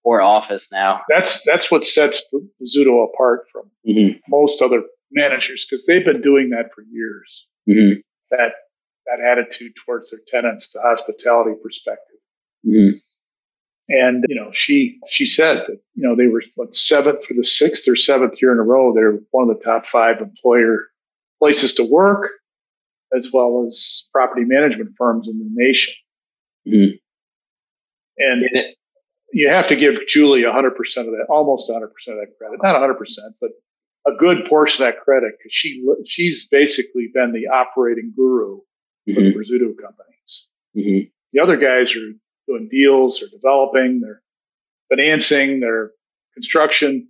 or 0.05 0.21
office 0.23 0.73
now. 0.73 1.03
That's 1.09 1.43
that's 1.45 1.71
what 1.71 1.85
sets 1.85 2.23
Bozzuto 2.33 3.07
apart 3.13 3.47
from 3.53 3.71
mm-hmm. 3.87 4.19
most 4.29 4.63
other 4.63 4.83
managers 5.13 5.67
because 5.67 5.87
they've 5.87 6.05
been 6.05 6.23
doing 6.23 6.51
that 6.51 6.71
for 6.75 6.83
years. 6.91 7.49
Mm-hmm. 7.69 8.01
That 8.31 8.55
that 9.07 9.21
attitude 9.21 9.73
towards 9.77 10.11
their 10.11 10.21
tenants, 10.27 10.73
the 10.73 10.81
hospitality 10.81 11.53
perspective. 11.63 12.19
Mm-hmm. 12.67 12.97
And 13.89 14.25
you 14.29 14.37
know, 14.37 14.51
she 14.53 14.99
she 15.09 15.25
said 15.25 15.67
that 15.67 15.81
you 15.95 16.09
know 16.09 16.15
they 16.15 16.27
were 16.27 16.43
what, 16.55 16.75
seventh 16.75 17.25
for 17.25 17.35
the 17.35 17.43
sixth 17.43 17.89
or 17.89 17.97
seventh 17.97 18.41
year 18.41 18.53
in 18.53 18.59
a 18.59 18.63
row. 18.63 18.93
They're 18.95 19.19
one 19.31 19.49
of 19.49 19.59
the 19.59 19.65
top 19.65 19.87
five 19.87 20.21
employer 20.21 20.89
places 21.41 21.75
to 21.75 21.85
work, 21.85 22.29
as 23.17 23.31
well 23.33 23.65
as 23.67 24.09
property 24.13 24.45
management 24.45 24.95
firms 24.97 25.29
in 25.29 25.39
the 25.39 25.49
nation. 25.51 25.95
Mm-hmm. 26.69 26.97
And 28.19 28.43
it, 28.53 28.77
you 29.33 29.49
have 29.49 29.69
to 29.69 29.77
give 29.77 30.07
Julie 30.07 30.43
100% 30.43 30.51
of 30.67 31.07
that, 31.07 31.27
almost 31.31 31.71
100% 31.71 31.83
of 31.83 31.89
that 31.89 32.37
credit. 32.37 32.61
Not 32.63 32.77
100%, 32.77 32.99
but 33.41 33.51
a 34.07 34.13
good 34.17 34.47
portion 34.47 34.85
of 34.85 34.93
that 34.93 35.03
credit 35.03 35.33
because 35.39 35.53
she 35.53 35.87
she's 36.07 36.49
basically 36.49 37.11
been 37.13 37.33
the 37.33 37.49
operating 37.49 38.13
guru. 38.15 38.61
For 39.15 39.21
the 39.21 39.33
Bozzuto 39.33 39.75
companies. 39.81 40.49
Mm-hmm. 40.77 41.09
The 41.33 41.41
other 41.41 41.57
guys 41.57 41.95
are 41.97 42.13
doing 42.47 42.69
deals, 42.71 43.23
or 43.23 43.29
developing, 43.29 44.01
they're 44.01 44.23
financing, 44.89 45.61
they're 45.61 45.93
construction. 46.35 47.09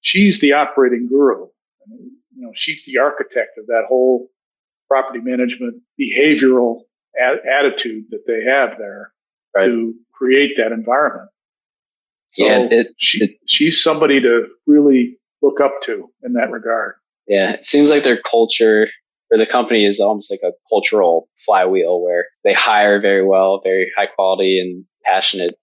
She's 0.00 0.40
the 0.40 0.52
operating 0.52 1.08
guru. 1.08 1.48
you 1.88 2.10
know, 2.36 2.52
she's 2.54 2.84
the 2.84 2.98
architect 2.98 3.58
of 3.58 3.66
that 3.66 3.84
whole 3.88 4.28
property 4.88 5.20
management 5.20 5.82
behavioral 6.00 6.82
a- 7.18 7.48
attitude 7.58 8.04
that 8.10 8.24
they 8.26 8.44
have 8.44 8.78
there 8.78 9.12
right. 9.54 9.66
to 9.66 9.94
create 10.12 10.56
that 10.56 10.72
environment. 10.72 11.30
So 12.26 12.44
yeah, 12.44 12.68
it, 12.70 12.88
she, 12.98 13.24
it, 13.24 13.30
she's 13.46 13.82
somebody 13.82 14.20
to 14.20 14.48
really 14.66 15.18
look 15.40 15.60
up 15.60 15.80
to 15.82 16.10
in 16.22 16.34
that 16.34 16.50
regard. 16.50 16.96
Yeah, 17.26 17.52
it 17.52 17.66
seems 17.66 17.90
like 17.90 18.04
their 18.04 18.20
culture 18.20 18.88
or 19.30 19.38
the 19.38 19.46
company 19.46 19.84
is 19.84 20.00
almost 20.00 20.30
like 20.30 20.40
a 20.42 20.54
cultural 20.68 21.28
flywheel 21.44 22.02
where 22.02 22.26
they 22.44 22.52
hire 22.52 23.00
very 23.00 23.26
well, 23.26 23.60
very 23.62 23.90
high 23.96 24.06
quality 24.06 24.60
and 24.60 24.84
passionate 25.04 25.54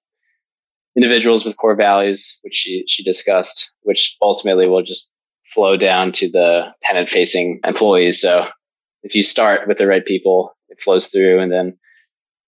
individuals 0.95 1.43
with 1.43 1.57
core 1.57 1.75
values, 1.75 2.39
which 2.43 2.53
she, 2.53 2.83
she 2.87 3.03
discussed, 3.03 3.73
which 3.81 4.15
ultimately 4.21 4.67
will 4.67 4.83
just 4.83 5.11
flow 5.47 5.77
down 5.77 6.11
to 6.11 6.29
the 6.29 6.73
tenant 6.81 7.09
facing 7.09 7.59
employees. 7.63 8.21
So 8.21 8.47
if 9.03 9.15
you 9.15 9.23
start 9.23 9.67
with 9.67 9.77
the 9.77 9.87
right 9.87 10.05
people, 10.05 10.55
it 10.69 10.81
flows 10.81 11.07
through. 11.07 11.39
And 11.39 11.51
then 11.51 11.77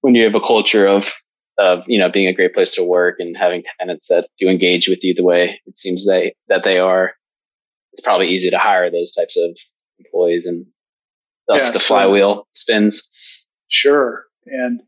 when 0.02 0.16
you 0.16 0.24
have 0.24 0.36
a 0.36 0.42
culture 0.42 0.88
of, 0.88 1.14
of, 1.58 1.84
you 1.88 2.00
know, 2.00 2.10
being 2.12 2.28
a 2.28 2.34
great 2.34 2.54
place 2.54 2.76
to 2.76 2.84
work 2.84 3.16
and 3.20 3.36
having 3.36 3.64
tenants 3.80 4.08
that 4.08 4.28
do 4.38 4.48
engage 4.48 4.88
with 4.88 5.04
you 5.04 5.14
the 5.14 5.24
way 5.24 5.60
it 5.66 5.78
seems 5.78 6.08
they, 6.08 6.36
that 6.48 6.64
they 6.64 6.80
are, 6.80 7.14
it's 7.94 8.02
probably 8.02 8.30
easy 8.30 8.50
to 8.52 8.60
hire 8.60 8.90
those 8.92 9.12
types 9.12 9.38
of 9.38 9.58
employees 10.00 10.46
and 10.46 10.66
thus 11.48 11.66
yeah, 11.66 11.72
the 11.72 11.80
flywheel 11.80 12.36
so, 12.36 12.48
spins. 12.54 13.46
Sure. 13.68 14.26
And, 14.46 14.82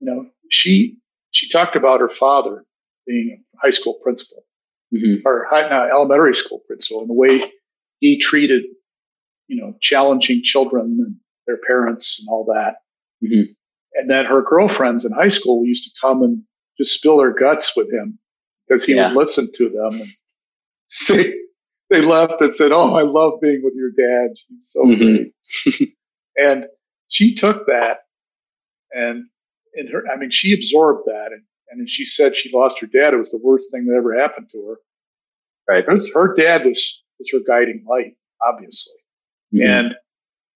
you 0.00 0.06
know, 0.10 0.26
she, 0.50 0.98
she 1.30 1.48
talked 1.48 1.76
about 1.76 2.00
her 2.00 2.08
father 2.08 2.64
being 3.06 3.44
a 3.54 3.66
high 3.66 3.70
school 3.70 3.98
principal 4.02 4.44
mm-hmm. 4.94 5.26
or 5.26 5.46
high, 5.48 5.68
no, 5.68 5.88
elementary 5.88 6.34
school 6.34 6.62
principal 6.66 7.00
and 7.00 7.10
the 7.10 7.14
way 7.14 7.52
he 8.00 8.18
treated, 8.18 8.64
you 9.46 9.60
know, 9.60 9.74
challenging 9.80 10.42
children 10.42 10.98
and 11.00 11.16
their 11.46 11.58
parents 11.58 12.20
and 12.20 12.28
all 12.30 12.44
that. 12.44 12.76
Mm-hmm. 13.24 13.52
And 13.94 14.10
then 14.10 14.26
her 14.26 14.42
girlfriends 14.42 15.04
in 15.04 15.12
high 15.12 15.28
school 15.28 15.64
used 15.64 15.84
to 15.84 16.00
come 16.00 16.22
and 16.22 16.42
just 16.76 16.94
spill 16.94 17.18
their 17.18 17.32
guts 17.32 17.76
with 17.76 17.92
him 17.92 18.18
because 18.66 18.84
he 18.84 18.94
yeah. 18.94 19.08
would 19.08 19.16
listen 19.16 19.48
to 19.54 19.68
them 19.68 19.88
and 19.90 20.08
say, 20.86 21.34
they 21.90 22.02
left 22.02 22.40
and 22.40 22.52
said, 22.52 22.72
"Oh, 22.72 22.94
I 22.94 23.02
love 23.02 23.40
being 23.40 23.62
with 23.62 23.74
your 23.74 23.90
dad. 23.90 24.36
She's 24.36 24.70
so 24.70 24.84
mm-hmm. 24.84 25.76
great." 25.78 25.94
and 26.36 26.66
she 27.08 27.34
took 27.34 27.66
that, 27.66 28.00
and 28.92 29.24
in 29.74 29.86
her, 29.88 30.04
I 30.12 30.16
mean, 30.16 30.30
she 30.30 30.52
absorbed 30.52 31.06
that, 31.06 31.28
and 31.32 31.42
and 31.70 31.88
she 31.88 32.04
said 32.04 32.36
she 32.36 32.54
lost 32.54 32.80
her 32.80 32.86
dad. 32.86 33.14
It 33.14 33.18
was 33.18 33.30
the 33.30 33.40
worst 33.42 33.70
thing 33.70 33.86
that 33.86 33.96
ever 33.96 34.18
happened 34.18 34.48
to 34.52 34.66
her. 34.68 34.76
Right. 35.68 35.84
Her, 36.14 36.34
dad 36.34 36.64
was 36.64 37.02
was 37.18 37.30
her 37.32 37.40
guiding 37.46 37.84
light, 37.88 38.16
obviously, 38.46 38.96
mm-hmm. 39.54 39.70
and 39.70 39.94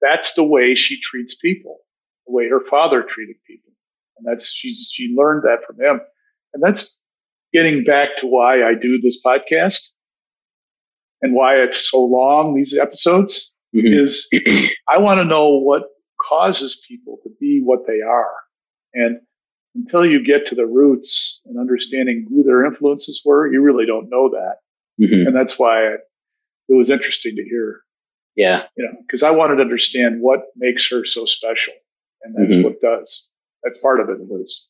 that's 0.01 0.35
the 0.35 0.45
way 0.45 0.75
she 0.75 1.01
treats 1.01 1.35
people, 1.35 1.79
the 2.27 2.33
way 2.33 2.49
her 2.49 2.65
father 2.65 3.03
treated 3.03 3.37
people, 3.47 3.73
and 4.17 4.27
that's 4.27 4.53
she 4.53 4.75
she 4.75 5.15
learned 5.17 5.45
that 5.45 5.65
from 5.67 5.81
him, 5.81 6.01
and 6.55 6.63
that's 6.63 7.01
getting 7.53 7.85
back 7.85 8.17
to 8.19 8.27
why 8.27 8.63
I 8.63 8.75
do 8.75 9.01
this 9.01 9.23
podcast 9.23 9.91
and 11.23 11.35
why 11.35 11.57
it's 11.57 11.91
so 11.91 12.03
long, 12.03 12.55
these 12.55 12.77
episodes, 12.77 13.53
mm-hmm. 13.75 13.87
is 13.87 14.29
I 14.89 14.99
want 14.99 15.21
to 15.21 15.25
know 15.25 15.57
what 15.59 15.85
causes 16.21 16.85
people 16.87 17.19
to 17.23 17.31
be 17.41 17.61
what 17.65 17.87
they 17.87 18.01
are. 18.01 18.35
And 18.95 19.21
until 19.75 20.05
you 20.05 20.23
get 20.23 20.47
to 20.49 20.55
the 20.55 20.67
roots 20.67 21.41
and 21.47 21.59
understanding 21.59 22.27
who 22.29 22.43
their 22.43 22.67
influences 22.67 23.23
were, 23.25 23.51
you 23.51 23.63
really 23.63 23.87
don't 23.87 24.11
know 24.11 24.31
that. 24.31 24.57
Mm-hmm. 25.03 25.29
And 25.29 25.37
that's 25.37 25.59
why 25.59 25.95
it 25.95 26.01
was 26.69 26.91
interesting 26.91 27.37
to 27.37 27.43
hear. 27.43 27.81
Yeah. 28.37 28.65
You 28.77 28.85
know, 28.85 28.99
because 29.07 29.23
I 29.23 29.31
wanted 29.31 29.57
to 29.57 29.63
understand 29.63 30.21
what 30.21 30.41
makes 30.57 30.91
her 30.91 31.05
so 31.05 31.25
special. 31.25 31.75
And 32.23 32.35
that's 32.37 32.57
mm-hmm. 32.57 32.65
what 32.65 32.81
does. 32.81 33.29
That's 33.63 33.79
part 33.79 34.01
of 34.01 34.09
it, 34.11 34.21
at 34.21 34.31
least. 34.31 34.69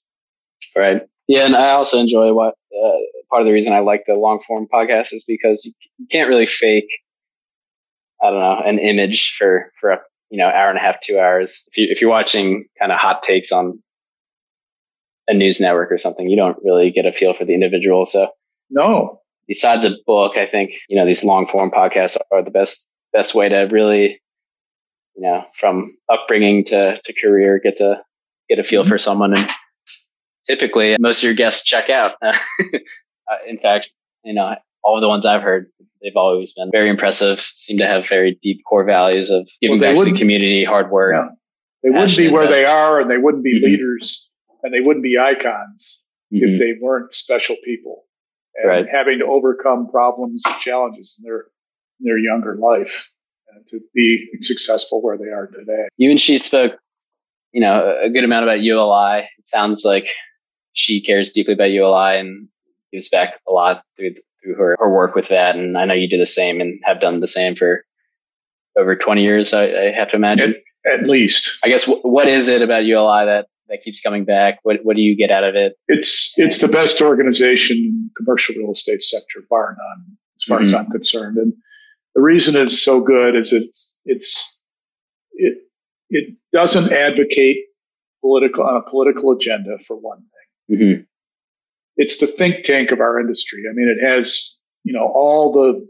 Right. 0.76 1.02
Yeah. 1.32 1.46
And 1.46 1.56
I 1.56 1.70
also 1.70 1.98
enjoy 1.98 2.34
what 2.34 2.56
uh, 2.78 2.98
part 3.30 3.40
of 3.40 3.46
the 3.46 3.54
reason 3.54 3.72
I 3.72 3.78
like 3.78 4.04
the 4.06 4.12
long 4.12 4.42
form 4.46 4.68
podcast 4.70 5.14
is 5.14 5.24
because 5.26 5.64
you 5.96 6.06
can't 6.10 6.28
really 6.28 6.44
fake, 6.44 6.88
I 8.22 8.28
don't 8.28 8.40
know, 8.40 8.60
an 8.62 8.78
image 8.78 9.34
for, 9.38 9.72
for 9.80 9.92
a, 9.92 10.00
you 10.28 10.36
know, 10.36 10.48
hour 10.48 10.68
and 10.68 10.76
a 10.76 10.82
half, 10.82 11.00
two 11.00 11.18
hours. 11.18 11.66
If 11.68 11.78
you, 11.78 11.86
if 11.90 12.02
you're 12.02 12.10
watching 12.10 12.66
kind 12.78 12.92
of 12.92 12.98
hot 12.98 13.22
takes 13.22 13.50
on 13.50 13.82
a 15.26 15.32
news 15.32 15.58
network 15.58 15.90
or 15.90 15.96
something, 15.96 16.28
you 16.28 16.36
don't 16.36 16.58
really 16.62 16.90
get 16.90 17.06
a 17.06 17.12
feel 17.14 17.32
for 17.32 17.46
the 17.46 17.54
individual. 17.54 18.04
So 18.04 18.28
no, 18.68 19.22
besides 19.48 19.86
a 19.86 19.96
book, 20.06 20.36
I 20.36 20.44
think, 20.46 20.74
you 20.90 20.96
know, 20.96 21.06
these 21.06 21.24
long 21.24 21.46
form 21.46 21.70
podcasts 21.70 22.18
are 22.30 22.42
the 22.42 22.50
best, 22.50 22.92
best 23.14 23.34
way 23.34 23.48
to 23.48 23.68
really, 23.70 24.20
you 25.16 25.22
know, 25.22 25.46
from 25.54 25.96
upbringing 26.10 26.64
to, 26.66 27.00
to 27.02 27.12
career, 27.14 27.58
get 27.58 27.76
to 27.76 28.02
get 28.50 28.58
a 28.58 28.64
feel 28.64 28.82
mm-hmm. 28.82 28.90
for 28.90 28.98
someone 28.98 29.34
and, 29.34 29.48
typically 30.44 30.96
most 30.98 31.18
of 31.18 31.24
your 31.24 31.34
guests 31.34 31.64
check 31.64 31.90
out. 31.90 32.14
uh, 32.22 32.32
in 33.46 33.58
fact, 33.58 33.90
you 34.24 34.34
know, 34.34 34.54
all 34.82 34.96
of 34.96 35.00
the 35.00 35.08
ones 35.08 35.26
I've 35.26 35.42
heard, 35.42 35.70
they've 36.02 36.16
always 36.16 36.54
been 36.54 36.70
very 36.70 36.88
impressive, 36.88 37.40
seem 37.54 37.78
to 37.78 37.86
have 37.86 38.08
very 38.08 38.38
deep 38.42 38.62
core 38.68 38.84
values 38.84 39.30
of 39.30 39.48
giving 39.60 39.78
well, 39.78 39.94
back 39.94 40.04
to 40.04 40.12
the 40.12 40.18
community, 40.18 40.64
hard 40.64 40.90
work. 40.90 41.14
Yeah. 41.14 41.28
They 41.82 41.90
wouldn't 41.90 42.16
be 42.16 42.28
where 42.28 42.46
they 42.46 42.64
are 42.64 43.00
and 43.00 43.10
they 43.10 43.18
wouldn't 43.18 43.42
be 43.44 43.56
mm-hmm. 43.56 43.66
leaders 43.66 44.30
and 44.62 44.72
they 44.72 44.80
wouldn't 44.80 45.02
be 45.02 45.18
icons 45.18 46.02
mm-hmm. 46.32 46.44
if 46.44 46.60
they 46.60 46.74
weren't 46.80 47.12
special 47.12 47.56
people 47.64 48.04
and 48.54 48.68
right. 48.68 48.86
having 48.90 49.18
to 49.18 49.26
overcome 49.26 49.88
problems 49.88 50.42
and 50.46 50.56
challenges 50.60 51.16
in 51.18 51.24
their, 51.24 51.46
in 52.00 52.04
their 52.04 52.18
younger 52.18 52.56
life 52.56 53.10
and 53.54 53.66
to 53.66 53.80
be 53.94 54.28
successful 54.40 55.02
where 55.02 55.18
they 55.18 55.30
are 55.30 55.46
today. 55.46 55.88
You 55.96 56.10
and 56.10 56.20
she 56.20 56.38
spoke, 56.38 56.78
you 57.52 57.60
know, 57.60 57.98
a 58.02 58.10
good 58.10 58.24
amount 58.24 58.44
about 58.44 58.60
ULI. 58.60 59.28
It 59.38 59.48
sounds 59.48 59.84
like 59.84 60.06
she 60.72 61.00
cares 61.00 61.30
deeply 61.30 61.54
about 61.54 61.70
ULI 61.70 62.18
and 62.18 62.48
gives 62.92 63.08
back 63.08 63.40
a 63.48 63.52
lot 63.52 63.84
through 63.96 64.14
through 64.42 64.56
her, 64.56 64.76
her 64.78 64.92
work 64.92 65.14
with 65.14 65.28
that. 65.28 65.56
And 65.56 65.78
I 65.78 65.84
know 65.84 65.94
you 65.94 66.08
do 66.08 66.18
the 66.18 66.26
same 66.26 66.60
and 66.60 66.80
have 66.84 67.00
done 67.00 67.20
the 67.20 67.26
same 67.26 67.54
for 67.54 67.84
over 68.76 68.96
20 68.96 69.22
years. 69.22 69.52
I, 69.52 69.64
I 69.64 69.92
have 69.92 70.10
to 70.10 70.16
imagine. 70.16 70.54
At, 70.86 71.00
at, 71.00 71.08
least. 71.08 71.58
I 71.64 71.68
guess 71.68 71.86
w- 71.86 72.02
what 72.02 72.28
is 72.28 72.48
it 72.48 72.62
about 72.62 72.84
ULI 72.84 73.24
that 73.26 73.46
that 73.68 73.82
keeps 73.84 74.00
coming 74.00 74.24
back? 74.24 74.58
What 74.62 74.78
what 74.82 74.96
do 74.96 75.02
you 75.02 75.16
get 75.16 75.30
out 75.30 75.44
of 75.44 75.54
it? 75.54 75.74
It's 75.88 76.32
it's 76.36 76.58
the 76.58 76.68
best 76.68 77.00
organization 77.00 77.76
in 77.76 78.08
the 78.08 78.24
commercial 78.24 78.54
real 78.56 78.72
estate 78.72 79.00
sector, 79.00 79.40
bar 79.48 79.76
none, 79.78 80.16
as 80.36 80.44
far 80.44 80.58
mm-hmm. 80.58 80.66
as 80.66 80.74
I'm 80.74 80.90
concerned. 80.90 81.36
And 81.38 81.52
the 82.14 82.20
reason 82.20 82.56
it's 82.56 82.82
so 82.82 83.00
good 83.00 83.36
is 83.36 83.52
it's 83.52 84.00
it's 84.04 84.60
it 85.32 85.58
it 86.10 86.34
doesn't 86.52 86.92
advocate 86.92 87.58
political 88.20 88.64
on 88.64 88.76
a 88.76 88.90
political 88.90 89.32
agenda 89.32 89.78
for 89.86 89.96
one. 89.96 90.22
Mm-hmm. 90.72 91.02
It's 91.96 92.18
the 92.18 92.26
think 92.26 92.64
tank 92.64 92.90
of 92.90 93.00
our 93.00 93.20
industry. 93.20 93.64
I 93.68 93.74
mean, 93.74 93.88
it 93.88 94.02
has 94.04 94.60
you 94.84 94.92
know 94.92 95.10
all 95.14 95.52
the 95.52 95.86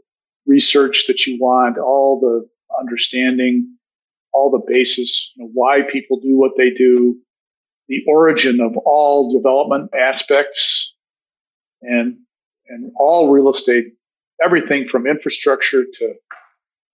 research 0.46 1.06
that 1.06 1.26
you 1.26 1.38
want, 1.40 1.78
all 1.78 2.20
the 2.20 2.48
understanding, 2.80 3.76
all 4.32 4.50
the 4.50 4.62
basis, 4.66 5.32
you 5.36 5.44
know, 5.44 5.50
why 5.52 5.82
people 5.82 6.18
do 6.20 6.36
what 6.36 6.52
they 6.56 6.70
do, 6.70 7.16
the 7.88 8.02
origin 8.08 8.60
of 8.60 8.76
all 8.78 9.32
development 9.32 9.90
aspects, 9.94 10.94
and 11.82 12.16
and 12.68 12.92
all 12.96 13.30
real 13.30 13.50
estate, 13.50 13.92
everything 14.44 14.86
from 14.86 15.06
infrastructure 15.06 15.84
to, 15.84 16.14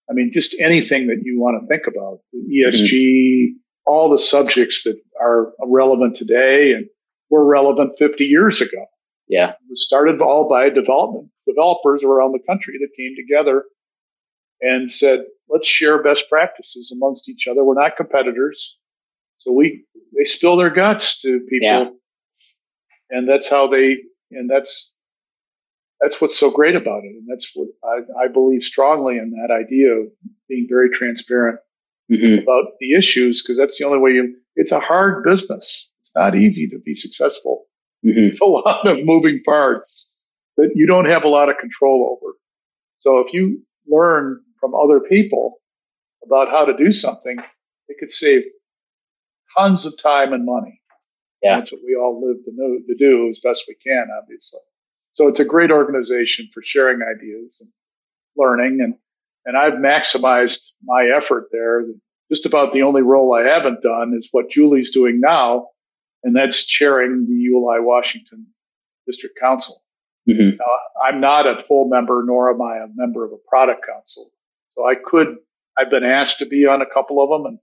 I 0.09 0.13
mean, 0.13 0.31
just 0.33 0.59
anything 0.59 1.07
that 1.07 1.21
you 1.23 1.39
want 1.39 1.61
to 1.61 1.67
think 1.67 1.87
about, 1.87 2.19
the 2.33 2.39
ESG, 2.39 2.91
mm-hmm. 2.91 3.57
all 3.85 4.09
the 4.09 4.17
subjects 4.17 4.83
that 4.83 4.99
are 5.21 5.53
relevant 5.65 6.15
today 6.15 6.73
and 6.73 6.87
were 7.29 7.45
relevant 7.45 7.97
50 7.97 8.25
years 8.25 8.61
ago. 8.61 8.85
Yeah. 9.27 9.51
It 9.51 9.57
was 9.69 9.85
started 9.85 10.21
all 10.21 10.49
by 10.49 10.69
development 10.69 11.29
developers 11.47 12.03
around 12.03 12.33
the 12.33 12.39
country 12.47 12.77
that 12.79 12.89
came 12.97 13.15
together 13.15 13.63
and 14.61 14.89
said, 14.89 15.21
let's 15.49 15.67
share 15.67 16.01
best 16.03 16.29
practices 16.29 16.91
amongst 16.95 17.29
each 17.29 17.47
other. 17.47 17.63
We're 17.63 17.81
not 17.81 17.97
competitors. 17.97 18.77
So 19.35 19.53
we, 19.53 19.85
they 20.15 20.23
spill 20.23 20.57
their 20.57 20.69
guts 20.69 21.21
to 21.21 21.39
people. 21.41 21.67
Yeah. 21.67 21.89
And 23.09 23.27
that's 23.27 23.49
how 23.49 23.67
they, 23.67 23.97
and 24.31 24.49
that's, 24.49 24.95
that's 25.99 26.21
what's 26.21 26.37
so 26.37 26.51
great 26.51 26.75
about 26.75 27.03
it. 27.03 27.15
And 27.15 27.27
that's 27.29 27.51
what 27.55 27.69
I, 27.83 28.25
I 28.25 28.27
believe 28.27 28.63
strongly 28.63 29.17
in 29.17 29.31
that 29.31 29.51
idea 29.51 29.91
of 29.93 30.07
being 30.47 30.67
very 30.69 30.89
transparent 30.89 31.59
mm-hmm. 32.11 32.43
about 32.43 32.73
the 32.79 32.93
issues, 32.93 33.41
because 33.41 33.57
that's 33.57 33.77
the 33.77 33.85
only 33.85 33.97
way 33.99 34.11
you, 34.11 34.35
it's 34.55 34.71
a 34.71 34.79
hard 34.79 35.23
business. 35.23 35.88
It's 36.01 36.15
not 36.15 36.35
easy 36.35 36.67
to 36.67 36.79
be 36.79 36.93
successful. 36.93 37.65
Mm-hmm. 38.05 38.19
It's 38.19 38.41
a 38.41 38.45
lot 38.45 38.87
of 38.87 39.03
moving 39.03 39.41
parts 39.43 40.21
that 40.57 40.71
you 40.75 40.85
don't 40.85 41.05
have 41.05 41.23
a 41.23 41.29
lot 41.29 41.49
of 41.49 41.57
control 41.57 42.17
over. 42.17 42.33
So 42.95 43.19
if 43.19 43.33
you 43.33 43.61
learn 43.87 44.41
from 44.59 44.73
other 44.75 44.99
people 44.99 45.55
about 46.25 46.49
how 46.49 46.65
to 46.65 46.75
do 46.75 46.91
something, 46.91 47.39
it 47.87 47.97
could 47.99 48.11
save 48.11 48.43
tons 49.57 49.85
of 49.85 49.97
time 49.97 50.33
and 50.33 50.45
money. 50.45 50.81
Yeah. 51.41 51.55
That's 51.55 51.71
what 51.71 51.81
we 51.85 51.95
all 51.95 52.21
live 52.21 52.43
to, 52.43 52.51
know, 52.53 52.79
to 52.85 52.95
do 52.95 53.29
as 53.29 53.39
best 53.39 53.65
we 53.67 53.75
can, 53.75 54.07
obviously. 54.21 54.59
So 55.11 55.27
it's 55.27 55.39
a 55.39 55.45
great 55.45 55.71
organization 55.71 56.49
for 56.53 56.61
sharing 56.61 56.99
ideas 57.01 57.61
and 57.61 57.71
learning. 58.37 58.79
And, 58.81 58.95
and 59.45 59.57
I've 59.57 59.79
maximized 59.79 60.71
my 60.83 61.09
effort 61.15 61.47
there. 61.51 61.85
Just 62.31 62.45
about 62.45 62.73
the 62.73 62.83
only 62.83 63.01
role 63.01 63.33
I 63.33 63.43
haven't 63.43 63.81
done 63.81 64.13
is 64.15 64.29
what 64.31 64.49
Julie's 64.49 64.91
doing 64.91 65.19
now. 65.19 65.69
And 66.23 66.35
that's 66.35 66.65
chairing 66.65 67.25
the 67.27 67.35
ULI 67.35 67.79
Washington 67.79 68.47
District 69.05 69.37
Council. 69.39 69.81
Mm-hmm. 70.29 70.57
I'm 71.01 71.21
not 71.21 71.47
a 71.47 71.63
full 71.63 71.87
member, 71.87 72.23
nor 72.25 72.53
am 72.53 72.61
I 72.61 72.77
a 72.77 72.87
member 72.93 73.25
of 73.25 73.31
a 73.31 73.49
product 73.49 73.85
council. 73.87 74.29
So 74.71 74.87
I 74.87 74.95
could, 74.95 75.37
I've 75.77 75.89
been 75.89 76.03
asked 76.03 76.39
to 76.39 76.45
be 76.45 76.67
on 76.67 76.81
a 76.81 76.85
couple 76.85 77.23
of 77.23 77.29
them 77.29 77.45
and 77.47 77.59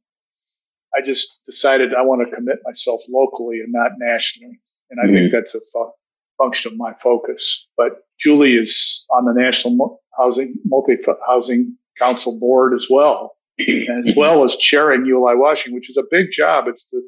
I 0.96 1.04
just 1.04 1.40
decided 1.44 1.94
I 1.94 2.02
want 2.02 2.28
to 2.28 2.34
commit 2.34 2.58
myself 2.64 3.02
locally 3.08 3.60
and 3.60 3.72
not 3.72 3.92
nationally. 3.98 4.60
And 4.90 5.00
I 5.00 5.04
mm-hmm. 5.04 5.14
think 5.14 5.32
that's 5.32 5.54
a 5.54 5.60
fu- 5.72 5.92
function 6.38 6.72
of 6.72 6.78
my 6.78 6.94
focus. 6.94 7.68
But 7.76 8.04
Julie 8.18 8.56
is 8.56 9.04
on 9.10 9.24
the 9.26 9.32
National 9.32 10.00
Housing, 10.16 10.54
Multi 10.64 10.96
Housing 11.26 11.76
Council 11.98 12.38
board 12.38 12.74
as 12.74 12.88
well, 12.88 13.36
as 13.58 14.14
well 14.16 14.44
as 14.44 14.56
chairing 14.56 15.04
ULI 15.06 15.36
Washington, 15.36 15.74
which 15.74 15.90
is 15.90 15.96
a 15.96 16.04
big 16.10 16.30
job. 16.32 16.66
It's 16.68 16.88
the 16.88 17.06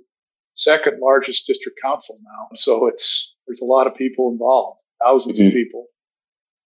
second 0.58 1.00
largest 1.00 1.46
district 1.46 1.78
council 1.82 2.18
now. 2.22 2.56
So 2.56 2.86
it's, 2.86 3.34
there's 3.46 3.60
a 3.60 3.64
lot 3.64 3.86
of 3.86 3.94
people 3.94 4.30
involved, 4.30 4.80
1000s 5.02 5.32
mm-hmm. 5.32 5.46
of 5.46 5.52
people. 5.52 5.86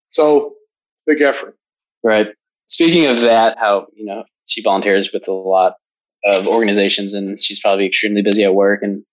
So 0.10 0.56
big 1.06 1.22
effort. 1.22 1.56
Right 2.04 2.30
speaking 2.70 3.08
of 3.08 3.22
that, 3.22 3.58
how 3.60 3.88
you 3.94 4.06
know 4.06 4.24
she 4.48 4.62
volunteers 4.62 5.12
with 5.12 5.28
a 5.28 5.34
lot 5.34 5.74
of 6.24 6.48
organizations, 6.48 7.14
and 7.14 7.42
she's 7.42 7.60
probably 7.60 7.86
extremely 7.86 8.22
busy 8.22 8.44
at 8.46 8.56
work 8.56 8.82
and 8.82 9.04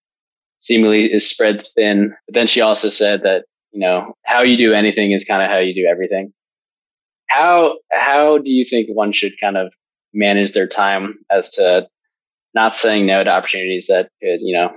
seemingly 0.58 1.12
is 1.12 1.28
spread 1.28 1.64
thin. 1.74 2.14
But 2.26 2.34
then 2.34 2.46
she 2.46 2.60
also 2.60 2.88
said 2.88 3.22
that 3.22 3.44
you 3.72 3.80
know 3.80 4.14
how 4.24 4.42
you 4.42 4.56
do 4.56 4.72
anything 4.72 5.10
is 5.10 5.24
kind 5.24 5.42
of 5.42 5.50
how 5.50 5.58
you 5.58 5.74
do 5.74 5.88
everything. 5.90 6.32
How 7.28 7.78
how 7.90 8.38
do 8.38 8.50
you 8.50 8.64
think 8.64 8.88
one 8.88 9.12
should 9.12 9.40
kind 9.40 9.56
of 9.56 9.72
manage 10.14 10.52
their 10.52 10.68
time 10.68 11.18
as 11.30 11.50
to 11.50 11.88
not 12.56 12.74
saying 12.74 13.06
no 13.06 13.22
to 13.22 13.30
opportunities 13.30 13.86
that 13.88 14.10
could 14.20 14.40
you 14.40 14.56
know 14.56 14.72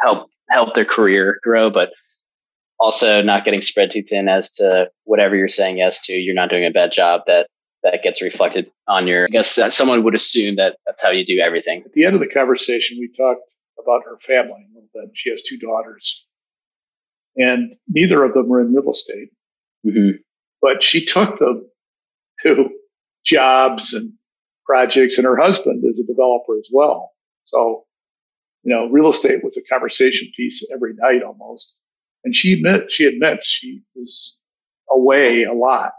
help 0.00 0.28
help 0.48 0.74
their 0.74 0.84
career 0.84 1.40
grow, 1.42 1.70
but 1.70 1.90
also 2.78 3.22
not 3.22 3.44
getting 3.44 3.62
spread 3.62 3.90
too 3.90 4.02
thin 4.02 4.28
as 4.28 4.52
to 4.52 4.88
whatever 5.04 5.34
you're 5.34 5.48
saying 5.48 5.78
yes 5.78 6.04
to, 6.06 6.12
you're 6.12 6.34
not 6.34 6.50
doing 6.50 6.66
a 6.66 6.70
bad 6.70 6.92
job 6.92 7.22
that 7.26 7.48
that 7.82 8.02
gets 8.02 8.22
reflected 8.22 8.70
on 8.86 9.06
your. 9.06 9.24
I 9.24 9.28
guess 9.28 9.58
someone 9.70 10.04
would 10.04 10.14
assume 10.14 10.56
that 10.56 10.76
that's 10.86 11.02
how 11.02 11.10
you 11.10 11.24
do 11.24 11.40
everything. 11.40 11.82
At 11.84 11.92
the 11.94 12.04
end 12.04 12.14
of 12.14 12.20
the 12.20 12.28
conversation, 12.28 12.98
we 13.00 13.08
talked 13.08 13.54
about 13.82 14.02
her 14.04 14.18
family. 14.20 14.66
That 14.94 15.10
she 15.14 15.30
has 15.30 15.42
two 15.42 15.58
daughters, 15.58 16.26
and 17.36 17.74
neither 17.88 18.22
of 18.22 18.34
them 18.34 18.52
are 18.52 18.60
in 18.60 18.74
real 18.74 18.90
estate. 18.90 19.30
Mm-hmm. 19.86 20.18
But 20.62 20.82
she 20.82 21.04
took 21.04 21.38
them 21.38 21.68
to 22.42 22.70
jobs 23.24 23.92
and 23.92 24.12
projects, 24.66 25.18
and 25.18 25.26
her 25.26 25.36
husband 25.36 25.84
is 25.86 26.00
a 26.00 26.12
developer 26.12 26.58
as 26.58 26.68
well. 26.72 27.12
So, 27.44 27.84
you 28.62 28.74
know, 28.74 28.88
real 28.88 29.08
estate 29.08 29.44
was 29.44 29.56
a 29.56 29.62
conversation 29.62 30.30
piece 30.36 30.68
every 30.74 30.94
night 30.94 31.22
almost. 31.22 31.78
And 32.24 32.34
she 32.34 32.54
admits 32.54 32.92
she 32.92 33.06
admits 33.06 33.46
she 33.46 33.82
was 33.94 34.38
away 34.90 35.44
a 35.44 35.52
lot 35.52 35.92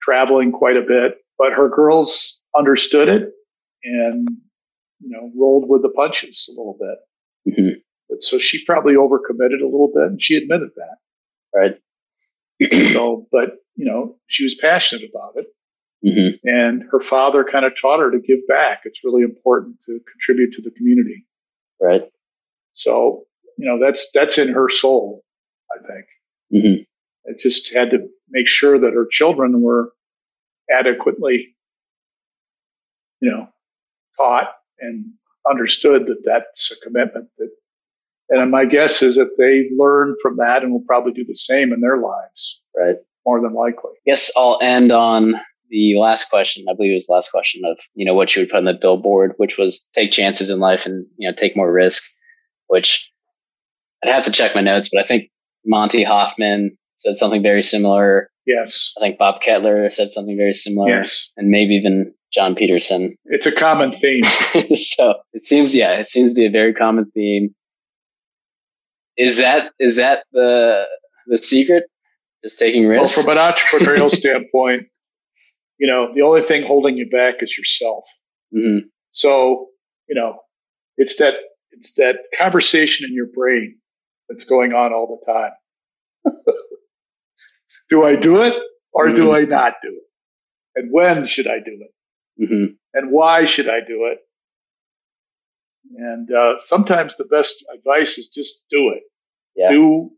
traveling 0.00 0.52
quite 0.52 0.76
a 0.76 0.82
bit, 0.82 1.18
but 1.36 1.52
her 1.52 1.68
girls 1.68 2.40
understood 2.56 3.08
it 3.08 3.32
and, 3.84 4.28
you 5.00 5.10
know, 5.10 5.30
rolled 5.36 5.68
with 5.68 5.82
the 5.82 5.90
punches 5.90 6.48
a 6.48 6.58
little 6.58 6.78
bit. 6.78 7.52
Mm-hmm. 7.52 7.78
But 8.08 8.22
so 8.22 8.38
she 8.38 8.64
probably 8.64 8.94
overcommitted 8.94 9.60
a 9.60 9.66
little 9.66 9.92
bit 9.94 10.04
and 10.04 10.22
she 10.22 10.36
admitted 10.36 10.70
that. 10.76 10.96
Right. 11.54 12.92
so, 12.92 13.26
but, 13.30 13.56
you 13.76 13.84
know, 13.84 14.16
she 14.26 14.44
was 14.44 14.54
passionate 14.54 15.08
about 15.10 15.34
it. 15.36 15.46
Mm-hmm. 16.04 16.46
And 16.48 16.84
her 16.90 17.00
father 17.00 17.42
kind 17.42 17.64
of 17.64 17.72
taught 17.80 18.00
her 18.00 18.10
to 18.10 18.20
give 18.20 18.46
back. 18.46 18.82
It's 18.84 19.02
really 19.04 19.22
important 19.22 19.80
to 19.86 20.00
contribute 20.12 20.52
to 20.52 20.62
the 20.62 20.70
community. 20.70 21.26
Right. 21.80 22.04
So, 22.70 23.24
you 23.56 23.66
know, 23.66 23.84
that's, 23.84 24.10
that's 24.12 24.38
in 24.38 24.48
her 24.48 24.68
soul, 24.68 25.24
I 25.72 25.78
think. 25.86 26.06
Mm-hmm. 26.52 26.82
It 27.24 27.38
just 27.38 27.74
had 27.74 27.90
to 27.90 28.08
make 28.30 28.48
sure 28.48 28.78
that 28.78 28.94
her 28.94 29.06
children 29.06 29.60
were 29.60 29.92
adequately, 30.70 31.56
you 33.20 33.30
know, 33.30 33.48
taught 34.16 34.52
and 34.80 35.04
understood 35.50 36.06
that 36.06 36.22
that's 36.24 36.70
a 36.70 36.76
commitment 36.84 37.28
that, 37.38 37.50
and 38.30 38.50
my 38.50 38.66
guess 38.66 39.02
is 39.02 39.16
that 39.16 39.36
they 39.38 39.70
learned 39.76 40.16
from 40.22 40.36
that 40.36 40.62
and 40.62 40.70
will 40.70 40.84
probably 40.86 41.12
do 41.12 41.24
the 41.24 41.34
same 41.34 41.72
in 41.72 41.80
their 41.80 41.96
lives. 41.98 42.62
Right. 42.76 42.96
More 43.26 43.40
than 43.40 43.54
likely. 43.54 43.90
I 43.92 44.02
guess 44.06 44.30
I'll 44.36 44.58
end 44.62 44.92
on 44.92 45.34
the 45.68 45.94
last 45.96 46.30
question. 46.30 46.64
I 46.68 46.74
believe 46.74 46.92
it 46.92 46.96
was 46.96 47.06
the 47.06 47.14
last 47.14 47.30
question 47.30 47.62
of, 47.64 47.78
you 47.94 48.04
know, 48.04 48.14
what 48.14 48.34
you 48.34 48.42
would 48.42 48.50
put 48.50 48.58
on 48.58 48.64
the 48.64 48.74
billboard, 48.74 49.34
which 49.36 49.58
was 49.58 49.88
take 49.94 50.12
chances 50.12 50.50
in 50.50 50.58
life 50.58 50.86
and, 50.86 51.06
you 51.16 51.28
know, 51.28 51.36
take 51.36 51.56
more 51.56 51.72
risk, 51.72 52.10
which 52.68 53.12
I'd 54.02 54.12
have 54.12 54.24
to 54.24 54.32
check 54.32 54.54
my 54.54 54.60
notes, 54.60 54.90
but 54.92 55.02
I 55.02 55.06
think 55.06 55.30
Monty 55.64 56.02
Hoffman 56.02 56.76
said 56.96 57.16
something 57.16 57.42
very 57.42 57.62
similar. 57.62 58.30
Yes. 58.46 58.92
I 58.96 59.00
think 59.00 59.18
Bob 59.18 59.40
Kettler 59.40 59.90
said 59.90 60.10
something 60.10 60.36
very 60.36 60.54
similar. 60.54 60.88
Yes. 60.88 61.30
And 61.36 61.48
maybe 61.48 61.74
even 61.74 62.14
John 62.32 62.54
Peterson. 62.54 63.16
It's 63.26 63.46
a 63.46 63.52
common 63.52 63.92
theme. 63.92 64.24
so 64.74 65.14
it 65.32 65.46
seems, 65.46 65.74
yeah, 65.74 65.98
it 65.98 66.08
seems 66.08 66.34
to 66.34 66.40
be 66.40 66.46
a 66.46 66.50
very 66.50 66.74
common 66.74 67.10
theme. 67.12 67.54
Is 69.16 69.38
that 69.38 69.72
is 69.80 69.96
that 69.96 70.24
the 70.32 70.84
the 71.26 71.36
secret? 71.36 71.84
Just 72.44 72.58
taking 72.60 72.86
risks. 72.86 73.16
Well, 73.16 73.26
from 73.26 73.36
an 73.36 73.52
entrepreneurial 73.52 74.10
standpoint, 74.16 74.86
you 75.78 75.86
know, 75.86 76.12
the 76.14 76.22
only 76.22 76.42
thing 76.42 76.64
holding 76.64 76.96
you 76.96 77.08
back 77.08 77.36
is 77.40 77.56
yourself. 77.56 78.04
Mm-hmm. 78.54 78.86
So, 79.10 79.68
you 80.08 80.14
know, 80.14 80.40
it's 80.96 81.16
that 81.16 81.34
it's 81.72 81.94
that 81.94 82.16
conversation 82.36 83.08
in 83.08 83.14
your 83.14 83.26
brain 83.26 83.78
that's 84.28 84.44
going 84.44 84.72
on 84.72 84.92
all 84.92 85.20
the 85.24 85.32
time. 85.32 86.34
do 87.88 88.04
I 88.04 88.16
do 88.16 88.42
it 88.42 88.60
or 88.92 89.06
mm-hmm. 89.06 89.16
do 89.16 89.34
I 89.34 89.44
not 89.44 89.74
do 89.82 89.90
it? 89.90 90.02
And 90.74 90.92
when 90.92 91.26
should 91.26 91.46
I 91.46 91.58
do 91.58 91.78
it? 91.80 92.42
Mm-hmm. 92.42 92.74
And 92.94 93.10
why 93.10 93.44
should 93.44 93.68
I 93.68 93.80
do 93.80 94.10
it? 94.12 94.18
And 95.96 96.30
uh, 96.30 96.58
sometimes 96.58 97.16
the 97.16 97.24
best 97.24 97.64
advice 97.74 98.18
is 98.18 98.28
just 98.28 98.66
do 98.68 98.90
it. 98.90 99.02
Yeah. 99.56 99.70
Do 99.70 100.10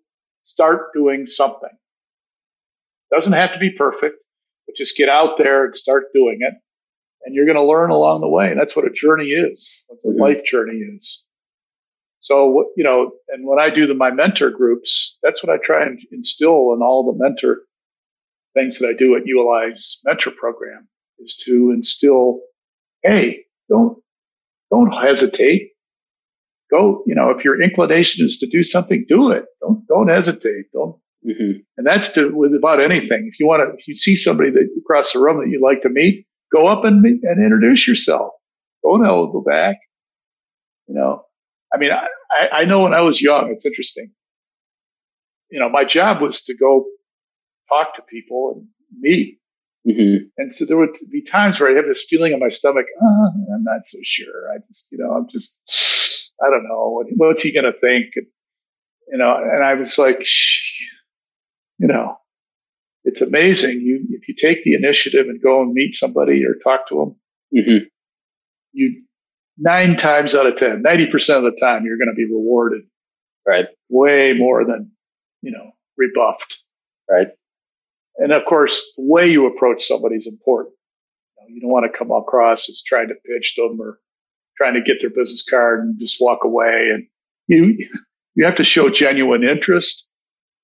start 0.43 0.93
doing 0.95 1.27
something. 1.27 1.71
Doesn't 3.13 3.33
have 3.33 3.53
to 3.55 3.59
be 3.59 3.71
perfect, 3.71 4.17
but 4.71 4.77
just 4.77 4.97
get 4.97 5.09
out 5.09 5.37
there 5.39 5.65
and 5.65 5.77
start 5.77 6.05
doing 6.15 6.39
it. 6.41 6.55
And 7.25 7.35
you're 7.35 7.45
going 7.47 7.57
to 7.57 7.65
learn 7.65 7.91
along 7.91 8.21
the 8.23 8.29
way. 8.29 8.51
And 8.51 8.59
that's 8.59 8.77
what 8.77 8.87
a 8.87 8.91
journey 8.91 9.31
is, 9.31 9.85
what 9.89 10.01
the 10.03 10.11
Mhm. 10.11 10.21
life 10.21 10.45
journey 10.45 10.79
is. 10.79 11.25
So, 12.19 12.71
you 12.77 12.85
know, 12.85 13.13
and 13.29 13.47
when 13.47 13.59
I 13.59 13.71
do 13.71 13.87
the, 13.87 13.95
my 13.95 14.11
mentor 14.11 14.51
groups, 14.51 15.19
that's 15.23 15.43
what 15.43 15.51
I 15.53 15.59
try 15.59 15.83
and 15.85 15.99
instill 16.13 16.73
in 16.75 16.83
all 16.83 17.11
the 17.13 17.19
mentor 17.23 17.63
things 18.55 18.79
that 18.79 18.89
I 18.89 18.93
do 18.95 19.17
at 19.17 19.27
ULI's 19.27 20.01
mentor 20.05 20.33
program 20.33 20.89
is 21.19 21.37
to 21.47 21.71
instill, 21.71 22.41
hey, 23.03 23.45
don't, 23.69 24.03
don't 24.71 24.93
hesitate. 24.93 25.73
Go, 26.71 27.03
you 27.07 27.15
know, 27.15 27.31
if 27.31 27.45
your 27.45 27.61
inclination 27.63 28.25
is 28.25 28.39
to 28.39 28.47
do 28.47 28.63
something, 28.63 29.05
do 29.09 29.31
it. 29.31 29.47
Don't, 29.61 29.87
don't 29.89 30.09
hesitate. 30.09 30.67
Don't, 30.73 30.97
hmm 31.25 31.53
and 31.77 31.87
that's 31.87 32.13
to, 32.13 32.31
with 32.35 32.55
about 32.55 32.81
anything. 32.81 33.29
If 33.33 33.41
you 33.41 33.47
want 33.47 33.63
to, 33.63 33.77
if 33.79 33.89
you 33.89 33.95
see 33.95 34.15
somebody 34.17 34.51
that 34.51 34.69
across 34.79 35.13
the 35.13 35.21
room 35.21 35.39
that 35.39 35.49
you'd 35.49 35.63
like 35.63 35.83
to 35.83 35.89
meet, 35.89 36.27
go 36.53 36.67
up 36.67 36.85
and 36.85 37.01
meet, 37.01 37.23
and 37.23 37.43
introduce 37.43 37.89
yourself. 37.89 38.33
Don't 38.83 39.05
elbow 39.07 39.43
back. 39.43 39.77
You 40.89 40.95
know, 40.95 41.25
I 41.73 41.79
mean, 41.79 41.91
I, 41.93 42.07
I, 42.31 42.61
I 42.61 42.65
know 42.65 42.81
when 42.81 42.95
I 42.95 43.01
was 43.01 43.21
young, 43.23 43.51
it's 43.53 43.65
interesting. 43.67 44.13
You 45.51 45.61
know, 45.61 45.69
my 45.69 45.85
job 45.85 46.21
was 46.21 46.43
to 46.45 46.57
go 46.57 46.87
talk 47.69 47.95
to 47.95 48.03
people 48.03 48.55
and 48.57 48.69
meet. 49.01 49.39
hmm 49.87 50.27
And 50.39 50.53
so 50.53 50.65
there 50.67 50.77
would 50.77 50.97
be 51.11 51.23
times 51.23 51.61
where 51.61 51.71
I'd 51.71 51.77
have 51.77 51.87
this 51.87 52.07
feeling 52.09 52.33
in 52.33 52.41
my 52.41 52.49
stomach, 52.51 52.87
uh, 53.03 53.55
I'm 53.55 53.65
not 53.65 53.85
so 53.85 53.99
sure. 54.03 54.53
I 54.53 54.59
just, 54.69 54.93
you 54.93 54.99
know, 54.99 55.13
I'm 55.13 55.27
just, 55.31 55.63
I 56.45 56.51
don't 56.51 56.65
know. 56.69 56.91
What, 56.91 57.07
what's 57.17 57.43
he 57.43 57.53
going 57.53 57.71
to 57.73 57.79
think? 57.79 58.07
You 58.17 59.19
know, 59.19 59.37
and 59.37 59.65
I 59.65 59.75
was 59.75 59.99
like, 59.99 60.25
Shh, 60.25 60.83
you 61.81 61.89
know, 61.89 62.19
it's 63.05 63.23
amazing. 63.23 63.81
You, 63.81 64.07
if 64.11 64.29
you 64.29 64.35
take 64.37 64.63
the 64.65 64.75
initiative 64.75 65.29
and 65.29 65.43
go 65.43 65.63
and 65.63 65.73
meet 65.75 65.97
somebody 65.97 66.45
or 66.45 66.55
talk 66.63 66.89
to 66.91 67.17
them, 67.53 67.65
hmm 67.67 67.85
you 68.73 69.03
nine 69.59 69.97
times 69.97 70.35
out 70.37 70.47
of 70.47 70.57
10, 70.57 70.83
90% 70.85 71.37
of 71.39 71.43
the 71.45 71.59
time, 71.61 71.85
you're 71.85 71.99
going 71.99 72.09
to 72.09 72.15
be 72.15 72.27
rewarded 72.27 72.83
Right. 73.47 73.67
way 73.89 74.35
more 74.35 74.65
than, 74.65 74.93
you 75.43 75.53
know, 75.53 75.73
rebuffed. 75.99 76.63
Right. 77.11 77.29
And 78.19 78.33
of 78.33 78.45
course, 78.45 78.93
the 78.97 79.05
way 79.05 79.29
you 79.29 79.47
approach 79.47 79.85
somebody 79.87 80.17
is 80.17 80.29
important. 80.29 80.75
You, 81.39 81.43
know, 81.43 81.55
you 81.55 81.61
don't 81.63 81.71
want 81.73 81.91
to 81.93 81.99
come 81.99 82.13
across 82.13 82.69
as 82.71 82.83
trying 82.83 83.09
to 83.09 83.15
pitch 83.15 83.57
them 83.57 83.81
or 83.81 83.99
trying 84.59 84.75
to 84.75 84.83
get 84.83 85.01
their 85.01 85.11
business 85.11 85.45
card 85.49 85.81
and 85.81 85.99
just 85.99 86.19
walk 86.21 86.45
away. 86.45 86.91
And 86.93 87.07
you, 87.49 87.79
you 88.37 88.45
have 88.45 88.57
to 88.57 88.65
show 88.65 88.91
genuine 88.91 89.45
interest 89.45 90.10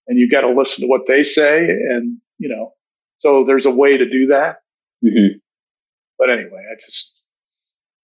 and 0.09 0.19
you 0.19 0.29
got 0.31 0.43
to 0.43 0.51
listen 0.51 0.85
to 0.85 0.89
what 0.89 1.07
they 1.07 1.23
say. 1.23 1.69
And, 1.69 2.19
you 2.39 2.49
know, 2.49 2.73
so 3.17 3.45
there's 3.45 3.67
a 3.67 3.71
way 3.71 3.97
to 3.97 4.09
do 4.09 4.27
that. 4.29 4.57
hmm 5.03 5.39
But 6.19 6.31
anyway, 6.31 6.63
I 6.71 6.75
just 6.77 7.27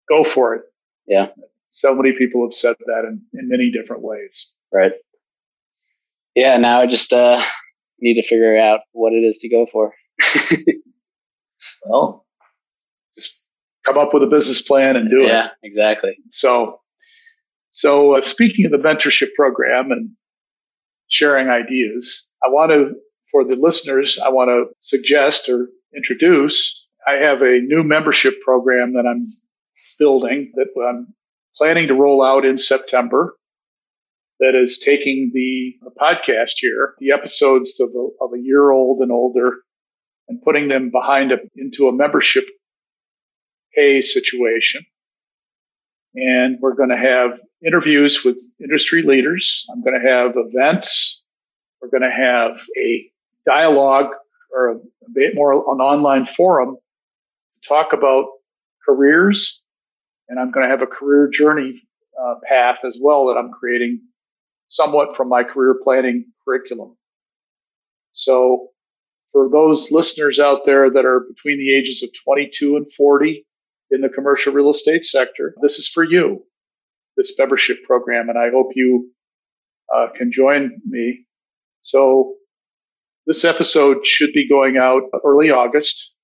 go 0.08 0.24
for 0.24 0.54
it. 0.54 0.62
Yeah. 1.06 1.28
So 1.66 1.94
many 1.94 2.12
people 2.16 2.44
have 2.44 2.52
said 2.54 2.76
that 2.86 3.04
in, 3.04 3.22
in 3.34 3.48
many 3.48 3.70
different 3.70 4.02
ways. 4.02 4.54
Right. 4.72 4.92
Yeah. 6.34 6.56
Now 6.58 6.80
I 6.80 6.86
just 6.86 7.12
uh, 7.12 7.42
need 8.00 8.20
to 8.20 8.26
figure 8.26 8.58
out 8.58 8.80
what 8.92 9.12
it 9.12 9.24
is 9.24 9.38
to 9.38 9.48
go 9.48 9.66
for. 9.66 9.92
Well, 11.86 12.26
just 13.14 13.44
come 13.84 13.98
up 13.98 14.12
with 14.14 14.22
a 14.22 14.26
business 14.26 14.62
plan 14.62 14.96
and 14.96 15.08
do 15.10 15.22
it. 15.24 15.28
yeah. 15.28 15.48
Exactly. 15.62 16.16
So, 16.28 16.80
so 17.68 18.16
uh, 18.16 18.20
speaking 18.22 18.64
of 18.66 18.72
the 18.72 18.78
mentorship 18.78 19.34
program 19.36 19.90
and 19.92 20.10
sharing 21.12 21.48
ideas, 21.48 22.30
I 22.44 22.48
want 22.48 22.72
to, 22.72 22.94
for 23.30 23.44
the 23.44 23.56
listeners, 23.56 24.18
I 24.18 24.30
want 24.30 24.48
to 24.48 24.74
suggest 24.78 25.48
or 25.48 25.68
introduce. 25.94 26.86
I 27.06 27.14
have 27.14 27.42
a 27.42 27.60
new 27.60 27.82
membership 27.82 28.40
program 28.40 28.94
that 28.94 29.06
I'm 29.06 29.20
building 29.98 30.52
that 30.54 30.68
I'm 30.88 31.14
planning 31.56 31.88
to 31.88 31.94
roll 31.94 32.22
out 32.22 32.44
in 32.44 32.58
September. 32.58 33.36
That 34.40 34.54
is 34.56 34.78
taking 34.78 35.30
the, 35.32 35.76
the 35.82 35.90
podcast 35.90 36.54
here, 36.56 36.94
the 36.98 37.12
episodes 37.12 37.78
of 37.78 37.90
a, 37.94 38.24
of 38.24 38.32
a 38.34 38.42
year 38.42 38.72
old 38.72 39.00
and 39.00 39.12
older, 39.12 39.58
and 40.28 40.42
putting 40.42 40.66
them 40.66 40.90
behind 40.90 41.30
a, 41.30 41.38
into 41.54 41.86
a 41.86 41.92
membership 41.92 42.44
pay 43.74 44.00
situation 44.00 44.84
and 46.14 46.58
we're 46.60 46.74
going 46.74 46.90
to 46.90 46.96
have 46.96 47.40
interviews 47.64 48.24
with 48.24 48.38
industry 48.60 49.02
leaders. 49.02 49.66
I'm 49.72 49.82
going 49.82 50.00
to 50.00 50.08
have 50.08 50.32
events. 50.36 51.22
We're 51.80 51.88
going 51.88 52.02
to 52.02 52.10
have 52.10 52.60
a 52.76 53.10
dialogue 53.46 54.14
or 54.52 54.70
a, 54.70 54.76
bit 55.14 55.34
more 55.34 55.52
an 55.52 55.80
online 55.80 56.24
forum 56.24 56.76
to 57.54 57.68
talk 57.68 57.92
about 57.92 58.26
careers. 58.86 59.62
And 60.28 60.38
I'm 60.38 60.50
going 60.50 60.64
to 60.64 60.70
have 60.70 60.82
a 60.82 60.86
career 60.86 61.28
journey 61.28 61.82
uh, 62.20 62.34
path 62.48 62.84
as 62.84 62.98
well 63.00 63.26
that 63.26 63.36
I'm 63.36 63.50
creating 63.50 64.00
somewhat 64.68 65.16
from 65.16 65.28
my 65.28 65.42
career 65.44 65.78
planning 65.82 66.26
curriculum. 66.44 66.96
So 68.12 68.68
for 69.30 69.48
those 69.50 69.90
listeners 69.90 70.38
out 70.38 70.64
there 70.64 70.90
that 70.90 71.04
are 71.04 71.20
between 71.20 71.58
the 71.58 71.74
ages 71.74 72.02
of 72.02 72.10
22 72.24 72.76
and 72.76 72.90
40, 72.90 73.46
in 73.92 74.00
the 74.00 74.08
commercial 74.08 74.52
real 74.52 74.70
estate 74.70 75.04
sector, 75.04 75.54
this 75.60 75.78
is 75.78 75.88
for 75.88 76.02
you, 76.02 76.44
this 77.16 77.38
membership 77.38 77.84
program, 77.84 78.28
and 78.30 78.38
I 78.38 78.50
hope 78.50 78.72
you 78.74 79.10
uh, 79.94 80.08
can 80.16 80.32
join 80.32 80.80
me. 80.86 81.26
So 81.82 82.34
this 83.26 83.44
episode 83.44 84.06
should 84.06 84.32
be 84.32 84.48
going 84.48 84.78
out 84.78 85.02
early 85.24 85.50
August 85.50 86.16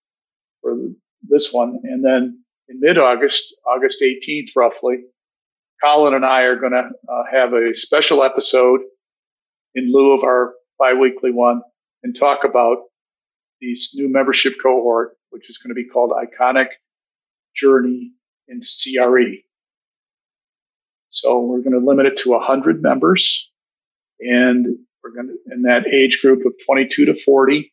for 0.62 0.76
this 1.28 1.52
one, 1.52 1.78
and 1.84 2.04
then 2.04 2.42
in 2.68 2.80
mid-August, 2.80 3.60
August 3.66 4.02
18th, 4.02 4.50
roughly, 4.56 5.04
Colin 5.82 6.14
and 6.14 6.24
I 6.24 6.42
are 6.42 6.56
going 6.56 6.72
to 6.72 6.88
uh, 7.08 7.22
have 7.30 7.52
a 7.52 7.74
special 7.74 8.22
episode 8.22 8.80
in 9.74 9.92
lieu 9.92 10.12
of 10.12 10.24
our 10.24 10.54
biweekly 10.78 11.30
one 11.32 11.60
and 12.02 12.16
talk 12.16 12.44
about 12.44 12.78
this 13.60 13.94
new 13.94 14.10
membership 14.10 14.54
cohort, 14.62 15.16
which 15.30 15.50
is 15.50 15.58
going 15.58 15.70
to 15.70 15.74
be 15.74 15.88
called 15.88 16.12
Iconic 16.12 16.68
journey 17.60 18.12
in 18.48 18.60
CRE. 18.60 19.42
So 21.08 21.42
we're 21.44 21.62
going 21.62 21.72
to 21.72 21.86
limit 21.86 22.06
it 22.06 22.16
to 22.18 22.30
100 22.30 22.82
members 22.82 23.50
and 24.20 24.66
we're 25.02 25.14
going 25.14 25.28
to, 25.28 25.54
in 25.54 25.62
that 25.62 25.86
age 25.92 26.20
group 26.20 26.44
of 26.44 26.52
22 26.64 27.06
to 27.06 27.14
40. 27.14 27.72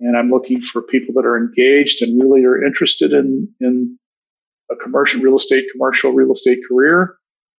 And 0.00 0.16
I'm 0.16 0.30
looking 0.30 0.60
for 0.60 0.82
people 0.82 1.14
that 1.14 1.26
are 1.26 1.36
engaged 1.36 2.02
and 2.02 2.20
really 2.20 2.44
are 2.44 2.62
interested 2.62 3.12
in, 3.12 3.48
in 3.60 3.98
a 4.70 4.76
commercial 4.76 5.20
real 5.20 5.36
estate, 5.36 5.66
commercial 5.72 6.12
real 6.12 6.32
estate 6.32 6.58
career. 6.68 7.16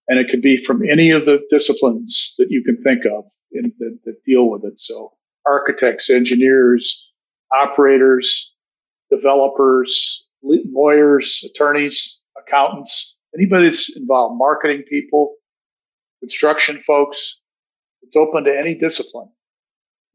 And 0.07 0.19
it 0.19 0.29
could 0.29 0.41
be 0.41 0.57
from 0.57 0.87
any 0.87 1.11
of 1.11 1.25
the 1.25 1.41
disciplines 1.49 2.35
that 2.37 2.47
you 2.49 2.61
can 2.63 2.83
think 2.83 3.05
of 3.05 3.23
in, 3.53 3.71
that, 3.79 3.99
that 4.03 4.23
deal 4.25 4.49
with 4.49 4.65
it. 4.65 4.77
So 4.77 5.13
architects, 5.45 6.09
engineers, 6.09 7.09
operators, 7.53 8.53
developers, 9.09 10.22
lawyers, 10.43 11.43
attorneys, 11.49 12.21
accountants, 12.37 13.17
anybody 13.35 13.65
that's 13.65 13.95
involved, 13.97 14.37
marketing 14.37 14.83
people, 14.89 15.35
construction 16.19 16.79
folks. 16.79 17.39
It's 18.01 18.15
open 18.15 18.43
to 18.45 18.57
any 18.57 18.75
discipline. 18.75 19.29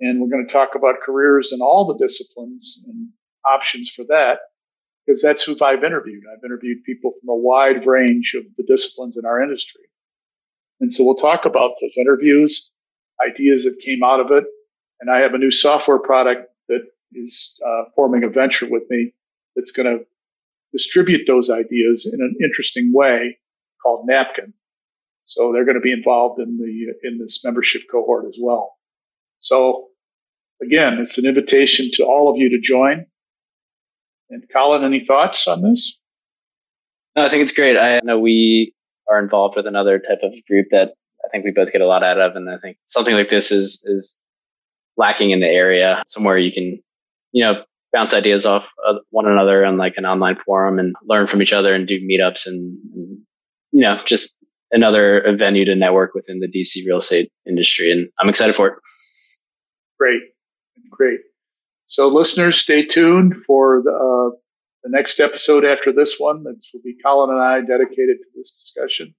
And 0.01 0.21
we're 0.21 0.29
going 0.29 0.47
to 0.47 0.53
talk 0.53 0.75
about 0.75 1.01
careers 1.05 1.53
in 1.53 1.61
all 1.61 1.87
the 1.87 1.99
disciplines 1.99 2.85
and 2.87 3.09
options 3.51 3.91
for 3.91 4.05
that 4.05 4.39
because 5.05 5.23
that's 5.23 5.43
who 5.43 5.57
I've 5.63 5.85
interviewed. 5.85 6.23
I've 6.31 6.45
interviewed 6.45 6.85
people 6.85 7.13
from 7.19 7.31
a 7.31 7.35
wide 7.35 7.87
range 7.87 8.35
of 8.35 8.45
the 8.57 8.63
disciplines 8.63 9.17
in 9.17 9.25
our 9.25 9.43
industry. 9.43 9.83
And 10.81 10.93
so 10.93 11.05
we'll 11.05 11.15
talk 11.15 11.45
about 11.45 11.73
those 11.81 11.97
interviews, 11.97 12.71
ideas 13.27 13.65
that 13.65 13.81
came 13.81 14.05
out 14.05 14.21
of 14.21 14.31
it. 14.31 14.45
And 15.01 15.11
I 15.11 15.19
have 15.21 15.35
a 15.35 15.39
new 15.39 15.51
software 15.51 15.99
product 15.99 16.53
that 16.69 16.83
is 17.13 17.59
uh, 17.67 17.85
forming 17.97 18.23
a 18.23 18.29
venture 18.29 18.69
with 18.69 18.85
me 18.91 19.15
that's 19.57 19.73
going 19.73 19.99
to 19.99 20.05
distribute 20.73 21.27
those 21.27 21.51
ideas 21.51 22.11
in 22.13 22.21
an 22.21 22.35
interesting 22.43 22.93
way 22.95 23.39
called 23.83 24.07
Napkin. 24.07 24.53
So 25.25 25.53
they're 25.53 25.65
going 25.65 25.77
to 25.77 25.81
be 25.81 25.93
involved 25.93 26.41
in 26.41 26.57
the 26.57 27.09
in 27.09 27.19
this 27.19 27.45
membership 27.45 27.83
cohort 27.91 28.27
as 28.29 28.39
well. 28.41 28.77
So 29.41 29.89
again, 30.63 30.99
it's 30.99 31.19
an 31.19 31.27
invitation 31.27 31.91
to 31.95 32.05
all 32.05 32.31
of 32.31 32.39
you 32.39 32.51
to 32.51 32.61
join. 32.61 33.07
And 34.31 34.43
Colin, 34.53 34.85
any 34.85 35.01
thoughts 35.01 35.47
on 35.47 35.63
this? 35.63 35.99
No, 37.17 37.25
I 37.25 37.29
think 37.29 37.43
it's 37.43 37.53
great. 37.53 37.77
I 37.77 38.01
know 38.05 38.19
we 38.19 38.75
are 39.09 39.23
involved 39.23 39.57
with 39.57 39.67
another 39.67 39.99
type 39.99 40.21
of 40.23 40.33
group 40.47 40.69
that 40.71 40.93
I 41.25 41.29
think 41.31 41.45
we 41.45 41.51
both 41.51 41.73
get 41.73 41.81
a 41.81 41.87
lot 41.87 42.03
out 42.03 42.21
of, 42.21 42.37
and 42.37 42.49
I 42.49 42.59
think 42.59 42.77
something 42.85 43.15
like 43.15 43.31
this 43.31 43.51
is 43.51 43.83
is 43.87 44.21
lacking 44.97 45.31
in 45.31 45.41
the 45.41 45.49
area. 45.49 46.03
Somewhere 46.07 46.39
you 46.39 46.53
can, 46.53 46.81
you 47.33 47.45
know, 47.45 47.65
bounce 47.93 48.15
ideas 48.15 48.45
off 48.47 48.73
one 49.11 49.27
another 49.27 49.65
on 49.65 49.79
like 49.79 49.95
an 49.97 50.05
online 50.05 50.37
forum 50.37 50.79
and 50.79 50.95
learn 51.05 51.27
from 51.27 51.43
each 51.43 51.53
other 51.53 51.75
and 51.75 51.87
do 51.89 52.01
meetups 52.07 52.47
and, 52.47 52.79
and 52.95 53.19
you 53.73 53.83
know, 53.83 54.01
just 54.05 54.39
another 54.71 55.23
venue 55.39 55.65
to 55.65 55.75
network 55.75 56.15
within 56.15 56.41
the 56.41 56.49
DC 56.49 56.87
real 56.87 56.99
estate 56.99 57.33
industry. 57.47 57.91
And 57.91 58.09
I'm 58.19 58.29
excited 58.29 58.55
for 58.55 58.69
it. 58.69 58.75
Great. 59.99 60.21
Great. 60.91 61.21
So, 61.87 62.09
listeners, 62.09 62.57
stay 62.57 62.85
tuned 62.85 63.43
for 63.45 63.83
the, 63.83 63.91
uh, 63.91 64.37
the 64.83 64.91
next 64.91 65.21
episode 65.21 65.65
after 65.65 65.93
this 65.93 66.17
one. 66.19 66.45
This 66.45 66.71
will 66.73 66.83
be 66.85 66.97
Colin 67.03 67.31
and 67.31 67.41
I 67.41 67.61
dedicated 67.61 68.19
to 68.19 68.27
this 68.37 68.53
discussion. 68.53 69.15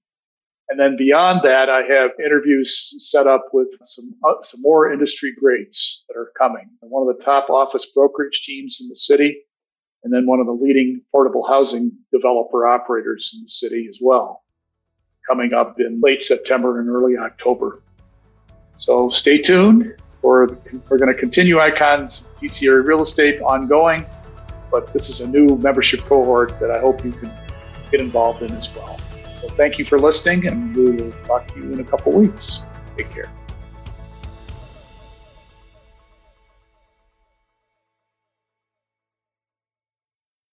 And 0.70 0.78
then 0.78 0.96
beyond 0.96 1.40
that, 1.42 1.68
I 1.68 1.82
have 1.82 2.12
interviews 2.24 2.94
set 3.10 3.26
up 3.26 3.46
with 3.52 3.76
some 3.82 4.14
uh, 4.24 4.34
some 4.40 4.62
more 4.62 4.92
industry 4.92 5.32
greats 5.36 6.04
that 6.08 6.16
are 6.16 6.30
coming. 6.38 6.70
One 6.80 7.08
of 7.08 7.18
the 7.18 7.24
top 7.24 7.50
office 7.50 7.90
brokerage 7.92 8.42
teams 8.44 8.78
in 8.80 8.88
the 8.88 8.94
city, 8.94 9.42
and 10.04 10.14
then 10.14 10.26
one 10.26 10.38
of 10.38 10.46
the 10.46 10.52
leading 10.52 11.02
affordable 11.12 11.46
housing 11.48 11.90
developer 12.12 12.68
operators 12.68 13.32
in 13.34 13.42
the 13.42 13.48
city 13.48 13.88
as 13.90 13.98
well, 14.00 14.44
coming 15.28 15.52
up 15.52 15.80
in 15.80 16.00
late 16.00 16.22
September 16.22 16.78
and 16.78 16.88
early 16.88 17.16
October. 17.16 17.82
So 18.76 19.08
stay 19.08 19.38
tuned. 19.38 19.96
For, 20.20 20.50
we're 20.88 20.98
going 20.98 21.12
to 21.12 21.18
continue 21.18 21.58
Icons 21.58 22.28
DC 22.40 22.68
area 22.68 22.82
real 22.82 23.00
estate 23.00 23.40
ongoing, 23.40 24.06
but 24.70 24.92
this 24.92 25.08
is 25.08 25.22
a 25.22 25.28
new 25.28 25.56
membership 25.56 26.00
cohort 26.00 26.60
that 26.60 26.70
I 26.70 26.78
hope 26.78 27.04
you 27.04 27.10
can 27.10 27.32
get 27.90 28.00
involved 28.00 28.42
in 28.42 28.52
as 28.52 28.72
well. 28.76 29.00
So 29.40 29.48
thank 29.48 29.78
you 29.78 29.86
for 29.86 29.98
listening, 29.98 30.46
and 30.48 30.76
we 30.76 30.90
will 30.90 31.12
talk 31.24 31.48
to 31.54 31.60
you 31.60 31.72
in 31.72 31.80
a 31.80 31.84
couple 31.84 32.12
weeks. 32.12 32.66
Take 32.98 33.10
care. 33.10 33.30